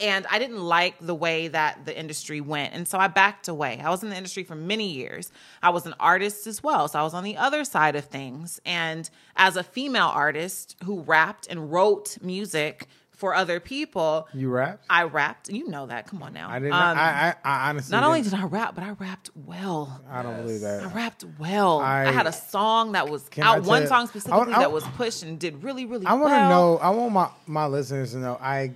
and 0.00 0.26
I 0.30 0.38
didn't 0.38 0.60
like 0.60 0.96
the 1.00 1.14
way 1.14 1.48
that 1.48 1.84
the 1.84 1.98
industry 1.98 2.40
went. 2.40 2.74
And 2.74 2.86
so 2.86 2.98
I 2.98 3.08
backed 3.08 3.48
away. 3.48 3.80
I 3.82 3.90
was 3.90 4.02
in 4.02 4.10
the 4.10 4.16
industry 4.16 4.44
for 4.44 4.54
many 4.54 4.92
years. 4.92 5.32
I 5.62 5.70
was 5.70 5.86
an 5.86 5.94
artist 5.98 6.46
as 6.46 6.62
well. 6.62 6.88
So 6.88 6.98
I 6.98 7.02
was 7.02 7.14
on 7.14 7.24
the 7.24 7.36
other 7.36 7.64
side 7.64 7.96
of 7.96 8.04
things. 8.04 8.60
And 8.64 9.08
as 9.36 9.56
a 9.56 9.62
female 9.62 10.10
artist 10.14 10.76
who 10.84 11.00
rapped 11.00 11.46
and 11.48 11.72
wrote 11.72 12.18
music 12.20 12.86
for 13.18 13.34
other 13.34 13.60
people, 13.60 14.26
You 14.32 14.48
rap? 14.48 14.80
I 14.88 15.02
rapped. 15.02 15.50
You 15.50 15.68
know 15.68 15.86
that. 15.86 16.06
Come 16.06 16.22
on 16.22 16.32
now. 16.32 16.48
I 16.50 16.58
didn't. 16.60 16.72
Um, 16.72 16.96
I, 16.96 17.30
I 17.30 17.34
I 17.44 17.68
honestly. 17.68 17.92
not 17.92 18.02
only 18.04 18.22
didn't- 18.22 18.38
did 18.38 18.40
I 18.44 18.46
rap, 18.46 18.74
but 18.74 18.84
I 18.84 18.90
rapped 18.92 19.30
well. 19.34 20.00
I 20.10 20.22
don't 20.22 20.36
believe 20.42 20.60
that. 20.62 20.84
I 20.84 20.92
rapped 20.94 21.24
well. 21.38 21.80
I, 21.80 22.06
I- 22.06 22.12
had 22.12 22.26
a 22.26 22.32
song 22.32 22.92
that 22.92 23.08
was 23.08 23.28
out, 23.38 23.64
one 23.64 23.86
song 23.86 24.06
specifically 24.06 24.54
I- 24.54 24.60
that 24.60 24.72
was 24.72 24.84
pushed 24.96 25.22
and 25.22 25.38
did 25.38 25.62
really, 25.62 25.84
really 25.84 26.06
I 26.06 26.14
want 26.14 26.30
to 26.32 26.36
well. 26.36 26.48
know. 26.48 26.78
I 26.78 26.90
want 26.90 27.12
my 27.12 27.28
my 27.46 27.66
listeners 27.66 28.12
to 28.12 28.18
know. 28.18 28.38
I 28.40 28.72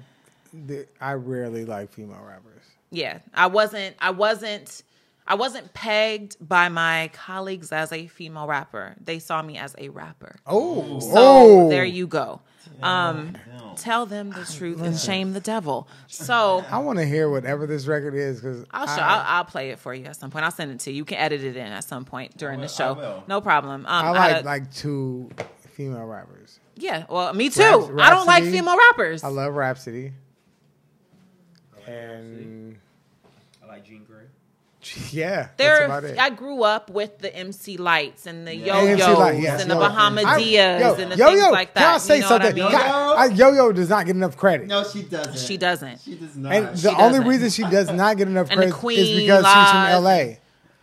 I 1.01 1.15
rarely 1.15 1.65
like 1.65 1.91
female 1.93 2.21
rappers. 2.27 2.63
yeah 2.91 3.21
i 3.33 3.47
wasn't 3.47 3.97
i 4.01 4.11
wasn't 4.11 4.83
i 5.27 5.35
wasn't 5.35 5.73
pegged 5.73 6.37
by 6.47 6.69
my 6.69 7.09
colleagues 7.15 7.73
as 7.73 7.91
a 7.91 8.07
female 8.07 8.47
rapper 8.47 8.95
they 9.03 9.19
saw 9.19 9.41
me 9.41 9.57
as 9.57 9.75
a 9.79 9.89
rapper 9.89 10.37
Oh, 10.47 11.01
so 11.01 11.13
oh, 11.15 11.69
there 11.71 11.87
you 11.87 12.07
go 12.07 12.43
um 12.83 13.37
tell 13.77 14.07
them 14.07 14.31
the 14.31 14.45
truth 14.45 14.81
and 14.83 14.99
shame 14.99 15.33
the 15.33 15.41
devil 15.41 15.89
so 16.09 16.65
I 16.71 16.79
want 16.79 16.99
to 16.99 17.05
hear 17.07 17.31
whatever 17.31 17.67
this 17.67 17.87
record 17.87 18.15
is 18.15 18.41
because 18.41 18.65
I'll 18.71 18.87
show. 18.87 19.01
I'll, 19.03 19.25
I'll 19.39 19.45
play 19.45 19.71
it 19.71 19.79
for 19.79 19.95
you 19.95 20.05
at 20.07 20.17
some 20.17 20.31
point. 20.31 20.45
I'll 20.45 20.51
send 20.51 20.71
it 20.73 20.81
to 20.81 20.91
you. 20.91 20.97
You 20.99 21.05
can 21.05 21.19
edit 21.19 21.43
it 21.43 21.57
in 21.57 21.67
at 21.67 21.85
some 21.85 22.05
point 22.05 22.37
during 22.37 22.61
the 22.61 22.69
show. 22.69 23.23
No 23.29 23.41
problem. 23.41 23.87
Um, 23.87 24.05
I 24.05 24.09
I 24.09 24.11
like 24.11 24.33
had- 24.37 24.45
like 24.45 24.75
two 24.75 25.31
female 25.71 26.05
rappers. 26.05 26.61
yeah. 26.77 27.05
Well, 27.09 27.33
me 27.33 27.49
too. 27.49 27.63
Raps- 27.63 27.91
I 27.99 28.11
don't 28.11 28.27
like 28.27 28.45
female 28.45 28.77
rappers. 28.77 29.25
I 29.25 29.29
love 29.29 29.55
Rapsody. 29.55 30.13
And 31.87 32.79
I 33.63 33.67
like 33.67 33.85
Jean 33.85 34.07
Grae. 34.09 34.12
yeah, 35.13 35.35
that's 35.43 35.57
There, 35.57 35.85
about 35.87 36.05
it. 36.05 36.19
I 36.19 36.31
grew 36.31 36.63
up 36.63 36.91
with 36.91 37.19
the 37.19 37.35
MC 37.35 37.77
Lytes 37.79 38.27
and 38.27 38.47
the 38.47 38.55
Yeah. 38.55 38.83
Yo-Yos 38.83 39.01
AMC 39.01 39.19
Light, 39.19 39.41
yes, 39.41 39.63
and 39.63 39.71
the 39.71 39.75
yo. 39.75 39.81
Bahama 39.81 40.23
I- 40.23 40.39
Diaz 40.39 40.81
yo, 40.81 41.03
and 41.03 41.13
the 41.13 41.17
yo, 41.17 41.27
things 41.29 41.41
yo, 41.41 41.51
like 41.51 41.75
that. 41.75 41.81
Can 41.81 41.95
I 41.95 41.99
say 41.99 42.15
you 42.17 42.21
know 42.23 42.29
what 42.31 42.43
I 42.43 42.45
something? 42.47 42.63
mean? 42.65 42.73
God, 42.73 43.19
I- 43.19 43.27
Yo-Yo 43.35 43.73
does 43.73 43.89
not 43.89 44.07
get 44.07 44.17
enough 44.17 44.37
credit. 44.37 44.67
No, 44.67 44.85
she 44.85 45.03
doesn't. 45.03 45.39
She 45.39 45.57
doesn't. 45.57 46.01
She 46.01 46.15
does 46.15 46.37
not. 46.37 46.53
and 46.53 46.69
the 46.69 46.77
she 46.79 46.89
only 46.89 46.99
doesn't. 47.19 47.27
reason 47.27 47.51
she 47.51 47.63
does 47.65 47.91
not 47.91 48.17
get 48.17 48.29
enough 48.29 48.49
credit 48.49 48.67
is 48.69 48.75
Queen 48.75 49.17
because 49.17 49.45
she's 49.45 49.71
from 49.71 50.05
LA. 50.05 50.25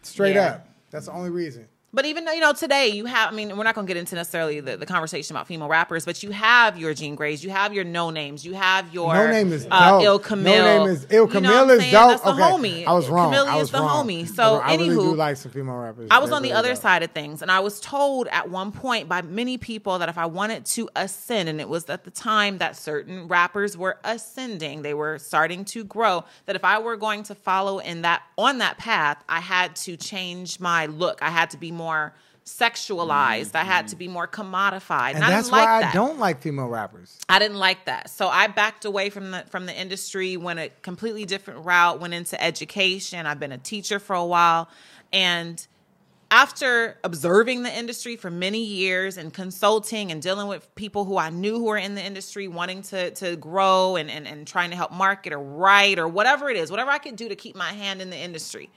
Straight 0.02 0.36
Yeah. 0.36 0.48
up. 0.48 0.68
That's 0.92 1.06
the 1.06 1.12
only 1.14 1.30
reason. 1.30 1.68
But 1.92 2.06
even 2.06 2.24
though, 2.26 2.32
you 2.34 2.40
know, 2.42 2.54
today 2.54 2.90
you 2.90 3.06
have, 3.06 3.34
I 3.34 3.36
mean, 3.36 3.58
we're 3.58 3.64
not 3.64 3.74
going 3.74 3.88
to 3.88 3.92
get 3.92 3.98
into 4.00 4.14
necessarily 4.14 4.60
the, 4.60 4.78
the 4.78 4.86
conversation 4.86 5.36
about 5.36 5.48
female 5.48 5.68
rappers, 5.68 6.06
but 6.06 6.22
you 6.22 6.30
have 6.30 6.78
your 6.78 6.94
Jean 6.94 7.16
Graes, 7.18 7.44
you 7.44 7.50
have 7.50 7.74
your 7.74 7.84
Nonames, 7.84 8.46
you 8.46 8.54
have 8.54 8.94
your 8.94 9.12
Noname 9.14 9.52
is 9.52 9.68
uh, 9.72 9.92
dope. 9.94 10.04
Ill 10.04 10.14
No 10.14 10.20
Camille. 10.20 10.86
Name 10.86 10.90
is- 10.96 11.08
Ill 11.10 11.12
You 11.12 11.20
know 11.20 11.28
Camille 11.28 11.70
is 11.72 11.92
dope. 11.92 12.10
That's 12.10 12.22
the 12.22 12.30
Okay, 12.30 12.42
homie. 12.42 12.86
I 12.86 12.94
was 12.94 13.10
wrong. 13.10 13.32
Camille 13.34 13.48
I 13.48 13.58
is 13.60 13.72
the 13.72 13.80
wrong. 13.80 14.08
homie. 14.08 14.28
So, 14.28 14.58
I 14.60 14.76
really 14.76 14.90
do 14.90 15.00
anywho, 15.00 15.16
like 15.18 15.38
some 15.38 15.52
female 15.52 15.78
rappers. 15.78 16.08
I 16.12 16.20
was 16.20 16.30
They're 16.30 16.36
on 16.36 16.42
the 16.44 16.50
really 16.50 16.60
other 16.60 16.74
dope. 16.74 16.82
side 16.82 17.02
of 17.02 17.10
things, 17.12 17.42
and 17.42 17.50
I 17.52 17.60
was 17.60 17.80
told 17.80 18.28
at 18.28 18.50
one 18.52 18.72
point 18.72 19.10
by 19.10 19.24
many 19.24 19.58
people 19.58 19.98
that 19.98 20.10
if 20.10 20.18
I 20.20 20.28
wanted 20.28 20.66
to 20.66 20.90
ascend, 20.96 21.50
and 21.50 21.60
it 21.60 21.70
was 21.70 21.90
at 21.90 22.04
the 22.04 22.12
time 22.12 22.60
that 22.60 22.76
certain 22.76 23.28
rappers 23.28 23.76
were 23.76 23.98
ascending, 24.04 24.84
they 24.84 24.94
were 24.94 25.18
starting 25.18 25.66
to 25.66 25.84
grow, 25.84 26.24
that 26.46 26.56
if 26.56 26.64
I 26.64 26.78
were 26.78 26.98
going 26.98 27.24
to 27.24 27.36
follow 27.36 27.80
in 27.80 28.04
that 28.04 28.22
on 28.38 28.60
that 28.60 28.78
path, 28.78 29.24
I 29.28 29.40
had 29.40 29.76
to 29.78 29.98
change 29.98 30.60
my 30.60 30.86
look. 30.86 31.24
I 31.24 31.30
had 31.30 31.50
to 31.50 31.58
be 31.58 31.72
more 31.80 32.14
sexualized. 32.46 33.56
I 33.56 33.64
had 33.64 33.88
to 33.90 33.96
be 33.96 34.08
more 34.08 34.28
commodified, 34.28 35.14
And 35.16 35.24
I 35.24 35.30
that's 35.30 35.48
didn't 35.48 35.58
like 35.60 35.68
why 35.68 35.82
that. 35.82 35.92
I 35.92 35.94
don't 35.94 36.20
like 36.20 36.42
female 36.42 36.68
rappers. 36.68 37.18
I 37.30 37.40
didn't 37.40 37.58
like 37.58 37.86
that. 37.86 38.10
So 38.10 38.28
I 38.28 38.48
backed 38.48 38.86
away 38.86 39.10
from 39.10 39.32
the 39.32 39.44
from 39.50 39.66
the 39.66 39.80
industry, 39.80 40.36
went 40.38 40.60
a 40.60 40.70
completely 40.82 41.26
different 41.26 41.66
route, 41.66 42.00
went 42.00 42.14
into 42.14 42.42
education. 42.42 43.26
I've 43.26 43.40
been 43.40 43.52
a 43.52 43.58
teacher 43.58 44.00
for 44.00 44.16
a 44.16 44.26
while. 44.26 44.68
And 45.14 45.66
after 46.32 46.98
observing 47.04 47.64
the 47.64 47.76
industry 47.76 48.16
for 48.16 48.30
many 48.30 48.64
years 48.64 49.18
and 49.18 49.34
consulting 49.34 50.12
and 50.12 50.22
dealing 50.22 50.48
with 50.48 50.74
people 50.76 51.06
who 51.06 51.18
I 51.18 51.30
knew 51.30 51.58
who 51.58 51.66
were 51.66 51.78
in 51.78 51.96
the 51.96 52.06
industry 52.06 52.48
wanting 52.48 52.82
to 52.84 53.12
to 53.12 53.36
grow 53.36 53.96
and, 53.96 54.10
and, 54.10 54.28
and 54.28 54.48
trying 54.48 54.70
to 54.72 54.76
help 54.76 54.92
market 54.92 55.34
or 55.34 55.40
write 55.40 55.98
or 56.00 56.08
whatever 56.08 56.50
it 56.50 56.58
is, 56.58 56.70
whatever 56.72 56.92
I 56.92 57.00
could 57.00 57.16
do 57.16 57.30
to 57.30 57.36
keep 57.36 57.56
my 57.56 57.74
hand 57.74 58.02
in 58.02 58.10
the 58.10 58.18
industry. 58.18 58.70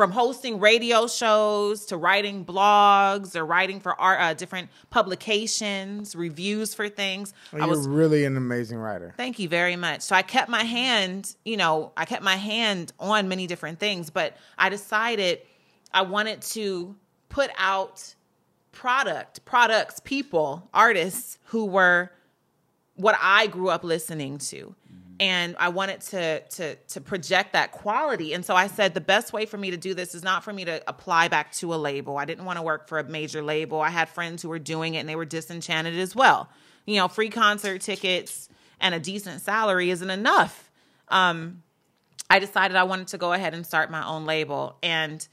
From 0.00 0.12
hosting 0.12 0.60
radio 0.60 1.06
shows 1.06 1.84
to 1.84 1.98
writing 1.98 2.42
blogs 2.42 3.36
or 3.36 3.44
writing 3.44 3.80
for 3.80 4.00
art, 4.00 4.18
uh, 4.18 4.32
different 4.32 4.70
publications, 4.88 6.16
reviews 6.16 6.72
for 6.72 6.88
things. 6.88 7.34
You're 7.52 7.64
I 7.64 7.66
was 7.66 7.86
really 7.86 8.24
an 8.24 8.38
amazing 8.38 8.78
writer. 8.78 9.12
Thank 9.18 9.38
you 9.38 9.46
very 9.46 9.76
much. 9.76 10.00
So 10.00 10.16
I 10.16 10.22
kept 10.22 10.48
my 10.48 10.64
hand, 10.64 11.36
you 11.44 11.58
know, 11.58 11.92
I 11.98 12.06
kept 12.06 12.22
my 12.22 12.36
hand 12.36 12.94
on 12.98 13.28
many 13.28 13.46
different 13.46 13.78
things, 13.78 14.08
but 14.08 14.38
I 14.56 14.70
decided 14.70 15.40
I 15.92 16.00
wanted 16.00 16.40
to 16.40 16.96
put 17.28 17.50
out 17.58 18.14
product, 18.72 19.44
products, 19.44 20.00
people, 20.02 20.66
artists 20.72 21.36
who 21.48 21.66
were 21.66 22.10
what 22.94 23.18
I 23.20 23.48
grew 23.48 23.68
up 23.68 23.84
listening 23.84 24.38
to. 24.38 24.74
And 25.20 25.54
I 25.58 25.68
wanted 25.68 26.00
to 26.00 26.40
to 26.40 26.74
to 26.74 27.00
project 27.00 27.52
that 27.52 27.70
quality. 27.70 28.32
And 28.32 28.44
so 28.44 28.56
I 28.56 28.66
said 28.66 28.94
the 28.94 29.00
best 29.02 29.32
way 29.32 29.46
for 29.46 29.58
me 29.58 29.70
to 29.70 29.76
do 29.76 29.94
this 29.94 30.14
is 30.14 30.24
not 30.24 30.42
for 30.42 30.52
me 30.52 30.64
to 30.64 30.82
apply 30.88 31.28
back 31.28 31.52
to 31.56 31.72
a 31.74 31.76
label. 31.76 32.16
I 32.16 32.24
didn't 32.24 32.46
want 32.46 32.56
to 32.58 32.62
work 32.62 32.88
for 32.88 32.98
a 32.98 33.04
major 33.04 33.42
label. 33.42 33.80
I 33.80 33.90
had 33.90 34.08
friends 34.08 34.42
who 34.42 34.48
were 34.48 34.58
doing 34.58 34.94
it 34.94 35.00
and 35.00 35.08
they 35.08 35.16
were 35.16 35.26
disenchanted 35.26 35.98
as 35.98 36.16
well. 36.16 36.48
You 36.86 36.96
know, 36.96 37.06
free 37.06 37.28
concert 37.28 37.82
tickets 37.82 38.48
and 38.80 38.94
a 38.94 38.98
decent 38.98 39.42
salary 39.42 39.90
isn't 39.90 40.10
enough. 40.10 40.70
Um, 41.08 41.62
I 42.30 42.38
decided 42.38 42.76
I 42.76 42.84
wanted 42.84 43.08
to 43.08 43.18
go 43.18 43.32
ahead 43.32 43.54
and 43.54 43.66
start 43.66 43.90
my 43.90 44.06
own 44.06 44.24
label. 44.24 44.76
And 44.82 45.26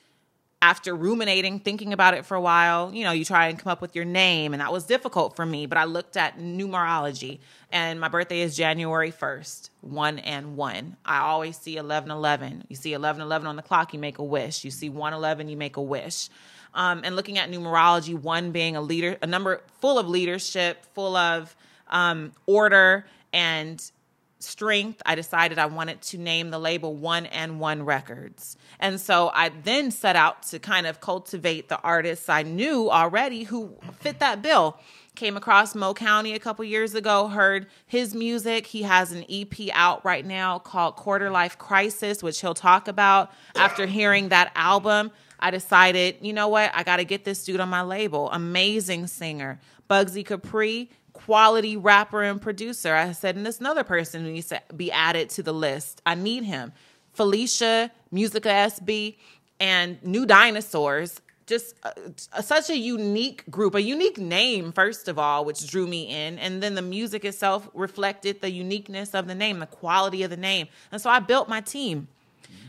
after 0.62 0.96
ruminating, 0.96 1.60
thinking 1.60 1.94
about 1.94 2.16
it 2.16 2.26
for 2.26 2.36
a 2.36 2.42
while, 2.42 2.92
you 2.94 3.04
know, 3.04 3.12
you 3.12 3.24
try 3.24 3.48
and 3.48 3.60
come 3.60 3.72
up 3.72 3.80
with 3.80 3.96
your 3.96 4.06
name, 4.06 4.54
and 4.54 4.62
that 4.62 4.72
was 4.72 4.86
difficult 4.86 5.36
for 5.36 5.46
me. 5.46 5.68
But 5.68 5.78
I 5.78 5.84
looked 5.84 6.18
at 6.18 6.40
numerology, 6.40 7.40
and 7.72 8.00
my 8.00 8.08
birthday 8.08 8.42
is 8.42 8.58
January 8.58 9.12
1st, 9.12 9.70
1 9.82 10.20
and 10.20 10.58
1. 10.58 10.98
I 11.06 11.20
always 11.20 11.58
see 11.58 11.78
11 11.78 12.10
11. 12.10 12.66
You 12.70 12.76
see 12.76 12.94
11 12.94 13.22
11 13.22 13.48
on 13.48 13.56
the 13.56 13.62
clock, 13.62 13.94
you 13.94 14.00
make 14.00 14.18
a 14.18 14.24
wish. 14.24 14.64
You 14.64 14.72
see 14.72 14.90
1 14.90 15.14
11, 15.14 15.48
you 15.48 15.58
make 15.58 15.78
a 15.78 15.82
wish. 15.82 16.30
Um, 16.74 17.02
and 17.04 17.16
looking 17.16 17.38
at 17.38 17.52
numerology, 17.52 18.20
one 18.20 18.52
being 18.52 18.76
a 18.76 18.82
leader, 18.82 19.18
a 19.22 19.28
number 19.28 19.62
full 19.80 20.00
of 20.00 20.08
leadership, 20.08 20.86
full 20.94 21.16
of 21.16 21.56
um, 21.88 22.32
order 22.46 23.06
and 23.32 23.92
strength, 24.40 25.02
I 25.06 25.16
decided 25.16 25.58
I 25.58 25.66
wanted 25.66 26.02
to 26.04 26.18
name 26.18 26.52
the 26.52 26.60
label 26.60 26.94
One 26.94 27.26
and 27.26 27.60
One 27.60 27.84
Records. 27.84 28.58
And 28.80 29.00
so 29.00 29.32
I 29.34 29.50
then 29.50 29.92
set 29.92 30.16
out 30.16 30.44
to 30.44 30.60
kind 30.60 30.88
of 30.88 31.02
cultivate 31.02 31.70
the 31.70 31.80
artists 31.82 32.30
I 32.30 32.44
knew 32.44 32.90
already 32.90 33.44
who 33.44 33.76
fit 34.00 34.20
that 34.20 34.42
bill. 34.42 34.78
Came 35.16 35.36
across 35.36 35.74
Mo 35.74 35.96
County 35.96 36.34
a 36.34 36.40
couple 36.40 36.64
years 36.64 36.94
ago, 36.94 37.28
heard 37.28 37.66
his 37.88 38.14
music. 38.14 38.68
He 38.68 38.84
has 38.84 39.12
an 39.12 39.26
EP 39.28 39.70
out 39.74 40.06
right 40.06 40.24
now 40.24 40.60
called 40.60 40.96
Quarter 40.96 41.32
Life 41.32 41.58
Crisis, 41.58 42.22
which 42.22 42.40
he'll 42.40 42.54
talk 42.54 42.88
about. 42.88 43.32
After 43.56 43.88
hearing 43.88 44.30
that 44.30 44.52
album, 44.54 45.12
I 45.40 45.50
decided, 45.50 46.18
you 46.22 46.34
know 46.34 46.50
what? 46.50 46.72
I 46.74 46.84
got 46.84 46.98
to 46.98 47.04
get 47.04 47.26
this 47.26 47.44
dude 47.44 47.60
on 47.60 47.70
my 47.70 47.82
label. 47.82 48.30
Amazing 48.30 49.08
singer. 49.08 49.60
Bugsy 49.90 50.24
Capri, 50.24 50.92
quality 51.18 51.76
rapper 51.76 52.22
and 52.22 52.42
producer. 52.42 52.94
I 52.94 53.12
said, 53.12 53.36
and 53.36 53.46
there's 53.46 53.60
another 53.60 53.84
person 53.84 54.24
who 54.24 54.32
needs 54.32 54.48
to 54.50 54.62
be 54.76 54.92
added 54.92 55.30
to 55.32 55.44
the 55.44 55.54
list. 55.54 56.02
I 56.06 56.16
need 56.16 56.44
him. 56.44 56.74
Felicia, 57.14 57.92
Musica 58.12 58.50
SB, 58.50 59.16
and 59.60 60.02
New 60.04 60.26
Dinosaurs 60.26 61.20
just 61.48 61.76
uh, 61.84 62.42
such 62.42 62.70
a 62.70 62.78
unique 62.78 63.50
group, 63.50 63.74
a 63.74 63.82
unique 63.82 64.18
name, 64.18 64.74
first 64.74 65.08
of 65.08 65.18
all, 65.18 65.46
which 65.46 65.66
drew 65.66 65.88
me 65.88 66.04
in. 66.04 66.38
And 66.40 66.62
then 66.62 66.76
the 66.76 66.82
music 66.82 67.24
itself 67.24 67.70
reflected 67.74 68.42
the 68.42 68.52
uniqueness 68.52 69.16
of 69.16 69.28
the 69.28 69.36
name, 69.36 69.60
the 69.60 69.66
quality 69.66 70.24
of 70.24 70.30
the 70.30 70.38
name. 70.38 70.68
And 70.92 71.02
so 71.02 71.10
I 71.10 71.20
built 71.20 71.48
my 71.48 71.62
team 71.62 72.10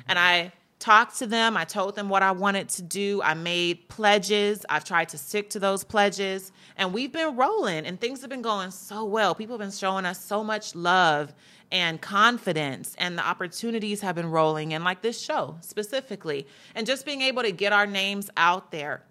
and 0.07 0.19
I 0.19 0.53
talked 0.79 1.19
to 1.19 1.27
them. 1.27 1.57
I 1.57 1.65
told 1.65 1.95
them 1.97 2.09
what 2.09 2.23
I 2.23 2.33
wanted 2.33 2.69
to 2.71 2.83
do. 2.83 3.21
I 3.23 3.35
made 3.35 3.89
pledges. 3.89 4.65
I've 4.69 4.85
tried 4.85 5.09
to 5.11 5.19
stick 5.19 5.51
to 5.51 5.59
those 5.59 5.85
pledges. 5.85 6.53
And 6.77 6.93
we've 6.93 7.13
been 7.13 7.37
rolling 7.37 7.87
and 7.87 8.01
things 8.01 8.21
have 8.21 8.31
been 8.31 8.43
going 8.43 8.71
so 8.71 9.05
well. 9.05 9.35
People 9.35 9.55
have 9.55 9.61
been 9.61 9.77
showing 9.77 10.05
us 10.05 10.23
so 10.23 10.45
much 10.45 10.75
love 10.75 11.35
and 11.71 12.01
confidence 12.01 12.95
and 12.99 13.19
the 13.19 13.27
opportunities 13.27 14.01
have 14.01 14.15
been 14.15 14.31
rolling 14.31 14.73
and 14.73 14.85
like 14.85 15.03
this 15.03 15.21
show 15.21 15.57
specifically 15.61 16.47
and 16.75 16.87
just 16.87 17.05
being 17.05 17.21
able 17.21 17.43
to 17.43 17.53
get 17.53 17.73
our 17.73 17.87
names 17.87 18.31
out 18.37 18.71
there 18.71 19.03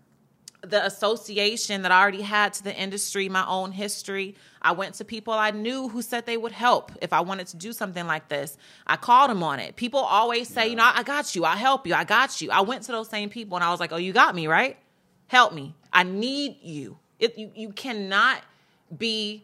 the 0.62 0.86
association 0.86 1.84
that 1.84 1.92
I 1.92 2.02
already 2.02 2.22
had 2.22 2.54
to 2.54 2.64
the 2.64 2.76
industry, 2.76 3.30
my 3.30 3.46
own 3.48 3.72
history. 3.72 4.36
I 4.62 4.72
went 4.72 4.96
to 4.96 5.06
people 5.06 5.34
I 5.34 5.52
knew 5.52 5.88
who 5.88 6.02
said 6.02 6.26
they 6.26 6.38
would 6.38 6.52
help 6.52 6.92
if 7.02 7.14
I 7.14 7.22
wanted 7.22 7.48
to 7.48 7.58
do 7.58 7.72
something 7.72 8.08
like 8.08 8.28
this. 8.28 8.58
I 8.86 8.98
called 8.98 9.30
them 9.30 9.44
on 9.44 9.60
it. 9.60 9.76
People 9.76 10.00
always 10.00 10.48
say, 10.48 10.64
yeah. 10.64 10.70
you 10.72 10.76
know, 10.76 10.92
I 10.94 11.04
got 11.04 11.36
you, 11.36 11.46
I 11.46 11.56
help 11.56 11.86
you, 11.86 11.94
I 11.94 12.04
got 12.04 12.42
you. 12.42 12.50
I 12.52 12.62
went 12.62 12.84
to 12.84 12.92
those 12.92 13.08
same 13.08 13.30
people 13.30 13.56
and 13.56 13.64
I 13.64 13.70
was 13.70 13.80
like, 13.80 13.92
oh, 13.92 13.98
you 13.98 14.14
got 14.14 14.34
me, 14.34 14.48
right? 14.48 14.78
Help 15.28 15.54
me. 15.54 15.76
I 15.94 16.04
need 16.04 16.58
you. 16.62 16.98
It, 17.20 17.38
you, 17.38 17.52
you 17.56 17.70
cannot 17.70 18.42
be 18.96 19.44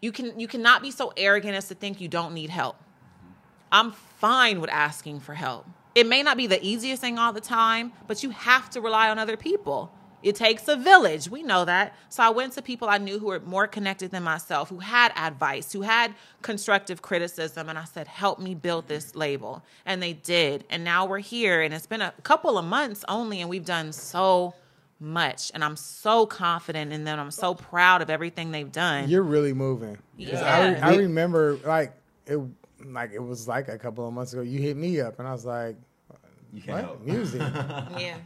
you 0.00 0.12
can 0.12 0.38
you 0.40 0.48
cannot 0.48 0.82
be 0.82 0.90
so 0.90 1.12
arrogant 1.16 1.54
as 1.54 1.68
to 1.68 1.74
think 1.74 2.00
you 2.00 2.08
don't 2.08 2.32
need 2.34 2.50
help. 2.50 2.76
I'm 3.70 3.92
fine 3.92 4.60
with 4.60 4.70
asking 4.70 5.20
for 5.20 5.34
help. 5.34 5.66
It 5.94 6.06
may 6.06 6.22
not 6.22 6.36
be 6.36 6.46
the 6.46 6.64
easiest 6.64 7.00
thing 7.00 7.18
all 7.18 7.32
the 7.32 7.40
time, 7.40 7.92
but 8.06 8.22
you 8.22 8.30
have 8.30 8.70
to 8.70 8.80
rely 8.80 9.10
on 9.10 9.18
other 9.18 9.36
people. 9.36 9.92
It 10.22 10.36
takes 10.36 10.68
a 10.68 10.76
village. 10.76 11.28
We 11.28 11.42
know 11.42 11.64
that. 11.64 11.96
So 12.08 12.22
I 12.22 12.30
went 12.30 12.52
to 12.54 12.62
people 12.62 12.88
I 12.88 12.98
knew 12.98 13.18
who 13.18 13.26
were 13.26 13.40
more 13.40 13.66
connected 13.66 14.10
than 14.10 14.22
myself, 14.22 14.68
who 14.68 14.78
had 14.78 15.12
advice, 15.16 15.72
who 15.72 15.82
had 15.82 16.14
constructive 16.42 17.02
criticism. 17.02 17.68
And 17.68 17.78
I 17.78 17.84
said, 17.84 18.06
help 18.06 18.38
me 18.38 18.54
build 18.54 18.88
this 18.88 19.14
label. 19.14 19.62
And 19.86 20.02
they 20.02 20.12
did. 20.12 20.64
And 20.70 20.84
now 20.84 21.06
we're 21.06 21.18
here. 21.18 21.62
And 21.62 21.72
it's 21.72 21.86
been 21.86 22.02
a 22.02 22.12
couple 22.22 22.58
of 22.58 22.64
months 22.64 23.04
only, 23.08 23.40
and 23.40 23.48
we've 23.48 23.64
done 23.64 23.92
so 23.92 24.54
much 25.02 25.50
and 25.54 25.64
i'm 25.64 25.76
so 25.76 26.26
confident 26.26 26.92
in 26.92 27.04
them 27.04 27.18
i'm 27.18 27.30
so 27.30 27.54
proud 27.54 28.02
of 28.02 28.10
everything 28.10 28.50
they've 28.50 28.70
done 28.70 29.08
you're 29.08 29.22
really 29.22 29.54
moving 29.54 29.96
yeah. 30.18 30.78
I, 30.82 30.90
I 30.92 30.96
remember 30.96 31.58
like 31.64 31.94
it 32.26 32.38
like 32.84 33.12
it 33.12 33.18
was 33.22 33.48
like 33.48 33.68
a 33.68 33.78
couple 33.78 34.06
of 34.06 34.12
months 34.12 34.34
ago 34.34 34.42
you 34.42 34.58
hit 34.60 34.76
me 34.76 35.00
up 35.00 35.18
and 35.18 35.26
i 35.26 35.32
was 35.32 35.46
like 35.46 35.76
you 36.52 36.60
can't 36.60 36.86
what? 36.86 37.06
music 37.06 37.40
yeah 37.98 38.16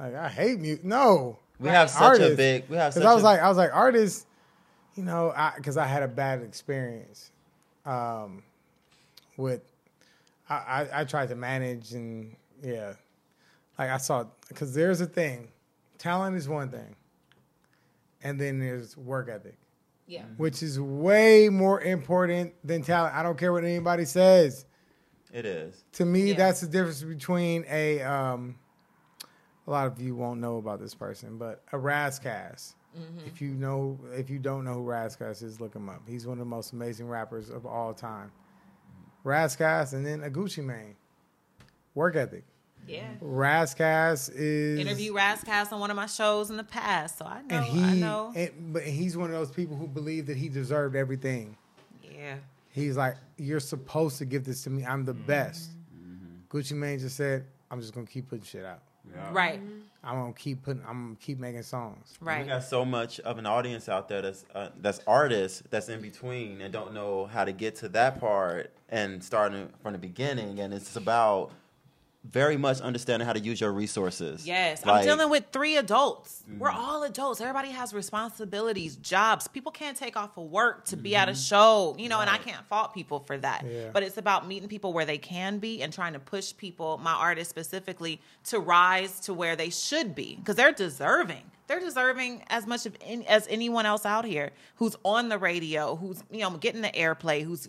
like 0.00 0.14
i 0.16 0.28
hate 0.28 0.58
music 0.58 0.84
no 0.84 1.38
we 1.58 1.68
have 1.68 1.90
such 1.90 2.02
artists. 2.02 2.34
a 2.34 2.36
big 2.36 2.64
we 2.68 2.76
have 2.76 2.94
because 2.94 3.06
i 3.06 3.14
was 3.14 3.22
a... 3.22 3.26
like 3.26 3.40
i 3.40 3.48
was 3.48 3.56
like 3.56 3.70
artists 3.72 4.26
you 4.94 5.02
know 5.02 5.32
because 5.56 5.76
I, 5.76 5.84
I, 5.84 5.86
had 5.86 6.02
a 6.02 6.08
bad 6.08 6.42
experience 6.42 7.30
um 7.86 8.42
with 9.36 9.62
I, 10.48 10.54
I 10.54 11.00
i 11.00 11.04
tried 11.04 11.28
to 11.28 11.36
manage 11.36 11.92
and 11.92 12.34
yeah 12.62 12.94
like 13.78 13.90
i 13.90 13.96
saw 13.96 14.24
because 14.48 14.74
there's 14.74 15.00
a 15.00 15.06
thing 15.06 15.48
talent 16.04 16.36
is 16.36 16.48
one 16.48 16.68
thing, 16.68 16.94
and 18.22 18.38
then 18.38 18.58
there's 18.58 18.96
work 18.96 19.30
ethic. 19.30 19.56
Yeah. 20.06 20.24
Which 20.36 20.62
is 20.62 20.78
way 20.78 21.48
more 21.48 21.80
important 21.80 22.52
than 22.62 22.82
talent. 22.82 23.14
I 23.14 23.22
don't 23.22 23.38
care 23.38 23.54
what 23.54 23.64
anybody 23.64 24.04
says. 24.04 24.66
It 25.32 25.46
is. 25.46 25.82
To 25.94 26.04
me, 26.04 26.28
yeah. 26.28 26.34
that's 26.34 26.60
the 26.60 26.66
difference 26.66 27.02
between 27.02 27.64
a 27.70 28.02
um, 28.02 28.56
a 29.66 29.70
lot 29.70 29.86
of 29.86 30.00
you 30.00 30.14
won't 30.14 30.40
know 30.40 30.58
about 30.58 30.80
this 30.80 30.94
person, 30.94 31.38
but 31.38 31.62
a 31.72 31.78
Ras 31.78 32.18
Kass. 32.18 32.74
Mm-hmm. 32.96 33.26
If 33.26 33.40
you 33.40 33.48
know, 33.54 33.98
if 34.12 34.30
you 34.30 34.38
don't 34.38 34.64
know 34.64 34.74
who 34.74 34.82
Ras 34.82 35.16
Kass 35.16 35.42
is, 35.42 35.60
look 35.60 35.74
him 35.74 35.88
up. 35.88 36.02
He's 36.06 36.26
one 36.26 36.34
of 36.34 36.38
the 36.38 36.44
most 36.44 36.72
amazing 36.72 37.08
rappers 37.08 37.50
of 37.50 37.66
all 37.66 37.92
time. 37.92 38.30
Ras 39.24 39.56
Kass, 39.56 39.94
and 39.94 40.06
then 40.06 40.22
a 40.22 40.30
Gucci 40.30 40.62
Mane. 40.62 40.96
Work 41.94 42.16
ethic. 42.16 42.44
Yeah. 42.86 43.08
Ras 43.20 43.72
Kass 43.72 44.28
is 44.28 44.78
interview 44.78 45.14
Ras 45.14 45.42
Kass 45.42 45.72
on 45.72 45.80
one 45.80 45.90
of 45.90 45.96
my 45.96 46.06
shows 46.06 46.50
in 46.50 46.56
the 46.56 46.64
past, 46.64 47.18
so 47.18 47.24
I 47.24 47.40
know. 47.42 47.56
And 47.56 47.64
he, 47.64 47.82
I 47.82 47.94
know. 47.94 48.32
And, 48.36 48.72
but 48.72 48.82
he's 48.82 49.16
one 49.16 49.30
of 49.30 49.36
those 49.36 49.50
people 49.50 49.76
who 49.76 49.86
believe 49.86 50.26
that 50.26 50.36
he 50.36 50.48
deserved 50.48 50.94
everything. 50.94 51.56
Yeah. 52.02 52.36
He's 52.70 52.96
like, 52.96 53.16
you're 53.38 53.60
supposed 53.60 54.18
to 54.18 54.24
give 54.24 54.44
this 54.44 54.62
to 54.64 54.70
me. 54.70 54.84
I'm 54.84 55.04
the 55.04 55.14
mm-hmm. 55.14 55.26
best. 55.26 55.70
Mm-hmm. 55.96 56.56
Gucci 56.56 56.72
Mane 56.72 56.98
just 56.98 57.16
said, 57.16 57.46
I'm 57.70 57.80
just 57.80 57.94
gonna 57.94 58.06
keep 58.06 58.28
putting 58.28 58.44
shit 58.44 58.64
out. 58.64 58.82
Yeah. 59.10 59.30
Right. 59.32 59.60
I'm 60.02 60.20
gonna 60.20 60.32
keep 60.34 60.62
putting. 60.62 60.82
I'm 60.86 61.04
gonna 61.04 61.16
keep 61.16 61.38
making 61.38 61.62
songs. 61.62 62.14
Right. 62.20 62.42
We 62.42 62.48
got 62.48 62.62
so 62.64 62.84
much 62.84 63.20
of 63.20 63.38
an 63.38 63.46
audience 63.46 63.88
out 63.88 64.08
there 64.08 64.22
that's 64.22 64.44
uh, 64.54 64.68
that's 64.80 65.00
artists 65.06 65.62
that's 65.70 65.88
in 65.88 66.00
between 66.00 66.60
and 66.60 66.72
don't 66.72 66.92
know 66.92 67.26
how 67.26 67.44
to 67.44 67.52
get 67.52 67.76
to 67.76 67.88
that 67.90 68.20
part 68.20 68.70
and 68.90 69.24
starting 69.24 69.70
from 69.82 69.92
the 69.92 69.98
beginning. 69.98 70.60
And 70.60 70.74
it's 70.74 70.96
about 70.96 71.52
very 72.24 72.56
much 72.56 72.80
understanding 72.80 73.26
how 73.26 73.32
to 73.32 73.40
use 73.40 73.60
your 73.60 73.72
resources. 73.72 74.46
Yes, 74.46 74.84
like, 74.84 75.00
I'm 75.00 75.04
dealing 75.04 75.30
with 75.30 75.44
three 75.52 75.76
adults. 75.76 76.42
Mm-hmm. 76.48 76.58
We're 76.58 76.70
all 76.70 77.02
adults. 77.02 77.40
Everybody 77.40 77.70
has 77.70 77.92
responsibilities, 77.92 78.96
jobs. 78.96 79.46
People 79.46 79.72
can't 79.72 79.96
take 79.96 80.16
off 80.16 80.36
of 80.36 80.50
work 80.50 80.86
to 80.86 80.96
mm-hmm. 80.96 81.02
be 81.02 81.16
at 81.16 81.28
a 81.28 81.32
mm-hmm. 81.32 81.40
show, 81.40 81.96
you 81.98 82.08
know, 82.08 82.16
right. 82.16 82.28
and 82.28 82.30
I 82.30 82.38
can't 82.38 82.64
fault 82.66 82.94
people 82.94 83.20
for 83.20 83.36
that. 83.38 83.64
Yeah. 83.66 83.90
But 83.92 84.02
it's 84.02 84.16
about 84.16 84.48
meeting 84.48 84.68
people 84.68 84.92
where 84.92 85.04
they 85.04 85.18
can 85.18 85.58
be 85.58 85.82
and 85.82 85.92
trying 85.92 86.14
to 86.14 86.18
push 86.18 86.56
people, 86.56 86.98
my 86.98 87.12
artists 87.12 87.50
specifically, 87.50 88.20
to 88.44 88.58
rise 88.58 89.20
to 89.20 89.34
where 89.34 89.56
they 89.56 89.70
should 89.70 90.14
be 90.14 90.36
because 90.36 90.56
they're 90.56 90.72
deserving 90.72 91.42
they're 91.66 91.80
deserving 91.80 92.42
as 92.48 92.66
much 92.66 92.86
of 92.86 92.96
any, 93.02 93.26
as 93.26 93.46
anyone 93.48 93.86
else 93.86 94.04
out 94.04 94.24
here 94.24 94.50
who's 94.76 94.96
on 95.02 95.28
the 95.28 95.38
radio, 95.38 95.96
who's 95.96 96.22
you 96.30 96.40
know 96.40 96.50
getting 96.50 96.82
the 96.82 96.88
airplay, 96.88 97.42
who's 97.42 97.68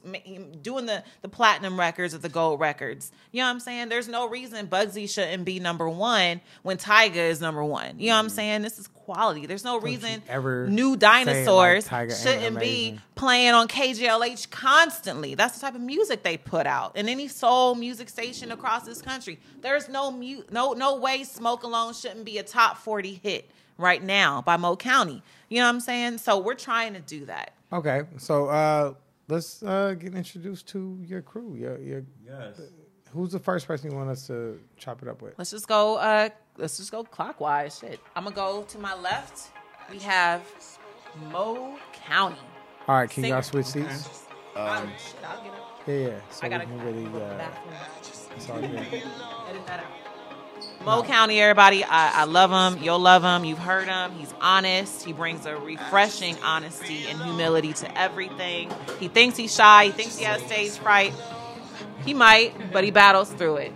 doing 0.61 0.85
the 0.85 1.03
the 1.21 1.29
platinum 1.29 1.79
records 1.79 2.13
or 2.13 2.17
the 2.17 2.29
gold 2.29 2.59
records. 2.59 3.11
You 3.31 3.41
know 3.41 3.45
what 3.45 3.51
I'm 3.51 3.59
saying? 3.59 3.89
There's 3.89 4.07
no 4.07 4.27
reason 4.27 4.67
Bugsy 4.67 5.09
shouldn't 5.09 5.45
be 5.45 5.59
number 5.59 5.87
one 5.87 6.41
when 6.63 6.77
Tyga 6.77 7.15
is 7.15 7.39
number 7.39 7.63
one. 7.63 7.99
You 7.99 8.07
know 8.07 8.13
what 8.13 8.19
I'm 8.19 8.25
mm-hmm. 8.27 8.35
saying? 8.35 8.61
This 8.63 8.79
is 8.79 8.87
quality. 8.87 9.45
There's 9.45 9.63
no 9.63 9.79
reason 9.79 10.23
ever 10.27 10.67
new 10.67 10.97
dinosaurs 10.97 11.89
like 11.91 12.11
shouldn't 12.11 12.59
be 12.59 12.99
playing 13.15 13.53
on 13.53 13.67
KJLH 13.67 14.49
constantly. 14.49 15.35
That's 15.35 15.55
the 15.55 15.61
type 15.61 15.75
of 15.75 15.81
music 15.81 16.23
they 16.23 16.37
put 16.37 16.67
out. 16.67 16.97
in 16.97 17.07
any 17.07 17.27
soul 17.27 17.75
music 17.75 18.09
station 18.09 18.51
across 18.51 18.83
this 18.83 19.01
country, 19.01 19.39
there's 19.61 19.87
no 19.87 20.11
mu- 20.11 20.43
no 20.51 20.73
no 20.73 20.97
way 20.97 21.23
Smoke 21.23 21.63
Alone 21.63 21.93
shouldn't 21.93 22.25
be 22.25 22.39
a 22.39 22.43
top 22.43 22.77
40 22.77 23.21
hit 23.23 23.49
right 23.77 24.03
now 24.03 24.41
by 24.41 24.57
Mo 24.57 24.75
County. 24.75 25.21
You 25.49 25.59
know 25.59 25.65
what 25.65 25.75
I'm 25.75 25.79
saying? 25.79 26.17
So 26.19 26.39
we're 26.39 26.55
trying 26.55 26.93
to 26.93 26.99
do 26.99 27.25
that. 27.25 27.53
Okay, 27.71 28.03
so 28.17 28.47
uh, 28.47 28.93
let's 29.27 29.63
uh, 29.63 29.95
get 29.97 30.15
introduced 30.15 30.67
to 30.69 30.99
your 31.03 31.21
crew. 31.21 31.55
Your, 31.55 31.77
your 31.79 32.03
yes. 32.25 32.61
Who's 33.11 33.31
the 33.31 33.39
first 33.39 33.65
person 33.65 33.91
you 33.91 33.97
want 33.97 34.09
us 34.09 34.27
to 34.27 34.59
chop 34.77 35.01
it 35.01 35.07
up 35.07 35.21
with? 35.21 35.35
Let's 35.37 35.51
just 35.51 35.67
go. 35.67 35.95
Uh, 35.95 36.29
let's 36.57 36.77
just 36.77 36.91
go 36.91 37.03
clockwise. 37.03 37.79
Shit, 37.79 37.99
I'm 38.15 38.23
gonna 38.23 38.35
go 38.35 38.63
to 38.63 38.77
my 38.77 38.93
left. 38.95 39.51
We 39.89 39.99
have 39.99 40.41
Mo 41.31 41.77
County. 41.93 42.35
All 42.87 42.95
right, 42.95 43.09
can 43.09 43.23
Singer. 43.23 43.35
y'all 43.35 43.43
switch 43.43 43.67
seats? 43.67 44.25
Um, 44.55 44.67
oh, 44.67 44.89
shit, 44.97 45.15
I'll 45.27 45.43
get 45.43 45.53
it. 45.53 45.59
Yeah, 45.87 46.07
yeah. 46.07 46.19
So 46.31 46.45
I 46.45 46.49
gotta 46.49 46.65
we 46.65 46.71
can 46.71 46.85
really. 46.85 47.21
Uh, 47.21 47.47
it's 48.35 48.49
all 48.49 48.59
good. 48.59 48.75
Edit 48.75 49.67
that 49.67 49.79
out. 49.79 50.14
Mo 50.85 51.01
County, 51.01 51.41
everybody, 51.41 51.83
I, 51.83 52.21
I 52.21 52.23
love 52.25 52.51
him. 52.51 52.83
You'll 52.83 52.99
love 52.99 53.23
him. 53.23 53.43
You've 53.43 53.57
heard 53.57 53.87
him. 53.87 54.11
He's 54.11 54.31
honest. 54.39 55.03
He 55.03 55.13
brings 55.13 55.47
a 55.47 55.57
refreshing 55.57 56.37
honesty 56.43 57.07
and 57.07 57.19
humility 57.19 57.73
to 57.73 57.97
everything. 57.99 58.71
He 58.99 59.07
thinks 59.07 59.35
he's 59.35 59.55
shy. 59.55 59.85
He 59.85 59.91
thinks 59.91 60.17
he 60.17 60.25
has 60.25 60.43
stage 60.43 60.77
fright. 60.77 61.11
He 62.05 62.13
might, 62.13 62.71
but 62.71 62.83
he 62.83 62.91
battles 62.91 63.31
through 63.33 63.57
it. 63.57 63.73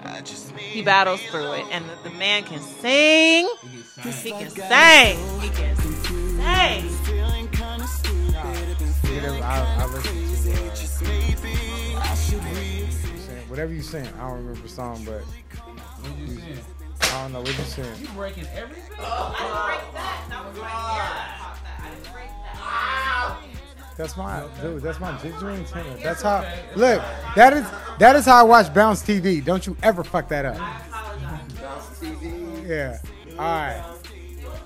He 0.55 0.83
battles 0.83 1.19
through 1.23 1.53
it. 1.53 1.65
And 1.71 1.83
the, 1.89 2.09
the 2.09 2.15
man 2.15 2.43
can 2.43 2.59
sing. 2.61 3.49
He 4.03 4.31
can 4.31 4.49
sing. 4.49 5.17
He 5.41 5.49
can 5.49 5.75
sing. 5.75 6.85
Whatever 13.47 13.73
you 13.73 13.81
sing, 13.81 14.07
I 14.19 14.27
don't 14.27 14.37
remember 14.37 14.61
the 14.61 14.69
song, 14.69 15.03
but. 15.05 15.23
I 16.03 17.21
don't 17.23 17.33
know 17.33 17.39
what 17.39 17.47
you 17.57 17.63
saying. 17.65 18.01
You 18.01 18.07
breaking 18.09 18.45
everything? 18.55 18.83
Oh, 18.99 19.35
I 19.37 19.41
didn't 19.41 19.65
break 19.65 19.93
that. 19.93 20.25
That 20.29 20.45
was 20.45 20.57
right 20.59 20.69
here. 20.93 21.85
I 21.85 21.89
didn't 21.89 22.13
break 22.13 22.29
that. 22.43 23.97
That's 23.97 24.15
my 24.17 24.43
dude. 24.61 24.81
That's 24.81 24.99
my 24.99 25.17
genuine 25.17 25.59
intent. 25.59 26.01
That's 26.01 26.21
how. 26.21 26.45
Look, 26.75 27.01
that 27.35 27.53
is 27.53 27.65
that 27.99 28.15
is 28.15 28.25
how 28.25 28.37
I 28.39 28.43
watch 28.43 28.73
Bounce 28.73 29.01
TV. 29.03 29.43
Don't 29.43 29.65
you 29.67 29.75
ever 29.83 30.03
fuck 30.03 30.29
that 30.29 30.45
up. 30.45 30.55
Yeah. 32.65 32.97
All 33.31 33.37
right. 33.37 33.83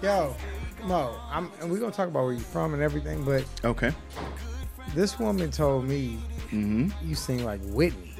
Yo, 0.02 0.36
Mo, 0.84 1.16
I'm, 1.32 1.50
and 1.62 1.72
we're 1.72 1.80
gonna 1.80 1.92
talk 1.94 2.10
about 2.10 2.26
where 2.26 2.34
you're 2.34 2.42
from 2.42 2.74
and 2.74 2.84
everything, 2.84 3.24
but 3.24 3.46
Okay. 3.64 3.92
this 4.94 5.18
woman 5.18 5.50
told 5.50 5.86
me 5.88 6.20
Mm-hmm. 6.52 6.90
you 7.08 7.16
sing 7.16 7.44
like 7.46 7.62
Whitney. 7.68 8.14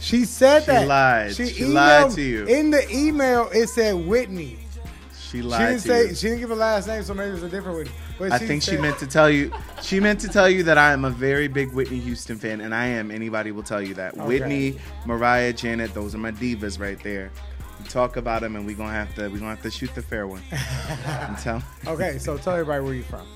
She 0.00 0.24
said 0.24 0.60
that 0.66 0.80
She 0.80 0.86
that. 0.86 0.88
lied. 0.88 1.36
She 1.36 1.64
lied 1.66 2.10
to 2.12 2.22
you. 2.22 2.46
In 2.46 2.70
the 2.70 2.88
email, 2.90 3.48
it 3.52 3.68
said 3.68 3.94
Whitney. 3.94 4.58
She 5.30 5.42
lied. 5.42 5.60
She 5.60 5.66
didn't 5.66 5.82
to 5.82 5.88
say 5.88 6.08
you. 6.08 6.14
she 6.14 6.26
didn't 6.28 6.40
give 6.40 6.50
a 6.50 6.54
last 6.56 6.88
name, 6.88 7.02
so 7.04 7.14
maybe 7.14 7.34
it's 7.34 7.42
a 7.42 7.48
different 7.48 7.78
Whitney. 7.78 7.92
But 8.18 8.32
I 8.32 8.38
think 8.38 8.62
she 8.62 8.76
meant 8.76 8.98
to 8.98 9.06
tell 9.06 9.30
you. 9.30 9.52
She 9.82 10.00
meant 10.00 10.20
to 10.20 10.28
tell 10.28 10.48
you 10.50 10.62
that 10.64 10.76
I 10.76 10.92
am 10.92 11.04
a 11.04 11.10
very 11.10 11.46
big 11.46 11.72
Whitney 11.72 12.00
Houston 12.00 12.36
fan, 12.38 12.60
and 12.60 12.74
I 12.74 12.86
am. 12.86 13.10
Anybody 13.10 13.52
will 13.52 13.62
tell 13.62 13.80
you 13.80 13.94
that. 13.94 14.14
Okay. 14.14 14.26
Whitney, 14.26 14.78
Mariah, 15.06 15.52
Janet, 15.52 15.94
those 15.94 16.14
are 16.14 16.18
my 16.18 16.32
divas 16.32 16.80
right 16.80 17.00
there. 17.02 17.30
We 17.78 17.86
talk 17.86 18.16
about 18.16 18.40
them, 18.42 18.56
and 18.56 18.66
we're 18.66 18.76
gonna 18.76 18.92
have 18.92 19.14
to. 19.14 19.28
We're 19.28 19.38
gonna 19.38 19.50
have 19.50 19.62
to 19.62 19.70
shoot 19.70 19.94
the 19.94 20.02
fair 20.02 20.26
one. 20.26 20.42
tell. 21.42 21.62
Okay, 21.86 22.18
so 22.18 22.36
tell 22.36 22.54
everybody 22.54 22.82
where 22.82 22.94
you're 22.94 23.04
from. 23.04 23.26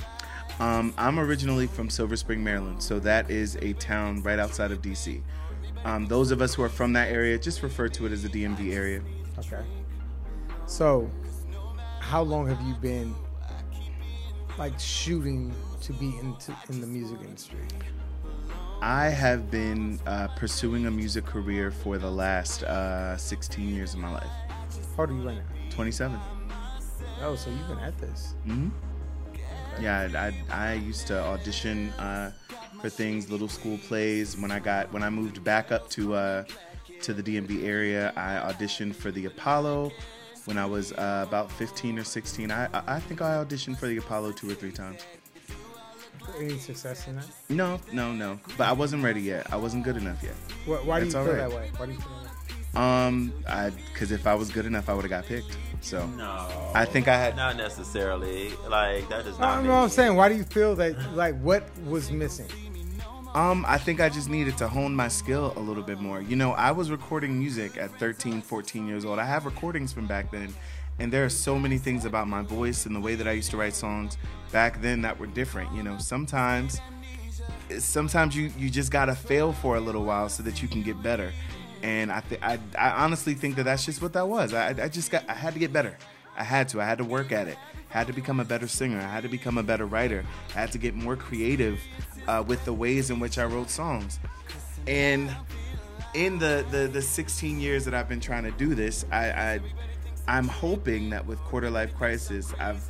Um, 0.60 0.94
I'm 0.98 1.18
originally 1.18 1.66
from 1.66 1.90
Silver 1.90 2.16
Spring, 2.16 2.42
Maryland, 2.42 2.82
so 2.82 2.98
that 3.00 3.30
is 3.30 3.56
a 3.56 3.72
town 3.74 4.22
right 4.22 4.38
outside 4.38 4.70
of 4.70 4.82
DC. 4.82 5.20
Um, 5.84 6.06
those 6.06 6.30
of 6.30 6.40
us 6.40 6.54
who 6.54 6.62
are 6.62 6.68
from 6.68 6.92
that 6.94 7.10
area 7.10 7.38
just 7.38 7.62
refer 7.62 7.88
to 7.88 8.06
it 8.06 8.12
as 8.12 8.22
the 8.22 8.28
DMV 8.28 8.72
area. 8.72 9.02
Okay. 9.38 9.62
So, 10.66 11.10
how 12.00 12.22
long 12.22 12.46
have 12.48 12.60
you 12.62 12.74
been 12.74 13.14
like 14.58 14.78
shooting 14.78 15.52
to 15.82 15.92
be 15.94 16.16
into 16.20 16.56
in 16.70 16.80
the 16.80 16.86
music 16.86 17.18
industry? 17.20 17.58
I 18.80 19.06
have 19.08 19.50
been 19.50 19.98
uh, 20.06 20.28
pursuing 20.36 20.86
a 20.86 20.90
music 20.90 21.24
career 21.24 21.70
for 21.70 21.98
the 21.98 22.10
last 22.10 22.62
uh, 22.64 23.16
16 23.16 23.74
years 23.74 23.94
of 23.94 24.00
my 24.00 24.12
life. 24.12 24.26
How 24.96 25.02
old 25.02 25.10
are 25.10 25.12
you 25.14 25.22
right 25.26 25.36
now? 25.36 25.42
27. 25.70 26.18
Oh, 27.22 27.34
so 27.34 27.50
you've 27.50 27.66
been 27.68 27.78
at 27.78 27.96
this. 27.98 28.34
hmm 28.44 28.68
Yeah, 29.80 30.08
I, 30.14 30.28
I, 30.54 30.70
I 30.70 30.72
used 30.74 31.06
to 31.08 31.18
audition 31.22 31.90
uh, 31.90 32.32
for 32.84 32.90
things, 32.90 33.30
little 33.30 33.48
school 33.48 33.78
plays. 33.78 34.36
When 34.36 34.50
I 34.50 34.58
got 34.58 34.92
when 34.92 35.02
I 35.02 35.08
moved 35.08 35.42
back 35.42 35.72
up 35.72 35.88
to 35.90 36.12
uh, 36.14 36.44
to 37.00 37.14
the 37.14 37.22
DMV 37.22 37.64
area, 37.64 38.12
I 38.14 38.52
auditioned 38.52 38.94
for 38.94 39.10
the 39.10 39.24
Apollo. 39.24 39.90
When 40.44 40.58
I 40.58 40.66
was 40.66 40.92
uh, 40.92 41.24
about 41.26 41.50
15 41.50 41.98
or 41.98 42.04
16, 42.04 42.50
I, 42.50 42.66
I 42.66 42.96
I 42.96 43.00
think 43.00 43.22
I 43.22 43.42
auditioned 43.42 43.78
for 43.78 43.86
the 43.86 43.96
Apollo 43.96 44.32
two 44.32 44.50
or 44.50 44.54
three 44.54 44.70
times. 44.70 45.00
Any 46.38 46.58
success 46.58 47.08
in 47.08 47.16
that? 47.16 47.26
No, 47.48 47.80
no, 47.90 48.12
no. 48.12 48.38
But 48.58 48.68
I 48.68 48.72
wasn't 48.72 49.02
ready 49.02 49.22
yet. 49.22 49.50
I 49.50 49.56
wasn't 49.56 49.84
good 49.84 49.96
enough 49.96 50.22
yet. 50.22 50.34
Why, 50.66 50.76
why 50.76 51.00
do 51.00 51.06
you 51.06 51.12
feel 51.12 51.20
all 51.22 51.26
right. 51.28 51.36
that 51.36 51.50
way? 51.50 51.70
Why 51.78 51.86
do 51.86 51.92
you 51.92 51.98
feel 51.98 52.12
that 52.22 52.24
way? 52.24 52.30
Um, 52.76 53.32
I 53.48 53.70
because 53.70 54.10
if 54.12 54.26
I 54.26 54.34
was 54.34 54.50
good 54.50 54.66
enough, 54.66 54.90
I 54.90 54.92
would 54.94 55.04
have 55.04 55.10
got 55.10 55.24
picked. 55.24 55.56
So 55.80 56.06
No. 56.06 56.48
I 56.74 56.84
think 56.84 57.08
I 57.08 57.16
had. 57.16 57.34
Not 57.34 57.56
necessarily. 57.56 58.50
Like 58.68 59.08
that 59.08 59.24
does 59.24 59.38
No, 59.38 59.46
not. 59.46 59.56
no, 59.62 59.68
mean- 59.70 59.82
I'm 59.84 59.88
saying, 59.88 60.14
why 60.16 60.28
do 60.28 60.34
you 60.34 60.44
feel 60.44 60.76
that? 60.76 61.14
Like, 61.14 61.40
what 61.40 61.64
was 61.86 62.10
missing? 62.10 62.48
Um, 63.34 63.64
I 63.66 63.78
think 63.78 64.00
I 64.00 64.08
just 64.08 64.28
needed 64.28 64.56
to 64.58 64.68
hone 64.68 64.94
my 64.94 65.08
skill 65.08 65.52
a 65.56 65.60
little 65.60 65.82
bit 65.82 65.98
more. 65.98 66.20
You 66.20 66.36
know, 66.36 66.52
I 66.52 66.70
was 66.70 66.92
recording 66.92 67.36
music 67.36 67.76
at 67.76 67.90
13, 67.98 68.40
14 68.40 68.86
years 68.86 69.04
old. 69.04 69.18
I 69.18 69.24
have 69.24 69.44
recordings 69.44 69.92
from 69.92 70.06
back 70.06 70.30
then, 70.30 70.54
and 71.00 71.12
there 71.12 71.24
are 71.24 71.28
so 71.30 71.58
many 71.58 71.76
things 71.76 72.04
about 72.04 72.28
my 72.28 72.42
voice 72.42 72.86
and 72.86 72.94
the 72.94 73.00
way 73.00 73.16
that 73.16 73.26
I 73.26 73.32
used 73.32 73.50
to 73.50 73.56
write 73.56 73.74
songs 73.74 74.18
back 74.52 74.80
then 74.80 75.02
that 75.02 75.18
were 75.18 75.26
different. 75.26 75.74
You 75.74 75.82
know, 75.82 75.98
sometimes 75.98 76.80
sometimes 77.78 78.36
you 78.36 78.52
you 78.56 78.70
just 78.70 78.92
gotta 78.92 79.16
fail 79.16 79.52
for 79.52 79.74
a 79.74 79.80
little 79.80 80.04
while 80.04 80.28
so 80.28 80.44
that 80.44 80.62
you 80.62 80.68
can 80.68 80.82
get 80.82 81.02
better. 81.02 81.32
And 81.82 82.12
I 82.12 82.20
th- 82.20 82.40
I, 82.40 82.60
I 82.78 82.90
honestly 83.02 83.34
think 83.34 83.56
that 83.56 83.64
that's 83.64 83.84
just 83.84 84.00
what 84.00 84.12
that 84.12 84.28
was. 84.28 84.54
I, 84.54 84.68
I 84.68 84.88
just 84.88 85.10
got 85.10 85.28
I 85.28 85.34
had 85.34 85.54
to 85.54 85.58
get 85.58 85.72
better. 85.72 85.98
I 86.36 86.44
had 86.44 86.68
to. 86.68 86.80
I 86.80 86.84
had 86.84 86.98
to 86.98 87.04
work 87.04 87.32
at 87.32 87.48
it. 87.48 87.58
had 87.88 88.06
to 88.06 88.12
become 88.12 88.38
a 88.38 88.44
better 88.44 88.68
singer. 88.68 88.98
I 88.98 89.08
had 89.08 89.24
to 89.24 89.28
become 89.28 89.58
a 89.58 89.62
better 89.62 89.86
writer. 89.86 90.24
I 90.54 90.60
had 90.60 90.72
to 90.72 90.78
get 90.78 90.94
more 90.94 91.16
creative 91.16 91.80
uh, 92.26 92.44
with 92.46 92.64
the 92.64 92.72
ways 92.72 93.10
in 93.10 93.20
which 93.20 93.38
I 93.38 93.44
wrote 93.44 93.70
songs. 93.70 94.18
And 94.86 95.34
in 96.14 96.38
the, 96.38 96.64
the 96.70 96.88
the 96.88 97.02
16 97.02 97.60
years 97.60 97.84
that 97.84 97.94
I've 97.94 98.08
been 98.08 98.20
trying 98.20 98.44
to 98.44 98.52
do 98.52 98.74
this, 98.74 99.04
I, 99.10 99.30
I 99.30 99.60
I'm 100.26 100.48
hoping 100.48 101.10
that 101.10 101.26
with 101.26 101.38
Quarter 101.40 101.70
Life 101.70 101.94
Crisis, 101.94 102.52
I've 102.58 102.82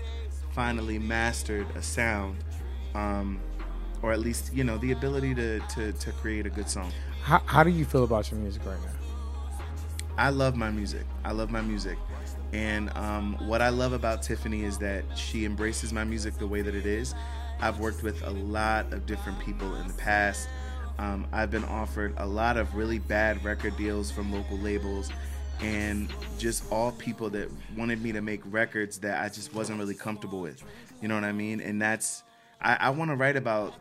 finally 0.52 0.98
mastered 0.98 1.66
a 1.74 1.82
sound, 1.82 2.36
um, 2.94 3.40
or 4.02 4.12
at 4.12 4.20
least 4.20 4.52
you 4.52 4.64
know 4.64 4.78
the 4.78 4.92
ability 4.92 5.34
to 5.34 5.60
to, 5.60 5.92
to 5.92 6.12
create 6.12 6.46
a 6.46 6.50
good 6.50 6.68
song. 6.68 6.92
How, 7.22 7.40
how 7.46 7.64
do 7.64 7.70
you 7.70 7.84
feel 7.84 8.04
about 8.04 8.30
your 8.30 8.38
music 8.40 8.64
right 8.66 8.78
now? 8.82 8.90
I 10.16 10.28
love 10.28 10.56
my 10.56 10.70
music. 10.70 11.04
I 11.24 11.32
love 11.32 11.50
my 11.50 11.60
music. 11.62 11.98
And 12.52 12.90
um, 12.96 13.34
what 13.48 13.62
I 13.62 13.70
love 13.70 13.92
about 13.92 14.22
Tiffany 14.22 14.62
is 14.62 14.78
that 14.78 15.04
she 15.16 15.44
embraces 15.44 15.92
my 15.92 16.04
music 16.04 16.38
the 16.38 16.46
way 16.46 16.62
that 16.62 16.74
it 16.74 16.86
is. 16.86 17.14
I've 17.60 17.80
worked 17.80 18.02
with 18.02 18.22
a 18.22 18.30
lot 18.30 18.92
of 18.92 19.06
different 19.06 19.38
people 19.40 19.74
in 19.76 19.88
the 19.88 19.94
past. 19.94 20.48
Um, 20.98 21.26
I've 21.32 21.50
been 21.50 21.64
offered 21.64 22.14
a 22.18 22.26
lot 22.26 22.56
of 22.56 22.74
really 22.74 22.98
bad 22.98 23.44
record 23.44 23.76
deals 23.76 24.10
from 24.10 24.32
local 24.32 24.58
labels 24.58 25.10
and 25.60 26.12
just 26.38 26.70
all 26.70 26.92
people 26.92 27.30
that 27.30 27.48
wanted 27.76 28.02
me 28.02 28.12
to 28.12 28.20
make 28.20 28.40
records 28.44 28.98
that 28.98 29.22
I 29.22 29.28
just 29.28 29.54
wasn't 29.54 29.78
really 29.78 29.94
comfortable 29.94 30.40
with. 30.40 30.62
You 31.00 31.08
know 31.08 31.14
what 31.14 31.24
I 31.24 31.32
mean? 31.32 31.60
And 31.60 31.80
that's, 31.80 32.22
I, 32.60 32.76
I 32.80 32.90
want 32.90 33.10
to 33.10 33.16
write 33.16 33.36
about, 33.36 33.74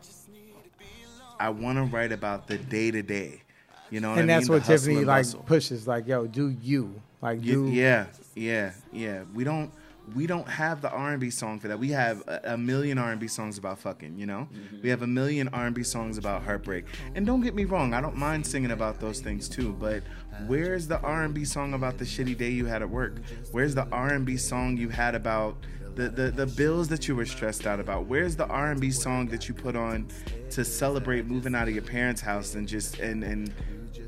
I 1.38 1.50
want 1.50 1.78
to 1.78 1.84
write 1.84 2.12
about 2.12 2.46
the 2.46 2.58
day 2.58 2.90
to 2.90 3.02
day. 3.02 3.42
You 3.90 4.00
know 4.00 4.10
what 4.10 4.18
and 4.18 4.30
I 4.30 4.34
mean? 4.34 4.36
And 4.36 4.42
that's 4.42 4.48
what 4.48 4.64
Tiffany 4.64 4.98
and 4.98 5.06
like 5.06 5.46
pushes. 5.46 5.86
Like, 5.86 6.08
yo, 6.08 6.26
do 6.26 6.48
you 6.62 7.00
like 7.20 7.42
do? 7.42 7.68
Yeah, 7.68 8.06
yeah, 8.34 8.72
yeah. 8.92 9.22
We 9.34 9.44
don't 9.44 9.70
we 10.14 10.26
don't 10.26 10.48
have 10.48 10.82
the 10.82 10.90
R 10.90 11.12
and 11.12 11.20
B 11.20 11.30
song 11.30 11.58
for 11.58 11.68
that. 11.68 11.78
We 11.78 11.90
have 11.90 12.22
a, 12.26 12.40
a 12.54 12.58
million 12.58 12.98
R 12.98 13.10
and 13.10 13.20
B 13.20 13.26
songs 13.26 13.56
about 13.56 13.78
fucking. 13.78 14.18
You 14.18 14.26
know, 14.26 14.48
mm-hmm. 14.52 14.82
we 14.82 14.90
have 14.90 15.02
a 15.02 15.06
million 15.06 15.48
R 15.48 15.66
and 15.66 15.74
B 15.74 15.82
songs 15.82 16.18
about 16.18 16.42
heartbreak. 16.42 16.84
And 17.14 17.24
don't 17.24 17.40
get 17.40 17.54
me 17.54 17.64
wrong, 17.64 17.94
I 17.94 18.00
don't 18.00 18.16
mind 18.16 18.46
singing 18.46 18.72
about 18.72 19.00
those 19.00 19.20
things 19.20 19.48
too. 19.48 19.72
But 19.72 20.02
where's 20.46 20.86
the 20.86 21.00
R 21.00 21.22
and 21.24 21.32
B 21.32 21.44
song 21.44 21.74
about 21.74 21.98
the 21.98 22.04
shitty 22.04 22.36
day 22.36 22.50
you 22.50 22.66
had 22.66 22.82
at 22.82 22.90
work? 22.90 23.14
Where's 23.52 23.74
the 23.74 23.86
R 23.90 24.12
and 24.12 24.26
B 24.26 24.36
song 24.36 24.76
you 24.76 24.88
had 24.90 25.14
about 25.14 25.56
the, 25.94 26.08
the, 26.08 26.30
the 26.30 26.46
bills 26.46 26.88
that 26.88 27.08
you 27.08 27.16
were 27.16 27.26
stressed 27.26 27.66
out 27.66 27.80
about? 27.80 28.06
Where's 28.06 28.36
the 28.36 28.46
R 28.46 28.72
and 28.72 28.80
B 28.80 28.90
song 28.90 29.28
that 29.28 29.48
you 29.48 29.54
put 29.54 29.74
on 29.76 30.08
to 30.50 30.64
celebrate 30.64 31.26
moving 31.26 31.54
out 31.54 31.68
of 31.68 31.74
your 31.74 31.84
parents' 31.84 32.20
house 32.20 32.54
and 32.54 32.68
just 32.68 32.98
and 32.98 33.24
and 33.24 33.54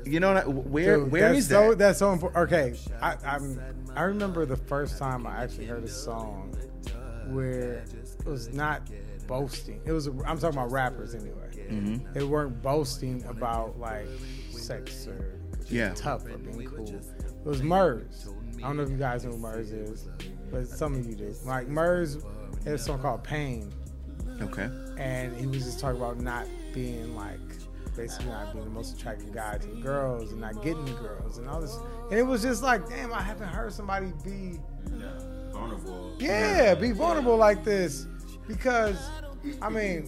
you 0.05 0.19
know 0.19 0.33
what- 0.33 0.47
where 0.67 0.97
Dude, 0.97 1.11
where 1.11 1.33
is 1.33 1.47
so, 1.47 1.69
that? 1.69 1.77
That's 1.79 1.99
so 1.99 2.13
important. 2.13 2.51
Okay, 2.51 2.77
I, 3.01 3.17
I'm. 3.25 3.59
I 3.97 4.03
remember 4.03 4.45
the 4.45 4.55
first 4.57 4.97
time 4.99 5.25
I 5.25 5.43
actually 5.43 5.65
heard 5.65 5.83
a 5.83 5.87
song 5.87 6.55
where 7.29 7.83
it 8.23 8.25
was 8.25 8.49
not 8.53 8.83
boasting. 9.25 9.81
It 9.85 9.91
was. 9.91 10.07
I'm 10.07 10.37
talking 10.37 10.57
about 10.57 10.71
rappers 10.71 11.15
anyway. 11.15 11.49
Mhm. 11.69 12.13
They 12.13 12.23
weren't 12.23 12.61
boasting 12.61 13.23
about 13.25 13.79
like 13.79 14.07
sex 14.51 15.07
or 15.07 15.33
Yeah. 15.67 15.93
tough 15.95 16.25
or 16.25 16.37
being 16.37 16.65
cool. 16.69 16.87
It 16.87 17.03
was 17.43 17.63
Murs. 17.63 18.29
I 18.57 18.61
don't 18.61 18.77
know 18.77 18.83
if 18.83 18.89
you 18.89 18.97
guys 18.97 19.25
know 19.25 19.31
who 19.31 19.37
Murs 19.37 19.71
is, 19.71 20.07
but 20.51 20.67
some 20.67 20.93
of 20.95 21.05
you 21.05 21.15
do. 21.15 21.33
Like 21.45 21.67
Murs 21.67 22.17
had 22.63 22.75
a 22.75 22.77
song 22.77 22.99
called 23.01 23.23
Pain, 23.23 23.71
Okay. 24.41 24.69
and 24.97 25.35
he 25.35 25.47
was 25.47 25.63
just 25.65 25.79
talking 25.79 25.97
about 25.99 26.19
not 26.19 26.45
being 26.73 27.15
like 27.15 27.39
basically 27.95 28.27
not 28.27 28.53
being 28.53 28.63
the 28.63 28.69
most 28.71 28.95
attractive 28.95 29.31
guy 29.33 29.57
to 29.57 29.67
the 29.67 29.81
girls 29.81 30.31
and 30.31 30.39
not 30.39 30.61
getting 30.63 30.85
girls 30.85 31.39
and 31.39 31.49
all 31.49 31.59
this 31.59 31.77
and 32.09 32.19
it 32.19 32.23
was 32.25 32.41
just 32.41 32.63
like 32.63 32.87
damn 32.89 33.13
i 33.13 33.21
haven't 33.21 33.47
heard 33.47 33.71
somebody 33.73 34.11
be 34.23 34.59
yeah, 34.97 35.19
Vulnerable. 35.51 36.15
yeah 36.19 36.73
be 36.75 36.91
vulnerable 36.91 37.37
like 37.37 37.63
this 37.63 38.05
because 38.47 38.97
i 39.61 39.69
mean 39.69 40.07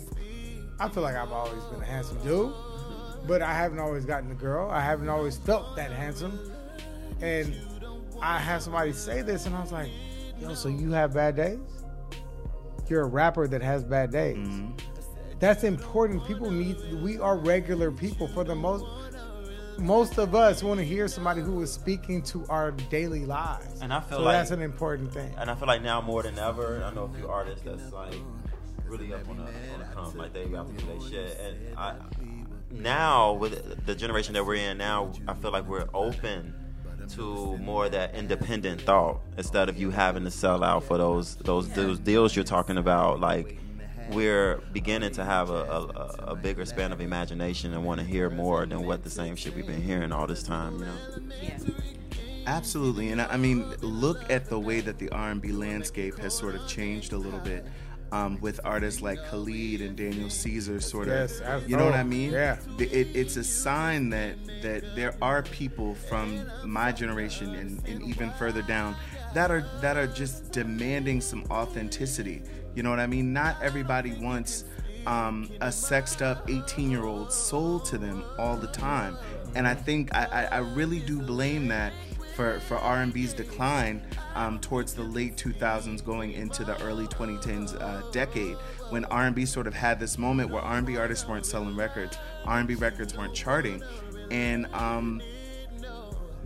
i 0.79 0.87
feel 0.89 1.03
like 1.03 1.15
i've 1.15 1.31
always 1.31 1.63
been 1.65 1.81
a 1.81 1.85
handsome 1.85 2.17
dude 2.23 2.53
but 3.27 3.41
i 3.41 3.53
haven't 3.53 3.79
always 3.79 4.05
gotten 4.05 4.29
the 4.29 4.35
girl 4.35 4.69
i 4.69 4.79
haven't 4.79 5.09
always 5.09 5.37
felt 5.37 5.75
that 5.75 5.91
handsome 5.91 6.39
and 7.21 7.53
i 8.21 8.37
had 8.39 8.61
somebody 8.61 8.91
say 8.93 9.21
this 9.21 9.45
and 9.45 9.55
i 9.55 9.61
was 9.61 9.71
like 9.71 9.89
yo 10.39 10.53
so 10.53 10.69
you 10.69 10.91
have 10.91 11.13
bad 11.13 11.35
days 11.35 11.59
you're 12.87 13.01
a 13.01 13.07
rapper 13.07 13.47
that 13.47 13.61
has 13.61 13.83
bad 13.83 14.09
days 14.11 14.37
Mm-hmm. 14.37 14.71
that's 15.39 15.63
important. 15.63 16.25
People 16.25 16.49
need. 16.49 16.75
We 17.03 17.19
are 17.19 17.37
regular 17.37 17.91
people 17.91 18.27
for 18.27 18.43
the 18.43 18.55
most. 18.55 18.83
Most 19.79 20.17
of 20.17 20.35
us 20.35 20.61
want 20.63 20.79
to 20.79 20.85
hear 20.85 21.07
somebody 21.07 21.41
who 21.41 21.61
is 21.61 21.71
speaking 21.71 22.21
to 22.23 22.45
our 22.49 22.71
daily 22.71 23.25
lives, 23.25 23.81
And 23.81 23.93
I 23.93 23.99
feel 24.01 24.19
so 24.19 24.23
like- 24.25 24.33
that's 24.37 24.51
an 24.51 24.61
important 24.61 25.11
thing. 25.13 25.33
And 25.37 25.49
I 25.49 25.55
feel 25.55 25.67
like 25.67 25.81
now 25.81 26.01
more 26.01 26.23
than 26.23 26.37
ever, 26.37 26.83
I 26.83 26.93
know 26.93 27.03
a 27.13 27.17
few 27.17 27.27
artists 27.27 27.63
that's 27.63 27.91
like 27.93 28.13
really 28.85 29.13
up 29.13 29.27
on 29.29 29.37
the 29.37 29.43
on 29.43 29.79
the 29.79 29.85
come, 29.93 30.17
like 30.17 30.33
they 30.33 30.45
got 30.45 30.67
to 30.67 30.73
do 30.73 30.85
their 30.85 31.09
shit. 31.09 31.39
And 31.39 31.77
I 31.77 31.93
now 32.71 33.33
with 33.33 33.85
the 33.85 33.95
generation 33.95 34.33
that 34.33 34.45
we're 34.45 34.55
in 34.55 34.77
now, 34.77 35.11
I 35.27 35.33
feel 35.33 35.51
like 35.51 35.67
we're 35.67 35.87
open 35.93 36.53
to 37.15 37.57
more 37.57 37.85
of 37.87 37.91
that 37.93 38.13
independent 38.13 38.81
thought 38.81 39.21
instead 39.37 39.67
of 39.67 39.77
you 39.79 39.89
having 39.89 40.23
to 40.25 40.29
sell 40.31 40.63
out 40.63 40.83
for 40.83 40.97
those 40.97 41.35
those 41.37 41.67
those 41.69 41.97
deals 41.99 42.35
you're 42.35 42.45
talking 42.45 42.77
about. 42.77 43.19
Like 43.19 43.57
we're 44.11 44.57
beginning 44.73 45.11
to 45.13 45.25
have 45.25 45.49
a, 45.49 45.53
a, 45.53 45.81
a- 45.85 46.15
a 46.31 46.35
bigger 46.35 46.65
span 46.65 46.91
of 46.91 47.01
imagination 47.01 47.73
and 47.73 47.83
want 47.83 47.99
to 47.99 48.05
hear 48.05 48.29
more 48.29 48.65
than 48.65 48.85
what 48.85 49.03
the 49.03 49.09
same 49.09 49.35
shit 49.35 49.55
we've 49.55 49.65
been 49.67 49.81
hearing 49.81 50.11
all 50.11 50.27
this 50.27 50.43
time. 50.43 50.79
You 50.79 50.85
know. 50.85 51.33
Yeah. 51.41 51.57
Absolutely, 52.47 53.09
and 53.11 53.21
I 53.21 53.25
I 53.33 53.37
mean, 53.37 53.69
look 53.81 54.29
at 54.31 54.45
the 54.49 54.59
way 54.59 54.79
that 54.81 54.97
the 54.97 55.09
R&B 55.09 55.51
landscape 55.51 56.17
has 56.19 56.33
sort 56.35 56.55
of 56.55 56.67
changed 56.67 57.13
a 57.13 57.17
little 57.17 57.39
bit. 57.39 57.65
Um, 58.11 58.39
with 58.41 58.59
artists 58.63 59.03
like 59.03 59.19
Khalid 59.29 59.81
and 59.81 59.95
Daniel 59.95 60.31
Caesar, 60.31 60.79
sort 60.81 61.09
of, 61.09 61.13
Yes, 61.13 61.41
I- 61.41 61.57
you 61.67 61.77
know 61.77 61.85
what 61.85 61.93
oh, 61.93 61.97
I 61.97 62.03
mean? 62.03 62.31
yeah. 62.31 62.57
It, 62.79 62.91
it- 62.91 63.15
it's 63.15 63.37
a 63.37 63.43
sign 63.43 64.09
that 64.09 64.35
that 64.63 64.95
there 64.95 65.15
are 65.21 65.43
people 65.43 65.93
from 65.93 66.49
my 66.65 66.91
generation 66.91 67.53
and, 67.53 67.87
and 67.87 68.01
even 68.01 68.31
further 68.31 68.63
down 68.63 68.95
that 69.35 69.51
are 69.51 69.63
that 69.81 69.95
are 69.95 70.07
just 70.07 70.51
demanding 70.51 71.21
some 71.21 71.43
authenticity. 71.51 72.41
You 72.79 72.83
know 72.83 72.91
what 72.91 73.01
I 73.01 73.07
mean? 73.07 73.33
Not 73.33 73.61
everybody 73.61 74.13
wants 74.13 74.63
um, 75.05 75.51
a 75.59 75.69
sexed 75.69 76.21
up 76.21 76.49
18 76.49 76.89
year 76.89 77.03
old 77.03 77.29
sold 77.29 77.83
to 77.87 77.97
them 77.97 78.23
all 78.37 78.55
the 78.55 78.67
time, 78.67 79.17
and 79.53 79.67
I 79.67 79.75
think 79.75 80.15
I, 80.15 80.47
I, 80.49 80.57
really 80.59 81.01
do 81.01 81.21
blame 81.21 81.67
that 81.67 81.91
for, 82.37 82.61
for 82.61 82.77
R&B's 82.77 83.33
decline 83.33 84.01
um, 84.33 84.61
towards 84.61 84.93
the 84.93 85.03
late 85.03 85.35
2000s 85.35 86.05
going 86.05 86.31
into 86.31 86.63
the 86.63 86.81
early 86.81 87.05
2010s 87.07 87.75
uh, 87.81 88.09
decade. 88.11 88.55
When 88.91 89.03
R&B 89.03 89.45
sort 89.45 89.67
of 89.67 89.73
had 89.73 89.99
this 89.99 90.17
moment 90.17 90.49
where 90.49 90.61
R&B 90.61 90.95
artists 90.95 91.27
weren't 91.27 91.45
selling 91.45 91.75
records, 91.75 92.17
R&B 92.45 92.75
records 92.75 93.13
weren't 93.13 93.33
charting, 93.33 93.83
and 94.31 94.73
um, 94.73 95.21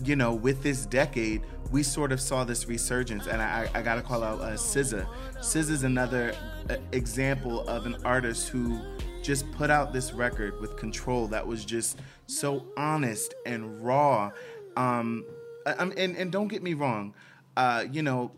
you 0.03 0.15
know, 0.15 0.33
with 0.33 0.63
this 0.63 0.85
decade, 0.85 1.41
we 1.71 1.83
sort 1.83 2.11
of 2.11 2.21
saw 2.21 2.43
this 2.43 2.67
resurgence, 2.67 3.27
and 3.27 3.41
I, 3.41 3.69
I 3.73 3.81
got 3.81 3.95
to 3.95 4.01
call 4.01 4.23
out 4.23 4.41
uh, 4.41 4.51
SZA. 4.51 5.07
SZA's 5.39 5.83
another 5.83 6.35
uh, 6.69 6.77
example 6.91 7.67
of 7.67 7.85
an 7.85 7.97
artist 8.05 8.49
who 8.49 8.79
just 9.23 9.49
put 9.53 9.69
out 9.69 9.93
this 9.93 10.13
record 10.13 10.59
with 10.59 10.75
Ctrl 10.75 11.29
that 11.29 11.47
was 11.47 11.65
just 11.65 11.99
so 12.27 12.65
honest 12.77 13.33
and 13.45 13.83
raw. 13.83 14.31
Um, 14.75 15.25
and, 15.65 15.93
and 15.97 16.31
don't 16.31 16.49
get 16.49 16.61
me 16.61 16.73
wrong, 16.73 17.13
uh, 17.55 17.85
you 17.91 18.03
know, 18.03 18.31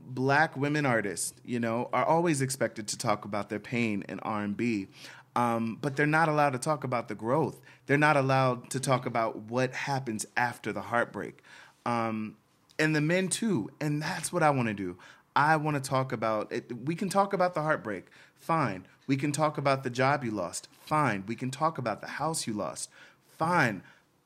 black 0.00 0.56
women 0.56 0.86
artists, 0.86 1.34
you 1.44 1.60
know, 1.60 1.88
are 1.92 2.04
always 2.04 2.42
expected 2.42 2.88
to 2.88 2.98
talk 2.98 3.24
about 3.24 3.48
their 3.48 3.60
pain 3.60 4.04
in 4.08 4.18
R&B. 4.20 4.88
Um, 5.36 5.78
but 5.80 5.96
they're 5.96 6.06
not 6.06 6.28
allowed 6.28 6.50
to 6.50 6.58
talk 6.58 6.84
about 6.84 7.08
the 7.08 7.14
growth. 7.14 7.60
They're 7.86 7.96
not 7.96 8.16
allowed 8.16 8.70
to 8.70 8.80
talk 8.80 9.06
about 9.06 9.36
what 9.36 9.72
happens 9.72 10.26
after 10.36 10.72
the 10.72 10.80
heartbreak. 10.82 11.42
Um, 11.86 12.36
and 12.78 12.96
the 12.96 13.00
men 13.00 13.28
too. 13.28 13.70
And 13.80 14.02
that's 14.02 14.32
what 14.32 14.42
I 14.42 14.50
want 14.50 14.68
to 14.68 14.74
do. 14.74 14.96
I 15.36 15.56
want 15.56 15.82
to 15.82 15.88
talk 15.88 16.12
about 16.12 16.50
it. 16.50 16.72
We 16.84 16.94
can 16.94 17.08
talk 17.08 17.32
about 17.32 17.54
the 17.54 17.62
heartbreak. 17.62 18.06
Fine. 18.34 18.86
We 19.06 19.16
can 19.16 19.32
talk 19.32 19.58
about 19.58 19.84
the 19.84 19.90
job 19.90 20.24
you 20.24 20.30
lost. 20.30 20.68
Fine. 20.84 21.24
We 21.26 21.36
can 21.36 21.50
talk 21.50 21.78
about 21.78 22.00
the 22.00 22.08
house 22.08 22.46
you 22.46 22.52
lost. 22.52 22.90
Fine. 23.38 23.82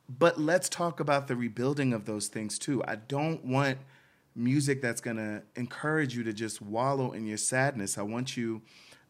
But 0.08 0.40
let's 0.40 0.68
talk 0.68 1.00
about 1.00 1.28
the 1.28 1.36
rebuilding 1.36 1.92
of 1.92 2.04
those 2.04 2.28
things 2.28 2.58
too. 2.58 2.82
I 2.86 2.96
don't 2.96 3.44
want 3.44 3.78
music 4.36 4.82
that's 4.82 5.00
going 5.00 5.16
to 5.16 5.42
encourage 5.56 6.16
you 6.16 6.24
to 6.24 6.32
just 6.32 6.60
wallow 6.60 7.12
in 7.12 7.26
your 7.26 7.36
sadness. 7.36 7.96
I 7.96 8.02
want 8.02 8.36
you 8.36 8.62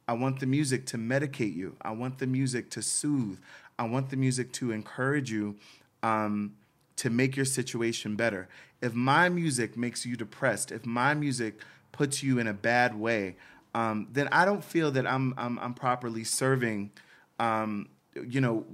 I 0.06 0.12
want 0.12 0.40
the 0.40 0.46
music 0.46 0.86
to 0.86 0.98
medicate 0.98 1.54
you. 1.54 1.76
I 1.82 1.92
want 1.92 2.18
the 2.18 2.26
music 2.26 2.70
to 2.70 2.82
soothe. 2.82 3.38
I 3.78 3.84
want 3.84 4.10
the 4.10 4.16
music 4.16 4.52
to 4.52 4.70
encourage 4.70 5.30
you 5.30 5.56
um, 6.02 6.54
to 6.96 7.10
make 7.10 7.36
your 7.36 7.46
situation 7.46 8.14
better. 8.16 8.48
If 8.80 8.94
my 8.94 9.28
music 9.28 9.76
makes 9.76 10.04
you 10.04 10.16
depressed, 10.16 10.70
if 10.70 10.84
my 10.84 11.14
music 11.14 11.60
puts 11.92 12.22
you 12.22 12.38
in 12.38 12.46
a 12.46 12.52
bad 12.52 12.98
way, 12.98 13.36
um, 13.74 14.08
then 14.12 14.28
I 14.30 14.44
don't 14.44 14.62
feel 14.62 14.90
that 14.92 15.06
I'm 15.06 15.34
I'm, 15.36 15.58
I'm 15.58 15.74
properly 15.74 16.22
serving, 16.22 16.90
um, 17.38 17.88
you 18.28 18.40
know, 18.40 18.64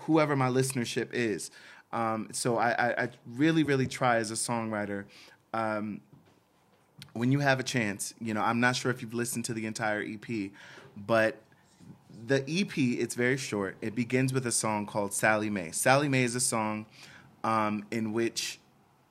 whoever 0.00 0.36
my 0.36 0.48
listenership 0.48 1.08
is. 1.12 1.50
Um, 1.92 2.28
so 2.32 2.58
I, 2.58 2.70
I, 2.72 3.02
I 3.04 3.08
really 3.26 3.62
really 3.62 3.86
try 3.86 4.16
as 4.16 4.30
a 4.30 4.34
songwriter. 4.34 5.04
When 7.14 7.30
you 7.32 7.40
have 7.40 7.60
a 7.60 7.62
chance, 7.62 8.14
you 8.20 8.32
know, 8.34 8.40
I'm 8.40 8.60
not 8.60 8.76
sure 8.76 8.90
if 8.90 9.02
you've 9.02 9.14
listened 9.14 9.44
to 9.46 9.54
the 9.54 9.66
entire 9.66 10.02
EP, 10.02 10.50
but 10.96 11.42
the 12.26 12.42
EP, 12.48 12.76
it's 12.76 13.14
very 13.14 13.36
short. 13.36 13.76
It 13.80 13.94
begins 13.94 14.32
with 14.32 14.46
a 14.46 14.52
song 14.52 14.86
called 14.86 15.12
Sallie 15.12 15.50
Mae. 15.50 15.70
Sallie 15.72 16.08
Mae 16.08 16.24
is 16.24 16.34
a 16.34 16.40
song 16.40 16.86
um, 17.44 17.84
in 17.90 18.12
which 18.12 18.60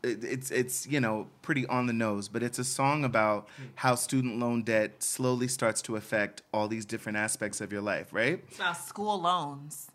it, 0.03 0.23
it's 0.23 0.49
it's 0.51 0.87
you 0.87 0.99
know 0.99 1.27
pretty 1.41 1.65
on 1.67 1.85
the 1.85 1.93
nose, 1.93 2.27
but 2.27 2.41
it's 2.43 2.59
a 2.59 2.63
song 2.63 3.03
about 3.03 3.47
how 3.75 3.95
student 3.95 4.39
loan 4.39 4.63
debt 4.63 5.03
slowly 5.03 5.47
starts 5.47 5.81
to 5.83 5.95
affect 5.95 6.41
all 6.53 6.67
these 6.67 6.85
different 6.85 7.17
aspects 7.17 7.61
of 7.61 7.71
your 7.71 7.81
life, 7.81 8.11
right? 8.11 8.43
It's 8.47 8.57
about 8.57 8.77
school 8.77 9.21
loans. 9.21 9.91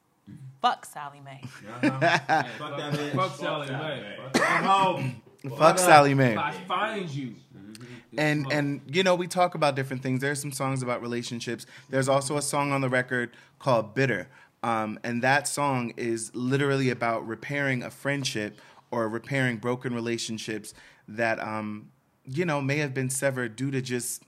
Fuck 0.60 0.84
Sallie 0.86 1.20
Mae. 1.20 1.40
Fuck 1.80 1.80
that 1.90 2.92
man. 2.92 3.16
Fuck 3.16 3.36
Sallie 3.36 3.70
Mae. 3.70 4.16
Fuck 5.56 5.78
Sallie 5.78 6.14
Mae. 6.14 6.36
I 6.36 6.52
find 6.66 7.08
you. 7.08 7.34
And 8.18 8.50
and 8.52 8.80
you 8.86 9.02
know 9.02 9.14
we 9.14 9.26
talk 9.26 9.54
about 9.54 9.76
different 9.76 10.02
things. 10.02 10.20
There's 10.20 10.40
some 10.40 10.52
songs 10.52 10.82
about 10.82 11.02
relationships. 11.02 11.66
There's 11.90 12.08
also 12.08 12.36
a 12.36 12.42
song 12.42 12.72
on 12.72 12.80
the 12.80 12.88
record 12.88 13.30
called 13.58 13.94
bitter 13.94 14.28
um, 14.66 14.98
and 15.04 15.22
that 15.22 15.46
song 15.46 15.92
is 15.96 16.34
literally 16.34 16.90
about 16.90 17.24
repairing 17.26 17.84
a 17.84 17.90
friendship 17.90 18.60
or 18.90 19.08
repairing 19.08 19.58
broken 19.58 19.94
relationships 19.94 20.74
that 21.06 21.40
um, 21.40 21.88
you 22.24 22.44
know 22.44 22.60
may 22.60 22.78
have 22.78 22.92
been 22.92 23.08
severed 23.08 23.54
due 23.54 23.70
to 23.70 23.80
just 23.80 24.24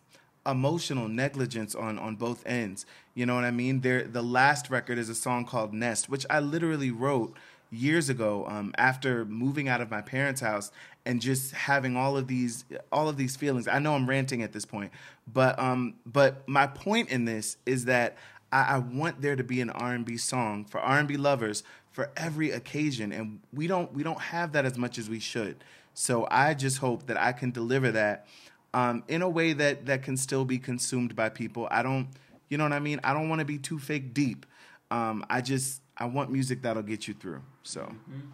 emotional 0.47 1.09
negligence 1.09 1.75
on 1.75 1.99
on 1.99 2.15
both 2.15 2.47
ends. 2.47 2.87
You 3.15 3.27
know 3.27 3.35
what 3.35 3.45
i 3.45 3.51
mean? 3.51 3.81
There 3.81 4.05
the 4.05 4.23
last 4.23 4.71
record 4.71 4.97
is 4.97 5.09
a 5.09 5.15
song 5.15 5.45
called 5.45 5.75
nest 5.75 6.09
which 6.09 6.25
i 6.31 6.39
literally 6.39 6.93
wrote 6.93 7.35
years 7.71 8.09
ago 8.09 8.47
um, 8.49 8.73
after 8.79 9.25
moving 9.25 9.69
out 9.69 9.81
of 9.81 9.91
my 9.91 10.01
parents 10.01 10.41
house 10.41 10.71
and 11.05 11.21
just 11.23 11.53
having 11.53 11.97
all 11.97 12.17
of 12.17 12.27
these 12.27 12.65
all 12.93 13.09
of 13.09 13.17
these 13.17 13.35
feelings. 13.35 13.67
I 13.67 13.79
know 13.79 13.95
i'm 13.95 14.09
ranting 14.09 14.43
at 14.43 14.53
this 14.53 14.65
point 14.65 14.93
but 15.33 15.59
um 15.59 15.95
but 16.07 16.47
my 16.49 16.67
point 16.67 17.09
in 17.11 17.25
this 17.25 17.57
is 17.67 17.87
that 17.87 18.17
I, 18.53 18.63
I 18.63 18.79
want 18.79 19.21
there 19.21 19.37
to 19.37 19.43
be 19.43 19.61
an 19.61 19.71
r&b 19.71 20.17
song 20.19 20.65
for 20.65 20.81
r&b 20.81 21.17
lovers 21.17 21.63
for 21.91 22.11
every 22.17 22.51
occasion 22.51 23.13
and 23.13 23.41
we 23.53 23.67
don't 23.67 23.93
we 23.95 24.03
don't 24.03 24.21
have 24.21 24.53
that 24.53 24.65
as 24.65 24.77
much 24.79 24.99
as 24.99 25.09
we 25.09 25.19
should. 25.19 25.65
So 25.95 26.29
i 26.31 26.55
just 26.55 26.79
hope 26.79 27.07
that 27.07 27.17
i 27.17 27.33
can 27.33 27.51
deliver 27.51 27.91
that 27.93 28.27
um, 28.75 29.03
in 29.09 29.23
a 29.23 29.29
way 29.29 29.55
that 29.55 29.87
that 29.87 30.03
can 30.03 30.17
still 30.17 30.45
be 30.45 30.59
consumed 30.59 31.17
by 31.17 31.31
people. 31.31 31.69
I 31.71 31.83
don't 31.83 32.09
you 32.49 32.59
know 32.59 32.65
what 32.65 32.73
i 32.73 32.81
mean? 32.81 33.01
I 33.03 33.15
don't 33.15 33.29
want 33.29 33.41
to 33.41 33.47
be 33.47 33.59
too 33.59 33.79
fake 33.79 34.15
deep. 34.15 34.47
Um, 34.91 35.25
i 35.29 35.41
just 35.41 35.83
i 35.99 36.05
want 36.05 36.31
music 36.31 36.63
that'll 36.63 36.83
get 36.83 37.07
you 37.09 37.15
through 37.15 37.41
so 37.63 37.83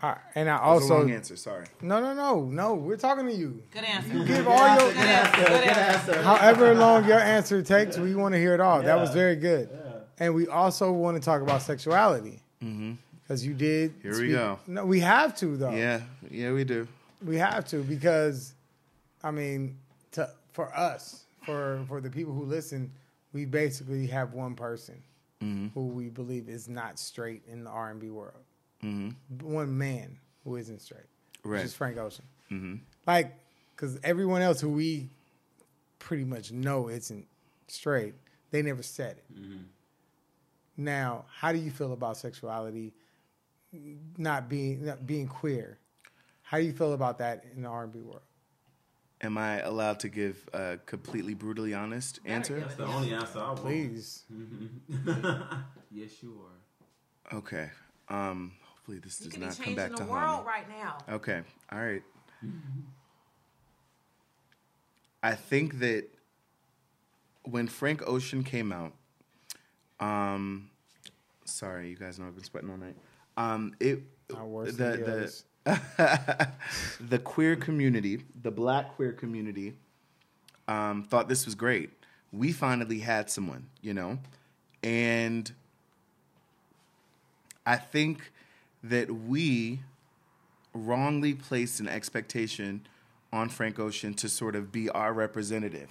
All 0.02 0.10
right, 0.10 0.18
and 0.36 0.48
I 0.48 0.58
That 0.58 0.66
was 0.74 0.82
also 0.82 0.98
long 1.00 1.10
answer 1.10 1.36
sorry 1.36 1.66
no 1.82 2.00
no 2.00 2.14
no 2.14 2.44
no 2.44 2.74
we're 2.74 2.96
talking 2.96 3.26
to 3.26 3.32
you. 3.34 3.62
Good 3.72 3.84
answer. 3.84 4.12
You 4.12 4.24
give 4.24 4.46
all 4.46 4.78
your 4.78 4.92
Good 4.92 4.96
answer. 4.96 5.44
Good 5.44 5.68
answer. 5.68 6.22
however 6.22 6.74
long 6.74 7.04
your 7.04 7.18
answer 7.18 7.60
takes, 7.62 7.98
we 7.98 8.14
want 8.14 8.34
to 8.34 8.38
hear 8.38 8.54
it 8.54 8.60
all. 8.60 8.82
That 8.82 8.96
was 8.96 9.10
very 9.10 9.36
good. 9.36 9.68
And 10.18 10.34
we 10.34 10.46
also 10.46 10.92
want 10.92 11.16
to 11.16 11.20
talk 11.20 11.42
about 11.42 11.62
sexuality 11.62 12.40
because 12.60 13.44
you 13.44 13.54
did. 13.54 13.98
Mm-hmm. 13.98 14.12
Here 14.12 14.20
we 14.20 14.32
go. 14.32 14.58
No, 14.68 14.86
we 14.86 15.00
have 15.00 15.36
to 15.38 15.56
though. 15.56 15.70
yeah 15.72 16.02
yeah 16.30 16.52
we 16.52 16.62
do 16.64 16.86
we 17.24 17.36
have 17.36 17.64
to 17.68 17.82
because, 17.82 18.54
I 19.22 19.30
mean, 19.30 19.78
to 20.12 20.30
for 20.52 20.72
us, 20.76 21.24
for 21.44 21.84
for 21.88 22.00
the 22.00 22.10
people 22.10 22.32
who 22.34 22.44
listen, 22.44 22.92
we 23.32 23.44
basically 23.46 24.06
have 24.08 24.32
one 24.32 24.54
person 24.54 25.02
Mm-hmm. 25.42 25.78
who 25.78 25.88
we 25.88 26.08
believe 26.08 26.48
is 26.48 26.68
not 26.68 26.98
straight 26.98 27.42
in 27.46 27.64
the 27.64 27.70
R 27.70 27.90
and 27.90 28.00
B 28.00 28.08
world. 28.08 28.44
Mm-hmm. 28.82 29.46
One 29.46 29.76
man 29.76 30.18
who 30.42 30.56
isn't 30.56 30.80
straight, 30.80 31.06
which 31.42 31.62
is 31.62 31.74
Frank 31.74 31.98
Ocean. 31.98 32.24
Mm-hmm. 32.50 32.76
Like, 33.06 33.34
because 33.74 33.98
everyone 34.04 34.40
else 34.40 34.60
who 34.60 34.70
we 34.70 35.10
pretty 35.98 36.24
much 36.24 36.52
know 36.52 36.88
isn't 36.88 37.26
straight, 37.68 38.14
they 38.52 38.62
never 38.62 38.82
said 38.82 39.18
it. 39.18 39.34
Mm-hmm. 39.34 39.64
Now, 40.76 41.24
how 41.30 41.52
do 41.52 41.58
you 41.58 41.70
feel 41.70 41.92
about 41.92 42.16
sexuality 42.16 42.94
not 44.16 44.48
being 44.48 44.84
not 44.84 45.06
being 45.06 45.26
queer? 45.28 45.78
How 46.42 46.58
do 46.58 46.64
you 46.64 46.72
feel 46.72 46.92
about 46.92 47.18
that 47.18 47.44
in 47.54 47.62
the 47.62 47.68
R 47.68 47.84
and 47.84 47.92
B 47.92 48.00
world? 48.00 48.22
Am 49.24 49.36
i 49.38 49.60
allowed 49.60 49.98
to 50.00 50.08
give 50.08 50.48
a 50.52 50.78
completely 50.86 51.34
brutally 51.34 51.74
honest 51.74 52.20
answer 52.24 52.60
That's 52.60 52.74
the 52.76 52.84
only 52.86 53.12
answer 53.14 53.38
I 53.40 53.46
want. 53.48 53.58
Please. 53.60 54.22
Yes, 55.90 56.22
you 56.22 56.40
are. 57.32 57.36
okay 57.38 57.70
um 58.08 58.52
hopefully 58.62 58.98
this 58.98 59.20
You 59.20 59.30
does 59.30 59.38
not 59.38 59.58
come 59.64 59.74
back 59.74 59.94
to 59.96 60.02
haunt 60.04 60.10
world 60.10 60.40
me. 60.44 60.46
right 60.46 60.68
now. 60.68 60.98
Okay. 61.08 61.42
All 61.72 61.78
right. 61.78 62.02
I 65.22 65.34
think 65.34 65.78
that 65.78 66.04
when 67.44 67.66
Frank 67.66 68.02
Ocean 68.06 68.44
came 68.44 68.72
out, 68.72 68.92
um, 70.00 70.70
sorry, 71.46 71.88
you 71.88 71.96
guys 71.96 72.18
know 72.18 72.26
I've 72.26 72.34
been 72.34 72.44
sweating 72.44 72.70
all 72.70 72.76
night. 72.76 72.96
Um, 73.36 73.74
it 73.80 74.02
Not 74.30 74.48
worse 74.48 74.74
the 74.76 74.84
than 74.84 75.00
the 75.04 75.42
the 77.00 77.18
queer 77.22 77.56
community, 77.56 78.22
the 78.42 78.50
black 78.50 78.94
queer 78.96 79.12
community, 79.12 79.74
um, 80.68 81.04
thought 81.04 81.28
this 81.28 81.46
was 81.46 81.54
great. 81.54 81.90
We 82.32 82.52
finally 82.52 82.98
had 82.98 83.30
someone, 83.30 83.66
you 83.80 83.94
know, 83.94 84.18
and 84.82 85.50
I 87.64 87.76
think 87.76 88.30
that 88.82 89.10
we 89.10 89.80
wrongly 90.74 91.34
placed 91.34 91.80
an 91.80 91.88
expectation 91.88 92.86
on 93.32 93.48
Frank 93.48 93.78
Ocean 93.78 94.14
to 94.14 94.28
sort 94.28 94.54
of 94.56 94.70
be 94.70 94.90
our 94.90 95.12
representative. 95.12 95.88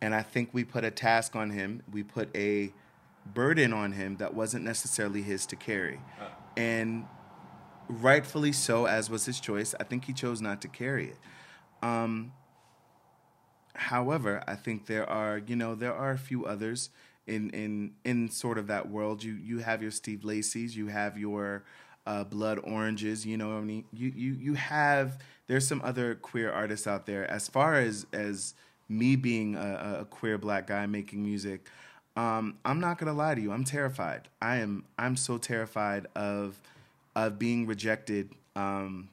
And 0.00 0.14
I 0.14 0.22
think 0.22 0.50
we 0.52 0.64
put 0.64 0.84
a 0.84 0.90
task 0.90 1.36
on 1.36 1.50
him, 1.50 1.82
we 1.92 2.02
put 2.02 2.34
a 2.36 2.72
burden 3.34 3.72
on 3.72 3.92
him 3.92 4.16
that 4.16 4.34
wasn't 4.34 4.64
necessarily 4.64 5.22
his 5.22 5.46
to 5.46 5.56
carry. 5.56 6.00
And 6.56 7.06
rightfully 8.00 8.52
so, 8.52 8.86
as 8.86 9.10
was 9.10 9.26
his 9.26 9.40
choice. 9.40 9.74
I 9.78 9.84
think 9.84 10.04
he 10.04 10.12
chose 10.12 10.40
not 10.40 10.60
to 10.62 10.68
carry 10.68 11.10
it. 11.10 11.18
Um, 11.82 12.32
however, 13.74 14.42
I 14.46 14.54
think 14.54 14.86
there 14.86 15.08
are, 15.08 15.38
you 15.38 15.56
know, 15.56 15.74
there 15.74 15.94
are 15.94 16.12
a 16.12 16.18
few 16.18 16.46
others 16.46 16.90
in 17.26 17.50
in 17.50 17.92
in 18.04 18.28
sort 18.30 18.58
of 18.58 18.66
that 18.68 18.88
world. 18.88 19.22
You 19.22 19.34
you 19.34 19.58
have 19.58 19.82
your 19.82 19.90
Steve 19.90 20.24
Lacy's, 20.24 20.76
you 20.76 20.88
have 20.88 21.18
your 21.18 21.64
uh, 22.06 22.24
Blood 22.24 22.60
Oranges. 22.64 23.26
You 23.26 23.36
know 23.36 23.56
I 23.56 23.60
mean? 23.60 23.84
You 23.92 24.12
you 24.14 24.32
you 24.32 24.54
have. 24.54 25.18
There's 25.48 25.66
some 25.66 25.82
other 25.84 26.14
queer 26.14 26.50
artists 26.50 26.86
out 26.86 27.06
there. 27.06 27.30
As 27.30 27.48
far 27.48 27.74
as 27.74 28.06
as 28.12 28.54
me 28.88 29.16
being 29.16 29.54
a, 29.54 29.98
a 30.00 30.04
queer 30.04 30.38
black 30.38 30.66
guy 30.66 30.86
making 30.86 31.22
music, 31.22 31.66
um, 32.16 32.58
I'm 32.64 32.80
not 32.80 32.98
gonna 32.98 33.12
lie 33.12 33.34
to 33.34 33.40
you. 33.40 33.52
I'm 33.52 33.64
terrified. 33.64 34.28
I 34.40 34.56
am. 34.56 34.84
I'm 34.98 35.16
so 35.16 35.38
terrified 35.38 36.06
of 36.14 36.60
of 37.14 37.38
being 37.38 37.66
rejected. 37.66 38.30
Um, 38.56 39.08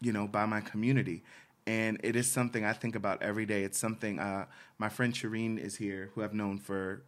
you 0.00 0.12
know, 0.12 0.26
by 0.26 0.46
my 0.46 0.60
community. 0.60 1.22
And 1.66 1.98
it 2.04 2.14
is 2.14 2.30
something 2.30 2.64
I 2.64 2.72
think 2.72 2.94
about 2.94 3.22
every 3.22 3.44
day. 3.44 3.64
It's 3.64 3.78
something 3.78 4.18
uh, 4.18 4.46
my 4.78 4.88
friend 4.88 5.12
Shireen 5.12 5.58
is 5.58 5.76
here, 5.76 6.10
who 6.14 6.22
I've 6.22 6.34
known 6.34 6.58
for 6.58 7.02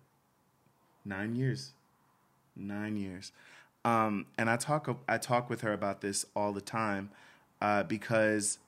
nine 1.04 1.36
years. 1.36 1.72
Nine 2.56 2.96
years. 2.96 3.30
Um, 3.84 4.26
and 4.36 4.50
I 4.50 4.56
talk 4.56 4.88
I 5.08 5.18
talk 5.18 5.48
with 5.48 5.60
her 5.60 5.72
about 5.72 6.00
this 6.00 6.26
all 6.34 6.52
the 6.52 6.60
time 6.60 7.10
uh, 7.60 7.84
because 7.84 8.58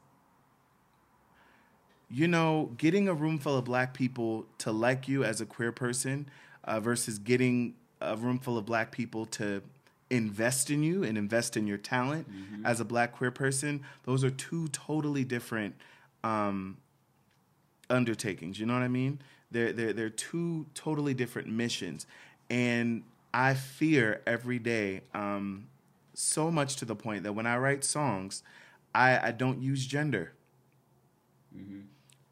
you 2.12 2.26
know, 2.26 2.72
getting 2.76 3.08
a 3.08 3.14
room 3.14 3.38
full 3.38 3.56
of 3.56 3.64
black 3.64 3.94
people 3.94 4.44
to 4.58 4.72
like 4.72 5.06
you 5.06 5.22
as 5.24 5.40
a 5.40 5.46
queer 5.46 5.70
person 5.70 6.28
uh, 6.64 6.80
versus 6.80 7.18
getting 7.18 7.74
a 8.00 8.16
room 8.16 8.38
full 8.38 8.58
of 8.58 8.66
black 8.66 8.90
people 8.90 9.26
to 9.26 9.62
invest 10.10 10.70
in 10.70 10.82
you 10.82 11.04
and 11.04 11.16
invest 11.16 11.56
in 11.56 11.66
your 11.66 11.78
talent 11.78 12.26
as 12.64 12.80
a 12.80 12.84
black 12.84 13.12
queer 13.12 13.30
person, 13.30 13.82
those 14.04 14.24
are 14.24 14.30
two 14.30 14.68
totally 14.68 15.24
different 15.24 15.74
um, 16.24 16.76
undertakings. 17.88 18.58
You 18.58 18.66
know 18.66 18.74
what 18.74 18.82
I 18.82 18.88
mean? 18.88 19.20
They're, 19.50 19.72
they're, 19.72 19.92
they're 19.92 20.10
two 20.10 20.66
totally 20.74 21.14
different 21.14 21.48
missions. 21.48 22.06
And 22.48 23.02
I 23.32 23.54
fear 23.54 24.22
every 24.26 24.58
day 24.58 25.02
um, 25.14 25.68
so 26.14 26.50
much 26.50 26.76
to 26.76 26.84
the 26.84 26.96
point 26.96 27.22
that 27.22 27.32
when 27.32 27.46
I 27.46 27.56
write 27.58 27.84
songs, 27.84 28.42
I, 28.94 29.28
I 29.28 29.30
don't 29.30 29.62
use 29.62 29.86
gender 29.86 30.32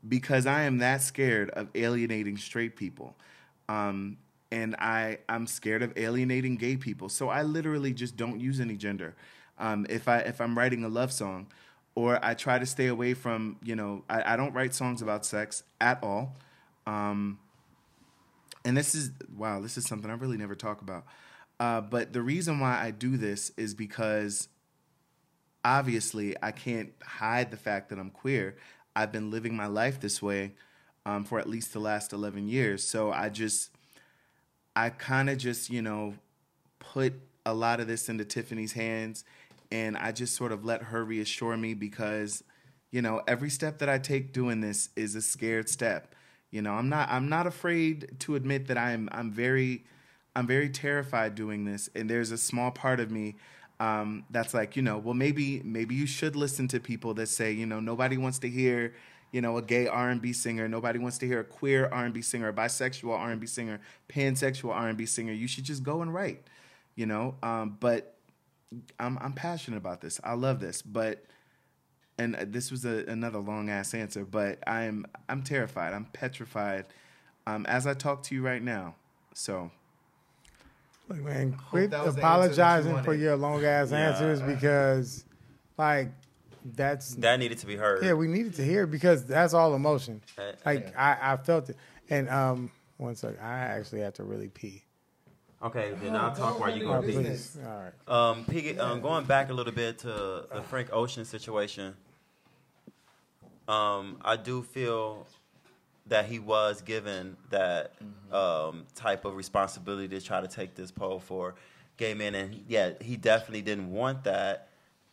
because 0.09 0.47
I 0.47 0.63
am 0.63 0.79
that 0.79 1.03
scared 1.03 1.51
of 1.51 1.69
alienating 1.75 2.37
straight 2.37 2.77
people. 2.77 3.17
Um, 3.69 4.19
and 4.51 4.75
I, 4.77 5.19
I'm 5.29 5.47
scared 5.47 5.83
of 5.83 5.97
alienating 5.97 6.57
gay 6.57 6.77
people. 6.77 7.09
So 7.09 7.29
I 7.29 7.43
literally 7.43 7.93
just 7.93 8.17
don't 8.17 8.41
use 8.41 8.61
any 8.61 8.77
gender. 8.77 9.15
Um, 9.59 9.87
if 9.89 10.09
I 10.09 10.19
if 10.19 10.41
I'm 10.41 10.57
writing 10.57 10.85
a 10.85 10.89
love 10.89 11.13
song, 11.13 11.49
or 11.95 12.19
I 12.25 12.35
try 12.35 12.59
to 12.59 12.67
stay 12.67 12.87
away 12.87 13.15
from, 13.15 13.57
you 13.63 13.75
know, 13.75 14.05
I, 14.09 14.35
I 14.35 14.37
don't 14.37 14.55
write 14.55 14.73
songs 14.73 15.03
about 15.03 15.27
sex 15.27 15.65
at 15.81 16.03
all. 16.03 16.37
Um, 16.87 17.41
and 18.65 18.77
this 18.77 18.95
is 18.95 19.11
wow, 19.37 19.61
this 19.61 19.77
is 19.77 19.87
something 19.87 20.11
I 20.11 20.15
really 20.15 20.37
never 20.37 20.55
talk 20.55 20.81
about. 20.81 21.05
Uh, 21.61 21.81
but 21.81 22.13
the 22.13 22.23
reason 22.23 22.61
why 22.61 22.81
I 22.81 22.93
do 22.93 23.17
this 23.17 23.51
is 23.57 23.75
because 23.75 24.49
obviously 25.65 26.37
I 26.43 26.53
can't 26.53 26.93
hide 27.03 27.51
the 27.51 27.57
fact 27.57 27.89
that 27.91 27.99
I'm 27.99 28.11
queer. 28.11 28.57
I've 28.95 29.13
been 29.13 29.31
living 29.31 29.57
my 29.57 29.67
life 29.67 30.01
this 30.01 30.23
way 30.23 30.55
um, 31.05 31.25
for 31.25 31.39
at 31.39 31.49
least 31.49 31.73
the 31.73 31.81
last 31.81 32.13
11 32.13 32.49
years. 32.49 32.85
So 32.85 33.11
I 33.11 33.29
just, 33.29 33.71
I 34.79 34.91
kind 34.91 35.29
of 35.29 35.39
just, 35.39 35.71
you 35.71 35.83
know, 35.83 36.15
put 36.79 37.13
a 37.45 37.53
lot 37.53 37.81
of 37.81 37.89
this 37.89 38.09
into 38.09 38.25
Tiffany's 38.25 38.73
hands 38.73 39.25
and 39.73 39.97
I 39.97 40.13
just 40.13 40.37
sort 40.37 40.53
of 40.53 40.65
let 40.65 40.85
her 40.85 41.05
reassure 41.05 41.57
me 41.57 41.75
because, 41.75 42.45
you 42.93 43.03
know, 43.03 43.21
every 43.27 43.51
step 43.51 43.79
that 43.79 43.89
I 43.89 43.99
take 43.99 44.33
doing 44.33 44.61
this 44.61 44.91
is 44.95 45.17
a 45.17 45.21
scared 45.21 45.69
step. 45.69 46.15
You 46.53 46.63
know, 46.63 46.75
I'm 46.75 46.89
not 46.89 47.09
I'm 47.11 47.29
not 47.29 47.49
afraid 47.49 48.21
to 48.21 48.37
admit 48.37 48.69
that 48.69 48.79
I'm 48.79 49.09
I'm 49.11 49.33
very 49.33 49.85
I'm 50.37 50.47
very 50.47 50.71
terrified 50.71 51.35
doing 51.35 51.65
this 51.65 51.91
and 51.97 52.09
there's 52.09 52.31
a 52.31 52.39
small 52.39 52.71
part 52.71 53.01
of 53.01 53.11
me 53.11 53.35
um, 53.81 54.27
that's 54.31 54.55
like, 54.55 54.77
you 54.77 54.83
know, 54.83 54.99
well 54.99 55.15
maybe 55.15 55.61
maybe 55.65 55.97
you 55.97 56.07
should 56.07 56.37
listen 56.37 56.69
to 56.69 56.79
people 56.79 57.15
that 57.15 57.27
say, 57.27 57.51
you 57.51 57.67
know, 57.67 57.81
nobody 57.81 58.17
wants 58.17 58.39
to 58.41 58.49
hear 58.49 58.95
you 59.33 59.41
know, 59.41 59.57
a 59.59 59.63
gay 59.63 59.87
R&B 59.87 60.33
singer. 60.33 60.69
Nobody 60.69 60.99
wants 60.99 61.19
to 61.19 61.27
hear 61.27 61.41
a 61.41 61.45
queer 61.45 61.89
R&B 61.93 62.23
singer, 62.23 62.49
a 62.49 62.53
bisexual 62.53 63.17
R&B 63.17 63.47
singer, 63.47 63.81
pansexual 64.09 64.75
R&B 64.75 65.07
singer. 65.07 65.33
You 65.33 65.49
should 65.49 65.65
just 65.65 65.83
go 65.83 66.03
and 66.03 66.13
write, 66.13 66.43
you 66.95 67.07
know. 67.07 67.35
Um, 67.43 67.77
but 67.81 68.15
I'm 68.99 69.19
I'm 69.21 69.33
passionate 69.33 69.79
about 69.79 70.01
this. 70.01 70.21
I 70.25 70.35
love 70.35 70.61
this, 70.61 70.83
but 70.83 71.25
and 72.19 72.35
this 72.35 72.71
was 72.71 72.85
a, 72.85 73.05
another 73.07 73.39
long 73.39 73.71
ass 73.71 73.95
answer, 73.95 74.25
but 74.25 74.59
I'm 74.67 75.07
I'm 75.29 75.43
terrified. 75.43 75.95
I'm 75.95 76.07
petrified 76.07 76.87
um, 77.47 77.65
as 77.67 77.87
I 77.87 77.95
talk 77.95 78.23
to 78.25 78.35
you 78.35 78.43
right 78.43 78.63
now. 78.63 78.95
So 79.35 79.71
Look, 81.09 81.19
man, 81.25 81.57
quit 81.71 81.91
that 81.91 82.05
was 82.05 82.17
the 82.17 82.23
answer 82.23 82.55
that 82.55 82.57
you 82.85 82.91
apologizing 82.91 83.03
for 83.03 83.15
your 83.15 83.37
long 83.37 83.65
ass 83.65 83.91
Yeah. 83.91 84.09
answers 84.11 84.43
because, 84.43 85.25
like, 85.79 86.11
that's 86.65 87.15
That 87.17 87.39
needed 87.39 87.59
to 87.59 87.67
be 87.67 87.77
heard. 87.77 88.05
yeah, 88.05 88.13
we 88.15 88.27
needed 88.29 88.55
to 88.55 88.65
hear 88.65 88.85
it 88.85 88.91
because 88.91 89.25
that's 89.25 89.55
all 89.55 89.75
emotion. 89.75 90.21
Uh, 90.39 90.53
Like 90.65 90.97
I, 90.97 91.33
I 91.33 91.37
felt 91.37 91.71
it, 91.71 91.77
and 92.11 92.29
um, 92.29 92.71
one 92.97 93.15
second, 93.15 93.39
I 93.41 93.59
actually 93.59 94.01
have 94.01 94.15
to 94.15 94.25
really 94.25 94.49
pee. 94.49 94.83
Okay, 95.63 95.93
then 96.01 96.15
I'll 96.15 96.35
talk 96.35 96.61
while 96.61 96.71
you 96.77 96.89
Oh, 96.89 97.01
go 97.01 97.07
pee. 97.07 97.13
please, 97.13 97.59
all 97.67 97.83
right. 97.83 98.31
Um, 98.31 98.45
Piggy, 98.45 98.79
um, 98.79 99.01
going 99.01 99.25
back 99.25 99.51
a 99.51 99.53
little 99.53 99.73
bit 99.73 99.99
to 100.01 100.45
the 100.53 100.63
Frank 100.69 100.91
Ocean 100.93 101.25
situation, 101.25 101.95
um, 103.67 104.19
I 104.25 104.37
do 104.37 104.63
feel 104.63 105.27
that 106.07 106.27
he 106.27 106.39
was 106.39 106.81
given 106.81 107.37
that 107.51 107.93
um, 108.33 108.87
type 108.95 109.25
of 109.25 109.37
responsibility 109.37 110.09
to 110.09 110.25
try 110.25 110.41
to 110.41 110.49
take 110.49 110.75
this 110.75 110.91
poll 110.91 111.19
for 111.21 111.55
gay 111.97 112.15
men, 112.15 112.35
and 112.35 112.65
yeah, 112.69 112.93
he 113.01 113.17
definitely 113.17 113.63
didn't 113.63 113.91
want 113.91 114.25
that. 114.25 114.68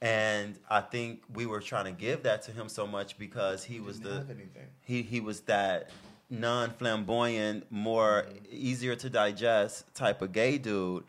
And 0.06 0.60
I 0.70 0.82
think 0.82 1.24
we 1.34 1.48
were 1.48 1.62
trying 1.62 1.86
to 1.86 1.92
give 1.92 2.22
that 2.24 2.44
to 2.44 2.52
him 2.52 2.70
so 2.70 2.86
much 2.86 3.18
because 3.18 3.64
he 3.64 3.80
was 3.80 4.00
the 4.00 4.20
he 4.82 5.02
he 5.02 5.20
was 5.20 5.42
that 5.42 5.90
non-flamboyant, 6.30 7.66
more 7.72 8.26
easier 8.52 8.96
to 8.96 9.10
digest 9.10 9.92
type 9.96 10.22
of 10.22 10.32
gay 10.32 10.60
dude. 10.60 11.04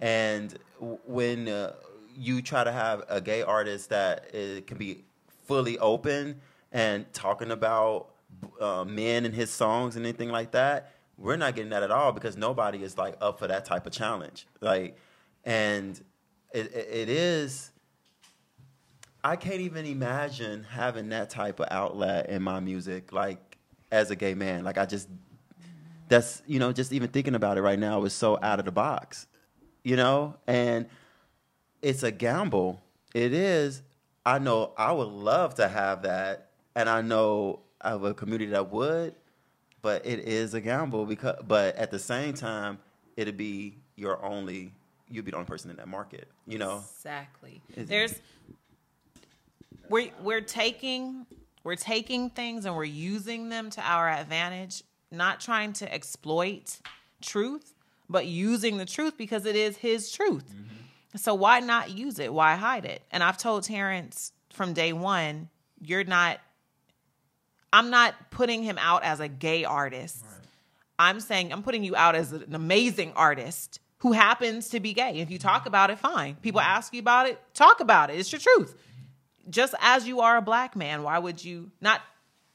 And 0.00 0.58
w- 0.78 0.98
when 1.06 1.48
uh, 1.48 1.72
you 2.16 2.42
try 2.42 2.64
to 2.64 2.72
have 2.72 3.04
a 3.08 3.20
gay 3.20 3.40
artist 3.42 3.88
that 3.90 4.26
uh, 4.34 4.60
can 4.66 4.76
be 4.76 5.04
fully 5.46 5.78
open 5.78 6.40
and 6.70 7.10
talking 7.14 7.50
about 7.50 8.10
uh, 8.60 8.84
men 8.84 9.24
and 9.24 9.34
his 9.34 9.50
songs 9.50 9.96
and 9.96 10.04
anything 10.04 10.30
like 10.30 10.50
that, 10.50 10.92
we're 11.16 11.36
not 11.36 11.54
getting 11.54 11.70
that 11.70 11.82
at 11.82 11.90
all 11.90 12.12
because 12.12 12.36
nobody 12.36 12.82
is 12.82 12.98
like 12.98 13.16
up 13.22 13.38
for 13.38 13.46
that 13.46 13.64
type 13.64 13.86
of 13.86 13.92
challenge. 13.92 14.46
Like, 14.60 14.98
and 15.44 15.98
it, 16.52 16.72
it, 16.74 16.88
it 16.90 17.08
is. 17.08 17.70
I 19.24 19.36
can't 19.36 19.60
even 19.60 19.86
imagine 19.86 20.64
having 20.64 21.08
that 21.08 21.30
type 21.30 21.58
of 21.58 21.66
outlet 21.70 22.28
in 22.28 22.42
my 22.42 22.60
music, 22.60 23.10
like 23.10 23.56
as 23.90 24.10
a 24.10 24.16
gay 24.16 24.34
man. 24.34 24.64
Like 24.64 24.76
I 24.76 24.84
just, 24.84 25.08
that's 26.08 26.42
you 26.46 26.58
know, 26.58 26.72
just 26.72 26.92
even 26.92 27.08
thinking 27.08 27.34
about 27.34 27.56
it 27.56 27.62
right 27.62 27.78
now 27.78 28.04
is 28.04 28.12
so 28.12 28.38
out 28.42 28.58
of 28.58 28.66
the 28.66 28.72
box, 28.72 29.26
you 29.82 29.96
know. 29.96 30.36
And 30.46 30.86
it's 31.80 32.02
a 32.02 32.10
gamble. 32.10 32.82
It 33.14 33.32
is. 33.32 33.82
I 34.26 34.38
know 34.38 34.72
I 34.76 34.92
would 34.92 35.08
love 35.08 35.54
to 35.56 35.68
have 35.68 36.02
that, 36.02 36.50
and 36.74 36.88
I 36.88 37.00
know 37.00 37.60
of 37.80 38.04
a 38.04 38.12
community 38.14 38.50
that 38.50 38.70
would, 38.70 39.14
but 39.82 40.04
it 40.06 40.20
is 40.20 40.52
a 40.52 40.60
gamble 40.60 41.06
because. 41.06 41.36
But 41.46 41.76
at 41.76 41.90
the 41.90 41.98
same 41.98 42.34
time, 42.34 42.78
it'd 43.16 43.38
be 43.38 43.78
your 43.96 44.22
only. 44.22 44.74
You'd 45.10 45.24
be 45.26 45.30
the 45.30 45.36
only 45.36 45.46
person 45.46 45.70
in 45.70 45.76
that 45.76 45.88
market, 45.88 46.28
you 46.46 46.58
know. 46.58 46.78
Exactly. 46.78 47.62
Is- 47.76 47.88
There's 47.88 48.14
we're 49.88 50.10
we're 50.22 50.40
taking 50.40 51.26
we're 51.62 51.76
taking 51.76 52.30
things 52.30 52.66
and 52.66 52.76
we're 52.76 52.84
using 52.84 53.48
them 53.48 53.70
to 53.70 53.80
our 53.80 54.08
advantage, 54.08 54.82
not 55.10 55.40
trying 55.40 55.72
to 55.74 55.92
exploit 55.92 56.78
truth, 57.22 57.74
but 58.08 58.26
using 58.26 58.76
the 58.76 58.84
truth 58.84 59.16
because 59.16 59.46
it 59.46 59.56
is 59.56 59.76
his 59.78 60.12
truth. 60.12 60.44
Mm-hmm. 60.48 61.16
So 61.16 61.34
why 61.34 61.60
not 61.60 61.90
use 61.90 62.18
it? 62.18 62.32
Why 62.32 62.54
hide 62.56 62.84
it? 62.84 63.02
And 63.10 63.22
I've 63.22 63.38
told 63.38 63.62
Terrence 63.64 64.32
from 64.52 64.72
day 64.72 64.92
one, 64.92 65.48
you're 65.80 66.04
not 66.04 66.40
I'm 67.72 67.90
not 67.90 68.14
putting 68.30 68.62
him 68.62 68.78
out 68.78 69.02
as 69.02 69.20
a 69.20 69.26
gay 69.28 69.64
artist. 69.64 70.24
I'm 70.98 71.18
saying 71.18 71.52
I'm 71.52 71.62
putting 71.62 71.82
you 71.82 71.96
out 71.96 72.14
as 72.14 72.32
an 72.32 72.54
amazing 72.54 73.12
artist 73.16 73.80
who 73.98 74.12
happens 74.12 74.68
to 74.68 74.80
be 74.80 74.92
gay. 74.92 75.16
If 75.16 75.30
you 75.30 75.38
talk 75.38 75.60
mm-hmm. 75.60 75.68
about 75.68 75.90
it, 75.90 75.98
fine. 75.98 76.36
People 76.36 76.60
mm-hmm. 76.60 76.70
ask 76.70 76.92
you 76.92 77.00
about 77.00 77.28
it, 77.28 77.40
talk 77.54 77.80
about 77.80 78.10
it. 78.10 78.18
It's 78.18 78.30
your 78.30 78.40
truth. 78.40 78.76
Just 79.50 79.74
as 79.80 80.06
you 80.06 80.20
are 80.20 80.36
a 80.36 80.42
black 80.42 80.76
man, 80.76 81.02
why 81.02 81.18
would 81.18 81.44
you 81.44 81.70
not? 81.80 82.00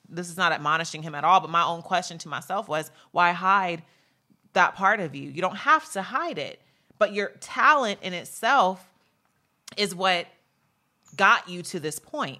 This 0.07 0.29
is 0.29 0.37
not 0.37 0.51
admonishing 0.51 1.03
him 1.03 1.13
at 1.13 1.23
all, 1.23 1.39
but 1.39 1.51
my 1.51 1.63
own 1.63 1.83
question 1.83 2.17
to 2.19 2.29
myself 2.29 2.67
was 2.67 2.89
why 3.11 3.31
hide 3.31 3.83
that 4.53 4.75
part 4.75 4.99
of 4.99 5.15
you? 5.15 5.29
You 5.29 5.41
don't 5.41 5.57
have 5.57 5.91
to 5.91 6.01
hide 6.01 6.39
it, 6.39 6.59
but 6.97 7.13
your 7.13 7.29
talent 7.39 7.99
in 8.01 8.13
itself 8.13 8.83
is 9.77 9.93
what 9.93 10.25
got 11.15 11.47
you 11.47 11.61
to 11.63 11.79
this 11.79 11.99
point. 11.99 12.39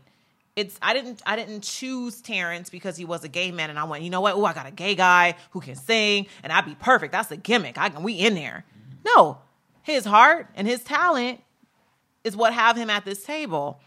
It's 0.55 0.77
I 0.81 0.93
didn't 0.93 1.21
I 1.25 1.35
didn't 1.35 1.61
choose 1.61 2.21
Terrence 2.21 2.69
because 2.69 2.97
he 2.97 3.05
was 3.05 3.23
a 3.23 3.29
gay 3.29 3.51
man 3.51 3.69
and 3.69 3.79
I 3.79 3.85
went, 3.85 4.03
you 4.03 4.09
know 4.09 4.21
what? 4.21 4.35
Oh, 4.35 4.45
I 4.45 4.53
got 4.53 4.65
a 4.65 4.71
gay 4.71 4.95
guy 4.95 5.35
who 5.51 5.61
can 5.61 5.75
sing 5.75 6.27
and 6.43 6.51
I'd 6.51 6.65
be 6.65 6.75
perfect. 6.75 7.11
That's 7.11 7.31
a 7.31 7.37
gimmick. 7.37 7.77
I 7.77 7.89
can 7.89 8.03
we 8.03 8.13
in 8.13 8.35
there. 8.35 8.65
No. 9.05 9.39
His 9.83 10.05
heart 10.05 10.47
and 10.55 10.67
his 10.67 10.83
talent 10.83 11.41
is 12.23 12.35
what 12.35 12.53
have 12.53 12.75
him 12.75 12.89
at 12.89 13.05
this 13.05 13.23
table. 13.23 13.79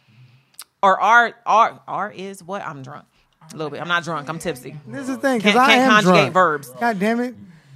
Or 0.83 1.01
R 1.01 1.35
R 1.47 1.81
art 1.87 2.17
is 2.17 2.43
what 2.43 2.63
I'm 2.63 2.83
drunk. 2.83 3.05
A 3.53 3.57
little 3.57 3.71
bit. 3.71 3.81
I'm 3.81 3.89
not 3.89 4.05
drunk. 4.05 4.29
I'm 4.29 4.39
tipsy. 4.39 4.77
This 4.87 5.03
is 5.09 5.17
the 5.17 5.23
thing 5.23 5.39
because 5.39 5.57
I 5.57 5.67
can't 5.67 5.81
am 5.83 5.91
conjugate 5.91 6.15
drunk. 6.17 6.33
verbs. 6.33 6.71
God 6.71 6.99
damn 6.99 7.21
it! 7.21 7.35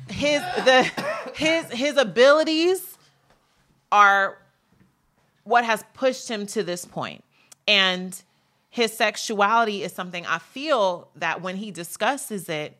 his 0.09 0.41
the 0.65 0.83
his 1.35 1.70
his 1.70 1.97
abilities 1.97 2.97
are 3.91 4.39
what 5.45 5.65
has 5.65 5.85
pushed 5.95 6.28
him 6.28 6.47
to 6.47 6.62
this 6.62 6.85
point 6.85 7.24
and 7.66 8.23
his 8.70 8.93
sexuality 8.93 9.83
is 9.83 9.93
something 9.93 10.24
i 10.27 10.39
feel 10.39 11.09
that 11.16 11.41
when 11.43 11.57
he 11.57 11.70
discusses 11.70 12.49
it 12.49 12.77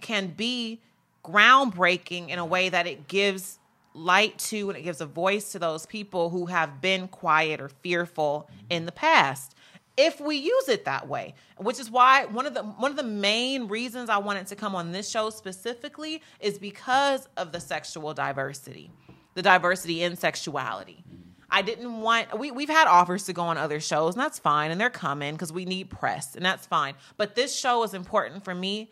can 0.00 0.26
be 0.28 0.80
groundbreaking 1.24 2.28
in 2.28 2.38
a 2.38 2.44
way 2.44 2.68
that 2.68 2.86
it 2.86 3.08
gives 3.08 3.58
light 3.94 4.38
to 4.38 4.70
and 4.70 4.78
it 4.78 4.82
gives 4.82 5.00
a 5.00 5.06
voice 5.06 5.52
to 5.52 5.58
those 5.58 5.86
people 5.86 6.30
who 6.30 6.46
have 6.46 6.80
been 6.80 7.08
quiet 7.08 7.60
or 7.60 7.68
fearful 7.68 8.48
mm-hmm. 8.48 8.66
in 8.70 8.86
the 8.86 8.92
past. 8.92 9.54
If 9.96 10.20
we 10.20 10.36
use 10.36 10.68
it 10.68 10.86
that 10.86 11.06
way 11.08 11.34
which 11.58 11.78
is 11.78 11.90
why 11.90 12.24
one 12.26 12.46
of 12.46 12.54
the 12.54 12.62
one 12.62 12.90
of 12.90 12.96
the 12.96 13.02
main 13.02 13.68
reasons 13.68 14.08
I 14.08 14.18
wanted 14.18 14.46
to 14.48 14.56
come 14.56 14.74
on 14.74 14.92
this 14.92 15.08
show 15.08 15.30
specifically 15.30 16.22
is 16.40 16.58
because 16.58 17.28
of 17.36 17.52
the 17.52 17.60
sexual 17.60 18.14
diversity 18.14 18.90
the 19.34 19.42
diversity 19.42 20.02
in 20.02 20.16
sexuality. 20.16 21.04
Mm-hmm. 21.08 21.22
I 21.50 21.62
didn't 21.62 22.00
want 22.00 22.38
we 22.38 22.50
we've 22.50 22.68
had 22.70 22.88
offers 22.88 23.24
to 23.24 23.32
go 23.32 23.42
on 23.42 23.58
other 23.58 23.80
shows 23.80 24.14
and 24.14 24.22
that's 24.22 24.38
fine 24.38 24.70
and 24.70 24.80
they're 24.80 24.90
coming 24.90 25.34
because 25.34 25.52
we 25.52 25.66
need 25.66 25.90
press 25.90 26.34
and 26.34 26.44
that's 26.44 26.66
fine. 26.66 26.94
But 27.16 27.34
this 27.34 27.54
show 27.54 27.82
is 27.82 27.92
important 27.92 28.44
for 28.44 28.54
me 28.54 28.90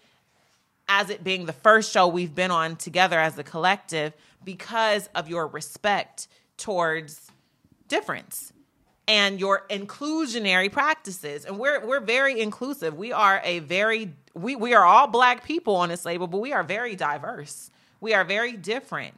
as 0.89 1.09
it 1.09 1.23
being 1.23 1.47
the 1.47 1.53
first 1.53 1.93
show 1.93 2.09
we've 2.09 2.35
been 2.35 2.51
on 2.51 2.77
together 2.77 3.19
as 3.19 3.39
a 3.39 3.45
collective 3.45 4.13
because 4.45 5.09
of 5.15 5.29
your 5.29 5.47
respect 5.47 6.29
towards 6.57 7.31
difference 7.89 8.53
and 9.09 9.41
your 9.41 9.67
inclusionary 9.69 10.71
practices. 10.71 11.45
And 11.45 11.59
we're 11.59 11.85
we're 11.85 12.01
very 12.01 12.41
inclusive. 12.41 12.97
We 12.97 13.13
are 13.13 13.41
a 13.45 13.59
very 13.59 14.13
we 14.35 14.57
we 14.57 14.75
are 14.75 14.85
all 14.85 15.09
black 15.09 15.45
people 15.45 15.77
on 15.77 15.89
this 15.89 16.05
label, 16.05 16.27
but 16.27 16.39
we 16.39 16.53
are 16.53 16.63
very 16.63 16.95
diverse. 16.95 17.71
We 18.01 18.15
are 18.15 18.25
very 18.25 18.53
different. 18.53 19.15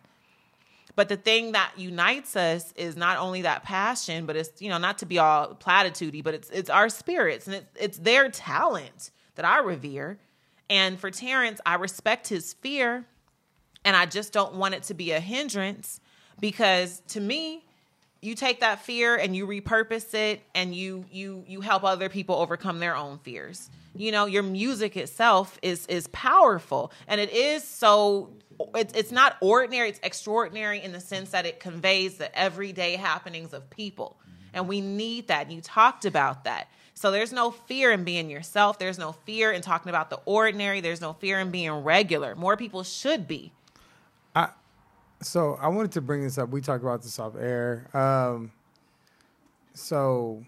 But 0.95 1.09
the 1.09 1.17
thing 1.17 1.53
that 1.53 1.73
unites 1.77 2.37
us 2.37 2.73
is 2.77 2.97
not 2.97 3.19
only 3.19 3.43
that 3.43 3.65
passion, 3.65 4.27
but 4.27 4.37
it's 4.37 4.61
you 4.61 4.71
know 4.71 4.79
not 4.79 4.99
to 4.99 5.07
be 5.07 5.19
all 5.19 5.55
platitudey, 5.55 6.23
but 6.23 6.35
it's 6.35 6.51
it's 6.51 6.71
our 6.71 6.89
spirits 6.89 7.47
and 7.47 7.57
it's 7.57 7.77
it's 7.79 7.99
their 7.99 8.31
talent 8.31 9.11
that 9.35 9.45
I 9.45 9.61
revere. 9.61 10.19
And 10.71 10.99
for 10.99 11.11
Terrence, 11.11 11.61
I 11.67 11.75
respect 11.75 12.29
his 12.29 12.55
fear, 12.55 13.05
and 13.85 13.97
I 13.97 14.07
just 14.07 14.33
don't 14.33 14.55
want 14.55 14.75
it 14.75 14.85
to 14.85 14.95
be 14.95 15.13
a 15.13 15.21
hindrance 15.21 16.01
because 16.41 17.03
to 17.09 17.21
me, 17.21 17.65
you 18.21 18.37
take 18.37 18.61
that 18.61 18.81
fear 18.81 19.17
and 19.17 19.35
you 19.35 19.47
repurpose 19.47 20.15
it 20.15 20.43
and 20.55 20.75
you 20.75 21.05
you 21.11 21.45
you 21.49 21.61
help 21.61 21.83
other 21.83 22.09
people 22.09 22.37
overcome 22.37 22.79
their 22.79 22.97
own 22.97 23.19
fears. 23.19 23.69
You 23.97 24.13
know, 24.13 24.27
your 24.27 24.45
music 24.45 24.97
itself 24.97 25.59
is 25.61 25.87
is 25.87 26.07
powerful 26.09 26.93
and 27.09 27.21
it 27.21 27.33
is 27.33 27.65
so 27.65 28.31
it's 28.77 28.95
it's 28.95 29.11
not 29.11 29.37
ordinary, 29.41 29.89
it's 29.89 30.01
extraordinary 30.05 30.81
in 30.81 30.93
the 30.93 31.01
sense 31.01 31.31
that 31.31 31.47
it 31.47 31.59
conveys 31.59 32.17
the 32.17 32.37
everyday 32.39 32.95
happenings 32.95 33.53
of 33.53 33.69
people. 33.71 34.17
And 34.55 34.69
we 34.69 34.81
need 34.81 35.29
that. 35.29 35.47
And 35.47 35.53
you 35.53 35.61
talked 35.61 36.05
about 36.05 36.45
that. 36.45 36.69
So 36.95 37.11
there's 37.11 37.33
no 37.33 37.51
fear 37.51 37.91
in 37.91 38.05
being 38.05 38.31
yourself. 38.31 38.79
There's 38.79 38.99
no 38.99 39.13
fear 39.13 39.51
in 39.51 39.63
talking 39.63 39.89
about 39.89 40.11
the 40.11 40.21
ordinary. 40.27 40.81
There's 40.81 41.01
no 41.01 41.15
fear 41.15 41.41
in 41.41 41.51
being 41.51 41.73
regular. 41.73 42.37
More 42.37 42.57
people 42.57 42.85
should 42.85 43.27
be. 43.27 43.53
So 45.23 45.59
I 45.61 45.69
wanted 45.69 45.93
to 45.93 46.01
bring 46.01 46.23
this 46.23 46.39
up. 46.39 46.51
We 46.51 46.61
talked 46.61 46.83
about 46.83 47.03
this 47.03 47.19
off 47.19 47.35
air. 47.37 47.89
Um, 47.95 48.53
so 49.75 50.45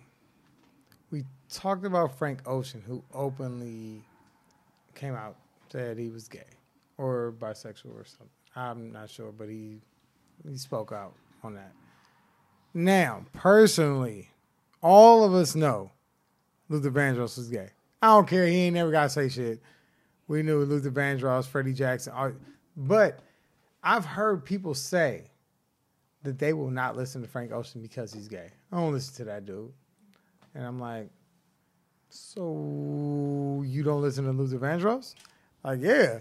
we 1.10 1.24
talked 1.48 1.84
about 1.84 2.18
Frank 2.18 2.40
Ocean, 2.46 2.82
who 2.86 3.02
openly 3.12 4.02
came 4.94 5.14
out 5.14 5.36
said 5.74 5.98
he 5.98 6.08
was 6.08 6.28
gay 6.28 6.44
or 6.98 7.34
bisexual 7.40 7.96
or 7.96 8.04
something. 8.04 8.28
I'm 8.54 8.92
not 8.92 9.10
sure, 9.10 9.32
but 9.32 9.48
he 9.48 9.80
he 10.48 10.56
spoke 10.56 10.92
out 10.92 11.14
on 11.42 11.54
that. 11.54 11.72
Now, 12.72 13.24
personally, 13.32 14.30
all 14.80 15.24
of 15.24 15.34
us 15.34 15.56
know 15.56 15.90
Luther 16.68 16.92
Vandross 16.92 17.36
was 17.36 17.48
gay. 17.48 17.70
I 18.02 18.08
don't 18.08 18.28
care. 18.28 18.46
He 18.46 18.54
ain't 18.54 18.74
never 18.74 18.92
got 18.92 19.04
to 19.04 19.08
say 19.08 19.28
shit. 19.28 19.60
We 20.28 20.44
knew 20.44 20.60
Luther 20.60 20.92
Vandross, 20.92 21.46
Freddie 21.46 21.72
Jackson, 21.72 22.12
but 22.76 23.18
I've 23.84 24.04
heard 24.04 24.44
people 24.44 24.74
say 24.74 25.24
that 26.22 26.38
they 26.38 26.52
will 26.52 26.70
not 26.70 26.96
listen 26.96 27.22
to 27.22 27.28
Frank 27.28 27.52
Ocean 27.52 27.82
because 27.82 28.12
he's 28.12 28.28
gay. 28.28 28.50
I 28.72 28.76
don't 28.76 28.92
listen 28.92 29.14
to 29.16 29.24
that 29.24 29.44
dude. 29.44 29.72
And 30.54 30.64
I'm 30.64 30.80
like, 30.80 31.10
so 32.08 33.62
you 33.66 33.82
don't 33.82 34.00
listen 34.00 34.24
to 34.24 34.30
Luther 34.30 34.58
Vandross? 34.58 35.14
Like, 35.62 35.80
yeah. 35.82 36.20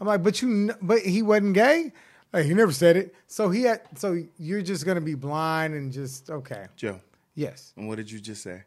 I'm 0.00 0.06
like, 0.06 0.22
but 0.22 0.40
you, 0.40 0.48
kn- 0.48 0.78
but 0.80 1.00
he 1.00 1.22
wasn't 1.22 1.54
gay. 1.54 1.92
Like, 2.32 2.46
he 2.46 2.54
never 2.54 2.72
said 2.72 2.96
it. 2.96 3.14
So 3.26 3.50
he 3.50 3.62
had, 3.62 3.82
so 3.96 4.22
you're 4.38 4.62
just 4.62 4.86
gonna 4.86 5.00
be 5.00 5.14
blind 5.14 5.74
and 5.74 5.92
just 5.92 6.30
okay. 6.30 6.66
Joe. 6.76 7.00
Yes. 7.34 7.72
And 7.76 7.88
what 7.88 7.96
did 7.96 8.10
you 8.10 8.20
just 8.20 8.42
say? 8.42 8.62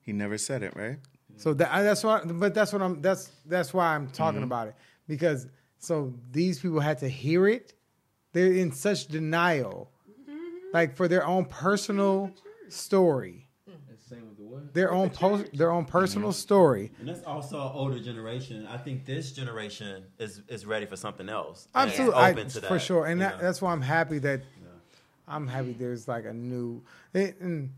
He 0.00 0.12
never 0.12 0.38
said 0.38 0.62
it, 0.62 0.76
right? 0.76 0.98
So 1.36 1.54
that, 1.54 1.82
that's 1.82 2.04
why, 2.04 2.20
but 2.24 2.54
that's 2.54 2.72
what 2.72 2.82
I'm. 2.82 3.02
That's 3.02 3.30
that's 3.44 3.74
why 3.74 3.94
I'm 3.94 4.08
talking 4.08 4.36
mm-hmm. 4.38 4.44
about 4.44 4.68
it 4.68 4.74
because 5.06 5.46
so 5.78 6.12
these 6.32 6.58
people 6.60 6.80
had 6.80 6.98
to 6.98 7.08
hear 7.08 7.46
it. 7.46 7.74
They're 8.32 8.52
in 8.52 8.72
such 8.72 9.06
denial, 9.08 9.90
like 10.72 10.96
for 10.96 11.08
their 11.08 11.26
own 11.26 11.46
personal 11.46 12.30
story, 12.68 13.48
Same 14.08 14.28
with 14.28 14.36
the 14.36 14.44
what? 14.44 14.74
their 14.74 14.92
own 14.92 15.10
post, 15.10 15.46
their 15.56 15.70
own 15.70 15.84
personal 15.84 16.32
story. 16.32 16.90
And 17.00 17.08
that's 17.08 17.24
also 17.24 17.56
an 17.60 17.70
older 17.74 17.98
generation. 17.98 18.66
I 18.66 18.76
think 18.76 19.04
this 19.06 19.32
generation 19.32 20.04
is 20.18 20.42
is 20.48 20.66
ready 20.66 20.86
for 20.86 20.96
something 20.96 21.28
else. 21.28 21.68
and 21.74 21.90
is 21.90 21.98
Absolutely, 21.98 22.22
I- 22.22 22.32
to 22.32 22.60
that 22.60 22.68
for 22.68 22.78
sure, 22.78 23.06
and 23.06 23.20
that, 23.20 23.40
that's 23.40 23.62
why 23.62 23.72
I'm 23.72 23.80
happy 23.82 24.18
that 24.20 24.42
I'm 25.28 25.46
happy 25.48 25.72
there's 25.72 26.06
like 26.06 26.24
a 26.24 26.32
new. 26.32 26.82
It, 27.12 27.40
and 27.40 27.72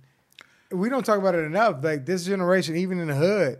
we 0.70 0.88
don't 0.88 1.04
talk 1.04 1.18
about 1.18 1.34
it 1.34 1.44
enough. 1.44 1.82
Like 1.82 2.04
this 2.04 2.24
generation, 2.26 2.76
even 2.76 2.98
in 2.98 3.08
the 3.08 3.14
hood, 3.14 3.58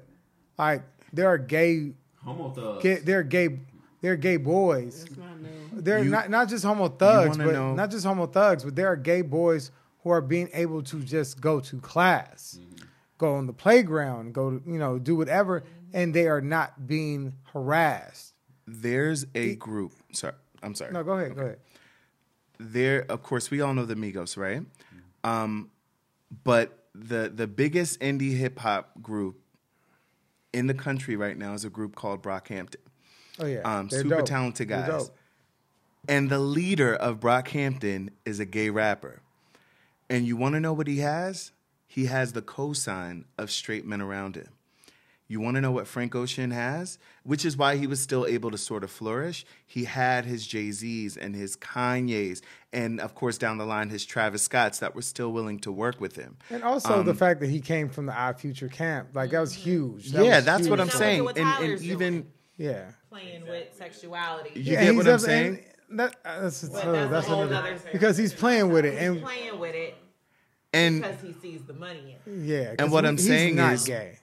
like 0.58 0.82
there 1.12 1.28
are 1.28 1.38
gay 1.38 1.92
Homo 2.24 2.50
thugs. 2.50 2.82
Gay, 2.82 2.96
they're 2.96 3.22
gay. 3.22 3.60
They're 4.00 4.16
gay 4.16 4.36
boys. 4.36 5.06
They're 5.72 6.04
You- 6.04 6.10
not 6.10 6.30
not 6.30 6.48
just 6.48 6.64
homo 6.64 6.88
thugs, 6.88 7.30
wanna 7.38 7.44
but 7.44 7.52
know- 7.52 7.74
not 7.74 7.90
just 7.90 8.04
homo 8.04 8.26
thugs, 8.26 8.64
but 8.64 8.74
there 8.76 8.86
are 8.88 8.96
gay 8.96 9.22
boys 9.22 9.70
who 10.02 10.10
are 10.10 10.20
being 10.20 10.48
able 10.52 10.82
to 10.84 11.00
just 11.00 11.40
go 11.40 11.60
to 11.60 11.80
class, 11.80 12.58
go 13.18 13.34
on 13.34 13.46
the 13.46 13.52
playground, 13.52 14.32
go 14.34 14.58
to 14.58 14.70
you 14.70 14.78
know 14.78 14.98
do 14.98 15.16
whatever, 15.16 15.62
and 15.92 16.14
they 16.14 16.28
are 16.28 16.40
not 16.40 16.86
being 16.86 17.34
harassed. 17.52 18.34
There's 18.66 19.24
a 19.34 19.56
group. 19.56 19.92
Sorry, 20.12 20.34
I'm 20.62 20.74
sorry. 20.74 20.92
No, 20.92 21.02
go 21.02 21.12
ahead, 21.14 21.34
go 21.34 21.42
ahead. 21.42 21.58
there 22.60 23.04
of 23.08 23.22
course 23.22 23.50
we 23.50 23.60
all 23.60 23.72
know 23.74 23.84
the 23.84 23.94
Migos, 23.94 24.36
right? 24.36 24.62
Um, 25.24 25.70
but 26.44 26.86
the 26.94 27.32
the 27.34 27.46
biggest 27.46 28.00
indie 28.00 28.36
hip 28.36 28.58
hop 28.58 29.00
group 29.02 29.40
in 30.52 30.66
the 30.66 30.74
country 30.74 31.14
right 31.16 31.36
now 31.36 31.52
is 31.54 31.64
a 31.64 31.70
group 31.70 31.94
called 31.94 32.22
Brockhampton. 32.22 32.76
Oh 33.40 33.46
yeah, 33.46 33.60
Um, 33.60 33.90
super 33.90 34.08
dope. 34.16 34.26
talented 34.26 34.68
guys. 34.68 34.88
dope. 34.88 35.16
And 36.08 36.30
the 36.30 36.38
leader 36.38 36.94
of 36.94 37.20
Brockhampton 37.20 38.10
is 38.24 38.40
a 38.40 38.46
gay 38.46 38.70
rapper. 38.70 39.20
And 40.08 40.26
you 40.26 40.36
want 40.36 40.54
to 40.54 40.60
know 40.60 40.72
what 40.72 40.86
he 40.86 40.98
has? 40.98 41.52
He 41.86 42.06
has 42.06 42.32
the 42.32 42.42
cosign 42.42 43.24
of 43.36 43.50
straight 43.50 43.84
men 43.84 44.00
around 44.00 44.36
him. 44.36 44.48
You 45.30 45.40
want 45.40 45.56
to 45.56 45.60
know 45.60 45.72
what 45.72 45.86
Frank 45.86 46.14
Ocean 46.14 46.52
has? 46.52 46.98
Which 47.22 47.44
is 47.44 47.54
why 47.58 47.76
he 47.76 47.86
was 47.86 48.00
still 48.00 48.24
able 48.24 48.50
to 48.50 48.56
sort 48.56 48.82
of 48.82 48.90
flourish. 48.90 49.44
He 49.66 49.84
had 49.84 50.24
his 50.24 50.46
Jay 50.46 50.70
Z's 50.70 51.18
and 51.18 51.34
his 51.34 51.54
Kanye's, 51.54 52.40
and 52.72 52.98
of 52.98 53.14
course, 53.14 53.36
down 53.36 53.58
the 53.58 53.66
line, 53.66 53.90
his 53.90 54.06
Travis 54.06 54.42
Scott's 54.42 54.78
that 54.78 54.94
were 54.94 55.02
still 55.02 55.30
willing 55.30 55.58
to 55.60 55.70
work 55.72 56.00
with 56.00 56.16
him. 56.16 56.38
And 56.48 56.62
also 56.64 57.00
Um, 57.00 57.04
the 57.04 57.12
fact 57.14 57.40
that 57.40 57.50
he 57.50 57.60
came 57.60 57.90
from 57.90 58.06
the 58.06 58.14
Odd 58.18 58.40
Future 58.40 58.68
camp, 58.68 59.08
like 59.12 59.30
that 59.32 59.40
was 59.40 59.52
huge. 59.52 60.12
That 60.12 60.24
yeah, 60.24 60.36
was 60.36 60.44
that's 60.46 60.66
what. 60.68 60.80
I'm 60.80 60.86
Now 60.86 60.92
look 60.94 60.94
at 60.94 60.98
saying. 60.98 61.24
what 61.24 61.36
And, 61.38 61.72
and 61.72 61.82
even 61.82 61.98
doing. 61.98 62.32
Yeah. 62.58 62.90
playing 63.08 63.46
with 63.46 63.72
sexuality. 63.74 64.50
You 64.54 64.72
Yeah, 64.74 64.84
get 64.84 64.96
what 64.96 65.08
I'm 65.08 65.18
saying? 65.20 65.64
That, 65.90 66.16
uh, 66.24 66.40
that's, 66.42 66.62
But 66.68 66.84
uh, 66.84 66.92
that's 66.92 67.10
that's 67.10 67.26
a 67.26 67.30
whole 67.30 67.42
another 67.44 67.54
nother 67.70 67.78
thing. 67.78 67.92
because 67.92 68.16
he's 68.18 68.34
playing 68.34 68.70
with 68.70 68.84
it, 68.84 68.92
He's 68.92 69.02
and 69.08 69.22
playing 69.22 69.58
with 69.58 69.74
it 69.74 69.94
And 70.74 71.00
because 71.00 71.20
he 71.22 71.32
sees 71.40 71.62
the 71.62 71.72
money 71.72 72.18
in 72.26 72.32
it. 72.34 72.44
yeah. 72.44 72.64
'cause 72.66 72.76
And 72.80 72.92
what 72.92 73.04
he- 73.04 73.08
I'm 73.08 73.16
he's 73.16 73.26
saying 73.26 73.56
not 73.56 73.72
is- 73.72 73.84
gay. 73.86 74.18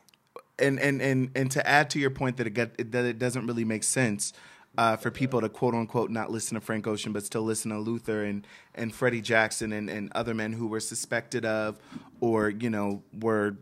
and 0.59 0.79
and 0.79 1.01
and 1.01 1.31
and 1.35 1.49
to 1.51 1.67
add 1.67 1.89
to 1.91 1.99
your 1.99 2.11
point 2.11 2.37
that 2.37 2.45
it 2.47 2.51
get, 2.53 2.91
that 2.91 3.03
it 3.05 3.17
doesn't 3.17 3.47
really 3.47 3.65
make 3.65 3.83
sense 3.83 4.31
uh, 4.77 4.95
for 4.97 5.09
people 5.09 5.39
to 5.41 5.49
quote 5.49 5.73
unquote 5.73 6.11
not 6.11 6.29
listen 6.29 6.53
to 6.55 6.61
Frank 6.61 6.85
Ocean 6.85 7.11
but 7.13 7.25
still 7.25 7.41
listen 7.43 7.71
to 7.71 7.79
Luther 7.79 8.23
and 8.25 8.45
and 8.75 8.93
Freddie 8.93 9.21
Jackson 9.21 9.71
and, 9.73 9.89
and 9.89 10.11
other 10.13 10.33
men 10.35 10.53
who 10.53 10.67
were 10.67 10.79
suspected 10.81 11.45
of 11.45 11.79
or 12.21 12.49
you 12.49 12.69
know 12.69 13.01
were 13.19 13.57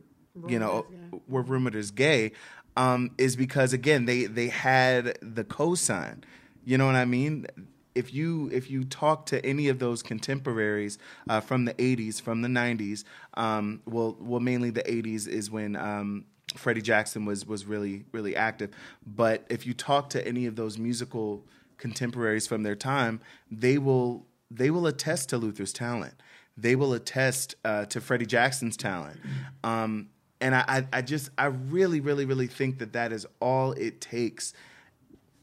you 0.48 0.58
know 0.60 0.86
were 1.28 1.44
rumored 1.44 1.76
as 1.76 1.90
gay 1.92 2.32
um, 2.78 3.12
is 3.18 3.36
because 3.36 3.74
again 3.74 4.06
they 4.06 4.26
they 4.26 4.48
had 4.48 5.18
the 5.22 5.44
cosign. 5.44 6.24
You 6.66 6.78
know 6.78 6.86
what 6.86 6.96
I 6.96 7.06
mean? 7.06 7.48
If 7.96 8.14
you 8.14 8.50
if 8.52 8.70
you 8.72 8.84
talk 8.84 9.26
to 9.28 9.46
any 9.46 9.70
of 9.70 9.80
those 9.80 10.02
contemporaries 10.02 10.98
uh, 11.30 11.42
from 11.42 11.66
the 11.66 11.74
80s 11.76 12.22
from 12.22 12.42
the 12.42 12.48
90s 12.48 13.04
um, 13.36 13.82
well 13.86 14.18
well 14.20 14.40
mainly 14.40 14.72
the 14.72 14.82
80s 14.84 15.28
is 15.28 15.52
when 15.52 15.76
um, 15.76 16.26
Freddie 16.56 16.82
Jackson 16.82 17.26
was 17.26 17.46
was 17.46 17.66
really 17.66 18.06
really 18.12 18.36
active. 18.36 18.72
But 19.06 19.46
if 19.50 19.68
you 19.68 19.74
talk 19.74 20.10
to 20.12 20.28
any 20.28 20.46
of 20.46 20.56
those 20.56 20.78
musical 20.78 21.46
contemporaries 21.78 22.48
from 22.48 22.64
their 22.64 22.76
time 22.76 23.20
they 23.52 23.78
will 23.78 24.26
they 24.50 24.70
will 24.70 24.88
attest 24.88 25.30
to 25.30 25.38
Luther's 25.38 25.74
talent. 25.74 26.14
They 26.56 26.76
will 26.76 26.94
attest 26.94 27.56
uh, 27.66 27.86
to 27.86 28.00
Freddie 28.00 28.28
Jackson's 28.28 28.78
talent. 28.78 29.20
Um, 29.64 30.10
and 30.44 30.56
I, 30.56 30.88
I 30.94 31.02
just 31.02 31.32
I 31.38 31.46
really 31.46 32.02
really 32.02 32.26
really 32.26 32.48
think 32.48 32.80
that 32.80 32.94
that 32.94 33.12
is 33.12 33.26
all 33.40 33.72
it 33.74 34.02
takes 34.02 34.54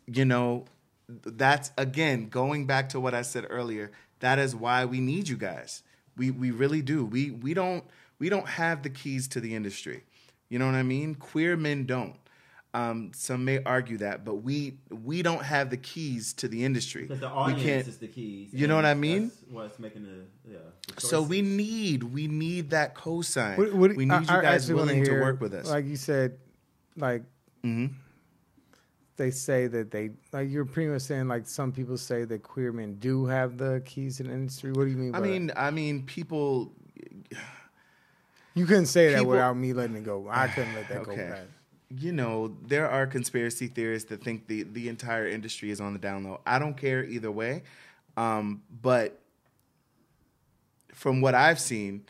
you 0.07 0.25
know, 0.25 0.65
that's 1.09 1.71
again 1.79 2.29
going 2.29 2.67
back 2.67 2.89
to 2.91 3.01
what 3.01 3.15
I 3.15 3.23
said 3.23 3.47
earlier. 3.49 3.93
That 4.21 4.39
is 4.39 4.55
why 4.55 4.85
we 4.85 5.01
need 5.01 5.29
you 5.29 5.37
guys. 5.37 5.83
We 6.17 6.31
we 6.31 6.51
really 6.51 6.83
do. 6.83 7.05
We 7.05 7.31
we 7.31 7.55
don't 7.55 7.85
we 8.19 8.29
don't 8.29 8.49
have 8.49 8.83
the 8.83 8.91
keys 8.91 9.29
to 9.29 9.41
the 9.41 9.55
industry. 9.55 10.05
You 10.49 10.59
know 10.59 10.67
what 10.67 10.75
I 10.75 10.83
mean? 10.83 11.15
Queer 11.15 11.57
men 11.57 11.87
don't. 11.87 12.17
Um, 12.73 13.11
some 13.17 13.45
may 13.45 13.61
argue 13.65 13.99
that, 13.99 14.25
but 14.25 14.37
we 14.37 14.79
we 14.91 15.23
don't 15.23 15.43
have 15.43 15.71
the 15.71 15.77
keys 15.77 16.33
to 16.35 16.47
the 16.47 16.65
industry. 16.65 17.03
Because 17.03 17.19
the 17.19 17.27
we 17.29 17.33
audience 17.33 17.63
can't. 17.65 17.89
is 17.89 17.99
the 17.99 18.07
keys. 18.07 18.51
You 18.53 18.69
know 18.69 18.77
what 18.77 18.85
I 18.85 18.95
mean? 18.95 19.29
That's 19.29 19.43
what's 19.51 19.79
making 19.81 20.05
the 20.05 20.53
yeah. 20.53 20.59
the 20.95 21.01
So 21.01 21.21
we 21.21 21.43
need 21.43 22.05
we 22.05 22.29
need 22.29 22.71
that 22.71 22.95
cosign. 22.95 23.57
What- 23.59 23.73
what- 23.75 23.97
we 23.97 24.05
need 24.05 24.13
I- 24.15 24.21
you 24.21 24.27
guys 24.27 24.63
actually 24.63 24.75
wanna 24.75 24.87
willing 24.93 25.05
to 25.05 25.21
work 25.21 25.41
with 25.41 25.53
us. 25.53 25.69
Like 25.69 25.85
you 25.87 25.97
said, 25.97 26.39
like 26.97 27.25
Mhm. 27.65 27.91
they 29.17 29.33
say 29.33 29.67
that 29.67 29.91
they 29.91 30.11
like 30.33 30.49
you're 30.49 30.65
pretty 30.65 30.91
much 30.91 31.03
saying 31.03 31.27
like 31.27 31.49
some 31.49 31.73
people 31.73 31.99
say 31.99 32.25
that 32.25 32.45
queer 32.45 32.71
men 32.73 32.95
do 33.01 33.27
have 33.27 33.59
the 33.59 33.83
keys 33.85 34.19
to 34.19 34.23
the 34.23 34.31
industry. 34.33 34.71
What 34.71 34.85
do 34.85 34.91
you 34.91 34.97
mean? 34.97 35.11
By 35.11 35.19
I 35.19 35.21
that? 35.23 35.27
mean, 35.27 35.51
I 35.57 35.71
mean, 35.73 36.05
people. 36.07 36.73
you 38.55 38.65
couldn't 38.67 38.87
say 38.87 39.09
that 39.11 39.19
people- 39.19 39.33
without 39.33 39.57
me 39.57 39.73
letting 39.73 39.97
it 39.97 40.05
go. 40.05 40.29
I 40.31 40.47
couldn't 40.47 40.75
let 40.77 40.89
that 40.89 41.03
go. 41.03 41.11
Okay. 41.13 41.43
You 41.93 42.13
know, 42.13 42.57
there 42.67 42.89
are 42.89 43.07
conspiracy 43.07 43.67
theorists 43.67 44.09
that 44.11 44.23
think 44.23 44.47
the, 44.47 44.63
the 44.63 44.89
entire 44.89 45.27
industry 45.27 45.71
is 45.71 45.81
on 45.81 45.93
the 45.93 45.99
down 45.99 46.25
low. 46.25 46.41
I 46.47 46.59
don't 46.59 46.77
care 46.77 47.05
either 47.05 47.31
way. 47.31 47.65
Um, 48.17 48.63
but 48.83 49.21
from 50.95 51.21
what 51.21 51.35
I've 51.35 51.59
seen, 51.59 52.05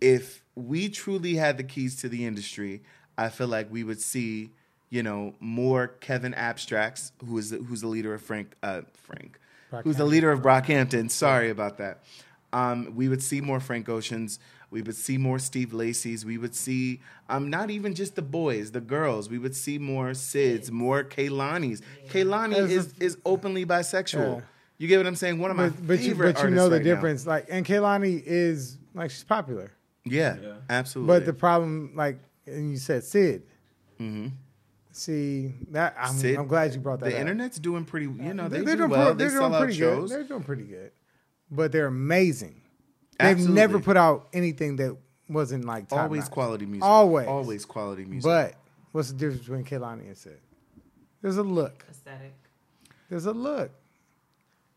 if 0.00 0.42
we 0.54 0.88
truly 0.88 1.34
had 1.34 1.58
the 1.58 1.64
keys 1.64 1.96
to 1.96 2.08
the 2.08 2.24
industry, 2.24 2.82
I 3.18 3.28
feel 3.28 3.48
like 3.48 3.70
we 3.70 3.84
would 3.84 4.00
see, 4.00 4.52
you 4.90 5.02
know, 5.02 5.34
more 5.40 5.88
Kevin 5.88 6.32
Abstracts, 6.34 7.12
who 7.24 7.36
is 7.38 7.50
who's 7.50 7.80
the 7.80 7.88
leader 7.88 8.14
of 8.14 8.22
Frank 8.22 8.54
uh, 8.62 8.82
Frank, 8.94 9.38
who's 9.82 9.96
the 9.96 10.04
leader 10.04 10.30
of 10.30 10.40
Brockhampton. 10.40 11.10
Sorry 11.10 11.50
about 11.50 11.78
that. 11.78 12.02
Um, 12.52 12.92
we 12.94 13.08
would 13.08 13.22
see 13.22 13.40
more 13.40 13.60
Frank 13.60 13.88
Oceans. 13.88 14.38
We 14.70 14.82
would 14.82 14.96
see 14.96 15.16
more 15.16 15.38
Steve 15.38 15.72
Lacy's. 15.72 16.24
We 16.26 16.38
would 16.38 16.54
see 16.54 17.00
um, 17.28 17.48
not 17.50 17.70
even 17.70 17.94
just 17.94 18.16
the 18.16 18.22
boys, 18.22 18.72
the 18.72 18.80
girls. 18.80 19.28
We 19.30 19.38
would 19.38 19.54
see 19.54 19.78
more 19.78 20.10
Syds, 20.10 20.70
more 20.70 21.04
Kehlani's. 21.04 21.82
Kehlani 22.08 22.54
As 22.56 22.70
is, 22.72 22.94
is 22.98 23.18
openly 23.24 23.64
bisexual. 23.64 24.36
Yeah. 24.38 24.40
You 24.78 24.88
get 24.88 24.96
what 24.98 25.06
I'm 25.06 25.14
saying? 25.16 25.38
One 25.38 25.50
of 25.50 25.56
my 25.56 25.68
But, 25.70 25.86
but 25.86 26.00
you 26.00 26.08
favorite 26.10 26.34
but 26.34 26.44
you 26.44 26.50
know 26.50 26.68
the 26.68 26.76
right 26.76 26.84
now. 26.84 26.94
difference. 26.94 27.26
Like 27.26 27.46
and 27.48 27.64
Kehlani 27.64 28.22
is 28.26 28.76
like 28.94 29.10
she's 29.10 29.24
popular, 29.24 29.70
Yeah, 30.04 30.36
absolutely. 30.68 31.14
but 31.20 31.26
the 31.26 31.32
problem 31.32 31.92
like 31.94 32.18
and 32.46 32.70
you 32.72 32.76
said 32.76 33.04
Syd. 33.04 33.42
See 34.92 35.54
that 35.70 35.94
I'm, 35.98 36.08
Mm-hmm. 36.10 36.18
Syd- 36.20 36.36
I'm 36.38 36.46
glad 36.46 36.74
you 36.74 36.80
brought 36.80 37.00
that. 37.00 37.06
the 37.10 37.14
up. 37.14 37.20
internet's 37.20 37.58
doing 37.58 37.84
pretty. 37.84 38.06
You 38.06 38.34
know, 38.34 38.48
they, 38.48 38.60
they're 38.62 38.74
do 38.76 38.86
doing, 38.86 38.90
well. 38.90 39.06
pre- 39.14 39.14
They 39.14 39.24
they're 39.24 39.30
sell 39.38 39.40
doing 39.48 39.54
out 39.54 39.58
pretty 39.60 39.78
shows. 39.78 40.10
good. 40.10 40.18
They're 40.18 40.28
doing 40.28 40.42
pretty 40.42 40.62
good, 40.64 40.90
but 41.50 41.70
they're 41.72 41.86
amazing. 41.86 42.62
They've 43.18 43.28
Absolutely. 43.28 43.54
never 43.54 43.80
put 43.80 43.96
out 43.96 44.28
anything 44.32 44.76
that 44.76 44.96
wasn't 45.28 45.64
like 45.64 45.88
top 45.88 46.00
Always 46.00 46.22
notch. 46.24 46.30
quality 46.30 46.66
music. 46.66 46.84
Always, 46.84 47.26
always 47.26 47.64
quality 47.64 48.04
music. 48.04 48.24
But 48.24 48.54
what's 48.92 49.10
the 49.12 49.16
difference 49.18 49.40
between 49.42 49.64
Kehlani 49.64 50.06
and 50.06 50.16
Syd? 50.16 50.38
There's 51.22 51.38
a 51.38 51.42
look. 51.42 51.84
Aesthetic. 51.90 52.34
There's 53.08 53.26
a 53.26 53.32
look. 53.32 53.70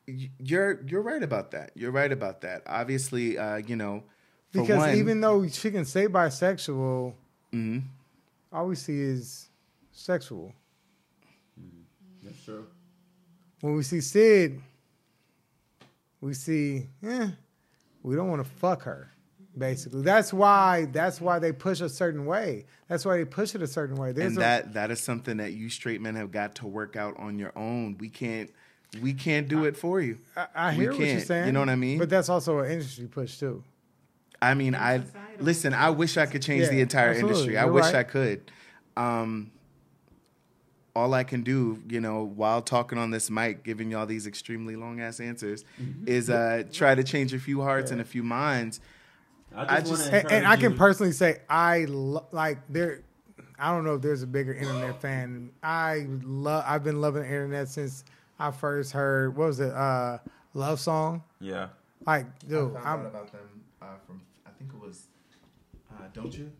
You're 0.07 0.81
you're 0.87 1.01
right 1.01 1.21
about 1.21 1.51
that. 1.51 1.71
You're 1.75 1.91
right 1.91 2.11
about 2.11 2.41
that. 2.41 2.63
Obviously, 2.65 3.37
uh, 3.37 3.57
you 3.57 3.75
know, 3.75 4.03
for 4.51 4.61
Because 4.61 4.77
one, 4.77 4.95
even 4.95 5.21
though 5.21 5.47
she 5.47 5.69
can 5.69 5.85
say 5.85 6.07
bisexual, 6.07 7.13
Mhm. 7.53 7.83
all 8.51 8.67
we 8.67 8.75
see 8.75 8.99
is 8.99 9.49
sexual. 9.91 10.53
That's 12.23 12.43
true. 12.43 12.65
When 13.61 13.75
we 13.75 13.83
see 13.83 14.01
Syd, 14.01 14.61
we 16.21 16.33
see, 16.33 16.87
eh, 17.03 17.29
we 18.03 18.15
don't 18.15 18.29
want 18.29 18.43
to 18.43 18.49
fuck 18.49 18.83
her. 18.83 19.11
Basically, 19.57 20.03
that's 20.03 20.31
why. 20.31 20.85
That's 20.91 21.19
why 21.19 21.39
they 21.39 21.51
push 21.51 21.81
a 21.81 21.89
certain 21.89 22.25
way. 22.25 22.65
That's 22.87 23.03
why 23.03 23.17
they 23.17 23.25
push 23.25 23.55
it 23.55 23.61
a 23.61 23.67
certain 23.67 23.95
way. 23.95 24.11
There's 24.11 24.33
and 24.33 24.37
a- 24.37 24.41
that 24.41 24.73
that 24.73 24.91
is 24.91 24.99
something 25.01 25.37
that 25.37 25.53
you 25.53 25.69
straight 25.69 26.01
men 26.01 26.15
have 26.15 26.31
got 26.31 26.55
to 26.55 26.67
work 26.67 26.95
out 26.95 27.17
on 27.17 27.39
your 27.39 27.51
own. 27.57 27.97
We 27.99 28.09
can't 28.09 28.51
we 29.01 29.13
can't 29.13 29.47
do 29.47 29.65
it 29.65 29.75
for 29.75 30.01
you. 30.01 30.19
I, 30.37 30.47
I 30.55 30.71
hear 30.73 30.91
what 30.91 30.99
you're 30.99 31.19
saying. 31.19 31.47
You 31.47 31.51
know 31.51 31.59
what 31.59 31.69
I 31.69 31.75
mean? 31.75 31.97
But 31.99 32.09
that's 32.09 32.29
also 32.29 32.59
an 32.59 32.71
industry 32.71 33.07
push 33.07 33.37
too. 33.37 33.63
I 34.41 34.53
mean, 34.53 34.75
I 34.75 35.01
listen. 35.39 35.73
I 35.73 35.89
wish 35.89 36.15
I 36.15 36.25
could 36.25 36.41
change 36.41 36.63
Yeah, 36.65 36.69
the 36.69 36.81
entire 36.81 37.09
absolutely. 37.09 37.31
industry. 37.33 37.57
I 37.57 37.65
You're 37.65 37.73
wish 37.73 37.83
right. 37.85 37.95
I 37.95 38.03
could. 38.03 38.51
Um, 38.95 39.51
all 40.99 41.13
I 41.13 41.23
can 41.23 41.41
do, 41.43 41.81
you 41.89 41.99
know, 42.01 42.23
while 42.23 42.61
talking 42.61 42.97
on 42.97 43.11
this 43.11 43.29
mic, 43.29 43.63
giving 43.63 43.89
y'all 43.91 44.05
these 44.05 44.27
extremely 44.27 44.75
long 44.75 44.99
ass 44.99 45.19
answers, 45.19 45.63
Mm-hmm. 45.81 46.07
is 46.07 46.29
uh, 46.29 46.63
try 46.71 46.93
to 46.95 47.03
change 47.03 47.33
a 47.33 47.39
few 47.39 47.61
hearts 47.61 47.91
and 47.91 48.01
a 48.01 48.05
few 48.05 48.23
minds. 48.23 48.79
I 49.55 49.81
just, 49.81 50.11
and, 50.11 50.31
and 50.31 50.47
I 50.47 50.57
can 50.57 50.75
personally 50.75 51.11
say 51.11 51.39
I 51.49 51.85
lo- 51.85 52.27
like 52.31 52.59
there. 52.69 53.01
I 53.57 53.71
don't 53.71 53.83
know 53.83 53.95
if 53.95 54.01
there's 54.01 54.21
a 54.23 54.27
bigger 54.27 54.53
internet 54.53 55.01
fan. 55.01 55.49
I 55.63 56.05
love. 56.23 56.63
I've 56.67 56.83
been 56.83 57.01
loving 57.01 57.23
the 57.23 57.27
internet 57.27 57.67
since 57.67 58.03
I 58.37 58.51
first 58.51 58.91
heard 58.91 59.35
what 59.35 59.47
was 59.47 59.59
it? 59.59 59.71
Uh, 59.73 60.19
love 60.53 60.79
song. 60.79 61.23
Yeah. 61.41 61.69
Like, 62.05 62.27
dude, 62.47 62.75
I 62.75 62.83
found 62.83 62.85
I'm 62.85 62.99
out 62.99 63.05
about 63.07 63.31
them 63.31 63.41
uh, 63.81 63.85
from 64.05 64.21
I 64.45 64.51
think 64.57 64.71
it 64.73 64.79
was 64.79 65.07
uh, 65.91 66.03
Don't 66.13 66.37
You? 66.37 66.51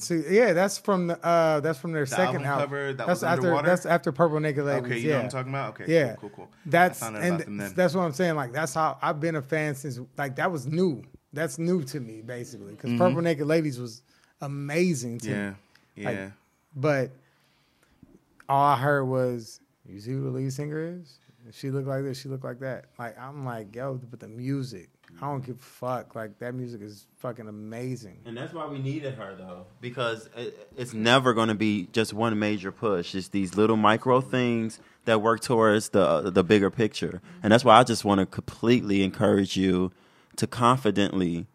See. 0.00 0.22
Yeah, 0.28 0.52
that's 0.52 0.78
from 0.78 1.06
the. 1.08 1.24
Uh, 1.24 1.60
that's 1.60 1.78
from 1.78 1.92
their 1.92 2.04
The 2.04 2.10
second 2.10 2.44
album 2.44 2.44
album. 2.46 2.64
cover 2.66 2.92
that 2.94 3.06
that's 3.06 3.22
after. 3.22 3.42
underwater? 3.46 3.66
That's 3.68 3.86
after 3.86 4.12
Purple 4.12 4.40
Naked 4.40 4.64
Ladies. 4.64 4.84
Okay, 4.90 4.98
you 4.98 5.08
yeah. 5.08 5.14
know 5.14 5.16
what 5.18 5.24
I'm 5.24 5.30
talking 5.30 5.52
about? 5.52 5.80
Okay, 5.80 5.92
yeah, 5.92 6.14
cool, 6.16 6.28
cool, 6.30 6.46
cool. 6.46 6.48
That's 6.66 7.02
and 7.02 7.60
that's 7.76 7.94
what 7.94 8.02
I'm 8.02 8.12
saying. 8.12 8.34
Like 8.36 8.52
that's 8.52 8.74
how 8.74 8.98
I've 9.02 9.20
been 9.20 9.36
a 9.36 9.42
fan 9.42 9.74
since. 9.74 10.00
Like 10.18 10.36
that 10.36 10.50
was 10.50 10.66
new. 10.66 11.02
That's 11.32 11.58
new 11.58 11.82
to 11.84 12.00
me 12.00 12.22
basically 12.22 12.72
because 12.72 12.90
Mhm. 12.90 12.98
Purple 12.98 13.22
Naked 13.22 13.46
Ladies 13.46 13.78
was 13.78 14.02
amazing 14.40 15.18
to 15.20 15.30
Yeah, 15.30 15.50
me. 15.96 16.04
Like, 16.04 16.16
yeah. 16.16 16.30
but 16.74 17.10
all 18.48 18.64
I 18.64 18.76
heard 18.78 19.04
was, 19.04 19.60
"You 19.86 20.00
see 20.00 20.12
who 20.12 20.24
the 20.24 20.30
lead 20.30 20.52
singer 20.52 20.80
is? 21.00 21.18
She 21.52 21.70
looked 21.70 21.88
like 21.88 22.02
this. 22.02 22.18
She 22.20 22.28
looked 22.28 22.44
like 22.44 22.58
that." 22.60 22.86
Like 22.98 23.18
I'm 23.18 23.44
like, 23.44 23.74
yo, 23.74 24.00
but 24.10 24.20
the 24.20 24.28
music, 24.28 24.88
I 25.22 25.26
don't 25.26 25.44
give 25.44 25.56
a 25.56 25.58
fuck. 25.62 26.14
Like 26.14 26.38
that 26.38 26.54
music 26.54 26.80
is 26.82 27.06
fucking 27.18 27.46
amazing. 27.48 28.18
And 28.24 28.36
that's 28.36 28.52
why 28.54 28.66
we 28.66 28.78
needed 28.78 29.14
her 29.14 29.34
though, 29.36 29.66
because 29.80 30.28
it, 30.36 30.68
it's 30.76 30.92
never 30.94 31.34
going 31.34 31.48
to 31.48 31.54
be 31.54 31.88
just 31.92 32.12
one 32.14 32.38
major 32.38 32.72
push. 32.72 33.14
It's 33.14 33.28
these 33.28 33.54
little 33.56 33.76
micro 33.76 34.20
things 34.20 34.80
that 35.04 35.20
work 35.22 35.40
towards 35.40 35.90
the 35.90 36.30
the 36.30 36.42
bigger 36.44 36.70
picture. 36.70 37.20
And 37.42 37.52
that's 37.52 37.64
why 37.64 37.76
I 37.78 37.84
just 37.84 38.04
want 38.04 38.20
to 38.20 38.26
completely 38.26 39.02
encourage 39.02 39.56
you 39.56 39.92
to 40.36 40.46
confidently 40.46 41.46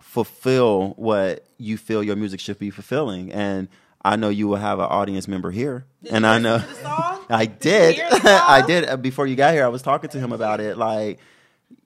fulfill 0.00 0.90
what 0.96 1.44
you 1.58 1.76
feel 1.76 2.02
your 2.02 2.16
music 2.16 2.40
should 2.40 2.58
be 2.58 2.70
fulfilling. 2.70 3.32
And 3.32 3.68
I 4.04 4.16
know 4.16 4.28
you 4.28 4.48
will 4.48 4.56
have 4.56 4.78
an 4.78 4.86
audience 4.86 5.26
member 5.28 5.50
here, 5.50 5.84
and 6.10 6.26
I 6.26 6.38
know 6.38 6.62
I 7.28 7.46
did. 7.46 7.96
hear 7.96 8.08
the 8.10 8.16
song? 8.20 8.44
I 8.46 8.62
did 8.66 8.88
Uh, 8.88 8.96
before 8.96 9.26
you 9.26 9.36
got 9.36 9.52
here. 9.52 9.64
I 9.64 9.68
was 9.68 9.82
talking 9.82 10.08
to 10.10 10.18
him 10.20 10.32
about 10.32 10.60
it. 10.60 10.78
Like 10.78 11.18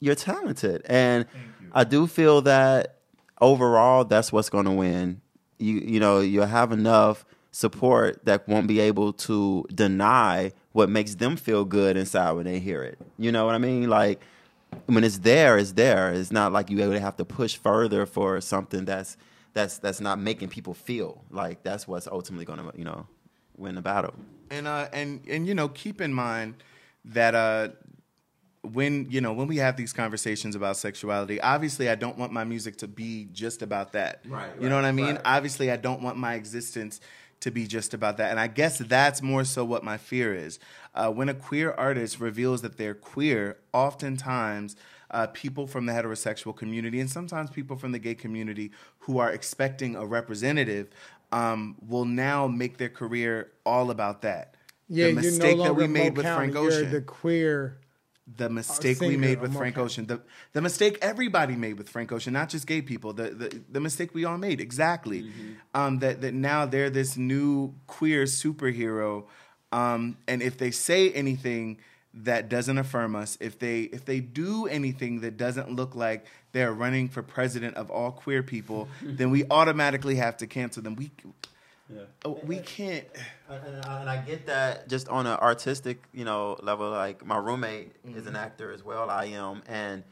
you're 0.01 0.15
talented, 0.15 0.83
and 0.87 1.27
I 1.73 1.85
do 1.85 2.07
feel 2.07 2.43
that 2.43 2.99
overall, 3.41 4.05
that's 4.05 4.33
what's 4.33 4.49
going 4.49 4.65
to 4.65 4.71
win. 4.73 5.21
You 5.59 5.75
you 5.75 6.01
know 6.01 6.21
you'll 6.21 6.47
have 6.47 6.73
enough 6.73 7.25
support 7.51 8.25
that 8.25 8.49
won't 8.49 8.67
be 8.67 8.81
able 8.81 9.13
to 9.13 9.65
deny 9.75 10.53
what 10.73 10.89
makes 10.89 11.15
them 11.17 11.37
feel 11.37 11.65
good 11.65 11.97
inside 11.97 12.33
when 12.33 12.45
they 12.45 12.59
hear 12.59 12.83
it. 12.83 12.99
You 13.19 13.31
know 13.31 13.45
what 13.45 13.55
I 13.55 13.59
mean? 13.59 13.89
Like 13.89 14.21
when 14.87 15.05
it's 15.05 15.19
there, 15.19 15.59
it's 15.59 15.73
there. 15.73 16.13
It's 16.13 16.33
not 16.33 16.53
like 16.53 16.71
you 16.71 16.79
really 16.79 16.99
have 16.99 17.17
to 17.17 17.25
push 17.25 17.57
further 17.57 18.07
for 18.07 18.41
something 18.41 18.85
that's 18.85 19.17
that's 19.53 19.79
that's 19.79 20.01
not 20.01 20.19
making 20.19 20.49
people 20.49 20.75
feel 20.75 21.23
like 21.31 21.63
that's 21.63 21.87
what's 21.87 22.07
ultimately 22.07 22.47
going 22.47 22.59
to 22.59 22.73
you 22.77 22.85
know 22.85 23.07
win 23.57 23.75
the 23.75 23.83
battle. 23.83 24.15
And 24.51 24.67
uh, 24.67 24.89
and 24.93 25.21
and 25.29 25.47
you 25.47 25.55
know, 25.55 25.69
keep 25.69 26.01
in 26.01 26.13
mind 26.13 26.55
that 27.05 27.35
uh, 27.35 27.69
when 28.63 29.11
you 29.11 29.21
know 29.21 29.33
when 29.33 29.49
we 29.49 29.57
have 29.57 29.77
these 29.77 29.93
conversations 29.93 30.55
about 30.55 30.77
sexuality, 30.77 31.41
obviously 31.41 31.89
I 31.89 31.95
don't 31.95 32.17
want 32.17 32.33
my 32.33 32.45
music 32.45 32.77
to 32.79 32.89
be 32.89 33.29
just 33.33 33.61
about 33.63 33.93
that. 33.93 34.21
Right, 34.27 34.51
You 34.61 34.69
know 34.69 34.77
right, 34.77 34.83
what 34.83 34.89
I 34.89 34.93
mean? 34.93 35.15
right. 35.17 35.23
Obviously, 35.25 35.71
I 35.71 35.77
don't 35.77 36.03
want 36.03 36.17
my 36.17 36.35
existence 36.35 37.01
to 37.41 37.51
be 37.51 37.67
just 37.67 37.93
about 37.93 38.19
that. 38.19 38.31
And 38.31 38.39
I 38.39 38.47
guess 38.47 38.79
that's 38.79 39.21
more 39.21 39.43
so 39.43 39.65
what 39.65 39.83
my 39.83 39.97
fear 39.99 40.33
is. 40.33 40.61
Uh, 40.95 41.11
when 41.11 41.29
a 41.29 41.35
queer 41.35 41.73
artist 41.73 42.21
reveals 42.21 42.63
that 42.63 42.77
they're 42.77 42.95
queer, 42.95 43.59
oftentimes 43.73 44.77
uh, 45.11 45.27
people 45.27 45.67
from 45.67 45.87
the 45.87 45.93
heterosexual 45.93 46.57
community 46.57 47.01
and 47.01 47.11
sometimes 47.11 47.51
people 47.51 47.77
from 47.77 47.91
the 47.91 47.99
gay 47.99 48.15
community 48.15 48.71
who 49.01 49.19
are 49.19 49.31
expecting 49.33 49.97
a 49.97 50.07
representative 50.07 50.89
um, 51.33 51.75
will 51.87 52.05
now 52.05 52.47
make 52.47 52.77
their 52.77 52.89
career 52.89 53.51
all 53.67 53.91
about 53.91 54.23
that. 54.23 54.55
Yeah, 54.89 55.07
the 55.07 55.13
you're 55.13 55.23
mistake 55.23 55.57
no 55.57 55.65
that 55.65 55.75
we 55.75 55.89
made 55.89 56.17
with 56.17 56.27
County, 56.27 56.53
Frank 56.53 56.55
you're 56.55 56.81
Ocean 56.81 56.91
the 56.93 57.01
queer. 57.01 57.79
The 58.37 58.49
mistake 58.49 59.01
we 59.01 59.17
made 59.17 59.41
with 59.41 59.57
Frank. 59.57 59.77
Ocean, 59.79 60.07
the 60.07 60.21
the 60.53 60.61
mistake 60.61 60.99
everybody 61.03 61.57
made 61.57 61.77
with 61.79 61.89
Frank 61.89 62.13
Ocean, 62.13 62.33
not 62.33 62.49
just 62.49 62.67
gay 62.67 62.81
people, 62.81 63.13
the 63.13 63.31
the, 63.31 63.61
the 63.71 63.81
mistake 63.81 64.15
we 64.15 64.25
all 64.25 64.39
made 64.39 64.61
exactly. 64.61 65.23
Mm-hmm. 65.23 65.53
Um, 65.75 65.99
that 65.99 66.21
that 66.21 66.33
now 66.33 66.65
they're 66.67 66.91
this 66.91 67.17
new 67.17 67.75
queer 67.87 68.25
superhero, 68.25 69.25
um, 69.73 70.17
and 70.29 70.41
if 70.41 70.57
they 70.57 70.71
say 70.71 71.11
anything 71.11 71.79
that 72.15 72.49
doesn't 72.49 72.79
affirm 72.79 73.17
us, 73.17 73.37
if 73.41 73.59
they 73.59 73.83
if 73.83 74.05
they 74.05 74.21
do 74.21 74.67
anything 74.67 75.21
that 75.21 75.37
doesn't 75.37 75.75
look 75.75 75.97
like 75.97 76.27
they're 76.53 76.73
running 76.73 77.09
for 77.09 77.23
president 77.23 77.77
of 77.77 77.91
all 77.91 78.13
queer 78.13 78.43
people, 78.43 78.89
then 79.03 79.31
we 79.31 79.45
automatically 79.51 80.17
have 80.17 80.37
to 80.37 80.47
cancel 80.47 80.83
them. 80.83 80.95
We 80.95 81.11
oh, 82.25 82.39
we 82.45 82.59
can't. 82.59 83.07
And, 83.49 83.85
and 83.85 84.11
I 84.11 84.23
get 84.25 84.47
that 84.47 84.89
just 84.89 85.09
on 85.09 85.27
an 85.27 85.39
artistic, 85.39 86.03
you 86.13 86.25
know, 86.25 86.57
level. 86.63 86.91
Like 86.91 87.25
my 87.25 87.39
roommate 87.39 87.93
is 88.05 88.27
an 88.27 88.35
mm-hmm. 88.35 88.37
actor 88.37 88.73
as 88.73 88.85
well. 88.85 89.11
I 89.11 89.27
am, 89.27 89.63
and 89.67 90.03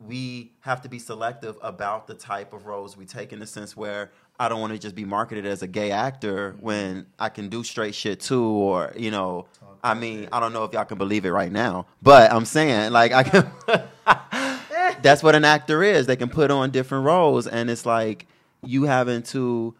we 0.00 0.52
have 0.60 0.82
to 0.82 0.88
be 0.88 0.98
selective 0.98 1.56
about 1.62 2.06
the 2.06 2.14
type 2.14 2.52
of 2.52 2.66
roles 2.66 2.96
we 2.96 3.06
take 3.06 3.32
in 3.32 3.38
the 3.38 3.46
sense 3.46 3.76
where 3.76 4.10
I 4.38 4.48
don't 4.48 4.60
want 4.60 4.72
to 4.72 4.78
just 4.78 4.94
be 4.94 5.04
marketed 5.04 5.46
as 5.46 5.62
a 5.62 5.66
gay 5.66 5.90
actor 5.90 6.52
mm-hmm. 6.52 6.64
when 6.64 7.06
I 7.18 7.28
can 7.28 7.48
do 7.48 7.62
straight 7.62 7.94
shit 7.94 8.20
too, 8.20 8.44
or 8.44 8.92
you 8.96 9.10
know, 9.10 9.46
I 9.82 9.94
mean, 9.94 10.28
I 10.32 10.40
don't 10.40 10.52
know 10.52 10.64
if 10.64 10.72
y'all 10.72 10.84
can 10.84 10.98
believe 10.98 11.24
it 11.24 11.30
right 11.30 11.52
now, 11.52 11.86
but 12.02 12.32
I'm 12.32 12.44
saying 12.44 12.92
like 12.92 13.12
I 13.12 13.22
can. 13.22 13.50
that's 15.02 15.22
what 15.22 15.34
an 15.34 15.44
actor 15.44 15.82
is. 15.82 16.06
They 16.06 16.16
can 16.16 16.30
put 16.30 16.50
on 16.50 16.70
different 16.70 17.04
roles, 17.04 17.46
and 17.46 17.70
it's 17.70 17.86
like 17.86 18.26
you 18.62 18.84
having 18.84 19.22
to 19.22 19.74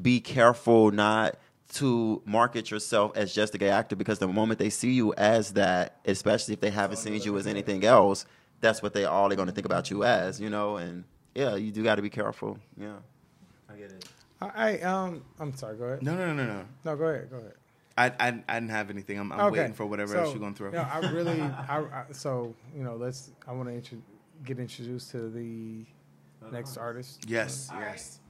be 0.00 0.20
careful 0.20 0.90
not 0.90 1.38
to 1.74 2.22
market 2.24 2.70
yourself 2.70 3.12
as 3.14 3.34
just 3.34 3.54
a 3.54 3.58
gay 3.58 3.68
actor 3.68 3.96
because 3.96 4.18
the 4.18 4.28
moment 4.28 4.58
they 4.58 4.70
see 4.70 4.92
you 4.92 5.12
as 5.14 5.52
that, 5.52 5.98
especially 6.06 6.54
if 6.54 6.60
they 6.60 6.70
haven't 6.70 6.96
seen 6.96 7.20
you 7.20 7.36
as 7.36 7.46
anything 7.46 7.84
else, 7.84 8.24
that's 8.60 8.82
what 8.82 8.94
they 8.94 9.04
all 9.04 9.30
are 9.30 9.36
going 9.36 9.48
to 9.48 9.54
think 9.54 9.66
about 9.66 9.90
you 9.90 10.04
as, 10.04 10.40
you 10.40 10.50
know. 10.50 10.76
And 10.76 11.04
yeah, 11.34 11.56
you 11.56 11.70
do 11.70 11.82
got 11.82 11.96
to 11.96 12.02
be 12.02 12.10
careful. 12.10 12.58
Yeah, 12.80 12.96
I 13.70 13.76
get 13.76 13.90
it. 13.90 14.08
I 14.40 14.78
um, 14.80 15.22
I'm 15.38 15.54
sorry. 15.56 15.76
Go 15.76 15.84
ahead. 15.84 16.02
No, 16.02 16.14
no, 16.14 16.26
no, 16.26 16.34
no, 16.34 16.44
no. 16.44 16.64
No, 16.84 16.96
go 16.96 17.04
ahead. 17.06 17.30
Go 17.30 17.36
ahead. 17.36 17.54
I, 17.96 18.06
I, 18.20 18.44
I 18.48 18.60
didn't 18.60 18.70
have 18.70 18.90
anything. 18.90 19.18
I'm, 19.18 19.32
I'm 19.32 19.40
okay. 19.40 19.58
waiting 19.58 19.72
for 19.74 19.84
whatever 19.84 20.12
so, 20.12 20.20
else 20.20 20.30
you're 20.30 20.38
gonna 20.38 20.54
throw. 20.54 20.68
You 20.68 20.76
know, 20.76 20.88
I 20.90 20.98
really, 21.10 21.40
I, 21.68 21.78
I, 21.80 22.04
so 22.12 22.54
you 22.76 22.84
know, 22.84 22.94
let's. 22.94 23.30
I 23.46 23.52
want 23.52 23.68
to 23.68 23.74
intro- 23.74 24.02
get 24.44 24.58
introduced 24.58 25.10
to 25.10 25.28
the 25.28 25.84
next 26.52 26.76
artist. 26.76 27.24
Yes, 27.26 27.70
yes. 27.74 28.20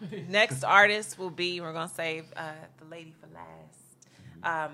Next 0.28 0.64
artist 0.64 1.18
will 1.18 1.30
be, 1.30 1.60
we're 1.60 1.72
going 1.72 1.88
to 1.88 1.94
save 1.94 2.26
uh, 2.36 2.52
the 2.78 2.84
lady 2.86 3.14
for 3.20 3.26
last. 3.34 4.68
Um, 4.68 4.72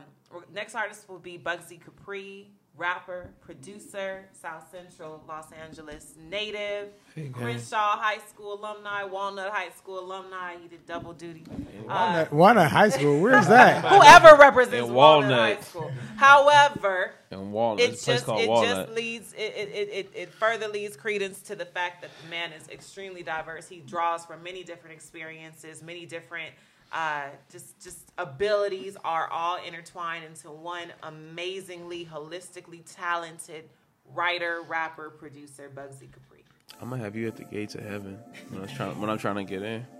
next 0.53 0.75
artist 0.75 1.09
will 1.09 1.19
be 1.19 1.39
Bugsy 1.39 1.81
Capri, 1.83 2.51
rapper, 2.77 3.31
producer, 3.41 4.25
South 4.33 4.69
Central 4.71 5.23
Los 5.29 5.47
Angeles 5.53 6.15
native, 6.29 6.89
Hey. 7.15 7.29
Crenshaw 7.29 7.97
High 7.97 8.19
School 8.29 8.55
alumni, 8.61 9.05
Walnut 9.05 9.51
High 9.53 9.71
School 9.71 10.01
alumni. 10.01 10.57
He 10.61 10.67
did 10.67 10.85
double 10.85 11.13
duty. 11.13 11.45
Uh, 11.49 11.87
Walnut, 11.89 12.33
Walnut 12.33 12.71
High 12.73 12.89
School. 12.89 13.21
Where's 13.21 13.47
that? 13.47 13.85
whoever 14.23 14.37
represents 14.37 14.89
In 14.89 14.93
Walnut. 14.95 15.31
Walnut. 15.31 15.57
High 15.57 15.63
School. 15.63 15.93
However, 16.17 17.13
In 17.31 17.53
Walnut, 17.53 17.85
it 17.85 17.93
it's 17.93 18.03
a 18.03 18.05
place 18.07 18.17
just 18.17 18.27
called 18.27 18.41
it 18.41 18.49
Walnut. 18.49 18.87
just 18.87 18.93
leads 18.97 19.33
it, 19.35 19.39
it, 19.57 19.69
it, 19.69 19.89
it, 19.93 20.11
it 20.15 20.29
further 20.35 20.67
leads 20.69 20.97
credence 20.97 21.41
to 21.43 21.55
the 21.55 21.65
fact 21.67 22.03
that 22.03 22.11
the 22.23 22.29
man 22.31 22.53
is 22.53 22.69
extremely 22.69 23.23
diverse. 23.23 23.69
He 23.69 23.79
draws 23.81 24.25
from 24.27 24.43
many 24.43 24.65
different 24.65 24.97
experiences, 24.97 25.83
many 25.83 26.07
different 26.07 26.53
uh, 26.95 27.25
just 27.51 27.79
just 27.83 27.99
abilities 28.17 28.97
are 29.05 29.29
all 29.31 29.59
intertwined 29.67 30.25
into 30.25 30.51
one 30.51 30.93
amazingly 31.03 32.07
holistically 32.07 32.83
talented 32.95 33.69
writer, 34.15 34.63
rapper, 34.69 35.11
producer, 35.11 35.71
Bugsy 35.75 36.09
Capri. 36.13 36.45
I'm 36.81 36.91
gonna 36.91 37.03
have 37.03 37.17
you 37.17 37.27
at 37.27 37.37
the 37.37 37.45
gates 37.45 37.75
of 37.75 37.83
heaven 37.85 38.19
when 38.51 38.63
I'm 38.63 38.69
trying 38.69 39.01
when 39.01 39.11
I'm 39.11 39.19
trying 39.19 39.37
to 39.37 39.45
get 39.45 39.63
in. 39.63 39.87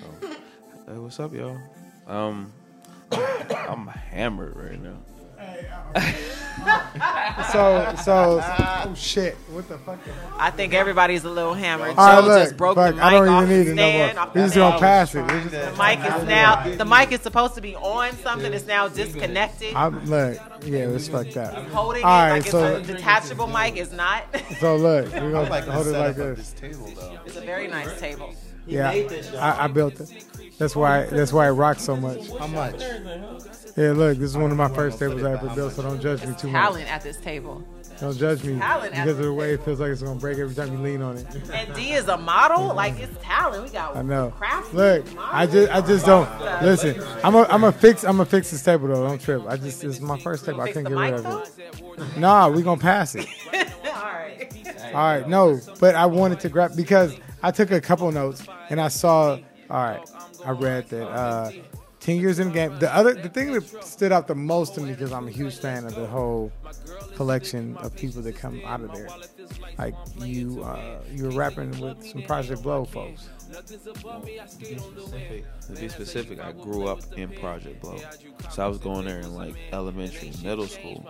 So, 0.00 0.28
hey, 0.90 0.96
what's 0.96 1.20
up, 1.20 1.34
y'all? 1.34 1.58
Um, 2.06 2.50
I'm 3.12 3.86
hammered 3.86 4.56
right 4.56 4.80
now. 4.82 4.96
So, 7.50 7.94
so, 8.04 8.40
oh 8.44 8.94
shit! 8.96 9.34
What 9.50 9.68
the 9.68 9.76
fuck? 9.78 9.98
I 10.38 10.50
think 10.50 10.74
everybody's 10.74 11.24
a 11.24 11.28
little 11.30 11.54
hammered. 11.54 11.90
All 11.90 11.94
right, 11.96 12.20
Joe 12.20 12.26
look, 12.28 12.42
just 12.44 12.56
broke 12.56 12.76
fuck, 12.76 12.90
the 12.90 12.94
mic 12.96 13.04
I 13.04 13.10
don't 13.10 13.28
off 13.28 13.42
even 13.44 13.56
need 13.58 13.64
the 13.64 13.70
it 13.72 13.74
no 13.74 13.82
stand. 13.88 14.14
more. 14.16 14.22
off 14.24 14.34
We 14.34 14.40
the 14.40 14.46
just 14.46 14.56
gonna 14.56 14.78
pass 14.78 15.14
it. 15.14 15.26
Just- 15.28 15.50
The 15.50 15.82
mic 15.82 15.98
is 15.98 16.28
now 16.28 16.76
the 16.76 16.84
mic 16.84 17.12
is 17.12 17.20
supposed 17.20 17.54
to 17.56 17.60
be 17.60 17.74
on 17.76 18.12
something. 18.18 18.52
It's 18.52 18.66
now 18.66 18.88
disconnected. 18.88 19.74
I'm 19.74 20.04
look, 20.06 20.38
yeah, 20.64 20.78
it's 20.88 21.08
fucked 21.08 21.36
up. 21.36 21.54
Holding 21.68 22.04
All 22.04 22.10
it 22.10 22.22
right, 22.22 22.30
like 22.32 22.44
it's 22.46 22.54
a 22.54 22.80
detachable 22.82 23.48
mic 23.48 23.76
is 23.76 23.92
not. 23.92 24.24
So 24.60 24.76
look, 24.76 25.10
we're 25.12 25.32
gonna 25.32 25.50
like 25.50 25.64
hold 25.64 25.86
it 25.88 25.92
like 25.98 26.16
this. 26.16 26.52
this 26.52 26.52
table 26.74 26.92
though. 26.94 27.18
it's 27.26 27.36
a 27.36 27.40
very 27.40 27.66
nice 27.66 27.98
table. 27.98 28.32
Yeah, 28.66 28.90
I, 29.38 29.64
I 29.64 29.66
built 29.66 30.00
it. 30.00 30.24
That's 30.58 30.76
why. 30.76 31.04
That's 31.06 31.32
why 31.32 31.48
it 31.48 31.52
rocks 31.52 31.82
so 31.82 31.96
much. 31.96 32.28
How 32.38 32.46
much? 32.46 32.80
Yeah, 33.76 33.92
look, 33.92 34.18
this 34.18 34.30
is 34.30 34.36
one 34.36 34.50
of 34.50 34.56
my 34.56 34.68
first 34.68 34.98
tables 34.98 35.22
I 35.24 35.32
ever 35.32 35.48
built, 35.54 35.72
so 35.72 35.82
don't 35.82 36.00
judge 36.00 36.24
me 36.26 36.34
too 36.38 36.48
much. 36.48 36.62
Talent 36.62 36.90
at 36.92 37.02
this 37.02 37.16
table. 37.16 37.64
Don't 37.98 38.16
judge 38.18 38.42
me 38.44 38.58
Talent 38.58 38.92
because 38.92 39.18
of 39.18 39.24
the 39.24 39.32
way 39.32 39.54
it 39.54 39.64
feels 39.64 39.80
like 39.80 39.90
it's 39.90 40.02
gonna 40.02 40.18
break 40.18 40.38
every 40.38 40.54
time 40.54 40.72
you 40.72 40.78
lean 40.78 41.02
on 41.02 41.16
it. 41.16 41.26
And 41.52 41.72
D 41.74 41.92
is 41.92 42.08
a 42.08 42.16
model. 42.16 42.74
Like 42.74 42.98
it's 42.98 43.16
talent. 43.22 43.64
We 43.64 43.70
got. 43.70 43.96
I 43.96 44.02
know. 44.02 44.32
Craftsman, 44.36 44.76
Look, 44.76 45.06
I 45.18 45.46
just, 45.46 45.72
I 45.72 45.80
just 45.80 46.06
don't 46.06 46.28
listen. 46.62 47.02
I'm 47.22 47.34
a, 47.34 47.42
I'm 47.44 47.64
a 47.64 47.72
fix, 47.72 48.04
I'm 48.04 48.20
a 48.20 48.26
fix 48.26 48.50
this 48.50 48.62
table 48.62 48.88
though. 48.88 49.06
Don't 49.06 49.20
trip. 49.20 49.42
I 49.48 49.56
just, 49.56 49.80
this 49.80 49.96
is 49.96 50.00
my 50.00 50.18
first 50.18 50.44
table. 50.44 50.60
I 50.60 50.72
can't 50.72 50.86
get 50.86 50.96
rid 50.96 51.14
of 51.14 51.48
it. 51.48 52.18
Nah, 52.18 52.48
we 52.48 52.62
gonna 52.62 52.80
pass 52.80 53.14
it. 53.14 53.26
All 53.54 53.92
right. 53.92 54.94
All 54.94 55.00
right, 55.00 55.28
no, 55.28 55.58
but 55.80 55.94
I 55.94 56.06
wanted 56.06 56.40
to 56.40 56.48
grab 56.48 56.76
because 56.76 57.14
I 57.42 57.50
took 57.50 57.70
a 57.70 57.80
couple 57.80 58.10
notes 58.12 58.46
and 58.70 58.80
I 58.80 58.88
saw. 58.88 59.38
All 59.70 59.82
right, 59.82 60.10
I 60.44 60.50
read 60.50 60.88
that 60.90 61.08
uh, 61.08 61.50
ten 61.98 62.16
years 62.16 62.38
in 62.38 62.48
the 62.48 62.54
game. 62.54 62.78
The 62.78 62.94
other, 62.94 63.14
the 63.14 63.28
thing 63.28 63.52
that 63.52 63.84
stood 63.84 64.12
out 64.12 64.26
the 64.26 64.34
most 64.34 64.74
to 64.74 64.80
me 64.82 64.90
because 64.92 65.12
I'm 65.12 65.28
a 65.28 65.30
huge 65.30 65.58
fan 65.58 65.86
of 65.86 65.94
the 65.94 66.06
whole 66.06 66.52
collection 67.16 67.76
of 67.78 67.96
people 67.96 68.20
that 68.22 68.36
come 68.36 68.60
out 68.66 68.82
of 68.82 68.92
there. 68.92 69.08
Like 69.78 69.94
you, 70.18 70.62
uh, 70.62 71.00
you 71.10 71.24
were 71.24 71.30
rapping 71.30 71.70
with 71.80 72.04
some 72.06 72.22
Project 72.22 72.62
Blowed 72.62 72.90
folks. 72.90 73.28
To 75.66 75.80
be 75.80 75.88
specific, 75.88 76.40
I 76.40 76.52
grew 76.52 76.86
up 76.86 77.00
in 77.16 77.30
Project 77.32 77.80
Blowed, 77.80 78.04
so 78.50 78.64
I 78.64 78.68
was 78.68 78.78
going 78.78 79.04
there 79.06 79.20
in 79.20 79.34
like 79.34 79.54
elementary, 79.72 80.32
middle 80.42 80.66
school. 80.66 81.04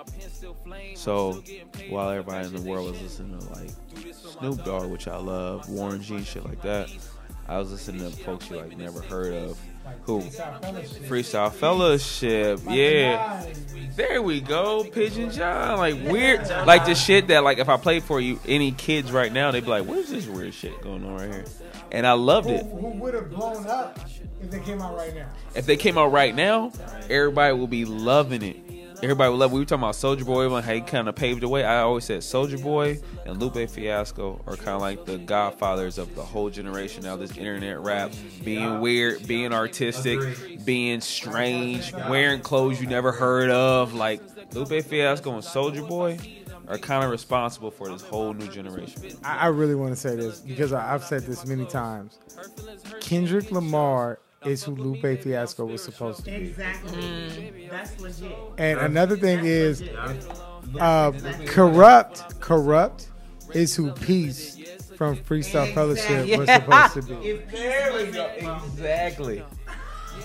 So 0.94 1.42
while 1.88 2.10
everybody 2.10 2.48
in 2.48 2.54
the 2.54 2.68
world 2.68 2.90
was 2.90 3.00
listening 3.00 3.38
to 3.38 3.48
like 3.50 3.70
Snoop 4.38 4.64
Dogg, 4.64 4.90
which 4.90 5.08
I 5.08 5.16
love, 5.16 5.68
Warren 5.68 6.02
G, 6.02 6.22
shit 6.24 6.44
like 6.44 6.62
that, 6.62 6.90
I 7.48 7.58
was 7.58 7.70
listening 7.70 8.10
to 8.10 8.16
folks 8.18 8.50
you 8.50 8.56
like 8.56 8.76
never 8.76 9.00
heard 9.00 9.34
of. 9.34 9.58
Who? 10.04 10.20
Freestyle 10.20 11.52
Fellowship, 11.52 12.60
yeah. 12.68 13.44
There 13.94 14.22
we 14.22 14.40
go, 14.40 14.84
Pigeon 14.84 15.30
John. 15.30 15.78
Like 15.78 15.94
weird, 16.10 16.48
like 16.66 16.86
the 16.86 16.94
shit 16.94 17.28
that 17.28 17.44
like 17.44 17.58
if 17.58 17.68
I 17.68 17.76
played 17.76 18.02
for 18.02 18.20
you, 18.20 18.40
any 18.46 18.72
kids 18.72 19.12
right 19.12 19.32
now, 19.32 19.50
they'd 19.50 19.64
be 19.64 19.70
like, 19.70 19.86
"What 19.86 19.98
is 19.98 20.10
this 20.10 20.26
weird 20.26 20.54
shit 20.54 20.80
going 20.82 21.04
on 21.04 21.16
right 21.16 21.32
here?" 21.32 21.44
And 21.90 22.06
I 22.06 22.12
loved 22.12 22.48
it. 22.48 22.64
Who 22.64 22.88
would 22.88 23.14
have 23.14 23.30
blown 23.30 23.66
up 23.66 23.98
if 24.40 24.50
they 24.50 24.60
came 24.60 24.80
out 24.80 24.96
right 24.96 25.14
now? 25.14 25.28
If 25.54 25.66
they 25.66 25.76
came 25.76 25.98
out 25.98 26.10
right 26.10 26.34
now, 26.34 26.72
everybody 27.10 27.54
will 27.54 27.66
be 27.66 27.84
loving 27.84 28.42
it. 28.42 28.56
Everybody 29.02 29.30
would 29.30 29.38
love. 29.38 29.50
We 29.50 29.58
were 29.58 29.64
talking 29.64 29.82
about 29.82 29.96
Soulja 29.96 30.24
Boy 30.24 30.48
how 30.48 30.72
he 30.72 30.80
kind 30.80 31.08
of 31.08 31.16
paved 31.16 31.40
the 31.40 31.48
way. 31.48 31.64
I 31.64 31.80
always 31.80 32.04
said 32.04 32.20
Soulja 32.20 32.62
Boy 32.62 33.00
and 33.26 33.40
Lupe 33.40 33.68
Fiasco 33.68 34.40
are 34.46 34.54
kind 34.54 34.76
of 34.76 34.80
like 34.80 35.04
the 35.04 35.18
godfathers 35.18 35.98
of 35.98 36.14
the 36.14 36.22
whole 36.22 36.50
generation 36.50 37.02
now. 37.02 37.16
This 37.16 37.36
internet 37.36 37.80
rap, 37.80 38.12
being 38.44 38.80
weird, 38.80 39.26
being 39.26 39.52
artistic, 39.52 40.20
being 40.64 41.00
strange, 41.00 41.92
wearing 41.92 42.42
clothes 42.42 42.80
you 42.80 42.86
never 42.86 43.10
heard 43.10 43.50
of. 43.50 43.92
Like 43.92 44.20
Lupe 44.54 44.84
Fiasco 44.84 45.34
and 45.34 45.42
Soulja 45.42 45.86
Boy 45.88 46.16
are 46.68 46.78
kind 46.78 47.04
of 47.04 47.10
responsible 47.10 47.72
for 47.72 47.88
this 47.88 48.02
whole 48.02 48.32
new 48.32 48.46
generation. 48.46 49.02
I, 49.24 49.48
really 49.48 49.74
want 49.74 49.92
to 49.92 49.96
say 49.96 50.14
this 50.14 50.38
because 50.38 50.72
I've 50.72 51.02
said 51.02 51.22
this 51.22 51.44
many 51.44 51.66
times. 51.66 52.20
Kendrick 53.00 53.50
Lamar 53.50 54.20
is 54.44 54.64
who 54.64 54.74
Lupe 54.74 55.20
Fiasco 55.22 55.64
was 55.64 55.82
supposed 55.82 56.18
to 56.20 56.30
be. 56.30 56.32
Exactly. 56.32 57.68
That's 57.70 58.00
legit. 58.00 58.36
And 58.58 58.78
another 58.80 59.16
thing 59.16 59.44
is, 59.44 59.82
uh, 59.82 61.12
Kurupt, 61.46 62.38
Kurupt 62.40 63.06
is 63.54 63.74
who 63.76 63.92
Peace 63.92 64.56
from 64.96 65.16
Freestyle 65.16 65.72
Fellowship 65.74 66.38
was 66.38 66.48
supposed 66.48 66.94
to 66.94 67.02
be. 67.02 67.32
There 67.50 67.92
we 67.92 68.10
go. 68.12 68.30
Exactly. 68.66 69.44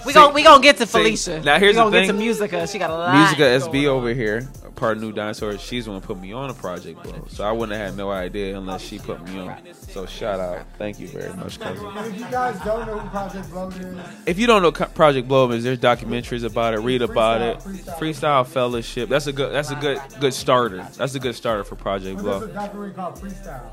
We 0.05 0.13
gon' 0.13 0.33
we 0.33 0.43
gonna 0.43 0.61
get 0.61 0.77
to 0.77 0.85
See, 0.85 0.91
Felicia. 0.91 1.41
now 1.41 1.59
here's 1.59 1.75
we 1.75 1.79
gonna 1.81 1.91
the 1.91 2.01
get 2.01 2.07
to. 2.07 2.13
Musica. 2.13 2.67
She 2.67 2.77
got 2.77 2.89
a 2.91 2.93
lot. 2.93 3.15
Musica 3.17 3.39
going 3.39 3.61
SB 3.61 3.81
on. 3.89 3.97
over 3.97 4.13
here, 4.13 4.47
part 4.77 4.97
New 4.99 5.11
Dinosaur. 5.11 5.57
She's 5.57 5.83
the 5.85 5.91
one 5.91 5.99
who 6.01 6.07
put 6.07 6.17
me 6.19 6.31
on 6.31 6.49
a 6.49 6.53
project, 6.53 7.03
bro. 7.03 7.25
So 7.29 7.43
I 7.43 7.51
wouldn't 7.51 7.77
have 7.77 7.89
had 7.89 7.97
no 7.97 8.09
idea 8.09 8.57
unless 8.57 8.81
she 8.81 8.99
put 8.99 9.21
me 9.27 9.39
on. 9.39 9.57
So 9.73 10.05
shout 10.05 10.39
out, 10.39 10.65
thank 10.77 10.99
you 10.99 11.09
very 11.09 11.33
much, 11.33 11.59
cousin. 11.59 11.85
If 11.97 12.19
you 12.19 12.25
guys 12.31 12.57
don't 12.63 12.87
know 12.87 12.99
who 12.99 13.09
Project 13.09 13.49
Blowed 13.49 13.75
is, 13.75 13.97
If 14.25 14.39
you 14.39 14.47
don't 14.47 14.61
know 14.61 14.71
Project 14.71 15.27
Blowed 15.27 15.51
is, 15.53 15.63
there's 15.65 15.79
documentaries 15.79 16.45
about 16.45 16.73
it. 16.73 16.79
Read 16.79 17.01
about 17.01 17.41
it. 17.41 17.57
Freestyle 17.99 18.45
Fellowship. 18.47 19.09
That's 19.09 19.27
a 19.27 19.33
good. 19.33 19.51
That's 19.53 19.71
a 19.71 19.75
good. 19.75 19.99
Good 20.21 20.33
starter. 20.33 20.87
That's 20.95 21.15
a 21.15 21.19
good 21.19 21.35
starter 21.35 21.63
for 21.65 21.75
Project 21.75 22.17
there's 22.23 22.35
a 22.35 22.39
Blow. 22.39 22.47
documentary 22.47 22.93
called 22.93 23.15
Freestyle. 23.15 23.69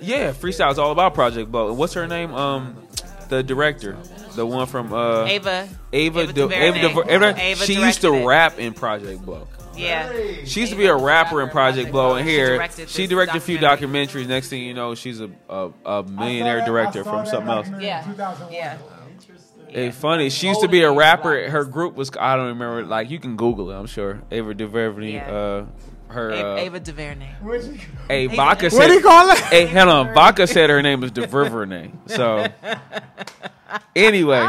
Yeah, 0.00 0.32
Freestyle 0.32 0.72
is 0.72 0.78
all 0.78 0.90
about 0.92 1.14
Project 1.14 1.50
Blowed. 1.50 1.76
What's 1.76 1.94
her 1.94 2.06
name? 2.06 2.34
Um, 2.34 2.76
the 3.28 3.42
director, 3.42 3.96
the 4.34 4.44
one 4.44 4.66
from 4.66 4.92
uh, 4.92 5.24
Ava. 5.24 5.68
Ava. 5.92 6.20
Ava 6.20 6.32
De- 6.32 6.42
Ava, 6.52 6.78
DuVernay. 6.80 7.14
Ava- 7.14 7.40
Ava 7.40 7.64
she 7.64 7.74
used 7.74 8.00
to 8.00 8.08
directed 8.08 8.22
it. 8.22 8.26
rap 8.26 8.58
in 8.58 8.74
Project 8.74 9.22
Blowed. 9.24 9.46
Yeah. 9.76 10.12
She 10.44 10.60
used 10.60 10.72
to 10.72 10.78
be 10.78 10.86
a 10.86 10.96
rapper 10.96 11.42
in 11.42 11.48
Project 11.50 11.90
Blowed, 11.92 12.18
and 12.20 12.28
here 12.28 12.56
directed 12.56 12.88
she 12.88 13.06
directed 13.06 13.36
a 13.36 13.40
few 13.40 13.58
documentaries. 13.58 14.26
Next 14.26 14.48
thing 14.48 14.62
you 14.62 14.74
know, 14.74 14.94
she's 14.94 15.20
a 15.20 15.30
a, 15.48 15.70
a 15.84 16.02
millionaire 16.02 16.64
director 16.64 17.04
from 17.04 17.26
something 17.26 17.48
else. 17.50 17.68
Yeah. 17.80 18.04
Yeah. 18.50 18.78
It's 19.72 19.96
funny. 19.96 20.30
She 20.30 20.48
used 20.48 20.62
to 20.62 20.68
be 20.68 20.82
a 20.82 20.90
rapper. 20.90 21.48
Her 21.48 21.64
group 21.64 21.94
was 21.94 22.10
I 22.18 22.34
don't 22.36 22.48
remember. 22.48 22.84
Like 22.84 23.08
you 23.10 23.18
can 23.20 23.36
Google 23.36 23.70
it. 23.70 23.76
I'm 23.76 23.86
sure 23.86 24.20
Ava 24.30 24.52
DuVernay. 24.54 25.12
Yeah. 25.12 25.30
Uh, 25.30 25.66
her. 26.08 26.32
Ava, 26.32 26.48
Uh, 26.48 26.56
Ava 26.56 26.80
DuVernay. 26.80 27.30
hey, 28.08 28.26
Vodka 28.26 28.68
What 28.70 28.88
do 28.88 28.94
you 28.94 29.00
call 29.00 29.30
it? 29.30 29.38
Hey, 29.38 29.66
hold 29.66 29.88
on. 29.88 30.12
Vodka 30.14 30.48
said 30.48 30.70
her 30.70 30.82
name 30.82 31.00
was 31.00 31.10
DuVernay. 31.12 31.92
So 32.08 32.46
anyway, 33.94 34.40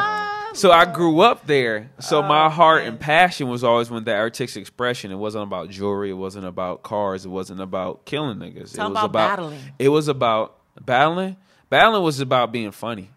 so 0.54 0.72
I 0.72 0.86
grew 0.86 1.22
up 1.22 1.46
there. 1.48 1.92
So 2.00 2.22
my 2.22 2.50
heart 2.50 2.84
and 2.84 3.00
passion 3.00 3.48
was 3.50 3.64
always 3.64 3.90
with 3.90 4.06
that 4.06 4.18
artistic 4.18 4.62
expression. 4.62 5.12
It 5.12 5.16
wasn't 5.16 5.44
about 5.44 5.70
jewelry. 5.70 6.10
It 6.10 6.14
wasn't 6.14 6.46
about 6.46 6.84
cars. 6.84 7.26
It 7.26 7.30
wasn't 7.30 7.62
about 7.62 8.06
killing 8.06 8.38
niggas. 8.38 8.76
Talk 8.76 8.90
it 8.90 8.94
was 8.94 9.04
about 9.04 9.12
battling. 9.14 9.60
It 9.80 9.90
was 9.90 10.08
about 10.08 10.58
battling. 10.80 11.38
Battling 11.70 12.04
was 12.04 12.20
about 12.20 12.52
being 12.52 12.72
funny. 12.72 13.10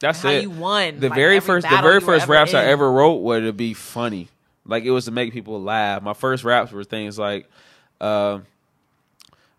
That's 0.00 0.20
How 0.22 0.30
it. 0.30 0.42
you 0.42 0.50
won, 0.50 0.98
The 0.98 1.08
like, 1.10 1.16
very 1.16 1.38
first, 1.40 1.68
the 1.68 1.80
very 1.80 2.00
first 2.00 2.26
raps 2.26 2.54
I 2.54 2.64
ever 2.64 2.90
wrote 2.90 3.22
were 3.22 3.40
to 3.40 3.52
be 3.52 3.72
funny. 3.72 4.28
Like 4.64 4.84
it 4.84 4.90
was 4.90 5.04
to 5.04 5.10
make 5.12 5.32
people 5.32 5.62
laugh. 5.62 6.02
My 6.02 6.12
first 6.14 6.42
raps 6.42 6.72
were 6.72 6.84
things 6.84 7.18
like, 7.18 7.48
uh, 8.00 8.40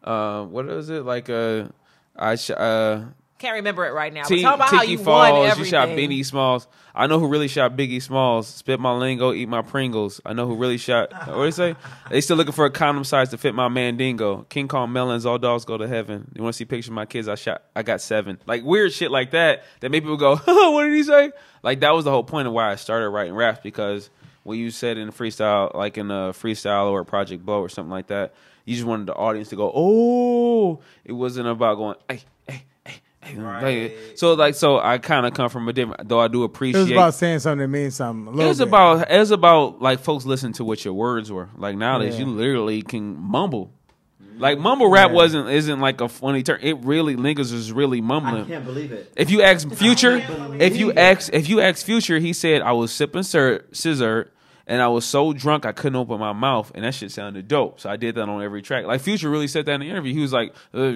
uh, 0.03 0.43
what 0.43 0.65
was 0.65 0.89
it? 0.89 1.05
Like, 1.05 1.29
uh, 1.29 1.67
I 2.15 2.35
sh- 2.35 2.51
uh, 2.51 3.05
Can't 3.43 3.55
remember 3.55 3.85
it 3.85 3.91
right 3.91 4.13
now. 4.13 4.23
T- 4.23 4.41
but 4.41 4.41
talk 4.41 4.55
about 4.55 4.69
how 4.69 4.79
Tiki 4.79 4.93
you 4.93 4.97
won 4.99 5.05
Falls. 5.05 5.59
You 5.59 5.65
shot 5.65 5.89
Biggie 5.89 6.25
Smalls. 6.25 6.65
I 6.95 7.07
know 7.07 7.19
who 7.19 7.27
really 7.27 7.49
shot 7.49 7.75
Biggie 7.75 8.01
Smalls. 8.01 8.47
Spit 8.47 8.79
my 8.79 8.93
lingo, 8.93 9.33
eat 9.33 9.49
my 9.49 9.61
Pringles. 9.61 10.21
I 10.25 10.31
know 10.31 10.47
who 10.47 10.55
really 10.55 10.77
shot. 10.77 11.11
What 11.27 11.35
do 11.35 11.43
you 11.43 11.51
say? 11.51 11.75
They 12.09 12.21
still 12.21 12.37
looking 12.37 12.53
for 12.53 12.63
a 12.63 12.71
condom 12.71 13.03
size 13.03 13.31
to 13.31 13.37
fit 13.37 13.53
my 13.53 13.67
mandingo. 13.67 14.45
King 14.47 14.69
Kong 14.69 14.93
melons. 14.93 15.25
All 15.25 15.37
dogs 15.37 15.65
go 15.65 15.77
to 15.77 15.85
heaven. 15.89 16.31
You 16.33 16.41
want 16.41 16.53
to 16.53 16.57
see 16.57 16.63
pictures 16.63 16.87
of 16.87 16.93
my 16.93 17.05
kids? 17.05 17.27
I 17.27 17.35
shot. 17.35 17.63
I 17.75 17.83
got 17.83 17.99
seven. 17.99 18.39
Like 18.45 18.63
weird 18.63 18.93
shit 18.93 19.11
like 19.11 19.31
that. 19.31 19.65
That 19.81 19.91
made 19.91 20.03
people 20.03 20.15
go, 20.15 20.37
"What 20.45 20.85
did 20.85 20.93
he 20.93 21.03
say?" 21.03 21.33
Like 21.63 21.81
that 21.81 21.93
was 21.93 22.05
the 22.05 22.11
whole 22.11 22.23
point 22.23 22.47
of 22.47 22.53
why 22.53 22.71
I 22.71 22.75
started 22.75 23.09
writing 23.09 23.33
raps 23.33 23.59
because 23.61 24.09
when 24.43 24.57
you 24.57 24.71
said 24.71 24.97
in 24.97 25.11
freestyle, 25.11 25.75
like 25.75 25.97
in 25.97 26.11
a 26.11 26.31
freestyle 26.31 26.91
or 26.91 27.01
a 27.01 27.05
Project 27.05 27.45
Blowed 27.45 27.65
or 27.65 27.67
something 27.67 27.91
like 27.91 28.07
that, 28.07 28.33
you 28.63 28.73
just 28.73 28.87
wanted 28.87 29.07
the 29.07 29.15
audience 29.15 29.49
to 29.49 29.57
go, 29.57 29.69
"Oh!" 29.75 30.79
It 31.03 31.11
wasn't 31.11 31.49
about 31.49 31.75
going, 31.75 31.97
"Hey, 32.07 32.21
hey, 32.47 32.63
hey, 33.23 33.35
hey." 33.35 33.83
Like, 33.83 34.17
so 34.17 34.33
like, 34.33 34.55
so 34.55 34.79
I 34.79 34.97
kind 34.97 35.25
of 35.25 35.33
come 35.33 35.49
from 35.49 35.67
a 35.67 35.73
different. 35.73 36.07
Though 36.07 36.19
I 36.19 36.27
do 36.27 36.43
appreciate 36.43 36.79
It 36.79 36.83
appreciate. 36.83 36.95
was 36.97 37.03
about 37.03 37.13
saying 37.15 37.39
something 37.39 37.59
that 37.59 37.67
means 37.67 37.95
something. 37.95 38.33
A 38.39 38.41
It 38.43 38.47
was 38.47 38.59
bit. 38.59 38.67
about 38.67 39.11
it 39.11 39.19
was 39.19 39.31
about 39.31 39.81
like 39.81 39.99
folks 39.99 40.25
listen 40.25 40.53
to 40.53 40.63
what 40.63 40.83
your 40.85 40.93
words 40.93 41.31
were. 41.31 41.49
Like 41.57 41.75
nowadays, 41.77 42.15
Yeah. 42.19 42.25
you 42.25 42.31
literally 42.31 42.81
can 42.81 43.17
mumble. 43.19 43.71
Like 44.39 44.57
mumble 44.57 44.89
rap 44.89 45.09
Yeah. 45.09 45.15
wasn't 45.15 45.49
isn't 45.49 45.79
like 45.79 46.01
a 46.01 46.09
funny 46.09 46.41
term. 46.41 46.57
It 46.61 46.77
really 46.83 47.15
niggas 47.15 47.53
is 47.53 47.71
really 47.71 48.01
mumbling. 48.01 48.45
I 48.45 48.47
can't 48.47 48.65
believe 48.65 48.91
it. 48.91 49.13
If 49.15 49.29
you 49.29 49.43
ask 49.43 49.69
Future, 49.71 50.23
if 50.59 50.75
you 50.75 50.89
it. 50.89 50.97
ask 50.97 51.31
if 51.31 51.47
you 51.47 51.61
ask 51.61 51.85
Future, 51.85 52.17
he 52.17 52.33
said 52.33 52.63
I 52.63 52.71
was 52.71 52.91
sipping 52.91 53.21
sir, 53.23 53.63
scissor 53.71 54.31
and 54.67 54.81
I 54.81 54.87
was 54.87 55.05
so 55.05 55.33
drunk 55.33 55.65
I 55.65 55.71
couldn't 55.73 55.95
open 55.97 56.19
my 56.19 56.33
mouth, 56.33 56.71
and 56.75 56.83
that 56.85 56.93
shit 56.93 57.11
sounded 57.11 57.47
dope. 57.47 57.79
So 57.79 57.89
I 57.89 57.97
did 57.97 58.15
that 58.15 58.29
on 58.29 58.41
every 58.41 58.61
track. 58.61 58.85
Like 58.85 59.01
Future 59.01 59.29
really 59.29 59.47
said 59.47 59.65
that 59.65 59.73
in 59.75 59.81
the 59.81 59.89
interview. 59.89 60.13
He 60.13 60.21
was 60.21 60.33
like, 60.33 60.53
uh, 60.73 60.91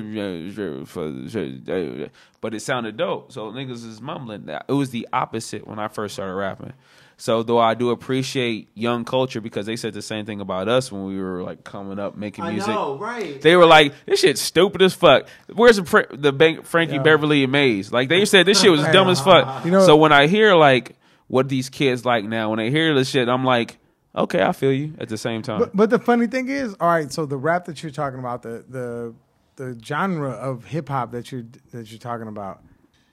but 2.42 2.54
it 2.54 2.62
sounded 2.62 2.98
dope. 2.98 3.32
So 3.32 3.52
niggas 3.52 3.86
is 3.86 4.02
mumbling. 4.02 4.48
It 4.50 4.72
was 4.74 4.92
the 4.92 5.08
opposite 5.12 5.68
when 5.68 5.80
I 5.80 5.88
first 5.88 6.14
started 6.16 6.34
rapping. 6.34 6.74
So 7.20 7.42
though 7.42 7.58
I 7.58 7.74
do 7.74 7.90
appreciate 7.90 8.70
young 8.76 9.04
culture 9.04 9.42
because 9.42 9.66
they 9.66 9.76
said 9.76 9.94
the 9.96 10.04
same 10.04 10.28
thing 10.28 10.40
about 10.40 10.68
us 10.68 10.92
when 10.92 11.06
we 11.06 11.20
were 11.20 11.42
like 11.42 11.64
coming 11.64 11.98
up 11.98 12.16
making 12.16 12.44
I 12.44 12.52
music. 12.52 12.70
know, 12.70 12.96
right? 12.98 13.42
They 13.42 13.56
were 13.56 13.66
like, 13.66 13.92
"This 14.06 14.20
shit's 14.20 14.40
stupid 14.40 14.84
as 14.84 14.94
fuck." 14.94 15.28
Where's 15.52 15.78
the 15.78 16.08
the 16.12 16.32
Bank- 16.32 16.66
Frankie 16.66 16.96
Yeah. 16.98 17.02
Beverly 17.02 17.42
and 17.44 17.52
Maze? 17.52 17.92
Like 17.92 18.08
they 18.10 18.24
said, 18.26 18.46
this 18.46 18.62
shit 18.62 18.70
was 18.70 18.84
dumb 18.94 19.10
as 19.10 19.20
fuck. 19.20 19.66
You 19.66 19.72
know- 19.72 19.84
so 19.86 19.98
when 19.98 20.12
I 20.12 20.28
hear 20.28 20.54
like 20.54 20.96
what 21.28 21.50
these 21.50 21.70
kids 21.70 22.06
like 22.06 22.24
now, 22.26 22.50
when 22.50 22.58
they 22.58 22.70
hear 22.72 22.94
this 22.96 23.10
shit, 23.10 23.28
I'm 23.30 23.44
like, 23.44 23.78
okay, 24.16 24.42
I 24.44 24.52
feel 24.52 24.72
you. 24.72 24.94
At 25.00 25.10
the 25.10 25.18
same 25.18 25.42
time, 25.42 25.60
But, 25.60 25.76
but 25.76 25.90
the 25.90 26.00
funny 26.00 26.28
thing 26.28 26.48
is, 26.50 26.76
all 26.80 26.88
right. 26.90 27.12
So 27.12 27.26
the 27.26 27.38
rap 27.38 27.66
that 27.66 27.82
you're 27.84 27.92
talking 27.92 28.20
about, 28.20 28.42
the 28.44 28.64
the 28.68 29.14
the 29.58 29.80
genre 29.84 30.32
of 30.32 30.66
hip 30.66 30.90
hop 30.90 31.12
that 31.12 31.32
you 31.32 31.48
that 31.72 31.90
you're 31.92 32.00
talking 32.00 32.28
about, 32.28 32.62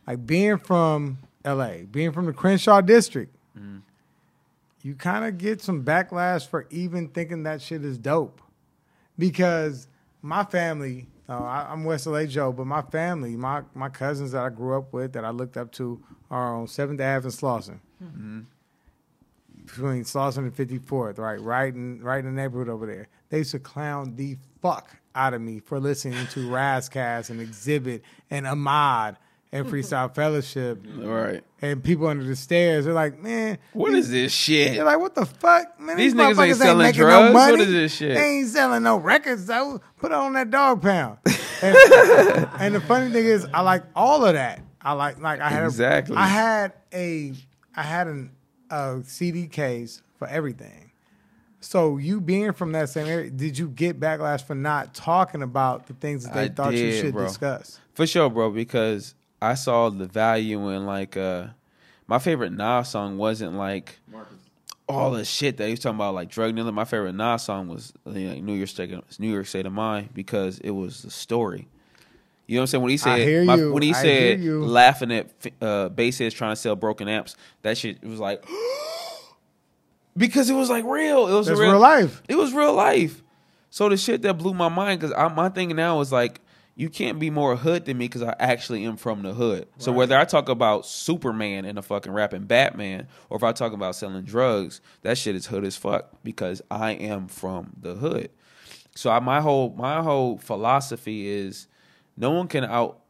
like 0.07 0.27
being 0.27 0.59
from 0.59 1.19
L.A., 1.45 1.85
being 1.91 2.13
from 2.13 2.27
the 2.27 2.33
Crenshaw 2.33 2.81
district, 2.81 3.35
Mm. 3.59 3.83
you 4.83 4.95
kind 4.97 5.25
of 5.25 5.39
get 5.39 5.63
some 5.63 5.85
backlash 5.85 6.49
for 6.49 6.67
even 6.71 7.09
thinking 7.09 7.45
that 7.45 7.63
shit 7.63 7.85
is 7.85 7.97
dope, 7.99 8.41
because 9.19 9.87
my 10.23 10.45
family. 10.45 11.07
I, 11.27 11.69
I'm 11.71 11.85
West 11.85 12.07
LA 12.07 12.27
Joe, 12.27 12.53
but 12.53 12.67
my 12.67 12.83
family, 12.83 13.35
my 13.35 13.63
my 13.75 13.89
cousins 13.89 14.33
that 14.33 14.43
I 14.43 14.51
grew 14.51 14.77
up 14.77 14.93
with, 14.93 15.15
that 15.15 15.25
I 15.25 15.31
looked 15.31 15.57
up 15.57 15.73
to, 15.73 15.99
are 16.31 16.55
on 16.55 16.67
Seventh 16.69 17.01
Ave 17.01 17.25
and 17.25 17.33
Slauson 17.33 17.79
Mm-hmm. 18.05 18.41
between 19.67 20.05
Slauson 20.05 20.39
and 20.39 20.55
54th, 20.55 21.19
right, 21.19 21.41
right 21.41 21.75
in 21.75 22.03
right 22.03 22.19
in 22.19 22.27
the 22.27 22.31
neighborhood 22.43 22.69
over 22.69 22.87
there. 22.87 23.09
They 23.31 23.39
used 23.39 23.53
to 23.53 23.59
clown 23.59 24.17
the 24.17 24.37
fuck 24.63 24.97
out 25.15 25.35
of 25.35 25.41
me 25.41 25.61
for 25.61 25.81
listening 25.81 26.27
to 26.29 26.41
Razcast 26.49 27.31
and 27.31 27.41
Xzibit 27.41 28.03
and 28.31 28.47
Ahmad 28.47 29.17
and 29.53 29.67
Freestyle 29.67 30.13
Fellowship. 30.15 30.85
Right. 30.97 31.43
And 31.63 31.83
people 31.83 32.07
under 32.09 32.25
the 32.25 32.37
stairs, 32.37 32.85
they're 32.85 32.93
like, 32.95 33.23
man, 33.23 33.59
What 33.73 33.93
these- 33.93 34.07
is 34.07 34.11
this 34.11 34.33
shit? 34.33 34.75
They're 34.75 34.85
like, 34.85 34.99
what 35.01 35.15
the 35.15 35.25
fuck, 35.27 35.81
man? 35.81 35.97
These 35.97 36.13
These, 36.13 36.21
niggas 36.21 36.29
ain't 36.29 36.37
motherfuckers 36.37 36.47
ain't, 36.49 36.57
selling 36.59 36.93
drugs? 36.93 37.33
no 37.33 37.33
What 37.33 37.51
money. 37.53 37.63
is 37.63 37.71
this 37.73 37.95
shit? 37.97 38.15
They 38.17 38.39
ain't 38.39 38.49
selling 38.49 38.83
no 38.83 38.97
records 38.99 39.47
though. 39.47 39.81
Put 39.99 40.13
on 40.13 40.33
that 40.35 40.51
Dogg 40.51 40.83
Pound. 40.83 41.19
and, 41.63 41.77
and 42.59 42.75
the 42.75 42.81
funny 42.87 43.11
thing 43.13 43.25
is, 43.25 43.47
I 43.55 43.61
like 43.63 43.85
all 43.97 44.25
of 44.25 44.35
that. 44.35 44.61
I 44.83 44.93
like 44.93 45.19
like 45.21 45.41
I 45.41 45.49
had 45.49 45.65
Exactly. 45.65 46.15
A, 46.15 46.19
I 46.19 46.27
had 46.27 46.73
a 46.93 47.33
I 47.77 47.83
had 47.83 48.07
an 48.07 48.31
a 48.71 49.01
CD 49.05 49.47
case 49.47 50.03
for 50.19 50.27
everything. 50.29 50.91
So 51.61 51.97
you 51.97 52.21
being 52.21 52.53
from 52.53 52.73
that 52.73 52.91
same 52.91 53.07
area, 53.07 53.31
did 53.31 53.57
you 53.57 53.69
get 53.69 53.99
backlash 53.99 54.45
for 54.45 54.55
not 54.55 54.95
talking 54.95 55.43
about 55.43 55.87
the 55.87 55.95
things 55.95 56.25
that 56.25 56.35
they 56.35 56.43
I 56.43 56.49
thought 56.49 56.75
you 56.75 56.93
should 56.93 57.15
bro. 57.15 57.25
discuss? 57.25 57.81
For 57.95 58.07
sure, 58.07 58.29
bro, 58.29 58.51
because 58.51 59.15
I 59.41 59.55
saw 59.55 59.89
the 59.89 60.07
value 60.07 60.69
in 60.71 60.85
like 60.85 61.17
uh 61.17 61.49
my 62.07 62.19
favorite 62.19 62.53
Nas 62.53 62.89
song 62.89 63.17
wasn't 63.17 63.55
like 63.55 63.99
all 64.87 65.13
the 65.13 65.25
shit 65.25 65.57
that 65.57 65.65
he 65.65 65.71
was 65.71 65.81
talking 65.81 65.97
about, 65.97 66.15
like 66.15 66.29
drug 66.29 66.55
dealing. 66.55 66.75
My 66.75 66.85
favorite 66.85 67.15
Nas 67.15 67.43
song 67.43 67.69
was 67.69 67.95
you 68.07 68.29
know, 68.29 68.35
New 68.35 68.55
York 68.55 68.69
State, 68.69 69.19
New 69.19 69.33
York 69.33 69.47
State 69.47 69.65
of 69.65 69.73
Mind 69.73 70.11
because 70.13 70.59
it 70.59 70.71
was 70.71 71.03
the 71.03 71.11
story. 71.11 71.67
You 72.47 72.57
know 72.57 72.61
what 72.61 72.63
I'm 72.63 72.67
saying? 72.67 72.83
When 72.83 72.91
he 72.91 72.97
said, 72.97 73.47
my- 73.47 73.57
when 73.57 73.83
he 73.83 73.91
I 73.91 74.03
said 74.03 74.41
laughing 74.61 75.13
at 75.13 75.31
uh, 75.61 75.89
bass 75.89 76.19
trying 76.35 76.53
to 76.53 76.57
sell 76.57 76.77
broken 76.77 77.09
amps, 77.09 77.37
that 77.63 77.79
shit 77.79 78.03
was 78.05 78.21
like, 78.21 78.45
because 80.17 80.51
it 80.51 80.55
was 80.55 80.71
like 80.71 80.85
real. 80.85 81.29
It 81.29 81.33
was 81.35 81.47
That's 81.47 81.59
real 81.59 81.79
life. 81.79 82.23
It 82.29 82.37
was 82.37 82.53
real 82.53 82.75
life. 82.75 83.23
So 83.71 83.89
the 83.89 83.97
shit 83.97 84.23
that 84.23 84.35
blew 84.35 84.55
my 84.55 84.69
mind 84.69 85.01
because 85.01 85.15
I 85.17 85.29
my 85.29 85.49
thing 85.49 85.75
now 85.75 86.01
is 86.01 86.13
like 86.13 86.41
you 86.77 86.89
can't 86.89 87.19
be 87.19 87.31
more 87.31 87.57
hood 87.57 87.85
than 87.85 87.99
me 87.99 88.07
because 88.07 88.23
I 88.23 88.35
actually 88.39 88.85
am 88.85 88.97
from 88.97 89.23
the 89.23 89.33
hood. 89.33 89.69
So 89.79 89.93
whether 89.93 90.17
I 90.19 90.25
talk 90.25 90.49
about 90.49 90.87
Superman 90.87 91.65
and 91.65 91.79
a 91.79 91.83
fucking 91.83 92.13
rapping 92.13 92.45
Batman, 92.45 93.07
or 93.31 93.37
if 93.37 93.43
I 93.45 93.53
talk 93.53 93.73
about 93.73 93.95
selling 93.95 94.25
drugs, 94.25 94.81
that 95.03 95.17
shit 95.19 95.35
is 95.37 95.47
hood 95.47 95.65
as 95.65 95.77
fuck 95.77 96.11
because 96.25 96.63
I 96.71 96.93
am 96.93 97.29
from 97.29 97.73
the 97.81 97.95
hood. 97.95 98.31
So 98.97 99.11
I, 99.11 99.21
my 99.21 99.41
whole 99.41 99.75
my 99.77 100.03
whole 100.03 100.39
philosophy 100.39 101.29
is 101.29 101.67
no 102.17 102.31
one 102.31 102.49
can 102.49 102.65
out 102.65 103.01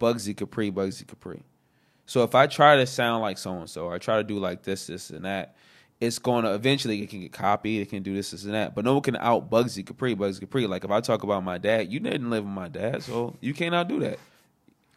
Bugsy 0.00 0.36
Capri, 0.36 0.70
Bugsy 0.70 1.06
Capri. 1.06 1.42
So 2.06 2.24
if 2.24 2.34
I 2.34 2.46
try 2.46 2.76
to 2.76 2.86
sound 2.86 3.22
like 3.22 3.38
so 3.38 3.52
and 3.58 3.70
so, 3.70 3.84
or 3.86 3.94
I 3.94 3.98
try 3.98 4.16
to 4.18 4.24
do 4.24 4.38
like 4.38 4.62
this, 4.62 4.88
this, 4.88 5.10
and 5.10 5.24
that, 5.24 5.54
it's 6.00 6.18
going 6.18 6.44
to 6.44 6.52
eventually 6.54 7.00
it 7.02 7.10
can 7.10 7.20
get 7.20 7.32
copied. 7.32 7.80
It 7.80 7.88
can 7.90 8.02
do 8.02 8.12
this, 8.14 8.32
this, 8.32 8.44
and 8.44 8.54
that. 8.54 8.74
But 8.74 8.84
no 8.84 8.94
one 8.94 9.02
can 9.02 9.16
out 9.16 9.48
Bugsy 9.50 9.86
Capri, 9.86 10.16
Bugsy 10.16 10.40
Capri. 10.40 10.66
Like 10.66 10.84
if 10.84 10.90
I 10.90 11.00
talk 11.00 11.22
about 11.22 11.44
my 11.44 11.58
dad, 11.58 11.92
you 11.92 12.00
didn't 12.00 12.28
live 12.28 12.44
with 12.44 12.52
my 12.52 12.68
dad, 12.68 13.02
so 13.04 13.36
you 13.40 13.54
can't 13.54 13.74
outdo 13.74 14.00
that. 14.00 14.18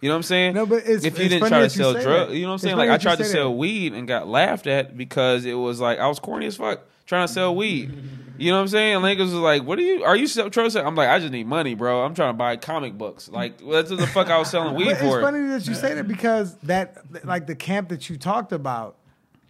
You 0.01 0.09
know 0.09 0.15
what 0.15 0.19
I'm 0.19 0.23
saying? 0.23 0.53
No, 0.55 0.65
but 0.65 0.79
it's- 0.79 1.03
if 1.03 1.17
you 1.17 1.29
didn't 1.29 1.47
try 1.47 1.61
to 1.61 1.69
sell 1.69 1.93
drugs, 1.93 2.33
you 2.33 2.41
know 2.41 2.47
what 2.49 2.53
I'm 2.53 2.59
saying? 2.59 2.77
Like 2.77 2.89
I 2.89 2.97
tried 2.97 3.17
to 3.19 3.23
sell 3.25 3.49
that. 3.49 3.55
weed 3.55 3.93
and 3.93 4.07
got 4.07 4.27
laughed 4.27 4.67
at 4.67 4.97
because 4.97 5.45
it 5.45 5.53
was 5.53 5.79
like 5.79 5.99
I 5.99 6.07
was 6.07 6.19
corny 6.19 6.47
as 6.47 6.57
fuck 6.57 6.81
trying 7.05 7.27
to 7.27 7.33
sell 7.33 7.55
weed. 7.55 7.93
You 8.37 8.51
know 8.51 8.57
what 8.57 8.61
I'm 8.63 8.67
saying? 8.69 8.97
Niggas 8.99 9.19
was 9.19 9.33
like, 9.33 9.63
"What 9.63 9.79
are 9.79 9.81
you? 9.83 10.03
Are 10.03 10.15
you 10.15 10.27
sell- 10.27 10.49
trying 10.49 10.67
to 10.67 10.71
sell?" 10.71 10.85
I'm 10.87 10.95
like, 10.95 11.09
"I 11.09 11.19
just 11.19 11.31
need 11.31 11.47
money, 11.47 11.73
bro. 11.75 12.03
I'm 12.03 12.13
trying 12.15 12.29
to 12.29 12.37
buy 12.37 12.57
comic 12.57 12.97
books. 12.97 13.29
Like 13.29 13.57
that's 13.59 13.89
what 13.89 13.99
the 13.99 14.07
fuck 14.07 14.27
I 14.29 14.37
was 14.37 14.49
selling 14.49 14.75
weed 14.75 14.85
But 14.85 14.97
for." 14.97 15.19
it's 15.19 15.25
funny 15.25 15.47
that 15.47 15.67
you 15.67 15.73
say 15.75 15.93
that 15.93 16.07
because 16.07 16.55
that 16.63 17.25
like 17.25 17.47
the 17.47 17.55
camp 17.55 17.89
that 17.89 18.09
you 18.09 18.17
talked 18.17 18.51
about, 18.51 18.95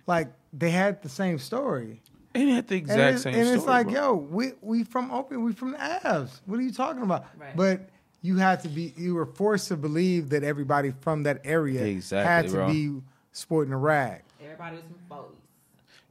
like 0.08 0.28
they 0.54 0.70
had 0.72 1.02
the 1.02 1.10
same 1.10 1.38
story. 1.40 2.02
And 2.34 2.50
had 2.50 2.68
the 2.68 2.76
exact 2.76 3.00
and 3.00 3.14
it's, 3.16 3.24
same 3.24 3.34
And 3.36 3.48
it's 3.50 3.66
like, 3.66 3.88
bro. 3.88 3.96
yo, 3.96 4.14
we 4.16 4.52
we 4.62 4.84
from 4.84 5.10
Opium, 5.12 5.44
we 5.44 5.54
from 5.54 5.72
the 5.72 5.78
Avs. 5.78 6.42
What 6.46 6.60
are 6.60 6.64
you 6.64 6.72
talking 6.74 7.02
about? 7.02 7.26
Right. 7.38 7.56
But 7.56 7.90
you 8.22 8.36
had 8.38 8.60
to 8.64 8.68
be, 8.68 8.94
you 8.98 9.16
were 9.16 9.26
forced 9.28 9.68
to 9.70 9.78
believe 9.78 10.30
that 10.30 10.44
everybody 10.44 10.92
from 11.02 11.24
that 11.24 11.40
area 11.46 11.84
Exactly, 11.86 12.28
had 12.28 12.46
to 12.48 12.52
bro. 12.52 12.68
be 12.68 13.02
sporting 13.32 13.72
a 13.72 13.78
rag. 13.78 14.22
Everybody 14.44 14.78
was 14.78 14.86
from 14.86 15.18
40s. 15.18 15.32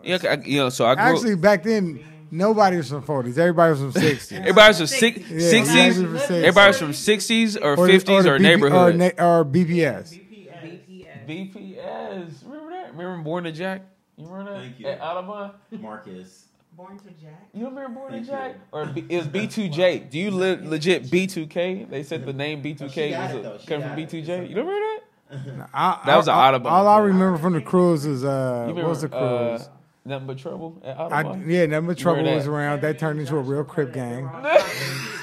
Yeah, 0.03 0.31
I- 0.31 0.47
you 0.47 0.59
know, 0.59 0.69
so 0.71 0.87
I 0.87 0.95
grew. 0.95 1.05
Actually, 1.05 1.35
back 1.37 1.63
then, 1.63 2.03
nobody 2.35 2.77
was 2.77 2.89
from 2.91 3.03
40s. 3.03 3.39
Everybody 3.39 3.71
was 3.71 3.81
from 3.81 4.03
60s. 4.03 4.33
everybody 4.39 4.69
was 4.69 4.79
from 4.79 5.11
60s. 5.11 5.55
everybody 5.55 5.89
was 5.89 5.97
from 5.97 6.17
60s. 6.17 6.31
Everybody 6.31 6.67
was 6.69 6.79
from 6.79 6.91
60s 6.91 7.57
or, 7.63 7.77
the- 7.87 7.93
50s 7.93 8.05
the 8.23 8.31
or, 8.31 8.39
BP 8.39 8.41
neighborhood. 8.43 8.95
Or, 8.95 8.99
na- 8.99 9.05
or 9.39 9.45
BPS. 9.45 10.21
BPS. 11.27 12.45
Remember 12.45 12.71
that? 12.71 12.91
Remember 12.95 13.23
Born 13.23 13.45
to 13.45 13.53
Jack? 13.53 13.83
You 14.17 14.27
remember 14.29 14.53
that? 14.55 14.61
Thank 14.61 14.81
you. 14.81 14.87
At 14.89 15.01
Audubon? 15.01 15.51
Marcus. 15.81 16.45
Born 16.77 16.99
to 16.99 17.05
Jack. 17.23 17.49
You 17.55 17.67
remember 17.67 17.89
Born 18.01 18.13
to 18.13 18.21
Jack? 18.21 18.53
you. 18.55 18.61
Or 18.73 18.87
B, 18.87 19.05
it 19.09 19.17
was 19.17 19.27
B2J. 19.29 20.11
Do 20.11 20.19
you 20.19 20.31
li- 20.31 20.59
legit 20.63 21.05
B2K? 21.05 21.89
They 21.89 22.03
said 22.03 22.27
the 22.27 22.33
name 22.33 22.63
B2K 22.63 23.17
Oh, 23.17 23.21
was 23.23 23.35
it, 23.35 23.63
a, 23.63 23.67
came 23.67 23.81
from 23.81 23.99
it. 23.99 24.09
B2J. 24.11 24.49
You 24.51 24.57
remember 24.57 24.73
that? 24.73 25.01
I, 25.73 26.01
That 26.07 26.17
was 26.17 26.29
I, 26.29 26.33
an 26.33 26.39
I- 26.39 26.49
Audubon. 26.49 26.73
All 26.73 26.87
I 26.89 26.99
remember 26.99 27.39
from 27.39 27.55
the 27.55 27.61
cruise 27.63 28.05
is, 28.05 28.25
uh, 28.25 28.67
You 28.69 28.75
what 28.75 28.85
was 28.87 29.01
the 29.03 29.09
cruise? 29.09 29.63
Uh, 29.63 29.69
Nothing 30.07 30.27
but 30.27 30.39
trouble 30.39 30.83
at 30.85 30.99
I, 30.99 31.23
Audubon. 31.23 31.49
yeah, 31.49 31.65
number 31.67 31.95
trouble 31.95 32.25
was 32.25 32.47
around. 32.47 32.83
That 32.83 32.99
turned 32.99 33.21
into 33.21 33.37
a 33.37 33.41
real 33.41 33.65
crip 33.65 33.93
gang. 33.95 34.29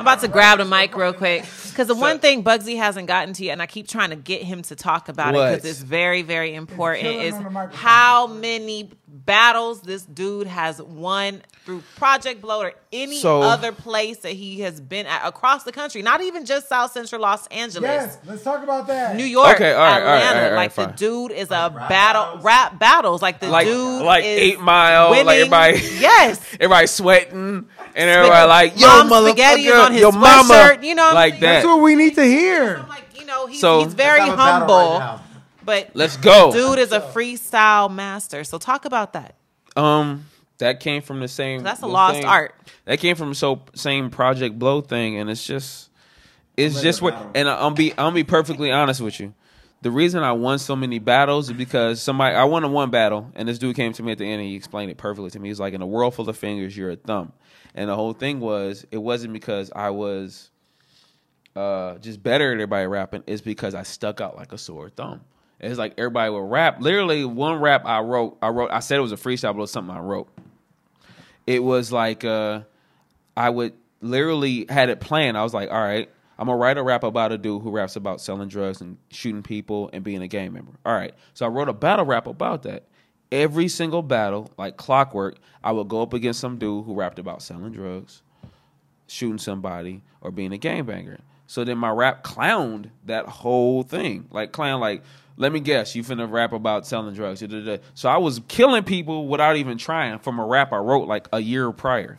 I'm 0.00 0.06
about 0.06 0.20
to 0.20 0.28
grab 0.28 0.56
the 0.56 0.64
mic 0.64 0.96
real 0.96 1.12
quick 1.12 1.42
because 1.68 1.86
the 1.86 1.94
one 1.94 2.20
thing 2.20 2.42
Bugsy 2.42 2.78
hasn't 2.78 3.06
gotten 3.06 3.34
to 3.34 3.44
yet, 3.44 3.52
and 3.52 3.60
I 3.60 3.66
keep 3.66 3.86
trying 3.86 4.08
to 4.10 4.16
get 4.16 4.42
him 4.42 4.62
to 4.62 4.74
talk 4.74 5.10
about 5.10 5.34
it 5.34 5.56
because 5.56 5.64
it's 5.70 5.82
very, 5.82 6.22
very 6.22 6.54
important, 6.54 7.06
is 7.06 7.34
on 7.34 7.44
the 7.44 7.50
microphone. 7.50 7.78
how 7.78 8.26
many 8.26 8.90
battles 9.06 9.82
this 9.82 10.02
dude 10.06 10.46
has 10.46 10.80
won 10.80 11.42
through 11.66 11.82
Project 11.96 12.40
Blowed 12.40 12.64
or 12.66 12.72
any 12.92 13.18
So- 13.18 13.42
other 13.42 13.72
place 13.72 14.18
that 14.20 14.32
he 14.32 14.60
has 14.60 14.80
been 14.80 15.04
at 15.04 15.20
across 15.26 15.64
the 15.64 15.72
country, 15.72 16.00
not 16.00 16.22
even 16.22 16.46
just 16.46 16.66
South 16.70 16.92
Central 16.92 17.20
Los 17.20 17.46
Angeles. 17.48 17.82
Yes, 17.90 18.18
let's 18.24 18.42
talk 18.42 18.62
about 18.62 18.86
that. 18.86 19.16
New 19.16 19.24
York, 19.24 19.56
Okay, 19.56 19.72
all 19.74 19.80
right, 19.80 19.92
all 19.92 19.98
right, 19.98 20.00
Atlanta, 20.16 20.26
all 20.28 20.34
right, 20.34 20.44
all 20.44 20.50
right, 20.52 20.56
like 20.56 20.74
the 20.74 20.86
dude 20.96 21.32
is 21.32 21.50
a 21.50 21.70
rap 21.74 21.88
battle, 21.90 22.22
battles? 22.24 22.44
rap 22.44 22.78
battles. 22.78 23.20
Like 23.22 23.40
the 23.40 23.48
Like- 23.48 23.66
dude, 23.66 24.02
like 24.02 24.24
is 24.24 24.40
Eight 24.40 24.60
Mile, 24.60 25.10
like 25.10 25.26
everybody- 25.28 25.78
Yes, 26.00 26.40
Everybody 26.54 26.86
sweating 26.86 27.68
and 27.94 28.10
everybody 28.10 28.48
like, 28.48 28.80
yo, 28.80 28.86
Mom's 28.86 29.10
motherfucker, 29.12 29.26
spaghetti 29.28 29.62
is 29.66 29.74
on 29.74 29.92
his 29.92 30.00
your 30.00 30.12
mama. 30.12 30.54
sweatshirt, 30.54 30.82
you 30.84 30.94
know 30.94 31.02
what 31.04 31.08
I'm 31.10 31.14
like 31.14 31.34
that. 31.34 31.40
That's 31.40 31.66
what 31.66 31.80
we 31.82 31.94
need 31.94 32.14
to 32.16 32.24
hear. 32.24 32.76
I'm 32.78 32.88
like, 32.88 33.04
you 33.18 33.26
know, 33.26 33.46
he's, 33.46 33.60
So- 33.60 33.84
he's 33.84 33.94
very 33.94 34.18
Let's 34.20 34.30
have 34.30 34.34
a 34.34 34.36
battle 34.36 34.68
humble, 34.68 34.98
right 35.00 35.20
but 35.62 35.90
Let's 35.94 36.16
go. 36.16 36.52
dude 36.52 36.78
is 36.78 36.90
a 36.92 37.00
freestyle 37.00 37.92
master. 37.92 38.44
So 38.44 38.58
talk 38.58 38.84
about 38.86 39.12
that. 39.12 39.34
Um, 39.76 40.26
that 40.58 40.80
came 40.80 41.02
from 41.02 41.20
the 41.20 41.28
same. 41.28 41.62
That's 41.62 41.82
a 41.82 41.86
lost 41.86 42.16
same- 42.16 42.26
art. 42.26 42.54
That 42.86 42.98
came 42.98 43.14
from 43.16 43.34
so 43.34 43.62
same 43.74 44.10
Project 44.10 44.58
Blowed 44.58 44.88
thing, 44.88 45.18
and 45.18 45.30
it's 45.30 45.46
just, 45.46 45.90
it's 46.56 46.74
Let 46.76 46.82
just 46.84 46.98
it 47.00 47.02
what. 47.04 47.30
And 47.34 47.48
I'm 47.48 47.74
be 47.74 47.92
I'm 47.96 48.14
be 48.14 48.24
perfectly 48.24 48.70
honest 48.72 49.00
with 49.00 49.20
you. 49.20 49.32
The 49.82 49.90
reason 49.90 50.22
I 50.22 50.32
won 50.32 50.58
so 50.58 50.74
many 50.76 50.98
battles 50.98 51.48
is 51.50 51.56
because 51.56 52.02
somebody 52.02 52.34
I 52.34 52.44
won 52.44 52.64
a 52.64 52.68
one 52.68 52.90
battle, 52.90 53.30
and 53.34 53.48
this 53.48 53.58
dude 53.58 53.76
came 53.76 53.92
to 53.94 54.02
me 54.02 54.12
at 54.12 54.18
the 54.18 54.24
end 54.24 54.40
and 54.40 54.50
he 54.50 54.56
explained 54.56 54.90
it 54.90 54.98
perfectly 54.98 55.30
to 55.30 55.38
me. 55.38 55.48
He's 55.48 55.60
like, 55.60 55.72
"In 55.72 55.80
a 55.82 55.86
world 55.86 56.14
full 56.14 56.28
of 56.28 56.36
fingers, 56.36 56.76
you're 56.76 56.90
a 56.90 56.96
thumb," 56.96 57.32
and 57.74 57.88
the 57.88 57.94
whole 57.94 58.12
thing 58.12 58.40
was 58.40 58.86
it 58.90 58.98
wasn't 58.98 59.32
because 59.32 59.70
I 59.74 59.90
was 59.90 60.50
uh, 61.56 61.98
just 61.98 62.22
better 62.22 62.50
at 62.50 62.54
everybody 62.54 62.86
rapping 62.86 63.24
It's 63.26 63.42
because 63.42 63.74
I 63.74 63.82
stuck 63.82 64.20
out 64.20 64.36
like 64.36 64.52
a 64.52 64.58
sore 64.58 64.90
thumb. 64.90 65.22
It's 65.58 65.78
like 65.78 65.94
everybody 65.98 66.30
would 66.30 66.50
rap. 66.50 66.80
Literally, 66.80 67.24
one 67.24 67.60
rap 67.60 67.84
I 67.84 68.00
wrote, 68.00 68.38
I 68.40 68.48
wrote, 68.48 68.70
I 68.70 68.80
said 68.80 68.98
it 68.98 69.02
was 69.02 69.12
a 69.12 69.16
freestyle, 69.16 69.52
but 69.52 69.58
it 69.58 69.60
was 69.60 69.70
something 69.70 69.94
I 69.94 70.00
wrote. 70.00 70.28
It 71.46 71.62
was 71.62 71.92
like 71.92 72.24
uh, 72.24 72.62
I 73.36 73.50
would 73.50 73.74
literally 74.00 74.66
had 74.68 74.88
it 74.88 75.00
planned. 75.00 75.36
I 75.36 75.42
was 75.42 75.52
like, 75.52 75.70
all 75.70 75.80
right, 75.80 76.08
I'm 76.38 76.46
gonna 76.46 76.56
write 76.56 76.78
a 76.78 76.82
rap 76.82 77.02
about 77.02 77.32
a 77.32 77.38
dude 77.38 77.62
who 77.62 77.70
raps 77.70 77.96
about 77.96 78.20
selling 78.22 78.48
drugs 78.48 78.80
and 78.80 78.96
shooting 79.10 79.42
people 79.42 79.90
and 79.92 80.02
being 80.02 80.22
a 80.22 80.28
gang 80.28 80.52
member. 80.52 80.72
All 80.86 80.94
right, 80.94 81.14
so 81.34 81.44
I 81.44 81.48
wrote 81.50 81.68
a 81.68 81.74
battle 81.74 82.06
rap 82.06 82.26
about 82.26 82.62
that. 82.62 82.84
Every 83.32 83.68
single 83.68 84.02
battle, 84.02 84.50
like 84.58 84.76
clockwork, 84.76 85.36
I 85.62 85.72
would 85.72 85.88
go 85.88 86.02
up 86.02 86.12
against 86.14 86.40
some 86.40 86.58
dude 86.58 86.84
who 86.84 86.94
rapped 86.94 87.18
about 87.18 87.42
selling 87.42 87.72
drugs, 87.72 88.22
shooting 89.06 89.38
somebody 89.38 90.02
or 90.20 90.30
being 90.30 90.52
a 90.52 90.58
gangbanger. 90.58 91.20
So 91.46 91.64
then 91.64 91.78
my 91.78 91.90
rap 91.90 92.22
clowned 92.22 92.90
that 93.06 93.26
whole 93.26 93.82
thing. 93.82 94.28
Like 94.30 94.52
clown 94.52 94.80
like, 94.80 95.02
let 95.36 95.52
me 95.52 95.60
guess, 95.60 95.94
you 95.96 96.02
finna 96.02 96.30
rap 96.30 96.52
about 96.52 96.86
selling 96.86 97.14
drugs. 97.14 97.42
So 97.94 98.08
I 98.08 98.18
was 98.18 98.40
killing 98.48 98.84
people 98.84 99.26
without 99.26 99.56
even 99.56 99.78
trying 99.78 100.18
from 100.18 100.38
a 100.38 100.46
rap 100.46 100.72
I 100.72 100.78
wrote 100.78 101.08
like 101.08 101.28
a 101.32 101.40
year 101.40 101.72
prior. 101.72 102.18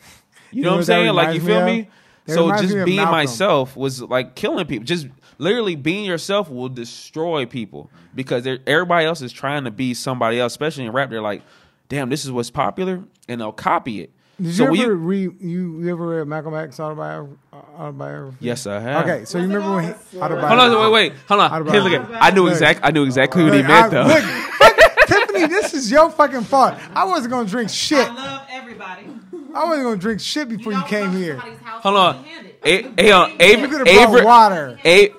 You 0.52 0.64
know, 0.64 0.70
know 0.70 0.74
what 0.74 0.80
I'm 0.80 0.86
saying? 0.86 1.14
Like 1.14 1.36
you 1.36 1.42
feel 1.42 1.66
me 1.66 1.84
me? 1.84 1.90
So 2.28 2.52
just 2.52 2.74
being 2.86 2.98
Malcolm. 2.98 3.12
myself 3.12 3.76
was 3.76 4.02
like 4.02 4.36
killing 4.36 4.66
people. 4.66 4.86
Just 4.86 5.08
literally 5.42 5.76
being 5.76 6.06
yourself 6.06 6.50
will 6.50 6.70
destroy 6.70 7.46
people 7.46 7.90
because 8.14 8.48
everybody 8.68 9.06
else 9.06 9.22
is 9.22 9.32
trying 9.34 9.64
to 9.66 9.72
be 9.72 9.94
somebody 9.94 10.40
else, 10.40 10.54
especially 10.54 10.86
in 10.86 10.92
rap. 10.92 11.10
They're 11.10 11.22
like, 11.22 11.42
damn, 11.90 12.10
this 12.10 12.24
is 12.24 12.32
what's 12.32 12.52
popular, 12.52 13.04
and 13.28 13.42
they'll 13.42 13.52
copy 13.52 14.02
it. 14.02 14.12
Did 14.40 14.56
so 14.56 14.66
you 14.66 14.72
we- 14.72 14.82
ever 14.84 14.96
read 14.96 15.42
you, 15.42 15.82
you 15.82 15.90
ever 15.92 16.08
read 16.20 16.28
Malcolm 16.28 16.56
X 16.56 16.80
autobiography? 16.80 17.38
autobiography? 17.54 18.38
Yes, 18.40 18.66
I 18.68 18.80
have. 18.80 19.06
Okay, 19.08 19.26
so 19.26 19.38
you 19.38 19.44
remember 19.46 19.76
when 19.76 19.84
he, 19.86 19.90
autobiography? 20.20 20.48
Hold 20.48 20.60
on, 20.60 20.92
wait, 20.92 21.12
wait, 21.12 21.20
hold 21.28 21.42
on. 21.42 21.68
Here, 21.68 21.82
look 21.82 21.94
at. 21.94 22.24
I 22.24 22.30
knew 22.32 22.44
Look. 22.44 22.54
exact. 22.54 22.80
I 22.84 22.92
knew 22.92 23.04
exactly 23.06 23.44
what 23.44 23.54
he 23.54 23.62
meant, 23.62 23.72
I- 23.72 23.90
though. 23.90 24.04
look, 24.04 25.08
Tiffany, 25.08 25.48
this 25.48 25.74
is 25.74 25.92
your 25.92 26.10
fucking 26.10 26.44
fault. 26.44 26.76
I 26.96 27.04
wasn't 27.06 27.32
gonna 27.34 27.48
drink 27.50 27.70
shit. 27.70 28.08
I 28.08 28.14
love 28.14 28.48
everybody. 28.50 29.08
I 29.54 29.66
wasn't 29.66 29.84
gonna 29.84 29.98
drink 29.98 30.22
shit 30.22 30.48
before 30.50 30.72
you 30.74 30.84
came 30.86 31.12
here. 31.12 31.36
Hold 31.38 31.98
on. 31.98 32.26
A, 32.64 32.86
a, 32.98 33.12
on, 33.12 33.30
You 33.32 33.36
Ava, 33.40 33.68
could 33.68 33.88
have 33.88 33.96
brought 33.96 34.18
Ava, 34.20 34.26
water. 34.26 34.80
A, 34.86 35.10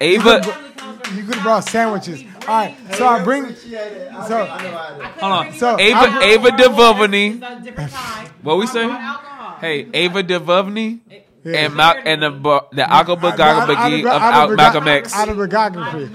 Ava, 0.00 0.42
You 1.14 1.22
could 1.24 1.34
have 1.34 1.42
brought 1.42 1.64
sandwiches. 1.64 2.22
All 2.46 2.48
right, 2.48 2.76
so 2.94 3.06
I 3.06 3.22
bring. 3.24 3.54
So 3.54 4.44
hold 4.46 5.32
on. 5.32 5.52
So, 5.54 5.78
Ava, 5.78 6.20
Ava 6.22 6.50
time. 6.50 8.26
What 8.42 8.58
we 8.58 8.66
say? 8.66 8.88
Hey, 9.60 9.88
Ava 9.94 10.22
DuVernay 10.22 10.98
Yeah. 11.44 11.56
and 11.58 11.74
Mal- 11.74 11.96
and 12.04 12.22
the 12.22 12.30
the 12.72 12.82
Agaba 12.82 13.32
Gagabagi 13.36 14.04
of 14.50 14.56
Malcolm 14.56 14.88
X. 14.88 15.14
Autobiography. 15.16 16.10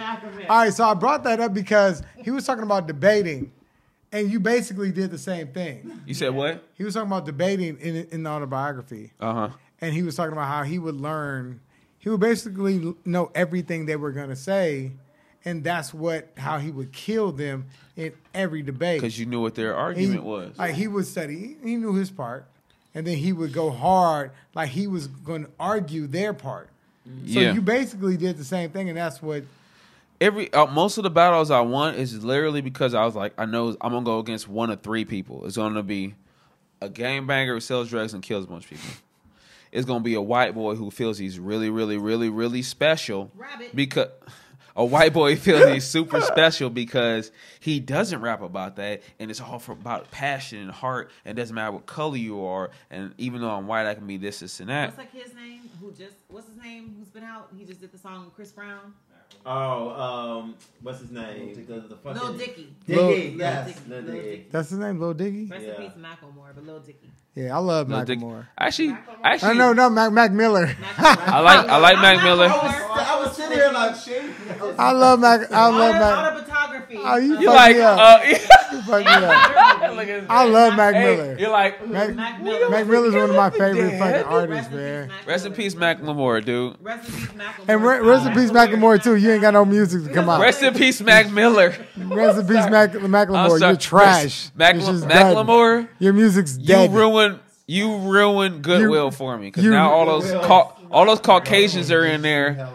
All 0.50 0.58
right, 0.58 0.74
so 0.74 0.84
I 0.86 0.94
brought 0.96 1.24
that 1.24 1.40
up 1.40 1.54
because 1.54 2.02
he 2.24 2.32
was 2.32 2.46
talking 2.46 2.64
about 2.64 2.88
debating, 2.88 3.52
and 4.12 4.30
you 4.32 4.40
basically 4.40 4.92
did 4.92 5.12
the 5.12 5.18
same 5.18 5.48
thing. 5.48 6.02
You 6.06 6.14
said 6.16 6.34
what? 6.34 6.64
He 6.76 6.84
was 6.84 6.94
talking 6.96 7.08
about 7.12 7.26
debating 7.26 7.78
in 7.80 8.08
in 8.12 8.24
the 8.24 8.30
autobiography, 8.30 9.12
Uh 9.20 9.34
huh. 9.34 9.50
and 9.82 9.94
he 9.94 10.02
was 10.04 10.16
talking 10.16 10.34
about 10.34 10.48
how 10.48 10.64
he 10.64 10.78
would 10.80 10.96
learn. 10.96 11.62
He 12.00 12.10
would 12.10 12.20
basically 12.20 12.96
know 13.06 13.32
everything 13.36 13.86
they 13.86 13.96
were 13.98 14.12
gonna 14.12 14.36
say, 14.36 14.92
and 15.46 15.64
that's 15.64 15.94
what 15.94 16.30
how 16.38 16.58
he 16.58 16.72
would 16.72 16.92
kill 16.92 17.32
them 17.32 17.66
in 17.98 18.14
every 18.34 18.62
debate. 18.62 19.02
Because 19.02 19.20
you 19.20 19.26
knew 19.26 19.42
what 19.42 19.56
their 19.56 19.74
He- 19.74 19.80
argument 19.80 20.24
was. 20.24 20.58
Like 20.58 20.76
he 20.76 20.88
would 20.88 21.06
study, 21.06 21.58
he 21.64 21.76
knew 21.76 21.94
his 21.96 22.10
part, 22.10 22.46
and 22.96 23.06
then 23.06 23.18
he 23.18 23.34
would 23.34 23.52
go 23.54 23.70
hard, 23.70 24.32
like 24.56 24.70
he 24.70 24.88
was 24.88 25.08
going 25.08 25.44
to 25.46 25.50
argue 25.60 26.08
their 26.08 26.34
part. 26.34 26.70
So 27.28 27.40
Yeah. 27.40 27.54
you 27.54 27.62
basically 27.62 28.18
did 28.18 28.38
the 28.38 28.44
same 28.46 28.70
thing, 28.70 28.88
and 28.90 28.98
that's 28.98 29.22
what 29.22 29.44
every 30.22 30.52
uh, 30.54 30.68
most 30.68 30.98
of 30.98 31.04
the 31.04 31.10
battles 31.10 31.50
I 31.52 31.62
won 31.62 31.96
is 31.96 32.24
literally 32.24 32.62
because 32.62 32.94
I 32.94 33.04
was 33.06 33.16
like, 33.16 33.34
I 33.38 33.46
know 33.46 33.76
I'm 33.82 33.92
gonna 33.92 34.06
go 34.06 34.20
against 34.20 34.48
one 34.48 34.70
of 34.70 34.82
three 34.82 35.04
people. 35.06 35.46
It's 35.46 35.58
gonna 35.58 35.84
be 35.84 36.14
a 36.82 36.88
gangbanger 36.88 37.56
who 37.56 37.60
sells 37.60 37.90
drugs 37.90 38.14
and 38.14 38.24
kills 38.24 38.46
a 38.46 38.48
bunch 38.48 38.64
of 38.66 38.70
people. 38.72 38.90
It's 39.72 39.86
gonna 39.86 40.04
be 40.04 40.16
a 40.16 40.22
white 40.22 40.54
boy 40.56 40.76
who 40.76 40.90
feels 40.92 41.18
he's 41.18 41.40
really, 41.40 41.70
really, 41.70 41.98
really, 41.98 42.30
really 42.30 42.62
special 42.62 43.32
Rabbit. 43.36 43.76
because 43.76 44.10
a 44.76 44.86
white 44.86 45.14
boy 45.14 45.36
feels 45.36 45.68
he's 45.74 45.84
super 45.86 46.22
special 46.22 46.70
because 46.70 47.32
he 47.60 47.80
doesn't 47.80 48.22
rap 48.22 48.42
about 48.42 48.78
that, 48.78 49.02
and 49.20 49.30
it's 49.30 49.42
all 49.42 49.60
for, 49.60 49.74
about 49.74 50.10
passion 50.10 50.60
and 50.60 50.72
heart, 50.72 51.12
and 51.26 51.38
it 51.38 51.42
doesn't 51.42 51.54
matter 51.56 51.72
what 51.72 51.86
color 51.86 52.18
you 52.18 52.46
are. 52.46 52.72
And 52.90 53.14
even 53.18 53.42
though 53.42 53.50
I'm 53.52 53.68
white, 53.68 53.86
I 53.88 53.94
can 53.94 54.08
be 54.08 54.18
this, 54.18 54.40
this, 54.40 54.60
and 54.60 54.70
that. 54.70 54.96
What's 54.96 54.98
like 54.98 55.12
his 55.26 55.36
name? 55.36 55.70
Who 55.82 55.92
just 55.92 56.16
what's 56.30 56.48
his 56.48 56.58
name? 56.58 56.96
Who's 56.98 57.10
been 57.10 57.24
out? 57.24 57.50
He 57.58 57.66
just 57.66 57.82
did 57.82 57.92
the 57.92 57.98
song 57.98 58.26
with 58.26 58.36
Chris 58.36 58.52
Brown. 58.52 58.94
Oh, 59.46 59.90
um, 59.92 60.56
what's 60.82 61.00
his 61.00 61.12
name? 61.12 61.56
Lil 61.68 62.34
Dicky. 62.34 62.74
Lil- 62.88 63.06
Lil 63.06 63.38
yes, 63.38 63.68
Dicky. 63.68 63.80
Lil 63.90 64.02
Lil 64.02 64.12
Dicky. 64.14 64.30
Dicky. 64.30 64.48
That's 64.52 64.70
his 64.70 64.80
name, 64.80 65.00
Lil 65.00 65.14
Diggy. 65.14 65.50
Rest 65.50 65.66
Yeah. 65.66 65.76
in 65.76 65.82
peace, 65.84 65.98
Macklemore, 65.98 66.54
but 66.56 66.66
Lil 66.66 66.80
Dicky. 66.80 67.10
Yeah, 67.36 67.56
I 67.56 67.60
love 67.60 67.90
Lil 67.90 68.04
Dick- 68.06 68.20
Macklemore. 68.20 68.48
Actually, 68.58 68.98
I 69.24 69.54
know, 69.54 69.72
no, 69.72 69.90
Mac, 69.90 70.12
Mac 70.12 70.32
Miller. 70.32 70.76
I 70.98 71.40
like 71.40 71.68
I 71.70 71.78
like 71.78 71.96
Mac 71.98 72.24
Miller. 72.24 72.48
I 72.50 73.22
was 73.24 73.36
sitting 73.36 73.58
here 73.58 73.70
like, 73.72 73.96
I 74.80 74.92
love 74.92 75.20
Mac. 75.20 75.52
I 75.52 75.68
love 75.70 75.94
Mac. 75.96 76.34
Autobiography. 76.34 76.98
Oh, 77.02 77.18
you, 77.18 77.40
You 77.40 77.46
fucked 77.48 77.56
like 77.56 77.76
me 77.76 77.82
up. 77.82 78.00
uh, 78.00 78.20
You 78.72 78.82
fucked 78.82 79.06
me 79.06 79.12
up. 79.12 79.96
look 79.96 80.08
at 80.08 80.30
I 80.30 80.44
love 80.46 80.76
Mac 80.76 80.96
Hey, 80.96 81.16
Miller. 81.16 81.38
You're 81.40 81.50
like 81.50 81.88
Mac, 81.88 82.16
Mac 82.16 82.42
Miller. 82.42 82.70
Mac 82.70 82.88
Miller's 82.88 83.14
one 83.16 83.30
of 83.30 83.36
my 83.36 83.50
favorite 83.52 83.92
Dead. 83.92 84.00
fucking 84.00 84.34
artists, 84.34 84.72
man. 84.72 85.12
Rest 85.28 85.46
in 85.46 85.52
Miller. 85.52 85.64
peace, 85.64 85.76
Macklemore, 85.76 86.44
dude. 86.46 86.78
Rest 86.82 87.08
in 87.10 87.16
peace, 87.16 87.28
Macklemore. 87.30 87.66
And 87.70 87.84
re- 87.84 88.00
rest 88.00 88.26
in 88.28 88.34
peace, 88.34 88.52
Macklemore 88.52 89.04
too. 89.04 89.16
You 89.16 89.32
ain't 89.32 89.42
got 89.42 89.54
no 89.54 89.66
music 89.66 90.04
to 90.06 90.14
come 90.14 90.30
out. 90.30 90.42
Rest 90.42 90.62
in 90.64 90.74
peace, 90.74 91.00
Mac 91.02 91.32
Miller. 91.32 91.76
Rest 91.98 92.40
in 92.40 92.48
peace, 92.48 92.70
Mac, 92.70 92.96
I'm 92.96 93.60
You're 93.60 93.76
trash. 93.76 94.50
Mac- 94.56 94.76
You're 94.76 94.86
just 94.86 95.08
dead. 95.08 95.88
Your 96.00 96.14
music's 96.14 96.58
you 96.58 96.66
dead. 96.66 96.94
ruined 96.94 97.19
you 97.70 97.98
ruined 97.98 98.64
Goodwill 98.64 99.12
for 99.12 99.38
me 99.38 99.48
because 99.48 99.64
now 99.64 99.92
all 99.92 100.06
those 100.06 100.32
Ca- 100.32 100.72
all 100.92 101.06
those 101.06 101.20
Caucasians 101.20 101.92
are 101.92 102.04
in 102.06 102.22
there. 102.22 102.70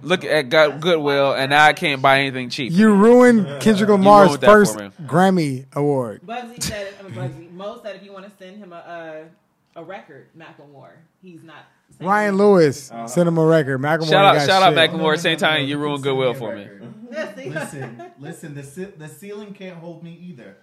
Look 0.00 0.24
at 0.24 0.48
Go- 0.48 0.78
Goodwill, 0.78 1.34
and 1.34 1.50
now 1.50 1.64
I 1.64 1.72
can't 1.72 2.00
buy 2.00 2.20
anything 2.20 2.50
cheap. 2.50 2.72
You 2.72 2.94
ruined 2.94 3.60
Kendrick 3.60 3.90
Lamar's 3.90 4.28
ruined 4.28 4.42
first. 4.44 4.78
Grammy 5.06 5.66
award. 5.74 6.22
Bugsy 6.24 6.62
said, 6.62 6.94
I 6.98 7.02
mean, 7.02 7.14
Bugsy, 7.14 7.52
Mo 7.52 7.80
said 7.82 7.96
if 7.96 8.02
you 8.04 8.12
want 8.12 8.24
to 8.24 8.32
send 8.38 8.56
him 8.56 8.72
a 8.72 9.26
a, 9.76 9.80
a 9.80 9.84
record, 9.84 10.28
Macklemore, 10.38 10.92
he's 11.20 11.42
not. 11.42 11.64
saying- 11.98 12.08
Ryan 12.08 12.36
Lewis 12.36 12.90
uh-huh. 12.92 13.06
sent 13.08 13.28
him 13.28 13.38
a 13.38 13.44
record. 13.44 13.80
Macklemore 13.80 14.08
Shout 14.08 14.24
out, 14.24 14.34
got 14.36 14.46
shout 14.46 14.62
out, 14.62 14.74
shit. 14.74 14.90
Macklemore. 14.92 15.18
Same 15.18 15.36
time, 15.36 15.66
you 15.66 15.78
ruined 15.78 16.02
Goodwill 16.04 16.32
for 16.34 16.54
me. 16.54 16.68
Listen, 17.10 18.02
listen. 18.18 18.54
The 18.54 18.62
ce- 18.62 18.96
the 18.96 19.08
ceiling 19.08 19.52
can't 19.52 19.78
hold 19.78 20.02
me 20.04 20.18
either. 20.28 20.56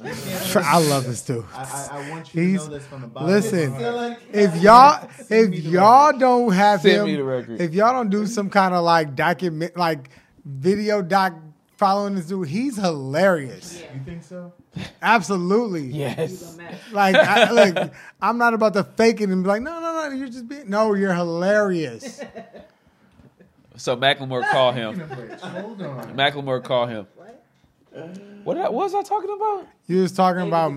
I 0.00 0.78
love 0.78 1.04
this 1.06 1.22
dude. 1.22 1.44
I, 1.54 1.62
I, 1.62 1.88
I 1.98 2.10
want 2.10 2.34
you 2.34 2.42
He's 2.42 2.62
to 2.64 2.68
know 2.70 2.74
this 2.76 2.86
from 2.86 3.00
the 3.02 3.06
bottom. 3.08 3.28
listen. 3.30 3.74
of 3.74 3.80
my 3.80 3.82
heart. 3.82 4.18
If 4.32 4.56
y'all 4.62 5.08
if 5.28 5.54
y'all 5.64 6.16
don't 6.18 6.52
have 6.52 6.82
Send 6.82 7.04
me 7.06 7.14
the 7.16 7.20
him, 7.22 7.26
record. 7.26 7.60
if 7.60 7.74
y'all 7.74 7.92
don't 7.92 8.10
do 8.10 8.26
some 8.26 8.48
kind 8.50 8.74
of 8.74 8.84
like 8.84 9.14
document 9.16 9.76
like 9.76 10.10
video 10.44 11.02
doc 11.02 11.34
following 11.76 12.14
this 12.14 12.26
dude, 12.26 12.48
he's 12.48 12.76
hilarious. 12.76 13.82
You 13.94 14.00
think 14.04 14.22
so? 14.22 14.52
Absolutely. 15.02 15.86
Yes. 15.88 16.56
Like, 16.92 17.16
I, 17.16 17.50
like 17.50 17.92
I'm 18.22 18.38
not 18.38 18.54
about 18.54 18.74
to 18.74 18.84
fake 18.84 19.20
it 19.20 19.28
and 19.30 19.42
be 19.42 19.48
like, 19.48 19.62
no, 19.62 19.80
no, 19.80 20.08
no, 20.08 20.14
you're 20.14 20.28
just 20.28 20.46
being. 20.48 20.70
No, 20.70 20.94
you're 20.94 21.14
hilarious. 21.14 22.20
So 23.76 23.96
Macklemore 23.96 24.48
call 24.50 24.72
him. 24.72 24.98
Hold 25.00 25.82
on. 25.82 26.16
Macklemore 26.16 26.62
call 26.62 26.86
him. 26.86 27.06
What, 28.44 28.56
what 28.56 28.72
was 28.72 28.94
I 28.94 29.02
talking 29.02 29.30
about? 29.34 29.66
You 29.86 30.02
was 30.02 30.12
talking 30.12 30.42
about. 30.46 30.72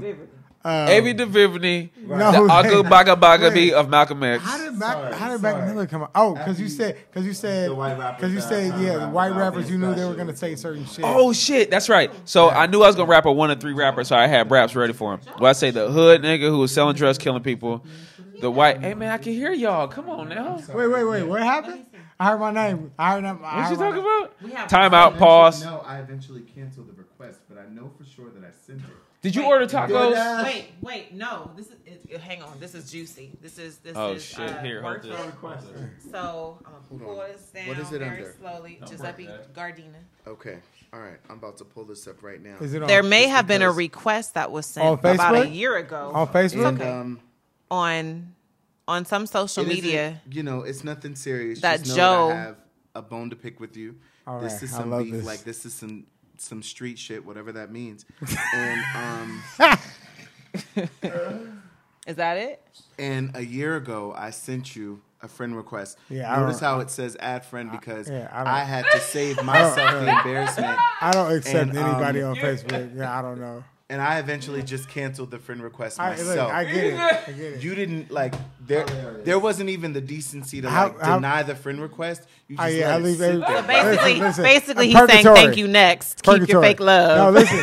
Um, 0.64 0.88
Avi 0.90 1.16
DeVivney, 1.16 1.90
No, 2.06 2.32
the 2.32 2.42
wait. 2.44 2.52
Ugga 2.52 2.88
Baga 2.88 3.16
Baga 3.16 3.50
B 3.50 3.74
of 3.74 3.90
Malcolm 3.90 4.22
X. 4.22 4.44
How 4.44 4.60
did 4.60 4.76
Mac, 4.76 4.94
Sorry, 4.94 5.14
how 5.16 5.30
did 5.32 5.42
Mac. 5.42 5.66
Miller 5.66 5.88
come 5.88 6.04
out? 6.04 6.12
Oh, 6.14 6.36
because 6.36 6.62
you 6.62 6.70
said 6.70 6.98
because 7.10 7.26
you 7.26 7.34
said 7.34 7.72
The 7.72 7.74
white 7.76 7.98
rappers 7.98 8.18
because 8.18 8.34
you 8.34 8.42
said 8.42 8.80
yeah, 8.80 8.98
the 9.00 9.08
white 9.10 9.34
rappers 9.34 9.72
you 9.72 9.80
knew 9.80 9.96
they 9.96 10.06
were 10.06 10.14
gonna 10.14 10.38
say 10.38 10.56
certain 10.56 10.86
shit. 10.86 11.04
Oh 11.04 11.34
shit, 11.34 11.72
that's 11.72 11.90
right. 11.90 12.12
So 12.26 12.50
I 12.52 12.68
knew 12.68 12.84
I 12.84 12.88
was 12.88 12.96
gonna 12.96 13.10
rap 13.10 13.26
a 13.26 13.32
one 13.32 13.50
of 13.50 13.60
three 13.60 13.74
rappers, 13.74 14.10
so 14.10 14.16
I 14.16 14.28
had 14.28 14.52
raps 14.52 14.76
ready 14.76 14.94
for 14.94 15.16
him. 15.16 15.22
Well, 15.40 15.50
I 15.50 15.54
say 15.54 15.72
the 15.72 15.90
hood 15.90 16.22
nigga 16.22 16.50
who 16.50 16.60
was 16.60 16.72
selling 16.72 16.96
drugs, 16.96 17.18
killing 17.18 17.42
people. 17.42 17.84
The 18.40 18.52
white, 18.52 18.82
hey 18.82 18.94
man, 18.94 19.12
I 19.12 19.18
can 19.18 19.34
hear 19.34 19.54
y'all. 19.54 19.88
Come 19.88 20.12
on 20.12 20.30
now. 20.30 20.62
wait, 20.76 20.88
wait, 20.90 21.04
wait. 21.06 21.24
What 21.24 21.42
happened? 21.42 21.88
I 22.20 22.26
heard 22.28 22.40
my 22.40 22.52
name. 22.52 22.92
I 23.00 23.14
heard. 23.14 23.26
I 23.26 23.32
What 23.34 23.72
you 23.72 23.78
talking 23.78 23.96
name. 23.96 24.00
about? 24.06 24.34
We 24.44 24.52
have 24.52 24.68
Time 24.70 24.94
out. 24.94 25.18
Pause. 25.18 25.64
No, 25.64 25.80
I 25.80 25.98
eventually 25.98 26.42
canceled 26.42 26.90
the 26.90 26.94
request, 27.22 27.42
but 27.50 27.58
I 27.58 27.68
know 27.74 27.92
for 27.98 28.04
sure 28.06 28.30
that 28.30 28.44
I 28.44 28.52
sent 28.66 28.80
it. 28.80 28.86
Did 29.22 29.36
you 29.36 29.44
Wait. 29.44 29.48
order 29.50 29.68
tacos? 29.68 30.44
Wait, 30.44 30.66
wait, 30.82 31.14
no. 31.14 31.52
This 31.56 31.68
is 31.68 31.76
it, 32.10 32.20
hang 32.22 32.42
on. 32.42 32.60
This 32.60 32.74
is 32.74 32.90
juicy. 32.92 33.38
This 33.40 33.60
is 33.60 33.78
this 33.78 33.96
Oh, 33.96 34.14
is 34.14 34.26
shit. 34.26 34.40
uh, 34.50 34.62
Here, 34.64 34.82
hold 34.82 34.96
worth 34.96 35.62
this. 35.62 35.70
it. 35.70 36.12
So 36.12 36.58
I'm 36.66 36.72
gonna 36.98 37.06
pull 37.06 37.18
this 37.18 37.42
down 37.54 37.68
What 37.68 37.78
is 37.78 37.92
it 37.92 38.00
very 38.00 38.18
under? 38.18 38.36
slowly. 38.40 38.80
Giuseppe 38.88 39.30
Gardina. 39.54 40.02
Okay. 40.26 40.58
All 40.92 41.00
right. 41.00 41.20
I'm 41.30 41.38
about 41.38 41.58
to 41.60 41.66
pull 41.66 41.86
this 41.86 42.08
up 42.08 42.24
right 42.24 42.42
now. 42.42 42.56
Is 42.60 42.74
it 42.74 42.82
on, 42.82 42.88
There 42.88 43.04
may 43.04 43.28
have 43.28 43.46
been 43.48 43.62
a 43.62 43.72
request 43.72 44.34
that 44.34 44.52
was 44.52 44.66
sent 44.66 45.00
about 45.00 45.36
a 45.36 45.48
year 45.48 45.78
ago 45.78 46.12
on 46.16 46.28
Facebook? 46.28 46.68
and, 46.70 46.82
okay. 46.82 46.90
um, 46.90 47.20
on 47.70 48.34
on 48.88 49.06
some 49.06 49.28
social 49.28 49.64
media. 49.66 50.20
You 50.32 50.42
know, 50.42 50.62
it's 50.64 50.84
nothing 50.84 51.16
serious. 51.16 51.62
That 51.62 51.84
Just 51.84 51.92
know 51.92 51.96
Joe- 51.96 52.28
That 52.30 52.36
I 52.38 52.42
have 52.42 52.58
a 52.96 53.02
bone 53.04 53.30
to 53.30 53.36
pick 53.36 53.60
with 53.60 53.78
you. 53.78 53.96
All 54.26 54.40
this 54.42 54.54
right, 54.54 54.64
is 54.64 54.74
I 54.74 54.78
some 54.80 54.90
love 54.90 55.04
beef. 55.04 55.14
this. 55.14 55.26
Like 55.26 55.44
this 55.44 55.64
is 55.66 55.74
some 55.76 56.06
some 56.42 56.64
street 56.64 56.98
shit, 57.00 57.26
whatever 57.26 57.52
that 57.54 57.72
means. 57.72 58.06
and 58.54 58.84
um 58.96 59.44
Is 62.08 62.16
that 62.16 62.38
it? 62.38 62.62
and 62.98 63.32
a 63.36 63.46
year 63.46 63.76
ago, 63.78 64.14
I 64.18 64.32
sent 64.32 64.76
you 64.76 65.02
a 65.22 65.28
friend 65.28 65.56
request. 65.56 66.00
Yeah, 66.10 66.34
I 66.34 66.40
Notice 66.40 66.60
don't- 66.60 66.70
how 66.70 66.80
it 66.80 66.90
says 66.90 67.16
add 67.20 67.46
friend 67.46 67.72
because 67.72 68.10
yeah, 68.10 68.28
I 68.34 68.62
I, 68.62 68.64
had 68.64 68.86
to 68.92 69.00
save 69.00 69.44
myself 69.44 69.76
the 70.06 70.10
embarrassment. 70.10 70.78
I 71.00 71.12
don't 71.12 71.32
accept 71.32 71.70
And, 71.70 71.78
anybody 71.78 72.22
um, 72.24 72.32
on 72.32 72.36
Facebook. 72.38 72.96
Yeah, 72.96 73.18
I 73.18 73.22
don't 73.22 73.40
know. 73.40 73.64
And 73.92 74.02
I 74.02 74.20
eventually 74.20 74.64
just 74.64 74.88
canceled 74.88 75.32
the 75.32 75.38
friend 75.38 75.62
request 75.62 76.00
I, 76.00 76.16
look, 76.16 76.26
myself. 76.28 76.52
I 76.54 76.64
get 76.64 76.76
it. 76.86 76.94
I 76.98 77.32
get 77.34 77.38
it. 77.40 77.62
you 77.64 77.76
didn't 77.76 78.10
like 78.10 78.34
there. 78.66 78.86
Oh, 78.88 79.22
there 79.26 79.38
wasn't 79.38 79.70
even 79.70 79.92
the 79.92 80.00
decency 80.00 80.62
to 80.62 80.70
How- 80.70 80.88
like 80.88 81.00
how- 81.02 81.16
deny 81.16 81.44
the 81.44 81.56
friend 81.56 81.82
request. 81.82 82.26
You 82.48 82.56
Oh, 82.58 82.64
just 82.64 82.78
yeah, 82.78 82.86
let 82.88 82.94
I 82.94 82.98
it 82.98 83.04
leave 83.04 83.18
sit 83.18 83.30
every- 83.30 83.40
there. 83.42 83.64
Basically, 83.64 84.14
Listen, 84.14 84.22
listen. 84.24 84.44
basically, 84.46 84.86
A 84.94 84.98
he's 84.98 85.10
saying 85.10 85.36
thank 85.36 85.58
you 85.58 85.68
next. 85.68 86.24
Keep 86.24 86.48
your 86.48 86.62
fake 86.62 86.80
love. 86.80 87.18
No, 87.34 87.40
listen. 87.40 87.60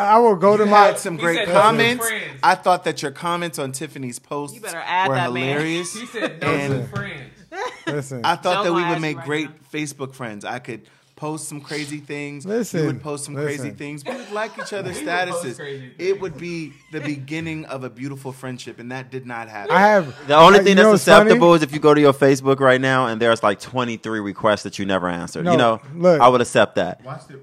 I 0.00 0.18
will 0.18 0.34
go 0.34 0.56
to 0.56 0.64
You 0.64 0.70
my. 0.70 0.86
had 0.86 0.98
some 0.98 1.16
great 1.16 1.46
said 1.46 1.48
no 1.54 1.60
comments. 1.60 2.10
I 2.42 2.56
thought 2.56 2.82
that 2.82 3.00
your 3.00 3.12
comments 3.12 3.60
on 3.60 3.70
Tiffany's 3.70 4.18
posts 4.18 4.56
You 4.56 4.60
better 4.60 4.82
add 4.84 5.08
were 5.08 5.14
that, 5.14 5.32
man. 5.32 5.44
hilarious. 5.58 5.94
He 5.94 6.06
said 6.06 6.42
no 6.42 6.48
And- 6.48 6.90
friends. 6.90 7.30
Listen. 7.86 8.24
I 8.24 8.34
thought 8.34 8.64
Don't 8.64 8.64
that 8.64 8.72
we 8.74 8.84
would 8.84 9.00
make 9.00 9.16
right 9.18 9.26
great 9.26 9.48
now. 9.48 9.54
Facebook 9.72 10.12
friends. 10.14 10.44
I 10.44 10.58
could 10.58 10.82
post 11.18 11.48
some 11.48 11.60
crazy 11.60 11.98
things. 11.98 12.46
Listen, 12.46 12.80
you 12.80 12.86
would 12.86 13.02
post 13.02 13.24
some 13.24 13.34
crazy 13.34 13.70
things. 13.70 14.04
We 14.04 14.14
would 14.14 14.30
like 14.30 14.52
each 14.58 14.72
other's 14.72 14.96
We 15.00 15.04
would 15.06 15.28
post 15.28 15.44
statuses. 15.58 15.90
It 15.98 16.20
would 16.20 16.38
be 16.38 16.72
the 16.92 17.00
beginning 17.00 17.64
of 17.66 17.82
a 17.82 17.90
beautiful 17.90 18.30
friendship, 18.32 18.78
and 18.78 18.92
that 18.92 19.10
did 19.10 19.26
not 19.26 19.48
happen. 19.48 19.72
I 19.74 19.80
have 19.80 20.28
The 20.28 20.36
only 20.36 20.60
I- 20.60 20.62
thing 20.62 20.76
that's 20.76 20.86
what's 20.88 21.04
funny? 21.04 21.22
acceptable 21.26 21.54
is 21.54 21.62
if 21.62 21.72
you 21.72 21.80
go 21.80 21.92
to 21.92 22.00
your 22.00 22.12
Facebook 22.12 22.60
right 22.60 22.80
now 22.80 23.08
and 23.08 23.20
there's 23.20 23.42
like 23.42 23.58
23 23.60 24.20
requests 24.20 24.62
that 24.62 24.78
you 24.78 24.86
never 24.86 25.08
answered. 25.08 25.44
No, 25.44 25.52
you 25.52 25.58
know, 25.58 25.80
look. 25.94 26.20
I 26.20 26.28
would 26.28 26.40
accept 26.40 26.76
that. 26.76 27.04
Watch 27.04 27.26
the. 27.26 27.40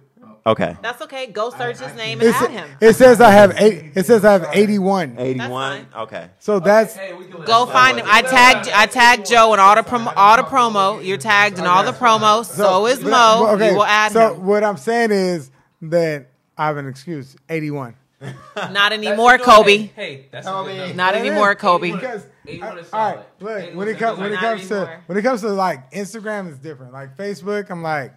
Okay. 0.47 0.77
That's 0.83 1.01
okay. 1.01 1.25
Go 1.27 1.49
search 1.49 1.79
his 1.79 1.95
name 1.95 2.21
and 2.21 2.29
add 2.29 2.51
him. 2.51 2.69
it 2.79 2.93
says 2.93 3.19
I 3.19 3.31
have 3.31 3.55
eight. 3.57 3.93
It 3.95 4.05
says 4.05 4.23
I 4.23 4.33
have 4.33 4.47
eighty-one. 4.53 5.15
81? 5.17 5.87
Okay. 5.95 6.29
So 6.37 6.59
that's 6.59 6.95
Hey, 6.95 7.13
we 7.13 7.25
can 7.25 7.39
let 7.39 7.47
Go 7.47 7.65
find 7.65 7.97
him. 7.99 8.05
I 8.07 8.21
tagged 8.21 8.69
I 8.69 8.85
tagged 8.85 9.25
Joe 9.27 9.53
in 9.55 9.59
all 9.59 9.73
the 9.75 9.81
promo. 9.81 10.13
All 10.15 10.37
the 10.37 10.43
promo. 10.43 11.03
You're 11.03 11.17
tagged 11.17 11.57
in 11.57 11.65
all 11.65 11.83
the 11.83 11.93
promos. 11.93 12.45
So, 12.45 12.85
is 12.85 12.99
but- 12.99 13.09
Mo. 13.09 13.39
but 13.45 13.55
okay, 13.55 13.69
You 13.71 13.75
will 13.77 13.85
add 13.85 14.11
so 14.11 14.35
him. 14.35 14.45
what 14.45 14.63
I'm 14.63 14.77
saying 14.77 15.11
is 15.11 15.49
that 15.81 16.27
I 16.57 16.67
have 16.67 16.77
an 16.77 16.87
excuse. 16.87 17.35
Eighty-one. 17.49 17.95
Not 18.55 18.93
anymore, 18.93 19.37
Kobe. 19.39 19.77
Hey, 19.95 20.27
that's 20.31 20.47
a 20.47 20.51
good 20.51 20.77
number. 20.77 20.93
Not 20.93 21.15
anymore, 21.15 21.55
Kobe. 21.55 21.91
Because 21.91 22.25
Eighty-one 22.47 22.77
is 22.77 22.89
all 22.93 22.99
right, 22.99 23.13
solid. 23.15 23.25
look 23.39 23.51
Eighty-one 23.63 23.77
when 23.77 23.87
is 23.87 23.95
it 23.95 23.99
comes 23.99 24.19
when 24.19 24.27
it 24.31 24.35
Not 24.35 24.41
comes 24.41 24.67
to 24.67 24.75
anymore. 24.75 25.03
when 25.07 25.17
it 25.17 25.21
comes 25.23 25.41
to 25.41 25.47
like 25.49 25.91
Instagram 25.91 26.49
is 26.51 26.59
different. 26.59 26.93
Like 26.93 27.17
Facebook, 27.17 27.69
I'm 27.71 27.81
like, 27.81 28.13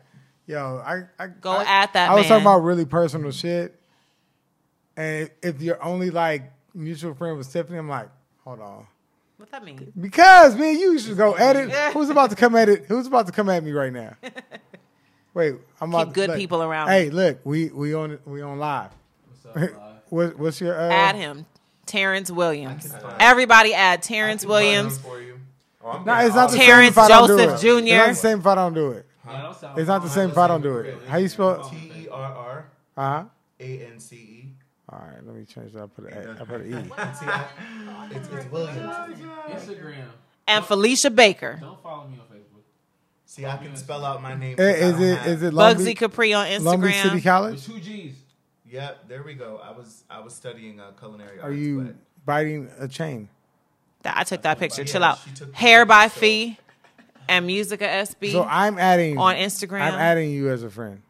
yo, 0.49 0.83
I, 0.85 1.03
I 1.23 1.27
Go 1.29 1.53
I, 1.53 1.65
at 1.65 1.93
that 1.93 2.11
I 2.11 2.15
was 2.15 2.27
talking 2.27 2.43
about 2.43 2.61
really 2.61 2.85
personal 2.85 3.31
shit, 3.31 3.79
and 4.97 5.31
if 5.43 5.63
you're 5.63 5.83
only 5.83 6.11
like 6.11 6.53
mutual 6.75 7.15
friend 7.15 7.39
with 7.39 7.53
Tiffany, 7.53 7.79
I'm 7.79 7.89
like, 7.89 8.09
hold 8.43 8.61
on. 8.61 8.87
What 9.37 9.53
that 9.53 9.65
mean? 9.65 9.93
Because 10.01 10.57
me 10.57 10.71
and 10.71 10.81
you 10.81 10.99
should 10.99 11.17
go 11.17 11.37
at 11.37 11.55
it. 11.55 11.71
Who's 11.93 12.11
about 12.11 12.31
to 12.31 12.37
come 12.37 12.57
at 12.57 12.69
it? 12.69 12.87
Who's 12.87 13.07
about 13.07 13.27
to 13.27 13.33
come 13.33 13.49
at 13.49 13.63
me 13.63 13.71
right 13.71 13.93
now? 13.93 14.17
Wait, 15.35 15.55
I'm 15.81 15.91
about 15.91 16.07
Keep 16.07 16.09
to, 16.09 16.21
good 16.21 16.29
look. 16.31 16.39
people 16.39 16.63
around. 16.65 16.89
Hey, 16.89 17.11
look, 17.11 17.39
we 17.45 17.69
we 17.69 17.95
on 17.95 18.19
we 18.25 18.43
on 18.43 18.59
live. 18.59 18.91
What, 20.11 20.39
what's 20.39 20.59
your 20.59 20.75
uh, 20.75 20.89
Add 20.91 21.17
him. 21.17 21.45
Terrence 21.85 22.31
Williams. 22.31 22.91
Everybody 23.21 23.75
add 23.75 24.03
Terrence 24.03 24.43
Williams. 24.43 24.97
For 24.99 25.21
you. 25.21 25.39
No, 25.83 26.15
it's 26.15 26.35
not 26.35 26.51
the 26.51 26.57
Terrence 26.57 26.95
same 26.95 27.05
if 27.05 27.07
I 27.07 27.09
don't 27.09 27.29
do 27.29 27.37
Joseph 27.37 27.63
it. 27.63 27.67
Jr.. 27.67 27.77
It's 27.77 27.91
not 27.91 28.09
the 28.09 28.15
same 28.15 28.39
if 28.39 28.47
I 28.47 28.55
don't 28.55 28.73
do 28.73 28.91
it. 28.93 29.07
Yeah, 29.31 29.75
It's 29.77 29.89
not 29.89 30.03
the 30.03 30.09
same 30.09 30.31
if 30.31 30.39
I 30.39 30.47
don't 30.49 30.63
do 30.63 30.79
it. 30.79 30.99
How 31.09 31.19
you 31.19 31.29
spell 31.29 31.61
it? 31.67 31.71
T 31.71 31.93
E 32.05 32.09
R 32.09 32.35
R 32.35 32.67
Uh 32.97 33.03
huh. 33.03 33.25
A 33.61 33.87
N 33.87 33.99
C 33.99 34.17
E. 34.17 34.49
All 34.91 34.99
right, 35.07 35.25
let 35.27 35.37
me 35.37 35.45
change 35.45 35.73
that. 35.75 35.83
I 35.83 35.87
put 35.87 36.05
an 36.13 36.29
A. 36.29 36.41
I 36.41 36.45
put 36.45 36.61
an 36.63 36.73
E. 38.11 38.17
It's, 38.17 38.29
it's 38.33 38.51
Williams. 38.51 38.79
Instagram. 38.81 40.05
And 40.47 40.65
Felicia 40.65 41.11
Baker. 41.11 41.59
Don't 41.61 41.83
follow 41.83 42.09
me 42.09 42.19
on 42.19 42.27
Facebook. 42.37 42.63
See, 43.27 43.45
I 43.45 43.57
can 43.59 43.77
spell 43.77 44.05
out 44.05 44.23
my 44.23 44.35
name. 44.35 44.57
Eh, 44.59 44.63
Is 44.63 44.99
it 45.01 45.27
is 45.27 45.43
it 45.43 45.53
Long 45.53 45.75
Bugsy 45.75 45.85
Beach, 45.87 45.99
Capri 45.99 46.33
on 46.33 46.47
Instagram? 46.47 46.65
Long 46.65 46.81
Beach 46.81 46.97
City 47.03 47.21
College? 47.21 47.65
Two 47.67 47.79
G's. 47.81 48.15
Yep, 48.71 49.09
there 49.09 49.23
we 49.23 49.35
go. 49.35 49.61
I 49.63 49.73
was 49.73 50.05
I 50.09 50.21
was 50.21 50.35
studying 50.35 50.81
uh, 50.81 50.93
culinary 50.99 51.39
Are 51.41 51.45
arts. 51.45 51.57
you 51.59 51.95
biting 52.25 52.71
a 52.79 52.89
chain? 52.89 53.29
I 54.05 54.25
took 54.25 54.41
that 54.43 54.59
picture. 54.59 54.85
Chill 54.85 55.05
out. 55.05 55.19
she 55.19 55.31
took 55.35 55.51
the 55.51 55.57
Hair 55.57 55.85
by 55.85 56.09
Fee 56.09 56.57
and 57.29 57.47
Musica 57.47 57.85
SB. 57.85 58.33
So 58.33 58.45
I'm 58.45 58.79
adding 58.79 59.19
on 59.19 59.37
Instagram. 59.37 59.83
I'm 59.83 59.95
adding 59.95 60.31
you 60.31 60.51
as 60.51 60.63
a 60.63 60.71
friend. 60.71 61.03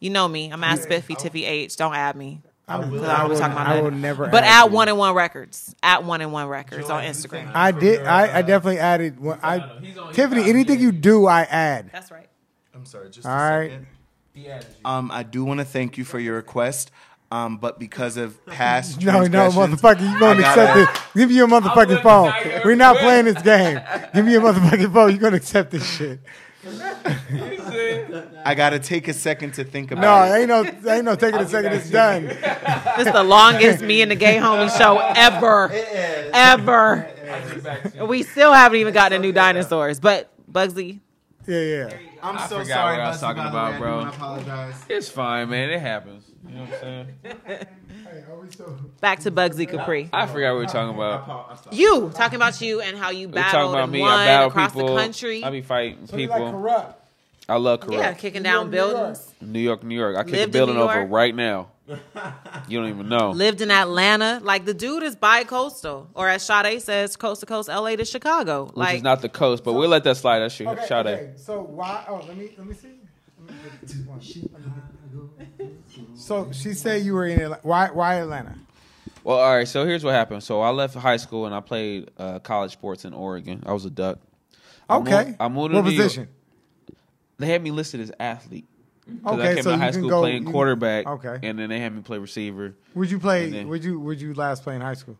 you 0.00 0.10
know 0.10 0.28
me. 0.28 0.50
I'm 0.52 0.62
at 0.64 0.78
Spiffy 0.80 1.14
Tiffy 1.14 1.44
H. 1.46 1.76
Don't 1.76 1.94
add 1.94 2.16
me. 2.16 2.42
I 2.70 2.76
will, 2.78 2.88
Because 2.90 3.08
I 3.08 3.14
I 3.14 3.18
don't 3.20 3.28
will, 3.30 3.38
talk 3.38 3.52
about 3.52 3.66
I 3.66 3.80
will 3.80 3.90
never. 3.90 4.26
But 4.28 4.44
add 4.44 4.64
at 4.64 4.70
you. 4.70 4.72
one 4.76 4.88
and 4.88 4.98
one 4.98 5.14
records. 5.14 5.74
At 5.82 6.04
one 6.04 6.20
and 6.20 6.32
one 6.32 6.48
records 6.48 6.86
Joy, 6.86 6.94
on 6.96 7.04
Instagram. 7.04 7.50
I 7.54 7.72
did. 7.72 8.04
I, 8.04 8.26
I 8.26 8.28
uh, 8.40 8.42
definitely 8.42 8.78
added. 8.78 9.18
When 9.18 9.38
I 9.42 9.56
know. 9.56 10.02
On- 10.04 10.12
Tiffany, 10.12 10.48
anything 10.50 10.78
you 10.78 10.92
do, 10.92 11.26
I 11.26 11.42
add. 11.44 11.90
That's 11.92 12.10
right. 12.10 12.28
I'm 12.74 12.84
sorry, 12.84 13.08
just 13.08 13.26
All 13.26 13.32
a 13.32 13.36
right. 13.58 13.70
second. 13.70 13.86
He 14.34 14.48
added 14.50 14.66
you. 14.68 14.88
Um, 14.90 15.10
I 15.10 15.22
do 15.22 15.44
want 15.44 15.60
to 15.60 15.64
thank 15.64 15.96
you 15.96 16.04
for 16.04 16.18
your 16.20 16.36
request. 16.36 16.90
Um, 17.30 17.58
but 17.58 17.78
because 17.78 18.16
of 18.16 18.44
past 18.46 19.02
No, 19.04 19.24
no, 19.26 19.50
motherfucker, 19.50 20.00
you 20.12 20.18
gonna 20.18 20.40
accept 20.40 20.76
it. 20.78 20.88
Give 21.18 21.28
me 21.28 21.36
your 21.36 21.46
motherfucking 21.48 22.02
phone. 22.02 22.32
We're 22.64 22.74
not 22.74 22.96
playing 22.96 23.26
this 23.26 23.42
game. 23.42 23.80
Give 24.14 24.24
me 24.24 24.32
your 24.32 24.40
motherfucking 24.42 24.92
phone. 24.92 25.12
You 25.12 25.18
gonna 25.18 25.36
accept 25.36 25.70
this 25.70 25.84
shit? 25.86 26.20
I 28.44 28.54
gotta 28.56 28.78
take 28.78 29.08
a 29.08 29.12
second 29.12 29.54
to 29.54 29.64
think 29.64 29.90
about 29.92 30.02
No, 30.28 30.34
it. 30.34 30.38
ain't 30.40 30.48
no, 30.48 30.90
ain't 30.92 31.04
no 31.04 31.14
taking 31.16 31.40
a 31.40 31.48
second. 31.48 31.72
It's 31.74 31.90
done. 31.90 32.24
It's 32.30 33.10
the 33.12 33.22
longest 33.22 33.82
me 33.82 34.02
and 34.02 34.10
the 34.10 34.16
gay 34.16 34.36
homie 34.36 34.76
show 34.76 34.98
ever. 35.16 35.70
Ever. 36.32 37.08
I'll 37.30 37.48
get 37.48 37.62
back 37.62 37.82
to 37.92 37.98
you. 37.98 38.04
We 38.06 38.22
still 38.22 38.52
haven't 38.52 38.78
even 38.78 38.94
gotten 38.94 39.20
to 39.20 39.26
new 39.26 39.32
dinosaurs. 39.32 40.00
But 40.00 40.30
Bugsy, 40.50 41.00
Yeah, 41.46 41.60
yeah. 41.60 41.90
I'm 42.22 42.36
I 42.38 42.46
so 42.46 42.58
forgot 42.60 42.66
sorry, 42.74 42.96
what 42.98 43.04
I 43.04 43.08
was 43.10 43.20
talking 43.20 43.42
by 43.44 43.50
the 43.50 43.50
about, 43.50 43.78
bro. 43.78 43.88
I 43.88 43.92
do 43.92 43.98
bro. 43.98 43.98
wanna 43.98 44.10
apologize. 44.10 44.74
It's 44.88 45.08
fine, 45.10 45.50
man. 45.50 45.70
It 45.70 45.80
happens. 45.80 46.27
You 46.46 46.54
know 46.54 46.60
what 46.62 46.72
I'm 46.74 46.80
saying? 46.80 47.06
Hey, 47.22 48.24
are 48.30 48.38
we 48.40 48.48
back 49.00 49.20
to 49.20 49.30
Bugsy 49.30 49.68
Capri. 49.68 50.08
I 50.12 50.26
forgot 50.26 50.50
what 50.52 50.58
we 50.60 50.64
were 50.64 50.66
talking 50.66 50.94
about. 50.94 51.74
You 51.74 52.10
talking 52.14 52.36
about 52.36 52.60
you 52.60 52.80
and 52.80 52.96
how 52.96 53.10
you 53.10 53.28
We 53.28 53.34
talking 53.34 53.42
battled 53.52 53.74
about 53.74 53.82
and 53.84 53.92
me. 53.92 54.00
won 54.00 54.12
I 54.12 54.24
battle 54.26 54.48
across 54.48 54.72
people. 54.72 54.94
the 54.94 55.00
country. 55.02 55.44
I 55.44 55.50
be 55.50 55.62
fighting 55.62 56.06
So 56.06 56.16
you 56.16 56.28
like 56.28 56.38
people. 56.42 56.52
Kurupt? 56.60 56.94
I 57.48 57.56
love 57.56 57.80
Kurupt. 57.80 57.92
yeah, 57.92 58.12
kicking 58.14 58.42
down 58.42 58.70
buildings. 58.70 59.34
New 59.40 59.58
York, 59.60 59.82
New 59.82 59.94
York. 59.96 60.16
I 60.16 60.22
kick 60.22 60.32
Lived 60.32 60.42
a 60.42 60.44
in 60.44 60.50
building 60.52 60.74
New 60.76 60.82
over 60.82 60.94
York? 61.00 61.10
right 61.10 61.34
now. 61.34 61.68
You 62.68 62.78
don't 62.80 62.90
even 62.90 63.08
know. 63.08 63.30
Lived 63.30 63.62
in 63.62 63.70
Atlanta. 63.70 64.40
Like 64.42 64.66
the 64.66 64.74
dude 64.74 65.02
is 65.02 65.16
bi-coastal, 65.16 66.08
or 66.14 66.28
as 66.28 66.42
Sade 66.42 66.82
says, 66.82 67.16
coast 67.16 67.40
to 67.40 67.46
coast, 67.46 67.68
LA 67.70 67.96
to 67.96 68.04
Chicago. 68.04 68.64
Which 68.66 68.76
Like 68.76 68.96
is 68.96 69.02
not 69.02 69.22
the 69.22 69.30
coast, 69.30 69.64
but 69.64 69.72
we'll 69.72 69.88
let 69.88 70.04
that 70.04 70.18
slide. 70.18 70.40
That's 70.40 70.58
your 70.60 70.68
Okay, 70.72 70.86
shout 70.86 71.06
okay. 71.06 71.30
So 71.36 71.62
why? 71.62 72.04
Oh, 72.06 72.16
let 72.28 72.36
me 72.36 72.50
let 72.58 72.66
me 72.66 72.74
see. 72.74 72.88
Let 73.40 73.48
me 73.56 73.70
get 73.80 73.88
this 73.88 73.96
one. 74.06 74.20
So 76.16 76.50
she 76.52 76.74
said 76.74 77.02
you 77.04 77.14
were 77.14 77.26
in 77.26 77.40
Atlanta. 77.40 77.60
Why? 77.62 77.88
Why 77.90 78.14
Atlanta? 78.16 78.56
Well, 79.24 79.38
all 79.38 79.56
right. 79.56 79.68
So 79.68 79.84
here's 79.84 80.04
what 80.04 80.14
happened. 80.14 80.42
So 80.42 80.60
I 80.60 80.70
left 80.70 80.94
high 80.94 81.16
school 81.18 81.46
and 81.46 81.54
I 81.54 81.60
played 81.60 82.10
uh, 82.18 82.38
college 82.38 82.72
sports 82.72 83.04
in 83.04 83.12
Oregon. 83.12 83.62
I 83.66 83.72
was 83.72 83.84
a 83.84 83.90
duck. 83.90 84.18
I 84.88 84.98
moved- 84.98 85.08
Okay. 85.12 85.36
I 85.38 85.48
moved 85.48 85.72
to 85.74 85.76
what 85.82 85.84
position? 85.84 86.28
They 87.38 87.46
had 87.46 87.62
me 87.62 87.70
listed 87.70 88.00
as 88.00 88.10
athlete. 88.18 88.66
'Cause 89.24 89.38
I 89.40 89.42
Okay, 89.42 89.54
came 89.54 89.62
so 89.64 89.72
of 89.74 89.80
high 89.80 89.90
school 89.90 90.08
go- 90.10 90.20
playing 90.20 90.44
you- 90.44 90.50
quarterback. 90.50 91.06
Okay. 91.06 91.38
And 91.42 91.58
then 91.58 91.68
they 91.70 91.80
had 91.80 91.94
me 91.94 92.02
play 92.02 92.18
receiver. 92.18 92.74
Would 92.94 93.10
you 93.10 93.18
play? 93.18 93.48
Then- 93.50 93.68
Would 93.68 93.82
you? 93.84 93.98
Would 94.00 94.20
you 94.20 94.34
last 94.34 94.62
play 94.62 94.74
in 94.74 94.80
high 94.82 94.94
school? 94.94 95.16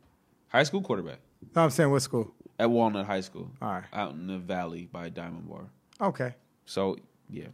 High 0.49 0.63
school 0.65 0.81
quarterback 0.83 1.19
No, 1.55 1.65
I'm 1.65 1.71
saying 1.71 1.91
what 1.91 2.01
school? 2.03 2.33
at 2.59 2.71
Walnut 2.71 3.07
High 3.07 3.21
School. 3.21 3.51
All 3.63 3.69
right. 3.71 3.85
Out 3.93 4.13
in 4.13 4.27
the 4.27 4.39
valley 4.39 4.89
by 4.91 5.09
Diamond 5.11 5.49
Bar. 5.49 5.65
Okay. 6.01 6.35
So 6.67 6.97
yeah. 7.31 7.47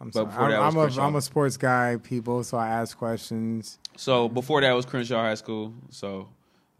I'm 0.00 0.10
But 0.10 0.30
sorry. 0.32 0.52
that 0.52 0.60
I'm, 0.60 0.74
was 0.74 0.74
I'm 0.74 0.80
Crenshaw. 0.82 1.00
a 1.02 1.06
I'm 1.06 1.16
a 1.16 1.22
sports 1.22 1.56
guy, 1.56 1.96
people. 2.02 2.44
So 2.44 2.56
I 2.58 2.68
ask 2.68 2.96
questions. 2.96 3.78
So 3.96 4.28
before 4.28 4.60
that 4.60 4.72
was 4.72 4.84
Crenshaw 4.86 5.22
High 5.22 5.34
School. 5.34 5.72
So 5.90 6.28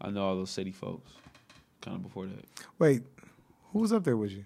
I 0.01 0.09
know 0.09 0.23
all 0.23 0.35
those 0.35 0.49
city 0.51 0.71
folks. 0.71 1.11
Kind 1.81 1.97
of 1.97 2.03
before 2.03 2.25
that. 2.25 2.45
Wait, 2.79 3.03
who 3.71 3.79
was 3.79 3.93
up 3.93 4.03
there 4.03 4.17
with 4.17 4.31
you 4.31 4.45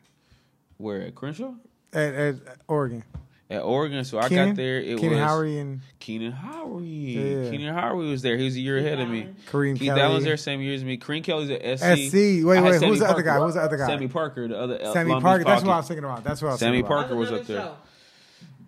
Where 0.77 1.01
at 1.01 1.15
Crenshaw? 1.15 1.53
at, 1.93 2.13
at 2.13 2.35
Oregon? 2.67 3.03
At 3.49 3.61
Oregon. 3.63 4.03
So 4.05 4.19
I 4.19 4.29
got 4.29 4.55
there. 4.55 4.77
It 4.77 4.99
Keenan 4.99 5.19
was 5.19 5.27
Howry 5.27 5.59
and 5.59 5.79
Keenan 5.99 6.33
Howry. 6.33 7.15
Yeah. 7.45 7.49
Keenan 7.49 7.73
Howry 7.73 8.09
was 8.11 8.21
there. 8.21 8.37
He 8.37 8.45
was 8.45 8.55
a 8.55 8.59
year 8.59 8.77
ahead 8.77 8.99
of 8.99 9.09
me. 9.09 9.27
Kareem 9.49 9.75
Keith 9.79 9.87
Kelly. 9.87 10.01
Allen's 10.01 10.23
there 10.23 10.37
same 10.37 10.61
year 10.61 10.75
as 10.75 10.83
me. 10.83 10.97
Kareem 10.99 11.23
Kelly's 11.23 11.49
at 11.49 11.61
SC. 11.79 12.09
SC. 12.09 12.13
Wait, 12.45 12.45
I 12.47 12.55
had 12.57 12.63
wait. 12.65 12.73
Sammy 12.79 12.87
Who's 12.89 12.99
the 12.99 13.09
other 13.09 13.23
guy? 13.23 13.39
Who's 13.39 13.55
the 13.55 13.61
other 13.61 13.77
guy? 13.77 13.87
Sammy 13.87 14.07
Parker, 14.07 14.47
the 14.47 14.59
other 14.59 14.79
uh, 14.79 14.93
Sammy 14.93 15.09
Long 15.11 15.19
Beach 15.21 15.23
Parker. 15.23 15.43
That's 15.45 15.63
what 15.63 15.73
I 15.73 15.77
was 15.77 15.87
thinking 15.87 16.03
about. 16.03 16.23
That's 16.23 16.41
what 16.43 16.49
I 16.49 16.51
was 16.51 16.59
Sammy 16.59 16.77
thinking 16.77 16.85
about. 16.91 16.99
Parker 17.07 17.15
was 17.15 17.31
up 17.31 17.45
there. 17.47 17.71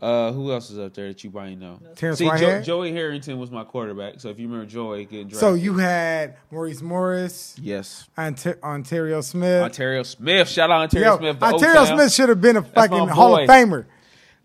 Uh, 0.01 0.31
who 0.31 0.51
else 0.51 0.71
is 0.71 0.79
up 0.79 0.95
there 0.95 1.09
that 1.09 1.23
you 1.23 1.29
probably 1.29 1.55
know? 1.55 1.79
Terrence 1.95 2.17
See, 2.17 2.25
Jo- 2.25 2.61
Joey 2.63 2.91
Harrington 2.91 3.37
was 3.37 3.51
my 3.51 3.63
quarterback. 3.63 4.19
So 4.19 4.29
if 4.29 4.39
you 4.39 4.47
remember 4.47 4.65
Joey 4.65 5.05
getting 5.05 5.27
drafted. 5.27 5.39
So 5.39 5.53
you 5.53 5.77
had 5.77 6.37
Maurice 6.49 6.81
Morris, 6.81 7.55
yes, 7.61 8.09
Ontar- 8.17 8.59
Onterrio 8.63 9.21
Smith. 9.21 9.61
Onterrio 9.61 10.01
Smith. 10.01 10.49
Shout 10.49 10.71
out 10.71 10.81
Onterrio 10.81 11.11
Yo, 11.11 11.17
Smith. 11.19 11.43
Onterrio 11.43 11.81
O-Town. 11.81 11.97
Smith 11.97 12.13
should 12.13 12.29
have 12.29 12.41
been 12.41 12.57
a 12.57 12.63
fucking 12.63 13.09
Hall 13.09 13.37
of 13.39 13.47
Famer. 13.47 13.85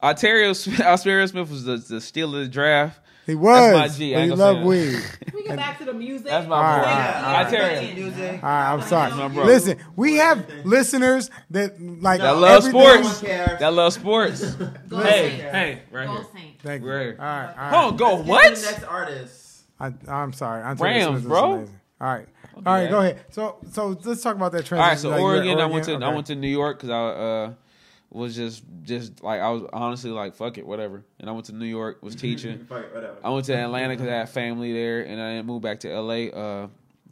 Onterrio 0.03 0.53
Smith, 0.53 0.81
Onterrio 0.83 1.25
Smith 1.25 1.51
was 1.51 1.65
the, 1.65 1.77
the 1.79 2.01
steal 2.03 2.35
of 2.35 2.43
the 2.43 2.49
draft. 2.49 3.01
He 3.27 3.35
was. 3.35 3.73
That's 3.73 3.93
my 3.93 3.99
G. 3.99 4.15
I 4.15 4.19
but 4.19 4.23
he 4.23 4.29
gonna 4.31 4.41
loved 4.43 4.61
that. 4.61 4.67
weed. 4.67 5.03
we 5.35 5.43
get 5.43 5.57
back 5.57 5.79
to 5.79 5.85
the 5.85 5.93
music. 5.93 6.27
That's 6.29 6.47
my 6.49 6.57
All 6.57 6.63
boy. 6.63 6.85
right, 6.85 6.87
All 6.87 7.45
right, 7.45 7.55
all 7.55 7.61
right. 7.61 8.43
All 8.43 8.49
right, 8.49 8.73
I'm 8.73 8.83
sorry. 8.83 9.11
my 9.13 9.29
bro. 9.29 9.45
Listen, 9.45 9.79
we 9.97 10.15
have 10.17 10.49
listeners 10.65 11.31
that 11.51 11.81
like 11.81 12.21
That 12.21 12.37
love 12.37 12.63
sports. 12.65 13.21
That 13.21 13.73
love 13.73 13.93
sports. 13.93 14.55
hey, 14.91 15.29
hey, 15.31 15.83
right 15.91 16.09
here. 16.09 16.27
Thank 16.63 16.83
you. 16.85 16.89
Right. 16.91 17.07
All 17.19 17.25
right, 17.25 17.49
all 17.49 17.57
right. 17.57 17.71
Hold 17.75 17.93
on, 17.93 17.97
go 17.97 18.15
Let's 18.15 18.23
get 18.23 18.27
what? 18.29 18.55
the 18.55 18.63
next 18.71 18.85
artist. 18.85 19.63
I, 19.79 19.93
I'm 20.09 20.33
sorry. 20.33 20.63
Onterrio 20.63 20.95
Rams, 20.95 21.07
Smith 21.09 21.23
is 21.23 21.27
bro. 21.29 21.53
amazing. 21.55 21.81
All 22.01 22.09
right, 22.09 22.27
all 22.57 22.63
right. 22.75 22.91
Go 22.91 22.99
ahead. 23.01 23.25
So, 23.31 23.57
so 23.73 23.99
let's 24.05 24.23
talk 24.23 24.37
about 24.37 24.53
that 24.53 24.65
transition. 24.67 24.79
All 24.83 24.89
right, 24.89 24.99
so 24.99 25.09
Like, 25.11 25.19
you're 25.19 25.27
Oregon, 25.29 25.61
I 25.61 25.67
went 25.67 25.85
to 25.87 25.95
I 25.97 26.15
went 26.15 26.27
to 26.29 26.35
New 26.35 26.49
York 26.49 26.79
because 26.79 26.91
I 26.91 26.95
uh, 26.95 27.53
was 28.17 28.35
just 28.35 28.65
just 28.83 29.23
like 29.23 29.41
I 29.41 29.51
was 29.51 29.69
honestly 29.73 30.11
like 30.11 30.35
fuck 30.35 30.59
it, 30.59 30.67
whatever. 30.67 31.05
And 31.21 31.29
I 31.29 31.33
went 31.33 31.47
to 31.47 31.53
New 31.55 31.67
York, 31.67 32.03
was 32.03 32.15
teaching. 32.27 32.65
Fuck. 32.67 32.87
I 33.23 33.31
went 33.31 33.47
to 33.47 33.55
Atlanta 33.57 33.95
because 33.95 34.09
I 34.09 34.13
had 34.13 34.29
family 34.31 34.73
there, 34.73 35.03
and 35.03 35.21
I 35.21 35.43
moved 35.43 35.63
back 35.63 35.81
to 35.81 35.89
LA 36.01 36.29
uh, 36.29 36.69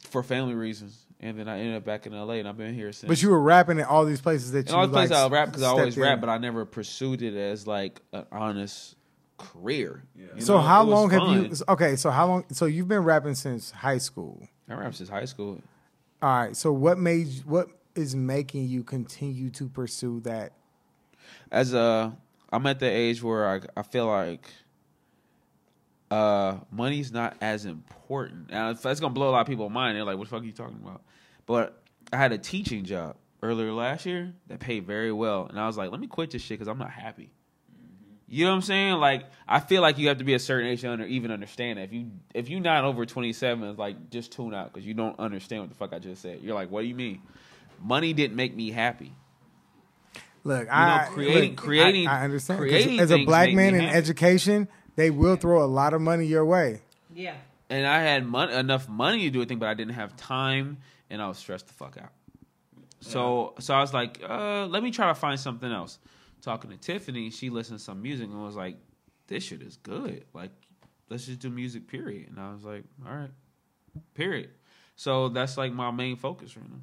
for 0.09 0.23
family 0.23 0.55
reasons. 0.55 1.01
And 1.21 1.39
then 1.39 1.47
I 1.47 1.59
ended 1.59 1.77
up 1.77 1.85
back 1.85 2.05
in 2.05 2.13
LA, 2.13 2.33
and 2.35 2.47
I've 2.47 2.57
been 2.57 2.73
here 2.73 2.91
since. 2.91 3.07
But 3.07 3.21
you 3.21 3.29
were 3.29 3.39
rapping 3.41 3.79
at 3.79 3.87
all 3.87 4.03
these 4.05 4.19
places 4.21 4.51
that 4.51 4.67
in 4.67 4.73
you 4.73 4.79
all 4.79 4.85
the 4.87 4.93
places 4.93 5.13
I 5.13 5.27
rap 5.29 5.47
because 5.47 5.63
I 5.63 5.67
always 5.67 5.95
in. 5.95 6.03
rap, 6.03 6.19
but 6.19 6.29
I 6.29 6.37
never 6.37 6.65
pursued 6.65 7.21
it 7.21 7.35
as 7.35 7.65
like 7.65 8.01
an 8.11 8.25
honest 8.31 8.95
career. 9.37 10.03
You 10.15 10.41
So 10.41 10.55
know, 10.55 10.61
how 10.61 10.81
it 10.83 10.85
was 10.85 10.93
long 10.93 11.09
have 11.11 11.19
fun. 11.21 11.45
you? 11.45 11.55
Okay, 11.69 11.95
so 11.95 12.11
how 12.11 12.27
long? 12.27 12.45
So 12.51 12.65
you've 12.65 12.87
been 12.87 13.03
rapping 13.03 13.35
since 13.35 13.71
high 13.71 13.97
school. 13.97 14.47
I 14.69 14.73
rap 14.73 14.93
since 14.93 15.09
high 15.09 15.25
school. 15.25 15.61
All 16.21 16.29
right. 16.29 16.55
So 16.55 16.71
what 16.73 16.97
made? 16.99 17.27
What 17.45 17.67
is 17.95 18.15
making 18.15 18.67
you 18.67 18.83
continue 18.83 19.49
to 19.51 19.69
pursue 19.69 20.19
that? 20.21 20.51
As 21.51 21.73
a 21.73 22.15
I'm 22.51 22.65
at 22.67 22.79
the 22.79 22.89
age 22.89 23.21
where 23.21 23.47
I 23.47 23.61
I 23.77 23.83
feel 23.83 24.07
like 24.07 24.47
uh 26.11 26.57
money's 26.71 27.11
not 27.11 27.35
as 27.41 27.65
important. 27.65 28.51
Now 28.51 28.73
that's 28.73 28.99
gonna 28.99 29.13
blow 29.13 29.29
a 29.29 29.31
lot 29.31 29.41
of 29.41 29.47
people's 29.47 29.71
mind. 29.71 29.97
They're 29.97 30.03
like, 30.03 30.17
"What 30.17 30.25
the 30.25 30.31
fuck 30.31 30.43
are 30.43 30.45
you 30.45 30.51
talking 30.51 30.79
about?" 30.81 31.01
But 31.45 31.81
I 32.13 32.17
had 32.17 32.31
a 32.31 32.37
teaching 32.37 32.85
job 32.85 33.17
earlier 33.41 33.71
last 33.71 34.05
year 34.05 34.33
that 34.47 34.59
paid 34.59 34.85
very 34.85 35.11
well, 35.11 35.47
and 35.47 35.59
I 35.59 35.67
was 35.67 35.77
like, 35.77 35.91
"Let 35.91 35.99
me 35.99 36.07
quit 36.07 36.31
this 36.31 36.41
shit 36.41 36.59
because 36.59 36.67
I'm 36.67 36.77
not 36.77 36.91
happy." 36.91 37.31
You 38.27 38.45
know 38.45 38.51
what 38.51 38.55
I'm 38.57 38.61
saying? 38.63 38.93
Like 38.95 39.25
I 39.47 39.59
feel 39.59 39.81
like 39.81 39.97
you 39.97 40.07
have 40.07 40.17
to 40.17 40.23
be 40.23 40.33
a 40.33 40.39
certain 40.39 40.67
age 40.67 40.81
to 40.81 40.91
under, 40.91 41.05
even 41.05 41.31
understand 41.31 41.77
that. 41.77 41.83
If 41.83 41.93
you 41.93 42.11
if 42.33 42.49
you're 42.49 42.59
not 42.59 42.83
over 42.83 43.05
27, 43.05 43.69
it's 43.69 43.79
like 43.79 44.09
just 44.09 44.31
tune 44.31 44.53
out 44.53 44.73
because 44.73 44.85
you 44.85 44.93
don't 44.93 45.19
understand 45.19 45.61
what 45.61 45.69
the 45.69 45.75
fuck 45.75 45.93
I 45.93 45.99
just 45.99 46.21
said. 46.21 46.39
You're 46.41 46.55
like, 46.55 46.71
"What 46.71 46.81
do 46.81 46.87
you 46.87 46.95
mean?" 46.95 47.21
Money 47.81 48.13
didn't 48.13 48.35
make 48.35 48.55
me 48.55 48.71
happy. 48.71 49.13
Look, 50.45 50.67
know, 50.67 50.73
I 50.73 51.07
creating- 51.11 51.49
look, 51.51 51.57
creating- 51.57 52.07
I, 52.07 52.21
I 52.21 52.23
understand. 52.23 52.59
'Cause 52.59 52.69
creating 52.69 52.99
as 53.01 53.11
a 53.11 53.25
black 53.25 53.51
man 53.51 53.73
in 53.75 53.81
happy. 53.81 53.97
education, 53.97 54.67
they 54.95 55.09
will 55.09 55.35
throw 55.35 55.61
a 55.63 55.65
lot 55.67 55.93
of 55.93 55.99
money 56.01 56.25
your 56.25 56.45
way. 56.45 56.81
Yeah. 57.13 57.35
and 57.69 57.87
I 57.87 58.01
had 58.01 58.25
mon- 58.27 58.51
enough 58.51 58.87
money 58.87 59.23
to 59.23 59.29
do 59.31 59.41
a 59.41 59.45
thing, 59.45 59.57
but 59.57 59.67
I 59.67 59.73
didn't 59.73 59.95
have 59.95 60.15
time, 60.15 60.77
and 61.09 61.19
I 61.19 61.27
was 61.27 61.39
stressed 61.39 61.65
the 61.67 61.73
fuck 61.73 61.97
out. 61.97 62.11
So, 62.99 63.55
so 63.59 63.73
I 63.73 63.79
was 63.81 63.91
like, 63.93 64.21
uh, 64.23 64.67
let 64.67 64.83
me 64.83 64.91
try 64.91 65.07
to 65.07 65.15
find 65.15 65.39
something 65.39 65.71
else. 65.71 65.97
Talking 66.41 66.69
to 66.71 66.77
Tiffany, 66.77 67.31
she 67.31 67.49
listened 67.49 67.79
to 67.79 67.83
some 67.83 68.01
music 68.03 68.27
and 68.29 68.39
was 68.41 68.55
like, 68.55 68.77
"This 69.27 69.43
shit 69.43 69.63
is 69.63 69.77
good. 69.77 70.25
Like, 70.33 70.51
let's 71.09 71.25
just 71.25 71.39
do 71.39 71.49
music, 71.49 71.87
period." 71.87 72.29
And 72.29 72.39
I 72.39 72.51
was 72.53 72.63
like, 72.63 72.83
"All 73.07 73.15
right, 73.15 73.31
period." 74.13 74.51
So 74.95 75.29
that's 75.29 75.57
like 75.57 75.73
my 75.73 75.89
main 75.89 76.17
focus 76.17 76.55
right 76.55 76.69
now. 76.69 76.77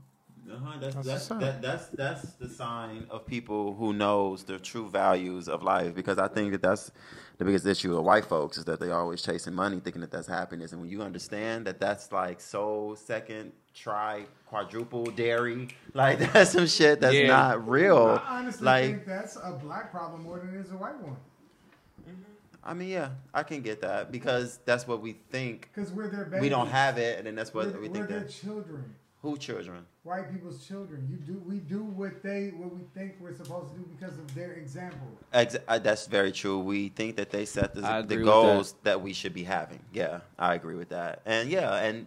Uh-huh, 0.50 0.72
that's 0.80 0.94
That's 0.96 1.06
that's, 1.06 1.28
that, 1.28 1.62
that's 1.62 1.86
that's 1.88 2.32
the 2.34 2.48
sign 2.48 3.06
of 3.10 3.24
people 3.26 3.74
who 3.74 3.92
knows 3.92 4.42
the 4.42 4.58
true 4.58 4.88
values 4.88 5.48
of 5.48 5.62
life. 5.62 5.94
Because 5.94 6.18
I 6.18 6.26
think 6.28 6.52
that 6.52 6.62
that's 6.62 6.90
the 7.38 7.44
biggest 7.44 7.64
issue 7.66 7.96
of 7.96 8.04
white 8.04 8.24
folks 8.24 8.58
is 8.58 8.64
that 8.64 8.80
they 8.80 8.90
always 8.90 9.22
chasing 9.22 9.54
money, 9.54 9.78
thinking 9.80 10.00
that 10.00 10.10
that's 10.10 10.26
happiness. 10.26 10.72
And 10.72 10.80
when 10.80 10.90
you 10.90 11.00
understand 11.02 11.66
that 11.66 11.78
that's 11.78 12.10
like 12.10 12.40
so 12.40 12.96
second, 12.98 13.52
try, 13.72 14.24
quadruple, 14.46 15.04
dairy, 15.06 15.68
like 15.94 16.18
that's 16.32 16.50
some 16.50 16.66
shit 16.66 17.00
that's 17.00 17.14
Yeah. 17.14 17.28
not 17.28 17.68
real. 17.68 18.20
I 18.26 18.38
honestly 18.40 18.64
like 18.66 18.84
think 18.86 19.06
that's 19.06 19.36
a 19.36 19.52
black 19.62 19.90
problem 19.92 20.22
more 20.24 20.38
than 20.40 20.54
it 20.54 20.58
is 20.60 20.72
a 20.72 20.76
white 20.76 20.98
one. 21.00 21.16
I 22.64 22.74
mean, 22.74 22.88
yeah, 22.90 23.10
I 23.34 23.42
can 23.42 23.60
get 23.60 23.80
that 23.80 24.12
because 24.12 24.58
that's 24.64 24.86
what 24.86 25.00
we 25.00 25.14
think. 25.30 25.68
Because 25.74 25.90
we're 25.92 26.08
their 26.08 26.24
babies. 26.26 26.42
We 26.42 26.48
don't 26.48 26.68
have 26.68 26.96
it, 26.98 27.18
and 27.18 27.26
then 27.26 27.34
that's 27.34 27.52
what 27.52 27.66
we're, 27.72 27.80
we 27.80 27.88
we're 27.88 27.94
think 27.94 28.08
their 28.08 28.20
that. 28.20 28.30
children. 28.30 28.94
Who 29.22 29.36
children? 29.36 29.84
White 30.04 30.32
people's 30.32 30.66
children. 30.66 31.06
You 31.08 31.16
do. 31.16 31.40
We 31.46 31.58
do 31.58 31.84
what 31.84 32.24
they, 32.24 32.48
what 32.48 32.74
we 32.74 32.80
think 32.92 33.14
we're 33.20 33.34
supposed 33.34 33.72
to 33.72 33.78
do 33.78 33.86
because 33.96 34.18
of 34.18 34.34
their 34.34 34.54
example. 34.54 35.06
Ex- 35.32 35.56
uh, 35.68 35.78
that's 35.78 36.06
very 36.06 36.32
true. 36.32 36.58
We 36.58 36.88
think 36.88 37.14
that 37.16 37.30
they 37.30 37.44
set 37.44 37.72
the, 37.72 38.04
the 38.04 38.16
goals 38.16 38.74
that. 38.82 39.00
we 39.00 39.12
should 39.12 39.32
be 39.32 39.44
having. 39.44 39.78
Yeah, 39.92 40.20
I 40.36 40.54
agree 40.54 40.74
with 40.74 40.88
that. 40.88 41.22
And 41.24 41.48
yeah, 41.48 41.76
and 41.76 42.06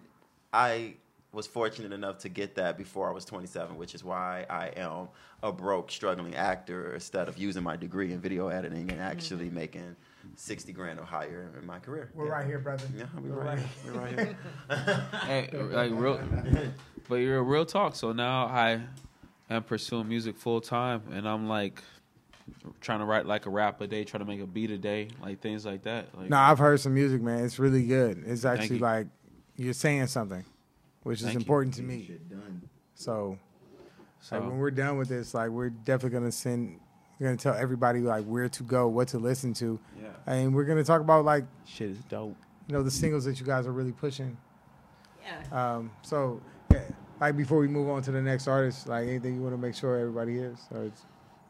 I 0.52 0.96
was 1.32 1.48
fortunate 1.48 1.94
enough 1.94 2.18
to 2.20 2.30
get 2.30 2.56
that 2.56 2.78
before 2.78 3.10
I 3.10 3.14
was 3.14 3.24
27, 3.24 3.78
which 3.78 3.96
is 3.96 4.04
why 4.04 4.46
I 4.50 4.68
am 4.76 5.08
a 5.42 5.54
broke, 5.54 5.90
struggling 5.90 6.36
actor 6.36 6.94
instead 6.96 7.30
of 7.30 7.38
using 7.38 7.64
my 7.64 7.78
degree 7.78 8.12
in 8.12 8.20
video 8.20 8.50
editing 8.50 8.92
and 8.92 9.00
actually 9.00 9.50
making 9.50 9.96
60 10.36 10.74
grand 10.74 11.00
or 11.00 11.06
higher 11.06 11.52
in 11.60 11.66
my 11.66 11.80
career. 11.80 12.12
We're 12.14 12.26
yeah. 12.26 12.32
right 12.32 12.46
here, 12.46 12.60
brother. 12.60 12.86
Yeah, 12.98 13.06
we're 13.22 13.30
We're 13.30 13.44
right 13.44 13.48
right. 13.48 13.60
here. 13.60 13.94
We're 13.94 14.02
right 14.02 14.20
here. 14.20 14.38
hey, 15.26 15.50
like 15.54 15.92
real, 15.94 16.20
but 17.08 17.16
you're 17.16 17.38
a 17.38 17.44
real 17.44 17.66
talk. 17.66 17.96
So 17.96 18.12
now 18.12 18.46
I 18.48 18.82
am 19.50 19.64
pursuing 19.64 20.08
music 20.08 20.38
full 20.38 20.62
time, 20.62 21.02
and 21.12 21.28
I'm 21.28 21.48
like 21.48 21.82
trying 22.82 23.00
to 23.00 23.06
write 23.06 23.26
like 23.26 23.46
a 23.46 23.50
rap 23.50 23.82
a 23.82 23.88
day, 23.88 24.04
trying 24.04 24.20
to 24.24 24.26
make 24.26 24.42
a 24.42 24.46
beat 24.48 24.72
a 24.72 24.78
day, 24.78 25.08
like 25.22 25.40
things 25.42 25.66
like 25.66 25.84
that. 25.84 26.08
Like, 26.18 26.30
No, 26.30 26.38
I've 26.38 26.60
heard 26.60 26.80
some 26.80 26.94
music, 26.94 27.22
man. 27.22 27.44
It's 27.44 27.58
really 27.60 27.84
good. 27.86 28.24
It's 28.26 28.46
actually 28.46 28.78
you. 28.78 28.82
like 28.84 29.08
you're 29.58 29.74
saying 29.74 30.08
something, 30.08 30.44
which 31.04 31.20
is 31.20 31.26
Thank 31.26 31.34
you. 31.36 31.40
important 31.40 31.74
to 31.76 31.84
me. 31.84 32.12
So, 32.94 33.38
so 34.22 34.36
like 34.40 34.48
when 34.48 34.58
we're 34.58 34.72
done 34.72 34.98
with 34.98 35.10
this, 35.10 35.34
like 35.34 35.50
we're 35.50 35.70
definitely 35.70 36.18
gonna 36.20 36.32
send. 36.32 36.80
We're 37.20 37.28
gonna 37.28 37.38
tell 37.38 37.54
everybody 37.56 38.00
like 38.02 38.26
where 38.26 38.50
to 38.50 38.64
go, 38.64 38.88
what 38.90 39.08
to 39.10 39.20
listen 39.20 39.54
to, 39.56 39.80
Yeah. 40.02 40.10
and 40.28 40.54
we're 40.54 40.66
gonna 40.66 40.84
talk 40.84 41.00
about 41.02 41.24
like 41.26 41.46
shit 41.66 41.90
is 41.92 42.00
dope. 42.10 42.36
you 42.68 42.74
know 42.74 42.84
the 42.84 42.92
singles 42.92 43.24
that 43.26 43.40
you 43.40 43.46
guys 43.46 43.66
are 43.68 43.72
really 43.72 43.92
pushing. 43.94 44.38
Yeah. 45.24 45.76
Um, 45.76 45.92
so, 46.02 46.42
yeah, 46.76 46.82
like 47.20 47.36
before 47.38 47.58
we 47.60 47.68
move 47.68 47.90
on 47.90 48.02
to 48.04 48.12
the 48.12 48.22
next 48.22 48.48
artist, 48.48 48.88
like 48.88 49.08
anything 49.08 49.36
you 49.36 49.42
want 49.42 49.54
to 49.54 49.62
make 49.62 49.76
sure 49.76 49.98
everybody 49.98 50.34
hears, 50.34 50.60
or 50.72 50.84
it's- 50.86 51.06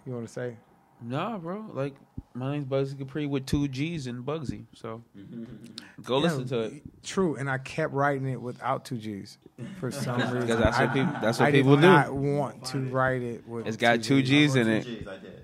you 0.05 0.13
want 0.13 0.25
to 0.27 0.31
say? 0.31 0.55
Nah, 1.01 1.37
bro. 1.37 1.65
Like 1.73 1.93
my 2.33 2.51
name's 2.53 2.65
Bugsy 2.65 2.97
Capri 2.97 3.25
with 3.25 3.45
two 3.45 3.67
G's 3.67 4.07
and 4.07 4.23
Bugsy. 4.25 4.65
So 4.73 5.03
go 6.03 6.17
listen 6.19 6.47
to 6.47 6.59
it. 6.61 6.73
True, 7.03 7.35
and 7.35 7.49
I 7.49 7.57
kept 7.57 7.93
writing 7.93 8.29
it 8.29 8.39
without 8.41 8.85
two 8.85 8.97
G's 8.97 9.37
for 9.79 9.91
some 9.91 10.19
reason. 10.21 10.41
Because 10.41 10.59
that's 10.59 10.79
what 10.79 10.93
people. 10.93 11.13
That's 11.21 11.39
what 11.39 11.47
I 11.47 11.51
people 11.51 11.75
did 11.75 11.81
do. 11.81 11.87
not 11.87 12.13
want 12.13 12.65
to 12.67 12.79
write 12.79 13.21
it 13.23 13.47
with. 13.47 13.67
It's 13.67 13.77
got 13.77 14.03
two 14.03 14.21
G's 14.21 14.55
in 14.55 14.65
Two 14.65 14.71
it. 14.71 15.01
Gs, 15.03 15.07
I 15.07 15.17
did. 15.17 15.43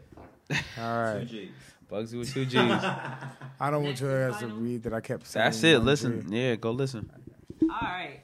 All 0.79 1.03
right, 1.03 1.29
Two 1.29 1.45
Gs. 1.47 1.51
Bugsy 1.91 2.17
with 2.19 2.33
two 2.33 2.45
G's. 2.45 2.55
I 2.61 3.69
don't 3.69 3.83
want 3.83 3.99
you 3.99 4.07
guys 4.07 4.39
to 4.39 4.47
read 4.47 4.83
that 4.83 4.93
I 4.93 5.01
kept. 5.01 5.27
saying 5.27 5.43
That's 5.43 5.63
it. 5.63 5.79
Listen, 5.79 6.29
G. 6.29 6.37
yeah, 6.37 6.55
go 6.55 6.71
listen. 6.71 7.09
All 7.63 7.67
right. 7.81 8.20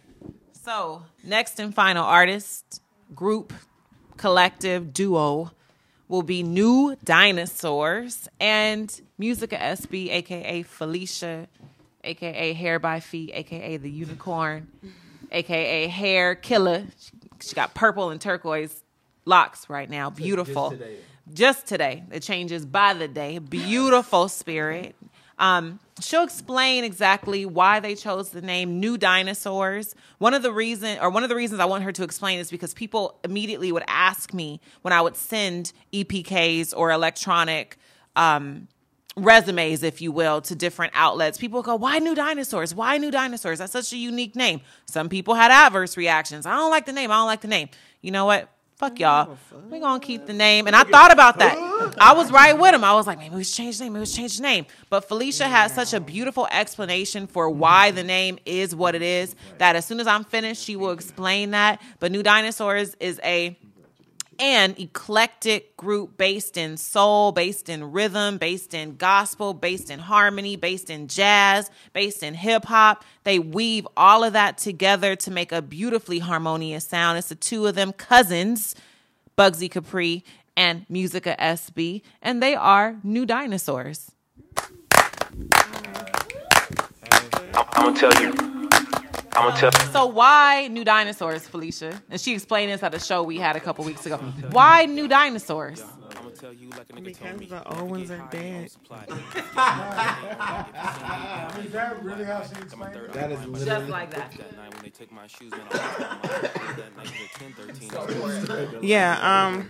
So, 0.68 1.04
next 1.24 1.62
and 1.62 1.74
final 1.74 2.04
artist, 2.04 2.82
group, 3.16 3.54
collective, 4.18 4.92
duo 4.92 5.52
will 6.10 6.24
be 6.24 6.44
New 6.44 6.98
Dinosaurs 7.06 8.28
and 8.38 9.02
Musica 9.18 9.56
SB, 9.56 10.10
aka 10.10 10.64
Felicia, 10.64 11.48
aka 12.04 12.52
Hair 12.52 12.80
by 12.80 13.00
Feet, 13.00 13.32
aka 13.34 13.78
The 13.78 13.90
Unicorn, 13.90 14.68
aka 15.32 15.88
Hair 15.88 16.36
Killer. 16.36 16.84
She 17.40 17.56
got 17.56 17.74
purple 17.74 18.10
and 18.10 18.20
turquoise 18.20 18.84
locks 19.24 19.70
right 19.70 19.90
now. 19.90 20.10
Beautiful. 20.10 20.78
Just 21.34 21.68
today. 21.68 22.04
It 22.12 22.24
changes 22.24 22.66
by 22.66 22.94
the 22.94 23.08
day. 23.08 23.40
Beautiful 23.40 24.28
spirit. 24.28 24.98
Um, 25.40 25.80
she'll 26.00 26.24
explain 26.24 26.84
exactly 26.84 27.46
why 27.46 27.80
they 27.80 27.96
chose 27.96 28.30
the 28.30 28.42
name 28.42 28.80
New 28.80 28.98
Dinosaurs. 28.98 29.96
One 30.18 30.34
of 30.34 30.42
the 30.42 30.52
reason, 30.52 30.98
or 31.00 31.10
one 31.10 31.24
of 31.24 31.30
the 31.30 31.36
reasons 31.36 31.60
I 31.60 31.66
want 31.66 31.84
her 31.84 31.92
to 31.92 32.04
explain 32.04 32.40
is 32.40 32.50
because 32.50 32.74
people 32.74 33.20
immediately 33.24 33.72
would 33.72 33.84
ask 33.88 34.34
me 34.34 34.60
when 34.82 34.94
I 34.94 35.02
would 35.02 35.16
send 35.16 35.74
EPKs 35.94 36.74
or 36.76 36.92
electronic 36.92 37.78
um, 38.16 38.68
resumes, 39.16 39.84
if 39.84 40.02
you 40.02 40.12
will, 40.12 40.42
to 40.42 40.56
different 40.56 40.94
outlets. 40.96 41.38
People 41.38 41.62
go, 41.62 41.76
"Why 41.76 42.00
New 42.00 42.16
Dinosaurs? 42.16 42.74
Why 42.74 42.98
New 42.98 43.12
Dinosaurs? 43.12 43.60
That's 43.60 43.72
such 43.72 43.94
a 43.94 43.98
unique 43.98 44.36
name." 44.36 44.62
Some 44.86 45.08
people 45.10 45.36
had 45.36 45.52
adverse 45.52 45.98
reactions. 45.98 46.46
I 46.46 46.56
don't 46.56 46.72
like 46.72 46.86
the 46.86 46.94
name. 46.94 47.12
I 47.12 47.16
don't 47.16 47.28
like 47.28 47.42
the 47.42 47.48
name. 47.48 47.70
You 48.02 48.12
know 48.12 48.26
what? 48.26 48.50
Fuck 48.78 49.00
y'all. 49.00 49.36
We're 49.72 49.80
gonna 49.80 50.00
keep 50.00 50.28
the 50.28 50.34
name. 50.34 50.68
And 50.68 50.76
I 50.76 50.84
thought 50.84 51.12
about 51.12 51.40
that. 51.40 51.58
I 51.98 52.14
was 52.14 52.32
right 52.32 52.56
with 52.58 52.76
him. 52.76 52.84
I 52.84 52.94
was 52.94 53.08
like, 53.08 53.18
maybe 53.18 53.36
we 53.36 53.44
should 53.44 53.56
change 53.56 53.80
the 53.80 53.86
name. 53.86 53.94
Maybe 53.94 54.02
we 54.02 54.06
should 54.06 54.18
change 54.18 54.38
the 54.38 54.44
name. 54.44 54.68
But 54.92 55.08
Felicia 55.08 55.46
has 55.46 55.74
such 55.74 55.94
a 55.94 56.00
beautiful 56.00 56.48
explanation 56.52 57.26
for 57.26 57.50
why 57.50 57.90
the 57.90 58.04
name 58.04 58.38
is 58.46 58.76
what 58.76 58.94
it 58.94 59.02
is 59.02 59.36
that 59.58 59.76
as 59.76 59.86
soon 59.86 60.00
as 60.00 60.06
I'm 60.06 60.24
finished, 60.24 60.64
she 60.64 60.76
will 60.76 60.92
explain 60.92 61.52
that. 61.52 61.82
But 62.00 62.12
New 62.12 62.22
Dinosaurs 62.22 62.96
is 63.00 63.20
a 63.24 63.58
an 64.40 64.76
eclectic 64.78 65.76
group 65.78 66.18
based 66.18 66.58
in 66.58 66.78
soul, 66.78 67.32
based 67.32 67.70
in 67.70 67.92
rhythm, 67.92 68.38
based 68.38 68.74
in 68.74 68.96
gospel, 68.96 69.54
based 69.54 69.90
in 69.90 70.00
harmony, 70.00 70.56
based 70.56 70.90
in 70.90 71.08
jazz, 71.08 71.70
based 71.94 72.24
in 72.24 72.34
hip 72.34 72.66
hop. 72.66 73.04
They 73.24 73.40
weave 73.40 73.88
all 73.96 74.24
of 74.24 74.34
that 74.34 74.58
together 74.58 75.16
to 75.18 75.32
make 75.32 75.52
a 75.52 75.62
beautifully 75.62 76.20
harmonious 76.20 76.88
sound. 76.88 77.18
It's 77.18 77.30
the 77.30 77.36
two 77.36 77.68
of 77.68 77.76
them 77.76 77.94
cousins, 77.94 78.76
Bugsy 79.38 79.70
Capri 79.70 80.24
and 80.56 80.86
Musica 80.90 81.36
SB, 81.40 82.02
and 82.22 82.42
they 82.42 82.56
are 82.56 82.98
new 83.04 83.26
dinosaurs. 83.26 84.12
I'm 87.54 87.94
gonna 87.94 87.96
tell 87.96 88.22
you. 88.22 88.57
I'm 89.38 89.50
gonna 89.50 89.72
tell 89.72 89.92
So 89.92 90.06
why 90.08 90.68
new 90.68 90.84
dinosaurs, 90.84 91.48
Felicia? 91.48 92.02
And 92.10 92.20
she 92.20 92.34
explained 92.34 92.72
this 92.72 92.82
at 92.82 92.94
a 92.96 93.00
show 93.00 93.22
we 93.22 93.38
had 93.38 93.56
a 93.56 93.60
couple 93.60 93.86
weeks 93.86 94.06
ago. 94.06 94.18
Why 94.52 94.86
new 94.86 95.08
dinosaurs? 95.08 95.84
Because 96.40 97.50
the 97.50 97.64
old 97.66 97.90
ones 97.90 98.12
are 98.12 98.28
dead. 98.32 98.66
Is 98.66 98.76
that 101.72 102.04
really 102.04 102.24
how 102.26 102.44
she 102.44 102.62
explained 102.62 102.96
it? 102.96 103.14
That 103.14 103.32
is 103.32 103.40
literally. 103.40 103.66
Just 103.66 103.90
like 103.90 104.12
that. 104.12 104.34
Yeah, 108.82 109.20
um, 109.22 109.70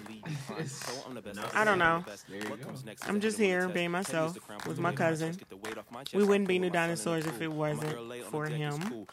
I 1.54 1.64
don't 1.64 1.80
know. 1.80 2.04
I'm 3.08 3.22
just 3.22 3.38
here 3.38 3.68
being 3.70 3.92
myself 3.92 4.38
with 4.68 4.80
my 4.80 4.92
cousin. 4.92 5.38
We 6.14 6.24
wouldn't 6.24 6.48
be 6.48 6.60
new 6.60 6.70
dinosaurs 6.70 7.26
if 7.26 7.42
it 7.42 7.52
wasn't 7.52 8.26
for 8.26 8.46
him. 8.46 9.08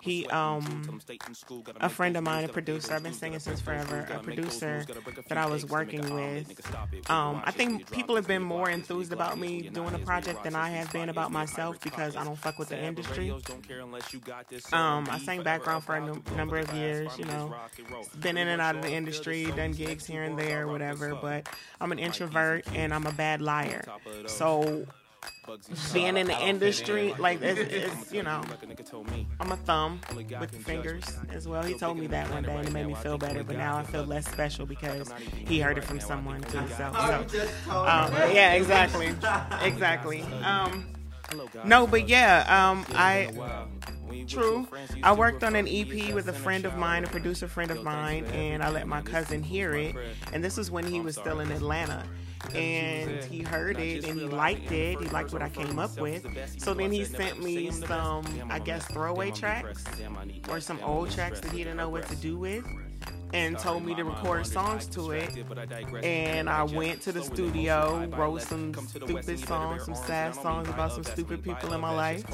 He, 0.00 0.26
um, 0.26 0.98
a 1.80 1.88
friend 1.88 2.16
of 2.16 2.24
mine, 2.24 2.44
a 2.44 2.48
producer, 2.48 2.94
I've 2.94 3.02
been 3.02 3.12
singing 3.12 3.38
since 3.40 3.60
forever, 3.60 4.06
a 4.12 4.18
producer 4.20 4.84
that 5.28 5.38
I 5.38 5.46
was 5.46 5.66
working 5.66 6.14
with. 6.14 6.46
Um, 7.08 7.42
I 7.44 7.50
think 7.50 7.90
people 7.90 8.16
have 8.16 8.26
been 8.26 8.42
more 8.42 8.68
enthused 8.70 9.12
about 9.12 9.38
me 9.38 9.62
doing 9.68 9.94
a 9.94 9.98
project 9.98 10.44
than 10.44 10.54
I 10.54 10.70
have 10.70 10.92
been 10.92 11.08
about 11.08 11.30
myself 11.32 11.80
because 11.80 12.16
I 12.16 12.24
don't 12.24 12.36
fuck 12.38 12.58
with 12.58 12.68
the 12.68 12.82
industry. 12.82 13.30
Um, 14.72 15.08
I 15.10 15.18
sang 15.18 15.42
background 15.42 15.84
for 15.84 15.96
a 15.96 16.00
num- 16.04 16.22
number 16.36 16.58
of 16.58 16.72
years, 16.74 17.16
you 17.18 17.24
know, 17.24 17.54
been 18.20 18.36
in 18.36 18.48
and 18.48 18.60
out 18.60 18.76
of 18.76 18.82
the 18.82 18.92
industry, 18.92 19.44
done 19.56 19.72
gigs 19.72 20.04
here 20.06 20.22
and 20.22 20.38
there, 20.38 20.66
whatever. 20.68 21.14
But 21.14 21.48
I'm 21.80 21.92
an 21.92 21.98
introvert 21.98 22.66
and 22.74 22.92
I'm 22.94 23.06
a 23.06 23.12
bad 23.12 23.40
liar. 23.42 23.84
So 24.26 24.86
being 25.92 26.16
in 26.16 26.26
the 26.26 26.40
industry, 26.40 27.14
like 27.18 27.40
it's, 27.42 27.72
it's 27.72 28.12
you 28.12 28.22
know, 28.22 28.42
I'm 29.40 29.52
a 29.52 29.56
thumb 29.56 30.00
with 30.14 30.50
the 30.50 30.58
fingers 30.58 31.04
as 31.30 31.48
well. 31.48 31.62
He 31.62 31.74
told 31.74 31.98
me 31.98 32.06
that 32.08 32.30
one 32.30 32.42
day 32.42 32.54
and 32.54 32.68
it 32.68 32.72
made 32.72 32.86
me 32.86 32.94
feel 32.94 33.18
better. 33.18 33.42
But 33.44 33.56
now 33.56 33.76
I 33.76 33.82
feel 33.82 34.04
less 34.04 34.26
special 34.30 34.66
because 34.66 35.12
he 35.34 35.60
heard 35.60 35.78
it 35.78 35.84
from 35.84 36.00
someone 36.00 36.40
too. 36.42 36.66
So, 36.76 36.92
so 36.94 37.70
um, 37.70 38.12
yeah, 38.32 38.54
exactly, 38.54 39.08
exactly. 39.62 40.22
Um, 40.42 40.86
no, 41.64 41.86
but 41.86 42.08
yeah, 42.08 42.44
um, 42.48 42.86
I 42.94 43.30
True. 44.26 44.66
I 45.02 45.12
worked 45.12 45.44
on 45.44 45.54
an 45.54 45.68
EP 45.68 46.14
with 46.14 46.28
a 46.28 46.32
friend 46.32 46.64
of 46.64 46.76
mine, 46.76 47.04
a 47.04 47.06
producer 47.06 47.48
friend 47.48 47.70
of 47.70 47.82
mine, 47.82 48.24
and 48.26 48.62
I 48.62 48.70
let 48.70 48.86
my 48.86 49.02
cousin 49.02 49.42
hear 49.42 49.74
it. 49.74 49.94
And 50.32 50.42
this 50.42 50.56
was 50.56 50.70
when 50.70 50.86
he 50.86 51.00
was 51.00 51.16
still 51.16 51.40
in 51.40 51.50
Atlanta. 51.50 52.04
And 52.54 53.24
he 53.24 53.42
heard 53.42 53.78
it 53.78 54.04
and 54.04 54.18
he 54.18 54.26
liked 54.26 54.70
it. 54.72 55.00
He 55.00 55.08
liked 55.08 55.32
what 55.32 55.42
I 55.42 55.48
came 55.48 55.78
up 55.78 55.98
with. 55.98 56.26
So 56.58 56.74
then 56.74 56.92
he 56.92 57.04
sent 57.04 57.42
me 57.42 57.70
some, 57.70 58.24
I 58.50 58.58
guess, 58.58 58.86
throwaway 58.86 59.30
tracks 59.30 59.84
or 60.48 60.60
some 60.60 60.78
old 60.82 61.10
tracks 61.10 61.40
that 61.40 61.52
he 61.52 61.58
didn't 61.58 61.76
know 61.76 61.88
what 61.88 62.06
to 62.08 62.16
do 62.16 62.38
with. 62.38 62.64
And 63.32 63.58
told 63.58 63.84
me 63.84 63.94
to 63.94 64.04
record 64.04 64.46
songs 64.46 64.86
to 64.86 65.10
it. 65.10 65.30
And 66.02 66.48
I 66.48 66.62
went 66.62 67.02
to 67.02 67.12
the 67.12 67.22
studio, 67.22 68.06
wrote 68.16 68.42
some 68.42 68.74
stupid 68.74 69.38
songs, 69.38 69.84
some 69.84 69.94
sad 69.94 70.34
songs 70.34 70.68
about 70.68 70.92
some 70.92 71.04
stupid 71.04 71.42
people 71.42 71.72
in 71.72 71.80
my 71.80 71.94
life, 71.94 72.24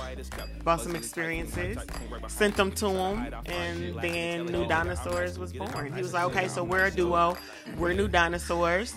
about 0.61 0.81
some 0.81 0.97
experiences, 0.97 1.79
sent 2.29 2.57
them 2.57 2.71
to 2.73 2.89
him, 2.89 3.35
and 3.47 3.95
then 4.01 4.47
New 4.47 4.67
Dinosaurs 4.67 5.39
was 5.39 5.53
born. 5.53 5.93
He 5.93 6.03
was 6.03 6.13
like, 6.13 6.25
okay, 6.25 6.49
so 6.49 6.63
we're 6.63 6.87
a 6.87 6.91
duo, 6.91 7.37
we're 7.77 7.93
New 7.93 8.09
Dinosaurs. 8.09 8.95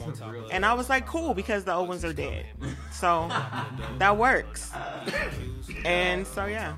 And 0.52 0.66
I 0.66 0.74
was 0.74 0.90
like, 0.90 1.06
cool, 1.06 1.34
because 1.34 1.64
the 1.64 1.74
old 1.74 1.90
ones 1.90 2.06
are 2.06 2.14
dead. 2.14 2.46
So 2.92 3.30
that 3.98 4.18
works. 4.18 4.72
And 5.86 6.26
so, 6.26 6.46
yeah. 6.46 6.76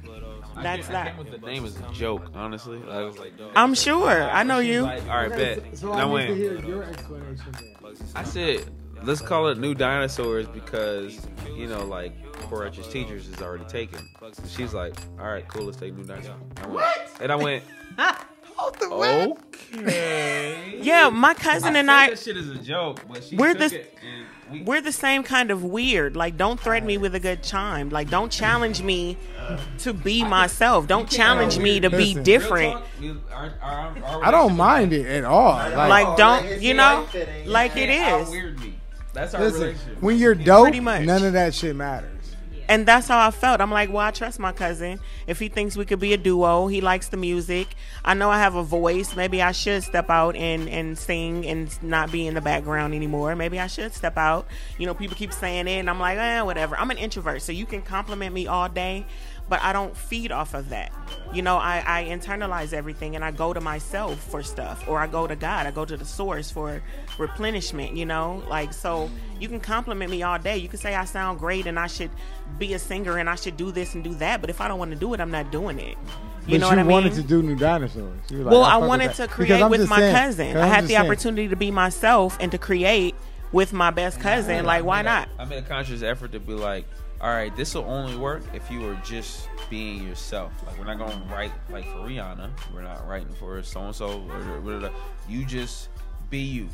That's 0.63 0.89
I 0.89 0.91
that. 0.91 1.15
came 1.17 1.31
the 1.31 1.37
name 1.45 1.65
is 1.65 1.77
a 1.77 1.91
joke, 1.93 2.29
honestly. 2.33 2.81
I 2.89 3.03
was 3.03 3.17
like, 3.17 3.33
I'm 3.55 3.73
sure. 3.73 4.23
I 4.29 4.43
know 4.43 4.59
you. 4.59 4.81
all 4.81 4.87
right, 4.87 5.29
bet. 5.29 5.77
So 5.77 5.91
And 5.93 6.01
I 6.01 6.03
I 6.03 6.05
need 6.05 6.27
to 6.27 6.33
went. 6.33 6.37
hear 6.37 6.65
your 6.65 6.83
explanation. 6.83 7.53
I 8.15 8.23
said, 8.23 8.65
let's 9.03 9.21
call 9.21 9.47
it 9.49 9.57
New 9.57 9.73
Dinosaurs 9.73 10.47
because, 10.47 11.19
you 11.55 11.67
know, 11.67 11.85
like, 11.85 12.13
Poor 12.33 12.63
Righteous 12.63 12.87
Teachers 12.87 13.27
is 13.27 13.41
already 13.41 13.65
taken. 13.65 14.07
She's 14.47 14.73
like, 14.73 14.95
all 15.19 15.27
right, 15.27 15.47
cool, 15.47 15.65
let's 15.65 15.77
take 15.77 15.95
New 15.95 16.03
Dinosaurs. 16.03 16.39
I 16.63 16.67
went- 16.67 16.87
And 17.21 17.31
I 17.31 17.35
went, 17.35 17.63
okay. 18.59 20.79
Yeah, 20.81 21.09
my 21.09 21.33
cousin 21.33 21.75
and 21.75 21.87
said 21.87 21.95
I, 21.95 22.09
that 22.09 22.19
shit 22.19 22.37
is 22.37 22.49
a 22.49 22.55
joke, 22.57 23.01
but 23.07 23.23
she 23.23 23.35
We're 23.35 23.53
took 23.53 23.71
the- 23.71 23.79
it 23.81 23.97
and 24.01 24.25
we, 24.51 24.61
we're 24.63 24.81
the 24.81 24.91
same 24.91 25.23
kind 25.23 25.51
of 25.51 25.63
weird. 25.63 26.15
Like, 26.15 26.37
don't 26.37 26.59
threaten 26.59 26.87
me 26.87 26.97
with 26.97 27.15
a 27.15 27.19
good 27.19 27.43
chime. 27.43 27.89
Like, 27.89 28.09
don't 28.09 28.31
challenge 28.31 28.81
me 28.81 29.17
to 29.79 29.93
be 29.93 30.23
myself. 30.23 30.87
Don't 30.87 31.09
challenge 31.09 31.57
me 31.59 31.79
to 31.79 31.89
be 31.89 31.97
Listen. 32.13 32.23
different. 32.23 32.73
Talk, 32.73 32.83
we- 33.01 33.15
our- 33.33 33.53
our- 33.61 33.97
our 34.03 34.25
I 34.25 34.31
don't 34.31 34.55
mind 34.57 34.93
it 34.93 35.05
at 35.07 35.23
all. 35.25 35.53
Like, 35.53 35.75
Like, 35.89 36.07
Oh, 36.07 36.17
don't, 36.17 36.45
you 36.61 36.69
you 36.69 36.73
know, 36.73 36.99
like 37.01 37.09
fitting, 37.09 37.45
yeah. 37.45 37.51
like 37.51 37.77
it 37.77 37.89
Out 37.99 38.21
is. 38.21 38.29
weird 38.29 38.59
me. 38.59 38.75
That's 39.13 39.33
our 39.33 39.41
listen, 39.41 39.61
relationship. 39.61 40.01
when 40.01 40.17
you're 40.17 40.35
dope, 40.35 40.65
Pretty 40.65 40.79
much. 40.79 41.01
none 41.05 41.23
of 41.25 41.33
that 41.33 41.53
shit 41.55 41.75
matters. 41.75 42.11
And 42.69 42.85
that's 42.85 43.07
how 43.07 43.27
I 43.27 43.31
felt. 43.31 43.61
I'm 43.61 43.71
like, 43.71 43.91
well, 43.91 44.05
I 44.05 44.11
trust 44.11 44.37
my 44.37 44.51
cousin. 44.51 44.99
If 45.25 45.39
he 45.39 45.49
thinks 45.49 45.75
we 45.75 45.85
could 45.85 45.99
be 45.99 46.13
a 46.13 46.17
duo, 46.17 46.67
he 46.67 46.81
likes 46.81 47.07
the 47.07 47.17
music. 47.17 47.67
I 48.05 48.13
know 48.13 48.29
I 48.29 48.37
have 48.37 48.53
a 48.53 48.61
voice. 48.61 49.15
Maybe 49.15 49.41
I 49.41 49.53
should 49.53 49.81
step 49.81 50.07
out 50.11 50.35
and, 50.35 50.69
and 50.69 50.95
sing 50.95 51.47
and 51.47 51.81
not 51.81 52.11
be 52.11 52.27
in 52.27 52.35
the 52.35 52.41
background 52.41 52.93
anymore. 52.93 53.35
Maybe 53.35 53.59
I 53.59 53.65
should 53.65 53.91
step 53.95 54.19
out. 54.19 54.45
You 54.77 54.85
know, 54.85 54.93
people 54.93 55.17
keep 55.17 55.33
saying 55.33 55.67
it, 55.67 55.79
and 55.79 55.89
I'm 55.89 55.99
like, 55.99 56.19
eh, 56.19 56.41
whatever. 56.41 56.77
I'm 56.77 56.91
an 56.91 56.99
introvert, 56.99 57.41
so 57.41 57.51
you 57.51 57.65
can 57.65 57.81
compliment 57.81 58.35
me 58.35 58.45
all 58.45 58.69
day, 58.69 59.07
but 59.49 59.61
I 59.61 59.73
don't 59.73 59.95
feed 59.97 60.31
off 60.31 60.53
of 60.53 60.69
that. 60.69 60.91
You 61.33 61.41
know, 61.41 61.57
I, 61.57 61.83
I 61.85 62.03
internalize 62.05 62.71
everything 62.71 63.15
and 63.15 63.25
I 63.25 63.31
go 63.31 63.53
to 63.53 63.59
myself 63.59 64.19
for 64.29 64.43
stuff, 64.43 64.87
or 64.87 64.99
I 64.99 65.07
go 65.07 65.25
to 65.27 65.35
God. 65.35 65.65
I 65.67 65.71
go 65.71 65.85
to 65.85 65.97
the 65.97 66.05
source 66.05 66.49
for 66.51 66.81
replenishment, 67.17 67.95
you 67.95 68.05
know? 68.05 68.43
Like, 68.47 68.73
so 68.73 69.09
you 69.39 69.47
can 69.47 69.59
compliment 69.59 70.11
me 70.11 70.23
all 70.23 70.39
day. 70.39 70.57
You 70.57 70.67
can 70.69 70.79
say 70.79 70.95
I 70.95 71.05
sound 71.05 71.39
great 71.39 71.65
and 71.67 71.77
I 71.79 71.87
should 71.87 72.11
be 72.57 72.73
a 72.73 72.79
singer 72.79 73.17
and 73.17 73.29
I 73.29 73.35
should 73.35 73.57
do 73.57 73.71
this 73.71 73.93
and 73.95 74.03
do 74.03 74.13
that, 74.15 74.41
but 74.41 74.49
if 74.49 74.61
I 74.61 74.67
don't 74.67 74.79
want 74.79 74.91
to 74.91 74.97
do 74.97 75.13
it, 75.13 75.19
I'm 75.19 75.31
not 75.31 75.51
doing 75.51 75.79
it. 75.79 75.97
You 76.47 76.57
but 76.57 76.61
know 76.61 76.65
you 76.67 76.69
what 76.71 76.79
I 76.79 76.83
mean? 76.83 76.91
wanted 76.91 77.13
to 77.13 77.21
do 77.23 77.41
New 77.43 77.55
Dinosaurs. 77.55 78.19
You 78.29 78.37
like, 78.43 78.51
well, 78.51 78.63
I 78.63 78.75
I 78.75 78.77
wanted 78.77 79.13
to 79.15 79.27
create 79.27 79.67
with 79.69 79.87
my 79.89 79.97
saying- 79.99 80.15
cousin. 80.15 80.53
'cause 80.53 80.61
I 80.61 80.67
had 80.67 80.83
the 80.85 80.89
saying. 80.89 81.01
opportunity 81.01 81.47
to 81.49 81.55
be 81.55 81.69
myself 81.69 82.37
and 82.39 82.51
to 82.51 82.57
create 82.57 83.13
with 83.51 83.73
my 83.73 83.91
best 83.91 84.19
cousin. 84.19 84.65
Like, 84.65 84.83
why 84.83 85.01
not? 85.01 85.27
I 85.37 85.45
made 85.45 85.63
a 85.63 85.67
conscious 85.67 86.01
effort 86.01 86.31
to 86.31 86.39
be 86.39 86.53
like, 86.53 86.85
all 87.21 87.29
right, 87.29 87.53
this 87.55 87.75
will 87.75 87.83
only 87.83 88.15
work 88.15 88.43
if 88.53 88.71
you 88.71 88.87
are 88.89 88.95
just 89.03 89.49
being 89.69 90.07
yourself. 90.07 90.53
Like, 90.65 90.77
we're 90.77 90.85
not 90.85 90.97
to 91.11 91.33
write 91.33 91.51
like 91.69 91.85
for 91.85 91.99
Rihanna. 91.99 92.49
We're 92.73 92.81
not 92.81 93.05
writing 93.07 93.33
for 93.33 93.61
so 93.61 93.81
and 93.81 93.95
so. 93.95 94.23
You 95.27 95.45
just 95.45 95.89
be 96.29 96.39
you. 96.39 96.69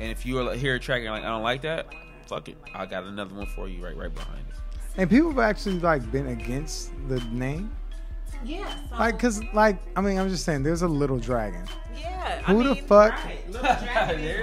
And 0.00 0.10
if 0.10 0.26
you 0.26 0.38
are 0.38 0.54
hear 0.54 0.74
a 0.74 0.80
track 0.80 1.02
and 1.02 1.10
like, 1.10 1.22
I 1.24 1.28
don't 1.28 1.42
like 1.42 1.62
that, 1.62 1.86
fuck 2.26 2.48
it. 2.48 2.56
I 2.74 2.86
got 2.86 3.04
another 3.04 3.34
one 3.34 3.46
for 3.46 3.68
you 3.68 3.84
right 3.84 3.96
right 3.96 4.12
behind 4.12 4.44
it. 4.48 4.54
And 4.96 5.08
people 5.08 5.30
have 5.30 5.38
actually 5.38 5.78
like 5.78 6.10
been 6.10 6.26
against 6.28 6.90
the 7.08 7.20
name. 7.30 7.70
Yeah. 8.44 8.72
Like, 8.98 9.18
cause 9.18 9.42
like, 9.52 9.78
I 9.96 10.00
mean, 10.00 10.18
I'm 10.18 10.28
just 10.28 10.44
saying, 10.44 10.62
there's 10.62 10.82
a 10.82 10.88
little 10.88 11.18
dragon. 11.18 11.64
yeah. 11.98 12.42
Who 12.42 12.62
the 12.62 12.74
fuck? 12.76 13.18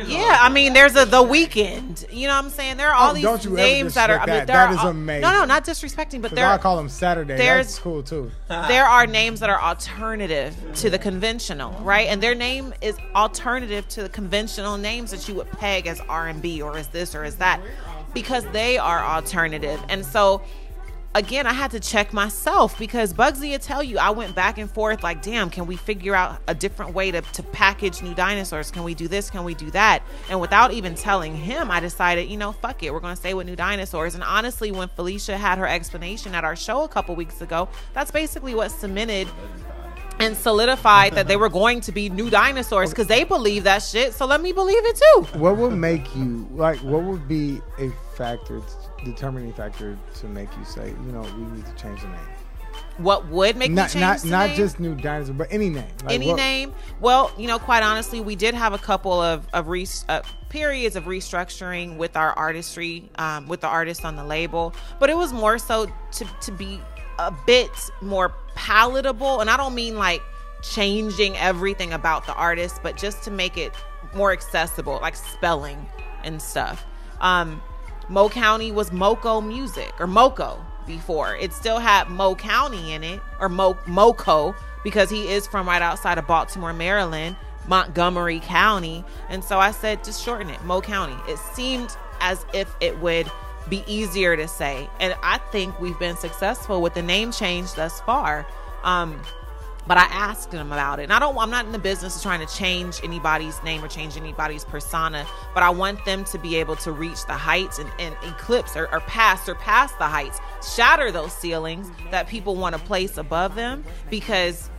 Yeah, 0.08 0.38
I 0.42 0.50
mean, 0.50 0.74
there's 0.74 0.96
a 0.96 1.06
the 1.06 1.22
Weeknd. 1.24 2.12
You 2.14 2.28
know 2.28 2.36
what 2.36 2.46
I'm 2.46 2.50
saying? 2.50 2.78
There 2.78 2.90
are 2.90 2.94
all 2.94 3.12
Oh, 3.12 3.14
these 3.14 3.24
don't 3.24 3.44
you 3.44 3.52
ever 3.52 3.58
names 3.58 3.94
that 3.96 4.10
are. 4.10 4.18
I 4.20 4.26
mean, 4.26 4.28
that. 4.28 4.48
there 4.48 4.56
That 4.56 4.70
are 4.72 4.74
is 4.74 4.84
amazing. 4.84 5.22
No, 5.22 5.32
no, 5.32 5.46
not 5.46 5.66
disrespecting, 5.66 6.22
but 6.22 6.30
Cause 6.30 6.36
there 6.36 6.48
I 6.48 6.58
call 6.58 6.78
them 6.78 6.90
Saturday. 6.90 7.38
there's- 7.38 7.68
That's 7.68 7.80
cool 7.80 8.04
too. 8.04 8.32
there 8.48 8.86
are 8.86 9.08
names 9.08 9.40
that 9.40 9.50
are 9.50 9.62
alternative 9.62 10.56
to 10.76 10.90
the 10.90 11.00
conventional, 11.00 11.72
right? 11.84 12.08
And 12.08 12.22
their 12.22 12.36
name 12.36 12.74
is 12.82 12.98
alternative 13.16 13.88
to 13.90 14.04
the 14.04 14.10
conventional 14.10 14.78
names 14.78 15.12
that 15.12 15.28
you 15.28 15.36
would 15.36 15.52
peg 15.52 15.88
as 15.88 16.00
R&B 16.02 16.62
or 16.62 16.78
as 16.78 16.88
this 16.88 17.16
or 17.16 17.24
as 17.24 17.36
that 17.38 17.62
because 18.14 18.46
they 18.52 18.78
are 18.78 19.00
alternative. 19.04 19.82
And 19.90 20.06
so 20.06 20.42
again, 21.16 21.48
I 21.48 21.54
had 21.54 21.72
to 21.72 21.80
check 21.80 22.14
myself 22.14 22.78
because 22.78 23.14
Bugsy 23.14 23.52
would 23.52 23.62
tell 23.62 23.82
you 23.82 23.98
I 23.98 24.10
went 24.12 24.36
back 24.36 24.58
and 24.58 24.70
forth 24.70 25.02
like, 25.02 25.22
damn, 25.22 25.50
can 25.50 25.66
we 25.66 25.78
figure 25.78 26.14
out 26.14 26.42
a 26.48 26.54
different 26.54 26.94
way 26.94 27.10
to, 27.10 27.22
to 27.22 27.42
package 27.42 28.04
new 28.04 28.14
dinosaurs? 28.14 28.70
Can 28.70 28.84
we 28.84 28.94
do 28.94 29.08
this? 29.08 29.30
Can 29.30 29.46
we 29.46 29.56
do 29.56 29.72
that? 29.72 30.04
And 30.30 30.40
without 30.42 30.74
even 30.74 30.94
telling 30.94 31.36
him, 31.36 31.72
I 31.72 31.80
decided, 31.80 32.30
you 32.30 32.38
know, 32.38 32.52
fuck 32.52 32.84
it. 32.84 32.94
We're 32.94 33.00
going 33.00 33.14
to 33.14 33.20
stay 33.20 33.34
with 33.34 33.48
new 33.48 33.56
dinosaurs. 33.56 34.14
And 34.14 34.24
honestly, 34.24 34.72
when 34.72 34.90
Felicia 34.90 35.38
had 35.38 35.58
her 35.58 35.68
explanation 35.68 36.36
at 36.36 36.44
our 36.44 36.56
show 36.56 36.84
a 36.84 36.90
couple 36.90 37.16
weeks 37.16 37.42
ago, 37.42 37.70
that's 37.94 38.12
basically 38.12 38.54
what 38.54 38.70
cemented 38.70 39.30
and 40.20 40.36
solidified 40.36 41.14
that 41.14 41.28
they 41.28 41.36
were 41.36 41.50
going 41.50 41.82
to 41.82 41.92
be 41.92 42.10
new 42.10 42.30
dinosaurs 42.30 42.90
because 42.90 43.08
they 43.08 43.24
believe 43.24 43.64
that 43.64 43.80
shit. 43.80 44.14
So 44.14 44.26
let 44.26 44.42
me 44.42 44.52
believe 44.52 44.86
it 44.86 44.96
too. 44.98 45.40
What 45.40 45.58
would 45.58 45.74
make 45.74 46.14
you 46.16 46.48
like? 46.52 46.80
What 46.80 47.04
would 47.04 47.28
be 47.28 47.62
a 47.80 47.90
factor, 48.16 48.62
determining 49.06 49.54
factor 49.54 49.98
to 50.16 50.28
make 50.28 50.50
you 50.58 50.66
say, 50.66 50.90
you 50.90 51.12
know, 51.12 51.22
we 51.22 51.44
need 51.56 51.66
to 51.66 51.74
change 51.76 52.02
the 52.02 52.08
name? 52.08 52.20
What 52.98 53.28
would 53.28 53.56
make 53.58 53.72
not 53.72 53.90
me 53.90 53.94
change 53.94 54.02
not 54.02 54.20
the 54.20 54.28
not 54.30 54.48
name? 54.48 54.58
just 54.58 54.80
new 54.80 54.96
dinosaur, 54.96 55.34
but 55.36 55.48
any 55.52 55.70
name. 55.70 55.86
Like, 56.04 56.14
any 56.14 56.28
what- 56.28 56.38
name. 56.38 56.74
Well, 57.00 57.32
you 57.38 57.48
know, 57.48 57.60
quite 57.60 57.84
honestly, 57.84 58.20
we 58.20 58.36
did 58.36 58.54
have 58.54 58.74
a 58.74 58.78
couple 58.78 59.22
of 59.22 59.48
of 59.54 59.68
re- 59.68 59.88
uh, 60.10 60.22
periods 60.50 60.96
of 60.96 61.06
restructuring 61.06 61.98
with 61.98 62.16
our 62.16 62.34
artistry, 62.34 63.10
um, 63.18 63.48
with 63.48 63.62
the 63.62 63.68
artists 63.68 64.06
on 64.06 64.16
the 64.16 64.24
label, 64.24 64.74
but 65.00 65.10
it 65.10 65.18
was 65.18 65.34
more 65.34 65.58
so 65.58 65.88
to 66.14 66.26
to 66.42 66.52
be 66.52 66.82
a 67.20 67.34
bit 67.46 67.72
more 68.02 68.34
palatable, 68.56 69.42
and 69.42 69.50
I 69.50 69.58
don't 69.58 69.76
mean 69.76 69.98
like 69.98 70.22
changing 70.62 71.38
everything 71.38 71.94
about 71.94 72.26
the 72.26 72.34
artist, 72.34 72.80
but 72.82 72.98
just 72.98 73.24
to 73.24 73.32
make 73.32 73.58
it 73.58 73.74
more 74.14 74.32
accessible, 74.32 75.00
like 75.02 75.16
spelling 75.16 75.86
and 76.24 76.42
stuff. 76.42 76.86
Um, 77.22 77.62
Mo 78.10 78.30
County 78.30 78.72
was 78.72 78.92
Moco 78.92 79.42
Music 79.42 79.94
or 80.00 80.08
Moco 80.08 80.64
before. 80.86 81.36
It 81.36 81.54
still 81.54 81.80
had 81.80 82.10
Mo 82.10 82.36
County 82.36 82.94
in 82.94 83.04
it 83.04 83.22
or 83.40 83.50
Mo 83.50 83.78
Moco 83.88 84.56
because 84.84 85.10
he 85.10 85.28
is 85.30 85.48
from 85.48 85.68
right 85.68 85.82
outside 85.82 86.18
of 86.18 86.28
Baltimore, 86.28 86.74
Maryland, 86.74 87.36
Montgomery 87.68 88.40
County. 88.40 89.04
And 89.30 89.44
so 89.44 89.60
I 89.60 89.72
said 89.72 90.04
just 90.04 90.24
shorten 90.24 90.50
it, 90.50 90.64
Mo 90.64 90.82
County. 90.82 91.18
It 91.32 91.40
seemed 91.40 91.96
as 92.22 92.46
if 92.54 92.74
it 92.80 93.00
would 93.00 93.32
be 93.70 93.84
easier 93.88 94.38
to 94.38 94.48
say. 94.48 94.88
And 95.00 95.16
I 95.24 95.40
think 95.52 95.80
we've 95.80 95.98
been 95.98 96.18
successful 96.18 96.82
with 96.82 96.94
the 96.94 97.02
name 97.02 97.32
change 97.32 97.74
thus 97.74 98.00
far. 98.02 98.46
Um, 98.84 99.20
but 99.88 99.98
I 99.98 100.04
asked 100.04 100.52
him 100.52 100.72
about 100.72 101.00
it. 101.00 101.04
And 101.04 101.14
I 101.14 101.20
don't 101.20 101.38
I'm 101.38 101.50
not 101.50 101.66
in 101.66 101.72
the 101.72 101.80
business 101.80 102.16
of 102.16 102.22
trying 102.22 102.46
to 102.46 102.54
change 102.54 103.00
anybody's 103.04 103.62
name 103.64 103.84
or 103.84 103.88
change 103.88 104.18
anybody's 104.18 104.66
persona, 104.66 105.26
but 105.54 105.64
I 105.64 105.70
want 105.70 106.04
them 106.06 106.24
to 106.26 106.38
be 106.38 106.56
able 106.58 106.76
to 106.78 106.92
reach 106.92 107.26
the 107.28 107.34
heights 107.34 107.80
and, 107.80 107.90
and 108.00 108.16
eclipse 108.24 108.76
or, 108.76 108.88
pass 109.02 109.48
or 109.48 109.56
pass 109.56 109.92
the 109.94 110.06
heights, 110.06 110.40
shatter 110.76 111.12
those 111.12 111.34
ceilings 111.34 111.90
that 112.12 112.28
people 112.28 112.56
want 112.56 112.76
to 112.76 112.82
place 112.82 113.18
above 113.18 113.56
them 113.56 113.84
because 114.10 114.70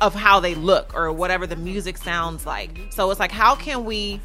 of 0.00 0.14
how 0.14 0.40
they 0.40 0.54
look 0.54 0.94
or 0.94 1.12
whatever 1.12 1.46
the 1.46 1.56
music 1.56 1.96
sounds 1.96 2.44
like. 2.44 2.88
So 2.90 3.10
it's 3.10 3.20
like 3.20 3.32
how 3.32 3.54
can 3.54 3.84
we 3.84 4.20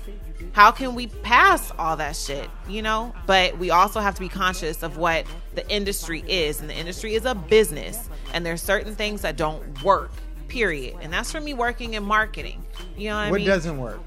how 0.51 0.71
can 0.71 0.95
we 0.95 1.07
pass 1.07 1.71
all 1.77 1.97
that 1.97 2.15
shit, 2.15 2.49
you 2.67 2.81
know? 2.81 3.13
But 3.25 3.57
we 3.57 3.69
also 3.69 3.99
have 3.99 4.15
to 4.15 4.21
be 4.21 4.29
conscious 4.29 4.83
of 4.83 4.97
what 4.97 5.25
the 5.55 5.67
industry 5.69 6.23
is, 6.27 6.61
and 6.61 6.69
the 6.69 6.75
industry 6.75 7.15
is 7.15 7.25
a 7.25 7.35
business, 7.35 8.09
and 8.33 8.45
there's 8.45 8.61
certain 8.61 8.95
things 8.95 9.21
that 9.21 9.35
don't 9.35 9.83
work. 9.83 10.11
Period. 10.47 10.95
And 11.01 11.11
that's 11.11 11.31
for 11.31 11.39
me 11.41 11.53
working 11.53 11.93
in 11.95 12.03
marketing. 12.03 12.65
You 12.97 13.09
know 13.09 13.15
what 13.15 13.21
I 13.21 13.25
mean? 13.25 13.31
What 13.31 13.45
doesn't 13.45 13.77
work? 13.77 13.99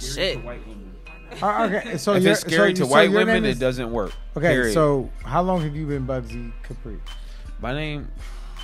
Shit. 0.00 0.38
Uh, 1.42 1.68
okay, 1.70 1.98
so 1.98 2.12
if 2.14 2.22
you're- 2.22 2.32
it's 2.32 2.40
scary 2.40 2.74
so 2.74 2.84
to 2.84 2.86
so 2.86 2.90
white 2.90 3.10
women, 3.10 3.26
name 3.42 3.44
it 3.44 3.50
is- 3.50 3.58
doesn't 3.58 3.92
work. 3.92 4.12
Okay, 4.34 4.48
Period. 4.48 4.72
so 4.72 5.10
how 5.24 5.42
long 5.42 5.60
have 5.60 5.76
you 5.76 5.86
been 5.86 6.06
Bugsy 6.06 6.50
Capri? 6.62 6.98
My 7.60 7.74
name 7.74 8.10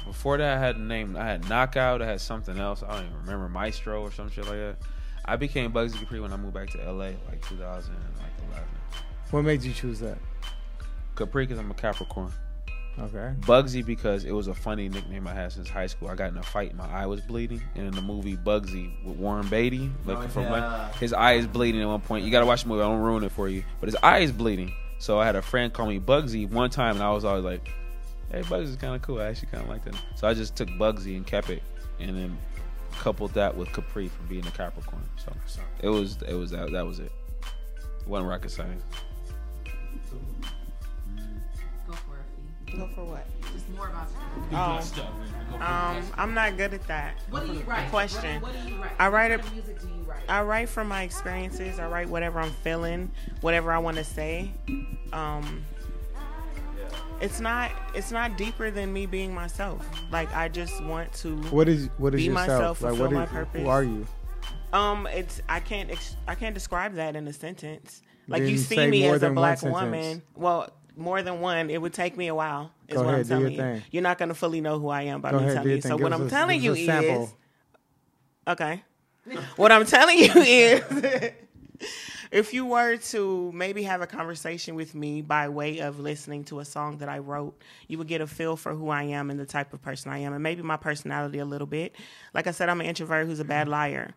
before 0.07 0.39
that 0.39 0.57
I 0.57 0.59
had 0.59 0.77
a 0.77 0.81
name. 0.81 1.15
I 1.15 1.27
had 1.27 1.47
Knockout. 1.47 2.01
I 2.01 2.07
had 2.07 2.23
something 2.23 2.59
else. 2.59 2.83
I 2.83 2.93
don't 2.95 3.05
even 3.05 3.19
remember 3.21 3.51
Maestro 3.51 4.01
or 4.01 4.11
some 4.11 4.31
shit 4.31 4.47
like 4.47 4.55
that. 4.55 4.77
I 5.27 5.37
became 5.37 5.73
Bugsy 5.75 5.99
Capri 6.01 6.21
when 6.21 6.33
I 6.33 6.39
moved 6.39 6.55
back 6.55 6.71
to 6.71 6.79
LA, 6.79 7.11
like 7.29 7.47
2011. 7.47 7.95
What 9.31 9.43
made 9.43 9.63
you 9.63 9.75
choose 9.75 10.01
that? 10.01 10.17
Capri 11.17 11.45
because 11.45 11.59
I'm 11.59 11.71
a 11.71 11.75
Capricorn. 11.75 12.33
Okay. 12.99 13.33
Bugsy 13.41 13.85
because 13.85 14.25
it 14.25 14.31
was 14.31 14.47
a 14.47 14.55
funny 14.55 14.89
nickname 14.89 15.27
I 15.27 15.35
had 15.35 15.51
since 15.53 15.69
high 15.69 15.89
school. 15.89 16.09
I 16.09 16.15
got 16.15 16.31
in 16.31 16.39
a 16.39 16.43
fight, 16.45 16.69
and 16.71 16.79
my 16.79 16.89
eye 16.89 17.07
was 17.07 17.21
bleeding, 17.21 17.61
and 17.75 17.87
in 17.89 17.93
the 17.93 18.01
movie 18.03 18.37
Bugsy 18.37 18.93
with 19.05 19.17
Warren 19.17 19.49
Beatty, 19.49 19.91
looking 20.07 20.25
Oh, 20.25 20.29
for 20.29 20.41
yeah. 20.43 20.51
money, 20.51 20.93
his 21.01 21.13
eye 21.13 21.33
is 21.33 21.47
bleeding 21.49 21.83
at 21.83 21.89
one 21.89 22.01
point. 22.01 22.25
You 22.25 22.31
got 22.31 22.41
to 22.41 22.47
watch 22.47 22.63
the 22.63 22.69
movie. 22.69 22.83
I 22.83 22.85
don't 22.87 23.01
ruin 23.01 23.25
it 23.25 23.33
for 23.33 23.49
you, 23.49 23.65
but 23.81 23.89
his 23.89 23.97
eye 24.03 24.19
is 24.21 24.31
bleeding. 24.31 24.73
So 25.01 25.19
I 25.19 25.27
had 25.27 25.35
a 25.35 25.43
friend 25.43 25.73
call 25.73 25.87
me 25.87 25.99
Bugsy 25.99 26.49
one 26.49 26.71
time, 26.71 26.95
and 26.95 27.03
I 27.03 27.11
was 27.11 27.25
always 27.25 27.45
like, 27.45 27.69
"Hey, 28.31 28.43
Bugsy's 28.43 28.77
kind 28.77 28.95
of 28.95 29.03
cool. 29.03 29.21
I 29.21 29.25
actually 29.25 29.49
kind 29.49 29.65
of 29.65 29.69
like 29.69 29.85
that." 29.87 29.97
So 30.15 30.29
I 30.29 30.35
just 30.35 30.55
took 30.55 30.69
Bugsy 30.69 31.17
and 31.17 31.27
kept 31.27 31.51
it, 31.51 31.63
and 31.99 32.17
then 32.17 32.39
coupled 32.93 33.35
that 33.35 33.57
with 33.57 33.73
Capri 33.73 34.07
for 34.09 34.23
being 34.29 34.47
a 34.47 34.51
Capricorn. 34.53 35.03
So 35.17 35.33
it 35.83 35.89
was 35.89 36.17
it 36.29 36.35
was 36.35 36.53
that 36.53 36.71
that 36.71 36.87
was 36.87 37.01
it. 37.01 37.11
It 38.03 38.07
wasn't 38.07 38.31
rocket 38.31 38.51
science. 38.53 38.85
Go 42.77 42.87
for 42.87 42.87
it. 42.87 42.95
Go 42.95 42.95
for 42.95 43.05
what? 43.05 43.27
Just 43.53 43.69
more 43.71 43.89
about 43.89 44.09
Oh, 44.53 45.61
um, 45.61 46.03
I'm 46.17 46.35
not 46.35 46.57
good 46.57 46.75
at 46.75 46.87
that. 46.89 47.15
What 47.31 47.47
do 47.47 47.53
you 47.53 47.61
write? 47.61 47.89
Question. 47.91 48.41
What, 48.41 48.53
what 48.55 48.63
do 48.65 48.69
you 48.69 48.81
write? 48.81 48.91
I 48.99 49.09
write 49.09 49.31
what 49.31 49.41
it- 49.41 49.43
kind 49.45 49.49
of 49.59 49.67
music 49.67 49.81
do 49.81 49.87
you 49.89 50.03
write? 50.07 50.23
I 50.29 50.43
write 50.43 50.69
from 50.69 50.89
my 50.89 51.03
experiences. 51.03 51.79
I 51.79 51.87
write 51.89 52.09
whatever 52.09 52.41
I'm 52.41 52.51
feeling, 52.51 53.11
whatever 53.41 53.71
I 53.73 53.79
want 53.79 53.97
to 53.99 54.05
say. 54.05 54.51
Um, 55.13 55.65
it's 57.21 57.41
not 57.41 57.71
it's 57.95 58.11
not 58.11 58.37
deeper 58.37 58.71
than 58.71 58.93
me 58.93 59.07
being 59.07 59.33
myself. 59.35 59.87
Like 60.11 60.35
I 60.35 60.49
just 60.49 60.83
want 60.85 61.13
to. 61.15 61.37
What 61.45 61.69
is 61.69 61.89
what 61.99 62.15
is 62.15 62.19
Be 62.21 62.25
yourself? 62.27 62.49
myself, 62.49 62.83
like 62.83 62.89
fulfill 62.91 63.07
what 63.07 63.15
my 63.15 63.25
is 63.25 63.31
purpose. 63.31 63.61
who 63.63 63.69
are 63.69 63.85
you? 63.85 64.07
Um, 64.73 65.07
it's 65.07 65.41
I 65.49 65.61
can't 65.61 65.91
ex- 65.91 66.17
I 66.27 66.35
can't 66.35 66.55
describe 66.55 66.95
that 66.95 67.15
in 67.17 67.27
a 67.29 67.33
sentence. 67.33 68.03
Like 68.27 68.43
Then 68.43 68.51
you 68.51 68.59
see 68.59 68.87
me 68.89 69.07
as 69.07 69.17
a 69.17 69.19
than 69.21 69.29
one 69.31 69.43
black 69.43 69.59
sentence. 69.59 69.81
woman. 69.83 70.23
Well, 70.35 70.71
more 70.97 71.23
than 71.23 71.41
one. 71.41 71.71
It 71.71 71.81
would 71.81 71.93
take 71.93 72.17
me 72.17 72.29
a 72.29 72.35
while. 72.35 72.71
Is 72.89 72.95
Go 72.95 73.03
what 73.03 73.15
ahead, 73.15 73.21
I'm 73.21 73.29
telling 73.29 73.53
you. 73.53 73.59
thing. 73.59 73.83
You're 73.91 74.03
not 74.03 74.19
gonna 74.19 74.35
fully 74.35 74.61
know 74.61 74.79
who 74.79 74.89
I 74.89 75.03
am 75.03 75.21
by 75.21 75.31
Go 75.31 75.39
me 75.39 75.45
ahead, 75.45 75.57
telling 75.57 75.71
you. 75.71 75.81
thing. 75.81 75.91
So 75.91 75.97
Give 75.97 76.05
what 76.05 76.13
I'm 76.13 76.27
a- 76.27 76.31
telling 76.31 76.63
you 76.63 76.73
us 76.73 76.79
a 76.79 76.87
sample. 76.87 77.25
is 77.25 77.35
okay. 78.49 78.83
what 79.57 79.73
I'm 79.73 79.87
telling 79.87 80.19
you 80.19 80.31
is. 80.37 81.33
If 82.31 82.53
you 82.53 82.67
were 82.67 82.97
to 82.97 83.53
maybe 83.55 83.85
have 83.85 84.03
a 84.03 84.09
conversation 84.09 84.75
with 84.75 84.93
me 84.93 85.23
by 85.23 85.49
way 85.49 85.79
of 85.79 86.01
listening 86.01 86.43
to 86.47 86.59
a 86.59 86.65
song 86.65 86.99
that 86.99 87.09
I 87.09 87.19
wrote, 87.19 87.57
you 87.87 87.97
would 87.99 88.09
get 88.09 88.21
a 88.21 88.27
feel 88.27 88.57
for 88.57 88.75
who 88.75 88.89
I 88.89 89.05
am 89.05 89.31
and 89.31 89.39
the 89.39 89.47
type 89.47 89.73
of 89.73 89.81
person 89.81 90.11
I 90.11 90.19
am, 90.19 90.33
and 90.33 90.43
maybe 90.43 90.61
my 90.61 90.77
personality 90.77 91.39
a 91.39 91.45
little 91.45 91.69
bit. 91.69 91.95
Like 92.33 92.49
I 92.49 92.51
said, 92.51 92.69
I'm 92.69 92.81
an 92.81 92.89
introvert 92.89 93.29
who's 93.29 93.39
a 93.39 93.45
bad 93.45 93.67
mm-hmm. 93.67 93.73
liar. 93.73 94.15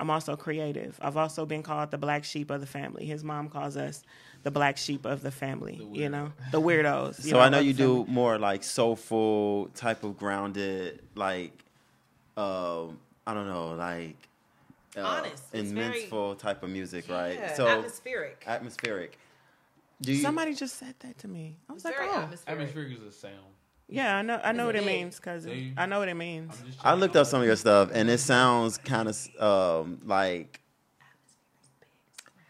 I'm 0.00 0.10
also 0.10 0.34
creative. 0.34 0.98
I've 1.00 1.16
also 1.16 1.46
been 1.46 1.62
called 1.62 1.92
the 1.92 1.98
black 1.98 2.24
sheep 2.24 2.50
of 2.50 2.60
the 2.60 2.66
family. 2.66 3.06
His 3.06 3.22
mom 3.22 3.48
calls 3.48 3.76
us 3.76 4.02
the 4.44 4.50
black 4.50 4.76
sheep 4.76 5.04
of 5.04 5.22
the 5.22 5.32
family. 5.32 5.86
You 5.92 6.08
know, 6.08 6.32
the 6.52 6.60
weirdos. 6.60 7.20
So 7.20 7.40
I 7.40 7.48
know 7.48 7.58
you 7.58 7.72
do 7.72 7.96
family. 7.96 8.12
more 8.12 8.38
like 8.38 8.62
soulful 8.62 9.70
type 9.74 10.04
of 10.04 10.16
grounded, 10.16 11.00
like 11.16 11.64
um, 12.36 12.98
I 13.26 13.34
don't 13.34 13.48
know, 13.48 13.72
like 13.72 14.16
uh, 14.96 15.02
Honest. 15.02 15.42
It's 15.52 15.70
and 15.70 15.78
very- 15.78 16.36
type 16.36 16.62
of 16.62 16.70
music, 16.70 17.08
right? 17.08 17.56
So 17.56 17.66
atmospheric. 17.66 18.44
atmospheric. 18.46 19.18
Do 20.00 20.12
you? 20.12 20.20
Somebody 20.22 20.54
just 20.54 20.78
said 20.78 20.94
that 21.00 21.18
to 21.18 21.28
me. 21.28 21.56
I 21.68 21.72
was 21.72 21.84
like, 21.84 21.94
oh, 21.98 22.20
atmospheric. 22.20 22.60
Atmospheric 22.60 22.92
is 22.92 23.02
a 23.02 23.12
sound. 23.12 23.34
yeah, 23.88 24.16
I 24.16 24.22
know, 24.22 24.40
I 24.42 24.52
know 24.52 24.66
what 24.66 24.76
it 24.76 24.84
means, 24.84 25.18
cousin. 25.18 25.74
I 25.76 25.86
know 25.86 25.98
what 25.98 26.08
it 26.08 26.14
means. 26.14 26.54
I'm 26.60 26.66
just 26.66 26.78
I 26.80 26.82
trying 26.82 27.00
looked 27.00 27.16
up 27.16 27.26
some 27.26 27.40
of 27.40 27.46
your 27.46 27.56
stuff, 27.56 27.90
and 27.92 28.10
it 28.10 28.18
sounds 28.18 28.76
kind 28.78 29.08
of 29.08 29.40
um, 29.40 30.00
like. 30.04 30.60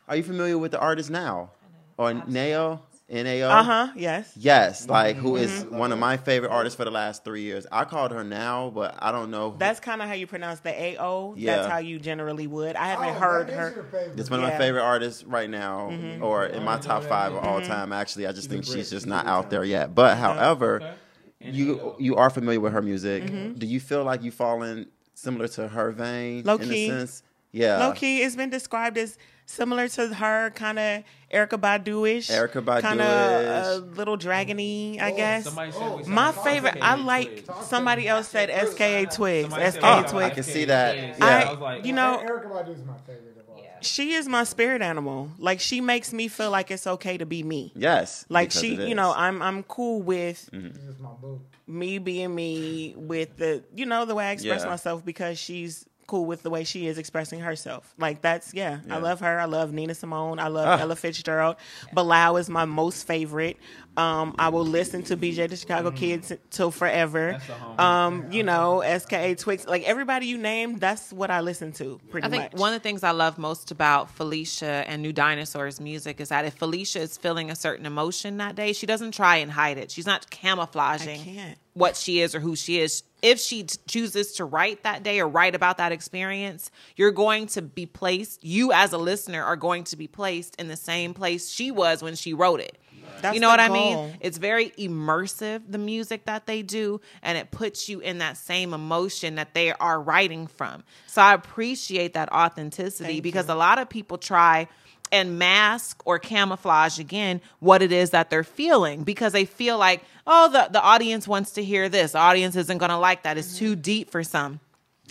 Are 0.07 0.17
you 0.17 0.23
familiar 0.23 0.59
with 0.59 0.73
the 0.73 0.79
artist 0.79 1.09
now, 1.09 1.51
or 1.97 2.13
Nao? 2.15 2.81
N 3.07 3.27
A 3.27 3.43
O. 3.43 3.51
Uh 3.51 3.63
huh. 3.63 3.89
Yes. 3.95 4.33
Yes, 4.35 4.89
like 4.89 5.17
who 5.17 5.37
is 5.37 5.51
Mm-hmm. 5.51 5.77
one 5.77 5.93
of 5.93 5.99
my 5.99 6.17
favorite 6.17 6.51
artists 6.51 6.75
for 6.75 6.87
the 6.87 6.91
last 6.91 7.23
three 7.23 7.43
years. 7.43 7.67
I 7.71 7.85
called 7.85 8.13
her 8.13 8.25
now, 8.25 8.71
but 8.75 8.95
I 8.99 9.13
don't 9.13 9.31
know. 9.31 9.55
That's 9.59 9.79
kind 9.79 10.01
of 10.01 10.09
how 10.09 10.15
you 10.15 10.27
pronounce 10.27 10.61
the 10.61 10.71
A 10.71 10.97
O. 10.99 11.35
Yeah. 11.37 11.57
That's 11.57 11.69
how 11.71 11.79
you 11.79 11.99
generally 11.99 12.47
would. 12.47 12.77
I 12.77 12.87
haven't 12.87 13.11
Oh, 13.11 13.13
heard 13.13 13.51
her. 13.51 13.75
It's 14.17 14.31
one 14.31 14.41
of 14.41 14.49
my 14.49 14.57
favorite 14.57 14.83
artists 14.83 15.23
right 15.25 15.51
now, 15.51 15.91
or 16.23 16.47
in 16.47 16.63
my 16.65 16.79
top 16.79 17.05
five 17.05 17.35
of 17.35 17.45
all 17.45 17.61
time. 17.61 17.93
Actually, 17.93 18.27
I 18.27 18.33
just 18.33 18.49
think 18.49 18.65
she's 18.65 18.89
just 18.89 19.07
not 19.07 19.27
out 19.27 19.51
there 19.51 19.65
yet. 19.65 19.95
But 19.95 20.17
however, 20.17 20.77
Okay. 20.77 20.95
you 21.41 21.95
you 21.99 22.17
are 22.17 22.31
familiar 22.31 22.61
with 22.61 22.73
her 22.73 22.83
music. 22.83 23.27
Do 23.59 23.67
you 23.67 23.81
feel 23.81 24.03
like 24.03 24.23
you 24.23 24.31
fall 24.31 24.63
in 24.63 24.87
similar 25.13 25.47
to 25.49 25.69
her 25.69 25.91
vein 25.93 26.43
Low 26.45 26.57
in 26.57 26.69
key. 26.71 26.87
a 26.87 26.91
sense? 26.91 27.23
Yeah, 27.53 27.79
Low 27.87 27.93
key, 27.93 28.23
it's 28.23 28.35
been 28.35 28.51
described 28.51 28.97
as 28.99 29.17
similar 29.47 29.89
to 29.89 30.15
her, 30.15 30.51
kind 30.51 30.79
of 30.79 31.05
Erykah 31.33 31.61
Badu-ish. 31.61 32.29
Erykah 32.29 32.65
Badu-ish. 32.65 32.83
Kind 32.83 33.01
of 33.01 33.07
a 33.07 33.75
uh, 33.75 33.77
little 33.97 34.17
dragony, 34.17 35.01
I 35.01 35.13
oh, 35.13 35.17
guess. 35.17 35.45
Somebody 35.45 35.73
said 35.73 35.97
we 35.97 36.03
oh, 36.05 36.09
My 36.09 36.33
favorite, 36.33 36.79
I 36.81 36.95
like. 36.97 37.45
Twigs. 37.45 37.67
Somebody 37.67 38.09
else 38.09 38.29
said 38.29 38.51
FKA 38.51 39.15
Twigs. 39.15 39.53
SKA 39.53 39.65
we 39.65 39.71
sound 39.81 40.09
Twigs. 40.09 40.27
I 40.27 40.31
can 40.31 40.43
see 40.45 40.65
that. 40.67 40.97
Yeah. 40.97 41.15
I 41.21 41.53
was 41.55 41.87
You 41.87 41.93
know, 41.93 42.23
Erykah 42.25 42.51
Badu 42.51 42.75
is 42.75 42.85
my 42.85 42.95
favorite 43.07 43.37
of 43.39 43.49
all. 43.49 43.63
she 43.81 44.13
is 44.15 44.29
my 44.29 44.45
spirit 44.45 44.83
animal. 44.83 45.31
Like 45.39 45.61
she 45.61 45.81
makes 45.81 46.13
me 46.13 46.29
feel 46.29 46.51
like 46.51 46.71
it's 46.71 46.87
okay 46.87 47.19
to 47.19 47.27
be 47.27 47.43
me. 47.43 47.73
yes, 47.75 48.25
Like 48.29 48.51
she, 48.51 48.75
it 48.75 48.89
you 48.89 48.95
know. 48.95 49.13
I'm 49.15 49.43
I'm 49.43 49.63
cool 49.65 50.03
with 50.03 50.49
mm-hmm. 50.53 50.69
This 50.69 50.85
is 50.85 50.99
my 51.01 51.11
boo. 51.21 51.41
me 51.67 51.99
being 51.99 52.35
me 52.35 52.95
with 52.97 53.37
the 53.37 53.63
you 53.75 53.87
know 53.87 54.05
the 54.05 54.15
way 54.15 54.27
I 54.27 54.33
express 54.33 54.63
Yeah. 54.63 54.69
myself 54.71 55.05
because 55.05 55.39
she's 55.39 55.87
cool 56.15 56.27
with 56.27 56.43
the 56.45 56.51
way 56.51 56.63
she 56.65 56.87
is 56.87 56.97
expressing 56.99 57.41
herself. 57.41 57.93
Like 57.99 58.21
that's 58.23 58.55
yeah, 58.55 58.79
Yeah. 58.87 58.97
I 58.97 58.99
love 58.99 59.19
her. 59.21 59.41
I 59.41 59.47
love 59.47 59.73
Nina 59.73 59.95
Simone. 59.95 60.39
I 60.39 60.49
love 60.49 60.67
Ah. 60.69 60.83
Ella 60.83 60.95
Fitzgerald. 60.97 61.57
Bilal 61.93 62.37
is 62.37 62.49
my 62.49 62.65
most 62.67 63.07
favorite. 63.07 63.57
Um, 63.97 64.35
I 64.39 64.49
will 64.49 64.65
listen 64.65 65.03
to 65.05 65.17
BJ 65.17 65.49
the 65.49 65.57
Chicago 65.57 65.89
Mm-hmm. 65.91 65.99
Kids 65.99 66.33
till 66.51 66.71
forever. 66.71 67.33
That's 67.33 67.49
a 67.49 67.53
homie. 67.53 67.79
Um, 67.81 68.33
you 68.33 68.43
know, 68.43 68.83
FKA 68.85 69.39
Twigs, 69.39 69.67
like 69.67 69.83
everybody 69.85 70.27
you 70.27 70.37
named, 70.39 70.81
that's 70.81 71.13
what 71.13 71.31
I 71.31 71.41
listen 71.41 71.71
to 71.73 72.01
pretty 72.11 72.27
I 72.27 72.31
think 72.31 72.53
much. 72.53 72.61
one 72.61 72.73
of 72.73 72.81
the 72.81 72.83
things 72.83 73.03
I 73.05 73.13
love 73.13 73.39
most 73.39 73.71
about 73.71 74.11
Felicia 74.11 74.85
and 74.89 75.01
New 75.03 75.13
Dinosaurs 75.13 75.81
music 75.81 76.21
is 76.21 76.29
that 76.31 76.45
if 76.45 76.55
Felicia 76.55 77.01
is 77.01 77.17
feeling 77.17 77.51
a 77.51 77.57
certain 77.57 77.87
emotion 77.87 78.39
that 78.39 78.55
day, 78.57 78.73
she 78.73 78.87
doesn't 78.87 79.13
try 79.13 79.37
and 79.37 79.51
hide 79.51 79.79
it. 79.79 79.91
She's 79.93 80.07
not 80.07 80.29
camouflaging 80.31 81.55
what 81.75 81.97
she 81.97 82.21
is 82.21 82.35
or 82.35 82.41
who 82.41 82.55
she 82.57 82.79
is. 82.81 83.03
If 83.25 83.41
she 83.41 83.65
chooses 83.65 84.33
to 84.35 84.45
write 84.45 84.83
that 84.83 85.03
day 85.03 85.19
or 85.19 85.27
write 85.27 85.55
about 85.55 85.79
that 85.79 85.93
experience, 85.93 86.71
you're 86.95 87.11
going 87.11 87.47
to 87.49 87.63
be 87.63 87.87
placed, 87.87 88.45
you 88.45 88.71
as 88.71 88.93
a 88.93 88.99
listener 88.99 89.43
are 89.43 89.57
going 89.57 89.85
to 89.85 89.97
be 89.97 90.07
placed 90.07 90.57
in 90.57 90.69
the 90.69 90.77
same 90.77 91.15
place 91.15 91.51
she 91.51 91.71
was 91.71 92.03
when 92.03 92.17
she 92.17 92.35
wrote 92.35 92.61
it. 92.61 92.77
That's 93.23 93.35
you 93.35 93.41
know 93.41 93.49
what 93.49 93.61
I 93.61 93.71
mean? 93.71 94.19
It's 94.21 94.37
very 94.37 94.69
immersive, 94.71 95.63
the 95.67 95.79
music 95.79 96.27
that 96.27 96.45
they 96.45 96.61
do, 96.61 97.01
and 97.23 97.39
it 97.39 97.51
puts 97.51 97.89
you 97.89 98.01
in 98.01 98.19
that 98.19 98.37
same 98.37 98.75
emotion 98.75 99.37
that 99.37 99.55
they 99.55 99.73
are 99.73 99.99
writing 99.99 100.47
from. 100.47 100.85
So 101.07 101.23
I 101.23 101.33
appreciate 101.33 102.13
that 102.13 102.31
authenticity 102.31 103.15
Thank 103.15 103.23
because 103.23 103.49
you. 103.49 103.55
a 103.55 103.57
lot 103.57 103.79
of 103.79 103.89
people 103.89 104.19
try 104.19 104.69
and 105.15 105.39
mask 105.39 106.03
or 106.05 106.19
camouflage 106.19 106.99
again 106.99 107.41
what 107.61 107.81
it 107.83 107.93
is 107.93 108.11
that 108.11 108.29
they're 108.31 108.43
feeling 108.45 109.05
because 109.05 109.33
they 109.33 109.45
feel 109.45 109.79
like, 109.79 110.03
oh, 110.27 110.49
the, 110.51 110.69
the 110.73 110.83
audience 110.83 111.29
wants 111.29 111.53
to 111.53 111.63
hear 111.65 111.89
this. 111.89 112.13
The 112.13 112.19
audience 112.19 112.57
isn't 112.57 112.79
going 112.79 112.91
to 112.91 112.99
like 112.99 113.23
that. 113.23 113.39
It's 113.39 113.57
too 113.57 113.77
deep 113.77 114.11
for 114.11 114.23
some. 114.25 114.61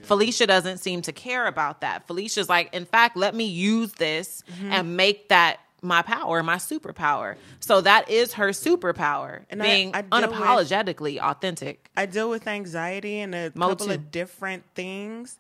Felicia 0.03 0.45
doesn't 0.45 0.80
seem 0.80 1.01
to 1.03 1.11
care 1.14 1.48
about 1.48 1.82
that. 1.82 2.06
Felicia's 2.07 2.49
like, 2.49 2.73
in 2.73 2.85
fact, 2.85 3.15
let 3.15 3.33
me 3.33 3.45
use 3.45 3.93
this 3.93 4.43
Mm-hmm. 4.53 4.72
and 4.73 4.98
make 4.98 5.30
that 5.30 5.59
my 5.82 6.01
power, 6.01 6.41
my 6.43 6.56
superpower. 6.57 7.35
So 7.59 7.82
that 7.82 8.09
is 8.09 8.33
her 8.33 8.49
superpower, 8.49 9.41
And 9.49 9.61
being 9.61 9.91
I 9.93 10.01
deal 10.01 10.22
with- 10.22 10.30
unapologetically 10.32 11.19
authentic. 11.19 11.90
I 11.95 12.06
deal 12.06 12.30
with 12.30 12.48
anxiety 12.48 13.19
and 13.19 13.33
a 13.35 13.51
Mo 13.56 13.69
couple 13.69 13.88
too. 13.88 13.93
of 13.93 14.11
different 14.11 14.64
things, 14.75 15.38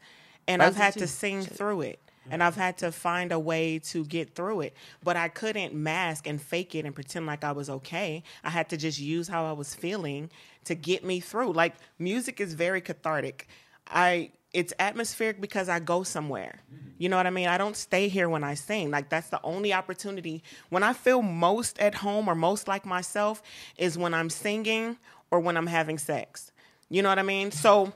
and 0.47 0.59
Mo 0.59 0.65
I've 0.67 0.75
had 0.75 0.93
too. 0.93 0.99
to 1.01 1.07
sing 1.07 1.41
through 1.43 1.81
it. 1.81 1.99
And 2.31 2.41
I've 2.43 2.55
had 2.55 2.77
to 2.79 2.91
find 2.91 3.31
a 3.31 3.39
way 3.39 3.79
to 3.79 4.05
get 4.05 4.33
through 4.35 4.61
it. 4.61 4.73
But 5.03 5.17
I 5.17 5.27
couldn't 5.27 5.73
mask 5.73 6.27
and 6.27 6.41
fake 6.41 6.73
it 6.75 6.85
and 6.85 6.95
pretend 6.95 7.25
like 7.25 7.43
I 7.43 7.51
was 7.51 7.69
okay. 7.69 8.23
I 8.43 8.49
had 8.49 8.69
to 8.69 8.77
just 8.77 8.99
use 8.99 9.27
how 9.27 9.45
I 9.45 9.51
was 9.51 9.75
feeling 9.75 10.29
to 10.65 10.75
get 10.75 11.03
me 11.03 11.19
through. 11.19 11.53
Like 11.53 11.73
music 11.99 12.39
is 12.39 12.53
very 12.53 12.81
cathartic. 12.81 13.47
I 13.87 14.31
it's 14.53 14.71
atmospheric 14.77 15.41
because 15.41 15.67
I 15.67 15.79
go 15.79 16.03
somewhere. 16.03 16.59
You 16.99 17.09
know 17.09 17.17
what 17.17 17.25
I 17.25 17.31
mean? 17.31 17.47
I 17.47 17.57
don't 17.57 17.75
stay 17.75 18.07
here 18.07 18.29
when 18.29 18.43
I 18.43 18.53
sing. 18.53 18.91
Like 18.91 19.09
that's 19.09 19.29
the 19.29 19.39
only 19.43 19.73
opportunity. 19.73 20.43
When 20.69 20.83
I 20.83 20.93
feel 20.93 21.21
most 21.23 21.79
at 21.79 21.95
home 21.95 22.27
or 22.29 22.35
most 22.35 22.67
like 22.67 22.85
myself 22.85 23.41
is 23.77 23.97
when 23.97 24.13
I'm 24.13 24.29
singing 24.29 24.97
or 25.31 25.39
when 25.39 25.57
I'm 25.57 25.67
having 25.67 25.97
sex. 25.97 26.51
You 26.89 27.01
know 27.01 27.09
what 27.09 27.17
I 27.19 27.23
mean? 27.23 27.49
So 27.51 27.91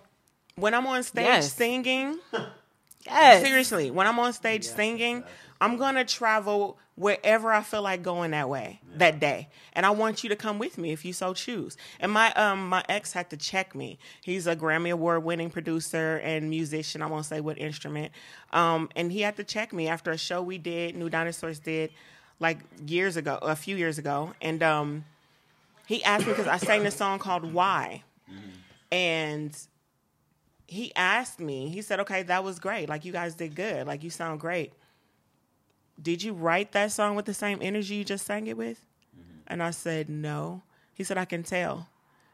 when 0.56 0.74
I'm 0.74 0.88
on 0.88 1.04
stage 1.04 1.26
Yes. 1.26 1.54
singing, 1.54 2.18
Yes. 3.08 3.44
seriously, 3.44 3.92
when 3.92 4.08
I'm 4.08 4.20
on 4.20 4.34
stage 4.34 4.66
singing, 4.66 5.24
I'm 5.60 5.78
gonna 5.78 6.06
travel 6.06 6.78
wherever 6.96 7.52
I 7.52 7.62
feel 7.62 7.82
like 7.84 8.02
going 8.04 8.32
that 8.32 8.50
way 8.50 8.80
that 8.98 9.20
day, 9.20 9.50
and 9.74 9.86
I 9.86 9.92
want 9.92 10.24
you 10.24 10.30
to 10.30 10.36
come 10.36 10.60
with 10.60 10.78
me 10.78 10.92
if 10.92 11.06
you 11.06 11.14
so 11.14 11.34
choose. 11.34 11.78
And 12.00 12.12
my 12.12 12.32
um 12.34 12.68
my 12.70 12.84
ex 12.90 13.14
had 13.14 13.30
to 13.32 13.38
check 13.38 13.74
me. 13.76 13.98
He's 14.22 14.48
a 14.48 14.56
Grammy 14.56 14.92
Award 14.92 15.24
winning 15.24 15.50
producer 15.50 16.18
and 16.24 16.50
musician. 16.50 17.02
I 17.02 17.08
won't 17.08 17.26
say 17.26 17.40
what 17.42 17.58
instrument. 17.58 18.12
Um, 18.52 18.90
and 18.96 19.12
he 19.12 19.22
had 19.22 19.36
to 19.38 19.44
check 19.44 19.74
me 19.74 19.88
after 19.88 20.12
a 20.12 20.18
show 20.18 20.42
we 20.42 20.58
did, 20.58 20.96
New 20.96 21.10
Dinosaurs 21.10 21.60
did, 21.60 21.92
like 22.40 22.60
years 22.86 23.18
ago, 23.18 23.40
a 23.42 23.56
few 23.56 23.76
years 23.76 23.98
ago, 23.98 24.34
and 24.42 24.62
um. 24.64 25.06
he 25.88 26.04
asked 26.04 26.26
me 26.28 26.34
because 26.34 26.48
I 26.48 26.58
sang 26.58 26.84
this 26.84 26.96
song 26.96 27.18
called 27.20 27.54
Why. 27.54 28.04
And 28.92 29.58
he 30.68 30.94
asked 30.96 31.40
me, 31.40 31.70
he 31.70 31.82
said, 31.82 32.00
okay, 32.02 32.24
that 32.24 32.44
was 32.44 32.60
great. 32.60 32.90
Like, 32.90 33.06
you 33.06 33.14
guys 33.14 33.36
did 33.36 33.56
good. 33.56 33.88
Like, 33.88 34.04
you 34.04 34.10
sound 34.10 34.40
great. 34.40 34.74
Did 36.02 36.22
you 36.22 36.34
write 36.34 36.74
that 36.74 36.92
song 36.92 37.16
with 37.16 37.26
the 37.26 37.34
same 37.34 37.60
energy 37.62 37.96
you 37.96 38.04
just 38.04 38.26
sang 38.26 38.48
it 38.48 38.58
with? 38.58 38.86
Mm-hmm. 39.18 39.40
And 39.48 39.64
I 39.64 39.72
said, 39.72 40.10
no. 40.10 40.62
He 40.94 41.04
said, 41.04 41.18
I 41.18 41.26
can 41.26 41.44
tell. 41.44 41.88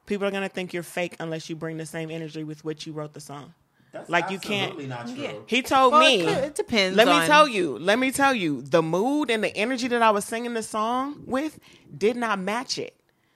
People 0.06 0.28
are 0.28 0.32
going 0.32 0.44
to 0.44 0.50
think 0.50 0.74
you're 0.74 0.84
fake 0.84 1.16
unless 1.20 1.50
you 1.50 1.56
bring 1.56 1.78
the 1.78 1.86
same 1.86 2.12
energy 2.12 2.44
with 2.44 2.66
which 2.66 2.86
you 2.88 2.94
wrote 2.94 3.14
the 3.14 3.22
song. 3.22 3.54
That's 3.94 4.10
like, 4.10 4.32
you 4.32 4.40
can't. 4.40 4.72
absolutely 4.72 4.88
not 4.88 5.08
true. 5.08 5.44
He 5.46 5.62
told 5.62 5.94
Well, 5.94 6.02
me. 6.02 6.22
it 6.24 6.56
depends 6.56 6.98
Let 6.98 7.08
me 7.08 7.28
tell 7.28 7.48
you. 7.48 7.78
Let 7.78 8.00
me 8.00 8.12
tell 8.12 8.34
you. 8.34 8.64
The 8.64 8.82
mood 8.82 9.30
and 9.30 9.44
the 9.44 9.56
energy 9.56 9.88
that 9.88 10.02
I 10.02 10.10
was 10.10 10.26
singing 10.26 10.56
the 10.56 10.64
song 10.64 11.22
with 11.28 11.60
did 11.96 12.18
not 12.18 12.40
match 12.40 12.80
it. 12.80 12.96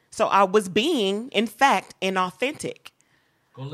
So 0.09 0.26
I 0.27 0.43
was 0.43 0.67
being, 0.67 1.30
in 1.30 1.45
fact, 1.45 1.93
inauthentic. 2.01 2.90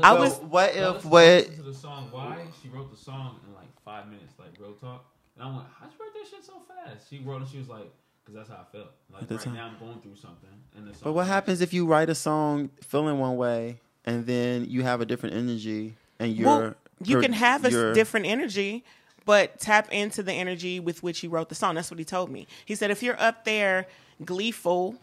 I 0.02 0.14
So 0.14 0.20
was. 0.20 0.38
what 0.38 0.74
Go 0.74 0.94
if 0.96 1.04
what? 1.04 1.54
to 1.56 1.62
the 1.62 1.74
song 1.74 2.08
Why? 2.10 2.46
She 2.62 2.68
wrote 2.68 2.90
the 2.90 2.96
song 2.96 3.40
in 3.46 3.54
like 3.54 3.68
five 3.84 4.08
minutes, 4.08 4.34
like 4.38 4.50
real 4.58 4.72
talk. 4.72 5.04
And 5.36 5.46
I 5.48 5.54
went, 5.54 5.66
how'd 5.78 5.90
you 5.92 6.04
write 6.04 6.14
that 6.14 6.30
shit 6.30 6.44
so 6.44 6.62
fast? 6.68 7.08
She 7.08 7.18
wrote 7.18 7.42
it. 7.42 7.48
She 7.50 7.58
was 7.58 7.68
like, 7.68 7.90
because 8.24 8.36
that's 8.36 8.48
how 8.48 8.64
I 8.66 8.72
felt. 8.72 8.88
Like 9.12 9.28
the 9.28 9.34
right 9.36 9.44
time. 9.44 9.54
now, 9.54 9.66
I'm 9.66 9.78
going 9.78 10.00
through 10.00 10.16
something. 10.16 10.48
And 10.76 10.86
song 10.94 11.00
But 11.04 11.12
what 11.12 11.26
happens 11.26 11.60
if 11.60 11.72
you 11.72 11.86
write 11.86 12.08
a 12.08 12.14
song 12.14 12.70
feeling 12.82 13.18
one 13.18 13.36
way 13.36 13.78
and 14.04 14.26
then 14.26 14.66
you 14.68 14.82
have 14.82 15.00
a 15.00 15.06
different 15.06 15.34
energy 15.34 15.94
and 16.18 16.34
you're 16.34 16.46
Well, 16.46 16.74
you 17.02 17.20
can 17.20 17.32
have 17.32 17.64
a 17.64 17.92
different 17.92 18.26
energy, 18.26 18.84
but 19.24 19.60
tap 19.60 19.90
into 19.92 20.22
the 20.22 20.32
energy 20.32 20.80
with 20.80 21.02
which 21.02 21.20
he 21.20 21.28
wrote 21.28 21.48
the 21.48 21.54
song. 21.54 21.74
That's 21.74 21.90
what 21.90 21.98
he 21.98 22.04
told 22.04 22.30
me. 22.30 22.46
He 22.64 22.74
said, 22.74 22.90
if 22.90 23.02
you're 23.02 23.20
up 23.20 23.44
there 23.44 23.86
gleeful, 24.24 24.96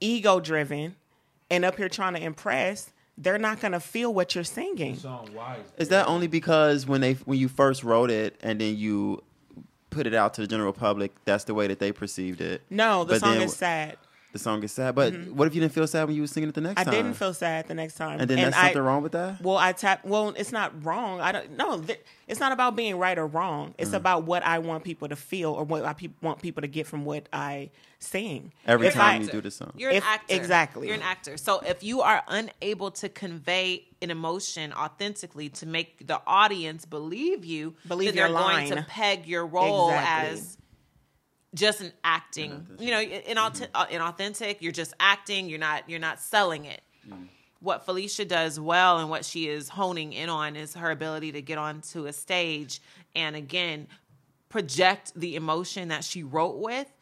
ego 0.00 0.40
driven, 0.40 0.94
and 1.50 1.64
up 1.64 1.76
here 1.76 1.88
trying 1.88 2.14
to 2.14 2.22
impress, 2.22 2.90
they're 3.22 3.38
not 3.38 3.60
going 3.60 3.72
to 3.72 3.80
feel 3.80 4.12
what 4.12 4.34
you're 4.34 4.44
singing. 4.44 4.94
The 4.94 5.00
song 5.00 5.28
Why 5.32 5.58
Is 5.78 5.88
that 5.88 6.08
only 6.08 6.26
because 6.26 6.86
when 6.86 7.00
they 7.00 7.14
when 7.14 7.38
you 7.38 7.48
first 7.48 7.84
wrote 7.84 8.10
it 8.10 8.36
and 8.42 8.60
then 8.60 8.76
you 8.76 9.22
put 9.90 10.06
it 10.06 10.14
out 10.14 10.34
to 10.34 10.40
the 10.40 10.46
general 10.46 10.72
public, 10.72 11.12
that's 11.24 11.44
the 11.44 11.54
way 11.54 11.66
that 11.66 11.78
they 11.78 11.92
perceived 11.92 12.40
it? 12.40 12.62
No, 12.70 13.04
the 13.04 13.14
But 13.14 13.20
song 13.20 13.34
then 13.34 13.42
is 13.42 13.56
sad. 13.56 13.96
The 14.32 14.38
song 14.38 14.62
is 14.64 14.72
sad, 14.72 14.94
but 14.94 15.12
what 15.28 15.46
if 15.46 15.54
you 15.54 15.60
didn't 15.60 15.74
feel 15.74 15.86
sad 15.86 16.06
when 16.06 16.16
you 16.16 16.22
were 16.22 16.26
singing 16.26 16.48
it 16.48 16.54
the 16.54 16.62
next 16.62 16.80
I 16.80 16.84
time? 16.84 16.94
I 16.94 16.96
didn't 16.96 17.14
feel 17.14 17.34
sad 17.34 17.68
the 17.68 17.74
next 17.74 17.96
time. 17.96 18.18
And 18.18 18.30
then 18.30 18.38
that's 18.38 18.56
I- 18.56 18.62
something 18.68 18.80
wrong 18.82 19.02
with 19.02 19.12
that? 19.12 19.42
Well, 19.42 19.58
I 19.58 19.72
tap. 19.72 20.06
Well, 20.06 20.30
it's 20.30 20.52
not 20.52 20.72
wrong. 20.86 21.20
I 21.20 21.32
don't. 21.32 21.54
No, 21.58 21.78
th- 21.82 22.00
it's 22.26 22.40
not 22.40 22.50
about 22.50 22.74
being 22.74 22.96
right 22.98 23.18
or 23.18 23.26
wrong. 23.26 23.74
It's 23.76 23.90
Mm. 23.90 23.94
about 23.96 24.24
what 24.24 24.42
I 24.42 24.58
want 24.60 24.84
people 24.84 25.08
to 25.08 25.16
feel 25.16 25.52
or 25.52 25.64
what 25.64 25.84
I 25.84 25.92
pe- 25.92 26.08
want 26.22 26.40
people 26.40 26.62
to 26.62 26.66
get 26.66 26.86
from 26.86 27.04
what 27.04 27.28
I 27.30 27.68
sing. 27.98 28.52
Every 28.66 28.86
If 28.86 28.94
time 28.94 29.20
I- 29.20 29.24
you 29.26 29.30
do 29.30 29.42
the 29.42 29.50
song. 29.50 29.72
You're 29.76 29.90
an 29.90 29.96
If- 29.96 30.04
actor. 30.06 30.34
exactly. 30.34 30.86
You're 30.86 30.96
an 30.96 31.02
actor. 31.02 31.36
So 31.36 31.60
if 31.60 31.82
you 31.82 32.00
are 32.00 32.22
unable 32.26 32.90
to 32.92 33.10
convey 33.10 33.84
an 34.00 34.10
emotion 34.10 34.72
authentically 34.72 35.50
to 35.50 35.66
make 35.66 36.06
the 36.06 36.22
audience 36.26 36.86
believe 36.86 37.44
you, 37.44 37.74
Believe 37.86 38.14
then 38.14 38.16
your 38.16 38.28
they're 38.28 38.36
going 38.38 38.70
to 38.70 38.82
peg 38.88 39.26
your 39.26 39.44
role 39.46 39.90
Exactly. 39.90 40.30
as 40.30 40.58
just 41.54 41.80
an 41.80 41.92
acting. 42.04 42.66
You 42.78 42.90
know, 42.90 43.04
inauthentic, 43.04 43.68
uh, 43.74 43.86
inauthentic. 43.86 44.56
You're 44.60 44.72
just 44.72 44.94
acting. 44.98 45.48
You're 45.48 45.58
not. 45.58 45.88
You're 45.88 46.00
not 46.00 46.20
selling 46.20 46.64
it. 46.64 46.82
What 47.60 47.84
Felicia 47.84 48.24
does 48.24 48.58
well 48.58 48.98
and 48.98 49.08
what 49.08 49.24
she 49.24 49.48
is 49.48 49.68
honing 49.68 50.12
in 50.12 50.28
on 50.28 50.56
is 50.56 50.74
her 50.74 50.90
ability 50.90 51.32
to 51.32 51.42
get 51.42 51.58
onto 51.58 52.06
a 52.06 52.12
stage 52.12 52.80
and 53.14 53.36
again 53.36 53.86
project 54.48 55.12
the 55.14 55.36
emotion 55.36 55.88
that 55.88 56.02
she 56.02 56.22
wrote 56.24 56.58
with 56.58 56.92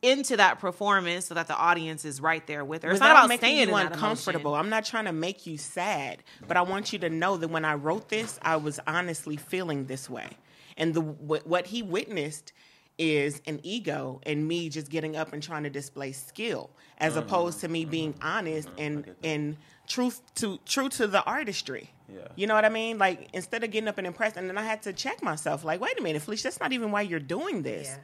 into 0.00 0.36
that 0.36 0.58
performance 0.58 1.26
so 1.26 1.34
that 1.34 1.48
the 1.48 1.56
audience 1.56 2.04
is 2.04 2.20
right 2.20 2.46
there 2.46 2.64
with 2.64 2.82
her. 2.82 2.90
It's 2.90 3.00
not 3.00 3.10
about 3.10 3.28
making 3.28 3.40
staying 3.40 3.68
you 3.68 3.76
in 3.76 3.86
uncomfortable. 3.88 4.54
I'm 4.54 4.68
not 4.68 4.84
trying 4.84 5.06
to 5.06 5.12
make 5.12 5.46
you 5.46 5.58
sad, 5.58 6.22
but 6.46 6.56
I 6.56 6.62
want 6.62 6.92
you 6.92 6.98
to 7.00 7.10
know 7.10 7.36
that 7.36 7.48
when 7.48 7.64
I 7.64 7.74
wrote 7.74 8.08
this, 8.08 8.38
I 8.42 8.56
was 8.56 8.80
honestly 8.86 9.36
feeling 9.36 9.86
this 9.86 10.08
way, 10.08 10.30
and 10.76 10.94
the 10.94 11.00
what, 11.00 11.46
what 11.46 11.66
he 11.66 11.82
witnessed 11.82 12.52
is 12.98 13.40
an 13.46 13.60
ego 13.62 14.20
and 14.24 14.46
me 14.46 14.68
just 14.68 14.90
getting 14.90 15.16
up 15.16 15.32
and 15.32 15.42
trying 15.42 15.62
to 15.62 15.70
display 15.70 16.12
skill, 16.12 16.70
as 16.98 17.16
opposed 17.16 17.60
to 17.60 17.68
me 17.68 17.84
being 17.84 18.14
honest 18.20 18.68
and 18.76 19.14
and 19.22 19.56
truth 19.86 20.20
to 20.36 20.58
true 20.66 20.88
to 20.90 21.06
the 21.06 21.22
artistry. 21.24 21.90
Yeah. 22.08 22.28
You 22.36 22.46
know 22.46 22.54
what 22.54 22.64
I 22.64 22.70
mean? 22.70 22.98
Like 22.98 23.28
instead 23.32 23.64
of 23.64 23.70
getting 23.70 23.88
up 23.88 23.98
and 23.98 24.06
impressed, 24.06 24.36
and 24.36 24.48
then 24.48 24.58
I 24.58 24.64
had 24.64 24.82
to 24.82 24.92
check 24.92 25.22
myself. 25.22 25.64
Like, 25.64 25.80
wait 25.80 25.98
a 25.98 26.02
minute, 26.02 26.22
Felicia, 26.22 26.44
that's 26.44 26.60
not 26.60 26.72
even 26.72 26.90
why 26.90 27.02
you're 27.02 27.20
doing 27.20 27.62
this. 27.62 27.88
Yeah. 27.88 27.98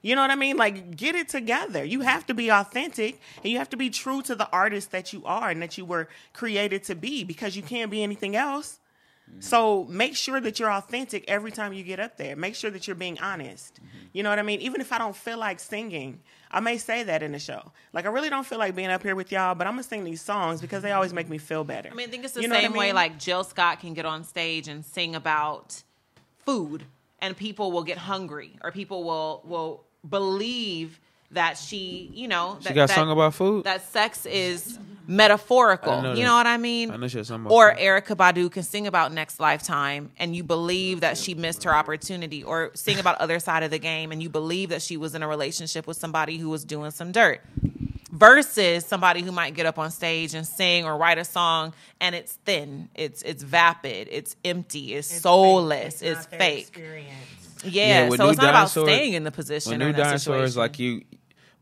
You 0.00 0.14
know 0.14 0.22
what 0.22 0.30
I 0.30 0.36
mean? 0.36 0.56
Like, 0.56 0.96
get 0.96 1.16
it 1.16 1.28
together. 1.28 1.82
You 1.82 2.02
have 2.02 2.24
to 2.26 2.34
be 2.34 2.50
authentic 2.50 3.20
and 3.42 3.52
you 3.52 3.58
have 3.58 3.70
to 3.70 3.76
be 3.76 3.90
true 3.90 4.22
to 4.22 4.34
the 4.34 4.48
artist 4.50 4.92
that 4.92 5.12
you 5.12 5.24
are 5.24 5.50
and 5.50 5.60
that 5.60 5.76
you 5.76 5.84
were 5.84 6.08
created 6.32 6.84
to 6.84 6.94
be 6.94 7.24
because 7.24 7.56
you 7.56 7.62
can't 7.62 7.90
be 7.90 8.02
anything 8.02 8.36
else. 8.36 8.78
So 9.40 9.84
make 9.88 10.16
sure 10.16 10.40
that 10.40 10.58
you're 10.58 10.72
authentic 10.72 11.24
every 11.28 11.52
time 11.52 11.72
you 11.72 11.84
get 11.84 12.00
up 12.00 12.16
there. 12.16 12.34
Make 12.36 12.54
sure 12.54 12.70
that 12.70 12.86
you're 12.86 12.96
being 12.96 13.18
honest. 13.20 13.74
Mm-hmm. 13.74 13.98
You 14.12 14.22
know 14.22 14.30
what 14.30 14.38
I 14.38 14.42
mean? 14.42 14.60
Even 14.60 14.80
if 14.80 14.92
I 14.92 14.98
don't 14.98 15.14
feel 15.14 15.38
like 15.38 15.60
singing, 15.60 16.20
I 16.50 16.60
may 16.60 16.76
say 16.78 17.04
that 17.04 17.22
in 17.22 17.32
the 17.32 17.38
show. 17.38 17.72
Like, 17.92 18.04
I 18.04 18.08
really 18.08 18.30
don't 18.30 18.46
feel 18.46 18.58
like 18.58 18.74
being 18.74 18.88
up 18.88 19.02
here 19.02 19.14
with 19.14 19.30
y'all, 19.30 19.54
but 19.54 19.66
I'm 19.66 19.74
going 19.74 19.84
to 19.84 19.88
sing 19.88 20.04
these 20.04 20.22
songs 20.22 20.60
because 20.60 20.82
they 20.82 20.92
always 20.92 21.12
make 21.12 21.28
me 21.28 21.38
feel 21.38 21.62
better. 21.62 21.90
I 21.90 21.94
mean, 21.94 22.08
I 22.08 22.10
think 22.10 22.24
it's 22.24 22.34
the 22.34 22.42
You 22.42 22.48
know 22.48 22.54
what 22.54 22.64
I 22.64 22.68
same 22.68 22.76
way 22.76 22.92
like 22.92 23.18
Jill 23.18 23.44
Scott 23.44 23.80
can 23.80 23.94
get 23.94 24.06
on 24.06 24.24
stage 24.24 24.66
and 24.66 24.84
sing 24.84 25.14
about 25.14 25.82
food 26.44 26.84
and 27.20 27.36
people 27.36 27.72
will 27.72 27.84
get 27.84 27.98
hungry 27.98 28.52
or 28.62 28.72
people 28.72 29.04
will 29.04 29.42
will 29.44 29.84
believe 30.08 31.00
that 31.32 31.58
she, 31.58 32.10
you 32.14 32.28
know, 32.28 32.56
She 32.60 32.68
that, 32.68 32.74
got 32.74 32.88
that, 32.88 32.94
song 32.94 33.10
about 33.10 33.34
food? 33.34 33.64
That 33.64 33.82
sex 33.90 34.24
is 34.26 34.78
metaphorical. 35.06 36.02
know 36.02 36.14
You 36.14 36.24
know 36.24 36.34
what 36.34 36.46
I 36.46 36.56
mean? 36.56 36.90
I 36.90 36.96
know 36.96 37.08
she 37.08 37.18
had 37.18 37.26
song 37.26 37.40
about 37.40 37.52
Or 37.52 37.74
food. 37.74 37.80
Erykah 37.80 38.16
Badu 38.16 38.50
can 38.50 38.62
sing 38.62 38.86
about 38.86 39.12
next 39.12 39.40
lifetime 39.40 40.10
and 40.18 40.34
you 40.34 40.42
believe 40.42 41.00
that 41.00 41.18
she 41.18 41.34
missed 41.34 41.64
her 41.64 41.74
opportunity 41.74 42.42
or 42.42 42.70
sing 42.74 42.98
about 42.98 43.18
other 43.18 43.38
side 43.40 43.62
of 43.62 43.70
the 43.70 43.78
game 43.78 44.12
and 44.12 44.22
you 44.22 44.28
believe 44.28 44.70
that 44.70 44.82
she 44.82 44.96
was 44.96 45.14
in 45.14 45.22
a 45.22 45.28
relationship 45.28 45.86
with 45.86 45.96
somebody 45.96 46.38
who 46.38 46.48
was 46.48 46.64
doing 46.64 46.90
some 46.90 47.12
dirt 47.12 47.40
versus 48.10 48.84
somebody 48.84 49.22
who 49.22 49.30
might 49.30 49.54
get 49.54 49.66
up 49.66 49.78
on 49.78 49.90
stage 49.90 50.34
and 50.34 50.46
sing 50.46 50.84
or 50.84 50.96
write 50.96 51.18
a 51.18 51.24
song 51.24 51.72
and 52.00 52.14
it's 52.14 52.32
thin 52.44 52.88
it's 52.94 53.22
it's 53.22 53.42
vapid 53.42 54.08
it's 54.10 54.34
empty 54.44 54.94
it's, 54.94 55.20
soulless 55.20 56.00
it's, 56.02 56.24
fake 56.26 56.74
yeah, 57.64 58.08
with 58.08 58.18
so 58.18 58.28
it's 58.28 58.40
not 58.40 58.50
about 58.50 58.70
staying 58.70 59.14
in 59.14 59.24
the 59.24 59.30
position 59.30 59.70
When 59.70 59.80
new 59.80 59.92
dinosaurs, 59.92 60.56
like 60.56 60.78
you, 60.78 61.02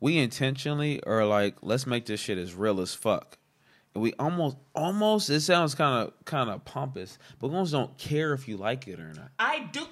we 0.07 0.18
intentionally 0.18 1.02
are 1.02 1.25
like, 1.26 1.57
let's 1.62 1.85
make 1.85 2.07
this 2.07 2.20
shit 2.20 2.39
as 2.39 2.55
real 2.55 2.81
as 2.81 2.94
fuck. 2.94 3.39
And 3.93 4.01
we 4.01 4.12
almost, 4.20 4.57
almost, 4.73 5.28
it 5.31 5.41
sounds 5.41 5.75
kind 5.75 6.07
of, 6.07 6.25
kind 6.25 6.49
of 6.49 6.65
pompous, 6.65 7.18
but 7.41 7.49
we 7.49 7.55
almost 7.55 7.73
don't 7.73 7.99
care 7.99 8.33
if 8.33 8.47
you 8.47 8.57
like 8.57 8.86
it 8.86 9.01
or 9.01 9.12
not. 9.15 9.33
I 9.36 9.68
do. 9.73 9.89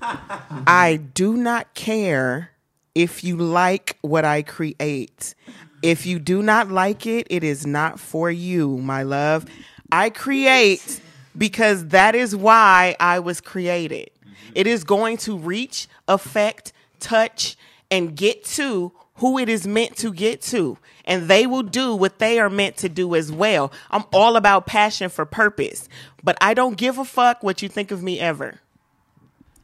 I 0.00 1.00
do 1.12 1.36
not 1.36 1.74
care 1.74 2.52
if 2.94 3.24
you 3.24 3.36
like 3.36 3.98
what 4.02 4.24
I 4.24 4.42
create. 4.42 5.34
If 5.82 6.06
you 6.06 6.20
do 6.20 6.40
not 6.40 6.70
like 6.70 7.04
it, 7.04 7.26
it 7.30 7.42
is 7.42 7.66
not 7.66 7.98
for 7.98 8.30
you, 8.30 8.78
my 8.78 9.02
love. 9.02 9.44
I 9.90 10.10
create 10.10 11.00
because 11.36 11.88
that 11.88 12.14
is 12.14 12.36
why 12.36 12.94
I 13.00 13.18
was 13.18 13.40
created. 13.40 14.12
It 14.54 14.68
is 14.68 14.84
going 14.84 15.16
to 15.16 15.36
reach, 15.36 15.88
affect, 16.06 16.72
touch, 17.00 17.56
and 17.92 18.16
get 18.16 18.42
to 18.44 18.90
who 19.16 19.38
it 19.38 19.48
is 19.48 19.66
meant 19.66 19.96
to 19.98 20.12
get 20.12 20.42
to. 20.42 20.78
And 21.04 21.28
they 21.28 21.46
will 21.46 21.62
do 21.62 21.94
what 21.94 22.18
they 22.18 22.40
are 22.40 22.50
meant 22.50 22.76
to 22.78 22.88
do 22.88 23.14
as 23.14 23.30
well. 23.30 23.70
I'm 23.90 24.04
all 24.12 24.36
about 24.36 24.66
passion 24.66 25.08
for 25.10 25.24
purpose. 25.24 25.88
But 26.24 26.38
I 26.40 26.54
don't 26.54 26.76
give 26.76 26.98
a 26.98 27.04
fuck 27.04 27.42
what 27.42 27.62
you 27.62 27.68
think 27.68 27.90
of 27.90 28.02
me 28.02 28.18
ever. 28.18 28.60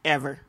Ever. 0.05 0.39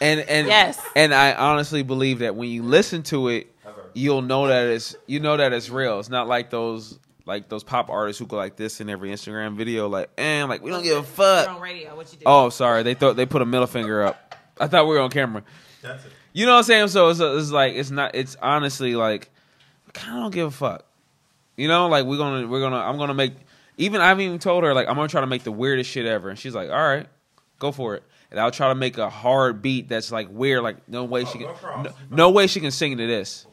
And 0.00 0.20
and 0.20 0.46
Yes. 0.46 0.80
and 0.94 1.12
I 1.12 1.32
honestly 1.34 1.82
believe 1.82 2.20
that 2.20 2.36
when 2.36 2.48
you 2.50 2.62
listen 2.62 3.02
to 3.04 3.28
it, 3.28 3.52
you'll 3.94 4.22
know 4.22 4.46
that 4.48 4.66
it's 4.66 4.94
you 5.06 5.18
know 5.20 5.36
that 5.36 5.52
it's 5.52 5.70
real. 5.70 5.98
It's 5.98 6.08
not 6.08 6.28
like 6.28 6.50
those 6.50 6.98
like 7.24 7.48
those 7.48 7.64
pop 7.64 7.90
artists 7.90 8.20
who 8.20 8.26
go 8.26 8.36
like 8.36 8.56
this 8.56 8.80
in 8.80 8.88
every 8.88 9.10
Instagram 9.10 9.56
video, 9.56 9.88
like 9.88 10.08
and 10.16 10.48
like 10.48 10.62
we 10.62 10.70
don't 10.70 10.84
give 10.84 10.98
a 10.98 11.02
fuck. 11.02 11.46
You're 11.46 11.54
on 11.56 11.60
radio. 11.60 11.96
What 11.96 12.12
you 12.12 12.18
do? 12.18 12.24
Oh, 12.26 12.48
sorry, 12.50 12.84
they 12.84 12.94
thought 12.94 13.16
they 13.16 13.26
put 13.26 13.42
a 13.42 13.46
middle 13.46 13.66
finger 13.66 14.04
up. 14.04 14.36
I 14.60 14.68
thought 14.68 14.86
we 14.86 14.94
were 14.94 15.00
on 15.00 15.10
camera. 15.10 15.42
That's 15.82 16.04
it. 16.04 16.12
You 16.36 16.44
know 16.44 16.52
what 16.52 16.58
I'm 16.58 16.64
saying? 16.64 16.88
So 16.88 17.08
it's, 17.08 17.18
it's 17.18 17.50
like 17.50 17.76
it's 17.76 17.90
not. 17.90 18.14
It's 18.14 18.36
honestly 18.42 18.94
like 18.94 19.30
I 19.88 19.92
kind 19.92 20.18
of 20.18 20.24
don't 20.24 20.34
give 20.34 20.48
a 20.48 20.50
fuck. 20.50 20.84
You 21.56 21.66
know, 21.66 21.88
like 21.88 22.04
we're 22.04 22.18
gonna 22.18 22.46
we're 22.46 22.60
gonna 22.60 22.76
I'm 22.76 22.98
gonna 22.98 23.14
make. 23.14 23.32
Even 23.78 24.02
I've 24.02 24.20
even 24.20 24.38
told 24.38 24.62
her 24.62 24.74
like 24.74 24.86
I'm 24.86 24.96
gonna 24.96 25.08
try 25.08 25.22
to 25.22 25.26
make 25.26 25.44
the 25.44 25.50
weirdest 25.50 25.88
shit 25.88 26.04
ever, 26.04 26.28
and 26.28 26.38
she's 26.38 26.54
like, 26.54 26.68
all 26.68 26.76
right, 26.76 27.06
go 27.58 27.72
for 27.72 27.94
it. 27.94 28.02
And 28.30 28.38
I'll 28.38 28.50
try 28.50 28.68
to 28.68 28.74
make 28.74 28.98
a 28.98 29.08
hard 29.08 29.62
beat 29.62 29.88
that's 29.88 30.12
like 30.12 30.28
weird, 30.30 30.62
like 30.62 30.86
no 30.86 31.04
way 31.04 31.22
oh, 31.22 31.24
she 31.24 31.38
can, 31.38 31.48
no, 31.82 31.92
no 32.10 32.30
way 32.30 32.48
she 32.48 32.60
can 32.60 32.70
sing 32.70 32.98
to 32.98 33.06
this. 33.06 33.46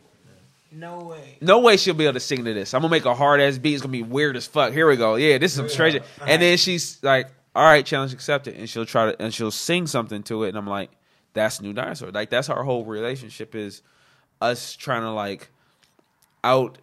No 0.70 1.06
way. 1.06 1.38
No 1.40 1.60
way 1.60 1.78
she'll 1.78 1.94
be 1.94 2.04
able 2.04 2.16
to 2.16 2.20
sing 2.20 2.44
to 2.44 2.54
this. 2.54 2.74
I'm 2.74 2.82
gonna 2.82 2.92
make 2.92 3.06
a 3.06 3.16
hard 3.16 3.40
ass 3.40 3.58
beat. 3.58 3.76
It's 3.76 3.82
gonna 3.82 3.94
be 3.94 4.04
weird 4.04 4.36
as 4.36 4.46
fuck. 4.46 4.74
Here 4.74 4.90
we 4.90 4.98
go. 4.98 5.16
Yeah, 5.16 5.38
this 5.38 5.54
is 5.54 5.56
some 5.56 5.70
straight. 5.70 5.94
shit. 5.94 6.04
And 6.28 6.42
then 6.42 6.58
she's 6.58 7.02
like, 7.02 7.30
"All 7.56 7.64
right, 7.64 7.86
challenge 7.86 8.12
accepted," 8.12 8.56
and 8.56 8.70
she'll 8.70 8.86
try 8.86 9.10
to 9.10 9.22
and 9.22 9.34
she'll 9.34 9.52
sing 9.52 9.88
something 9.88 10.22
to 10.24 10.44
it, 10.44 10.50
and 10.50 10.58
I'm 10.58 10.68
like, 10.68 10.92
"That's 11.34 11.62
new 11.62 11.74
dinosaur." 11.74 12.12
Like 12.12 12.30
that's 12.30 12.50
our 12.50 12.64
whole 12.64 12.86
relationship 12.86 13.56
is 13.56 13.82
us 14.42 14.76
trying 14.76 15.02
to 15.04 15.12
like 15.12 15.50
out 16.44 16.78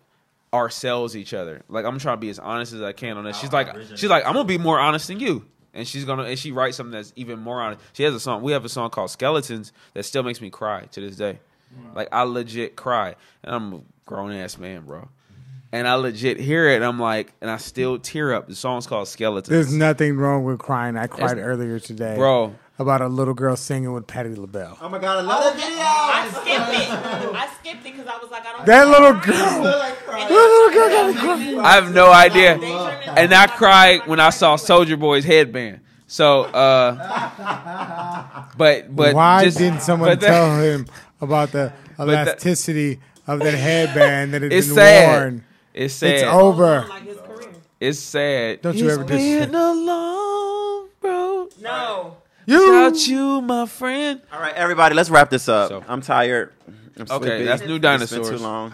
ourselves 0.53 1.17
each 1.17 1.33
other. 1.35 1.63
Like 1.69 1.85
I'm 1.85 1.99
trying 1.99 2.17
to 2.17 2.21
be 2.21 2.31
as 2.31 2.39
honest 2.39 2.73
as 2.73 2.83
I 2.83 2.93
can 2.93 3.17
on 3.17 3.25
that. 3.25 3.37
She's 3.37 3.53
like 3.53 3.69
she's 3.97 4.05
like 4.11 4.25
I'm 4.27 4.33
gonna 4.33 4.45
be 4.45 4.59
more 4.59 4.79
honest 4.79 5.09
than 5.09 5.21
you. 5.21 5.45
And 5.73 5.87
she's 5.87 6.05
gonna 6.05 6.25
and 6.25 6.39
she 6.39 6.51
writes 6.51 6.77
something 6.77 6.93
that's 6.93 7.13
even 7.17 7.39
more 7.39 7.61
honest. 7.61 7.81
She 7.93 8.03
has 8.03 8.15
a 8.15 8.21
song. 8.21 8.43
We 8.43 8.53
have 8.53 8.65
a 8.65 8.69
song 8.69 8.91
called 8.91 9.11
Skeletons 9.11 9.73
that 9.95 10.03
still 10.05 10.23
makes 10.23 10.41
me 10.41 10.51
cry 10.51 10.87
to 10.93 11.01
this 11.01 11.17
day. 11.17 11.39
Like 11.95 12.09
I 12.11 12.23
legit 12.23 12.75
cry, 12.75 13.15
and 13.45 13.55
I'm 13.55 13.73
a 13.73 13.81
grown 14.05 14.33
ass 14.33 14.59
man, 14.59 14.83
bro. 14.83 15.09
And 15.71 15.87
I 15.87 15.95
legit 15.95 16.41
hear 16.41 16.69
it, 16.69 16.75
and 16.75 16.85
I'm 16.85 16.99
like, 16.99 17.33
and 17.41 17.49
I 17.49 17.59
still 17.59 17.97
tear 18.01 18.35
up. 18.35 18.49
The 18.49 18.57
song's 18.57 18.89
called 18.89 19.07
Skeletons. 19.07 19.49
There's 19.49 19.73
nothing 19.73 20.17
wrong 20.17 20.43
with 20.43 20.59
crying. 20.59 20.97
I 20.97 21.07
cried 21.07 21.33
It's- 21.39 21.47
earlier 21.47 21.79
today, 21.79 22.17
Bro. 22.17 22.57
About 22.81 23.03
a 23.03 23.09
little 23.09 23.35
girl 23.35 23.57
singing 23.57 23.93
with 23.93 24.07
Patti 24.07 24.35
LaBelle. 24.35 24.79
Oh 24.81 24.89
my 24.89 24.99
god, 24.99 25.19
I 25.19 25.21
love 25.21 25.45
that 25.45 25.55
video. 25.55 25.85
I 25.85 26.29
skipped 26.31 26.71
it. 26.81 26.89
I 27.37 27.47
skipped 27.61 27.85
it 27.87 27.93
because 27.93 28.07
I 28.07 28.17
was 28.17 28.31
like, 28.31 28.47
I 28.47 28.53
don't. 28.53 28.65
That 28.65 28.89
little 28.89 29.13
girl, 29.13 29.63
that 29.65 30.31
little 30.31 30.71
girl 30.73 30.89
got 30.89 31.07
me 31.15 31.21
crying. 31.21 31.59
I 31.61 31.73
have 31.75 31.93
no 31.93 32.11
idea. 32.11 32.55
And 33.19 33.35
I 33.35 33.49
cried 33.49 34.07
when 34.07 34.19
I 34.19 34.31
saw 34.31 34.57
Soulja 34.57 34.99
Boy's 34.99 35.27
headband. 35.27 35.81
So, 36.07 36.45
uh, 36.45 36.95
but 38.57 38.97
but 38.97 39.15
Why 39.15 39.45
just- 39.45 39.59
didn't 39.59 39.83
someone 39.83 40.19
that- 40.19 40.27
tell 40.27 40.57
him 40.59 40.87
about 41.21 41.53
the 41.53 41.75
that- 41.99 42.09
elasticity 42.09 42.99
of 43.27 43.41
that 43.41 43.53
headband 43.53 44.33
that 44.33 44.41
had 44.41 44.55
It's 44.55 44.69
been 44.69 44.77
sad. 44.77 45.21
worn? 45.21 45.45
It's 45.75 45.93
sad. 45.95 46.15
It's 46.15 46.23
over. 46.25 46.89
It's 47.79 47.99
sad. 47.99 48.63
Don't 48.63 48.75
you 48.75 48.85
He's 48.85 48.93
ever 48.95 49.05
dis- 49.05 49.45
been 49.47 49.55
alone, 49.55 50.89
bro. 51.03 51.49
No. 51.61 52.17
You. 52.51 52.67
Without 52.73 53.07
you, 53.07 53.41
my 53.43 53.67
friend. 53.67 54.21
All 54.33 54.41
right, 54.41 54.55
everybody, 54.55 54.95
let's 54.95 55.11
wrap 55.11 55.31
this 55.31 55.49
up. 55.49 55.85
I'm 55.89 56.01
tired. 56.01 56.53
I'm 56.97 57.07
Okay, 57.11 57.27
sleepy. 57.29 57.45
that's 57.45 57.63
New 57.63 57.67
It's 57.77 57.81
been 57.81 57.81
Dinosaurs. 57.81 58.29
too 58.31 58.37
long. 58.39 58.73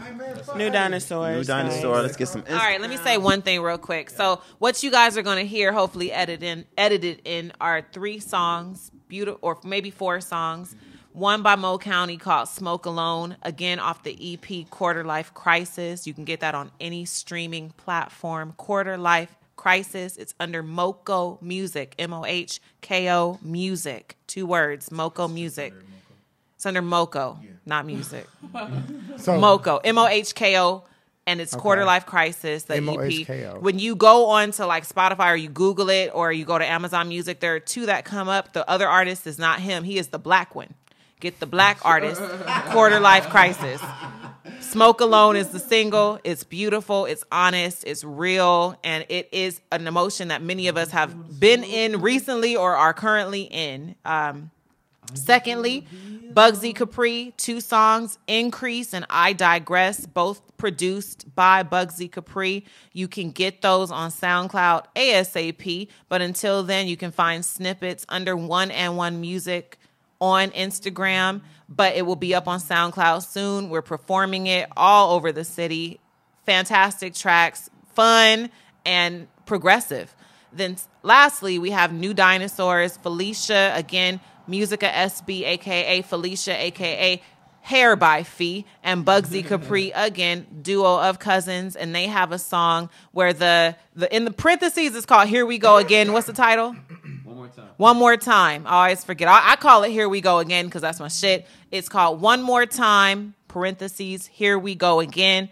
New 0.57 0.71
dinosaurs. 0.71 1.37
New 1.37 1.45
dinosaur. 1.45 1.95
guys. 1.95 2.03
Let's 2.03 2.17
get 2.17 2.29
some. 2.29 2.43
All 2.49 2.57
right, 2.57 2.81
let 2.81 2.91
me 2.91 2.97
say 2.97 3.19
one 3.19 3.43
thing 3.43 3.61
real 3.61 3.79
quick. 3.79 4.11
So, 4.11 4.41
what 4.59 4.83
you 4.83 4.91
guys 4.91 5.17
are 5.17 5.23
going 5.23 5.39
to 5.39 5.47
hear, 5.47 5.73
hopefully 5.73 6.11
edited 6.11 6.43
in, 6.43 6.65
edited 6.77 7.21
in, 7.25 7.53
are 7.61 7.83
three 7.93 8.19
songs, 8.19 8.91
beautiful, 9.09 9.39
or 9.43 9.59
maybe 9.65 9.91
four 9.91 10.21
songs. 10.21 10.75
One 11.13 11.43
by 11.43 11.55
Mo 11.55 11.79
County 11.79 12.17
called 12.17 12.49
"Smoke 12.49 12.87
Alone," 12.87 13.37
again 13.43 13.79
off 13.79 14.03
the 14.03 14.17
EP 14.35 14.69
"Quarter 14.71 15.05
Life 15.05 15.33
Crisis." 15.35 16.07
You 16.07 16.15
can 16.15 16.25
get 16.25 16.41
that 16.41 16.55
on 16.55 16.71
any 16.81 17.05
streaming 17.05 17.71
platform. 17.77 18.55
"Quarter 18.57 18.97
Life 18.99 19.37
Crisis." 19.67 20.17
It's 20.17 20.35
under 20.39 20.63
Mohko 20.63 21.41
Music, 21.43 21.95
M 21.99 22.13
O 22.13 22.25
H 22.25 22.61
K 22.81 23.11
O 23.11 23.39
Music, 23.43 24.17
two 24.29 24.47
words, 24.47 24.91
Mohko 24.91 25.33
Music. 25.33 25.75
It's 26.55 26.65
under 26.67 26.83
Mohko, 26.83 27.39
not 27.67 27.85
music. 27.85 28.27
So- 29.19 29.33
Mohko, 29.41 29.81
M 29.85 29.99
O 29.99 30.07
H 30.07 30.35
K 30.35 30.59
O, 30.59 30.85
and 31.27 31.41
it's 31.41 31.55
Quarter 31.55 31.85
Life 31.85 32.07
Crisis, 32.07 32.63
the 32.65 32.77
M-O-H-K-O. 32.77 33.57
EP. 33.57 33.61
When 33.63 33.81
you 33.81 33.97
go 33.97 34.27
on 34.27 34.53
to 34.53 34.67
like 34.67 34.87
Spotify 34.89 35.33
or 35.33 35.37
you 35.37 35.49
Google 35.49 35.91
it 35.91 36.11
or 36.15 36.31
you 36.33 36.45
go 36.45 36.57
to 36.57 36.65
Amazon 36.65 37.09
Music, 37.09 37.41
there 37.41 37.55
are 37.57 37.61
two 37.61 37.87
that 37.87 38.05
come 38.05 38.29
up. 38.29 38.53
The 38.53 38.69
other 38.71 38.87
artist 38.87 39.27
is 39.27 39.37
not 39.39 39.59
him; 39.61 39.83
he 39.83 39.99
is 39.99 40.09
the 40.09 40.21
black 40.21 40.55
one. 40.55 40.75
Get 41.19 41.41
the 41.41 41.47
black 41.47 41.79
artist, 41.85 42.21
Quarter 42.71 43.01
Life 43.01 43.29
Crisis. 43.31 43.81
Smoke 44.71 45.01
Alone 45.01 45.37
is 45.37 45.49
the 45.51 45.61
single. 45.61 46.19
It's 46.25 46.43
beautiful, 46.43 47.07
it's 47.07 47.25
honest, 47.31 47.85
it's 47.87 48.03
real, 48.03 48.77
and 48.83 49.07
it 49.09 49.29
is 49.31 49.61
an 49.71 49.87
emotion 49.87 50.29
that 50.29 50.43
many 50.43 50.67
of 50.67 50.77
us 50.77 50.91
have 50.91 51.39
been 51.39 51.63
in 51.63 52.01
recently 52.01 52.57
or 52.57 52.75
are 52.75 52.93
currently 52.93 53.43
in. 53.43 53.95
Um, 54.05 54.51
secondly, 55.15 55.87
Bugsy 56.33 56.75
Capri, 56.75 57.33
two 57.37 57.61
songs, 57.61 58.19
Increase 58.27 58.93
and 58.93 59.07
I 59.09 59.35
Digress, 59.35 60.05
both 60.05 60.43
produced 60.57 61.33
by 61.37 61.63
Bugsy 61.63 62.11
Capri. 62.11 62.65
You 62.93 63.07
can 63.07 63.31
get 63.31 63.63
those 63.63 63.93
on 63.93 64.11
SoundCloud 64.11 64.87
ASAP, 64.97 65.89
but 66.09 66.21
until 66.21 66.65
then, 66.65 66.89
you 66.89 66.97
can 66.97 67.13
find 67.13 67.45
snippets 67.45 68.05
under 68.09 68.37
One 68.37 68.73
and 68.73 68.97
One 68.97 69.21
Music 69.21 69.79
on 70.21 70.51
Instagram, 70.51 71.43
but 71.69 71.97
it 71.97 72.03
will 72.03 72.17
be 72.17 72.35
up 72.35 72.49
on 72.49 72.61
SoundCloud 72.61 73.27
soon. 73.27 73.71
We're 73.71 73.83
performing 73.83 74.47
it 74.47 74.69
all 74.77 75.15
over 75.15 75.33
the 75.33 75.45
city. 75.45 76.01
Fantastic 76.45 77.15
tracks, 77.15 77.71
fun 77.95 78.51
and 78.85 79.27
progressive. 79.47 80.15
Then 80.53 80.77
lastly, 81.03 81.59
we 81.59 81.71
have 81.71 81.93
New 81.93 82.15
Dinosaurs, 82.15 82.97
Felicia 82.97 83.73
again, 83.75 84.21
Musiqa 84.49 84.91
SB, 84.91 85.45
aka 85.45 86.03
Felicia, 86.03 86.65
aka 86.65 87.21
Hair 87.63 87.97
by 87.97 88.23
Fee, 88.23 88.65
and 88.85 89.05
Bugsy 89.05 89.45
Capri 89.49 89.91
again, 89.91 90.47
duo 90.63 91.01
of 91.01 91.19
cousins, 91.19 91.75
and 91.75 91.93
they 91.93 92.07
have 92.07 92.31
a 92.31 92.39
song 92.39 92.91
where 93.11 93.33
the 93.33 93.75
the 93.97 94.15
in 94.15 94.25
the 94.25 94.31
parentheses 94.31 94.95
it's 94.95 95.05
called 95.05 95.29
"Here 95.29 95.45
We 95.45 95.59
Go 95.59 95.77
Again." 95.79 96.13
What's 96.13 96.29
the 96.29 96.33
title? 96.33 96.77
One 97.47 97.57
more 97.57 97.67
time. 97.67 97.75
One 97.77 97.97
more 97.97 98.17
time. 98.17 98.67
I 98.67 98.85
always 98.85 99.05
forget. 99.05 99.29
I, 99.29 99.53
I 99.53 99.57
call 99.57 99.83
it 99.85 99.91
"Here 99.91 100.09
We 100.09 100.21
Go 100.21 100.39
Again" 100.39 100.67
because 100.67 100.83
that's 100.83 101.01
my 101.01 101.09
shit. 101.09 101.47
It's 101.71 101.89
called 101.89 102.21
"One 102.21 102.43
More 102.43 102.67
Time." 102.67 103.35
Parentheses. 103.49 104.27
Here 104.27 104.59
we 104.59 104.75
go 104.75 105.01
again. 105.01 105.49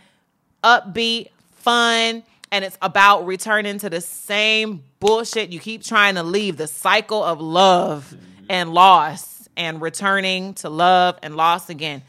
Upbeat, 0.62 1.30
fun, 1.56 2.22
and 2.52 2.64
it's 2.64 2.76
about 2.82 3.24
returning 3.24 3.78
to 3.78 3.88
the 3.88 4.02
same 4.02 4.82
bullshit 5.00 5.50
you 5.50 5.58
keep 5.58 5.82
trying 5.82 6.16
to 6.16 6.22
leave. 6.22 6.58
The 6.58 6.66
cycle 6.66 7.24
of 7.24 7.40
love 7.40 8.14
and 8.50 8.74
loss, 8.74 9.48
and 9.56 9.80
returning 9.80 10.52
to 10.54 10.68
love 10.68 11.18
and 11.22 11.34
loss 11.36 11.70
again. 11.70 12.02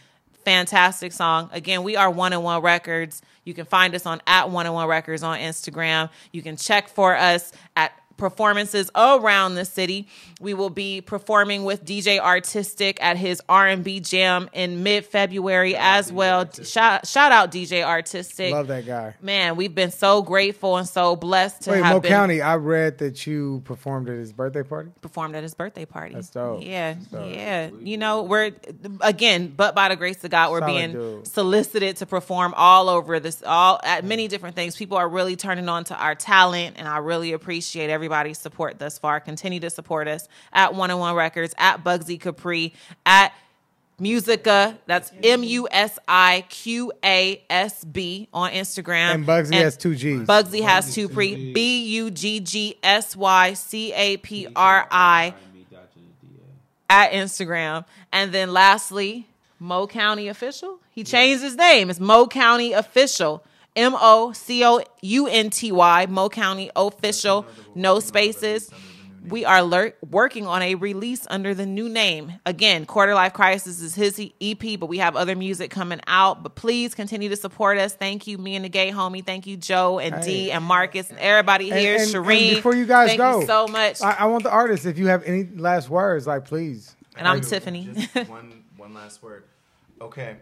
Fantastic 0.44 1.14
song. 1.14 1.50
Again, 1.54 1.84
we 1.84 1.96
are 1.96 2.12
One 2.12 2.34
and 2.34 2.44
One 2.44 2.62
Records. 2.62 3.22
You 3.46 3.54
can 3.54 3.66
find 3.66 3.96
us 3.96 4.06
on 4.06 4.22
at 4.28 4.50
One 4.50 4.66
and 4.66 4.76
One 4.76 4.88
Records 4.88 5.24
on 5.24 5.40
Instagram. 5.40 6.10
You 6.32 6.42
can 6.42 6.58
check 6.58 6.90
for 6.90 7.16
us 7.16 7.52
at 7.76 7.94
performances 8.18 8.90
around 8.96 9.56
the 9.56 9.66
city. 9.66 10.08
We 10.42 10.54
will 10.54 10.70
be 10.70 11.02
performing 11.02 11.64
with 11.64 11.86
DJ 11.86 12.20
Artistic 12.20 13.02
at 13.02 13.18
his 13.18 13.42
R&B 13.48 14.00
jam 14.02 14.50
in 14.54 14.84
mid-February 14.84 15.76
as 15.78 16.12
well. 16.12 16.50
Shout, 16.64 17.08
shout 17.08 17.32
out 17.32 17.52
DJ 17.52 17.84
Artistic. 17.84 18.52
Love 18.52 18.68
that 18.68 18.86
guy. 18.86 19.16
Man, 19.22 19.56
we've 19.56 19.74
been 19.74 19.92
so 19.92 20.22
grateful 20.22 20.78
and 20.78 20.88
so 20.88 21.16
blessed 21.16 21.64
to 21.64 21.72
Wait, 21.72 21.84
have 21.84 21.94
Mo 21.96 22.00
been 22.02 22.12
County. 22.12 22.42
I 22.42 22.56
read 22.56 22.98
that 23.00 23.26
you 23.26 23.62
performed 23.66 24.10
at 24.10 24.18
his 24.18 24.34
birthday 24.34 24.64
party. 24.64 24.92
performed 25.02 25.36
at 25.36 25.44
his 25.44 25.54
birthday 25.54 25.86
party. 25.86 26.16
That's 26.16 26.30
dope. 26.30 26.64
Yeah, 26.64 26.94
That's 26.94 27.08
dope. 27.08 27.30
yeah. 27.34 27.70
You 27.80 27.98
know, 27.98 28.24
we're 28.24 28.52
again, 29.02 29.54
but 29.56 29.76
by 29.76 29.90
the 29.90 29.96
grace 29.96 30.24
of 30.24 30.32
God, 30.32 30.52
we're 30.52 30.60
Solid 30.60 30.72
being 30.74 30.92
dude. 30.92 31.28
solicited 31.28 31.98
to 31.98 32.06
perform 32.06 32.54
all 32.58 32.90
over 32.90 33.20
this, 33.20 33.42
all 33.46 33.80
at 33.84 34.04
many 34.04 34.28
different 34.28 34.56
things. 34.56 34.76
People 34.76 34.98
are 34.98 35.08
really 35.08 35.36
turning 35.36 35.70
on 35.70 35.84
to 35.86 35.96
our 35.96 36.16
talent, 36.16 36.76
and 36.78 36.88
I 36.88 36.98
really 36.98 37.34
appreciate 37.34 37.90
everybody's 38.06 38.38
support 38.38 38.78
thus 38.78 39.00
far. 39.00 39.20
Continue 39.20 39.60
to 39.60 39.70
support 39.70 40.08
us 40.08 40.28
at 40.54 40.76
One 40.76 40.92
and 40.92 41.00
One 41.00 41.16
Records, 41.16 41.56
at 41.58 41.84
Bugsy 41.84 42.20
Capri, 42.20 42.74
at 43.06 43.34
Musiqa. 44.00 44.78
That's 44.86 45.12
M 45.24 45.44
U 45.44 45.68
S 45.72 45.98
I 46.08 46.46
Q 46.50 46.92
A 47.04 47.42
S 47.50 47.84
B 47.84 48.30
on 48.32 48.52
Instagram. 48.52 49.16
And 49.16 49.26
Bugsy 49.26 49.56
has 49.56 49.76
two 49.76 49.96
G's. 49.96 50.28
Bugsy 50.28 50.62
has 50.62 50.94
two 50.94 51.10
pre 51.10 51.52
B 51.54 51.86
U 51.98 52.12
G 52.12 52.40
G 52.40 52.78
S 52.84 53.16
Y 53.16 53.54
C 53.54 53.92
A 53.94 54.18
P 54.18 54.48
R 54.56 54.88
I 54.92 55.34
at 56.88 57.12
Instagram. 57.12 57.86
And 58.12 58.32
then 58.32 58.54
lastly, 58.54 59.28
Mo 59.60 59.88
County 59.88 60.28
Official. 60.28 60.80
He 60.92 61.04
changed 61.04 61.42
his 61.42 61.56
name. 61.56 61.90
It's 61.90 62.00
Mo 62.00 62.28
County 62.28 62.74
Official. 62.74 63.44
M 63.76 63.96
O 64.00 64.32
C 64.34 64.64
O 64.66 64.82
U 65.02 65.28
N 65.28 65.50
T 65.50 65.72
Y, 65.72 66.06
Mo 66.08 66.30
County 66.30 66.72
Official, 66.76 67.46
no 67.76 68.00
spaces. 68.00 68.70
We 69.28 69.44
are 69.44 69.64
lur- 69.64 69.96
working 70.08 70.46
on 70.46 70.62
a 70.62 70.76
release 70.76 71.26
under 71.32 71.56
the 71.56 71.66
new 71.66 71.90
name. 71.90 72.34
Again, 72.46 72.86
Quarter 72.86 73.16
Life 73.16 73.34
Crisis 73.34 73.82
is 73.82 73.96
his 73.96 74.20
EP, 74.40 74.80
but 74.80 74.86
we 74.86 75.00
have 75.00 75.16
other 75.16 75.36
music 75.36 75.72
coming 75.72 76.00
out. 76.06 76.44
But 76.44 76.54
please 76.54 76.94
continue 76.94 77.30
to 77.30 77.36
support 77.36 77.80
us. 77.80 77.96
Thank 77.96 78.28
you, 78.28 78.38
me 78.38 78.56
and 78.56 78.64
the 78.64 78.70
gay 78.70 78.92
homie. 78.92 79.26
Thank 79.26 79.48
you, 79.48 79.58
Joe 79.58 79.98
and 79.98 80.24
D 80.24 80.52
and 80.52 80.64
Marcus 80.64 81.10
and 81.10 81.18
everybody 81.18 81.72
And- 81.72 81.80
here. 81.80 81.96
and- 81.96 82.04
and 82.04 82.12
Shireen, 82.14 82.56
before 82.58 82.76
you 82.76 82.86
guys 82.86 83.08
thank 83.10 83.18
go, 83.18 83.40
you 83.40 83.48
so 83.48 83.68
much. 83.68 84.00
I, 84.00 84.12
I 84.12 84.26
want 84.26 84.44
the 84.44 84.52
artists. 84.52 84.86
If 84.86 85.00
you 85.00 85.08
have 85.08 85.24
any 85.24 85.46
last 85.56 85.90
words, 85.90 86.28
like 86.28 86.46
please. 86.46 86.96
And 87.18 87.28
I'm 87.28 87.42
Tiffany. 87.42 87.90
Just 88.14 88.30
one, 88.30 88.64
one 88.78 88.94
last 88.94 89.24
word. 89.24 89.46
Okay. 90.02 90.36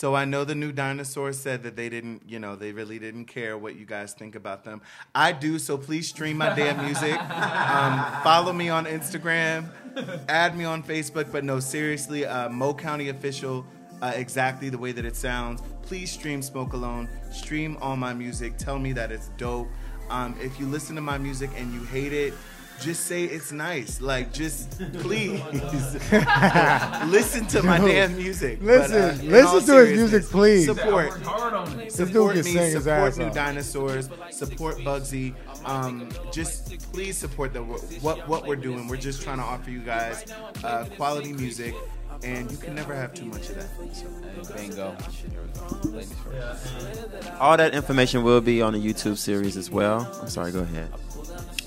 So 0.00 0.14
I 0.14 0.24
know 0.24 0.44
the 0.44 0.54
new 0.54 0.72
dinosaur 0.72 1.30
said 1.34 1.62
that 1.64 1.76
they 1.76 1.90
didn't, 1.90 2.22
you 2.26 2.38
know, 2.38 2.56
they 2.56 2.72
really 2.72 2.98
didn't 2.98 3.26
care 3.26 3.58
what 3.58 3.76
you 3.76 3.84
guys 3.84 4.14
think 4.14 4.34
about 4.34 4.64
them. 4.64 4.80
I 5.14 5.32
do, 5.32 5.58
so 5.58 5.76
please 5.76 6.08
stream 6.08 6.38
my 6.38 6.54
damn 6.54 6.82
music. 6.82 7.20
Um, 7.20 8.22
follow 8.22 8.54
me 8.54 8.70
on 8.70 8.86
Instagram, 8.86 9.68
add 10.26 10.56
me 10.56 10.64
on 10.64 10.82
Facebook, 10.82 11.30
but 11.30 11.44
no, 11.44 11.60
seriously, 11.60 12.24
uh, 12.24 12.48
Mo 12.48 12.72
County 12.72 13.10
official, 13.10 13.66
uh, 14.00 14.12
exactly 14.14 14.70
the 14.70 14.78
way 14.78 14.92
that 14.92 15.04
it 15.04 15.16
sounds. 15.16 15.60
Please 15.82 16.10
stream 16.10 16.40
Smoke 16.40 16.72
Alone, 16.72 17.06
stream 17.30 17.76
all 17.82 17.94
my 17.94 18.14
music. 18.14 18.56
Tell 18.56 18.78
me 18.78 18.94
that 18.94 19.12
it's 19.12 19.28
dope. 19.36 19.68
Um, 20.08 20.34
if 20.40 20.58
you 20.58 20.64
listen 20.64 20.96
to 20.96 21.02
my 21.02 21.18
music 21.18 21.50
and 21.58 21.74
you 21.74 21.84
hate 21.84 22.14
it, 22.14 22.32
just 22.80 23.06
say 23.06 23.24
it's 23.24 23.52
nice. 23.52 24.00
Like, 24.00 24.32
just 24.32 24.70
please 24.94 25.40
listen 27.06 27.46
to 27.48 27.62
my 27.62 27.78
Dude, 27.78 27.88
damn 27.90 28.16
music. 28.16 28.58
listen, 28.62 29.20
in 29.20 29.30
listen 29.30 29.66
to 29.66 29.84
his 29.86 29.98
music, 29.98 30.24
please. 30.30 30.66
Support, 30.66 31.12
support 31.90 32.36
me. 32.36 32.42
sing 32.42 32.54
his 32.54 32.72
Support 32.84 32.88
ass 32.88 33.16
New 33.18 33.24
off. 33.26 33.34
Dinosaurs. 33.34 34.08
Support 34.30 34.78
Bugsy. 34.78 35.34
Um, 35.64 36.08
just 36.32 36.90
please 36.92 37.16
support 37.16 37.52
the 37.52 37.62
what 37.62 38.26
what 38.28 38.46
we're 38.46 38.56
doing. 38.56 38.88
We're 38.88 38.96
just 38.96 39.22
trying 39.22 39.38
to 39.38 39.44
offer 39.44 39.70
you 39.70 39.80
guys 39.80 40.24
uh, 40.64 40.86
quality 40.96 41.32
music, 41.32 41.74
and 42.22 42.50
you 42.50 42.56
can 42.56 42.74
never 42.74 42.94
have 42.94 43.12
too 43.14 43.26
much 43.26 43.50
of 43.50 43.56
that. 43.56 43.68
So. 43.94 44.54
Bingo. 44.54 44.96
All 47.38 47.56
that 47.56 47.74
information 47.74 48.22
will 48.22 48.40
be 48.40 48.62
on 48.62 48.72
the 48.72 48.78
YouTube 48.78 49.16
series 49.18 49.56
as 49.56 49.70
well. 49.70 50.08
I'm 50.22 50.28
sorry, 50.28 50.52
go 50.52 50.60
ahead. 50.60 50.90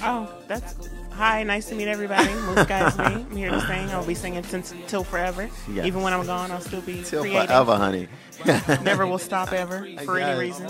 Oh, 0.02 0.30
that's 0.48 0.76
hi. 1.16 1.44
Nice 1.44 1.68
to 1.70 1.76
meet 1.76 1.88
everybody. 1.88 2.32
Moose 2.34 2.66
guys, 2.66 2.98
me. 2.98 3.04
I'm 3.06 3.36
here 3.36 3.50
to 3.52 3.60
sing. 3.62 3.90
I'll 3.90 4.06
be 4.06 4.16
singing 4.16 4.44
since 4.44 4.74
till 4.88 5.04
forever. 5.04 5.50
Yes. 5.72 5.86
Even 5.86 6.02
when 6.02 6.14
I'm 6.14 6.26
gone, 6.26 6.52
I'll 6.52 6.60
still 6.62 6.82
be 6.82 7.04
Till 7.04 7.22
creating. 7.22 7.48
forever, 7.48 7.76
honey. 7.76 8.08
Never 8.84 9.06
will 9.06 9.20
stop 9.20 9.54
ever 9.54 9.88
for 10.06 10.18
any 10.20 10.40
reason. 10.40 10.68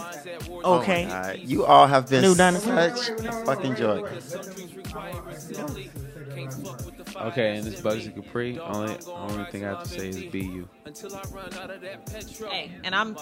Oh 0.64 0.80
Okay. 0.80 1.06
God. 1.06 1.40
You 1.40 1.66
all 1.66 1.88
have 1.88 2.10
been 2.10 2.22
New 2.22 2.36
such 2.36 3.10
a 3.10 3.32
fucking 3.46 3.76
joy. 3.76 4.08
Okay, 7.16 7.58
and 7.58 7.66
this 7.66 7.82
Bugsy 7.82 8.14
Capri. 8.14 8.60
Only 8.60 8.98
only 9.08 9.46
thing 9.46 9.66
I 9.66 9.70
have 9.70 9.84
to 9.84 9.90
say 9.90 10.10
is 10.10 10.24
be 10.26 10.42
you. 10.42 10.68
Hey, 12.50 12.72
and 12.84 12.96
I'm 12.96 13.16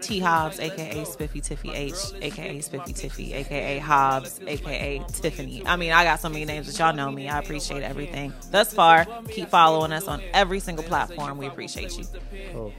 T 0.00 0.18
Hobbs, 0.18 0.60
aka 0.60 1.04
Spiffy 1.04 1.40
Tiffy 1.40 1.74
H, 1.74 1.94
aka 2.22 2.60
Spiffy 2.60 2.92
Tiffy, 2.92 3.34
aka 3.34 3.78
Hobbs, 3.78 4.40
aka 4.46 5.02
Tiffany. 5.12 5.66
I 5.66 5.76
mean, 5.76 5.92
I 5.92 6.04
got 6.04 6.20
so 6.20 6.28
many 6.28 6.44
names 6.44 6.66
that 6.66 6.78
y'all 6.78 6.94
know 6.94 7.10
me. 7.10 7.28
I 7.28 7.38
appreciate 7.38 7.82
everything 7.82 8.32
thus 8.50 8.72
far. 8.72 9.06
Keep 9.28 9.48
following 9.48 9.92
us 9.92 10.06
on 10.06 10.22
every 10.32 10.60
single 10.60 10.84
platform. 10.84 11.38
We 11.38 11.46
appreciate 11.46 11.96
you. 11.98 12.04
Cool. 12.52 12.72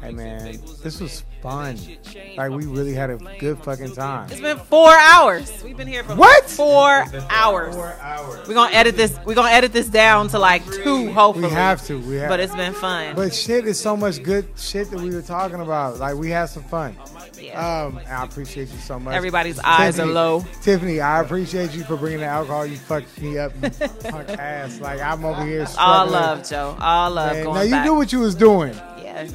Hey 0.00 0.12
man, 0.12 0.58
this 0.82 1.00
was 1.00 1.24
fun. 1.42 1.78
Like 2.36 2.50
we 2.50 2.66
really 2.66 2.94
had 2.94 3.10
a 3.10 3.18
good 3.38 3.58
fucking 3.62 3.94
time. 3.94 4.30
It's 4.30 4.40
been 4.40 4.58
four 4.58 4.92
hours. 4.92 5.62
We've 5.62 5.76
been 5.76 5.88
here 5.88 6.04
for 6.04 6.14
What? 6.14 6.48
Four 6.48 7.04
hours. 7.30 7.76
We're 8.46 8.54
gonna 8.54 8.74
edit 8.74 8.96
this. 9.00 9.18
We're 9.24 9.34
gonna 9.34 9.50
edit 9.50 9.72
this 9.72 9.88
down 9.88 10.28
to 10.28 10.38
like 10.38 10.64
two, 10.70 11.12
hopefully. 11.12 11.48
We 11.48 11.54
have 11.54 11.84
to. 11.86 11.98
We 12.00 12.16
have. 12.16 12.28
But 12.28 12.40
it's 12.40 12.54
been 12.54 12.74
fun. 12.74 13.16
But 13.16 13.34
shit 13.34 13.66
is 13.66 13.80
so 13.80 13.96
much 13.96 14.22
good 14.22 14.46
shit 14.56 14.90
that 14.90 15.00
we 15.00 15.14
were 15.14 15.22
talking 15.22 15.60
about. 15.60 15.98
Like 15.98 16.16
we 16.16 16.30
had 16.30 16.46
some 16.46 16.64
fun. 16.64 16.96
Yeah. 17.40 17.84
Um, 17.84 17.98
I 18.06 18.24
appreciate 18.24 18.70
you 18.70 18.78
so 18.78 18.98
much. 19.00 19.14
Everybody's 19.14 19.58
eyes 19.60 19.98
are 19.98 20.06
low. 20.06 20.44
Tiffany, 20.62 21.00
I 21.00 21.20
appreciate 21.20 21.72
you 21.72 21.84
for 21.84 21.96
bringing 21.96 22.20
the 22.20 22.26
alcohol. 22.26 22.66
You 22.66 22.76
fucked 22.76 23.20
me 23.20 23.38
up, 23.38 23.52
you 23.62 23.70
punk 24.10 24.28
ass. 24.30 24.80
Like 24.80 25.00
I'm 25.00 25.24
over 25.24 25.44
here. 25.44 25.62
All 25.62 25.66
struggling. 25.66 26.12
love, 26.12 26.48
Joe. 26.48 26.76
All 26.80 27.10
love. 27.10 27.32
Man, 27.32 27.44
now 27.44 27.62
you 27.62 27.70
back. 27.70 27.84
knew 27.84 27.94
what 27.94 28.12
you 28.12 28.20
was 28.20 28.34
doing. 28.34 28.74
Yeah. 28.74 29.26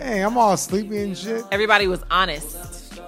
Hey, 0.00 0.22
I'm 0.22 0.36
all 0.36 0.56
sleepy 0.56 0.98
and 0.98 1.16
shit. 1.16 1.44
Everybody 1.52 1.86
was 1.86 2.02
honest. 2.10 2.56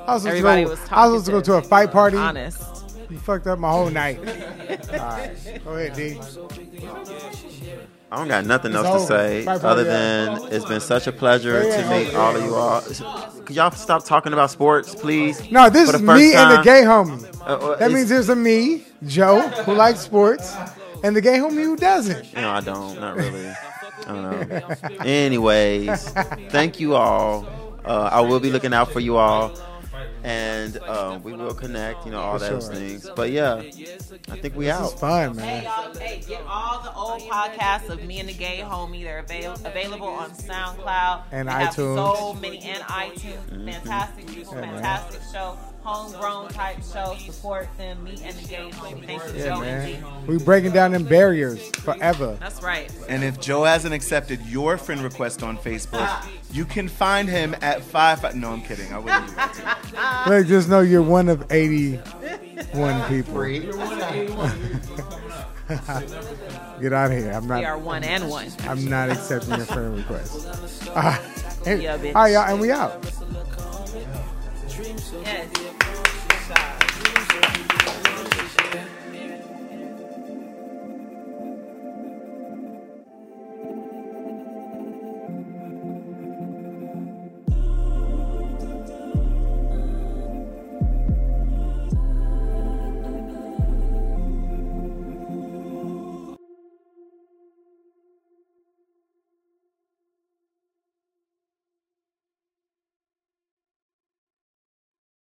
I 0.07 0.15
was 0.15 0.23
supposed 0.23 0.27
Everybody 0.27 0.63
to 0.63 0.67
go, 0.67 0.71
was 0.71 0.81
I 0.91 1.07
was 1.09 1.25
supposed 1.25 1.27
to 1.27 1.33
go 1.33 1.41
to 1.41 1.55
a 1.55 1.63
fight 1.69 1.91
party. 1.91 2.17
Honest. 2.17 2.76
You 3.11 3.19
fucked 3.19 3.47
up 3.47 3.59
my 3.59 3.71
whole 3.71 3.91
night. 3.91 4.19
all 4.19 4.99
right, 4.99 5.61
go 5.65 5.77
ahead, 5.77 5.95
D. 5.95 6.19
I 8.11 8.19
don't 8.19 8.29
got 8.29 8.47
nothing 8.47 8.73
It's 8.73 8.85
else 8.85 9.03
to 9.03 9.09
say 9.09 9.45
Bye, 9.45 9.59
bye, 9.59 9.69
other 9.69 9.83
yeah. 9.85 9.91
than 10.39 10.53
it's 10.53 10.65
been 10.65 10.81
such 10.81 11.09
a 11.09 11.13
pleasure 11.13 11.61
Yeah, 11.63 11.77
to 11.77 11.83
yeah, 11.83 11.99
meet 11.99 12.13
yeah. 12.13 12.19
all 12.19 12.37
of 12.37 12.45
you 12.45 12.55
all. 12.55 12.81
Could 13.43 13.57
y'all 13.57 13.71
stop 13.73 14.05
talking 14.05 14.33
about 14.33 14.51
sports, 14.51 14.95
please? 14.95 15.51
No, 15.51 15.69
this 15.69 15.89
is 15.89 15.93
the 16.01 16.07
first 16.07 16.21
me 16.23 16.35
and 16.35 16.51
the 16.53 16.63
gay 16.63 16.83
homie. 16.83 17.25
Uh, 17.41 17.45
uh, 17.45 17.77
that 17.77 17.91
means 17.91 18.09
there's 18.09 18.29
a 18.29 18.37
me, 18.37 18.85
Joe, 19.07 19.41
who 19.41 19.75
likes 19.75 20.01
sports, 20.01 20.55
and 21.03 21.17
the 21.17 21.21
gay 21.21 21.39
homie 21.39 21.65
who 21.65 21.77
doesn't. 21.77 22.33
No, 22.35 22.51
I 22.51 22.61
don't. 22.61 22.99
Not 23.01 23.17
really. 23.17 23.49
I 23.49 23.55
don't 24.07 24.49
know. 24.49 24.97
Anyways, 25.05 26.09
thank 26.51 26.79
you 26.79 26.95
all. 26.95 27.45
Uh, 27.85 28.09
I 28.13 28.21
will 28.21 28.41
be 28.41 28.51
looking 28.51 28.73
out 28.73 28.91
for 28.93 29.01
you 29.01 29.17
all, 29.17 29.49
and 30.27 30.79
um, 30.83 31.23
we 31.23 31.33
will 31.33 31.55
connect. 31.55 32.05
You 32.05 32.11
know 32.13 32.21
all 32.21 32.39
For 32.39 32.47
those 32.49 32.65
sure. 32.67 32.75
things. 32.75 33.09
But 33.15 33.31
yeah, 33.31 33.55
I 33.57 34.39
think 34.41 34.57
we 34.57 34.65
This 34.67 34.75
out. 34.75 34.93
is 34.93 35.01
fun, 35.01 35.39
Hey, 35.39 35.47
man. 35.47 35.63
y'all, 35.65 35.95
hey, 35.95 36.21
get 36.27 36.43
all 36.49 36.83
the 36.83 36.93
old 36.95 37.23
podcasts 37.23 37.89
of 37.89 38.03
me 38.03 38.19
and 38.19 38.29
the 38.29 38.33
gay 38.35 38.59
homie. 38.63 39.05
They're 39.05 39.21
avail- 39.21 39.55
available 39.65 40.09
on 40.09 40.31
SoundCloud 40.31 41.23
And 41.31 41.49
They 41.49 41.53
have 41.53 41.75
iTunes. 41.75 42.17
so 42.17 42.35
many 42.35 42.59
and 42.61 42.83
iTunes. 42.83 43.73
Fantastic 43.73 44.27
people, 44.27 44.55
Yeah, 44.55 44.61
man. 44.63 44.75
fantastic 44.75 45.21
show, 45.33 45.57
homegrown 45.85 46.49
type 46.49 46.79
show. 46.93 47.15
Support 47.25 47.69
them, 47.79 48.03
me 48.03 48.19
and 48.25 48.37
the 48.37 48.49
gay 48.49 48.69
homie. 48.73 49.07
Thank 49.07 49.23
you, 49.33 49.39
Yeah, 49.39 49.45
Joe 49.47 49.63
and 49.63 50.03
man. 50.03 50.23
G. 50.27 50.33
We 50.33 50.39
breaking 50.39 50.73
down 50.73 50.91
them 50.91 51.05
barriers 51.05 51.69
forever. 51.77 52.37
That's 52.41 52.63
right. 52.63 52.91
And 53.09 53.23
if 53.23 53.39
Joe 53.41 53.63
hasn't 53.63 53.95
accepted 53.95 54.41
your 54.47 54.77
friend 54.77 55.03
request 55.03 55.45
on 55.45 55.57
Facebook, 55.57 56.09
you 56.57 56.65
can 56.65 56.89
find 56.89 57.29
him 57.29 57.55
at 57.61 57.83
five. 57.83 58.21
five 58.21 58.35
no, 58.35 58.51
I'm 58.51 58.63
kidding. 58.63 58.91
I 58.93 58.99
wouldn't 58.99 59.29
do 59.29 59.35
that. 59.35 60.25
Look, 60.27 60.47
just 60.47 60.71
know 60.71 60.81
you're 60.81 61.03
one 61.03 61.29
of 61.29 61.53
81 61.53 63.09
people. 63.09 63.43
Get 66.81 66.93
out 66.93 67.11
of 67.11 67.19
here. 67.19 67.33
I'm 67.33 67.47
not. 67.47 67.59
We 67.59 67.65
are 67.67 67.77
one 67.77 68.05
and 68.05 68.31
one. 68.31 68.49
I'm 68.61 68.89
not 68.89 69.11
accepting 69.11 69.57
your 69.57 69.67
friend 69.67 69.97
request. 69.97 70.49
All 70.89 70.95
right, 70.95 71.21
Yeah. 71.67 71.93
All 71.93 72.23
right, 72.23 72.33
y'all, 72.33 72.49
and 72.49 72.61
we 72.61 72.71
out. 72.71 73.05
Yes. 75.23 75.49